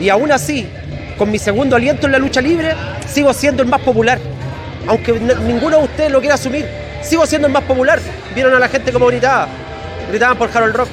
Y 0.00 0.08
aún 0.08 0.30
así, 0.32 0.68
con 1.16 1.30
mi 1.30 1.38
segundo 1.38 1.76
aliento 1.76 2.06
en 2.06 2.12
la 2.12 2.18
lucha 2.18 2.40
libre, 2.40 2.74
sigo 3.08 3.32
siendo 3.32 3.62
el 3.62 3.68
más 3.68 3.80
popular. 3.80 4.18
Aunque 4.86 5.12
ninguno 5.12 5.78
de 5.78 5.84
ustedes 5.84 6.12
lo 6.12 6.20
quiera 6.20 6.34
asumir, 6.36 6.66
sigo 7.02 7.26
siendo 7.26 7.48
el 7.48 7.52
más 7.52 7.64
popular. 7.64 7.98
Vieron 8.34 8.54
a 8.54 8.58
la 8.58 8.68
gente 8.68 8.92
como 8.92 9.06
gritaba. 9.06 9.48
Gritaban 10.10 10.36
por 10.36 10.50
Harold 10.54 10.76
Rock. 10.76 10.88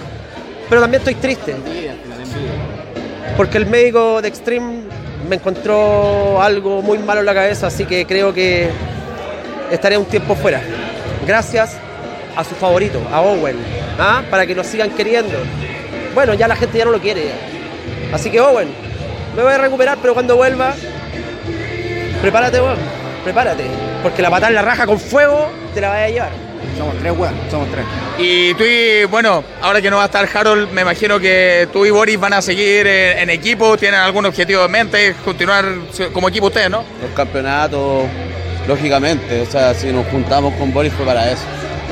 Pero 0.69 0.81
también 0.81 1.01
estoy 1.01 1.15
triste. 1.15 1.55
Porque 3.37 3.57
el 3.57 3.65
médico 3.65 4.21
de 4.21 4.27
Extreme 4.27 4.83
me 5.27 5.35
encontró 5.35 6.41
algo 6.41 6.81
muy 6.81 6.97
malo 6.99 7.21
en 7.21 7.25
la 7.25 7.33
cabeza, 7.33 7.67
así 7.67 7.85
que 7.85 8.05
creo 8.05 8.33
que 8.33 8.69
estaré 9.71 9.97
un 9.97 10.05
tiempo 10.05 10.35
fuera. 10.35 10.61
Gracias 11.25 11.77
a 12.35 12.43
su 12.43 12.55
favorito, 12.55 13.01
a 13.11 13.21
Owen, 13.21 13.55
¿ah? 13.99 14.23
para 14.29 14.45
que 14.45 14.55
lo 14.55 14.63
sigan 14.63 14.91
queriendo. 14.91 15.37
Bueno, 16.13 16.33
ya 16.33 16.47
la 16.47 16.55
gente 16.55 16.77
ya 16.77 16.85
no 16.85 16.91
lo 16.91 16.99
quiere. 16.99 17.31
Así 18.11 18.29
que 18.29 18.39
Owen, 18.39 18.67
me 19.35 19.43
voy 19.43 19.53
a 19.53 19.57
recuperar, 19.57 19.97
pero 20.01 20.13
cuando 20.13 20.35
vuelva, 20.35 20.73
prepárate, 22.21 22.61
weón. 22.61 22.77
prepárate. 23.23 23.65
Porque 24.01 24.21
la 24.21 24.29
patada 24.29 24.49
en 24.49 24.55
la 24.55 24.61
raja 24.61 24.85
con 24.85 24.99
fuego 24.99 25.49
te 25.73 25.81
la 25.81 25.89
vaya 25.89 26.03
a 26.03 26.09
llevar. 26.09 26.29
Somos 26.77 26.95
tres, 26.99 27.13
weón, 27.15 27.33
somos 27.51 27.69
tres. 27.71 27.85
Y 28.17 28.53
tú 28.55 28.63
y, 28.63 29.05
bueno, 29.05 29.43
ahora 29.61 29.81
que 29.81 29.89
no 29.89 29.97
va 29.97 30.03
a 30.03 30.05
estar 30.05 30.27
Harold, 30.33 30.71
me 30.71 30.81
imagino 30.81 31.19
que 31.19 31.67
tú 31.71 31.85
y 31.85 31.91
Boris 31.91 32.19
van 32.19 32.33
a 32.33 32.41
seguir 32.41 32.87
en, 32.87 33.19
en 33.19 33.29
equipo, 33.29 33.77
tienen 33.77 33.99
algún 33.99 34.25
objetivo 34.25 34.65
en 34.65 34.71
mente, 34.71 35.15
continuar 35.23 35.65
como 36.11 36.29
equipo 36.29 36.47
ustedes, 36.47 36.69
¿no? 36.69 36.83
Los 37.01 37.11
campeonatos, 37.15 38.05
lógicamente, 38.67 39.41
o 39.41 39.45
sea, 39.45 39.73
si 39.73 39.91
nos 39.91 40.07
juntamos 40.07 40.53
con 40.55 40.73
Boris 40.73 40.93
fue 40.93 41.05
para 41.05 41.29
eso, 41.31 41.43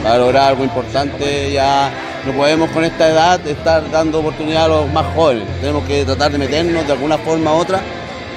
para 0.04 0.18
lograr 0.18 0.50
algo 0.50 0.64
importante. 0.64 1.52
Ya 1.52 1.92
no 2.26 2.34
podemos 2.34 2.70
con 2.72 2.84
esta 2.84 3.10
edad 3.10 3.48
estar 3.48 3.90
dando 3.90 4.20
oportunidad 4.20 4.66
a 4.66 4.68
los 4.68 4.92
más 4.92 5.06
jóvenes. 5.16 5.48
Tenemos 5.60 5.86
que 5.86 6.06
tratar 6.06 6.32
de 6.32 6.38
meternos 6.38 6.86
de 6.86 6.94
alguna 6.94 7.18
forma 7.18 7.54
u 7.54 7.58
otra 7.58 7.82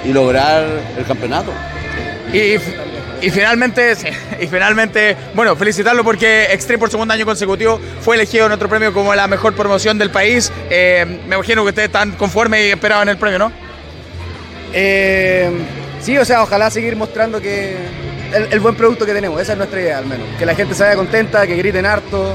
y 0.04 0.12
lograr 0.12 0.66
el 0.96 1.04
campeonato. 1.04 1.52
Y, 2.32 2.56
y 3.26 3.30
finalmente, 3.30 3.94
y 4.40 4.46
finalmente, 4.46 5.16
bueno, 5.34 5.54
felicitarlo 5.56 6.02
porque 6.02 6.44
Extreme 6.50 6.78
por 6.78 6.90
segundo 6.90 7.14
año 7.14 7.24
consecutivo 7.24 7.80
fue 8.00 8.16
elegido 8.16 8.46
en 8.46 8.52
otro 8.52 8.68
premio 8.68 8.92
como 8.92 9.14
la 9.14 9.26
mejor 9.28 9.54
promoción 9.54 9.98
del 9.98 10.10
país. 10.10 10.50
Eh, 10.70 11.20
me 11.26 11.36
imagino 11.36 11.62
que 11.62 11.68
ustedes 11.68 11.88
están 11.88 12.12
conformes 12.12 12.66
y 12.66 12.70
esperaban 12.70 13.08
el 13.08 13.16
premio, 13.16 13.38
¿no? 13.38 13.52
Eh, 14.72 15.50
sí, 16.00 16.18
o 16.18 16.24
sea, 16.24 16.42
ojalá 16.42 16.70
seguir 16.70 16.96
mostrando 16.96 17.40
que 17.40 17.76
el, 18.34 18.48
el 18.50 18.60
buen 18.60 18.74
producto 18.74 19.06
que 19.06 19.12
tenemos, 19.12 19.40
esa 19.40 19.52
es 19.52 19.58
nuestra 19.58 19.80
idea 19.80 19.98
al 19.98 20.06
menos. 20.06 20.26
Que 20.38 20.46
la 20.46 20.54
gente 20.54 20.74
se 20.74 20.82
vaya 20.82 20.96
contenta, 20.96 21.46
que 21.46 21.54
griten 21.56 21.86
harto. 21.86 22.34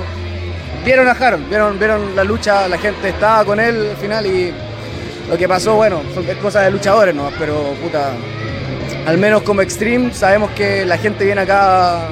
Vieron 0.86 1.08
a 1.08 1.12
Harold, 1.12 1.50
vieron, 1.50 1.78
vieron 1.78 2.16
la 2.16 2.24
lucha, 2.24 2.68
la 2.68 2.78
gente 2.78 3.10
estaba 3.10 3.46
con 3.46 3.60
él 3.60 3.90
al 3.92 3.98
final 3.98 4.26
y 4.26 4.54
lo 5.30 5.38
que 5.38 5.48
pasó, 5.48 5.76
bueno, 5.76 6.02
son 6.14 6.28
es 6.28 6.38
cosas 6.38 6.66
de 6.66 6.72
luchadores 6.72 7.14
nomás, 7.14 7.34
pero 7.38 7.74
puta, 7.82 8.12
al 9.06 9.18
menos 9.18 9.44
como 9.44 9.62
Extreme 9.62 10.14
sabemos 10.14 10.52
que 10.52 10.86
la 10.86 10.98
gente 10.98 11.26
viene 11.26 11.42
acá 11.42 12.08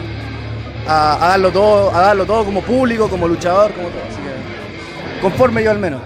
a, 0.87 1.25
a 1.25 1.27
darlo 1.29 1.51
todo, 1.51 1.95
a 1.95 2.01
darlo 2.01 2.25
todo 2.25 2.45
como 2.45 2.61
público, 2.61 3.09
como 3.09 3.27
luchador, 3.27 3.71
como 3.71 3.87
todo. 3.89 4.01
Así 4.07 4.17
que 4.17 5.21
conforme 5.21 5.63
yo 5.63 5.71
al 5.71 5.79
menos. 5.79 6.01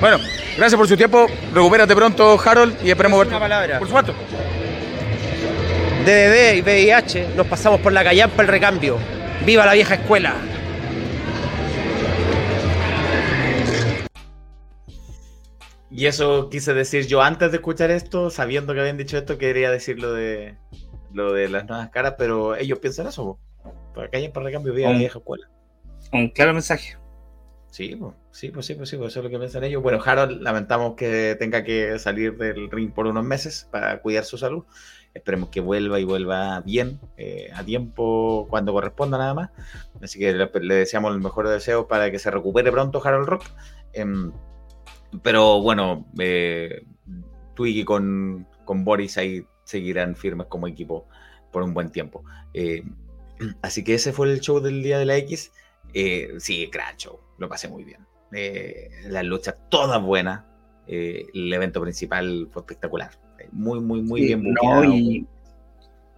Bueno, 0.00 0.18
gracias 0.56 0.76
por 0.76 0.86
su 0.86 0.96
tiempo. 0.96 1.26
Recupérate 1.54 1.94
pronto, 1.94 2.40
Harold, 2.44 2.76
y 2.84 2.90
esperemos 2.90 3.18
verte. 3.20 3.34
Una 3.34 3.40
palabra. 3.40 3.78
Por 3.78 3.88
supuesto. 3.88 4.14
DDD 6.04 6.56
y 6.56 6.62
VIH 6.62 7.28
nos 7.36 7.46
pasamos 7.46 7.80
por 7.80 7.92
la 7.92 8.02
callampa 8.02 8.42
el 8.42 8.48
recambio. 8.48 8.98
¡Viva 9.44 9.64
la 9.64 9.72
vieja 9.74 9.94
escuela! 9.94 10.34
Y 15.94 16.06
eso 16.06 16.48
quise 16.48 16.72
decir 16.72 17.06
yo 17.06 17.20
antes 17.20 17.50
de 17.50 17.58
escuchar 17.58 17.90
esto, 17.90 18.30
sabiendo 18.30 18.72
que 18.72 18.80
habían 18.80 18.96
dicho 18.96 19.18
esto, 19.18 19.36
quería 19.36 19.70
decir 19.70 20.00
lo 20.00 20.14
de, 20.14 20.56
lo 21.12 21.34
de 21.34 21.50
las 21.50 21.66
nuevas 21.68 21.90
caras, 21.90 22.14
pero 22.16 22.56
ellos 22.56 22.78
piensan 22.78 23.08
eso. 23.08 23.38
Para 23.94 24.08
que 24.08 24.16
hayan 24.16 24.32
para 24.32 24.46
recambio, 24.46 24.72
viva 24.72 24.90
la 24.90 24.98
vieja 24.98 25.18
escuela. 25.18 25.50
Un 26.10 26.30
claro 26.30 26.54
mensaje. 26.54 26.96
Sí, 27.66 27.94
pues, 27.94 28.14
sí, 28.30 28.48
pues 28.48 28.64
sí, 28.64 28.74
pues 28.74 28.88
sí, 28.88 28.96
pues 28.96 29.12
eso 29.12 29.20
es 29.20 29.24
lo 29.24 29.30
que 29.30 29.38
piensan 29.38 29.64
ellos. 29.64 29.82
Bueno, 29.82 30.00
Harold, 30.02 30.40
lamentamos 30.40 30.94
que 30.94 31.36
tenga 31.38 31.62
que 31.62 31.98
salir 31.98 32.38
del 32.38 32.70
ring 32.70 32.90
por 32.92 33.06
unos 33.06 33.24
meses 33.24 33.68
para 33.70 34.00
cuidar 34.00 34.24
su 34.24 34.38
salud. 34.38 34.64
Esperemos 35.12 35.50
que 35.50 35.60
vuelva 35.60 36.00
y 36.00 36.04
vuelva 36.04 36.60
bien, 36.60 37.00
eh, 37.18 37.50
a 37.54 37.64
tiempo, 37.64 38.46
cuando 38.48 38.72
corresponda 38.72 39.18
nada 39.18 39.34
más. 39.34 39.50
Así 40.00 40.18
que 40.18 40.32
le, 40.32 40.50
le 40.60 40.74
deseamos 40.74 41.12
el 41.14 41.20
mejor 41.20 41.48
deseo 41.48 41.86
para 41.86 42.10
que 42.10 42.18
se 42.18 42.30
recupere 42.30 42.72
pronto 42.72 43.02
Harold 43.04 43.28
Rock. 43.28 43.44
Em, 43.92 44.32
pero 45.22 45.60
bueno, 45.60 46.06
eh, 46.18 46.84
Twiggy 47.54 47.84
con, 47.84 48.46
con 48.64 48.84
Boris 48.84 49.18
ahí 49.18 49.44
seguirán 49.64 50.16
firmes 50.16 50.46
como 50.46 50.66
equipo 50.66 51.06
por 51.52 51.62
un 51.62 51.74
buen 51.74 51.90
tiempo. 51.90 52.24
Eh, 52.54 52.82
así 53.62 53.84
que 53.84 53.94
ese 53.94 54.12
fue 54.12 54.30
el 54.32 54.40
show 54.40 54.60
del 54.60 54.82
día 54.82 54.98
de 54.98 55.06
la 55.06 55.16
X. 55.18 55.52
Eh, 55.94 56.34
sí, 56.38 56.68
gran 56.72 56.96
show, 56.96 57.20
lo 57.38 57.48
pasé 57.48 57.68
muy 57.68 57.84
bien. 57.84 58.06
Eh, 58.32 58.88
las 59.08 59.24
luchas 59.24 59.56
todas 59.68 60.02
buenas. 60.02 60.44
Eh, 60.86 61.26
el 61.34 61.52
evento 61.52 61.80
principal 61.80 62.48
fue 62.50 62.62
espectacular. 62.62 63.10
Muy, 63.50 63.80
muy, 63.80 64.02
muy 64.02 64.20
Sí, 64.20 64.26
bien 64.28 64.54
no, 64.54 64.84
y, 64.84 65.26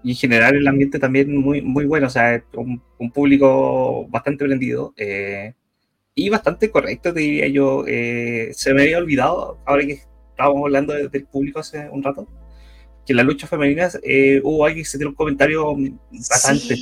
y 0.02 0.10
en 0.10 0.16
general 0.16 0.56
el 0.56 0.68
ambiente 0.68 0.98
también 0.98 1.34
muy, 1.34 1.62
muy 1.62 1.86
bueno, 1.86 2.06
o 2.06 2.10
sea, 2.10 2.44
un, 2.55 2.82
un 2.98 3.10
público 3.10 4.06
bastante 4.08 4.44
prendido 4.44 4.92
eh, 4.97 5.55
y 6.14 6.28
bastante 6.28 6.70
correcto, 6.70 7.12
te 7.12 7.20
diría 7.20 7.48
yo. 7.48 7.84
Eh, 7.86 8.50
se 8.54 8.72
me 8.74 8.82
había 8.82 8.98
olvidado, 8.98 9.58
ahora 9.66 9.84
que 9.86 10.00
estábamos 10.30 10.62
hablando 10.64 10.92
de- 10.94 11.08
del 11.08 11.24
público 11.26 11.60
hace 11.60 11.88
un 11.90 12.02
rato, 12.02 12.26
que 13.06 13.12
en 13.12 13.16
la 13.18 13.22
lucha 13.22 13.46
femenina 13.46 13.88
eh, 14.02 14.40
hubo 14.44 14.64
alguien 14.64 14.84
que 14.84 14.90
se 14.90 14.98
dio 14.98 15.08
un 15.08 15.14
comentario 15.14 15.74
bastante 16.10 16.76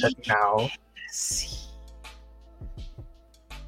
Sí. 1.10 1.48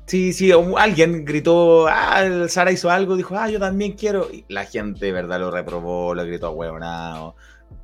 Sí, 0.06 0.32
sí, 0.34 0.52
un- 0.52 0.78
alguien 0.78 1.24
gritó, 1.24 1.88
ah, 1.88 2.46
Sara 2.48 2.70
hizo 2.70 2.90
algo, 2.90 3.16
dijo, 3.16 3.34
ah, 3.36 3.48
yo 3.48 3.58
también 3.58 3.92
quiero. 3.92 4.28
Y 4.30 4.44
la 4.48 4.64
gente, 4.66 5.06
de 5.06 5.12
verdad, 5.12 5.40
lo 5.40 5.50
reprobó, 5.50 6.14
lo 6.14 6.24
gritó 6.26 6.48
a 6.48 6.50
huevonao. 6.50 7.34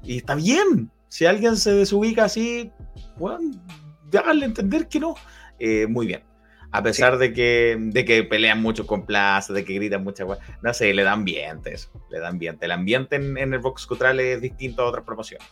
Y 0.03 0.19
está 0.19 0.35
bien. 0.35 0.91
Si 1.09 1.25
alguien 1.27 1.57
se 1.57 1.73
desubica 1.73 2.25
así, 2.25 2.71
bueno, 3.17 3.51
háganle 4.17 4.47
entender 4.47 4.87
que 4.87 5.01
no. 5.01 5.15
Eh, 5.59 5.87
muy 5.89 6.07
bien. 6.07 6.23
A 6.73 6.83
pesar 6.83 7.19
de, 7.19 7.33
que, 7.33 7.77
de 7.79 8.05
que 8.05 8.23
pelean 8.23 8.63
mucho 8.63 8.87
con 8.87 9.05
plaza, 9.05 9.53
de 9.53 9.65
que 9.65 9.75
gritan 9.75 10.05
muchas 10.05 10.27
cosas. 10.27 10.47
No 10.63 10.73
sé, 10.73 10.95
le 10.95 11.03
da 11.03 11.13
ambiente 11.13 11.75
eso. 11.75 11.91
Le 12.11 12.21
da 12.21 12.29
ambiente. 12.29 12.67
El 12.67 12.73
ambiente 12.73 13.17
en, 13.17 13.37
en 13.39 13.53
el 13.53 13.59
box 13.59 13.87
Cutral 13.87 14.21
es 14.21 14.41
distinto 14.41 14.83
a 14.83 14.87
otras 14.87 15.05
promociones. 15.05 15.47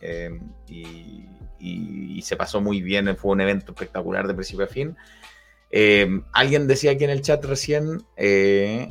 Eh, 0.00 0.30
y, 0.68 1.24
y- 1.58 2.18
y 2.18 2.22
se 2.22 2.36
pasó 2.36 2.60
muy 2.60 2.82
bien. 2.82 3.16
Fue 3.16 3.32
un 3.32 3.40
evento 3.40 3.72
espectacular 3.72 4.26
de 4.28 4.34
principio 4.34 4.66
a 4.66 4.68
fin. 4.68 4.94
Eh, 5.70 6.20
alguien 6.32 6.66
decía 6.66 6.92
aquí 6.92 7.04
en 7.04 7.10
el 7.10 7.22
chat 7.22 7.44
recién, 7.44 8.02
eh, 8.16 8.88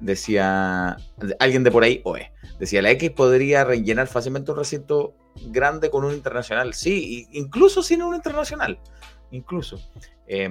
decía, 0.00 0.96
alguien 1.38 1.64
de 1.64 1.70
por 1.70 1.82
ahí, 1.84 2.00
oe, 2.04 2.32
decía, 2.58 2.82
la 2.82 2.90
X 2.92 3.10
podría 3.10 3.64
rellenar 3.64 4.06
fácilmente 4.06 4.50
un 4.52 4.58
recinto 4.58 5.14
grande 5.46 5.90
con 5.90 6.04
un 6.04 6.12
internacional. 6.14 6.74
Sí, 6.74 7.26
incluso 7.32 7.82
sin 7.82 8.02
un 8.02 8.14
internacional, 8.14 8.78
incluso. 9.30 9.80
Eh, 10.26 10.48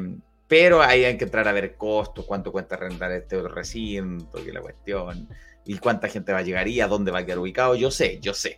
pero 0.50 0.82
ahí 0.82 1.06
hay 1.06 1.16
que 1.16 1.24
entrar 1.24 1.48
a 1.48 1.54
ver 1.54 1.76
costos, 1.78 2.26
cuánto 2.26 2.52
cuesta 2.52 2.76
arrendar 2.76 3.12
este 3.14 3.38
otro 3.38 3.54
recinto, 3.54 4.44
que 4.44 4.52
la 4.52 4.60
cuestión, 4.62 5.30
y 5.64 5.78
cuánta 5.78 6.10
gente 6.10 6.34
va 6.34 6.40
a 6.40 6.42
llegar 6.42 6.68
y 6.68 6.82
a 6.82 6.88
dónde 6.88 7.12
va 7.12 7.20
a 7.20 7.26
quedar 7.26 7.40
ubicado. 7.40 7.76
Yo 7.76 7.92
sé, 7.92 8.20
yo 8.20 8.34
sé. 8.34 8.58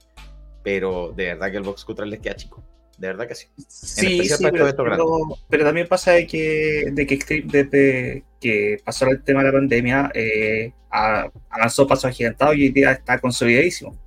Pero 0.63 1.11
de 1.15 1.25
verdad 1.25 1.51
que 1.51 1.57
el 1.57 1.63
Box 1.63 1.83
Cultural 1.85 2.09
les 2.09 2.19
queda 2.21 2.35
chico. 2.35 2.63
De 2.97 3.07
verdad 3.07 3.27
que 3.27 3.35
sí. 3.35 3.47
Sí, 3.67 4.23
sí, 4.29 4.43
para 4.43 4.51
pero, 4.71 4.75
pero- 4.77 5.07
pero 5.49 5.63
también 5.65 5.87
pasa 5.87 6.11
de 6.13 6.25
que, 6.27 6.85
de 6.93 7.05
que 7.05 7.15
Extreme, 7.15 7.47
desde 7.51 8.23
que 8.39 8.77
pasó 8.85 9.07
el 9.07 9.21
tema 9.23 9.41
de 9.41 9.47
la 9.47 9.53
pandemia, 9.53 10.11
eh, 10.13 10.71
avanzó 10.89 11.87
paso 11.87 12.07
agigantado 12.07 12.53
y 12.53 12.63
hoy 12.63 12.69
día 12.69 12.91
está 12.91 13.19
consolidadísimo. 13.19 13.97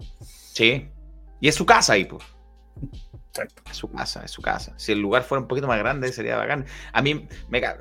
Sí. 0.52 0.88
Y 1.40 1.48
es 1.48 1.54
su 1.54 1.66
casa 1.66 1.94
ahí, 1.94 2.04
pues. 2.06 2.22
Es 3.70 3.76
su 3.76 3.90
casa, 3.90 4.22
es 4.24 4.30
su 4.30 4.42
casa. 4.42 4.74
Si 4.76 4.92
el 4.92 5.00
lugar 5.00 5.22
fuera 5.22 5.42
un 5.42 5.48
poquito 5.48 5.66
más 5.66 5.78
grande, 5.78 6.12
sería 6.12 6.36
bacán. 6.36 6.66
A 6.92 7.02
mí, 7.02 7.28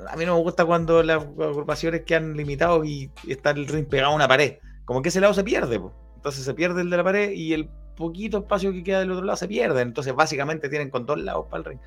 a 0.10 0.16
mí 0.16 0.26
no 0.26 0.36
me 0.36 0.42
gusta 0.42 0.66
cuando 0.66 1.04
las 1.04 1.24
agrupaciones 1.24 2.02
quedan 2.02 2.36
limitados 2.36 2.86
y 2.86 3.12
está 3.28 3.52
el 3.52 3.68
ring 3.68 3.88
pegado 3.88 4.12
a 4.12 4.16
una 4.16 4.28
pared. 4.28 4.58
Como 4.86 5.02
que 5.02 5.10
ese 5.10 5.22
lado 5.22 5.34
se 5.34 5.44
pierde, 5.44 5.80
pues. 5.80 5.94
Entonces 6.16 6.44
se 6.44 6.54
pierde 6.54 6.82
el 6.82 6.90
de 6.90 6.98
la 6.98 7.04
pared 7.04 7.32
y 7.32 7.54
el 7.54 7.70
poquito 7.96 8.40
espacio 8.40 8.72
que 8.72 8.84
queda 8.84 9.00
del 9.00 9.12
otro 9.12 9.26
lado 9.26 9.38
se 9.38 9.48
pierde. 9.48 9.82
Entonces 9.82 10.16
básicamente 10.16 10.70
tienen 10.70 10.90
con 10.90 11.06
dos 11.06 11.20
lados 11.20 11.46
para 11.50 11.60
el 11.60 11.66
ring. 11.66 11.80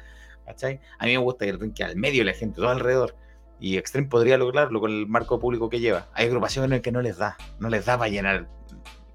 ¿Cachai? 0.44 0.80
A 0.98 1.06
mí 1.06 1.12
me 1.12 1.18
gusta 1.18 1.44
que 1.44 1.50
el 1.50 1.58
ring 1.58 1.74
quede 1.74 1.88
al 1.88 1.96
medio 1.96 2.22
y 2.22 2.24
la 2.24 2.32
gente 2.32 2.56
todo 2.56 2.68
alrededor. 2.68 3.16
Y 3.58 3.78
Extreme 3.78 4.08
podría 4.08 4.36
lograrlo 4.38 4.80
con 4.80 4.90
el 4.90 5.06
marco 5.06 5.40
público 5.40 5.68
que 5.68 5.80
lleva. 5.80 6.06
Hay 6.12 6.26
agrupaciones 6.26 6.82
que 6.82 6.92
no 6.92 7.00
les 7.00 7.16
da. 7.16 7.36
No 7.58 7.68
les 7.68 7.86
da 7.86 7.98
para 7.98 8.10
llenar 8.10 8.48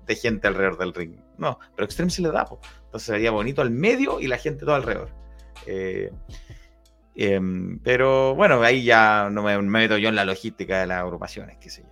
de 0.06 0.16
gente 0.16 0.48
alrededor 0.48 0.78
del 0.78 0.94
ring. 0.94 1.16
No, 1.38 1.60
pero 1.76 1.86
Extreme 1.86 2.12
sí 2.12 2.22
le 2.22 2.32
da. 2.32 2.46
po. 2.46 2.60
Entonces 2.92 3.08
sería 3.08 3.32
bonito 3.32 3.62
al 3.62 3.72
medio 3.72 4.20
y 4.20 4.28
la 4.28 4.38
gente 4.38 4.66
todo 4.66 4.76
alrededor. 4.76 5.12
Eh, 5.66 6.12
em, 7.16 7.80
pero 7.80 8.36
bueno, 8.36 8.62
ahí 8.62 8.84
ya 8.84 9.30
no 9.32 9.44
me, 9.44 9.58
me 9.58 9.64
meto 9.64 9.98
yo 9.98 10.10
en 10.10 10.16
la 10.16 10.26
logística 10.26 10.82
de 10.82 10.88
las 10.88 11.00
agrupaciones, 11.00 11.58
qué 11.58 11.70
sé 11.70 11.84
yo. 11.84 11.90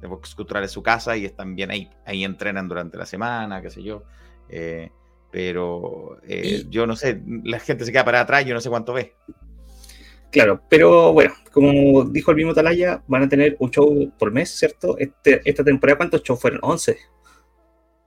De 0.00 0.08
Vox 0.08 0.34
Cultural 0.34 0.64
es 0.64 0.72
su 0.72 0.82
casa 0.82 1.16
y 1.16 1.24
están 1.24 1.54
bien 1.54 1.70
ahí. 1.70 1.88
Ahí 2.04 2.24
entrenan 2.24 2.66
durante 2.66 2.98
la 2.98 3.06
semana, 3.06 3.62
qué 3.62 3.70
sé 3.70 3.84
yo. 3.84 4.02
Eh, 4.48 4.90
pero 5.30 6.18
eh, 6.26 6.64
yo 6.68 6.88
no 6.88 6.96
sé, 6.96 7.22
la 7.44 7.60
gente 7.60 7.84
se 7.84 7.92
queda 7.92 8.04
para 8.04 8.22
atrás, 8.22 8.44
yo 8.44 8.52
no 8.52 8.60
sé 8.60 8.68
cuánto 8.68 8.94
ve. 8.94 9.14
Claro, 10.32 10.60
pero 10.68 11.12
bueno, 11.12 11.34
como 11.52 12.02
dijo 12.02 12.32
el 12.32 12.36
mismo 12.36 12.52
Talaya, 12.52 13.04
van 13.06 13.22
a 13.22 13.28
tener 13.28 13.54
un 13.60 13.70
show 13.70 14.12
por 14.18 14.32
mes, 14.32 14.50
¿cierto? 14.50 14.98
Este, 14.98 15.40
esta 15.48 15.62
temporada, 15.62 15.98
¿cuántos 15.98 16.24
shows 16.24 16.40
fueron? 16.40 16.58
11. 16.60 16.98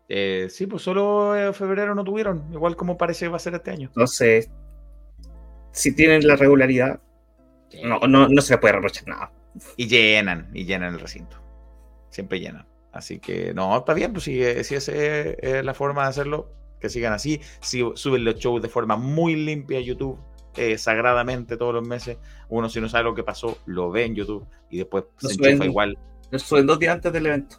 Eh, 0.10 0.48
sí, 0.50 0.68
pues 0.68 0.84
solo 0.84 1.36
en 1.36 1.54
febrero 1.54 1.94
no 1.94 2.04
tuvieron, 2.04 2.46
igual 2.54 2.76
como 2.76 2.98
parece 2.98 3.26
que 3.26 3.30
va 3.30 3.38
a 3.38 3.40
ser 3.40 3.56
este 3.56 3.72
año. 3.72 3.88
Entonces, 3.88 4.50
si 5.72 5.94
tienen 5.96 6.26
la 6.26 6.36
regularidad, 6.36 7.00
no, 7.84 8.00
no, 8.00 8.30
no 8.30 8.42
se 8.42 8.54
le 8.54 8.58
puede 8.60 8.74
reprochar 8.74 9.08
nada. 9.08 9.32
Y 9.76 9.88
llenan, 9.88 10.50
y 10.54 10.66
llenan 10.66 10.94
el 10.94 11.00
recinto. 11.00 11.38
Siempre 12.10 12.40
llenan. 12.40 12.66
Así 12.92 13.20
que 13.20 13.54
no, 13.54 13.78
está 13.78 13.94
bien, 13.94 14.14
pues 14.14 14.24
si, 14.24 14.42
si 14.64 14.76
esa 14.76 14.92
es 14.92 15.64
la 15.64 15.74
forma 15.74 16.04
de 16.04 16.10
hacerlo, 16.10 16.52
Que 16.80 16.90
sigan 16.90 17.14
así. 17.14 17.42
Si 17.60 17.84
suben 17.96 18.24
los 18.24 18.36
shows 18.36 18.62
de 18.62 18.70
forma 18.70 18.96
muy 18.96 19.36
limpia 19.36 19.80
a 19.80 19.82
YouTube, 19.82 20.18
eh, 20.56 20.78
sagradamente 20.78 21.58
todos 21.58 21.74
los 21.74 21.88
meses. 21.88 22.18
Uno, 22.50 22.70
si 22.70 22.82
no 22.82 22.90
sabe 22.90 23.04
lo 23.04 23.16
que 23.16 23.24
pasó, 23.24 23.58
lo 23.66 23.92
ve 23.92 24.06
en 24.06 24.16
YouTube 24.16 24.46
y 24.70 24.78
después 24.78 25.06
se 25.18 25.34
enchufa 25.34 25.66
igual. 25.66 25.98
Lo 26.32 26.40
suben 26.40 26.66
dos 26.66 26.80
días 26.80 26.96
antes 26.96 27.14
del 27.14 27.26
evento. 27.28 27.58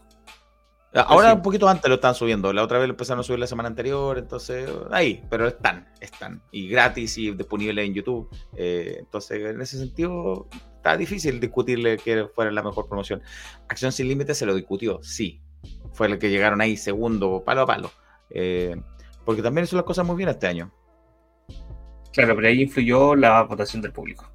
Ahora 0.94 1.30
sí. 1.30 1.36
un 1.36 1.42
poquito 1.42 1.68
antes 1.68 1.88
lo 1.88 1.96
están 1.96 2.14
subiendo. 2.14 2.52
La 2.52 2.62
otra 2.62 2.78
vez 2.78 2.88
lo 2.88 2.92
empezaron 2.92 3.20
a 3.20 3.22
subir 3.22 3.38
la 3.38 3.46
semana 3.46 3.68
anterior, 3.68 4.18
entonces 4.18 4.68
ahí, 4.90 5.22
pero 5.28 5.48
están, 5.48 5.86
están. 6.00 6.42
Y 6.50 6.68
gratis 6.68 7.18
y 7.18 7.30
disponibles 7.32 7.86
en 7.86 7.94
YouTube. 7.94 8.28
Eh, 8.56 8.96
entonces, 8.98 9.44
en 9.44 9.60
ese 9.60 9.78
sentido, 9.78 10.48
está 10.76 10.96
difícil 10.96 11.40
discutirle 11.40 11.98
que 11.98 12.26
fuera 12.34 12.50
la 12.50 12.62
mejor 12.62 12.88
promoción. 12.88 13.22
Acción 13.68 13.92
Sin 13.92 14.08
Límites 14.08 14.38
se 14.38 14.46
lo 14.46 14.54
discutió, 14.54 15.00
sí. 15.02 15.42
Fue 15.92 16.06
el 16.06 16.18
que 16.18 16.30
llegaron 16.30 16.60
ahí 16.60 16.76
segundo, 16.76 17.42
palo 17.44 17.62
a 17.62 17.66
palo. 17.66 17.90
Eh, 18.30 18.80
porque 19.24 19.42
también 19.42 19.64
hizo 19.64 19.76
las 19.76 19.84
cosas 19.84 20.06
muy 20.06 20.16
bien 20.16 20.30
este 20.30 20.46
año. 20.46 20.72
Claro, 22.12 22.34
pero 22.34 22.48
ahí 22.48 22.62
influyó 22.62 23.14
la 23.14 23.42
votación 23.42 23.82
del 23.82 23.92
público. 23.92 24.30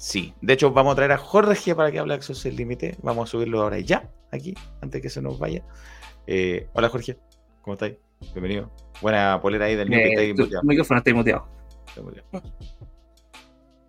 Sí, 0.00 0.32
de 0.40 0.54
hecho 0.54 0.70
vamos 0.70 0.92
a 0.92 0.96
traer 0.96 1.12
a 1.12 1.18
Jorge 1.18 1.74
para 1.74 1.92
que 1.92 1.98
hable 1.98 2.12
de 2.14 2.16
Acción 2.16 2.34
Sin 2.34 2.56
Límite. 2.56 2.96
Vamos 3.02 3.28
a 3.28 3.30
subirlo 3.32 3.60
ahora 3.60 3.78
ya, 3.80 4.08
aquí, 4.32 4.54
antes 4.80 5.02
que 5.02 5.10
se 5.10 5.20
nos 5.20 5.38
vaya. 5.38 5.62
Eh, 6.26 6.68
hola 6.72 6.88
Jorge, 6.88 7.18
¿cómo 7.60 7.74
estáis? 7.74 7.96
Bienvenido. 8.32 8.70
Buena 9.02 9.38
polera 9.42 9.66
ahí 9.66 9.76
del 9.76 9.90
New 9.90 10.00
Eh, 10.00 10.18
ahí 10.18 10.34
tu 10.34 10.48
micrófono 10.62 10.96
está 10.98 11.10
ahí 11.10 11.14
muteado. 11.14 11.46
Está 11.86 12.00
muteado. 12.00 12.26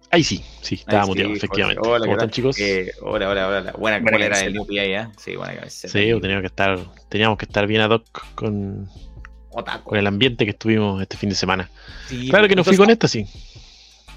Ahí 0.10 0.22
sí, 0.26 0.44
sí, 0.62 0.76
estaba 0.76 1.04
Ahí 1.04 1.08
muteado, 1.08 1.30
sí, 1.30 1.38
efectivamente. 1.38 1.82
Hola, 1.88 2.00
¿Cómo 2.00 2.04
¿qué 2.04 2.12
están, 2.12 2.28
tal? 2.28 2.32
chicos? 2.32 2.60
Eh, 2.60 2.92
hola, 3.04 3.30
hola, 3.30 3.48
hola. 3.48 3.72
Buena, 3.78 4.00
Buena 4.00 4.12
polera 4.12 4.36
camiseta. 4.36 4.44
del 4.44 4.54
New 4.54 4.82
ahí, 4.82 4.94
¿eh? 4.94 5.08
Sí, 5.18 5.36
buena 5.38 5.56
camiseta. 5.56 5.94
Sí, 5.94 6.00
teníamos 6.20 6.42
que 6.42 6.48
estar, 6.48 6.78
teníamos 7.08 7.38
que 7.38 7.46
estar 7.46 7.68
bien 7.68 7.80
ad 7.80 7.92
hoc 7.92 8.04
con, 8.36 8.90
con 9.86 9.98
el 9.98 10.08
ambiente 10.08 10.44
que 10.44 10.52
estuvimos 10.52 11.02
este 11.02 11.16
fin 11.16 11.30
de 11.30 11.36
semana. 11.36 11.70
Sí, 12.10 12.28
claro 12.30 12.50
que 12.50 12.56
no 12.58 12.66
fui 12.66 12.76
con 12.76 12.90
esta, 12.90 13.08
sí. 13.08 13.26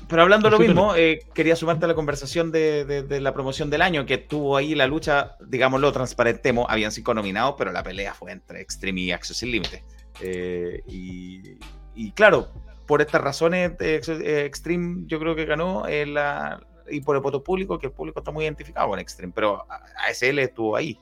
Pero 0.09 0.23
hablando 0.23 0.49
de 0.49 0.51
lo 0.53 0.59
mismo, 0.75 0.95
eh, 0.95 1.21
quería 1.35 1.57
sumarte 1.57 1.87
a 1.87 1.89
la 1.89 1.95
conversación 1.95 2.53
de, 2.53 2.85
de- 2.85 3.03
de 3.03 3.21
la 3.21 3.33
promoción 3.33 3.71
del 3.71 3.83
año, 3.83 4.05
que 4.07 4.19
tuvo 4.19 4.57
ahí 4.57 4.75
la 4.75 4.87
lucha, 4.87 5.37
digámoslo, 5.47 5.93
transparentemos, 5.93 6.67
habían 6.69 6.93
cinco 6.93 7.15
nominados, 7.15 7.55
pero 7.57 7.73
la 7.73 7.83
pelea 7.83 8.13
fue 8.15 8.33
entre 8.33 8.61
Extreme 8.61 9.01
y 9.01 9.13
Access 9.13 9.39
Sin 9.39 9.51
Límite. 9.51 9.83
Eh, 10.21 10.83
y, 10.87 11.59
y 11.95 12.13
claro, 12.13 12.49
por 12.87 13.01
estas 13.01 13.23
razones, 13.23 13.73
eh, 13.81 14.01
eh, 14.07 14.45
Extreme 14.47 15.05
yo 15.07 15.19
creo 15.19 15.35
que 15.35 15.47
ganó, 15.47 15.85
la- 15.89 16.61
y 16.91 17.01
por 17.01 17.17
el 17.17 17.23
voto 17.23 17.43
público, 17.43 17.79
que 17.79 17.87
el 17.87 17.93
público 17.93 18.21
está 18.21 18.31
muy 18.31 18.45
identificado 18.45 18.89
con 18.89 18.99
Extreme, 18.99 19.33
pero 19.35 19.65
ASL 20.07 20.39
estuvo 20.41 20.77
ahí. 20.77 20.99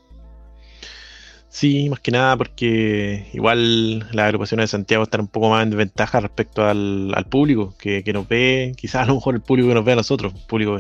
Sí, 1.55 1.91
más 1.91 2.01
que 2.01 2.11
nada 2.11 2.35
porque 2.39 3.29
igual 3.35 3.99
las 4.13 4.27
agrupaciones 4.27 4.65
de 4.65 4.69
Santiago 4.69 5.05
están 5.05 5.21
un 5.21 5.29
poco 5.29 5.51
más 5.51 5.63
en 5.63 5.69
desventaja 5.71 6.19
respecto 6.21 6.65
al, 6.67 7.13
al 7.15 7.27
público 7.27 7.75
que, 7.79 8.03
que 8.03 8.15
nos 8.15 8.27
ve, 8.27 8.73
quizás 8.75 9.03
a 9.03 9.07
lo 9.07 9.17
mejor 9.17 9.35
el 9.35 9.43
público 9.43 9.69
que 9.69 9.75
nos 9.75 9.85
ve 9.85 9.93
a 9.93 9.97
nosotros, 9.97 10.33
público, 10.49 10.79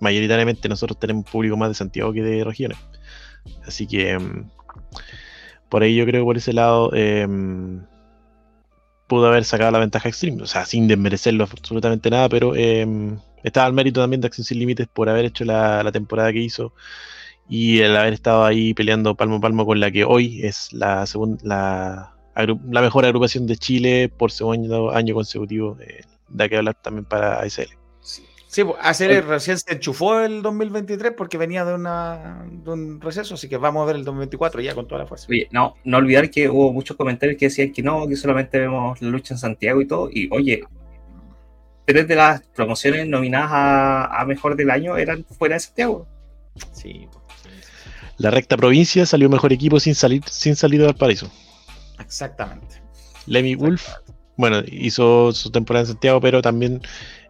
mayoritariamente 0.00 0.66
nosotros 0.70 0.98
tenemos 0.98 1.26
público 1.30 1.58
más 1.58 1.68
de 1.68 1.74
Santiago 1.74 2.12
que 2.14 2.22
de 2.22 2.42
regiones. 2.42 2.78
Así 3.66 3.86
que 3.86 4.18
mm, 4.18 4.50
por 5.68 5.82
ahí 5.82 5.94
yo 5.94 6.06
creo 6.06 6.22
que 6.22 6.26
por 6.26 6.38
ese 6.38 6.54
lado 6.54 6.90
em, 6.94 7.84
pudo 9.06 9.26
haber 9.26 9.44
sacado 9.44 9.72
la 9.72 9.78
ventaja 9.78 10.08
Extreme, 10.08 10.42
o 10.42 10.46
sea, 10.46 10.64
sin 10.64 10.88
desmerecerlo 10.88 11.44
absolutamente 11.44 12.08
nada, 12.08 12.30
pero 12.30 12.56
em, 12.56 13.18
estaba 13.42 13.66
el 13.66 13.74
mérito 13.74 14.00
también 14.00 14.22
de 14.22 14.28
Acción 14.28 14.46
Sin 14.46 14.58
Límites 14.58 14.88
por 14.88 15.10
haber 15.10 15.26
hecho 15.26 15.44
la, 15.44 15.82
la 15.82 15.92
temporada 15.92 16.32
que 16.32 16.40
hizo 16.40 16.72
y 17.48 17.80
el 17.80 17.96
haber 17.96 18.12
estado 18.14 18.44
ahí 18.44 18.74
peleando 18.74 19.14
palmo 19.14 19.36
a 19.36 19.40
palmo 19.40 19.66
con 19.66 19.80
la 19.80 19.90
que 19.90 20.04
hoy 20.04 20.42
es 20.44 20.72
la 20.72 21.06
segunda 21.06 21.38
la, 21.44 22.14
agru- 22.34 22.60
la 22.70 22.80
mejor 22.80 23.04
agrupación 23.04 23.46
de 23.46 23.56
Chile 23.56 24.08
por 24.08 24.30
segundo 24.32 24.90
año 24.92 25.14
consecutivo 25.14 25.76
eh, 25.80 26.02
da 26.28 26.48
que 26.48 26.56
hablar 26.56 26.74
también 26.74 27.04
para 27.04 27.40
ASL 27.40 27.68
Sí, 28.46 28.62
pues, 28.62 28.76
ASL 28.80 29.20
recién 29.26 29.58
se 29.58 29.72
enchufó 29.74 30.20
el 30.20 30.40
2023 30.40 31.14
porque 31.16 31.36
venía 31.36 31.64
de, 31.64 31.74
una, 31.74 32.46
de 32.48 32.70
un 32.70 33.00
receso, 33.00 33.34
así 33.34 33.48
que 33.48 33.56
vamos 33.56 33.82
a 33.82 33.86
ver 33.86 33.96
el 33.96 34.04
2024 34.04 34.60
ya 34.60 34.76
con 34.76 34.86
toda 34.86 35.00
la 35.00 35.06
fuerza. 35.08 35.26
Oye, 35.28 35.48
no, 35.50 35.74
no 35.82 35.96
olvidar 35.96 36.30
que 36.30 36.48
hubo 36.48 36.72
muchos 36.72 36.96
comentarios 36.96 37.36
que 37.36 37.46
decían 37.46 37.72
que 37.72 37.82
no, 37.82 38.06
que 38.06 38.14
solamente 38.14 38.60
vemos 38.60 39.02
la 39.02 39.08
lucha 39.08 39.34
en 39.34 39.38
Santiago 39.38 39.80
y 39.80 39.88
todo. 39.88 40.08
Y 40.08 40.28
oye, 40.30 40.62
tres 41.84 42.06
de 42.06 42.14
las 42.14 42.42
promociones 42.54 43.08
nominadas 43.08 43.50
a, 43.52 44.20
a 44.20 44.24
mejor 44.24 44.54
del 44.54 44.70
año 44.70 44.96
eran 44.96 45.24
fuera 45.24 45.56
de 45.56 45.60
Santiago. 45.60 46.06
Sí, 46.70 47.08
la 48.18 48.30
recta 48.30 48.56
provincia 48.56 49.06
salió 49.06 49.28
mejor 49.28 49.52
equipo 49.52 49.80
sin 49.80 49.94
salir 49.94 50.22
sin 50.28 50.56
salir 50.56 50.80
de 50.80 50.86
Valparaíso 50.86 51.30
Exactamente. 51.98 52.82
Lemmy 53.26 53.54
Wolf 53.54 53.88
bueno 54.36 54.62
hizo 54.66 55.32
su 55.32 55.50
temporada 55.50 55.82
en 55.82 55.88
Santiago 55.88 56.20
pero 56.20 56.42
también 56.42 56.80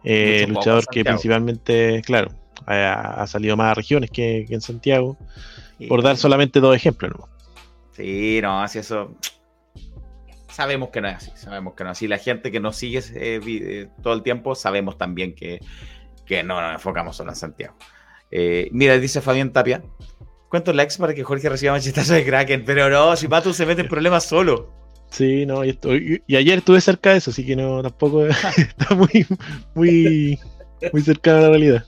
eh, 0.03 0.45
luchador 0.47 0.85
que 0.87 1.03
principalmente 1.03 2.01
claro 2.05 2.31
ha, 2.65 3.21
ha 3.21 3.27
salido 3.27 3.55
más 3.57 3.71
a 3.71 3.73
regiones 3.75 4.09
que, 4.11 4.45
que 4.47 4.55
en 4.55 4.61
Santiago 4.61 5.17
Sí. 5.77 5.87
por 5.87 6.01
dar 6.01 6.15
solamente 6.15 6.61
dos 6.61 6.73
ejemplos 6.73 7.11
¿no? 7.19 7.27
Sí, 7.91 8.39
no, 8.41 8.61
así 8.61 8.79
eso. 8.79 9.15
Sabemos 10.49 10.89
que 10.89 11.01
no 11.01 11.07
es 11.09 11.15
así, 11.15 11.31
sabemos 11.35 11.73
que 11.75 11.83
no 11.83 11.91
es 11.91 11.97
así. 11.97 12.07
La 12.07 12.17
gente 12.17 12.51
que 12.51 12.59
nos 12.59 12.75
sigue 12.77 12.99
eh, 13.13 13.41
eh, 13.45 13.87
todo 14.01 14.13
el 14.13 14.23
tiempo, 14.23 14.55
sabemos 14.55 14.97
también 14.97 15.35
que, 15.35 15.59
que 16.25 16.43
no 16.43 16.61
nos 16.61 16.73
enfocamos 16.73 17.17
solo 17.17 17.31
en 17.31 17.35
Santiago. 17.35 17.75
Eh, 18.31 18.69
mira, 18.71 18.97
dice 18.99 19.21
Fabián 19.21 19.51
Tapia. 19.51 19.81
¿Cuántos 20.55 20.73
likes 20.73 20.95
para 20.97 21.13
que 21.13 21.21
Jorge 21.21 21.49
reciba 21.49 21.73
machetazo 21.73 22.13
de 22.13 22.23
Kraken? 22.25 22.63
Pero 22.63 22.89
no, 22.89 23.13
si 23.17 23.27
Matu 23.27 23.53
se 23.53 23.65
mete 23.65 23.81
en 23.81 23.89
problemas 23.89 24.23
solo. 24.25 24.71
Sí, 25.09 25.45
no, 25.45 25.65
y, 25.65 25.71
estoy- 25.71 26.23
y 26.25 26.35
ayer 26.37 26.59
estuve 26.59 26.79
cerca 26.79 27.11
de 27.11 27.17
eso, 27.17 27.31
así 27.31 27.45
que 27.45 27.57
no, 27.57 27.81
tampoco 27.83 28.25
está 28.57 28.95
muy, 28.95 29.27
muy, 29.73 30.39
muy 30.93 31.01
cercano 31.01 31.39
a 31.39 31.41
la 31.41 31.49
realidad. 31.49 31.85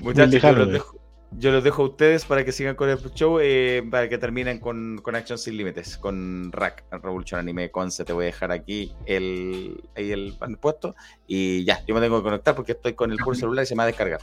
Muchachos, 0.00 0.42
yo 0.42 0.50
lejano, 0.50 0.58
los, 0.58 0.68
eh. 0.68 0.72
dejo, 0.72 1.00
yo 1.30 1.50
los 1.50 1.64
dejo 1.64 1.82
a 1.82 1.86
ustedes 1.86 2.26
para 2.26 2.44
que 2.44 2.52
sigan 2.52 2.76
con 2.76 2.90
el 2.90 2.98
show, 3.14 3.38
eh, 3.40 3.82
para 3.90 4.08
que 4.10 4.18
terminen 4.18 4.60
con, 4.60 4.98
con 5.02 5.16
Action 5.16 5.38
Sin 5.38 5.56
Límites, 5.56 5.96
con 5.96 6.52
Rack, 6.52 6.84
Revolution 6.90 7.40
Anime 7.40 7.70
Conce. 7.70 8.04
Te 8.04 8.12
voy 8.12 8.24
a 8.24 8.26
dejar 8.26 8.52
aquí 8.52 8.92
el, 9.06 9.82
ahí 9.96 10.12
el 10.12 10.36
pan 10.38 10.56
puesto. 10.56 10.94
Y 11.26 11.64
ya, 11.64 11.82
yo 11.86 11.94
me 11.94 12.02
tengo 12.02 12.18
que 12.18 12.24
conectar 12.24 12.54
porque 12.54 12.72
estoy 12.72 12.92
con 12.92 13.10
el 13.12 13.16
puro 13.18 13.34
celular 13.34 13.62
y 13.62 13.66
se 13.66 13.74
me 13.74 13.78
va 13.78 13.84
a 13.84 13.86
descargar. 13.86 14.20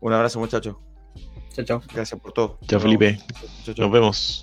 Un 0.00 0.12
abrazo, 0.12 0.40
muchachos. 0.40 0.76
Chao, 1.58 1.64
chao. 1.64 1.82
Gracias 1.92 2.20
por 2.20 2.32
todo. 2.32 2.58
Chao, 2.68 2.78
Felipe. 2.78 3.18
Chao, 3.64 3.74
chao. 3.74 3.84
Nos 3.86 3.92
vemos. 3.92 4.42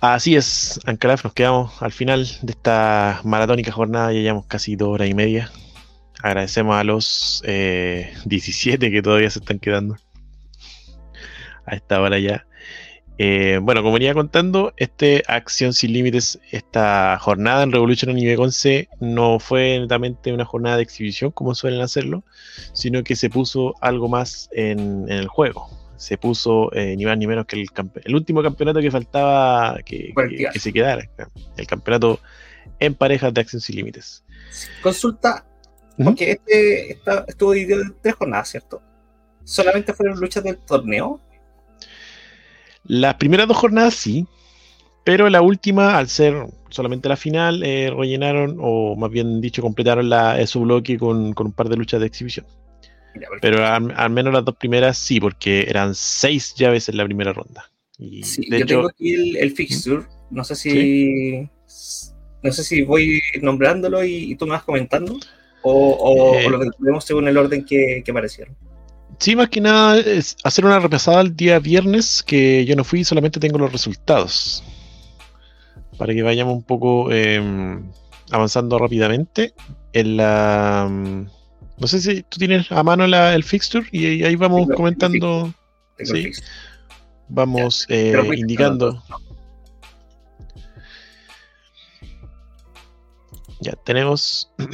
Así 0.00 0.36
es, 0.36 0.78
Ancalaf, 0.84 1.24
nos 1.24 1.32
quedamos 1.32 1.82
al 1.82 1.90
final 1.90 2.28
de 2.42 2.52
esta 2.52 3.22
maratónica 3.24 3.72
jornada, 3.72 4.12
ya 4.12 4.20
llevamos 4.20 4.44
casi 4.46 4.76
dos 4.76 4.88
horas 4.90 5.08
y 5.08 5.14
media. 5.14 5.50
Agradecemos 6.22 6.76
a 6.76 6.84
los 6.84 7.42
eh, 7.46 8.12
17 8.26 8.90
que 8.90 9.02
todavía 9.02 9.30
se 9.30 9.38
están 9.38 9.58
quedando 9.58 9.96
a 11.64 11.74
esta 11.74 12.00
hora 12.02 12.18
ya. 12.18 12.46
Eh, 13.16 13.60
bueno, 13.62 13.82
como 13.82 13.94
venía 13.94 14.12
contando, 14.12 14.72
este 14.76 15.22
Acción 15.28 15.72
Sin 15.72 15.92
Límites, 15.92 16.40
esta 16.50 17.16
jornada 17.20 17.62
en 17.62 17.70
Revolution 17.70 18.10
Anime 18.10 18.34
Conce 18.36 18.88
no 19.00 19.38
fue 19.38 19.78
netamente 19.78 20.32
una 20.32 20.44
jornada 20.44 20.76
de 20.78 20.82
exhibición 20.82 21.30
como 21.30 21.54
suelen 21.54 21.80
hacerlo, 21.80 22.24
sino 22.72 23.04
que 23.04 23.14
se 23.14 23.30
puso 23.30 23.74
algo 23.80 24.08
más 24.08 24.48
en, 24.52 25.04
en 25.08 25.18
el 25.18 25.28
juego. 25.28 25.68
Se 25.96 26.18
puso 26.18 26.72
eh, 26.74 26.96
ni 26.96 27.04
más 27.04 27.16
ni 27.16 27.28
menos 27.28 27.46
que 27.46 27.54
el, 27.54 27.68
el 28.04 28.14
último 28.16 28.42
campeonato 28.42 28.80
que 28.80 28.90
faltaba 28.90 29.78
que, 29.84 30.12
que- 30.30 30.36
que 30.52 30.58
se 30.58 30.72
quedara, 30.72 31.08
el 31.56 31.66
campeonato 31.68 32.18
en 32.80 32.94
parejas 32.94 33.32
de 33.32 33.40
Acción 33.42 33.60
Sin 33.60 33.76
Límites. 33.76 34.24
Consulta, 34.82 35.46
porque 36.04 36.32
este 36.32 36.98
estuvo 37.28 37.52
dividido 37.52 37.82
en 37.82 37.94
tres 38.02 38.16
jornadas, 38.16 38.48
¿cierto? 38.48 38.82
¿Solamente 39.44 39.92
fueron 39.94 40.18
luchas 40.18 40.42
del 40.42 40.58
torneo? 40.58 41.20
Las 42.86 43.14
primeras 43.14 43.48
dos 43.48 43.56
jornadas 43.56 43.94
sí, 43.94 44.26
pero 45.04 45.28
la 45.30 45.42
última, 45.42 45.96
al 45.98 46.08
ser 46.08 46.46
solamente 46.70 47.08
la 47.08 47.16
final, 47.16 47.62
eh, 47.62 47.90
rellenaron, 47.96 48.56
o 48.60 48.96
más 48.96 49.10
bien 49.10 49.40
dicho, 49.40 49.62
completaron 49.62 50.08
la, 50.08 50.44
su 50.46 50.60
bloque 50.62 50.98
con, 50.98 51.32
con 51.34 51.46
un 51.48 51.52
par 51.52 51.68
de 51.68 51.76
luchas 51.76 52.00
de 52.00 52.06
exhibición. 52.06 52.46
Pero 53.40 53.64
al, 53.64 53.92
al 53.96 54.10
menos 54.10 54.32
las 54.34 54.44
dos 54.44 54.56
primeras 54.56 54.98
sí, 54.98 55.20
porque 55.20 55.62
eran 55.68 55.94
seis 55.94 56.54
llaves 56.56 56.88
en 56.88 56.96
la 56.96 57.04
primera 57.04 57.32
ronda. 57.32 57.70
Y 57.96 58.22
Sí, 58.24 58.42
de 58.50 58.58
yo 58.58 58.64
hecho, 58.64 58.66
tengo 58.66 58.88
aquí 58.88 59.14
el, 59.14 59.36
el 59.36 59.50
fixture. 59.52 60.02
No 60.30 60.42
sé 60.42 60.56
si. 60.56 61.48
No 62.42 62.52
sé 62.52 62.64
si 62.64 62.82
voy 62.82 63.20
nombrándolo 63.40 64.04
y, 64.04 64.32
y 64.32 64.34
tú 64.36 64.46
me 64.46 64.52
vas 64.52 64.64
comentando. 64.64 65.16
O, 65.62 65.72
o- 65.92 66.34
Eh. 66.34 66.46
o 66.46 66.50
lo 66.50 66.58
vemos 66.78 67.04
según 67.04 67.28
el 67.28 67.36
orden 67.38 67.64
que, 67.64 68.02
que 68.04 68.10
aparecieron. 68.10 68.56
Sí, 69.18 69.36
más 69.36 69.48
que 69.48 69.60
nada 69.60 69.98
es 69.98 70.36
hacer 70.44 70.64
una 70.64 70.78
repasada 70.78 71.20
el 71.20 71.34
día 71.36 71.58
viernes, 71.58 72.22
que 72.22 72.64
yo 72.64 72.76
no 72.76 72.84
fui, 72.84 73.04
solamente 73.04 73.40
tengo 73.40 73.58
los 73.58 73.72
resultados. 73.72 74.62
Para 75.98 76.12
que 76.14 76.22
vayamos 76.22 76.54
un 76.54 76.62
poco 76.62 77.08
eh, 77.12 77.80
avanzando 78.30 78.78
rápidamente. 78.78 79.54
En 79.92 80.16
la. 80.16 80.88
mm, 80.90 81.26
No 81.78 81.86
sé 81.88 82.00
si 82.00 82.22
tú 82.22 82.38
tienes 82.38 82.70
a 82.72 82.82
mano 82.82 83.06
la- 83.06 83.34
el 83.34 83.42
fixture 83.44 83.86
y 83.92 84.22
ahí- 84.24 84.36
vamos 84.36 84.62
Tengo 84.62 84.74
comentando. 84.76 85.54
Tengo 85.96 86.14
Sí. 86.14 86.30
vamos 87.28 87.86
eh, 87.88 88.14
indicando. 88.36 89.02
Ya 93.60 93.72
tenemos. 93.84 94.50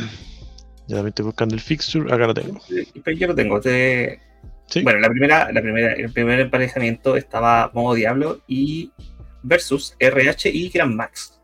Ya 0.86 0.96
también 0.96 1.10
estoy 1.10 1.24
buscando 1.26 1.54
el 1.54 1.60
fixture. 1.60 2.12
Acá 2.12 2.26
lo 2.26 2.34
tengo. 2.34 2.60
Yo 3.16 3.26
lo 3.28 3.34
tengo. 3.36 3.60
te- 3.60 4.20
Bueno, 4.82 5.00
la 5.00 5.08
primera, 5.08 5.50
la 5.52 5.60
primera, 5.62 5.92
el 5.94 6.12
primer 6.12 6.40
emparejamiento 6.40 7.16
estaba 7.16 7.70
Modo 7.74 7.94
Diablo 7.94 8.40
y 8.46 8.90
versus 9.42 9.94
RH 9.98 10.50
y 10.50 10.68
Grand 10.68 10.94
Max. 10.94 11.40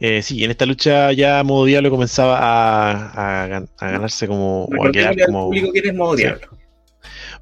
Eh, 0.00 0.22
sí, 0.22 0.44
en 0.44 0.50
esta 0.50 0.64
lucha 0.66 1.12
ya 1.12 1.42
Modo 1.42 1.64
Diablo 1.64 1.90
comenzaba 1.90 2.38
a, 2.38 3.44
a 3.44 3.48
gan- 3.48 3.68
a 3.78 3.90
ganarse 3.90 4.26
como. 4.28 4.64
o 4.64 4.86
a 4.86 4.92
quedar 4.92 5.16
como. 5.26 5.46
público 5.46 5.70
es 5.74 5.94
Modo 5.94 6.16
Sí. 6.16 6.22
Diablo. 6.22 6.48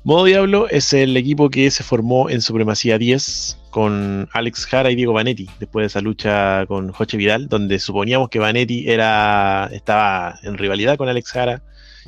Modo 0.05 0.25
Diablo 0.25 0.69
es 0.71 0.93
el 0.93 1.17
equipo 1.17 1.51
que 1.51 1.69
se 1.71 1.83
formó 1.83 2.31
en 2.31 2.41
Supremacía 2.41 2.97
10 2.97 3.59
con 3.71 4.29
Alex 4.33 4.65
Jara 4.67 4.91
y 4.91 4.95
Diego 4.95 5.13
Vanetti, 5.13 5.51
después 5.59 5.83
de 5.83 5.87
esa 5.89 6.01
lucha 6.01 6.65
con 6.67 6.93
Joche 6.93 7.17
Vidal, 7.17 7.49
donde 7.49 7.79
suponíamos 7.81 8.29
que 8.29 8.39
Vanetti 8.39 8.89
era, 8.89 9.69
estaba 9.73 10.39
en 10.45 10.57
rivalidad 10.57 10.97
con 10.97 11.09
Alex 11.09 11.33
Jara 11.33 11.63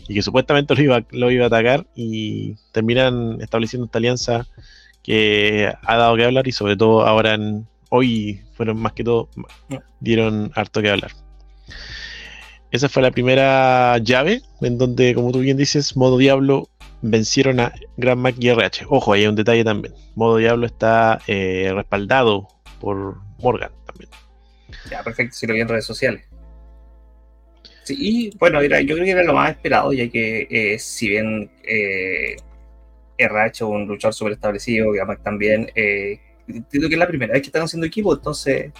y 0.07 0.15
que 0.15 0.23
supuestamente 0.23 0.75
lo 0.75 0.83
iba, 0.83 1.05
lo 1.11 1.31
iba 1.31 1.45
a 1.45 1.49
atacar 1.49 1.87
y 1.95 2.55
terminan 2.73 3.39
estableciendo 3.41 3.87
esta 3.87 3.99
alianza 3.99 4.47
que 5.03 5.73
ha 5.83 5.97
dado 5.97 6.17
que 6.17 6.25
hablar 6.25 6.47
y 6.47 6.53
sobre 6.53 6.77
todo 6.77 7.07
ahora 7.07 7.35
en, 7.35 7.67
hoy 7.89 8.43
fueron 8.55 8.79
más 8.79 8.93
que 8.93 9.05
todo, 9.05 9.29
dieron 10.01 10.53
harto 10.55 10.83
que 10.83 10.91
hablar. 10.91 11.13
Esa 12.71 12.89
fue 12.89 13.03
la 13.03 13.11
primera 13.11 13.97
llave 13.99 14.43
en 14.61 14.77
donde, 14.77 15.15
como 15.15 15.33
tú 15.33 15.41
bien 15.41 15.57
dices, 15.57 15.97
Modo 15.97 16.19
Diablo 16.19 16.69
vencieron 17.01 17.61
a 17.61 17.73
Grand 17.97 18.21
Mac 18.21 18.35
y 18.39 18.49
RH. 18.49 18.87
Ojo, 18.91 19.13
ahí 19.13 19.23
hay 19.23 19.29
un 19.29 19.37
detalle 19.37 19.65
también. 19.65 19.95
Modo 20.15 20.37
Diablo 20.37 20.67
está 20.67 21.21
eh, 21.27 21.73
respaldado 21.75 22.49
por 22.81 23.17
Morgan 23.39 23.71
también. 23.87 24.11
Ya, 24.91 25.03
perfecto, 25.03 25.35
si 25.35 25.47
lo 25.47 25.55
vi 25.55 25.61
en 25.61 25.69
redes 25.69 25.87
sociales. 25.87 26.28
Sí, 27.89 27.97
y 27.99 28.37
bueno, 28.37 28.61
era, 28.61 28.83
yo 28.83 28.95
creo 28.95 29.07
que 29.07 29.13
era 29.13 29.25
lo 29.25 29.33
más 29.33 29.51
esperado, 29.51 29.95
ya 29.95 30.09
que 30.11 30.47
eh, 30.51 30.79
si 30.79 31.09
bien 31.09 31.51
eh, 31.65 32.37
RH 33.17 33.65
un 33.65 33.87
luchador 33.87 34.13
súper 34.13 34.35
establecido, 34.35 34.93
Grand 34.93 35.09
Mac 35.09 35.23
también, 35.23 35.71
eh, 35.75 36.21
entiendo 36.47 36.89
que 36.89 36.97
es 36.97 36.99
la 36.99 37.09
primera 37.09 37.33
vez 37.33 37.41
que 37.41 37.49
están 37.49 37.63
haciendo 37.63 37.87
equipo, 37.87 38.15
entonces 38.15 38.73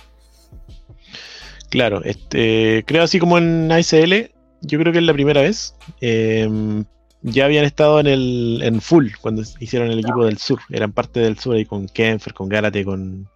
Claro, 1.71 2.03
este, 2.05 2.85
creo 2.87 3.03
así 3.03 3.19
como 3.19 3.39
en 3.39 3.73
ASL, 3.73 4.31
yo 4.61 4.79
creo 4.79 4.93
que 4.93 4.99
es 4.99 5.05
la 5.05 5.15
primera 5.15 5.41
vez. 5.41 5.75
Eh, 6.03 6.85
ya 7.23 7.47
habían 7.47 7.65
estado 7.65 8.01
en 8.01 8.07
el 8.07 8.61
en 8.63 8.81
full 8.83 9.09
cuando 9.23 9.43
hicieron 9.59 9.91
el 9.91 10.01
equipo 10.01 10.27
del 10.27 10.37
sur. 10.37 10.61
Eran 10.71 10.93
parte 10.93 11.21
del 11.21 11.39
sur 11.39 11.57
ahí 11.57 11.65
con 11.65 11.89
Kenfer, 11.89 12.35
con 12.35 12.49
Gárate, 12.51 12.85
con. 12.85 13.27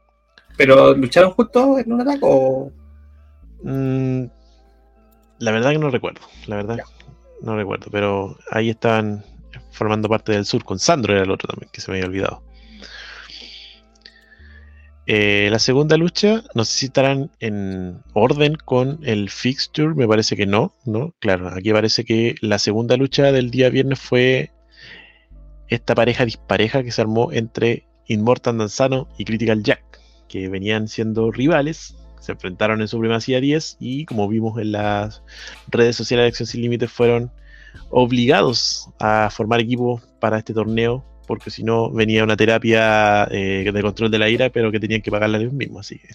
¿Pero 0.58 0.94
lucharon 0.94 1.30
juntos 1.30 1.80
en 1.80 1.92
un 1.92 2.00
ataque 2.02 2.20
o.? 2.22 2.70
Mm, 3.62 4.24
la 5.42 5.50
verdad 5.50 5.72
que 5.72 5.78
no 5.78 5.90
recuerdo. 5.90 6.20
La 6.46 6.56
verdad 6.56 6.78
no 7.40 7.56
recuerdo. 7.56 7.86
Pero 7.90 8.38
ahí 8.50 8.70
estaban 8.70 9.24
formando 9.72 10.08
parte 10.08 10.30
del 10.30 10.46
sur. 10.46 10.64
Con 10.64 10.78
Sandro 10.78 11.12
era 11.14 11.24
el 11.24 11.30
otro 11.32 11.48
también, 11.48 11.68
que 11.72 11.80
se 11.80 11.90
me 11.90 11.96
había 11.96 12.08
olvidado. 12.08 12.42
Eh, 15.06 15.48
la 15.50 15.58
segunda 15.58 15.96
lucha, 15.96 16.44
no 16.54 16.64
sé 16.64 16.78
si 16.78 16.86
estarán 16.86 17.32
en 17.40 18.00
orden 18.12 18.54
con 18.54 19.00
el 19.02 19.30
fixture, 19.30 19.96
me 19.96 20.06
parece 20.06 20.36
que 20.36 20.46
no, 20.46 20.76
¿no? 20.84 21.12
Claro, 21.18 21.48
aquí 21.48 21.72
parece 21.72 22.04
que 22.04 22.36
la 22.40 22.60
segunda 22.60 22.96
lucha 22.96 23.32
del 23.32 23.50
día 23.50 23.68
viernes 23.68 23.98
fue 23.98 24.52
esta 25.66 25.96
pareja 25.96 26.24
dispareja 26.24 26.84
que 26.84 26.92
se 26.92 27.00
armó 27.00 27.32
entre 27.32 27.84
Immortal 28.06 28.58
Danzano 28.58 29.08
y 29.18 29.24
Critical 29.24 29.64
Jack, 29.64 29.82
que 30.28 30.48
venían 30.48 30.86
siendo 30.86 31.32
rivales, 31.32 31.96
se 32.22 32.32
enfrentaron 32.32 32.80
en 32.80 32.88
Supremacía 32.88 33.40
10 33.40 33.78
y 33.80 34.04
como 34.06 34.28
vimos 34.28 34.58
en 34.60 34.72
las 34.72 35.22
redes 35.68 35.96
sociales 35.96 36.24
de 36.24 36.28
Acción 36.28 36.46
Sin 36.46 36.62
Límites 36.62 36.90
fueron 36.90 37.32
obligados 37.90 38.88
a 39.00 39.28
formar 39.30 39.60
equipo 39.60 40.00
para 40.20 40.38
este 40.38 40.54
torneo 40.54 41.04
porque 41.26 41.50
si 41.50 41.64
no 41.64 41.90
venía 41.90 42.24
una 42.24 42.36
terapia 42.36 43.24
eh, 43.30 43.68
de 43.72 43.82
control 43.82 44.10
de 44.10 44.18
la 44.18 44.28
ira, 44.28 44.50
pero 44.50 44.70
que 44.70 44.80
tenían 44.80 45.02
que 45.02 45.10
pagarla 45.10 45.38
ellos 45.38 45.52
mismos, 45.52 45.86
así 45.86 45.98
que 45.98 46.08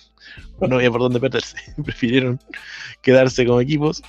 no 0.67 0.75
había 0.75 0.91
por 0.91 1.01
dónde 1.01 1.19
perderse. 1.19 1.57
Prefirieron 1.83 2.39
quedarse 3.01 3.45
como 3.45 3.61
equipos. 3.61 4.03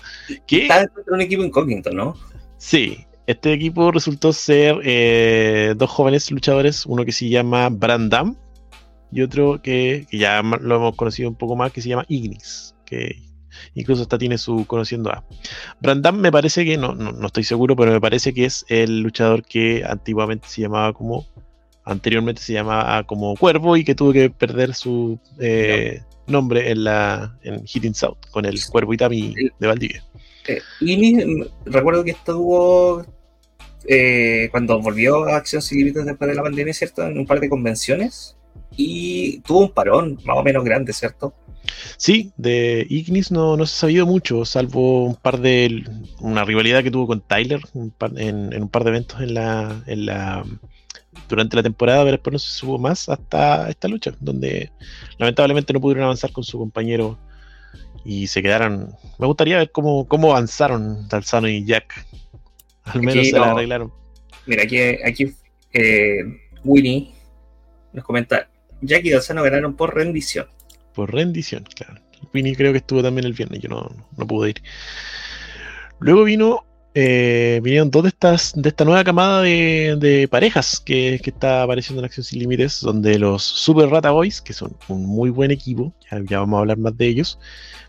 Que, 0.47 0.63
Está 0.65 0.87
un 1.11 1.21
equipo 1.21 1.43
incógnito, 1.43 1.91
¿no? 1.91 2.15
Sí, 2.59 3.07
este 3.27 3.53
equipo 3.53 3.91
resultó 3.91 4.33
ser 4.33 4.81
eh, 4.85 5.75
dos 5.77 5.91
jóvenes 5.91 6.31
luchadores, 6.31 6.85
uno 6.87 7.05
que 7.05 7.13
se 7.13 7.29
llama 7.29 7.69
Brandam 7.71 8.37
y 9.11 9.23
otro 9.23 9.61
que, 9.63 10.07
ya 10.13 10.43
lo 10.43 10.77
hemos 10.77 10.97
conocido 10.97 11.29
un 11.29 11.37
poco 11.37 11.57
más, 11.57 11.73
que 11.73 11.81
se 11.81 11.89
llama 11.89 12.05
Ignis, 12.09 12.75
que 12.85 13.17
incluso 13.75 14.03
hasta 14.03 14.19
tiene 14.19 14.39
su 14.39 14.67
conociendo 14.67 15.11
a. 15.11 15.25
Brandam 15.81 16.19
me 16.19 16.33
parece 16.33 16.65
que, 16.65 16.77
no, 16.77 16.95
no, 16.95 17.13
no 17.13 17.27
estoy 17.27 17.45
seguro, 17.45 17.77
pero 17.77 17.93
me 17.93 18.01
parece 18.01 18.35
que 18.35 18.45
es 18.45 18.65
el 18.69 19.01
luchador 19.01 19.43
que 19.45 19.85
antiguamente 19.85 20.49
se 20.49 20.63
llamaba 20.63 20.93
como, 20.93 21.27
anteriormente 21.85 22.43
se 22.43 22.53
llamaba 22.53 23.03
como 23.05 23.37
Cuervo 23.37 23.77
y 23.77 23.85
que 23.85 23.95
tuvo 23.95 24.13
que 24.13 24.31
perder 24.31 24.75
su 24.75 25.19
eh, 25.39 26.03
nombre 26.27 26.71
en 26.71 26.85
la 26.85 27.39
en 27.43 27.63
Hitting 27.67 27.95
South 27.95 28.19
con 28.31 28.45
el 28.45 28.59
Cuervo 28.71 28.93
Itami 28.93 29.35
de 29.59 29.67
Valdivia. 29.67 30.05
Eh, 30.47 30.61
y 30.81 31.15
mm, 31.15 31.45
recuerdo 31.67 32.05
que 32.05 32.13
estuvo 32.13 33.05
eh, 33.87 34.49
cuando 34.51 34.81
volvió 34.81 35.25
a 35.25 35.37
Acción 35.37 35.63
Límites 35.71 36.05
después 36.05 36.29
de 36.29 36.35
la 36.35 36.43
pandemia, 36.43 36.75
¿cierto? 36.75 37.07
En 37.07 37.19
un 37.19 37.27
par 37.27 37.41
de 37.41 37.49
convenciones 37.49 38.38
y 38.79 39.41
tuvo 39.41 39.61
un 39.61 39.73
parón 39.73 40.19
más 40.25 40.37
o 40.39 40.43
menos 40.43 40.65
grande, 40.65 40.93
¿cierto? 40.93 41.35
Sí, 41.99 42.33
de 42.37 42.87
Ignis 42.89 43.31
no, 43.31 43.57
no 43.57 43.67
se 43.67 43.75
ha 43.75 43.81
sabido 43.81 44.07
mucho, 44.07 44.45
salvo 44.45 45.05
un 45.05 45.17
par 45.17 45.39
de. 45.41 45.85
una 46.21 46.45
rivalidad 46.45 46.83
que 46.83 46.91
tuvo 46.91 47.07
con 47.09 47.21
Tyler 47.21 47.61
un 47.75 47.91
par- 47.91 48.19
en, 48.19 48.53
en 48.53 48.63
un 48.63 48.69
par 48.69 48.85
de 48.85 48.91
eventos 48.91 49.21
en 49.21 49.35
la, 49.35 49.83
en 49.87 50.07
la 50.07 50.45
durante 51.29 51.57
la 51.57 51.63
temporada, 51.63 52.05
pero 52.05 52.13
después 52.13 52.33
no 52.33 52.39
se 52.39 52.51
supo 52.51 52.79
más 52.79 53.09
hasta 53.09 53.69
esta 53.69 53.89
lucha, 53.89 54.15
donde 54.21 54.71
lamentablemente 55.19 55.73
no 55.73 55.81
pudieron 55.81 56.05
avanzar 56.05 56.33
con 56.33 56.45
su 56.45 56.57
compañero 56.59 57.19
y 58.05 58.29
se 58.29 58.43
quedaron. 58.43 58.95
Me 59.19 59.27
gustaría 59.27 59.59
ver 59.59 59.73
cómo, 59.73 60.07
cómo 60.07 60.31
avanzaron 60.31 61.09
Dalzano 61.09 61.49
y 61.49 61.65
Jack. 61.65 62.07
Al 62.85 63.01
menos 63.01 63.17
Aquí 63.17 63.31
se 63.31 63.39
la 63.39 63.51
arreglaron. 63.51 63.93
Mira, 64.47 64.63
aquí, 64.63 64.79
aquí 65.05 65.35
eh, 65.75 66.21
Winnie 66.65 67.13
nos 67.93 68.05
comenta: 68.05 68.49
Jack 68.81 69.05
y 69.05 69.11
Dalzano 69.11 69.43
ganaron 69.43 69.75
por 69.77 69.95
rendición. 69.95 70.47
Por 70.95 71.13
rendición, 71.13 71.65
claro. 71.75 72.01
Winnie 72.35 72.57
creo 72.57 72.73
que 72.73 72.79
estuvo 72.79 73.03
también 73.03 73.27
el 73.27 73.33
viernes, 73.33 73.61
yo 73.61 73.69
no, 73.69 73.89
no 74.17 74.27
pude 74.27 74.51
ir. 74.51 74.63
Luego 76.01 76.25
vino, 76.25 76.65
eh, 76.95 77.61
vinieron 77.63 77.91
dos 77.91 78.03
de 78.05 78.09
estas, 78.11 78.53
de 78.55 78.69
esta 78.69 78.85
nueva 78.85 79.05
camada 79.05 79.43
de, 79.43 79.97
de 79.99 80.29
parejas 80.29 80.81
que, 80.81 81.21
que 81.23 81.31
está 81.31 81.63
apareciendo 81.63 82.01
en 82.01 82.07
Acción 82.07 82.25
Sin 82.25 82.41
Límites, 82.41 82.81
donde 82.81 83.19
los 83.19 83.43
Super 83.43 83.89
Rata 83.89 84.11
Boys, 84.11 84.41
que 84.41 84.53
son 84.53 84.77
un 84.89 85.07
muy 85.07 85.31
buen 85.31 85.51
equipo, 85.51 85.93
ya, 86.11 86.21
ya 86.25 86.41
vamos 86.41 86.59
a 86.59 86.61
hablar 86.61 86.79
más 86.79 86.97
de 86.97 87.07
ellos, 87.07 87.39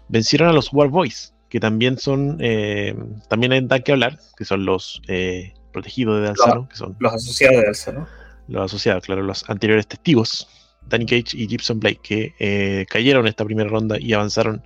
vencieron 0.08 0.50
a 0.50 0.54
los 0.54 0.72
War 0.74 0.90
Boys, 0.90 1.34
que 1.50 1.60
también 1.60 1.98
son, 1.98 2.38
eh, 2.40 2.96
también 3.28 3.52
hay 3.52 3.62
dan 3.66 3.82
que 3.82 3.92
hablar, 3.92 4.20
que 4.38 4.46
son 4.46 4.66
los 4.66 5.02
eh, 5.08 5.54
protegidos 5.74 6.20
de 6.22 6.28
Dalzano, 6.28 6.68
que 6.70 6.76
son 6.76 6.96
Los 7.00 7.14
asociados 7.14 7.58
de 7.58 7.66
Dalzano. 7.66 8.08
los 8.48 8.66
asociados, 8.66 9.04
claro, 9.04 9.24
los 9.24 9.50
anteriores 9.50 9.88
testigos, 9.88 10.48
Danny 10.90 11.06
Cage 11.06 11.38
y 11.38 11.48
Gibson 11.48 11.80
Blake, 11.80 12.00
que 12.02 12.34
eh, 12.40 12.86
cayeron 12.90 13.26
en 13.26 13.30
esta 13.30 13.46
primera 13.46 13.70
ronda 13.70 13.98
y 14.00 14.14
avanzaron 14.14 14.64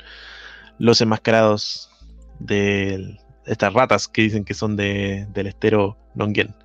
los 0.80 1.02
enmascarados 1.02 1.90
de 2.40 3.18
estas 3.46 3.74
ratas 3.74 4.08
que 4.08 4.24
dicen 4.24 4.46
que 4.46 4.54
son 4.54 4.76
de, 4.76 5.28
del 5.34 5.48
estero 5.48 5.98
Nongen. 6.16 6.56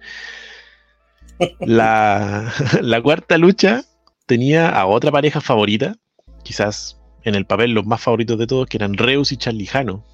La, 1.60 2.52
la 2.82 3.00
cuarta 3.00 3.38
lucha 3.38 3.84
tenía 4.26 4.68
a 4.70 4.86
otra 4.86 5.12
pareja 5.12 5.40
favorita, 5.40 5.96
quizás 6.42 6.98
en 7.22 7.34
el 7.34 7.46
papel 7.46 7.72
los 7.72 7.86
más 7.86 8.00
favoritos 8.00 8.38
de 8.38 8.46
todos, 8.46 8.66
que 8.66 8.76
eran 8.76 8.94
Reus 8.94 9.30
y 9.32 9.36
Charlijano, 9.36 10.04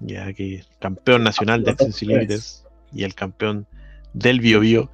ya 0.00 0.32
que 0.32 0.64
campeón 0.78 1.24
nacional 1.24 1.64
de 1.64 1.74
Sin 1.92 2.08
Límites 2.08 2.64
y 2.92 3.04
el 3.04 3.14
campeón 3.14 3.66
del 4.12 4.40
Bio 4.40 4.60
Bio, 4.60 4.90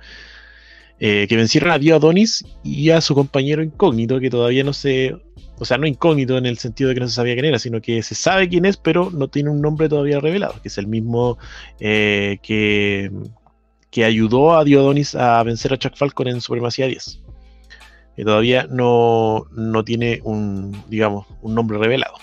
eh, 1.00 1.26
que 1.28 1.36
vencieron 1.36 1.70
a 1.70 1.78
Dio 1.78 1.96
Adonis 1.96 2.44
y 2.62 2.90
a 2.90 3.00
su 3.00 3.14
compañero 3.14 3.62
incógnito, 3.62 4.20
que 4.20 4.30
todavía 4.30 4.64
no 4.64 4.72
se. 4.72 5.16
O 5.58 5.64
sea, 5.64 5.78
no 5.78 5.86
incógnito 5.86 6.36
en 6.36 6.46
el 6.46 6.58
sentido 6.58 6.88
de 6.88 6.94
que 6.94 7.00
no 7.00 7.08
se 7.08 7.14
sabía 7.14 7.34
quién 7.34 7.46
era, 7.46 7.58
sino 7.58 7.80
que 7.80 8.02
se 8.02 8.14
sabe 8.14 8.48
quién 8.48 8.64
es, 8.64 8.76
pero 8.76 9.10
no 9.10 9.28
tiene 9.28 9.50
un 9.50 9.60
nombre 9.60 9.88
todavía 9.88 10.18
revelado, 10.20 10.60
que 10.60 10.68
es 10.68 10.78
el 10.78 10.88
mismo 10.88 11.38
eh, 11.78 12.38
que, 12.42 13.10
que 13.90 14.04
ayudó 14.04 14.56
a 14.56 14.64
Dio 14.64 14.80
Adonis 14.80 15.14
a 15.14 15.42
vencer 15.44 15.72
a 15.72 15.78
Chuck 15.78 15.96
Falcon 15.96 16.26
en 16.28 16.40
Supremacía 16.40 16.86
10. 16.86 17.20
Que 18.16 18.24
todavía 18.24 18.66
no, 18.68 19.46
no 19.52 19.84
tiene 19.84 20.20
un, 20.24 20.76
digamos, 20.88 21.26
un 21.42 21.54
nombre 21.54 21.78
revelado. 21.78 22.14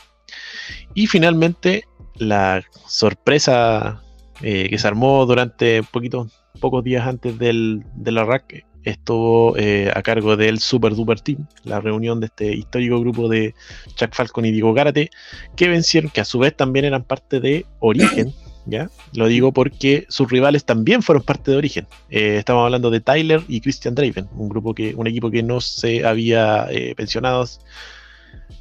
Y 0.94 1.08
finalmente, 1.08 1.86
la 2.16 2.64
sorpresa 2.88 4.02
eh, 4.42 4.68
que 4.70 4.78
se 4.78 4.88
armó 4.88 5.26
durante 5.26 5.80
un 5.82 5.86
poquito, 5.86 6.28
pocos 6.60 6.84
días 6.84 7.08
antes 7.08 7.38
del, 7.38 7.84
del 7.96 8.18
arranque, 8.18 8.66
estuvo 8.84 9.56
eh, 9.58 9.92
a 9.94 10.02
cargo 10.02 10.38
del 10.38 10.60
Super 10.60 10.96
Duper 10.96 11.20
Team, 11.20 11.48
la 11.64 11.80
reunión 11.80 12.20
de 12.20 12.28
este 12.28 12.54
histórico 12.54 13.00
grupo 13.00 13.28
de 13.28 13.54
Chuck 13.96 14.14
Falcon 14.14 14.46
y 14.46 14.52
Diego 14.52 14.74
Gárate, 14.74 15.10
que 15.56 15.68
vencieron, 15.68 16.10
que 16.10 16.22
a 16.22 16.26
su 16.26 16.40
vez 16.40 16.56
también 16.56 16.86
eran 16.86 17.04
parte 17.04 17.40
de 17.40 17.66
Origen. 17.80 18.34
¿Ya? 18.68 18.92
Lo 19.16 19.26
digo 19.26 19.52
porque 19.52 20.06
sus 20.08 20.30
rivales 20.30 20.66
también 20.66 21.02
fueron 21.02 21.24
parte 21.24 21.50
de 21.50 21.58
Origen. 21.58 21.88
Eh, 22.12 22.38
estamos 22.38 22.64
hablando 22.64 22.92
de 22.92 23.00
Tyler 23.00 23.42
y 23.48 23.60
Christian 23.60 23.96
Draven, 23.96 24.30
un 24.36 24.50
grupo 24.50 24.76
que, 24.76 24.94
un 24.94 25.08
equipo 25.08 25.32
que 25.32 25.42
no 25.42 25.60
se 25.62 26.06
había 26.06 26.68
eh, 26.70 26.94
pensionado 26.96 27.44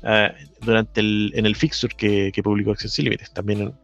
eh, 0.02 0.32
durante 0.62 1.00
el, 1.00 1.32
en 1.34 1.44
el 1.44 1.54
fixture 1.54 1.94
que, 1.94 2.32
que 2.32 2.42
publicó 2.42 2.70
Access 2.70 2.98
Limited. 2.98 3.26
También 3.34 3.74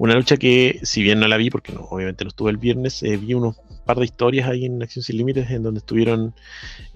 una 0.00 0.14
lucha 0.14 0.38
que, 0.38 0.80
si 0.82 1.02
bien 1.02 1.20
no 1.20 1.28
la 1.28 1.36
vi, 1.36 1.50
porque 1.50 1.72
no, 1.72 1.82
obviamente 1.82 2.24
no 2.24 2.28
estuve 2.28 2.50
el 2.50 2.56
viernes, 2.56 3.02
eh, 3.02 3.18
vi 3.18 3.34
unos 3.34 3.56
par 3.84 3.98
de 3.98 4.06
historias 4.06 4.48
ahí 4.48 4.64
en 4.64 4.82
Acción 4.82 5.02
Sin 5.02 5.18
Límites 5.18 5.50
en 5.50 5.62
donde 5.62 5.80
estuvieron 5.80 6.34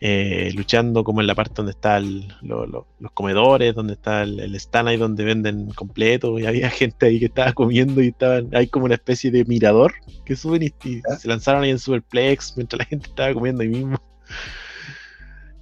eh, 0.00 0.50
luchando 0.55 1.05
como 1.05 1.20
en 1.20 1.26
la 1.26 1.34
parte 1.34 1.52
donde 1.57 1.73
están 1.73 2.28
los 2.41 3.12
comedores, 3.12 3.74
donde 3.74 3.92
está 3.92 4.23
el, 4.23 4.41
el 4.41 4.55
stand 4.55 4.89
ahí 4.89 4.97
donde 4.97 5.23
venden 5.23 5.66
completo, 5.73 6.39
y 6.39 6.47
había 6.47 6.70
gente 6.70 7.05
ahí 7.05 7.20
que 7.20 7.26
estaba 7.26 7.52
comiendo 7.52 8.00
y 8.00 8.08
estaban, 8.08 8.49
hay 8.55 8.68
como 8.68 8.86
una 8.86 8.94
especie 8.94 9.31
de 9.31 9.44
mirador 9.44 9.92
que 10.24 10.34
suben 10.34 10.62
y, 10.62 10.73
y 10.89 11.02
se 11.18 11.28
lanzaron 11.28 11.62
ahí 11.62 11.70
en 11.70 11.78
Superplex 11.78 12.55
mientras 12.57 12.78
la 12.78 12.86
gente 12.86 13.10
estaba 13.10 13.34
comiendo 13.34 13.65
ahí 13.65 13.68
mismo. 13.68 14.00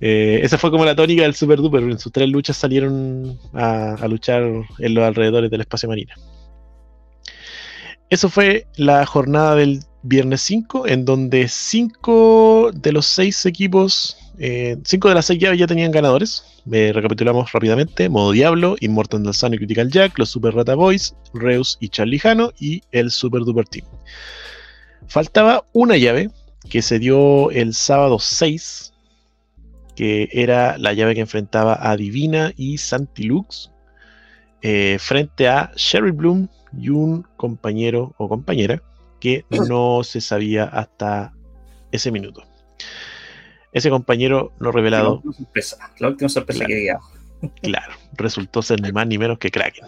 Eh, 0.00 0.40
esa 0.44 0.58
fue 0.58 0.70
como 0.70 0.84
la 0.84 0.94
tónica 0.94 1.22
del 1.22 1.34
Super 1.34 1.58
Duper. 1.58 1.82
En 1.82 1.98
sus 1.98 2.12
tres 2.12 2.28
luchas 2.28 2.56
salieron 2.56 3.36
a, 3.52 3.94
a 3.94 4.06
luchar 4.06 4.44
en 4.78 4.94
los 4.94 5.04
alrededores 5.04 5.50
del 5.50 5.62
espacio 5.62 5.88
marina. 5.88 6.14
Eso 8.12 8.28
fue 8.28 8.66
la 8.76 9.06
jornada 9.06 9.54
del 9.54 9.84
viernes 10.02 10.42
5, 10.42 10.86
en 10.86 11.06
donde 11.06 11.48
5 11.48 12.72
de 12.74 12.92
los 12.92 13.06
6 13.06 13.46
equipos, 13.46 14.18
5 14.34 14.38
eh, 14.38 14.76
de 14.82 15.14
las 15.14 15.24
6 15.24 15.40
llaves 15.40 15.58
ya 15.58 15.66
tenían 15.66 15.90
ganadores. 15.90 16.60
Eh, 16.70 16.92
recapitulamos 16.94 17.50
rápidamente: 17.52 18.10
Modo 18.10 18.32
Diablo, 18.32 18.76
Immortal 18.80 19.22
Dalsano 19.22 19.54
y 19.54 19.58
Critical 19.60 19.90
Jack, 19.90 20.18
los 20.18 20.28
Super 20.28 20.54
Rata 20.54 20.74
Boys, 20.74 21.16
Reus 21.32 21.78
y 21.80 21.88
Charlie 21.88 22.18
Jano 22.18 22.52
y 22.60 22.82
el 22.92 23.10
Super 23.10 23.44
Duper 23.44 23.66
Team. 23.66 23.86
Faltaba 25.06 25.64
una 25.72 25.96
llave 25.96 26.28
que 26.68 26.82
se 26.82 26.98
dio 26.98 27.50
el 27.50 27.72
sábado 27.72 28.18
6, 28.18 28.92
que 29.96 30.28
era 30.32 30.76
la 30.76 30.92
llave 30.92 31.14
que 31.14 31.22
enfrentaba 31.22 31.78
a 31.80 31.96
Divina 31.96 32.52
y 32.58 32.76
Santilux 32.76 33.70
eh, 34.60 34.98
frente 35.00 35.48
a 35.48 35.72
Sherry 35.76 36.10
Bloom 36.10 36.46
y 36.78 36.88
un 36.90 37.26
compañero 37.36 38.14
o 38.18 38.28
compañera 38.28 38.82
que 39.20 39.44
no 39.68 40.02
se 40.04 40.20
sabía 40.20 40.64
hasta 40.64 41.32
ese 41.92 42.10
minuto. 42.10 42.42
Ese 43.72 43.88
compañero 43.90 44.52
no 44.60 44.70
revelado. 44.70 45.04
La 45.04 45.14
última 45.14 45.32
sorpresa, 45.34 45.76
la 45.98 46.08
última 46.08 46.28
sorpresa 46.28 46.58
Claro. 46.58 46.68
que 46.68 46.74
había. 46.76 46.98
Claro, 47.62 47.94
resultó 48.14 48.62
ser 48.62 48.80
ni 48.82 48.92
más 48.92 49.06
ni 49.06 49.18
menos 49.18 49.38
que 49.38 49.50
Kraken. 49.50 49.86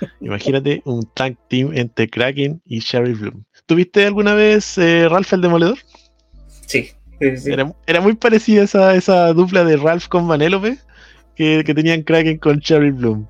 Imagínate 0.20 0.82
un 0.84 1.02
tag 1.14 1.36
team 1.48 1.70
entre 1.74 2.08
Kraken 2.08 2.60
y 2.66 2.80
Sherry 2.80 3.14
Bloom. 3.14 3.44
¿Tuviste 3.66 4.04
alguna 4.04 4.34
vez 4.34 4.76
eh, 4.76 5.08
Ralph 5.08 5.32
el 5.32 5.40
Demoledor? 5.40 5.78
Sí. 6.66 6.90
Era, 7.20 7.72
era 7.86 8.00
muy 8.00 8.14
parecida 8.14 8.64
esa, 8.64 8.94
esa 8.96 9.32
dupla 9.32 9.64
de 9.64 9.76
Ralph 9.76 10.08
con 10.08 10.26
Vanellope 10.28 10.78
que, 11.36 11.62
que 11.64 11.74
tenían 11.74 12.02
Kraken 12.02 12.38
con 12.38 12.58
Sherry 12.58 12.90
Bloom. 12.90 13.26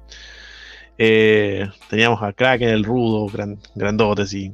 Eh, 0.98 1.68
teníamos 1.90 2.22
a 2.22 2.32
Kraken, 2.32 2.68
el 2.68 2.84
rudo, 2.84 3.26
gran, 3.26 3.58
grandote, 3.74 4.26
sí. 4.26 4.52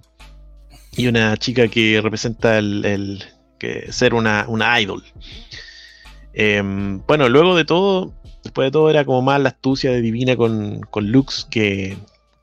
Y 0.96 1.06
una 1.06 1.36
chica 1.36 1.68
que 1.68 2.00
representa 2.02 2.58
el, 2.58 3.22
ser 3.90 4.14
una, 4.14 4.46
una 4.48 4.80
idol. 4.80 5.04
Em, 6.32 7.00
bueno, 7.06 7.28
luego 7.28 7.56
de 7.56 7.64
todo, 7.64 8.14
después 8.42 8.66
de 8.66 8.70
todo, 8.70 8.90
era 8.90 9.04
como 9.04 9.22
más 9.22 9.40
la 9.40 9.50
astucia 9.50 9.90
de 9.92 10.00
Divina 10.00 10.36
con, 10.36 10.80
con 10.80 11.10
Lux, 11.10 11.46
que, 11.50 11.96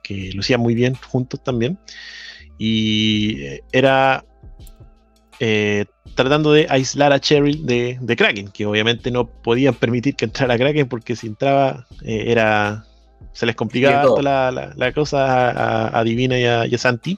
que 0.04 0.32
lucían 0.34 0.62
muy 0.62 0.76
bien 0.76 0.96
juntos 0.96 1.44
también. 1.44 1.78
Y 2.58 3.42
eh, 3.42 3.64
era 3.72 4.26
eh, 5.40 5.86
tratando 6.16 6.52
de 6.52 6.68
aislar 6.70 7.14
a 7.14 7.20
Cheryl 7.20 7.66
de, 7.66 7.98
de 8.00 8.16
Kraken, 8.16 8.50
que 8.50 8.66
obviamente 8.66 9.12
no 9.12 9.28
podían 9.28 9.74
permitir 9.74 10.16
que 10.16 10.26
entrara 10.26 10.58
Kraken 10.58 10.88
porque 10.88 11.16
si 11.16 11.28
entraba 11.28 11.86
era 12.04 12.87
se 13.34 13.46
les 13.46 13.56
complicaba 13.56 14.02
harto 14.02 14.22
la, 14.22 14.52
la- 14.52 14.74
la 14.76 14.92
cosa 14.94 15.26
a, 15.26 15.88
a- 15.88 16.00
a 16.00 16.04
Divina 16.04 16.40
y 16.40 16.46
a, 16.46 16.66
y 16.66 16.76
a 16.76 16.78
Santi. 16.78 17.18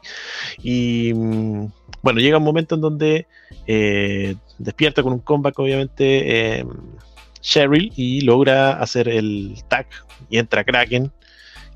Y 0.64 1.14
mm, 1.14 1.66
bueno, 2.02 2.20
llega 2.20 2.38
un 2.38 2.44
momento 2.44 2.76
en 2.76 2.82
donde 2.82 3.28
eh, 3.68 4.36
despierta 4.58 5.02
con 5.04 5.14
un 5.14 5.20
comeback, 5.20 5.58
obviamente, 5.60 6.60
eh, 6.60 6.66
Cheryl 7.42 7.92
y 7.96 8.22
logra 8.22 8.74
hacer 8.74 9.08
el 9.08 9.56
tag 9.70 9.88
y 10.30 10.38
entra 10.38 10.64
Kraken 10.66 11.12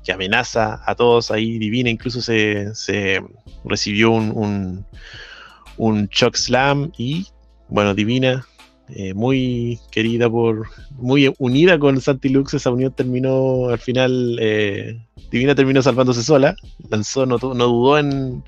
que 0.04 0.12
amenaza 0.12 0.82
a 0.84 0.94
todos 0.94 1.30
ahí. 1.30 1.58
Divina 1.58 1.88
incluso 1.88 2.20
se, 2.20 2.74
se 2.74 3.22
recibió 3.64 4.10
un, 4.10 4.84
un, 5.78 6.08
Slam 6.34 6.92
y 6.98 7.26
bueno, 7.68 7.94
Divina, 7.94 8.46
eh, 8.88 9.14
muy 9.14 9.78
querida 9.90 10.28
por, 10.28 10.68
muy 10.98 11.32
unida 11.38 11.78
con 11.78 12.00
Santi 12.00 12.28
Lux, 12.28 12.54
esa 12.54 12.70
unión 12.70 12.92
terminó 12.92 13.68
al 13.70 13.78
final, 13.78 14.36
eh, 14.40 14.98
Divina 15.30 15.54
terminó 15.54 15.82
salvándose 15.82 16.22
sola, 16.22 16.54
lanzó, 16.90 17.26
no, 17.26 17.38
no 17.38 17.66
dudó 17.66 17.98
en 17.98 18.42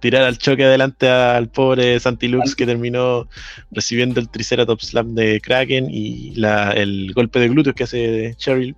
tirar 0.00 0.24
al 0.24 0.36
choque 0.38 0.64
adelante 0.64 1.08
al 1.08 1.48
pobre 1.48 1.98
Santi 2.00 2.26
Lux 2.28 2.54
que 2.56 2.66
terminó 2.66 3.28
recibiendo 3.70 4.20
el 4.20 4.28
Triceratops 4.28 4.88
Slam 4.88 5.14
de 5.14 5.40
Kraken 5.40 5.86
y 5.90 6.34
la- 6.34 6.72
el 6.72 7.12
golpe 7.14 7.38
de 7.38 7.48
glúteos 7.48 7.74
que 7.76 7.84
hace 7.84 8.34
Cheryl 8.36 8.74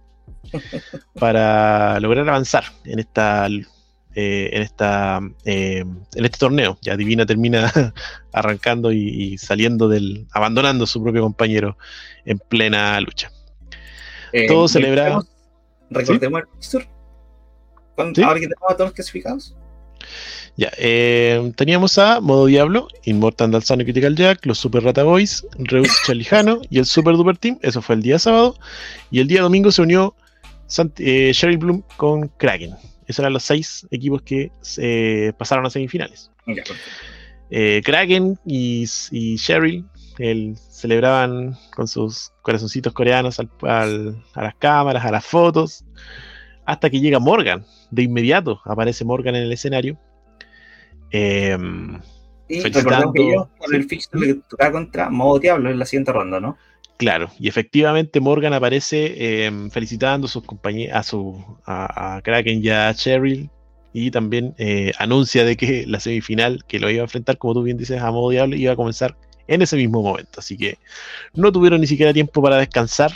para 1.18 1.98
lograr 2.00 2.28
avanzar 2.28 2.64
en 2.84 2.98
esta 2.98 3.48
eh, 4.14 4.50
en 4.52 4.62
esta 4.62 5.20
eh, 5.44 5.80
en 6.14 6.24
este 6.24 6.38
torneo. 6.38 6.78
Ya 6.82 6.96
Divina 6.96 7.26
termina 7.26 7.72
arrancando 8.32 8.92
y, 8.92 9.08
y 9.08 9.38
saliendo 9.38 9.88
del. 9.88 10.26
abandonando 10.32 10.84
a 10.84 10.86
su 10.86 11.02
propio 11.02 11.22
compañero 11.22 11.76
en 12.24 12.38
plena 12.38 13.00
lucha. 13.00 13.30
Eh, 14.32 14.46
Todo 14.46 14.68
celebrado. 14.68 15.26
Recordemos 15.90 16.42
el. 16.74 16.86
Cuando- 17.94 18.24
Ahora 18.24 18.40
que 18.40 18.46
tenemos 18.48 18.70
a 18.70 18.76
todos 18.76 18.92
clasificados. 18.92 19.56
Ya, 20.56 20.70
eh, 20.78 21.52
teníamos 21.56 21.98
a 21.98 22.20
Modo 22.20 22.46
Diablo, 22.46 22.86
Immortal 23.04 23.50
Dalsano 23.50 23.82
y 23.82 23.86
Critical 23.86 24.14
Jack, 24.14 24.46
los 24.46 24.58
Super 24.58 24.84
Rata 24.84 25.02
Boys, 25.02 25.44
Reus 25.58 25.88
Chalijano 26.06 26.60
y 26.70 26.78
el 26.78 26.86
Super 26.86 27.16
Duper 27.16 27.36
Team. 27.38 27.58
Eso 27.62 27.82
fue 27.82 27.96
el 27.96 28.02
día 28.02 28.18
sábado. 28.20 28.56
Y 29.10 29.18
el 29.20 29.26
día 29.26 29.42
domingo 29.42 29.72
se 29.72 29.82
unió 29.82 30.14
Sant- 30.68 30.98
eh, 30.98 31.32
Sherry 31.32 31.56
Bloom 31.56 31.82
con 31.96 32.28
Kraken. 32.28 32.74
Esos 33.06 33.20
eran 33.20 33.32
los 33.32 33.42
seis 33.42 33.86
equipos 33.90 34.22
que 34.22 34.50
eh, 34.78 35.32
pasaron 35.38 35.66
a 35.66 35.70
semifinales. 35.70 36.30
Eh, 37.50 37.82
Kraken 37.84 38.38
y, 38.46 38.86
y 39.10 39.36
Cheryl 39.36 39.84
el- 40.18 40.56
celebraban 40.56 41.56
con 41.74 41.86
sus 41.88 42.32
corazoncitos 42.42 42.92
coreanos 42.92 43.38
al- 43.38 43.50
al- 43.62 44.22
a 44.34 44.42
las 44.42 44.54
cámaras, 44.56 45.04
a 45.04 45.10
las 45.10 45.24
fotos, 45.24 45.84
hasta 46.64 46.88
que 46.90 47.00
llega 47.00 47.18
Morgan. 47.18 47.64
De 47.90 48.02
inmediato 48.02 48.60
aparece 48.64 49.04
Morgan 49.04 49.36
en 49.36 49.42
el 49.44 49.52
escenario. 49.52 49.98
em, 51.10 52.00
Y 52.48 52.60
felicitando- 52.60 53.12
que 53.12 53.22
ellos 53.22 53.46
con 53.58 53.74
el 53.74 53.84
fixture 53.84 54.26
le 54.26 54.34
tocaba 54.48 54.72
contra 54.72 55.10
Modo 55.10 55.38
Diablo 55.38 55.70
en 55.70 55.78
la 55.78 55.86
siguiente 55.86 56.12
ronda, 56.12 56.40
¿no? 56.40 56.56
Claro, 56.96 57.28
y 57.40 57.48
efectivamente 57.48 58.20
Morgan 58.20 58.52
aparece 58.52 59.46
em, 59.46 59.68
felicitando 59.70 60.26
a 60.26 60.30
sus 60.30 60.44
compañe- 60.44 60.90
a 60.92 61.02
su 61.02 61.44
Kraken 62.22 62.64
y 62.64 62.68
a 62.68 62.94
Cheryl 62.94 63.50
y 63.92 64.10
también 64.12 64.54
eh, 64.58 64.92
anuncia 64.98 65.44
de 65.44 65.56
que 65.56 65.86
la 65.86 65.98
semifinal 65.98 66.64
que 66.68 66.78
lo 66.78 66.88
iba 66.90 67.00
a 67.00 67.04
enfrentar, 67.04 67.36
como 67.36 67.54
tú 67.54 67.62
bien 67.64 67.76
dices, 67.78 68.00
a 68.00 68.10
modo 68.12 68.30
diablo, 68.30 68.54
iba 68.56 68.72
a 68.72 68.76
comenzar 68.76 69.16
en 69.48 69.62
ese 69.62 69.76
mismo 69.76 70.02
momento. 70.02 70.38
Así 70.40 70.56
que 70.56 70.78
no 71.34 71.50
tuvieron 71.52 71.80
ni 71.80 71.86
siquiera 71.88 72.12
tiempo 72.12 72.40
para 72.40 72.58
descansar 72.58 73.12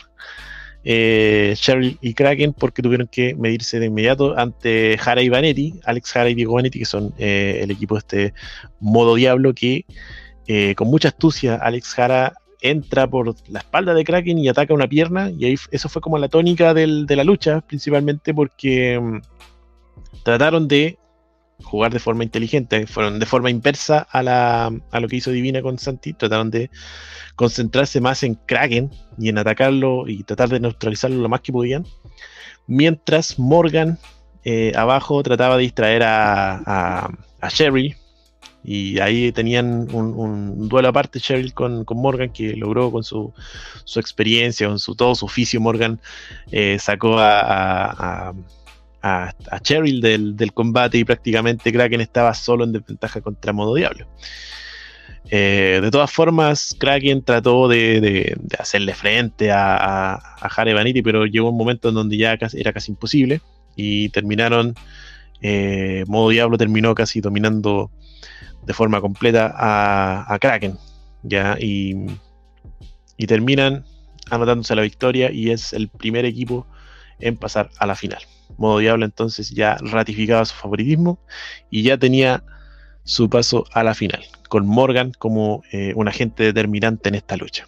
eh, 0.84 1.55
Cheryl 1.57 1.98
y 2.00 2.15
Kraken 2.15 2.55
porque 2.55 2.82
tuvieron 2.82 3.07
que 3.07 3.34
medirse 3.36 3.78
de 3.78 3.86
inmediato 3.86 4.36
ante 4.39 4.97
Jara 4.98 5.23
y 5.23 5.28
Vanetti, 5.28 5.74
Alex 5.84 6.12
Jara 6.12 6.31
y 6.31 6.34
Diego 6.34 6.55
Vanetti, 6.55 6.81
que 6.81 6.84
son 6.84 7.15
eh, 7.18 7.60
el 7.62 7.70
equipo 7.70 7.94
de 7.94 7.98
este 8.00 8.34
modo 8.81 9.15
diablo 9.15 9.55
que 9.55 9.84
con 10.76 10.89
mucha 10.89 11.08
astucia 11.08 11.57
Alex 11.57 11.94
Jara 11.94 12.32
entra 12.60 13.06
por 13.06 13.34
la 13.48 13.60
espalda 13.60 13.94
de 13.94 14.04
Kraken 14.04 14.38
y 14.38 14.48
ataca 14.48 14.74
una 14.74 14.88
pierna 14.88 15.30
y 15.30 15.44
ahí 15.44 15.54
eso 15.70 15.88
fue 15.88 16.02
como 16.02 16.18
la 16.18 16.28
tónica 16.28 16.74
del- 16.74 17.06
de 17.06 17.16
la 17.16 17.24
lucha 17.24 17.60
principalmente 17.60 18.34
porque 18.34 18.98
mm, 19.00 19.20
trataron 20.24 20.66
de 20.68 20.98
jugar 21.62 21.92
de 21.92 21.98
forma 21.98 22.22
inteligente, 22.22 22.86
fueron 22.86 23.18
de 23.18 23.26
forma 23.26 23.50
inversa 23.50 24.06
a, 24.10 24.22
la, 24.22 24.66
a 24.92 25.00
lo 25.00 25.08
que 25.08 25.16
hizo 25.16 25.30
Divina 25.32 25.60
con 25.60 25.76
Santi, 25.78 26.12
trataron 26.12 26.50
de 26.50 26.70
concentrarse 27.34 28.00
más 28.00 28.22
en 28.22 28.34
Kraken 28.34 28.90
y 29.18 29.28
en 29.28 29.38
atacarlo 29.38 30.06
y 30.06 30.22
tratar 30.22 30.48
de 30.50 30.60
neutralizarlo 30.60 31.20
lo 31.20 31.28
más 31.28 31.40
que 31.40 31.52
podían, 31.52 31.84
mientras 32.66 33.38
Morgan 33.38 33.98
eh, 34.44 34.72
abajo 34.76 35.20
trataba 35.22 35.56
de 35.56 35.62
distraer 35.62 36.04
a, 36.04 36.62
a, 36.64 37.10
a 37.40 37.48
Sherry 37.48 37.94
Y 38.70 39.00
ahí 39.00 39.32
tenían 39.32 39.88
un, 39.94 40.68
duelo 40.68 40.88
aparte 40.88 41.20
Cheryl 41.20 41.55
con, 41.55 41.86
con 41.86 41.97
Morgan, 41.97 42.30
que 42.30 42.55
logró 42.55 42.92
con 42.92 43.02
su, 43.02 43.32
su 43.84 43.98
experiencia, 43.98 44.68
con 44.68 44.78
su, 44.78 44.94
todo 44.94 45.14
su 45.14 45.24
oficio, 45.24 45.58
Morgan 45.58 45.98
eh, 46.52 46.76
sacó 46.78 47.18
a, 47.18 48.34
a, 49.00 49.32
Cheryl 49.62 50.02
del, 50.02 50.36
del 50.36 50.52
combate 50.52 50.98
y 50.98 51.05
prácticamente 51.05 51.72
Kraken 51.72 52.02
estaba 52.02 52.34
solo 52.34 52.64
en 52.64 52.72
desventaja 52.72 53.22
contra 53.22 53.55
Modo 53.55 53.74
Diablo. 53.74 54.06
Eh, 55.30 55.80
de 55.80 55.90
todas 55.90 56.12
formas, 56.12 56.76
Kraken 56.78 57.22
trató 57.22 57.68
de, 57.68 58.02
de- 58.02 58.36
hacerle 58.58 58.92
frente 58.92 59.50
a, 59.50 60.12
a, 60.12 60.47
Hare 60.55 60.74
Vanity, 60.74 61.00
pero 61.00 61.24
llegó 61.24 61.48
un 61.48 61.56
momento 61.56 61.88
en 61.88 61.94
donde 61.94 62.18
ya 62.18 62.36
era 62.52 62.72
casi 62.74 62.90
imposible 62.90 63.40
y 63.76 64.10
terminaron, 64.10 64.74
eh, 65.40 66.05
Modo 66.06 66.28
Diablo 66.28 66.58
terminó 66.58 66.94
casi 66.94 67.22
dominando 67.22 67.90
de 68.68 68.74
forma 68.74 69.00
completa 69.00 69.52
a, 69.56 70.32
a 70.32 70.38
Kraken, 70.38 70.76
ya, 71.22 71.56
y, 71.58 71.97
y 73.16 73.26
terminan 73.26 73.86
anotándose 74.30 74.76
la 74.76 74.82
victoria 74.82 75.32
y 75.32 75.50
es 75.50 75.72
el 75.72 75.88
primer 75.88 76.26
equipo 76.26 76.66
en 77.18 77.38
pasar 77.38 77.70
a 77.78 77.86
la 77.86 77.97
final. 77.97 78.22
Modo 78.58 78.78
Diablo 78.78 79.06
entonces 79.06 79.50
ya 79.50 79.78
ratificaba 79.80 80.44
su 80.44 80.55
favoritismo 80.55 81.18
y 81.70 81.82
ya 81.82 81.97
tenía 81.97 82.44
su 83.05 83.30
paso 83.30 83.64
a 83.72 83.82
la 83.82 83.94
final, 83.94 84.22
con 84.50 84.66
Morgan 84.66 85.12
como 85.18 85.62
eh, 85.72 85.94
un 85.97 86.06
agente 86.06 86.42
determinante 86.42 87.08
en 87.08 87.14
esta 87.14 87.38
lucha. 87.38 87.66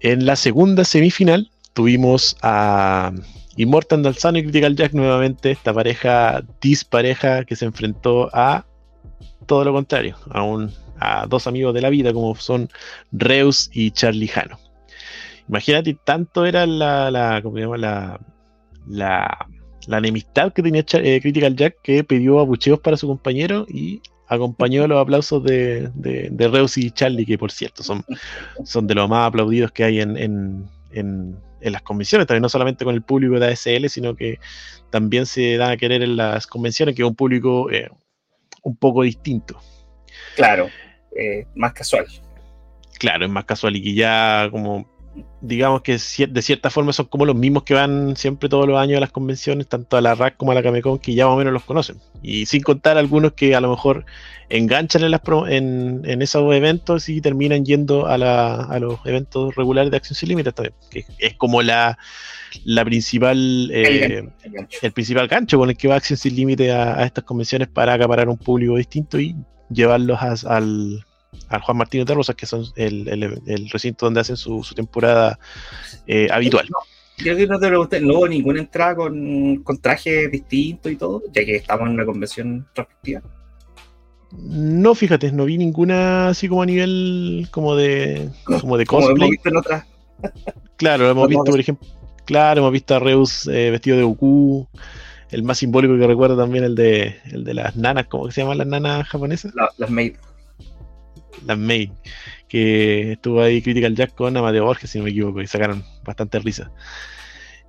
En 0.00 0.26
la 0.26 0.34
segunda 0.34 0.84
semifinal 0.84 1.52
tuvimos 1.74 2.36
a 2.42 3.12
Immortal 3.56 4.02
Dalzano 4.02 4.38
y 4.38 4.42
Critical 4.44 4.74
Jack 4.76 4.94
nuevamente, 4.94 5.50
esta 5.50 5.72
pareja 5.74 6.42
dispareja 6.60 7.44
que 7.44 7.56
se 7.56 7.66
enfrentó 7.66 8.30
a 8.32 8.64
todo 9.46 9.64
lo 9.64 9.72
contrario, 9.72 10.16
a, 10.30 10.42
un, 10.42 10.72
a 10.98 11.26
dos 11.26 11.46
amigos 11.46 11.74
de 11.74 11.82
la 11.82 11.90
vida 11.90 12.12
como 12.12 12.34
son 12.36 12.68
Reus 13.12 13.70
y 13.72 13.90
Charlie 13.90 14.28
Jano. 14.28 14.58
Imagínate, 15.48 15.96
tanto 16.04 16.46
era 16.46 16.66
la, 16.66 17.10
la, 17.10 17.42
¿cómo 17.42 17.56
se 17.56 17.62
llama? 17.62 17.76
la, 17.76 18.20
la, 18.88 19.46
la 19.86 19.98
enemistad 19.98 20.52
que 20.52 20.62
tenía 20.62 20.84
eh, 20.92 21.20
Critical 21.20 21.54
Jack 21.54 21.76
que 21.82 22.02
pidió 22.02 22.40
abucheos 22.40 22.80
para 22.80 22.96
su 22.96 23.06
compañero 23.06 23.66
y 23.68 24.00
acompañó 24.26 24.86
los 24.88 25.00
aplausos 25.00 25.44
de, 25.44 25.90
de, 25.94 26.48
Reus 26.48 26.78
y 26.78 26.90
Charlie, 26.90 27.26
que 27.26 27.36
por 27.36 27.52
cierto 27.52 27.82
son, 27.82 28.04
son 28.64 28.86
de 28.86 28.94
los 28.94 29.08
más 29.08 29.28
aplaudidos 29.28 29.70
que 29.70 29.84
hay 29.84 30.00
en- 30.00 30.66
en 31.64 31.72
las 31.72 31.82
convenciones, 31.82 32.26
también 32.26 32.42
no 32.42 32.48
solamente 32.48 32.84
con 32.84 32.94
el 32.94 33.02
público 33.02 33.40
de 33.40 33.48
ASL, 33.48 33.88
sino 33.88 34.14
que 34.14 34.38
también 34.90 35.24
se 35.24 35.56
dan 35.56 35.72
a 35.72 35.76
querer 35.78 36.02
en 36.02 36.16
las 36.16 36.46
convenciones, 36.46 36.94
que 36.94 37.02
es 37.02 37.08
un 37.08 37.16
público 37.16 37.70
eh, 37.70 37.88
un 38.62 38.76
poco 38.76 39.02
distinto. 39.02 39.58
Claro, 40.36 40.68
eh, 41.16 41.46
más 41.54 41.72
casual. 41.72 42.06
Claro, 42.98 43.24
es 43.24 43.30
más 43.30 43.46
casual 43.46 43.76
y 43.76 43.82
que 43.82 43.94
ya 43.94 44.48
como 44.50 44.86
digamos 45.40 45.82
que 45.82 45.92
de 46.28 46.42
cierta 46.42 46.70
forma 46.70 46.92
son 46.92 47.06
como 47.06 47.24
los 47.26 47.36
mismos 47.36 47.62
que 47.64 47.74
van 47.74 48.16
siempre 48.16 48.48
todos 48.48 48.66
los 48.66 48.78
años 48.78 48.96
a 48.96 49.00
las 49.00 49.12
convenciones, 49.12 49.68
tanto 49.68 49.96
a 49.96 50.00
la 50.00 50.14
RAC 50.14 50.36
como 50.36 50.52
a 50.52 50.54
la 50.54 50.62
Camecon, 50.62 50.98
que 50.98 51.14
ya 51.14 51.26
más 51.26 51.34
o 51.34 51.38
menos 51.38 51.52
los 51.52 51.64
conocen. 51.64 51.96
Y 52.22 52.46
sin 52.46 52.62
contar 52.62 52.96
algunos 52.98 53.32
que 53.34 53.54
a 53.54 53.60
lo 53.60 53.70
mejor 53.70 54.04
enganchan 54.48 55.04
en, 55.04 55.10
las 55.10 55.20
pro- 55.20 55.46
en, 55.46 56.02
en 56.04 56.22
esos 56.22 56.52
eventos 56.54 57.08
y 57.08 57.20
terminan 57.20 57.64
yendo 57.64 58.06
a, 58.06 58.18
la- 58.18 58.62
a 58.64 58.78
los 58.78 58.98
eventos 59.04 59.54
regulares 59.54 59.90
de 59.90 59.96
Acción 59.98 60.16
Sin 60.16 60.30
Límites 60.30 60.54
también, 60.54 60.74
que 60.90 61.04
es 61.18 61.34
como 61.34 61.62
la, 61.62 61.96
la 62.64 62.84
principal 62.84 63.70
eh, 63.72 64.24
el 64.82 64.92
principal 64.92 65.28
gancho 65.28 65.58
con 65.58 65.70
el 65.70 65.76
que 65.76 65.88
va 65.88 65.96
Acción 65.96 66.16
Sin 66.18 66.34
Límite 66.36 66.72
a, 66.72 66.98
a 66.98 67.04
estas 67.04 67.24
convenciones 67.24 67.68
para 67.68 67.94
acaparar 67.94 68.28
un 68.28 68.38
público 68.38 68.76
distinto 68.76 69.18
y 69.20 69.34
llevarlos 69.70 70.18
a- 70.20 70.56
al, 70.56 71.04
al 71.48 71.60
Juan 71.60 71.76
Martínez 71.78 72.06
de 72.06 72.14
Rosas, 72.14 72.36
que 72.36 72.46
son 72.46 72.64
el, 72.76 73.08
el- 73.08 73.40
el 73.46 73.70
recinto 73.70 74.06
donde 74.06 74.20
hacen 74.20 74.36
su, 74.36 74.62
su 74.62 74.74
temporada 74.74 75.38
eh, 76.06 76.28
habitual. 76.30 76.68
Creo 77.16 77.36
que 77.36 77.46
no 77.46 77.58
te 77.60 77.68
pregunté, 77.68 78.00
no 78.00 78.14
hubo 78.18 78.28
ninguna 78.28 78.58
entrada 78.60 78.96
con, 78.96 79.62
con 79.62 79.78
traje 79.78 80.28
distinto 80.28 80.88
y 80.90 80.96
todo, 80.96 81.22
ya 81.32 81.44
que 81.44 81.56
estamos 81.56 81.86
en 81.88 81.94
una 81.94 82.04
convención 82.04 82.66
respectiva. 82.74 83.22
No, 84.36 84.94
fíjate, 84.96 85.30
no 85.30 85.44
vi 85.44 85.56
ninguna 85.58 86.28
así 86.28 86.48
como 86.48 86.62
a 86.62 86.66
nivel 86.66 87.46
como 87.52 87.76
de 87.76 88.30
como 88.60 88.76
de 88.76 88.84
Como 88.86 89.02
hemos 89.02 89.10
cosplay. 89.10 89.30
visto 89.30 89.48
en 89.48 89.56
otras. 89.56 89.84
Claro, 90.76 91.08
hemos 91.08 91.28
visto, 91.28 91.44
por 91.44 91.60
ejemplo, 91.60 91.86
claro, 92.24 92.60
hemos 92.60 92.72
visto 92.72 92.96
a 92.96 92.98
Reus 92.98 93.46
eh, 93.46 93.70
vestido 93.70 93.96
de 93.96 94.02
Goku. 94.02 94.66
El 95.30 95.42
más 95.44 95.58
simbólico 95.58 95.96
que 95.96 96.06
recuerdo 96.06 96.36
también 96.36 96.64
el 96.64 96.74
de 96.74 97.16
el 97.30 97.44
de 97.44 97.54
las 97.54 97.76
nanas, 97.76 98.06
¿cómo 98.08 98.26
que 98.26 98.32
se 98.32 98.40
llaman 98.42 98.58
las 98.58 98.66
nanas 98.66 99.06
japonesas? 99.08 99.52
las 99.78 99.90
maid. 99.90 100.14
Las 101.44 101.58
maid. 101.58 101.90
Que 102.48 103.12
estuvo 103.12 103.40
ahí 103.42 103.60
Critical 103.62 103.94
Jack 103.94 104.14
con 104.14 104.36
Amadeo 104.36 104.64
Borges, 104.64 104.90
si 104.90 104.98
no 104.98 105.04
me 105.04 105.10
equivoco, 105.10 105.40
y 105.42 105.46
sacaron 105.46 105.82
bastante 106.04 106.38
risa. 106.38 106.70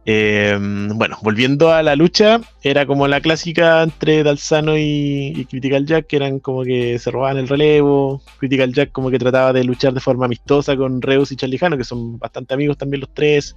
Eh, 0.08 0.56
bueno, 0.94 1.18
volviendo 1.24 1.72
a 1.74 1.82
la 1.82 1.96
lucha, 1.96 2.40
era 2.62 2.86
como 2.86 3.08
la 3.08 3.22
clásica 3.22 3.82
entre 3.82 4.22
Dalzano 4.22 4.78
y, 4.78 5.34
y 5.36 5.46
Critical 5.46 5.88
Jack, 5.88 6.06
que 6.06 6.18
eran 6.18 6.38
como 6.40 6.64
que 6.64 7.00
se 7.00 7.10
robaban 7.10 7.38
el 7.38 7.48
relevo. 7.48 8.22
Critical 8.38 8.72
Jack 8.72 8.92
como 8.92 9.10
que 9.10 9.18
trataba 9.18 9.52
de 9.52 9.64
luchar 9.64 9.94
de 9.94 10.00
forma 10.02 10.26
amistosa 10.26 10.78
con 10.78 11.02
Reus 11.02 11.32
y 11.32 11.36
Charlijano, 11.36 11.76
que 11.78 11.84
son 11.84 12.20
bastante 12.20 12.54
amigos 12.54 12.78
también 12.78 13.02
los 13.02 13.12
tres. 13.16 13.56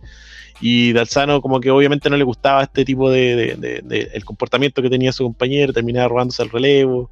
Y 0.60 0.92
Dalzano 0.94 1.42
como 1.42 1.60
que 1.60 1.70
obviamente 1.70 2.08
no 2.08 2.16
le 2.16 2.24
gustaba 2.24 2.62
este 2.62 2.84
tipo 2.86 3.10
de, 3.10 3.36
de- 3.36 3.54
de- 3.56 3.80
de- 3.84 4.10
el 4.14 4.24
comportamiento 4.24 4.80
que 4.80 4.88
tenía 4.90 5.12
su 5.12 5.24
compañero, 5.24 5.74
terminaba 5.74 6.08
robándose 6.08 6.42
el 6.42 6.50
relevo. 6.50 7.10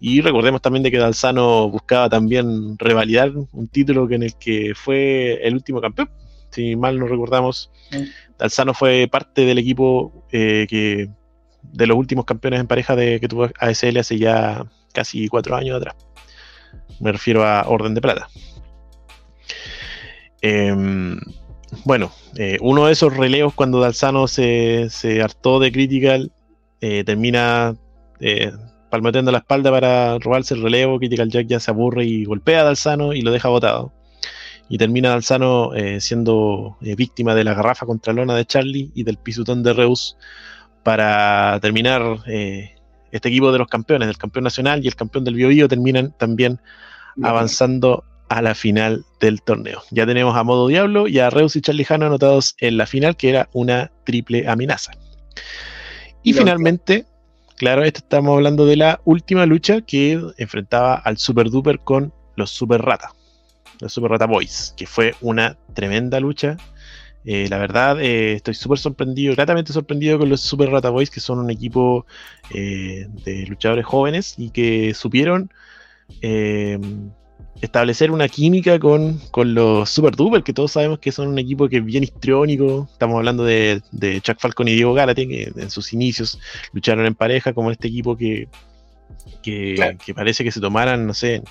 Y 0.00 0.20
recordemos 0.20 0.62
también 0.62 0.82
de 0.82 0.90
que 0.90 0.98
Dalzano 0.98 1.68
buscaba 1.68 2.08
también 2.08 2.78
revalidar 2.78 3.32
un 3.52 3.68
título 3.68 4.06
que 4.06 4.14
en 4.14 4.22
el 4.22 4.34
que 4.36 4.72
fue 4.74 5.40
el 5.46 5.54
último 5.54 5.80
campeón. 5.80 6.10
Si 6.50 6.76
mal 6.76 6.98
no 6.98 7.06
recordamos, 7.06 7.70
Dalzano 8.38 8.74
fue 8.74 9.08
parte 9.10 9.44
del 9.44 9.58
equipo 9.58 10.24
eh, 10.30 10.66
que 10.68 11.08
de 11.62 11.86
los 11.86 11.96
últimos 11.96 12.24
campeones 12.24 12.60
en 12.60 12.66
pareja 12.66 12.94
de, 12.94 13.20
que 13.20 13.28
tuvo 13.28 13.48
ASL 13.58 13.98
hace 13.98 14.18
ya 14.18 14.64
casi 14.92 15.28
cuatro 15.28 15.56
años 15.56 15.76
atrás. 15.76 15.96
Me 17.00 17.12
refiero 17.12 17.44
a 17.44 17.68
Orden 17.68 17.94
de 17.94 18.00
Plata. 18.00 18.28
Em, 20.40 21.18
bueno, 21.84 22.12
eh, 22.36 22.56
uno 22.60 22.86
de 22.86 22.92
esos 22.92 23.16
relevos 23.16 23.52
cuando 23.54 23.80
Dalzano 23.80 24.28
se, 24.28 24.88
se 24.90 25.20
hartó 25.22 25.58
de 25.58 25.72
Critical, 25.72 26.32
eh, 26.80 27.02
termina 27.04 27.74
palmeteando 28.90 29.32
la 29.32 29.38
espalda 29.38 29.70
para 29.70 30.18
robarse 30.18 30.54
el 30.54 30.62
relevo. 30.62 30.98
Critical 30.98 31.28
Jack 31.28 31.46
ya 31.46 31.60
se 31.60 31.70
aburre 31.70 32.04
y 32.04 32.24
golpea 32.24 32.60
a 32.60 32.64
Dalzano 32.64 33.12
y 33.12 33.22
lo 33.22 33.32
deja 33.32 33.48
botado. 33.48 33.92
Y 34.68 34.78
termina 34.78 35.10
Dalzano 35.10 35.74
eh, 35.74 36.00
siendo 36.00 36.76
eh, 36.82 36.94
víctima 36.94 37.34
de 37.34 37.44
la 37.44 37.54
garrafa 37.54 37.86
contra 37.86 38.12
lona 38.12 38.34
de 38.34 38.44
Charlie 38.44 38.90
y 38.94 39.04
del 39.04 39.16
pisotón 39.16 39.62
de 39.62 39.72
Reus 39.72 40.16
para 40.82 41.58
terminar 41.60 42.20
eh, 42.26 42.74
este 43.12 43.28
equipo 43.28 43.52
de 43.52 43.58
los 43.58 43.68
campeones, 43.68 44.08
del 44.08 44.18
campeón 44.18 44.44
nacional 44.44 44.84
y 44.84 44.88
el 44.88 44.96
campeón 44.96 45.24
del 45.24 45.34
Bio 45.34 45.48
Bio 45.48 45.68
terminan 45.68 46.14
también 46.18 46.60
avanzando 47.22 48.04
a 48.28 48.42
la 48.42 48.54
final 48.54 49.04
del 49.20 49.42
torneo. 49.42 49.82
Ya 49.90 50.06
tenemos 50.06 50.36
a 50.36 50.44
Modo 50.44 50.68
Diablo 50.68 51.08
y 51.08 51.18
a 51.18 51.30
Reus 51.30 51.56
y 51.56 51.60
Charlie 51.60 51.84
Jano 51.84 52.06
anotados 52.06 52.54
en 52.58 52.76
la 52.76 52.86
final, 52.86 53.16
que 53.16 53.30
era 53.30 53.48
una 53.52 53.90
triple 54.04 54.46
amenaza. 54.48 54.92
Y 56.22 56.32
finalmente, 56.34 57.06
claro, 57.58 57.84
esto 57.84 57.98
estamos 57.98 58.34
hablando 58.34 58.64
de 58.64 58.76
la 58.76 59.00
última 59.04 59.44
lucha 59.44 59.80
que 59.82 60.20
enfrentaba 60.38 60.94
al 60.94 61.18
Super 61.18 61.50
Duper 61.50 61.80
con 61.80 62.12
los 62.36 62.50
Super 62.50 62.80
Rata, 62.80 63.12
los 63.80 63.92
Super 63.92 64.12
Rata 64.12 64.26
Boys, 64.26 64.72
que 64.76 64.86
fue 64.86 65.14
una 65.20 65.58
tremenda 65.74 66.20
lucha. 66.20 66.56
Eh, 67.24 67.48
la 67.50 67.58
verdad, 67.58 68.00
eh, 68.00 68.34
estoy 68.34 68.54
súper 68.54 68.78
sorprendido, 68.78 69.34
gratamente 69.34 69.72
sorprendido 69.72 70.18
con 70.18 70.28
los 70.28 70.40
Super 70.40 70.70
Rata 70.70 70.88
Boys, 70.90 71.10
que 71.10 71.20
son 71.20 71.40
un 71.40 71.50
equipo 71.50 72.06
eh, 72.54 73.06
de 73.24 73.46
luchadores 73.46 73.84
jóvenes 73.84 74.34
y 74.38 74.50
que 74.50 74.94
supieron 74.94 75.50
establecer 77.60 78.10
una 78.10 78.28
química 78.28 78.78
con, 78.78 79.18
con 79.30 79.54
los 79.54 79.90
Super 79.90 80.14
Duper, 80.14 80.42
que 80.42 80.52
todos 80.52 80.72
sabemos 80.72 80.98
que 80.98 81.12
son 81.12 81.28
un 81.28 81.38
equipo 81.38 81.68
que 81.68 81.78
es 81.78 81.84
bien 81.84 82.02
histriónico. 82.04 82.88
Estamos 82.92 83.16
hablando 83.16 83.44
de, 83.44 83.82
de 83.92 84.20
Chuck 84.20 84.38
Falcon 84.38 84.68
y 84.68 84.74
Diego 84.74 84.94
Gárate, 84.94 85.26
que 85.26 85.52
en 85.56 85.70
sus 85.70 85.92
inicios 85.92 86.38
lucharon 86.72 87.06
en 87.06 87.14
pareja, 87.14 87.52
como 87.52 87.70
este 87.70 87.88
equipo 87.88 88.16
que, 88.16 88.48
que, 89.42 89.96
que 90.04 90.14
parece 90.14 90.44
que 90.44 90.52
se 90.52 90.60
tomaran, 90.60 91.06
no 91.06 91.14
sé, 91.14 91.42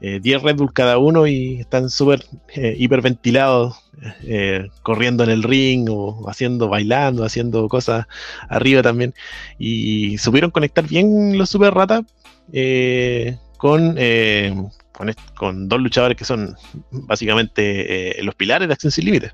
eh, 0.00 0.18
10 0.20 0.42
Red 0.42 0.56
Bull 0.56 0.72
cada 0.72 0.98
uno 0.98 1.26
y 1.26 1.60
están 1.60 1.90
súper 1.90 2.24
eh, 2.54 2.74
hiperventilados, 2.78 3.76
eh, 4.22 4.68
corriendo 4.82 5.24
en 5.24 5.30
el 5.30 5.42
ring 5.42 5.88
o 5.90 6.28
haciendo, 6.28 6.68
bailando, 6.68 7.24
haciendo 7.24 7.68
cosas 7.68 8.06
arriba 8.48 8.82
también. 8.82 9.14
Y 9.58 10.16
supieron 10.18 10.50
conectar 10.50 10.86
bien 10.86 11.36
los 11.36 11.50
Super 11.50 11.74
Rata 11.74 12.02
eh, 12.52 13.36
con, 13.58 13.96
eh, 13.98 14.54
con, 15.34 15.68
dos 15.68 15.80
luchadores 15.80 16.16
que 16.16 16.24
son 16.24 16.56
básicamente 16.90 18.18
eh, 18.18 18.22
los 18.22 18.34
pilares 18.34 18.68
de 18.68 18.74
Acción 18.74 18.90
Sin 18.90 19.04
Límites. 19.06 19.32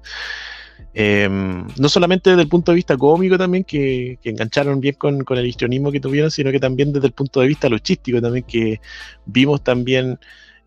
Eh, 0.99 1.29
no 1.29 1.89
solamente 1.89 2.31
desde 2.31 2.43
el 2.43 2.49
punto 2.49 2.73
de 2.73 2.77
vista 2.77 2.97
cómico 2.97 3.37
también, 3.37 3.65
que, 3.65 4.19
engancharon 4.25 4.81
bien 4.81 4.95
con, 4.95 5.23
el 5.29 5.47
histrionismo 5.47 5.93
que 5.93 6.01
tuvieron, 6.01 6.31
sino 6.31 6.51
que 6.51 6.61
también 6.61 6.93
desde 6.93 7.07
el 7.09 7.13
punto 7.13 7.41
de 7.41 7.49
vista 7.49 7.69
luchístico 7.69 8.21
también, 8.21 8.45
que 8.45 8.81
vimos 9.27 9.63
también 9.63 10.19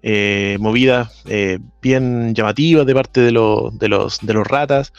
eh, 0.02 0.58
movidas 0.60 1.24
eh, 1.26 1.60
bien 1.82 2.34
llamativas 2.34 2.86
de 2.86 2.94
parte 2.94 3.22
de, 3.22 3.32
los 3.32 3.78
de, 3.78 3.90
los, 3.90 4.48
ratas. 4.48 4.94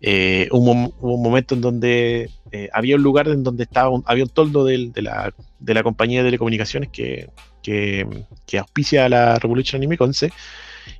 Eh, 0.00 0.48
un 0.52 0.92
momento 1.00 1.54
en 1.54 1.60
donde 1.60 2.30
eh, 2.52 2.68
había 2.72 2.96
un 2.96 3.02
lugar 3.02 3.28
en 3.28 3.42
donde 3.44 3.64
estaba 3.64 3.90
un- 3.90 4.02
había 4.06 4.24
un 4.24 4.30
toldo 4.30 4.64
del- 4.64 4.92
de, 4.92 5.02
la, 5.02 5.32
de 5.58 5.74
la 5.74 5.82
compañía 5.82 6.20
de 6.22 6.28
telecomunicaciones 6.28 6.90
que, 6.90 7.28
que, 7.62 8.06
que 8.46 8.58
auspicia 8.58 9.04
a 9.06 9.08
la 9.08 9.38
Revolution 9.38 9.80
Anime 9.80 9.96
Conce. 9.98 10.32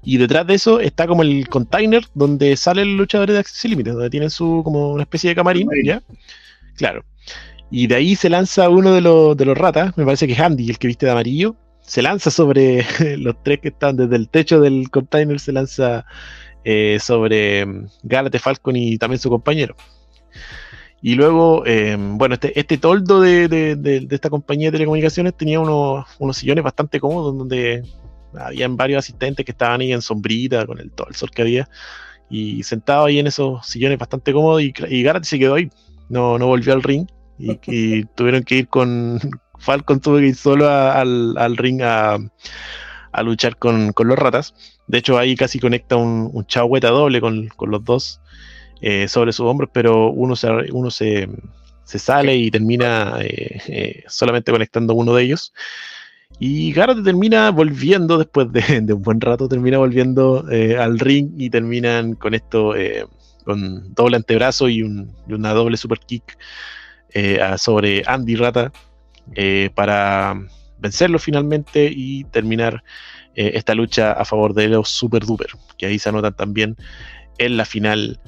Y 0.03 0.19
detrás 0.19 0.47
de 0.47 0.55
eso 0.55 0.81
está 0.81 1.07
como 1.07 1.23
el 1.23 1.49
container 1.49 2.05
donde 2.15 2.57
salen 2.57 2.89
los 2.91 2.99
luchadores 2.99 3.35
de 3.35 3.41
Access 3.41 3.71
Limited, 3.71 3.93
donde 3.93 4.11
tienen 4.11 4.31
su 4.31 4.63
como 4.65 4.93
una 4.93 5.03
especie 5.03 5.31
de 5.31 5.35
camarín, 5.37 5.69
¿ya? 5.85 6.03
Claro. 6.77 7.05
Y 7.71 7.87
de 7.87 7.95
ahí 7.97 8.17
se 8.17 8.29
lanza 8.31 8.69
uno 8.69 8.93
de 8.93 9.01
los, 9.01 9.37
de 9.37 9.45
los 9.45 9.57
ratas, 9.57 9.97
me 9.97 10.05
parece 10.05 10.27
que 10.27 10.33
es 10.35 10.41
Andy, 10.41 10.69
el 10.71 10.79
que 10.79 10.89
viste 10.89 11.07
de 11.07 11.13
amarillo. 11.13 11.57
Se 11.83 12.03
lanza 12.03 12.31
sobre 12.31 12.85
los 13.19 13.43
tres 13.43 13.61
que 13.61 13.69
están 13.69 13.97
desde 13.97 14.17
el 14.17 14.29
techo 14.29 14.61
del 14.61 14.91
container, 14.91 15.41
se 15.41 15.53
lanza 15.53 16.05
eh, 16.65 16.99
sobre 17.01 17.65
mm, 17.67 17.87
Gálate 18.03 18.39
Falcon 18.39 18.77
y 18.77 18.99
también 18.99 19.19
su 19.21 19.31
compañero. 19.31 19.77
Y 21.03 21.15
luego, 21.15 21.65
eh, 21.67 21.97
bueno, 21.99 22.35
este, 22.35 22.59
este 22.59 22.77
toldo 22.79 23.21
de, 23.21 23.49
de- 23.49 23.77
de- 23.77 24.01
de 24.01 24.15
esta 24.15 24.29
compañía 24.31 24.69
de 24.69 24.73
telecomunicaciones 24.73 25.35
tenía 25.37 25.59
unos, 25.61 26.07
unos 26.19 26.37
sillones 26.37 26.63
bastante 26.65 27.01
cómodos 27.01 27.37
donde 27.37 27.83
habían 28.39 28.77
varios 28.77 28.99
asistentes 29.01 29.45
que 29.45 29.53
estaban 29.53 29.81
ahí 29.81 29.93
en 29.93 30.03
sombrita 30.03 30.67
con 30.67 30.79
el, 30.79 30.91
todo 30.93 31.09
el 31.09 31.15
sol 31.17 31.31
que 31.31 31.43
había 31.43 31.69
y 32.31 32.63
sentado 32.63 33.07
ahí 33.07 33.19
en 33.19 33.27
esos 33.27 33.67
sillones 33.67 33.99
bastante 33.99 34.33
cómodos 34.33 34.63
y, 34.63 34.73
y 34.89 35.03
Garrett 35.03 35.25
se 35.25 35.39
quedó 35.39 35.55
ahí, 35.57 35.71
no, 36.09 36.39
no 36.39 36.47
volvió 36.47 36.73
al 36.75 36.83
ring 36.83 37.07
y, 37.39 37.59
y 37.67 38.05
tuvieron 38.17 38.43
que 38.45 38.57
ir 38.57 38.69
con 38.69 39.19
Falcon 39.59 40.01
tuvo 40.01 40.19
que 40.19 40.29
ir 40.29 40.37
solo 40.37 40.69
a- 40.69 41.01
al, 41.01 41.37
al 41.39 41.57
ring 41.57 41.83
a, 41.83 42.19
a 43.13 43.23
luchar 43.23 43.57
con, 43.57 43.93
con 43.93 44.09
los 44.09 44.19
ratas. 44.19 44.55
De 44.87 44.99
hecho, 44.99 45.19
ahí 45.19 45.37
casi 45.37 45.59
conecta 45.59 45.97
un, 45.97 46.31
un 46.33 46.47
chagüeta 46.47 46.89
doble 46.91 47.21
con, 47.21 47.49
con 47.49 47.71
los 47.71 47.85
dos 47.85 48.21
eh, 48.81 49.09
sobre 49.09 49.33
sus 49.33 49.47
hombros, 49.47 49.71
pero 49.73 50.11
uno 50.11 50.37
se, 50.37 50.49
uno 50.73 50.91
se, 50.91 51.29
se 51.85 51.99
sale 51.99 52.37
y 52.37 52.51
termina 52.51 53.17
eh, 53.21 53.61
eh, 53.69 54.05
solamente 54.09 54.53
conectando 54.53 54.95
uno 54.95 55.15
de 55.15 55.25
ellos. 55.25 55.53
Y 56.39 56.73
Garrett 56.73 57.05
termina 57.05 57.51
volviendo 57.51 58.19
después 58.19 58.49
de, 58.53 58.93
un 58.95 59.03
buen 59.03 59.21
rato, 59.21 59.49
termina 59.49 59.79
volviendo 59.79 60.45
al 60.79 60.99
ring 60.99 61.31
y 61.39 61.51
terminan 61.51 62.15
con 62.15 62.35
esto, 62.35 62.75
con 63.45 63.95
doble 63.95 64.17
antebrazo 64.17 64.69
y, 64.69 64.83
un- 64.83 65.13
y 65.29 65.35
una 65.35 65.53
doble 65.53 65.77
super 65.77 65.99
kick 66.01 66.39
sobre 67.59 68.03
Andy 68.07 68.37
Rata 68.37 68.73
para 69.75 70.35
vencerlo 70.79 71.19
finalmente 71.19 71.91
y 71.95 72.25
terminar 72.25 72.83
esta 73.35 73.75
lucha 73.75 74.13
a 74.13 74.25
favor 74.25 74.55
de 74.55 74.69
los 74.69 74.89
Super 74.89 75.25
Duper, 75.25 75.49
que 75.79 75.87
ahí 75.87 75.99
se 75.99 76.09
anotan 76.09 76.35
también 76.35 76.77
en 77.39 77.57
la 77.57 77.65
final 77.65 78.21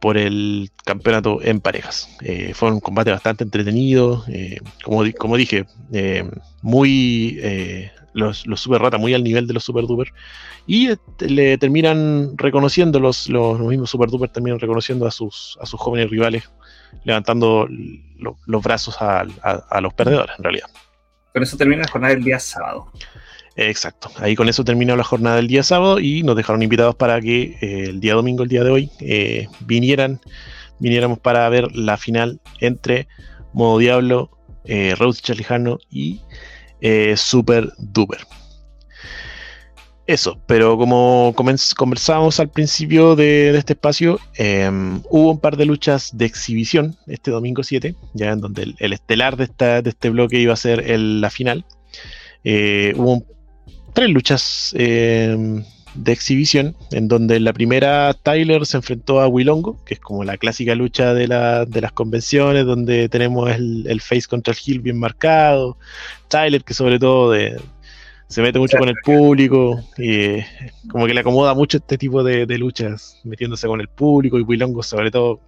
por 0.00 0.16
el 0.16 0.70
campeonato 0.84 1.40
en 1.42 1.60
parejas. 1.60 2.08
Eh, 2.22 2.52
fue 2.54 2.70
un 2.70 2.80
combate 2.80 3.10
bastante 3.10 3.44
entretenido, 3.44 4.24
eh, 4.28 4.58
como, 4.84 5.02
como 5.18 5.36
dije, 5.36 5.66
eh, 5.92 6.28
muy 6.62 7.38
eh, 7.42 7.90
los, 8.14 8.44
Super 8.56 8.80
Rata 8.82 8.98
muy 8.98 9.14
al 9.14 9.24
nivel 9.24 9.46
de 9.46 9.54
los 9.54 9.64
Super 9.64 9.84
Duper 9.86 10.12
y 10.66 10.90
le 11.20 11.56
terminan 11.58 12.36
reconociendo 12.36 13.00
los, 13.00 13.28
los, 13.28 13.58
mismos 13.60 13.90
Super 13.90 14.08
Duper 14.10 14.28
terminan 14.30 14.60
reconociendo 14.60 15.06
a 15.06 15.10
sus, 15.10 15.56
a 15.60 15.66
sus 15.66 15.80
jóvenes 15.80 16.10
rivales 16.10 16.48
levantando 17.04 17.66
lo- 18.18 18.36
los 18.46 18.62
brazos 18.62 19.00
a, 19.00 19.20
a- 19.42 19.64
a 19.70 19.80
los 19.80 19.94
perdedores 19.94 20.34
en 20.38 20.44
realidad. 20.44 20.68
Con 21.32 21.42
eso 21.42 21.56
termina 21.56 21.82
la 21.82 21.88
jornada 21.88 22.14
del 22.14 22.24
día 22.24 22.38
sábado. 22.38 22.90
Exacto. 23.60 24.08
Ahí 24.18 24.36
con 24.36 24.48
eso 24.48 24.62
terminó 24.62 24.94
la 24.94 25.02
jornada 25.02 25.34
del 25.34 25.48
día 25.48 25.64
sábado 25.64 25.98
y 25.98 26.22
nos 26.22 26.36
dejaron 26.36 26.62
invitados 26.62 26.94
para 26.94 27.20
que 27.20 27.56
eh, 27.60 27.86
el 27.88 27.98
día 27.98 28.14
domingo, 28.14 28.44
el 28.44 28.48
día 28.48 28.62
de 28.62 28.70
hoy, 28.70 28.90
eh, 29.00 29.48
vinieran, 29.66 30.20
viniéramos 30.78 31.18
para 31.18 31.48
ver 31.48 31.74
la 31.74 31.96
final 31.96 32.40
entre 32.60 33.08
Modo 33.52 33.78
Diablo, 33.78 34.30
eh, 34.64 34.94
Rose 34.96 35.20
y 35.90 36.20
eh, 36.80 37.14
Super 37.16 37.72
Duper. 37.78 38.20
Eso, 40.06 40.40
pero 40.46 40.78
como 40.78 41.34
conversábamos 41.34 42.38
al 42.38 42.50
principio 42.50 43.16
de, 43.16 43.58
este 43.58 43.72
espacio, 43.72 44.20
eh, 44.38 44.70
hubo 45.10 45.32
un 45.32 45.40
par 45.40 45.56
de 45.56 45.64
luchas 45.66 46.16
de 46.16 46.26
exhibición 46.26 46.96
este 47.08 47.32
domingo 47.32 47.64
7, 47.64 47.96
ya 48.14 48.30
en 48.30 48.40
donde 48.40 48.62
el, 48.62 48.76
el 48.78 48.92
estelar 48.92 49.36
de, 49.36 49.44
esta, 49.44 49.82
de 49.82 49.90
este 49.90 50.10
bloque 50.10 50.38
iba 50.38 50.52
a 50.52 50.56
ser 50.56 50.88
el- 50.88 51.20
la 51.20 51.28
final. 51.28 51.66
Hubo 52.44 53.12
un- 53.14 53.37
tres 53.98 54.10
luchas 54.10 54.74
eh, 54.78 55.36
de 55.94 56.12
exhibición, 56.12 56.76
en 56.92 57.08
donde 57.08 57.34
en 57.34 57.42
la 57.42 57.52
primera 57.52 58.14
Tyler 58.14 58.64
se 58.64 58.76
enfrentó 58.76 59.20
a 59.20 59.26
Wilongo, 59.26 59.82
que 59.84 59.94
es 59.94 60.00
como 60.00 60.22
la 60.22 60.36
clásica 60.36 60.76
lucha 60.76 61.14
de, 61.14 61.26
la- 61.26 61.64
de 61.64 61.80
las 61.80 61.90
convenciones, 61.90 62.64
donde 62.64 63.08
tenemos 63.08 63.50
el, 63.50 64.00
face 64.00 64.28
contra 64.28 64.52
el 64.54 64.58
heel 64.64 64.78
bien 64.78 65.00
marcado. 65.00 65.78
Tyler, 66.28 66.62
que 66.62 66.74
sobre 66.74 67.00
todo 67.00 67.34
se 68.28 68.40
mete 68.40 68.60
mucho 68.60 68.78
con 68.78 68.88
el 68.88 68.94
público, 69.02 69.80
y 69.96 70.12
eh, 70.12 70.46
como 70.88 71.06
que 71.08 71.14
le 71.14 71.18
acomoda 71.20 71.54
mucho 71.54 71.78
este 71.78 71.98
tipo 71.98 72.22
de, 72.22 72.46
de 72.46 72.56
luchas, 72.56 73.18
metiéndose 73.24 73.66
con 73.66 73.80
el 73.80 73.88
público, 73.88 74.38
y 74.38 74.42
Wilongo 74.42 74.84
sobre 74.84 75.10
todo, 75.10 75.40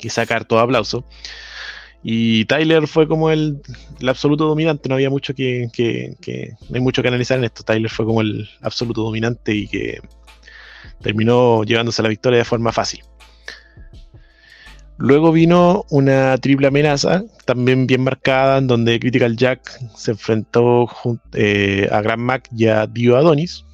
que 0.00 0.08
saca 0.08 0.38
todo 0.44 0.60
aplauso. 0.60 1.04
Y 2.08 2.44
Tyler 2.44 2.86
fue 2.86 3.08
como 3.08 3.32
el, 3.32 3.60
absoluto 4.06 4.44
dominante, 4.44 4.88
no 4.88 4.94
había 4.94 5.10
mucho 5.10 5.34
que, 5.34 5.66
que- 5.72 6.14
que- 6.20 6.52
no 6.68 6.76
hay 6.76 6.80
mucho 6.80 7.02
que 7.02 7.08
analizar 7.08 7.36
en 7.36 7.42
esto. 7.42 7.64
Tyler 7.64 7.90
fue 7.90 8.06
como 8.06 8.20
el 8.20 8.48
absoluto 8.62 9.02
dominante 9.02 9.52
y 9.52 9.66
que 9.66 9.98
terminó 11.02 11.64
llevándose 11.64 12.04
la 12.04 12.08
victoria 12.08 12.38
de 12.38 12.44
forma 12.44 12.70
fácil. 12.70 13.00
Luego 14.98 15.32
vino 15.32 15.84
una 15.90 16.38
triple 16.38 16.68
amenaza, 16.68 17.24
también 17.44 17.88
bien 17.88 18.04
marcada, 18.04 18.58
en 18.58 18.68
donde 18.68 19.00
Critical 19.00 19.36
Jack 19.36 19.68
se 19.96 20.12
enfrentó 20.12 20.88
eh, 21.32 21.88
a 21.90 22.02
Grand 22.02 22.22
Mac 22.22 22.48
y 22.56 22.66
a 22.68 22.86
Dio 22.86 23.16
Adonis. 23.16 23.64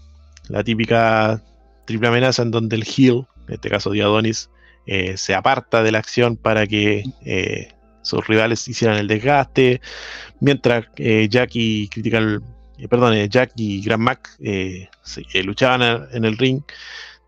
La 0.49 0.65
típica 0.65 1.43
triple 1.85 2.09
amenaza 2.09 2.41
en 2.41 2.51
donde 2.51 2.77
el 2.77 2.85
heel, 2.85 3.27
en 3.47 3.55
este 3.57 3.69
caso 3.69 3.91
Dio 3.91 4.07
Adonis, 4.07 4.49
eh, 4.87 5.19
se 5.19 5.35
aparta 5.35 5.83
de 5.83 5.93
la 5.93 5.99
acción 5.99 6.39
para 6.39 6.67
que 6.67 7.05
eh, 7.27 7.69
sus 8.03 8.27
rivales 8.27 8.67
hicieran 8.69 8.99
el 8.99 9.07
desgaste, 9.09 9.81
mientras 10.41 10.87
eh, 10.97 11.29
Jack 11.31 11.51
y 11.55 11.89
Critical, 11.89 12.43
eh, 12.79 12.89
perdón, 12.89 13.15
eh, 13.15 13.29
Jack 13.29 13.53
y 13.57 13.81
Grand 13.83 14.03
Mac 14.03 14.29
eh, 14.41 14.89
se- 15.03 15.25
eh, 15.35 15.43
luchaban 15.43 16.07
en 16.13 16.25
el 16.25 16.37
ring. 16.37 16.63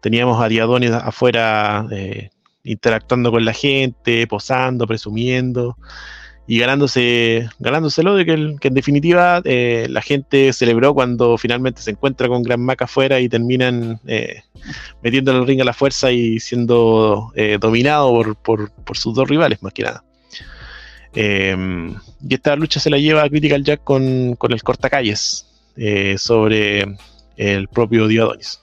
Teníamos 0.00 0.42
a 0.42 0.48
Diadonis 0.48 0.90
afuera 0.90 1.86
interactuando 2.62 3.30
con 3.30 3.44
la 3.44 3.52
gente, 3.52 4.26
posando, 4.26 4.86
presumiendo 4.86 5.76
y 6.46 6.58
ganándose, 6.58 7.48
ganándoselo 7.58 8.14
de 8.16 8.26
que, 8.26 8.32
en 8.32 8.74
definitiva 8.74 9.40
la 9.44 10.02
gente 10.02 10.52
celebró 10.52 10.92
cuando 10.92 11.38
finalmente 11.38 11.80
se 11.80 11.92
encuentra 11.92 12.28
con 12.28 12.42
Grand 12.42 12.62
Mac 12.62 12.82
afuera 12.82 13.18
y 13.20 13.30
terminan 13.30 13.98
eh, 14.06 14.42
metiéndole 15.02 15.38
el 15.38 15.46
ring 15.46 15.60
a 15.62 15.64
la 15.64 15.72
fuerza 15.72 16.10
y 16.12 16.38
siendo 16.40 17.32
eh, 17.34 17.56
dominado 17.58 18.34
por- 18.42 18.70
por 18.70 18.96
sus 18.98 19.14
dos 19.14 19.26
rivales, 19.28 19.62
más 19.62 19.72
que 19.72 19.84
nada. 19.84 20.04
Eh, 21.14 21.56
y 22.28 22.34
esta 22.34 22.56
lucha 22.56 22.80
se 22.80 22.90
la 22.90 22.98
lleva 22.98 23.22
a 23.22 23.28
Critical 23.28 23.62
Jack 23.62 23.84
con, 23.84 24.34
con 24.36 24.52
el 24.52 24.62
cortacalles 24.62 25.46
eh, 25.76 26.16
sobre 26.18 26.96
el 27.36 27.68
propio 27.68 28.08
Diodonis. 28.08 28.60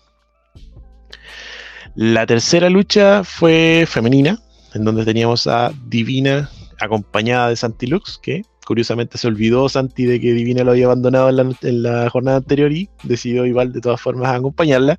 La 1.96 2.26
tercera 2.26 2.70
lucha 2.70 3.24
fue 3.24 3.86
femenina, 3.88 4.40
en 4.74 4.86
donde 4.86 5.04
teníamos 5.04 5.46
a 5.48 5.72
Divina 5.88 6.50
acompañada 6.80 7.50
de 7.50 7.56
Santi 7.58 7.88
Lux, 7.88 8.18
que 8.18 8.44
curiosamente 8.66 9.18
se 9.18 9.28
olvidó 9.28 9.68
Santi 9.68 10.06
de 10.06 10.22
que 10.22 10.34
Divina 10.34 10.64
lo 10.64 10.72
había 10.72 10.86
abandonado 10.86 11.30
en 11.30 11.36
la, 11.36 11.56
en 11.62 11.84
la 11.84 12.10
jornada 12.10 12.38
anterior 12.38 12.72
y 12.72 12.90
decidió 13.04 13.46
igual 13.46 13.74
de 13.74 13.82
todas 13.82 14.00
formas 14.00 14.34
acompañarla. 14.34 14.98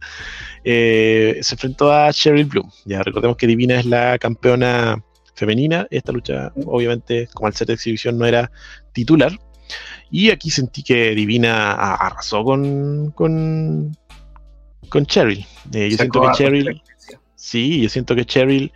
Eh, 0.64 1.38
se 1.40 1.54
enfrentó 1.54 1.90
a 1.92 2.12
Cheryl 2.12 2.44
Bloom. 2.44 2.70
Ya 2.84 3.02
recordemos 3.02 3.38
que 3.38 3.46
Divina 3.46 3.80
es 3.80 3.86
la 3.86 4.18
campeona 4.18 5.02
femenina. 5.34 5.86
Esta 5.90 6.12
lucha, 6.12 6.52
obviamente, 6.66 7.28
como 7.32 7.46
al 7.46 7.54
ser 7.54 7.66
de 7.68 7.74
exhibición, 7.74 8.18
no 8.18 8.26
era 8.26 8.50
titular. 8.92 9.32
Y 10.10 10.30
aquí 10.30 10.50
sentí 10.50 10.82
que 10.82 11.14
Divina 11.14 11.72
arrasó 11.72 12.44
con, 12.44 13.10
con, 13.12 13.96
con 14.88 15.06
Cheryl. 15.06 15.46
Eh, 15.72 15.88
yo 15.90 15.96
siento 15.96 16.20
que 16.20 16.26
Cheryl. 16.36 16.82
Sí, 17.34 17.80
yo 17.82 17.88
siento 17.88 18.14
que 18.14 18.24
Cheryl 18.24 18.70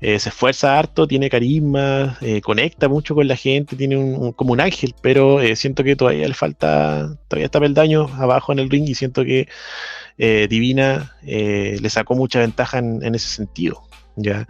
eh, 0.00 0.16
se 0.20 0.28
esfuerza 0.28 0.78
harto, 0.78 1.08
tiene 1.08 1.28
carisma, 1.28 2.18
eh, 2.20 2.40
conecta 2.40 2.88
mucho 2.88 3.16
con 3.16 3.26
la 3.26 3.34
gente, 3.34 3.74
tiene 3.74 3.96
un, 3.96 4.14
un- 4.14 4.32
como 4.32 4.52
un 4.52 4.60
ángel, 4.60 4.94
pero 5.02 5.40
eh, 5.40 5.56
siento 5.56 5.82
que 5.82 5.96
todavía 5.96 6.28
le 6.28 6.34
falta, 6.34 7.16
todavía 7.26 7.46
está 7.46 7.58
peldaño 7.58 8.06
abajo 8.18 8.52
en 8.52 8.60
el 8.60 8.70
ring 8.70 8.88
y 8.88 8.94
siento 8.94 9.24
que 9.24 9.48
Divina 10.48 11.16
le 11.22 11.90
sacó 11.90 12.14
mucha 12.14 12.38
ventaja 12.38 12.78
en, 12.78 13.02
en 13.02 13.14
ese 13.16 13.26
sentido. 13.28 13.82
¿ya? 14.14 14.46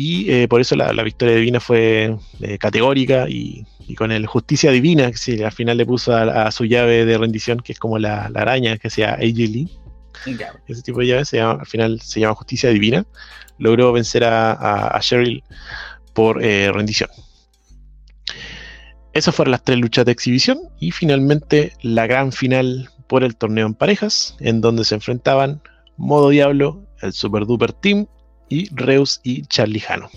Y 0.00 0.30
eh, 0.30 0.46
por 0.46 0.60
eso 0.60 0.76
la, 0.76 0.92
la 0.92 1.02
victoria 1.02 1.34
divina 1.34 1.58
fue 1.58 2.16
eh, 2.40 2.58
categórica 2.58 3.28
y, 3.28 3.66
y 3.88 3.96
con 3.96 4.12
el 4.12 4.28
justicia 4.28 4.70
divina, 4.70 5.10
que 5.10 5.16
sí, 5.16 5.42
al 5.42 5.50
final 5.50 5.76
le 5.76 5.84
puso 5.84 6.14
a, 6.14 6.44
a 6.44 6.52
su 6.52 6.66
llave 6.66 7.04
de 7.04 7.18
rendición, 7.18 7.58
que 7.58 7.72
es 7.72 7.80
como 7.80 7.98
la, 7.98 8.28
la 8.28 8.42
araña 8.42 8.78
que 8.78 8.86
hacía 8.86 9.14
AJ 9.14 9.34
Lee. 9.34 9.68
Ese 10.68 10.82
tipo 10.82 11.00
de 11.00 11.08
llave 11.08 11.24
se 11.24 11.38
llama, 11.38 11.58
al 11.58 11.66
final 11.66 12.00
se 12.00 12.20
llama 12.20 12.36
justicia 12.36 12.70
divina. 12.70 13.04
Logró 13.58 13.92
vencer 13.92 14.22
a, 14.22 14.52
a, 14.52 14.96
a 14.96 15.00
Cheryl 15.00 15.42
por 16.12 16.44
eh, 16.44 16.70
rendición. 16.70 17.10
Esas 19.14 19.34
fueron 19.34 19.50
las 19.50 19.64
tres 19.64 19.80
luchas 19.80 20.04
de 20.04 20.12
exhibición 20.12 20.60
y 20.78 20.92
finalmente 20.92 21.72
la 21.82 22.06
gran 22.06 22.30
final 22.30 22.88
por 23.08 23.24
el 23.24 23.34
torneo 23.34 23.66
en 23.66 23.74
parejas, 23.74 24.36
en 24.38 24.60
donde 24.60 24.84
se 24.84 24.94
enfrentaban 24.94 25.60
Modo 25.96 26.28
Diablo, 26.28 26.86
el 27.02 27.12
Super 27.12 27.46
Duper 27.46 27.72
Team 27.72 28.06
y 28.48 28.68
Reus 28.74 29.20
y 29.22 29.42
Charlie 29.42 29.80
Jano. 29.80 30.10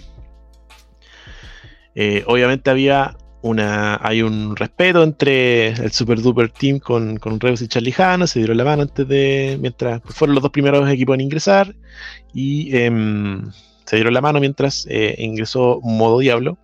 Eh, 1.95 2.23
obviamente 2.25 2.69
había 2.69 3.17
una, 3.41 3.99
hay 4.01 4.21
un 4.21 4.55
respeto 4.55 5.03
entre 5.03 5.69
el 5.69 5.91
Super 5.91 6.21
Duper 6.21 6.49
Team 6.49 6.79
con, 6.79 7.17
con 7.17 7.39
Reus 7.39 7.61
y 7.61 7.67
Charlie 7.67 7.91
Jano, 7.91 8.27
se 8.27 8.39
dieron 8.39 8.57
la 8.57 8.63
mano 8.63 8.83
antes 8.83 9.07
de, 9.07 9.57
mientras 9.59 10.01
fueron 10.05 10.35
los 10.35 10.43
dos 10.43 10.51
primeros 10.51 10.87
equipos 10.89 11.15
en 11.15 11.21
ingresar 11.21 11.75
y 12.33 12.75
em, 12.75 13.51
se 13.85 13.95
dieron 13.95 14.13
la 14.13 14.21
mano 14.21 14.39
mientras 14.39 14.87
eh, 14.89 15.15
ingresó 15.17 15.79
Modo 15.83 16.19
Diablo. 16.19 16.57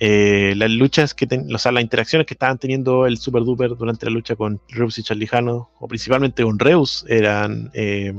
Eh, 0.00 0.54
las 0.56 0.70
luchas 0.70 1.12
que 1.12 1.26
ten, 1.26 1.52
o 1.52 1.58
sea, 1.58 1.72
las 1.72 1.82
interacciones 1.82 2.26
que 2.26 2.34
estaban 2.34 2.58
teniendo 2.58 3.04
el 3.04 3.18
Super 3.18 3.42
Duper 3.42 3.70
durante 3.76 4.06
la 4.06 4.12
lucha 4.12 4.36
con 4.36 4.60
Reus 4.68 4.96
y 4.98 5.02
Charlie 5.02 5.26
Jano, 5.26 5.70
o 5.80 5.88
principalmente 5.88 6.44
con 6.44 6.58
Reus, 6.58 7.04
eran 7.08 7.70
eh, 7.74 8.12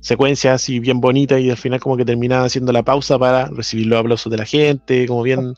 secuencias 0.00 0.54
así 0.54 0.80
bien 0.80 1.00
bonitas 1.00 1.40
y 1.40 1.50
al 1.50 1.56
final 1.56 1.80
como 1.80 1.96
que 1.96 2.04
terminaba 2.04 2.44
haciendo 2.44 2.72
la 2.72 2.82
pausa 2.82 3.18
para 3.18 3.46
recibir 3.46 3.86
los 3.86 4.00
aplausos 4.00 4.30
de 4.30 4.38
la 4.38 4.44
gente, 4.44 5.06
como 5.06 5.22
bien, 5.22 5.54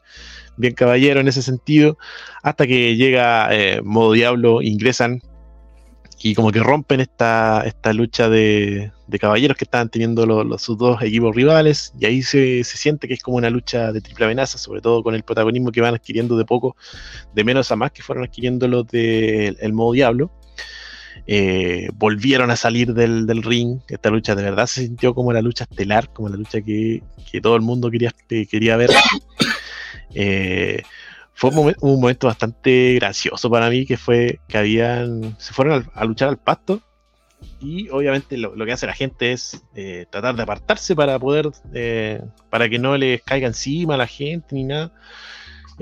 bien 0.56 0.74
caballero 0.74 1.20
en 1.20 1.28
ese 1.28 1.42
sentido, 1.42 1.98
hasta 2.42 2.66
que 2.66 2.96
llega 2.96 3.48
eh, 3.52 3.80
Modo 3.82 4.12
Diablo, 4.12 4.62
ingresan 4.62 5.20
y 6.24 6.34
como 6.34 6.52
que 6.52 6.60
rompen 6.60 7.00
esta, 7.00 7.64
esta 7.66 7.92
lucha 7.92 8.28
de, 8.28 8.92
de 9.08 9.18
caballeros 9.18 9.56
que 9.56 9.64
estaban 9.64 9.88
teniendo 9.88 10.24
los, 10.24 10.62
sus 10.62 10.78
dos 10.78 11.02
equipos 11.02 11.34
rivales 11.34 11.92
y 11.98 12.06
ahí 12.06 12.22
se, 12.22 12.62
se 12.62 12.76
siente 12.76 13.08
que 13.08 13.14
es 13.14 13.22
como 13.22 13.38
una 13.38 13.50
lucha 13.50 13.92
de 13.92 14.00
triple 14.00 14.26
amenaza, 14.26 14.56
sobre 14.56 14.80
todo 14.80 15.02
con 15.02 15.16
el 15.16 15.24
protagonismo 15.24 15.72
que 15.72 15.80
van 15.80 15.94
adquiriendo 15.94 16.36
de 16.36 16.44
poco, 16.44 16.76
de 17.34 17.42
menos 17.42 17.72
a 17.72 17.76
más 17.76 17.90
que 17.90 18.02
fueron 18.02 18.24
adquiriendo 18.24 18.68
los 18.68 18.86
del 18.86 19.56
el 19.60 19.72
modo 19.72 19.92
diablo. 19.92 20.30
Eh, 21.26 21.88
volvieron 21.94 22.50
a 22.50 22.56
salir 22.56 22.94
del, 22.94 23.26
del 23.26 23.42
ring. 23.42 23.80
Esta 23.88 24.10
lucha 24.10 24.34
de 24.34 24.42
verdad 24.42 24.66
se 24.66 24.82
sintió 24.82 25.14
como 25.14 25.32
la 25.32 25.40
lucha 25.42 25.64
estelar, 25.70 26.12
como 26.12 26.28
la 26.28 26.36
lucha 26.36 26.60
que, 26.62 27.02
que 27.30 27.40
todo 27.40 27.54
el 27.56 27.62
mundo 27.62 27.90
quería, 27.90 28.12
que 28.28 28.46
quería 28.46 28.76
ver. 28.76 28.90
Eh, 30.14 30.82
fue 31.34 31.50
un, 31.50 31.56
momen- 31.56 31.76
un 31.80 32.00
momento 32.00 32.26
bastante 32.26 32.94
gracioso 32.96 33.48
para 33.50 33.70
mí, 33.70 33.86
que 33.86 33.96
fue 33.96 34.40
que 34.48 34.58
habían, 34.58 35.34
se 35.38 35.54
fueron 35.54 35.74
al- 35.74 35.90
a, 35.94 36.04
luchar 36.04 36.28
al 36.28 36.36
pasto 36.38 36.82
y 37.60 37.88
obviamente 37.88 38.36
lo, 38.36 38.54
lo 38.54 38.66
que 38.66 38.72
hace 38.72 38.86
la 38.86 38.92
gente 38.92 39.32
es 39.32 39.62
eh, 39.74 40.04
tratar 40.10 40.36
de 40.36 40.42
apartarse 40.42 40.94
para 40.94 41.18
poder, 41.18 41.48
eh, 41.72 42.20
para 42.50 42.68
que 42.68 42.78
no 42.78 42.96
les 42.98 43.22
caiga 43.22 43.46
encima 43.46 43.94
a 43.94 43.98
la 43.98 44.06
gente 44.06 44.54
ni 44.54 44.64
nada. 44.64 44.92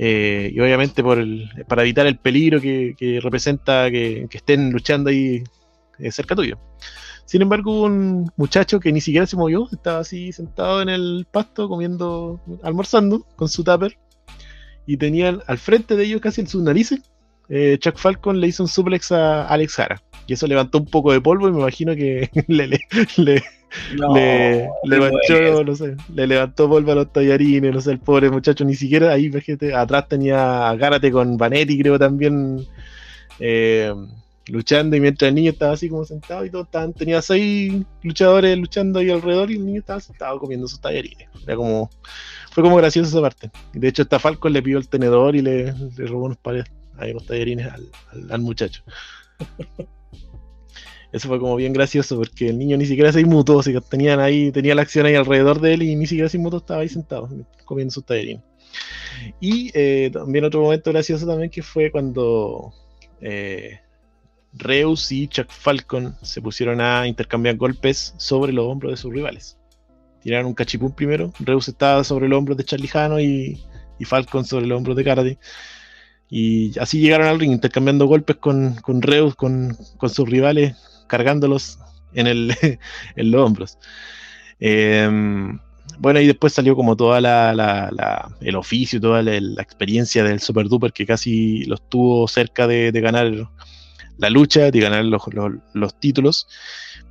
Eh, 0.03 0.51
y 0.55 0.61
obviamente 0.61 1.03
por 1.03 1.19
el, 1.19 1.51
para 1.69 1.83
evitar 1.83 2.07
el 2.07 2.17
peligro 2.17 2.59
que, 2.59 3.21
representa 3.23 3.91
que, 3.91 4.27
estén 4.33 4.73
luchando 4.73 5.11
ahí 5.11 5.45
eh, 5.99 6.11
cerca 6.11 6.35
tuyo. 6.35 6.59
Sin 7.27 7.43
embargo, 7.43 7.83
un 7.83 8.33
muchacho 8.37 8.81
que 8.81 8.93
ni 8.93 9.03
siquiera 9.03 9.27
se 9.27 9.37
movió, 9.37 9.69
estaba 9.71 9.99
así 9.99 10.33
sentado 10.33 10.81
en 10.81 10.89
el 10.89 11.27
pasto 11.31 11.69
comiendo, 11.69 12.41
almorzando 12.63 13.27
con 13.37 13.51
su 13.51 13.63
tupper 13.63 13.99
y 14.87 14.97
tenían 14.97 15.43
al 15.47 15.59
frente 15.59 15.95
de 15.97 16.05
ellos, 16.05 16.23
casi 16.23 16.41
en 16.41 16.49
sus 16.49 16.63
narices, 16.63 17.01
eh, 17.51 17.77
Chuck 17.79 17.99
Falcon 17.99 18.41
le 18.41 18.49
hizo 18.49 18.63
un 18.63 18.71
suplex 18.71 19.13
a 19.13 19.47
Alex 19.49 19.75
Jara. 19.75 20.03
Y 20.27 20.33
eso 20.33 20.47
levantó 20.47 20.79
un 20.79 20.87
poco 20.87 21.13
de 21.13 21.21
polvo 21.21 21.47
y 21.47 21.53
me 21.53 21.59
imagino 21.59 21.95
que 21.95 22.31
le, 22.49 23.43
No, 23.97 24.15
le, 24.15 24.69
le 24.85 24.97
no 24.97 25.01
manchó, 25.03 25.61
es. 25.61 25.67
no 25.67 25.77
sé, 25.77 25.97
le 26.15 26.27
levantó 26.27 26.69
polvo 26.69 26.93
a 26.93 26.97
los 26.97 27.13
tallarines, 27.13 27.73
no 27.75 27.81
sé, 27.81 27.93
el 27.93 28.01
pobre 28.01 28.31
muchacho 28.31 28.65
ni 28.65 28.75
siquiera 28.75 29.13
ahí, 29.13 29.31
fíjate, 29.31 29.75
atrás 29.75 30.09
tenía 30.09 30.69
a 30.69 30.77
Gárate 30.77 31.11
con 31.13 31.37
Vanetti, 31.37 31.79
creo 31.79 31.99
también 31.99 32.67
eh, 33.39 33.95
luchando, 34.49 34.97
y 34.97 35.01
mientras 35.01 35.29
el 35.29 35.35
niño 35.37 35.51
estaba 35.53 35.73
así 35.73 35.89
como 35.89 36.05
sentado 36.05 36.45
y 36.45 36.51
todo, 36.51 36.63
estaban, 36.63 36.93
tenía 36.93 37.23
seis 37.23 37.73
luchadores 38.03 38.59
luchando 38.59 38.99
ahí 38.99 39.11
alrededor 39.11 39.51
y 39.51 39.55
el 39.57 39.65
niño 39.67 39.81
estaba 39.81 40.01
sentado 40.01 40.39
comiendo 40.39 40.67
sus 40.67 40.81
tallarines. 40.81 41.29
Era 41.47 41.57
como, 41.57 41.91
fue 42.51 42.63
como 42.65 42.77
gracioso 42.77 43.09
esa 43.09 43.21
parte. 43.21 43.51
De 43.73 43.89
hecho, 43.89 44.03
hasta 44.03 44.19
Falcon 44.19 44.53
le 44.53 44.63
pidió 44.63 44.79
el 44.79 44.89
tenedor 44.89 45.37
y 45.37 45.43
le, 45.43 45.73
le 45.73 46.07
robó 46.07 46.25
unos 46.27 46.39
pares, 46.39 46.65
ahí 46.99 47.13
unos 47.13 47.27
tallarines 47.27 47.67
al, 47.73 47.87
al- 48.13 48.33
al 48.33 48.41
muchacho. 48.41 48.83
Eso 51.13 51.29
fue 51.29 51.41
como 51.41 51.57
bien 51.57 51.73
gracioso 51.73 52.17
porque 52.17 52.49
el 52.49 52.59
niño 52.59 52.77
ni 52.77 52.87
siquiera 52.87 53.13
se 53.13 53.21
inmutó, 53.21 53.61
tenían 53.89 54.21
ahí, 54.21 54.53
tenía 54.53 54.75
la 54.75 54.83
acción 54.83 55.07
ahí 55.07 55.15
alrededor 55.17 55.61
de 55.61 55.75
él 55.75 55.83
y 55.83 55.97
ni 55.97 56.07
siquiera 56.07 56.29
se 56.29 56.37
inmutó, 56.37 56.59
estaba 56.59 56.83
ahí 56.83 56.89
sentado 56.89 57.29
comiendo 57.65 57.93
sus 57.93 58.05
tallarines. 58.05 58.43
Y 59.41 59.71
eh, 59.75 60.11
también 60.13 60.45
otro 60.45 60.63
momento 60.63 60.91
gracioso 60.93 61.27
también 61.27 61.51
que 61.51 61.63
fue 61.63 61.91
cuando 61.91 62.73
eh, 63.21 63.81
Reus 64.53 65.11
y 65.11 65.27
Chuck 65.29 65.51
Falcon 65.51 66.15
se 66.23 66.41
pusieron 66.41 66.81
a 66.81 67.07
intercambiar 67.07 67.57
golpes 67.57 68.15
sobre 68.17 68.53
los 68.53 68.67
hombros 68.67 68.93
de 68.93 68.97
sus 68.97 69.13
rivales. 69.13 69.59
Tiraron 70.23 70.47
un 70.47 70.55
cachipún 70.55 70.93
primero, 70.93 71.33
Reus 71.41 71.69
estaba 71.69 72.05
sobre 72.05 72.29
los 72.29 72.39
hombros 72.39 72.57
de 72.57 72.65
Charlie 72.65 72.89
Jano 72.89 73.21
y, 73.21 73.61
Falcon 74.05 74.45
sobre 74.45 74.67
los 74.67 74.79
hombros 74.79 74.97
de 74.97 75.05
Karate. 75.05 75.39
Y 76.29 76.79
así 76.79 77.01
llegaron 77.01 77.27
al 77.27 77.41
ring, 77.41 77.53
intercambiando 77.53 78.07
golpes 78.07 78.37
con, 78.37 78.77
Reus, 79.03 79.35
con 79.35 79.77
sus 80.09 80.29
rivales, 80.29 80.75
cargándolos 81.11 81.79
en, 82.15 82.27
el, 82.27 82.57
en 83.17 83.31
los 83.31 83.45
hombros. 83.45 83.79
Em, 84.61 85.59
bueno, 85.99 86.21
y 86.21 86.27
después 86.27 86.53
salió 86.53 86.77
como 86.77 86.97
toda 86.97 87.21
la, 87.21 88.31
el 88.41 88.57
oficio, 88.57 89.01
toda 89.01 89.23
la, 89.23 89.63
experiencia 89.63 90.23
del 90.25 90.41
Super 90.41 90.69
Duper 90.69 90.93
que 90.93 91.05
casi 91.05 91.65
los 91.65 91.87
tuvo 91.89 92.27
cerca 92.29 92.67
de, 92.67 92.91
ganar 92.93 93.31
la 94.19 94.31
lucha, 94.31 94.71
de 94.71 94.81
ganar 94.81 95.05
los, 95.05 95.23
los- 95.35 95.53
los 95.75 95.99
títulos, 96.01 96.47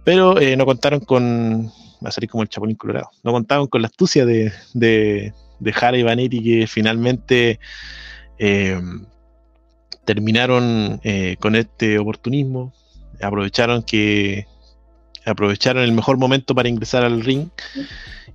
pero 0.03 0.40
eh, 0.40 0.56
no 0.56 0.66
contaron 0.66 1.02
con, 1.02 1.68
va 2.03 2.10
a 2.10 2.11
salir 2.11 2.30
como 2.30 2.44
el 2.44 2.50
Chapulín 2.50 2.78
Colorado, 2.78 3.10
no 3.24 3.32
contaron 3.32 3.68
con 3.68 3.82
la 3.82 3.88
astucia 3.90 4.26
de, 4.26 4.52
de, 4.74 5.34
de 5.60 5.74
Jara 5.74 5.98
y 5.98 6.03
Vanetti 6.03 6.42
que 6.42 6.66
finalmente 6.68 7.60
eh, 8.40 8.80
terminaron 10.06 11.00
eh, 11.03 11.36
con 11.40 11.56
este 11.56 12.00
oportunismo, 12.00 12.74
aprovecharon 13.22 13.84
que 13.84 14.46
aprovecharon 15.26 15.84
el 15.84 15.92
mejor 15.92 16.18
momento 16.18 16.56
para 16.56 16.70
ingresar 16.70 17.04
al 17.04 17.22
ring 17.22 17.50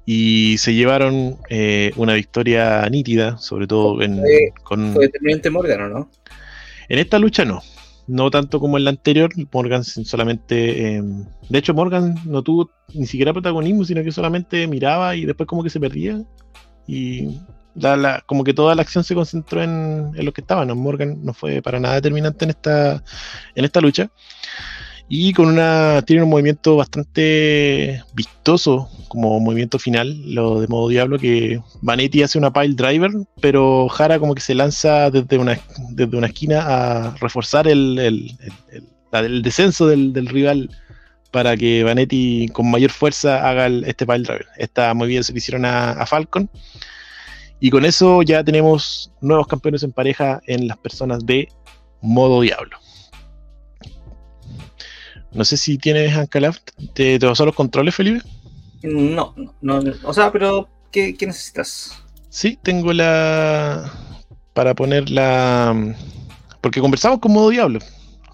y 0.06 0.56
se 0.58 0.74
llevaron 0.74 1.38
eh, 1.48 1.92
una 1.96 2.14
victoria 2.14 2.86
nítida, 2.90 3.38
sobre 3.38 3.66
todo 3.66 4.02
en, 4.02 4.18
Fue- 4.20 4.52
con, 4.62 4.92
Fue 4.92 5.06
determinante 5.06 5.50
Morgan, 5.50 5.82
¿o 5.82 5.88
no? 5.88 6.10
en 6.88 6.98
esta 6.98 7.18
lucha 7.18 7.44
no. 7.44 7.62
No 8.06 8.30
tanto 8.30 8.60
como 8.60 8.76
en 8.76 8.84
la 8.84 8.90
anterior, 8.90 9.30
Morgan 9.50 9.82
solamente... 9.82 10.96
eh, 10.98 11.02
de 11.48 11.58
hecho, 11.58 11.72
Morgan 11.72 12.16
no 12.26 12.42
tuvo 12.42 12.70
ni 12.92 13.06
siquiera 13.06 13.32
protagonismo, 13.32 13.82
sino 13.86 14.02
que 14.04 14.12
solamente 14.12 14.66
miraba 14.66 15.16
y 15.16 15.24
después 15.24 15.46
como 15.46 15.62
que 15.64 15.70
se 15.70 15.80
perdía. 15.80 16.22
Y 16.86 17.38
la- 17.74 17.96
la- 17.96 18.22
como 18.26 18.44
que 18.44 18.52
toda 18.52 18.74
la 18.74 18.82
acción 18.82 19.04
se 19.04 19.14
concentró 19.14 19.62
en, 19.62 20.10
en 20.14 20.22
lo 20.26 20.32
que 20.34 20.42
estaba. 20.42 20.66
¿no? 20.66 20.74
Morgan 20.76 21.24
no 21.24 21.32
fue 21.32 21.62
para 21.62 21.80
nada 21.80 21.94
determinante 21.94 22.44
en 22.44 22.50
esta, 22.50 23.02
en 23.54 23.64
esta 23.64 23.80
lucha. 23.80 24.10
Y 25.08 25.32
con 25.34 25.46
una. 25.48 26.02
Tiene 26.06 26.22
un 26.22 26.30
movimiento 26.30 26.76
bastante 26.76 28.02
vistoso 28.14 28.88
como 29.08 29.38
movimiento 29.38 29.78
final, 29.78 30.34
lo 30.34 30.60
de 30.60 30.66
modo 30.66 30.88
diablo, 30.88 31.18
que 31.18 31.60
Vanetti 31.82 32.22
hace 32.22 32.38
una 32.38 32.52
pile 32.52 32.74
driver, 32.74 33.10
pero 33.40 33.88
Jara 33.88 34.18
como 34.18 34.34
que 34.34 34.40
se 34.40 34.54
lanza 34.54 35.10
desde 35.10 35.38
una, 35.38 35.58
desde 35.90 36.16
una 36.16 36.26
esquina 36.26 36.62
a 36.66 37.14
reforzar 37.16 37.68
el, 37.68 37.98
el- 37.98 38.38
el- 38.72 39.42
descenso 39.42 39.86
del, 39.86 40.12
rival 40.26 40.70
para 41.30 41.56
que 41.56 41.84
Vanetti 41.84 42.48
con 42.52 42.68
mayor 42.70 42.90
fuerza 42.90 43.48
haga 43.48 43.66
este 43.68 44.06
pile 44.06 44.24
driver. 44.24 44.46
Muy 44.94 45.06
bien, 45.08 45.22
se 45.22 45.32
lo 45.32 45.38
hicieron 45.38 45.64
a, 45.64 45.90
a 45.92 46.06
Falcon. 46.06 46.48
Y 47.60 47.70
con 47.70 47.84
eso 47.84 48.22
ya 48.22 48.42
tenemos 48.42 49.12
nuevos 49.20 49.46
campeones 49.46 49.82
en 49.84 49.92
pareja 49.92 50.40
en 50.46 50.66
las 50.66 50.76
personas 50.78 51.24
de 51.24 51.48
modo 52.00 52.40
diablo. 52.40 52.78
No 55.34 55.44
sé 55.44 55.56
si 55.56 55.78
tienes 55.78 56.16
Ancalaf. 56.16 56.58
¿Te, 56.94 57.18
te 57.18 57.26
pasó 57.26 57.44
los 57.44 57.54
controles, 57.54 57.94
Felipe? 57.94 58.24
No, 58.82 59.34
no, 59.36 59.80
no, 59.80 59.92
o 60.04 60.12
sea, 60.12 60.30
pero 60.30 60.68
¿qué, 60.90 61.16
qué 61.16 61.26
necesitas? 61.26 61.92
Sí, 62.28 62.58
tengo 62.62 62.92
la. 62.92 63.90
Para 64.52 64.74
poner 64.74 65.10
la. 65.10 65.94
Porque 66.60 66.80
conversamos 66.80 67.18
con 67.18 67.32
Modo 67.32 67.50
Diablo. 67.50 67.80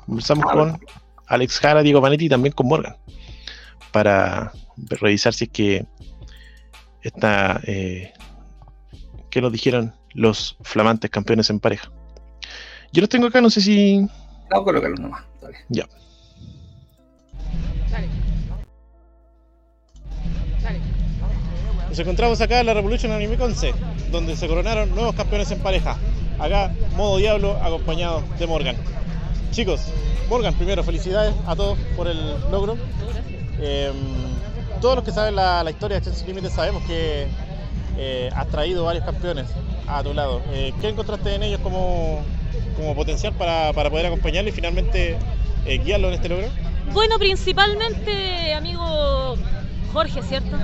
Conversamos 0.06 0.44
Ah, 0.48 0.52
con 0.52 0.80
Alex 1.26 1.58
Jara, 1.58 1.82
Diego 1.82 2.02
Panetti 2.02 2.26
y 2.26 2.28
también 2.28 2.52
con 2.52 2.66
Morgan. 2.68 2.96
Para 3.92 4.52
revisar 4.76 5.32
si 5.34 5.44
es 5.44 5.50
que 5.50 5.86
esta, 7.02 7.60
eh, 7.64 8.12
que 9.30 9.40
nos 9.40 9.52
dijeron 9.52 9.94
los 10.14 10.56
flamantes 10.62 11.10
campeones 11.10 11.48
en 11.50 11.60
pareja. 11.60 11.90
Yo 12.92 13.00
los 13.00 13.08
tengo 13.08 13.28
acá, 13.28 13.40
no 13.40 13.50
sé 13.50 13.60
si. 13.60 13.98
No, 14.50 14.64
colócalo 14.64 14.96
nomás. 14.96 15.22
Dale. 15.40 15.58
Ya. 15.68 15.86
Nos 21.90 21.98
encontramos 21.98 22.40
acá 22.40 22.60
en 22.60 22.66
la 22.66 22.74
Revolution 22.74 23.10
Anime 23.10 23.36
Conce, 23.36 23.74
donde 24.12 24.36
se 24.36 24.46
coronaron 24.46 24.94
nuevos 24.94 25.12
campeones 25.16 25.50
en 25.50 25.58
pareja. 25.58 25.96
Acá, 26.38 26.72
modo 26.94 27.16
diablo, 27.16 27.58
acompañado 27.60 28.22
de 28.38 28.46
Morgan. 28.46 28.76
Chicos, 29.50 29.80
Morgan, 30.28 30.54
primero, 30.54 30.84
felicidades 30.84 31.34
a 31.48 31.56
todos 31.56 31.76
por 31.96 32.06
el 32.06 32.16
logro. 32.52 32.76
Eh, 33.58 33.90
todos 34.80 34.94
los 34.94 35.04
que 35.04 35.10
saben 35.10 35.34
la, 35.34 35.68
historia 35.68 35.98
de 35.98 36.04
Chelsea 36.04 36.28
Limited 36.28 36.50
sabemos 36.50 36.84
que 36.84 37.26
eh, 37.98 38.30
has 38.36 38.46
traído 38.46 38.84
varios 38.84 39.04
campeones 39.04 39.46
a 39.88 40.04
tu 40.04 40.14
lado. 40.14 40.42
Eh, 40.52 40.72
¿Qué 40.80 40.90
encontraste 40.90 41.34
en 41.34 41.42
ellos 41.42 41.60
como, 41.60 42.22
como 42.76 42.94
potencial 42.94 43.32
para, 43.32 43.72
para 43.72 43.90
poder 43.90 44.06
acompañarlo 44.06 44.48
y 44.48 44.52
finalmente 44.52 45.18
eh, 45.66 45.78
guiarlo 45.78 46.06
en 46.06 46.14
este 46.14 46.28
logro? 46.28 46.46
Bueno, 46.92 47.18
principalmente, 47.18 48.54
amigo 48.54 49.34
Jorge, 49.92 50.22
¿cierto? 50.22 50.56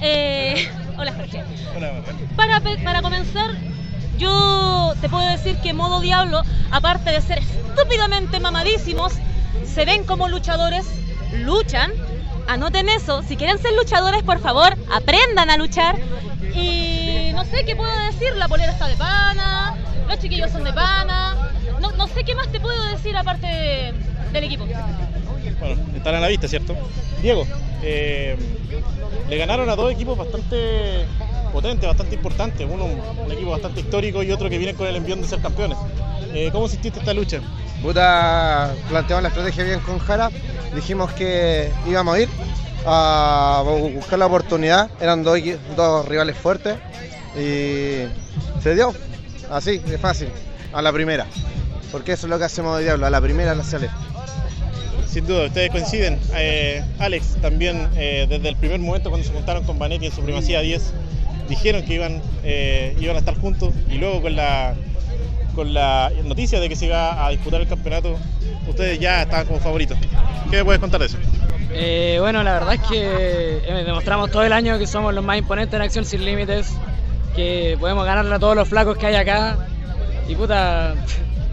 Eh, 0.00 0.68
hola, 0.98 1.12
Jorge. 1.12 1.42
Para, 2.36 2.60
para 2.60 3.02
comenzar, 3.02 3.50
yo 4.18 4.94
te 5.00 5.08
puedo 5.08 5.26
decir 5.28 5.56
que 5.58 5.72
Modo 5.72 6.00
Diablo, 6.00 6.42
aparte 6.70 7.10
de 7.10 7.20
ser 7.20 7.38
estúpidamente 7.38 8.40
mamadísimos, 8.40 9.14
se 9.64 9.84
ven 9.84 10.04
como 10.04 10.28
luchadores, 10.28 10.86
luchan. 11.32 11.92
Anoten 12.46 12.88
eso, 12.90 13.22
si 13.22 13.36
quieren 13.36 13.58
ser 13.58 13.72
luchadores, 13.74 14.22
por 14.22 14.38
favor, 14.40 14.76
aprendan 14.92 15.50
a 15.50 15.56
luchar. 15.56 15.96
Y 16.54 17.32
no 17.34 17.44
sé 17.44 17.64
qué 17.64 17.74
puedo 17.74 17.94
decir, 18.00 18.36
la 18.36 18.48
polera 18.48 18.72
está 18.72 18.86
de 18.86 18.96
pana, 18.96 19.74
los 20.08 20.18
chiquillos 20.18 20.50
son 20.50 20.64
de 20.64 20.72
pana. 20.72 21.50
No, 21.80 21.90
no 21.92 22.06
sé 22.06 22.22
qué 22.24 22.34
más 22.34 22.48
te 22.48 22.60
puedo 22.60 22.82
decir 22.90 23.16
aparte 23.16 23.46
de- 23.46 23.94
del 24.32 24.44
equipo. 24.44 24.66
Bueno, 25.60 25.80
están 25.96 26.14
a 26.14 26.20
la 26.20 26.28
vista, 26.28 26.48
¿cierto? 26.48 26.74
Diego, 27.22 27.46
eh, 27.82 28.36
le 29.28 29.36
ganaron 29.36 29.68
a 29.68 29.76
dos 29.76 29.92
equipos 29.92 30.16
bastante 30.16 31.06
potentes, 31.52 31.86
bastante 31.86 32.14
importantes. 32.14 32.66
Uno 32.70 32.84
un 32.84 33.32
equipo 33.32 33.50
bastante 33.50 33.80
histórico 33.80 34.22
y 34.22 34.32
otro 34.32 34.50
que 34.50 34.58
viene 34.58 34.74
con 34.74 34.86
el 34.86 34.96
envión 34.96 35.22
de 35.22 35.28
ser 35.28 35.40
campeones. 35.40 35.78
Eh, 36.34 36.50
¿Cómo 36.52 36.68
sentiste 36.68 36.98
esta 36.98 37.14
lucha? 37.14 37.40
Puta, 37.82 38.74
planteamos 38.88 39.22
la 39.22 39.28
estrategia 39.28 39.64
bien 39.64 39.80
con 39.80 39.98
Jara. 39.98 40.30
Dijimos 40.74 41.12
que 41.12 41.70
íbamos 41.86 42.16
a 42.16 42.20
ir 42.20 42.28
a 42.86 43.62
buscar 43.92 44.18
la 44.18 44.26
oportunidad. 44.26 44.90
Eran 45.00 45.22
dos, 45.22 45.38
dos 45.76 46.06
rivales 46.08 46.36
fuertes 46.36 46.76
y 47.36 48.04
se 48.62 48.74
dio. 48.74 48.92
Así, 49.50 49.78
de 49.78 49.98
fácil. 49.98 50.28
A 50.72 50.82
la 50.82 50.92
primera. 50.92 51.26
Porque 51.92 52.12
eso 52.12 52.26
es 52.26 52.30
lo 52.30 52.38
que 52.38 52.44
hacemos 52.44 52.78
de 52.78 52.84
diablo. 52.84 53.06
A 53.06 53.10
la 53.10 53.20
primera 53.20 53.54
la 53.54 53.62
sale. 53.62 53.88
Sin 55.14 55.28
duda, 55.28 55.46
ustedes 55.46 55.70
coinciden. 55.70 56.18
Eh, 56.34 56.82
Alex, 56.98 57.36
también 57.40 57.88
eh, 57.94 58.26
desde 58.28 58.48
el 58.48 58.56
primer 58.56 58.80
momento 58.80 59.10
cuando 59.10 59.24
se 59.24 59.32
juntaron 59.32 59.62
con 59.62 59.78
Vanetti 59.78 60.06
en 60.06 60.12
su 60.12 60.22
primacía 60.22 60.60
10, 60.60 60.92
dijeron 61.48 61.84
que 61.84 61.94
iban, 61.94 62.20
eh, 62.42 62.96
iban 62.98 63.14
a 63.14 63.20
estar 63.20 63.36
juntos 63.36 63.72
y 63.88 63.98
luego 63.98 64.22
con 64.22 64.34
la, 64.34 64.74
con 65.54 65.72
la 65.72 66.10
noticia 66.24 66.58
de 66.58 66.68
que 66.68 66.74
se 66.74 66.86
iba 66.86 67.24
a 67.24 67.30
disputar 67.30 67.60
el 67.60 67.68
campeonato, 67.68 68.16
ustedes 68.66 68.98
ya 68.98 69.22
estaban 69.22 69.46
como 69.46 69.60
favoritos. 69.60 69.96
¿Qué 70.50 70.56
me 70.56 70.64
puedes 70.64 70.80
contar 70.80 70.98
de 70.98 71.06
eso? 71.06 71.18
Bueno, 72.20 72.42
la 72.42 72.54
verdad 72.54 72.74
es 72.74 72.80
que 72.80 73.84
demostramos 73.86 74.32
todo 74.32 74.42
el 74.42 74.52
año 74.52 74.80
que 74.80 74.88
somos 74.88 75.14
los 75.14 75.24
más 75.24 75.38
imponentes 75.38 75.74
en 75.74 75.82
Acción 75.82 76.04
Sin 76.04 76.24
Límites, 76.24 76.72
que 77.36 77.76
podemos 77.78 78.04
ganarle 78.04 78.34
a 78.34 78.40
todos 78.40 78.56
los 78.56 78.68
flacos 78.68 78.98
que 78.98 79.06
hay 79.06 79.14
acá. 79.14 79.58
Y 80.28 80.34
puta. 80.34 80.96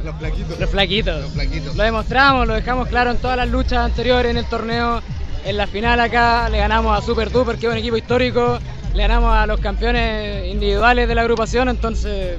Los 0.04 0.16
flaquitos. 0.18 0.60
Los 0.60 0.70
flaquitos. 0.70 1.22
Los 1.22 1.32
flaquitos. 1.32 1.76
Lo 1.76 1.84
demostramos, 1.84 2.48
lo 2.48 2.54
dejamos 2.54 2.88
claro 2.88 3.12
en 3.12 3.18
todas 3.18 3.38
las 3.38 3.50
luchas 3.50 3.80
anteriores 3.80 4.32
en 4.32 4.38
el 4.38 4.46
torneo. 4.46 5.02
En 5.46 5.58
la 5.58 5.68
final 5.68 6.00
acá 6.00 6.50
le 6.50 6.58
ganamos 6.58 6.98
a 6.98 7.06
Super 7.06 7.32
Duper, 7.32 7.58
que 7.58 7.68
es 7.68 7.72
un 7.72 7.78
equipo 7.78 7.98
histórico. 7.98 8.60
Le 8.94 9.04
ganamos 9.04 9.34
a 9.34 9.46
los 9.46 9.60
campeones 9.60 10.48
individuales 10.52 11.08
de 11.08 11.16
la 11.16 11.22
agrupación, 11.22 11.70
entonces 11.70 12.38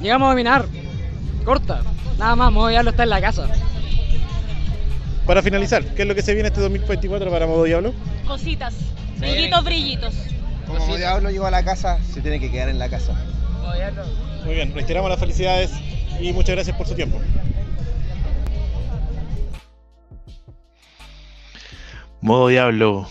llegamos 0.00 0.26
a 0.26 0.30
dominar. 0.30 0.66
Corta. 1.44 1.82
Nada 2.18 2.36
más, 2.36 2.52
Modo 2.52 2.68
Diablo 2.68 2.90
está 2.90 3.02
en 3.02 3.10
la 3.10 3.20
casa. 3.20 3.48
Para 5.26 5.42
finalizar, 5.42 5.84
¿qué 5.94 6.02
es 6.02 6.08
lo 6.08 6.14
que 6.14 6.22
se 6.22 6.34
viene 6.34 6.48
este 6.48 6.60
2024 6.60 7.30
para 7.30 7.46
Modo 7.46 7.64
Diablo? 7.64 7.94
Cositas, 8.26 8.74
brillitos, 9.18 9.64
brillitos. 9.64 10.14
Como 10.66 10.96
diablo 10.96 11.30
llegó 11.30 11.46
a 11.46 11.50
la 11.50 11.62
casa, 11.64 11.98
se 12.12 12.20
tiene 12.20 12.40
que 12.40 12.50
quedar 12.50 12.68
en 12.68 12.78
la 12.78 12.88
casa. 12.88 13.14
Muy 14.44 14.54
bien, 14.54 14.74
reiteramos 14.74 15.10
las 15.10 15.18
felicidades 15.18 15.70
y 16.20 16.32
muchas 16.32 16.56
gracias 16.56 16.76
por 16.76 16.86
su 16.86 16.94
tiempo. 16.94 17.20
Modo 22.20 22.48
Diablo 22.48 23.06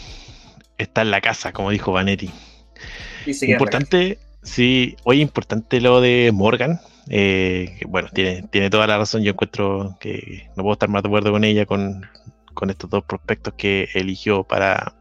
está 0.78 1.04
en 1.04 1.12
la 1.12 1.22
casa, 1.22 1.52
como 1.54 1.70
dijo 1.70 1.92
Vanetti. 1.92 2.32
Importante, 3.44 4.18
sí, 4.42 4.96
hoy 5.04 5.22
importante 5.22 5.80
lo 5.82 6.02
de 6.02 6.32
Morgan. 6.34 6.80
eh, 7.10 7.76
que, 7.78 7.86
bueno, 7.86 8.10
tiene, 8.14 8.44
tiene 8.44 8.70
toda 8.70 8.88
la 8.88 8.98
razón. 8.98 9.22
Yo 9.24 9.32
encuentro 9.32 9.98
que 10.00 10.50
no 10.56 10.64
puedo 10.64 10.74
estar 10.74 10.90
más 10.90 11.04
de 11.04 11.10
acuerdo 11.10 11.32
con 11.32 11.44
ella 11.44 11.66
con, 11.66 12.06
con 12.54 12.70
estos 12.70 12.90
dos 12.90 13.04
prospectos 13.04 13.54
que 13.56 13.90
eligió 13.94 14.44
para 14.44 14.96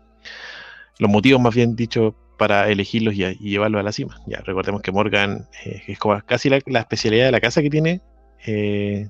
los 0.98 1.10
motivos, 1.10 1.40
más 1.40 1.54
bien 1.54 1.74
dicho, 1.74 2.14
para 2.42 2.68
elegirlos 2.68 3.14
y, 3.14 3.34
llevarlos 3.38 3.78
a 3.78 3.84
la 3.84 3.92
cima. 3.92 4.20
Ya 4.26 4.38
recordemos 4.38 4.82
que 4.82 4.90
Morgan 4.90 5.46
eh, 5.64 5.80
es 5.86 5.96
como 5.96 6.20
casi 6.26 6.50
la, 6.50 6.56
especialidad 6.56 7.26
de 7.26 7.30
la 7.30 7.40
casa 7.40 7.62
que 7.62 7.70
tiene 7.70 8.00
eh, 8.44 9.06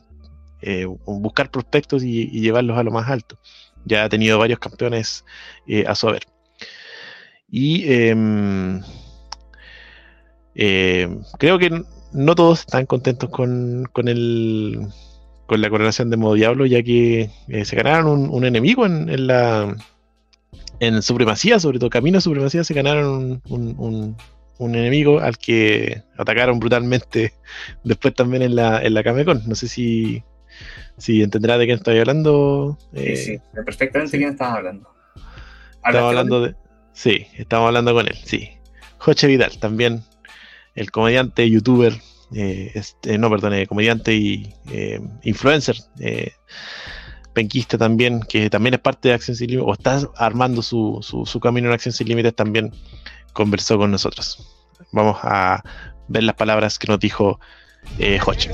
eh, 0.60 0.84
buscar 1.06 1.50
prospectos 1.50 2.04
y, 2.04 2.26
llevarlos 2.28 2.76
a 2.76 2.82
lo 2.82 2.90
más 2.90 3.08
alto. 3.08 3.38
Ya 3.86 4.04
ha 4.04 4.10
tenido 4.10 4.38
varios 4.38 4.58
campeones 4.58 5.24
a 5.86 5.94
su 5.94 6.10
haber. 6.10 6.24
Y 7.50 7.90
em, 7.90 8.82
eh, 10.54 11.08
creo 11.38 11.58
que 11.58 11.82
no 12.12 12.34
todos 12.34 12.60
están 12.60 12.84
contentos 12.84 13.30
con, 13.30 13.88
la 15.48 15.70
coronación 15.70 16.10
de 16.10 16.18
Modo 16.18 16.34
Diablo, 16.34 16.66
ya 16.66 16.82
que 16.82 17.30
se 17.64 17.76
ganaron 17.76 18.28
un, 18.28 18.44
enemigo 18.44 18.84
en, 18.84 19.08
en 19.08 19.26
la 19.26 19.74
en 20.84 21.00
supremacía, 21.02 21.58
sobre 21.60 21.78
todo 21.78 21.90
camino 21.90 22.18
a 22.18 22.20
supremacía, 22.20 22.64
se 22.64 22.74
ganaron 22.74 23.06
un, 23.08 23.42
un- 23.48 23.74
un- 23.78 24.16
un 24.58 24.74
enemigo 24.74 25.18
al 25.20 25.38
que 25.38 26.02
atacaron 26.18 26.58
brutalmente 26.60 27.32
después 27.84 28.14
también 28.14 28.42
en 28.42 28.54
la, 28.54 28.82
en 28.82 28.94
la 28.94 29.02
Camecon. 29.02 29.42
No 29.46 29.54
sé 29.54 29.68
si, 29.68 30.22
si 30.98 31.22
entenderá 31.22 31.56
de 31.58 31.66
quién 31.66 31.78
estoy 31.78 31.98
hablando. 31.98 32.78
Sí, 32.94 33.00
eh, 33.00 33.16
sí, 33.16 33.38
perfectamente 33.64 34.18
quién 34.18 34.30
estás 34.30 34.56
hablando. 34.56 34.88
Estamos 35.76 36.08
hablando 36.08 36.40
de. 36.42 36.54
Sí, 36.92 37.26
estamos 37.38 37.68
hablando 37.68 37.94
con 37.94 38.06
él, 38.06 38.16
sí. 38.24 38.50
Joche 38.98 39.26
Vidal, 39.26 39.56
también 39.58 40.02
el 40.74 40.90
comediante, 40.90 41.48
youtuber, 41.48 41.94
eh, 42.34 42.70
este, 42.74 43.18
no, 43.18 43.30
perdón, 43.30 43.54
eh, 43.54 43.66
comediante 43.66 44.14
y 44.14 44.54
eh, 44.70 45.00
influencer, 45.22 45.76
penquista 47.32 47.78
también, 47.78 48.20
que 48.20 48.50
también 48.50 48.74
es 48.74 48.80
parte 48.80 49.08
de 49.08 49.14
Acción 49.14 49.36
Sin 49.36 49.50
Límites, 49.50 49.68
o 49.68 49.72
está 49.72 50.00
armando 50.16 50.62
su, 50.62 50.98
su, 51.02 51.24
su 51.26 51.40
camino 51.40 51.68
en 51.68 51.74
Acción 51.74 51.92
Sin 51.92 52.08
Límites, 52.08 52.34
también 52.34 52.72
conversó 53.32 53.78
con 53.78 53.90
nosotros. 53.90 54.46
Vamos 54.92 55.16
a 55.22 55.62
ver 56.08 56.22
las 56.24 56.34
palabras 56.34 56.78
que 56.78 56.86
nos 56.88 56.98
dijo 57.00 57.40
eh, 57.98 58.18
Joche. 58.18 58.50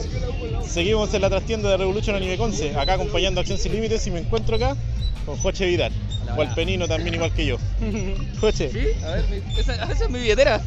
Seguimos 0.65 1.13
en 1.15 1.23
la 1.23 1.31
trastienda 1.31 1.71
de 1.71 1.77
Revolution 1.79 2.15
Anime 2.17 2.37
Conce, 2.37 2.77
acá 2.79 2.95
acompañando 2.95 3.41
a 3.41 3.43
Acción 3.43 3.59
Sin 3.59 3.73
Límites 3.73 4.07
y 4.07 4.11
me 4.11 4.21
encuentro 4.21 4.57
acá 4.57 4.77
con 5.27 5.37
Joche 5.39 5.67
Vidal, 5.67 5.93
o 6.37 6.43
el 6.43 6.49
penino 6.55 6.87
también 6.87 7.15
igual 7.15 7.33
que 7.33 7.47
yo. 7.47 7.57
Joche. 8.41 8.71
A 9.05 9.11
ver, 9.11 9.25
mi- 9.29 9.61
esa, 9.61 9.75
esa 9.75 10.05
es 10.05 10.11
mi 10.11 10.21
billetera. 10.21 10.61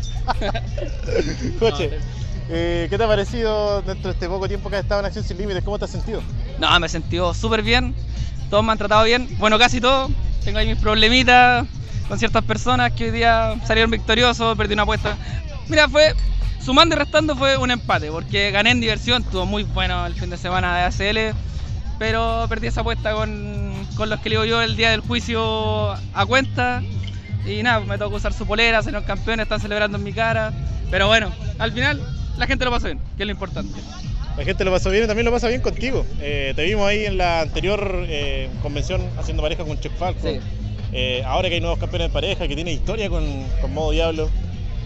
Joche, 1.59 1.89
eh, 2.53 2.87
¿qué 2.89 2.97
te 2.97 3.03
ha 3.03 3.07
parecido 3.07 3.81
dentro 3.81 4.09
de 4.09 4.13
este 4.13 4.27
poco 4.27 4.47
tiempo 4.47 4.69
que 4.69 4.75
has 4.75 4.83
estado 4.83 4.99
en 4.99 5.05
Acción 5.05 5.23
Sin 5.23 5.37
Límites? 5.37 5.63
¿Cómo 5.63 5.79
te 5.79 5.85
has 5.85 5.91
sentido? 5.91 6.21
No, 6.59 6.79
me 6.79 6.87
he 6.87 6.89
sentido 6.89 7.33
súper 7.33 7.61
bien. 7.61 7.95
Todos 8.49 8.63
me 8.63 8.73
han 8.73 8.77
tratado 8.77 9.05
bien. 9.05 9.29
Bueno, 9.39 9.57
casi 9.57 9.79
todos. 9.79 10.11
Tengo 10.43 10.59
ahí 10.59 10.67
mis 10.67 10.77
problemitas 10.77 11.65
con 12.09 12.19
ciertas 12.19 12.43
personas 12.43 12.91
que 12.91 13.05
hoy 13.05 13.11
día 13.11 13.55
salieron 13.65 13.89
victoriosos, 13.89 14.57
perdí 14.57 14.73
una 14.73 14.83
apuesta. 14.83 15.15
Mira, 15.69 15.87
fue 15.87 16.13
sumando 16.59 16.93
y 16.93 16.99
restando 16.99 17.37
fue 17.37 17.55
un 17.55 17.71
empate, 17.71 18.11
porque 18.11 18.51
gané 18.51 18.71
en 18.71 18.81
diversión, 18.81 19.21
estuvo 19.21 19.45
muy 19.45 19.63
bueno 19.63 20.05
el 20.05 20.13
fin 20.13 20.29
de 20.29 20.37
semana 20.37 20.75
de 20.75 20.83
ACL, 20.83 21.37
pero 21.99 22.47
perdí 22.49 22.67
esa 22.67 22.81
apuesta 22.81 23.13
con, 23.13 23.71
con 23.95 24.09
los 24.09 24.19
que 24.19 24.29
le 24.29 24.35
digo 24.35 24.45
yo 24.45 24.61
el 24.61 24.75
día 24.75 24.89
del 24.89 24.99
juicio 24.99 25.91
a 25.91 26.25
cuenta. 26.27 26.83
Y 27.45 27.63
nada, 27.63 27.79
me 27.79 27.97
tocó 27.97 28.17
usar 28.17 28.33
su 28.33 28.45
polera, 28.45 28.83
salieron 28.83 29.05
campeones, 29.05 29.45
están 29.45 29.61
celebrando 29.61 29.97
en 29.97 30.03
mi 30.03 30.11
cara. 30.11 30.51
Pero 30.89 31.07
bueno, 31.07 31.31
al 31.59 31.71
final 31.71 32.01
la 32.41 32.47
gente 32.47 32.65
lo 32.65 32.71
pasó 32.71 32.87
bien, 32.87 32.99
que 33.15 33.21
es 33.21 33.27
lo 33.27 33.31
importante. 33.33 33.79
La 34.35 34.43
gente 34.43 34.65
lo 34.65 34.71
pasó 34.71 34.89
bien 34.89 35.03
y 35.03 35.07
también 35.07 35.25
lo 35.25 35.31
pasa 35.31 35.47
bien 35.47 35.61
contigo. 35.61 36.03
Eh, 36.19 36.53
te 36.55 36.63
vimos 36.63 36.87
ahí 36.87 37.05
en 37.05 37.19
la 37.19 37.41
anterior 37.41 38.03
eh, 38.07 38.49
convención 38.63 38.99
haciendo 39.19 39.43
pareja 39.43 39.63
con 39.63 39.79
Chuck 39.79 39.95
Falcon. 39.95 40.39
Eh, 40.91 41.23
ahora 41.23 41.49
que 41.49 41.55
hay 41.55 41.61
nuevos 41.61 41.77
campeones 41.77 42.07
de 42.07 42.13
pareja, 42.13 42.47
que 42.47 42.55
tiene 42.55 42.71
historia 42.71 43.09
con, 43.09 43.23
con 43.61 43.71
modo 43.71 43.91
diablo, 43.91 44.27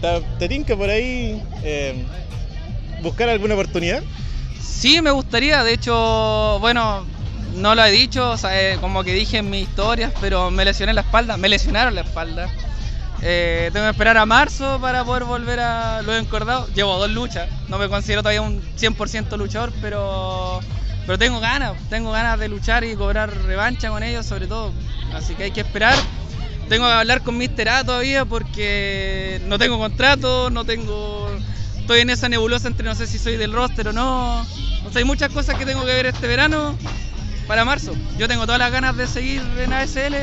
¿te, 0.02 0.20
te 0.38 0.48
tinca 0.50 0.76
por 0.76 0.90
ahí 0.90 1.42
buscar 3.02 3.30
alguna 3.30 3.54
oportunidad? 3.54 4.02
Sí, 4.60 5.00
me 5.00 5.10
gustaría, 5.10 5.64
de 5.64 5.72
hecho, 5.72 6.58
bueno, 6.60 7.06
no 7.54 7.74
lo 7.74 7.82
he 7.86 7.90
dicho, 7.90 8.32
o 8.32 8.36
sea, 8.36 8.76
como 8.82 9.02
que 9.02 9.14
dije 9.14 9.38
en 9.38 9.48
mis 9.48 9.62
historias, 9.62 10.12
pero 10.20 10.50
me 10.50 10.66
lesioné 10.66 10.92
la 10.92 11.00
espalda, 11.00 11.38
me 11.38 11.48
lesionaron 11.48 11.94
la 11.94 12.02
espalda. 12.02 12.50
Eh, 13.22 13.70
tengo 13.72 13.86
que 13.86 13.90
esperar 13.90 14.18
a 14.18 14.26
marzo 14.26 14.78
para 14.80 15.04
poder 15.04 15.24
volver 15.24 15.60
a 15.60 16.02
lo 16.02 16.14
he 16.14 16.18
encordado. 16.18 16.66
Llevo 16.74 16.98
dos 16.98 17.10
luchas, 17.10 17.48
no 17.68 17.78
me 17.78 17.88
considero 17.88 18.22
todavía 18.22 18.42
un 18.42 18.60
100% 18.76 19.36
luchador, 19.36 19.72
pero, 19.80 20.60
pero 21.06 21.18
tengo 21.18 21.40
ganas, 21.40 21.72
tengo 21.88 22.12
ganas 22.12 22.38
de 22.38 22.48
luchar 22.48 22.84
y 22.84 22.94
cobrar 22.94 23.34
revancha 23.44 23.88
con 23.88 24.02
ellos 24.02 24.26
sobre 24.26 24.46
todo. 24.46 24.72
Así 25.14 25.34
que 25.34 25.44
hay 25.44 25.50
que 25.50 25.60
esperar. 25.60 25.94
Tengo 26.68 26.86
que 26.86 26.92
hablar 26.92 27.22
con 27.22 27.38
Mr. 27.38 27.68
A 27.68 27.84
todavía 27.84 28.24
porque 28.24 29.40
no 29.46 29.58
tengo 29.58 29.78
contrato, 29.78 30.50
no 30.50 30.64
tengo... 30.64 31.30
Estoy 31.78 32.00
en 32.00 32.10
esa 32.10 32.28
nebulosa 32.28 32.66
entre 32.66 32.84
no 32.84 32.96
sé 32.96 33.06
si 33.06 33.18
soy 33.18 33.36
del 33.36 33.52
roster 33.52 33.88
o 33.88 33.92
no. 33.92 34.40
O 34.40 34.90
sea, 34.90 34.98
hay 34.98 35.04
muchas 35.04 35.30
cosas 35.30 35.56
que 35.56 35.64
tengo 35.64 35.84
que 35.84 35.92
ver 35.92 36.06
este 36.06 36.26
verano 36.26 36.76
para 37.46 37.64
marzo. 37.64 37.92
Yo 38.18 38.26
tengo 38.26 38.44
todas 38.44 38.58
las 38.58 38.72
ganas 38.72 38.96
de 38.96 39.06
seguir 39.06 39.42
en 39.58 39.72
ASL, 39.72 40.14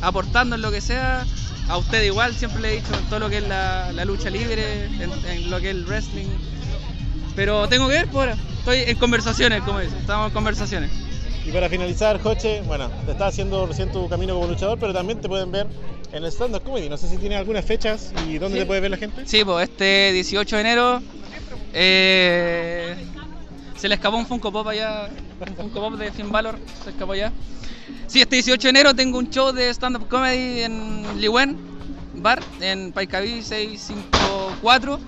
aportando 0.00 0.54
en 0.54 0.62
lo 0.62 0.70
que 0.70 0.80
sea. 0.80 1.24
A 1.68 1.76
usted 1.76 2.02
igual, 2.04 2.34
siempre 2.34 2.60
le 2.62 2.72
he 2.72 2.76
dicho 2.76 2.94
en 2.96 3.04
todo 3.08 3.18
lo 3.20 3.28
que 3.30 3.38
es 3.38 3.48
la, 3.48 3.92
la 3.92 4.04
lucha 4.04 4.30
libre, 4.30 4.84
en, 4.86 5.10
en 5.26 5.50
lo 5.50 5.60
que 5.60 5.70
es 5.70 5.76
el 5.76 5.84
wrestling. 5.84 6.26
Pero 7.36 7.68
tengo 7.68 7.86
que 7.88 7.94
ver 7.94 8.08
por 8.08 8.28
ahora. 8.28 8.36
Estoy 8.58 8.78
en 8.86 8.96
conversaciones, 8.96 9.62
como 9.62 9.78
dice. 9.80 9.96
Estamos 9.98 10.28
en 10.28 10.32
conversaciones. 10.34 10.90
Y 11.44 11.50
para 11.52 11.68
finalizar, 11.68 12.20
Joche, 12.22 12.62
bueno, 12.62 12.90
te 13.06 13.12
estás 13.12 13.28
haciendo 13.28 13.66
recién 13.66 13.92
tu 13.92 14.08
camino 14.08 14.34
como 14.34 14.46
luchador, 14.48 14.78
pero 14.78 14.92
también 14.92 15.20
te 15.20 15.28
pueden 15.28 15.50
ver 15.52 15.66
en 16.12 16.24
el 16.24 16.30
stand-up 16.32 16.62
comedy. 16.62 16.88
No 16.88 16.96
sé 16.96 17.08
si 17.08 17.16
tienes 17.18 17.38
algunas 17.38 17.64
fechas 17.64 18.12
y 18.26 18.38
dónde 18.38 18.58
Sí. 18.58 18.62
te 18.62 18.66
puede 18.66 18.80
ver 18.80 18.90
la 18.90 18.96
gente. 18.96 19.22
Sí, 19.26 19.44
pues 19.44 19.68
este 19.68 20.12
18 20.12 20.56
de 20.56 20.60
enero 20.60 21.02
eh, 21.74 22.96
se 23.76 23.88
le 23.88 23.94
escapó 23.94 24.16
un 24.16 24.26
Funko 24.26 24.50
Pop 24.52 24.66
allá, 24.68 25.08
un 25.48 25.56
Funko 25.56 25.80
Pop 25.80 25.94
de 25.98 26.10
Finn 26.12 26.30
Balor, 26.32 26.58
se 26.84 26.90
escapó 26.90 27.12
allá. 27.12 27.32
Sí, 28.06 28.20
este 28.20 28.36
18 28.36 28.62
de 28.62 28.70
enero 28.70 28.94
tengo 28.94 29.18
un 29.18 29.28
show 29.30 29.52
de 29.52 29.68
stand-up 29.70 30.08
comedy 30.08 30.62
en 30.62 31.20
Liwen 31.20 31.58
Bar, 32.14 32.42
en 32.60 32.92
Paicaví 32.92 33.42
654, 33.42 34.98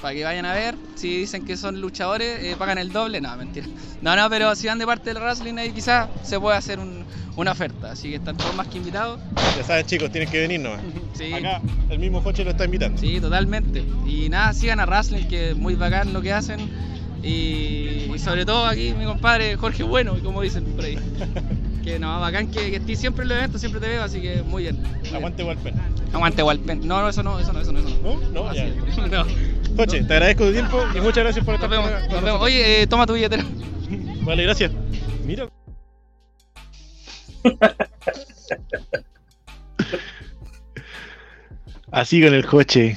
para 0.00 0.14
que 0.14 0.24
vayan 0.24 0.44
a 0.46 0.52
ver. 0.54 0.76
Si 0.94 1.18
dicen 1.18 1.44
que 1.44 1.56
son 1.56 1.80
luchadores, 1.80 2.42
eh, 2.42 2.54
pagan 2.58 2.78
el 2.78 2.92
doble, 2.92 3.20
no, 3.20 3.34
mentira. 3.36 3.66
No, 4.02 4.14
no, 4.16 4.28
pero 4.30 4.54
si 4.54 4.66
van 4.66 4.78
de 4.78 4.86
parte 4.86 5.12
del 5.12 5.22
wrestling 5.22 5.54
ahí 5.58 5.72
quizás 5.72 6.08
se 6.22 6.38
puede 6.38 6.56
hacer 6.56 6.78
un- 6.78 7.04
una 7.36 7.52
oferta, 7.52 7.92
así 7.92 8.10
que 8.10 8.16
están 8.16 8.36
todos 8.36 8.54
más 8.54 8.68
que 8.68 8.78
invitados. 8.78 9.20
Ya 9.56 9.64
saben, 9.64 9.86
chicos, 9.86 10.10
tienen 10.12 10.30
que 10.30 10.40
venir 10.40 10.60
nomás. 10.60 10.80
Sí. 11.14 11.32
Acá 11.34 11.60
el 11.90 11.98
mismo 11.98 12.20
Joche 12.22 12.44
lo 12.44 12.50
está 12.50 12.64
invitando. 12.64 12.98
Sí, 12.98 13.20
totalmente. 13.20 13.84
Y 14.06 14.28
nada, 14.30 14.54
sigan 14.54 14.80
a 14.80 14.86
Wrestling, 14.86 15.26
que 15.28 15.50
es 15.50 15.56
muy 15.56 15.74
bacán 15.74 16.12
lo 16.14 16.22
que 16.22 16.32
hacen. 16.32 16.60
Y, 17.22 18.06
y 18.14 18.18
sobre 18.18 18.46
todo 18.46 18.64
aquí 18.64 18.94
mi 18.98 19.04
compadre 19.04 19.54
Jorge 19.56 19.82
Bueno, 19.82 20.16
como 20.22 20.40
dicen 20.40 20.64
por 20.64 20.84
ahí. 20.84 20.96
que 21.90 21.98
no, 21.98 22.20
bacán 22.20 22.50
que, 22.50 22.70
que 22.70 22.76
estés 22.76 23.00
siempre 23.00 23.22
en 23.24 23.30
los 23.30 23.38
eventos, 23.38 23.60
siempre 23.60 23.80
te 23.80 23.88
veo, 23.88 24.02
así 24.02 24.20
que 24.20 24.42
muy 24.42 24.62
bien. 24.64 24.82
Aguante 25.12 25.42
Walpen. 25.42 25.74
Aguante 26.12 26.42
Walpen. 26.42 26.86
No, 26.86 27.00
no, 27.02 27.08
eso 27.08 27.22
no, 27.22 27.38
eso 27.38 27.52
no, 27.52 27.60
eso 27.60 27.72
no. 27.72 27.80
Eso 27.80 27.88
no. 28.02 28.16
¿No? 28.16 28.30
No, 28.30 28.54
ya. 28.54 28.66
no. 29.10 29.24
Joche, 29.76 30.02
te 30.04 30.12
agradezco 30.14 30.46
tu 30.46 30.52
tiempo 30.52 30.84
y 30.94 31.00
muchas 31.00 31.24
gracias 31.24 31.44
por 31.44 31.54
estar 31.54 31.68
Nos 31.70 31.84
vemos, 31.84 32.02
con 32.02 32.14
nos 32.14 32.24
vemos. 32.24 32.40
Oye, 32.42 32.82
eh, 32.82 32.86
toma 32.86 33.06
tu 33.06 33.14
billetera. 33.14 33.44
Vale, 34.22 34.42
gracias. 34.44 34.72
Mira. 35.24 35.48
Así 41.90 42.22
con 42.22 42.34
el 42.34 42.46
coche. 42.46 42.96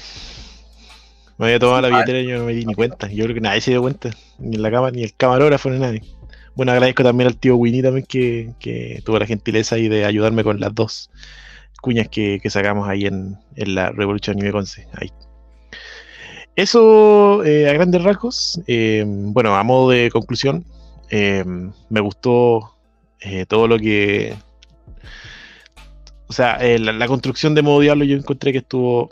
Me 1.37 1.45
había 1.47 1.59
tomado 1.59 1.81
la 1.81 1.87
billetera 1.89 2.19
y 2.19 2.27
yo 2.27 2.37
no 2.37 2.45
me 2.45 2.53
di 2.53 2.65
ni 2.65 2.75
cuenta. 2.75 3.07
Yo 3.07 3.23
creo 3.23 3.33
que 3.35 3.41
nadie 3.41 3.61
se 3.61 3.71
dio 3.71 3.81
cuenta. 3.81 4.11
Ni 4.37 4.57
la 4.57 4.69
cámara, 4.69 4.91
ni 4.91 5.03
el 5.03 5.15
camarógrafo, 5.15 5.69
ni 5.69 5.79
nadie. 5.79 6.03
Bueno, 6.55 6.71
agradezco 6.71 7.03
también 7.03 7.27
al 7.27 7.37
tío 7.37 7.55
Winnie 7.55 7.81
también 7.81 8.05
que, 8.05 9.01
tuvo 9.03 9.17
la 9.17 9.25
gentileza 9.25 9.75
ahí 9.75 9.87
de 9.87 10.05
ayudarme 10.05 10.43
con 10.43 10.59
las 10.59 10.73
dos 10.73 11.09
cuñas 11.81 12.07
que, 12.09 12.39
sacamos 12.49 12.87
ahí 12.87 13.05
en, 13.05 13.37
la 13.55 13.91
Revolución 13.91 14.37
Anime 14.37 14.51
Conce. 14.51 14.87
Ahí. 14.93 15.11
Eso 16.55 17.43
eh, 17.43 17.69
a 17.69 17.73
grandes 17.73 18.03
rasgos. 18.03 18.61
eh, 18.67 19.03
bueno, 19.07 19.55
a 19.55 19.63
modo 19.63 19.89
de 19.89 20.11
conclusión, 20.11 20.63
eh, 21.09 21.43
me 21.89 21.99
gustó 21.99 22.75
todo 23.47 23.67
lo 23.67 23.79
que. 23.79 24.35
O 26.27 26.33
sea, 26.33 26.59
la, 26.77 26.91
la 26.91 27.07
construcción 27.07 27.55
de 27.55 27.61
modo 27.61 27.79
diablo 27.79 28.03
yo 28.05 28.15
encontré 28.15 28.51
que 28.51 28.59
estuvo. 28.59 29.09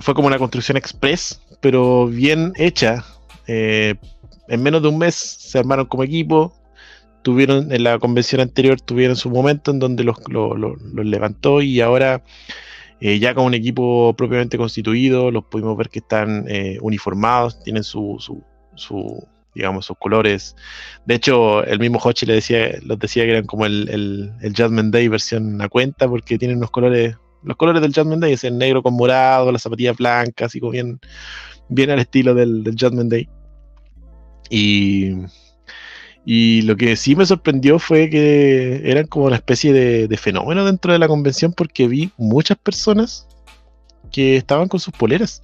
Fue 0.00 0.14
como 0.14 0.26
una 0.26 0.38
construcción 0.38 0.76
express, 0.76 1.40
pero 1.60 2.06
bien 2.06 2.52
hecha. 2.56 3.04
En 3.46 4.62
menos 4.62 4.82
de 4.82 4.88
un 4.88 4.98
mes 4.98 5.14
se 5.14 5.58
armaron 5.58 5.86
como 5.86 6.02
equipo. 6.02 6.52
Tuvieron 7.24 7.72
en 7.72 7.82
la 7.82 7.98
convención 7.98 8.40
anterior, 8.40 8.80
tuvieron 8.80 9.16
su 9.16 9.30
momento 9.30 9.72
en 9.72 9.80
donde 9.80 10.04
los, 10.04 10.16
lo- 10.28 10.54
lo- 10.56 10.76
los 10.76 11.06
levantó 11.06 11.60
y 11.62 11.80
ahora 11.80 12.22
eh, 13.00 13.18
ya 13.18 13.34
con 13.34 13.46
un 13.46 13.54
equipo 13.54 14.14
propiamente 14.16 14.56
constituido, 14.58 15.30
los 15.30 15.44
pudimos 15.46 15.76
ver 15.76 15.88
que 15.88 15.98
están 15.98 16.44
eh, 16.48 16.78
uniformados, 16.80 17.62
tienen 17.64 17.82
su, 17.82 18.16
su, 18.76 19.26
digamos, 19.54 19.86
sus 19.86 19.96
colores. 19.98 20.54
De 21.06 21.14
hecho, 21.14 21.64
el 21.64 21.78
mismo 21.78 21.98
Hochi 22.02 22.26
le 22.26 22.34
decía, 22.34 22.78
los 22.82 22.98
decía 22.98 23.24
que 23.24 23.30
eran 23.30 23.46
como 23.46 23.66
el, 23.66 23.88
el, 23.90 24.32
el 24.42 24.54
Judgment 24.54 24.92
Day 24.92 25.08
versión 25.08 25.60
a 25.62 25.68
cuenta, 25.68 26.08
porque 26.08 26.38
tienen 26.38 26.58
unos 26.58 26.70
colores, 26.70 27.16
los 27.42 27.56
colores 27.56 27.82
del 27.82 27.94
Judgment 27.94 28.22
Day, 28.22 28.32
es 28.34 28.44
el 28.44 28.58
negro 28.58 28.82
con 28.82 28.94
morado, 28.94 29.50
las 29.52 29.62
zapatillas 29.62 29.96
blancas, 29.96 30.46
así 30.46 30.60
como 30.60 30.72
bien, 30.72 30.98
bien 31.68 31.90
al 31.90 31.98
estilo 32.00 32.34
del, 32.34 32.62
del 32.64 32.76
Day. 33.08 33.28
Y, 34.50 35.12
y 36.26 36.62
lo 36.62 36.76
que 36.76 36.96
sí 36.96 37.14
me 37.14 37.26
sorprendió 37.26 37.78
fue 37.78 38.08
que 38.08 38.80
eran 38.84 39.06
como 39.06 39.26
una 39.26 39.36
especie 39.36 39.72
de, 39.72 40.16
fenómeno 40.16 40.64
dentro 40.64 40.92
de 40.92 40.98
la 40.98 41.08
convención 41.08 41.52
porque 41.52 41.86
vi 41.86 42.10
muchas 42.16 42.56
personas 42.56 43.26
que 44.10 44.36
estaban 44.36 44.68
con 44.68 44.80
sus 44.80 44.94
poleras. 44.94 45.42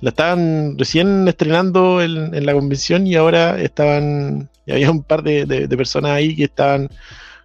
La 0.00 0.10
estaban 0.10 0.78
recién 0.78 1.26
estrenando 1.28 2.02
en, 2.02 2.46
la 2.46 2.52
convención 2.54 3.06
y 3.06 3.14
ahora 3.14 3.60
estaban. 3.60 4.48
y 4.66 4.72
había 4.72 4.90
un 4.90 5.02
par 5.02 5.22
de, 5.22 5.68
personas 5.76 6.12
ahí 6.12 6.34
que 6.34 6.44
estaban 6.44 6.88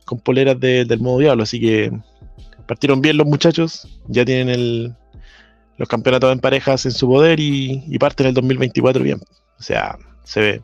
con 0.06 0.20
poleras 0.20 0.60
de- 0.60 0.86
del 0.86 1.00
modo 1.00 1.20
diablo. 1.20 1.44
Así 1.44 1.60
que 1.60 1.92
partieron 2.68 3.02
bien 3.02 3.18
los 3.18 3.28
muchachos. 3.28 3.88
Ya 4.08 4.24
tienen 4.26 4.50
el, 4.50 4.96
los 5.78 5.90
campeonatos 5.90 6.32
en 6.32 6.40
parejas 6.40 6.86
en 6.86 6.92
su 6.92 7.08
poder 7.08 7.40
y 7.40 7.98
parten 8.00 8.28
el 8.28 8.34
2024 8.34 9.04
bien. 9.04 9.20
O 9.60 9.64
sea, 9.64 9.98
se 10.24 10.40
ve. 10.40 10.62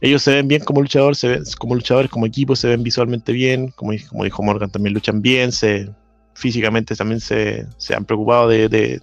Ellos 0.00 0.22
se 0.22 0.34
ven 0.34 0.48
bien 0.48 0.62
como 0.64 0.80
luchadores, 0.80 1.18
se 1.18 1.28
ven, 1.28 1.42
como 1.58 1.74
luchadores, 1.74 2.10
como 2.10 2.26
equipo, 2.26 2.54
se 2.56 2.68
ven 2.68 2.82
visualmente 2.82 3.32
bien. 3.32 3.68
Como, 3.76 3.92
di- 3.92 4.00
como 4.04 4.24
dijo 4.24 4.42
Morgan, 4.42 4.70
también 4.70 4.94
luchan 4.94 5.20
bien. 5.22 5.50
Se, 5.52 5.90
físicamente 6.34 6.94
también 6.94 7.20
se, 7.20 7.66
han 7.94 8.04
preocupado 8.04 8.48
de, 8.48 9.00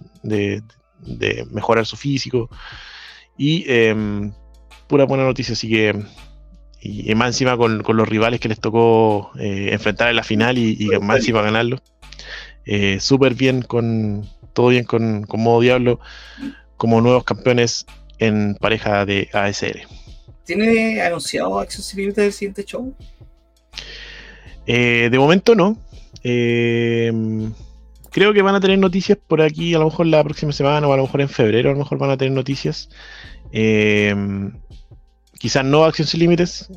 mejorar 1.50 1.84
su 1.86 1.96
físico. 1.96 2.48
Y 3.36 3.64
em, 3.70 4.32
pura 4.86 5.04
buena 5.04 5.24
noticia, 5.24 5.52
así 5.52 5.68
que. 5.68 5.94
Y, 6.80 7.10
y 7.10 7.14
más 7.14 7.28
encima 7.28 7.56
con, 7.56 7.82
con 7.82 7.96
los 7.96 8.08
rivales 8.08 8.38
que 8.40 8.48
les 8.48 8.60
tocó 8.60 9.30
eh, 9.38 9.70
enfrentar 9.72 10.08
en 10.08 10.16
la 10.16 10.22
final 10.22 10.56
y, 10.58 10.76
y 10.78 10.86
más 11.00 11.18
encima 11.18 11.42
ganarlo. 11.42 11.78
Eh, 12.64 12.98
Súper 13.00 13.34
bien 13.34 13.62
con. 13.62 14.26
Todo 14.54 14.68
bien 14.68 14.84
con, 14.84 15.24
con 15.24 15.42
Modo 15.42 15.60
Diablo. 15.60 16.00
Como 16.78 17.00
nuevos 17.00 17.24
campeones 17.24 17.84
en 18.18 18.54
pareja 18.54 19.04
de 19.04 19.28
ASR. 19.32 19.80
¿Tiene 20.46 21.02
anunciado 21.02 21.58
accesibilidad 21.58 22.22
del 22.22 22.32
siguiente 22.32 22.64
show? 22.64 22.94
Eh, 24.64 25.08
de 25.10 25.18
momento 25.18 25.56
no. 25.56 25.76
Eh, 26.22 27.12
creo 28.12 28.32
que 28.32 28.42
van 28.42 28.54
a 28.54 28.60
tener 28.60 28.78
noticias 28.78 29.18
por 29.18 29.42
aquí, 29.42 29.74
a 29.74 29.78
lo 29.80 29.86
mejor 29.86 30.06
la 30.06 30.22
próxima 30.22 30.52
semana 30.52 30.86
o 30.86 30.92
a 30.92 30.96
lo 30.96 31.02
mejor 31.02 31.20
en 31.20 31.28
febrero, 31.28 31.70
a 31.70 31.72
lo 31.72 31.80
mejor 31.80 31.98
van 31.98 32.10
a 32.10 32.16
tener 32.16 32.32
noticias. 32.32 32.88
Eh, 33.50 34.14
quizás 35.38 35.64
no 35.64 35.84
Acción 35.84 36.06
Sin 36.06 36.20
Límites 36.20 36.70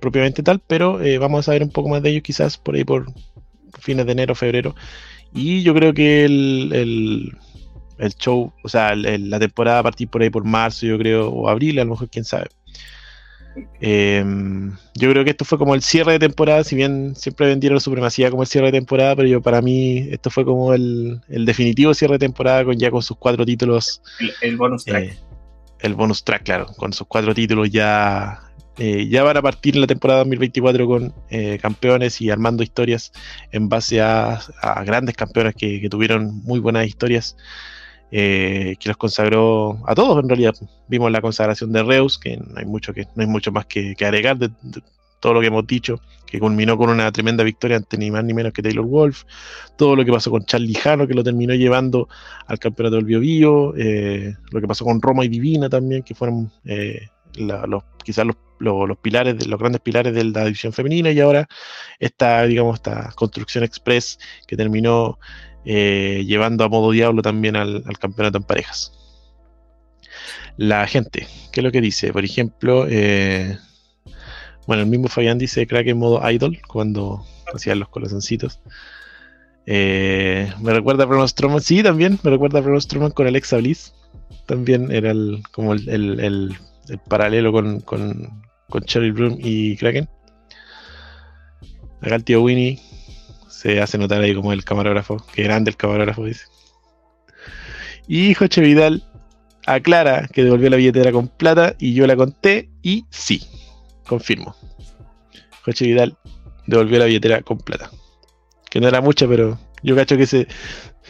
propiamente 0.00 0.44
tal, 0.44 0.60
pero 0.64 1.00
vamos 1.18 1.40
a 1.40 1.42
saber 1.42 1.62
un 1.62 1.70
poco 1.70 1.88
más 1.88 2.00
de 2.00 2.10
ellos 2.10 2.22
quizás 2.22 2.56
por 2.56 2.76
ahí 2.76 2.84
por 2.84 3.12
fines 3.80 4.06
de 4.06 4.12
enero, 4.12 4.34
febrero. 4.34 4.74
Y 5.32 5.62
yo 5.62 5.74
creo 5.74 5.92
que 5.92 6.24
el, 6.24 7.36
show, 8.18 8.52
o 8.62 8.68
sea, 8.68 8.94
la 8.94 9.38
temporada 9.38 9.80
a 9.80 9.82
partir 9.82 10.08
por 10.08 10.22
ahí 10.22 10.30
por 10.30 10.44
marzo, 10.44 10.86
yo 10.86 10.98
creo, 10.98 11.30
o 11.30 11.48
abril, 11.48 11.78
a 11.80 11.84
lo 11.84 11.90
mejor 11.90 12.08
quién 12.08 12.24
sabe. 12.24 12.48
Eh, 13.80 14.24
yo 14.94 15.10
creo 15.10 15.24
que 15.24 15.30
esto 15.30 15.44
fue 15.44 15.58
como 15.58 15.74
el 15.74 15.82
cierre 15.82 16.12
de 16.12 16.18
temporada, 16.18 16.64
si 16.64 16.76
bien 16.76 17.14
siempre 17.16 17.46
vendieron 17.48 17.76
la 17.76 17.80
supremacía 17.80 18.30
como 18.30 18.42
el 18.42 18.48
cierre 18.48 18.66
de 18.66 18.78
temporada, 18.78 19.16
pero 19.16 19.28
yo 19.28 19.40
para 19.42 19.62
mí 19.62 20.08
esto 20.10 20.30
fue 20.30 20.44
como 20.44 20.74
el, 20.74 21.20
el 21.28 21.46
definitivo 21.46 21.94
cierre 21.94 22.14
de 22.14 22.18
temporada 22.20 22.64
con 22.64 22.78
ya 22.78 22.90
con 22.90 23.02
sus 23.02 23.16
cuatro 23.16 23.44
títulos. 23.46 24.02
El, 24.18 24.32
el 24.40 24.56
bonus 24.56 24.86
track. 24.86 25.04
eh, 25.04 25.18
el 25.80 25.94
bonus 25.94 26.24
track, 26.24 26.42
claro, 26.44 26.66
con 26.76 26.92
sus 26.92 27.06
cuatro 27.06 27.34
títulos 27.34 27.70
ya 27.70 28.40
eh, 28.78 29.08
ya 29.08 29.22
van 29.22 29.36
a 29.38 29.42
partir 29.42 29.74
en 29.74 29.80
la 29.82 29.86
temporada 29.86 30.20
2024 30.20 30.86
con 30.86 31.14
eh, 31.30 31.58
campeones 31.60 32.20
y 32.20 32.30
armando 32.30 32.62
historias 32.62 33.10
en 33.50 33.68
base 33.70 34.00
a, 34.02 34.34
a 34.60 34.84
grandes 34.84 35.16
campeones 35.16 35.54
que, 35.54 35.80
que 35.80 35.88
tuvieron 35.88 36.42
muy 36.44 36.60
buenas 36.60 36.86
historias 36.86 37.36
eh, 38.10 38.76
que 38.78 38.88
los 38.88 38.96
consagró 38.96 39.78
a 39.86 39.94
todos 39.94 40.22
en 40.22 40.28
realidad. 40.28 40.54
Vimos 40.88 41.10
la 41.10 41.20
consagración 41.20 41.72
de 41.72 41.82
Reus, 41.82 42.18
que 42.18 42.36
no 42.36 42.56
hay 42.56 42.64
mucho, 42.64 42.92
que, 42.94 43.04
no 43.14 43.22
hay 43.22 43.26
mucho 43.26 43.52
más 43.52 43.66
que, 43.66 43.94
agregar 44.00 44.38
de, 44.38 44.50
todo 45.20 45.34
lo 45.34 45.40
que 45.40 45.46
hemos 45.46 45.66
dicho, 45.66 46.00
que 46.26 46.38
culminó 46.38 46.76
con 46.76 46.90
una 46.90 47.10
tremenda 47.10 47.42
victoria 47.42 47.78
ante 47.78 47.96
ni 47.98 48.10
más 48.10 48.22
ni 48.22 48.34
menos 48.34 48.52
que 48.52 48.62
Taylor 48.62 48.84
Wolf, 48.84 49.24
todo 49.76 49.96
lo 49.96 50.04
que 50.04 50.12
pasó 50.12 50.30
con 50.30 50.44
Charlie 50.44 50.74
Jano, 50.74 51.06
que 51.06 51.14
lo 51.14 51.24
terminó 51.24 51.54
llevando 51.54 52.08
al 52.46 52.58
campeonato 52.58 52.96
del 52.96 53.06
Bio 53.06 53.74
eh, 53.76 54.34
lo 54.52 54.60
que 54.60 54.68
pasó 54.68 54.84
con 54.84 55.00
Roma 55.00 55.24
y 55.24 55.28
Divina 55.28 55.68
también, 55.68 56.02
que 56.02 56.14
fueron 56.14 56.52
eh, 56.64 57.08
la- 57.34 57.66
los, 57.66 57.82
quizás 58.04 58.26
los, 58.26 58.36
los- 58.58 58.86
los 58.88 58.98
pilares, 58.98 59.46
los 59.46 59.58
grandes 59.58 59.80
pilares 59.80 60.14
de 60.14 60.24
la 60.24 60.44
división 60.44 60.72
femenina, 60.72 61.10
y 61.10 61.20
ahora 61.20 61.48
esta, 61.98 62.42
digamos, 62.44 62.76
esta 62.76 63.10
construcción 63.14 63.64
express 63.64 64.18
que 64.46 64.56
terminó 64.56 65.18
eh, 65.66 66.24
llevando 66.26 66.64
a 66.64 66.68
modo 66.70 66.90
diablo 66.92 67.20
también 67.22 67.56
al, 67.56 67.82
campeonato 68.00 68.38
en 68.38 68.44
parejas. 68.44 68.92
La 70.56 70.86
gente, 70.86 71.26
¿qué 71.52 71.60
es 71.60 71.64
lo 71.64 71.72
que 71.72 71.80
dice? 71.82 72.12
Por 72.12 72.24
ejemplo, 72.24 72.86
eh, 72.88 73.58
bueno, 74.66 74.82
el 74.82 74.88
mismo 74.88 75.08
Fabián 75.08 75.38
dice 75.38 75.66
crack 75.66 75.86
en 75.88 75.98
modo 75.98 76.28
idol 76.30 76.58
cuando 76.66 77.24
hacían 77.54 77.78
los 77.80 77.88
corazoncitos. 77.90 78.60
Eh, 79.66 80.50
me 80.62 80.72
recuerda 80.72 81.02
a 81.04 81.06
Braun 81.06 81.28
Strowman, 81.28 81.60
sí, 81.60 81.82
también 81.82 82.18
me 82.22 82.30
recuerda 82.30 82.60
a 82.60 82.62
Braun 82.62 82.80
Strowman 82.80 83.10
con 83.10 83.26
Alexa 83.26 83.58
Bliss. 83.58 83.92
También 84.46 84.90
era 84.92 85.10
el, 85.10 85.42
como 85.52 85.74
el, 85.74 85.88
el- 85.88 86.20
el- 86.20 86.56
el 86.88 86.98
paralelo 87.00 87.50
con, 87.50 87.80
con, 87.80 88.42
con 88.68 88.82
Cheryl 88.84 89.12
Broom 89.12 89.38
y 89.40 89.76
Kraken. 89.76 90.08
Acá 92.00 92.14
el 92.14 92.24
tío 92.24 92.42
Winnie 92.42 92.80
se 93.56 93.80
hace 93.80 93.96
notar 93.96 94.20
ahí 94.20 94.34
como 94.34 94.52
el 94.52 94.64
camarógrafo. 94.64 95.16
Qué 95.32 95.42
grande 95.44 95.70
el 95.70 95.76
camarógrafo, 95.76 96.24
dice. 96.24 96.44
Y 98.06 98.34
Joche 98.34 98.60
Vidal 98.60 99.02
aclara 99.66 100.28
que 100.28 100.44
devolvió 100.44 100.68
la 100.70 100.76
billetera 100.76 101.10
con 101.10 101.28
plata 101.28 101.74
y 101.78 101.94
yo 101.94 102.06
la 102.06 102.16
conté 102.16 102.68
y 102.82 103.04
sí, 103.10 103.42
confirmo. 104.06 104.54
Joche 105.64 105.86
Vidal 105.86 106.16
devolvió 106.66 106.98
la 106.98 107.06
billetera 107.06 107.40
con 107.42 107.58
plata. 107.58 107.90
Que 108.70 108.80
no 108.80 108.88
era 108.88 109.00
mucha, 109.00 109.26
pero 109.26 109.58
yo 109.82 109.96
cacho 109.96 110.16
que 110.16 110.26
se... 110.26 110.46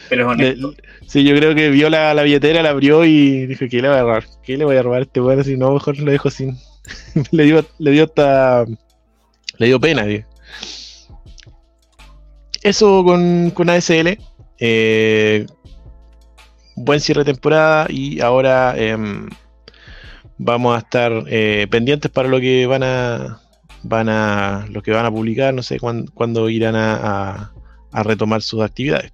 Pero 0.09 0.31
es 0.33 0.37
le- 0.37 0.57
sí, 1.05 1.23
yo 1.23 1.35
creo 1.35 1.53
que 1.53 1.69
vio 1.69 1.89
la, 1.89 2.13
la 2.13 2.23
billetera, 2.23 2.61
la 2.63 2.69
abrió 2.69 3.03
y 3.03 3.45
dijo, 3.45 3.65
¿qué 3.69 3.81
le 3.81 3.89
voy 3.89 3.97
a 3.97 4.01
robar? 4.03 4.25
¿Qué 4.43 4.57
le 4.57 4.63
voy 4.63 4.77
a 4.77 4.83
robar 4.83 5.01
a 5.01 5.03
este 5.03 5.19
bueno? 5.19 5.43
Si 5.43 5.57
no, 5.57 5.73
mejor 5.73 5.99
lo 5.99 6.11
dejo 6.11 6.29
sin... 6.29 6.57
le 7.31 7.43
dio, 7.43 7.65
le 7.79 7.91
dio 7.91 8.05
hasta... 8.05 8.63
Le 9.57 9.65
dio 9.65 9.79
pena, 9.79 10.05
digo. 10.05 10.25
Eso 12.67 13.03
con, 13.03 13.51
con 13.51 13.69
ASL. 13.69 14.17
eh, 14.59 15.45
buen 16.75 16.99
cierre 16.99 17.23
de 17.23 17.31
temporada 17.33 17.87
y 17.89 18.19
ahora 18.21 18.75
em, 18.77 19.29
vamos 20.37 20.75
a 20.75 20.79
estar 20.79 21.11
eh, 21.27 21.65
pendientes 21.71 22.11
para 22.11 22.27
lo 22.27 22.39
que 22.39 22.65
van 22.67 22.83
a 22.83 23.39
van 23.83 24.09
a 24.09 24.65
lo 24.69 24.81
que 24.81 24.91
van 24.91 25.05
a 25.05 25.11
publicar 25.11 25.53
no 25.53 25.63
sé 25.63 25.79
cuán- 25.79 26.05
cuándo 26.13 26.49
irán 26.49 26.75
a, 26.75 26.95
a- 26.95 27.53
a 27.91 28.03
retomar 28.03 28.41
sus 28.41 28.61
actividades 28.61 29.11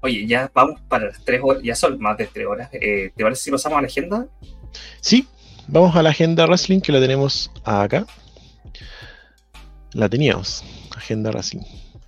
Oye, 0.00 0.26
ya 0.26 0.50
vamos 0.54 0.80
para 0.88 1.06
las 1.06 1.24
tres 1.24 1.40
horas, 1.42 1.62
ya 1.64 1.74
son 1.74 1.98
más 1.98 2.16
de 2.16 2.26
tres 2.28 2.46
horas. 2.46 2.68
Eh, 2.72 3.10
¿Te 3.16 3.24
parece 3.24 3.42
si 3.42 3.50
pasamos 3.50 3.78
a 3.78 3.82
la 3.82 3.88
agenda? 3.88 4.26
sí 5.00 5.26
vamos 5.68 5.94
a 5.96 6.02
la 6.02 6.10
agenda 6.10 6.46
wrestling 6.46 6.80
que 6.80 6.92
la 6.92 7.00
tenemos 7.00 7.50
acá 7.64 8.06
la 9.92 10.08
teníamos 10.08 10.64
agenda 10.96 11.30
wrestling 11.30 11.62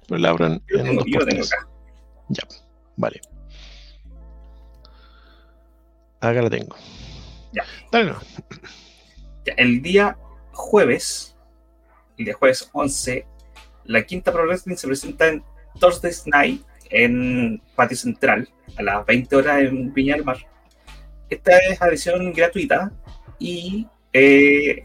pero 0.08 0.18
la 0.20 0.30
abro 0.30 0.46
en, 0.46 0.62
Yo 0.68 0.78
en 0.78 0.84
tengo- 0.84 1.00
dos 1.00 1.04
yo 1.06 1.18
por 1.20 1.28
tengo 1.28 1.42
tres. 1.42 1.52
acá. 1.52 1.68
ya 2.28 2.42
vale 2.96 3.20
acá 6.20 6.42
la 6.42 6.50
tengo 6.50 6.76
Ya. 7.52 7.64
dale 7.92 8.10
no. 8.12 8.18
Ya, 9.46 9.54
el 9.56 9.80
día 9.80 10.18
jueves, 10.52 11.34
el 12.18 12.26
día 12.26 12.34
jueves 12.34 12.68
11, 12.72 13.26
la 13.84 14.02
quinta 14.04 14.32
Pro 14.32 14.44
Wrestling 14.46 14.76
se 14.76 14.86
presenta 14.86 15.28
en 15.28 15.42
Thursday's 15.80 16.26
Night 16.26 16.62
en 16.90 17.62
Patio 17.74 17.96
Central 17.96 18.48
a 18.76 18.82
las 18.82 19.06
20 19.06 19.34
horas 19.36 19.60
en 19.62 19.92
Viña 19.94 20.14
del 20.16 20.24
Mar. 20.24 20.36
Esta 21.30 21.56
es 21.58 21.80
adhesión 21.80 22.32
gratuita 22.32 22.92
y 23.38 23.86
eh, 24.12 24.84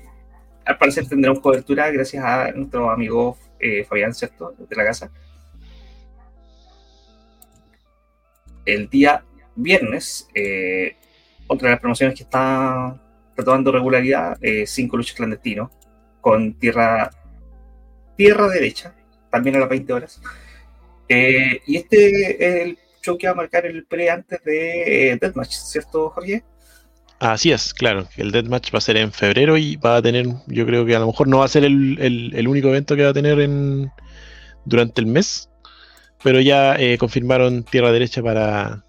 al 0.65 0.77
parecer 0.77 1.07
tendremos 1.07 1.39
cobertura 1.41 1.89
gracias 1.91 2.23
a 2.23 2.51
nuestro 2.51 2.89
amigo 2.91 3.37
eh, 3.63 3.85
Fabián, 3.85 4.13
¿cierto? 4.13 4.53
De 4.57 4.75
la 4.75 4.83
casa. 4.83 5.11
El 8.65 8.89
día 8.89 9.23
viernes, 9.55 10.27
eh, 10.33 10.95
otra 11.47 11.69
de 11.69 11.73
las 11.75 11.81
promociones 11.81 12.15
que 12.15 12.23
está 12.23 12.99
retomando 13.35 13.71
regularidad, 13.71 14.37
eh, 14.41 14.65
cinco 14.65 14.97
luchas 14.97 15.15
clandestinos 15.15 15.71
con 16.21 16.53
tierra, 16.57 17.11
tierra 18.15 18.47
derecha, 18.47 18.95
también 19.29 19.55
a 19.55 19.59
las 19.59 19.69
20 19.69 19.93
horas. 19.93 20.21
Eh, 21.09 21.61
y 21.65 21.77
este 21.77 22.31
es 22.31 22.65
el 22.65 22.79
show 23.01 23.17
que 23.17 23.27
va 23.27 23.33
a 23.33 23.35
marcar 23.35 23.65
el 23.65 23.85
pre 23.85 24.09
antes 24.09 24.41
de 24.43 25.17
Deathmatch, 25.19 25.51
¿cierto, 25.51 26.09
Jorge? 26.09 26.43
Así 27.23 27.53
es, 27.53 27.73
claro. 27.73 28.05
El 28.17 28.31
Deathmatch 28.31 28.73
va 28.73 28.79
a 28.79 28.81
ser 28.81 28.97
en 28.97 29.13
febrero 29.13 29.57
y 29.57 29.77
va 29.77 29.95
a 29.95 30.01
tener, 30.01 30.27
yo 30.47 30.65
creo 30.65 30.85
que 30.85 30.93
a 30.93 30.99
lo 30.99 31.07
mejor 31.07 31.29
no 31.29 31.37
va 31.37 31.45
a 31.45 31.47
ser 31.47 31.63
el, 31.63 31.97
el- 32.35 32.47
único 32.49 32.67
evento 32.67 32.97
que 32.97 33.03
va 33.05 33.11
a 33.11 33.13
tener 33.13 33.39
en, 33.39 33.89
durante 34.65 34.99
el 34.99 35.07
mes, 35.07 35.49
pero 36.21 36.41
ya 36.41 36.75
eh, 36.75 36.97
confirmaron 36.97 37.63
tierra 37.63 37.93
derecha 37.93 38.21
para, 38.21 38.83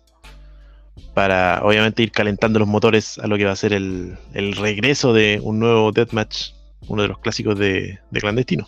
para 1.14 1.60
obviamente 1.62 2.02
ir 2.02 2.10
calentando 2.10 2.58
los 2.58 2.66
motores 2.66 3.20
a 3.20 3.28
lo 3.28 3.36
que 3.36 3.44
va 3.44 3.52
a 3.52 3.56
ser 3.56 3.72
el, 3.72 4.16
el 4.32 4.56
regreso 4.56 5.12
de 5.12 5.38
un 5.40 5.60
nuevo 5.60 5.92
Deathmatch, 5.92 6.54
uno 6.88 7.02
de 7.02 7.08
los 7.08 7.20
clásicos 7.20 7.56
de, 7.56 8.00
de 8.10 8.20
clandestino. 8.20 8.66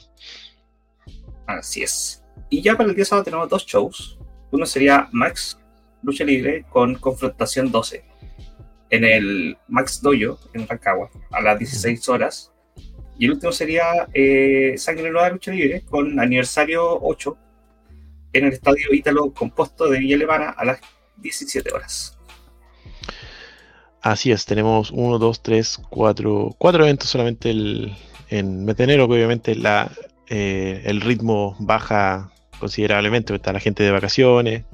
Así 1.48 1.82
es. 1.82 2.22
Y 2.50 2.62
ya 2.62 2.76
para 2.76 2.88
el 2.88 2.94
día 2.94 3.04
sábado 3.04 3.24
tenemos 3.24 3.48
dos 3.48 3.66
shows. 3.66 4.16
Uno 4.52 4.64
sería 4.64 5.08
Max 5.10 5.58
Lucha 6.04 6.22
Libre 6.22 6.64
con 6.70 6.94
Confrontación 6.94 7.72
12 7.72 8.04
en 8.90 9.04
el 9.04 9.56
Max 9.68 10.00
Dojo 10.00 10.38
en 10.54 10.66
Rancagua 10.66 11.10
a 11.30 11.40
las 11.40 11.58
16 11.58 12.08
horas. 12.08 12.52
Y 13.18 13.24
el 13.26 13.32
último 13.32 13.52
sería 13.52 14.08
eh, 14.12 14.74
Sangre 14.76 15.10
Nueva 15.10 15.30
Lucha 15.30 15.50
Libre 15.50 15.82
con 15.88 16.20
aniversario 16.20 16.98
8 17.02 17.36
en 18.34 18.44
el 18.44 18.52
Estadio 18.52 18.92
Ítalo 18.92 19.32
Composto 19.32 19.88
de 19.88 19.98
Villa 19.98 20.16
Alemana 20.16 20.50
a 20.50 20.64
las 20.64 20.80
17 21.16 21.72
horas. 21.72 22.18
Así 24.02 24.30
es, 24.30 24.44
tenemos 24.44 24.90
uno, 24.92 25.18
dos, 25.18 25.42
tres, 25.42 25.80
cuatro, 25.90 26.54
cuatro 26.58 26.84
eventos 26.84 27.08
solamente 27.08 27.50
el- 27.50 27.96
en 28.28 28.64
mes 28.64 28.76
de 28.76 28.84
enero, 28.84 29.08
que 29.08 29.14
obviamente 29.14 29.54
la, 29.54 29.90
eh, 30.28 30.82
el 30.84 31.00
ritmo 31.00 31.56
baja 31.58 32.30
considerablemente, 32.60 33.34
está 33.34 33.52
la 33.52 33.60
gente 33.60 33.82
de 33.82 33.90
vacaciones. 33.90 34.64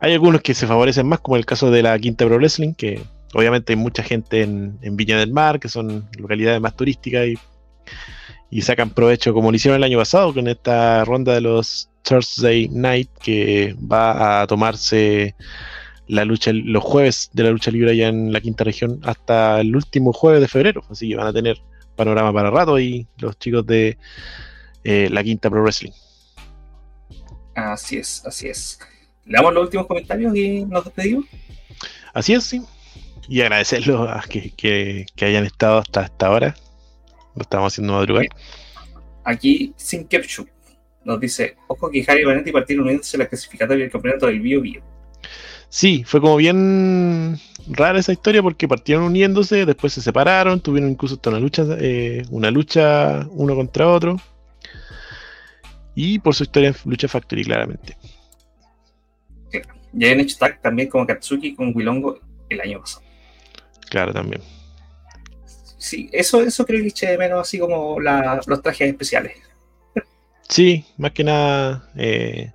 Hay 0.00 0.12
algunos 0.12 0.40
que 0.42 0.54
se 0.54 0.66
favorecen 0.66 1.06
más, 1.06 1.20
como 1.20 1.36
el 1.36 1.46
caso 1.46 1.70
de 1.70 1.82
la 1.82 1.98
Quinta 1.98 2.26
Pro 2.26 2.36
Wrestling, 2.36 2.74
que 2.74 3.02
obviamente 3.34 3.72
hay 3.72 3.76
mucha 3.76 4.02
gente 4.02 4.42
en, 4.42 4.78
en 4.82 4.96
Viña 4.96 5.18
del 5.18 5.32
Mar, 5.32 5.60
que 5.60 5.68
son 5.68 6.08
localidades 6.18 6.60
más 6.60 6.76
turísticas 6.76 7.26
y, 7.26 7.38
y 8.50 8.62
sacan 8.62 8.90
provecho, 8.90 9.34
como 9.34 9.50
lo 9.50 9.56
hicieron 9.56 9.76
el 9.76 9.84
año 9.84 9.98
pasado, 9.98 10.32
con 10.32 10.48
esta 10.48 11.04
ronda 11.04 11.34
de 11.34 11.40
los 11.40 11.90
Thursday 12.02 12.68
Night, 12.68 13.10
que 13.22 13.74
va 13.80 14.42
a 14.42 14.46
tomarse 14.46 15.34
la 16.06 16.24
lucha 16.24 16.52
los 16.52 16.84
jueves 16.84 17.30
de 17.32 17.44
la 17.44 17.50
lucha 17.50 17.70
libre 17.70 17.92
allá 17.92 18.08
en 18.08 18.32
la 18.32 18.40
quinta 18.40 18.62
región 18.62 19.00
hasta 19.04 19.60
el 19.60 19.74
último 19.74 20.12
jueves 20.12 20.40
de 20.40 20.48
febrero. 20.48 20.84
Así 20.90 21.08
que 21.08 21.16
van 21.16 21.26
a 21.26 21.32
tener 21.32 21.58
panorama 21.96 22.32
para 22.32 22.50
rato 22.50 22.78
y 22.78 23.06
los 23.18 23.38
chicos 23.38 23.66
de 23.66 23.96
eh, 24.84 25.08
la 25.10 25.22
quinta 25.22 25.50
Pro 25.50 25.62
Wrestling. 25.62 25.92
Así 27.54 27.96
es, 27.96 28.24
así 28.26 28.48
es. 28.48 28.78
Le 29.24 29.36
damos 29.36 29.54
los 29.54 29.64
últimos 29.64 29.86
comentarios 29.86 30.34
y 30.36 30.64
nos 30.64 30.84
despedimos. 30.84 31.24
Así 32.12 32.34
es, 32.34 32.44
sí. 32.44 32.62
Y 33.28 33.40
agradecerlos 33.40 34.08
a 34.08 34.22
que, 34.28 34.50
que- 34.50 35.06
que 35.16 35.24
hayan 35.24 35.44
estado 35.44 35.78
hasta 35.78 36.02
esta 36.04 36.30
hora. 36.30 36.54
Lo 37.34 37.42
estamos 37.42 37.72
haciendo 37.72 37.94
madrugar. 37.94 38.26
Aquí, 39.24 39.72
Sin 39.76 40.06
Ketchup 40.06 40.48
nos 41.04 41.20
dice: 41.20 41.56
Ojo 41.68 41.90
que 41.90 42.04
Harry 42.06 42.22
y 42.22 42.24
Vanetti 42.24 42.52
partieron 42.52 42.84
uniéndose 42.84 43.16
en 43.16 43.20
la 43.20 43.28
clasificatoria 43.28 43.84
del 43.84 43.92
campeonato 43.92 44.26
del 44.26 44.40
Bio 44.40 44.60
Bio. 44.60 44.82
Sí, 45.68 46.04
fue 46.06 46.20
como 46.20 46.36
bien 46.36 47.36
rara 47.68 47.98
esa 47.98 48.12
historia 48.12 48.42
porque 48.42 48.68
partieron 48.68 49.04
uniéndose, 49.04 49.66
después 49.66 49.92
se 49.92 50.02
separaron, 50.02 50.60
tuvieron 50.60 50.90
incluso 50.90 51.16
hasta 51.16 51.30
una 51.30 51.40
lucha, 51.40 51.64
eh, 51.80 52.22
una 52.30 52.50
lucha 52.50 53.26
uno 53.30 53.56
contra 53.56 53.88
otro. 53.88 54.16
Y 55.96 56.18
por 56.18 56.34
su 56.34 56.44
historia 56.44 56.68
en 56.70 56.76
Lucha 56.84 57.08
Factory, 57.08 57.44
claramente. 57.44 57.96
Ya 59.92 60.08
hecho 60.08 60.36
tag 60.38 60.60
también 60.60 60.88
como 60.88 61.06
Katsuki 61.06 61.54
con 61.54 61.72
Wilongo 61.74 62.18
el 62.48 62.60
año 62.60 62.80
pasado. 62.80 63.03
Claro, 63.94 64.12
también. 64.12 64.42
sí, 65.78 66.08
eso, 66.12 66.42
eso 66.42 66.66
creo 66.66 66.80
que 66.82 66.88
eché 66.88 67.06
de 67.10 67.16
menos, 67.18 67.40
así 67.40 67.60
como 67.60 68.00
la- 68.00 68.40
los 68.44 68.60
trajes 68.60 68.88
especiales. 68.88 69.36
Sí, 70.48 70.84
más 70.98 71.12
que 71.12 71.22
nada, 71.22 71.88
eh, 71.96 72.50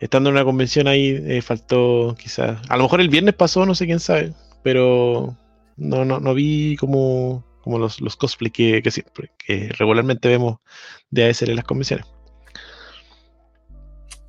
estando 0.00 0.28
en 0.28 0.34
una 0.36 0.44
convención 0.44 0.86
ahí, 0.86 1.18
eh, 1.26 1.40
faltó 1.40 2.14
quizás. 2.18 2.58
A 2.68 2.76
lo 2.76 2.82
mejor 2.82 3.00
el 3.00 3.08
viernes 3.08 3.34
pasó, 3.34 3.64
no 3.64 3.74
sé 3.74 3.86
quién 3.86 4.00
sabe, 4.00 4.34
pero 4.62 5.34
no, 5.78 6.04
no, 6.04 6.20
no 6.20 6.34
vi 6.34 6.76
como, 6.76 7.42
como 7.62 7.78
los, 7.78 8.02
los 8.02 8.16
cosplays 8.16 8.52
que, 8.52 8.82
que 8.82 8.90
siempre, 8.90 9.30
que 9.38 9.70
regularmente 9.78 10.28
vemos 10.28 10.58
de 11.10 11.24
ASL 11.30 11.50
en 11.52 11.56
las 11.56 11.64
convenciones. 11.64 12.04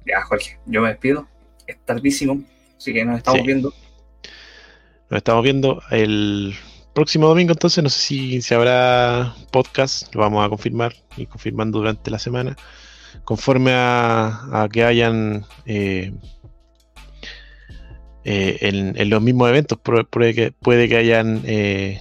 Ya, 0.05 0.21
Jorge, 0.21 0.57
yo 0.65 0.81
me 0.81 0.89
despido. 0.89 1.27
Es 1.67 1.77
tardísimo, 1.85 2.41
así 2.77 2.93
que 2.93 3.03
nos 3.03 3.17
estamos 3.17 3.41
Sí. 3.41 3.47
viendo. 3.47 3.73
Nos 5.11 5.17
estamos 5.17 5.43
viendo 5.43 5.83
el 5.91 6.55
próximo 6.93 7.27
domingo, 7.27 7.51
entonces 7.51 7.83
no 7.83 7.89
sé 7.89 7.99
si, 7.99 8.41
si 8.41 8.53
habrá 8.53 9.35
podcast, 9.51 10.15
lo 10.15 10.21
vamos 10.21 10.45
a 10.45 10.47
confirmar 10.47 10.93
y 11.17 11.25
confirmando 11.25 11.79
durante 11.79 12.09
la 12.09 12.17
semana. 12.17 12.55
Conforme 13.25 13.73
a, 13.75 14.69
que 14.71 14.85
hayan 14.85 15.45
eh, 15.65 16.13
eh, 18.23 18.57
en, 18.61 19.09
los 19.09 19.21
mismos 19.21 19.49
eventos, 19.49 19.79
pu- 19.79 20.07
puede 20.61 20.87
que, 20.87 20.95
hayan 20.95 21.41
eh, 21.43 21.99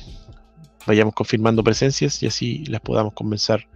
vayamos 0.87 1.13
confirmando 1.13 1.65
presencias 1.65 2.23
y 2.23 2.29
así 2.29 2.65
las 2.67 2.81
podamos 2.81 3.13
comenzar 3.15 3.67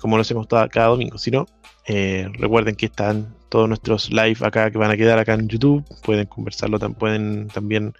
como 0.00 0.16
lo 0.16 0.22
hacemos 0.22 0.46
cada 0.46 0.86
domingo. 0.86 1.18
Si 1.18 1.30
no, 1.30 1.44
recuerden 1.86 2.74
que 2.74 2.86
están 2.86 3.34
todos 3.48 3.68
nuestros 3.68 4.10
live 4.10 4.38
acá 4.42 4.70
que 4.70 4.78
van 4.78 4.90
a 4.90 4.96
quedar 4.96 5.18
acá 5.18 5.34
en 5.34 5.48
YouTube. 5.48 5.84
Pueden 6.02 6.26
conversarlo, 6.26 6.78
pueden 6.94 7.48
también 7.48 7.94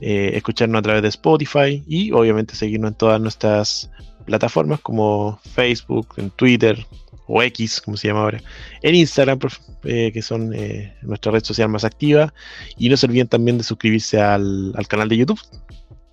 eh, 0.00 0.32
escucharnos 0.34 0.78
a 0.78 0.82
través 0.82 1.02
de 1.02 1.08
Spotify 1.08 1.82
y 1.86 2.12
obviamente 2.12 2.54
seguirnos 2.54 2.90
en 2.92 2.96
todas 2.96 3.20
nuestras 3.20 3.90
plataformas 4.24 4.80
como 4.80 5.38
Facebook, 5.54 6.14
en 6.16 6.30
Twitter 6.30 6.84
o 7.28 7.42
X, 7.42 7.80
como 7.80 7.96
se 7.96 8.08
llama 8.08 8.20
ahora, 8.20 8.40
en 8.82 8.94
Instagram, 8.94 9.38
eh, 9.84 10.10
que 10.12 10.22
son 10.22 10.52
eh, 10.54 10.94
nuestra 11.02 11.32
red 11.32 11.42
social 11.42 11.68
más 11.68 11.84
activa. 11.84 12.32
Y 12.76 12.88
no 12.88 12.96
se 12.96 13.06
olviden 13.06 13.28
también 13.28 13.58
de 13.58 13.64
suscribirse 13.64 14.20
al, 14.20 14.72
al 14.76 14.86
canal 14.86 15.08
de 15.08 15.16
YouTube 15.16 15.40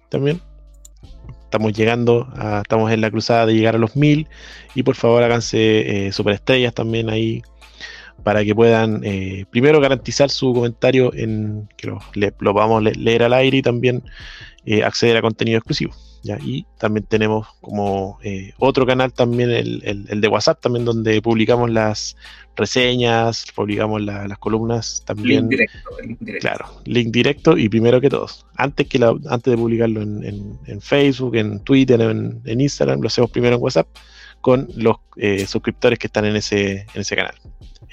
también. 0.09 0.41
Estamos 1.43 1.73
llegando, 1.73 2.27
a- 2.35 2.61
estamos 2.61 2.91
en 2.91 3.01
la 3.01 3.11
cruzada 3.11 3.45
de 3.45 3.53
llegar 3.53 3.75
a 3.75 3.77
los 3.77 3.95
mil 3.95 4.27
y 4.73 4.81
por 4.81 4.95
favor 4.95 5.21
háganse 5.21 6.09
superestrellas 6.11 6.73
también 6.73 7.11
ahí 7.11 7.43
para 8.23 8.43
que 8.45 8.53
puedan 8.55 9.01
eh, 9.03 9.45
primero 9.49 9.79
garantizar 9.81 10.29
su 10.29 10.53
comentario 10.53 11.13
en 11.13 11.67
que 11.77 11.87
lo, 11.87 11.99
le- 12.13 12.33
lo 12.39 12.53
vamos 12.53 12.79
a 12.79 12.81
le- 12.81 12.95
leer 12.95 13.23
al 13.23 13.33
aire 13.33 13.57
y 13.57 13.61
también 13.61 14.03
eh, 14.65 14.83
acceder 14.83 15.17
a 15.17 15.21
contenido 15.21 15.57
exclusivo. 15.57 15.93
¿ya? 16.21 16.37
Y 16.41 16.65
también 16.77 17.05
tenemos 17.05 17.47
como 17.59 18.17
eh, 18.23 18.53
otro 18.59 18.85
canal 18.85 19.11
también, 19.11 19.49
el, 19.51 19.81
el- 19.83 20.05
el 20.09 20.21
de 20.21 20.27
WhatsApp, 20.29 20.61
también 20.61 20.85
donde 20.85 21.21
publicamos 21.21 21.69
las 21.69 22.15
reseñas, 22.55 23.45
publicamos 23.53 24.01
la- 24.01 24.25
las 24.27 24.37
columnas 24.37 25.03
también. 25.05 25.41
Link 25.41 25.49
directo, 25.49 25.89
link 26.05 26.19
directo. 26.21 26.47
Claro, 26.47 26.65
link 26.85 27.11
directo 27.11 27.57
y 27.57 27.67
primero 27.67 27.99
que 27.99 28.09
todos. 28.09 28.45
Antes, 28.55 28.87
que 28.87 28.99
la- 28.99 29.13
antes 29.29 29.51
de 29.51 29.57
publicarlo 29.57 30.01
en, 30.01 30.23
en- 30.23 30.59
en 30.65 30.79
Facebook, 30.79 31.35
en 31.35 31.59
Twitter, 31.59 31.99
en, 31.99 32.41
en 32.45 32.61
Instagram, 32.61 33.01
lo 33.01 33.07
hacemos 33.07 33.29
primero 33.31 33.55
en 33.57 33.61
WhatsApp 33.61 33.87
con 34.39 34.67
los 34.75 34.97
eh, 35.17 35.45
suscriptores 35.45 35.99
que 35.99 36.07
están 36.07 36.23
en 36.25 36.35
ese, 36.37 36.85
en 36.93 37.01
ese 37.01 37.15
canal. 37.15 37.35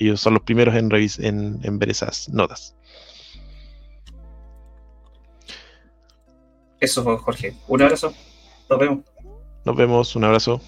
Ellos 0.00 0.20
son 0.20 0.32
los 0.34 0.42
primeros 0.42 0.74
en, 0.74 0.90
en, 1.18 1.60
en 1.62 1.78
ver 1.78 1.90
esas 1.90 2.28
notas. 2.30 2.74
Eso 6.80 7.04
fue 7.04 7.18
Jorge. 7.18 7.54
Un 7.68 7.82
abrazo. 7.82 8.14
Nos 8.70 8.78
vemos. 8.78 9.04
Nos 9.66 9.76
vemos, 9.76 10.16
un 10.16 10.24
abrazo. 10.24 10.62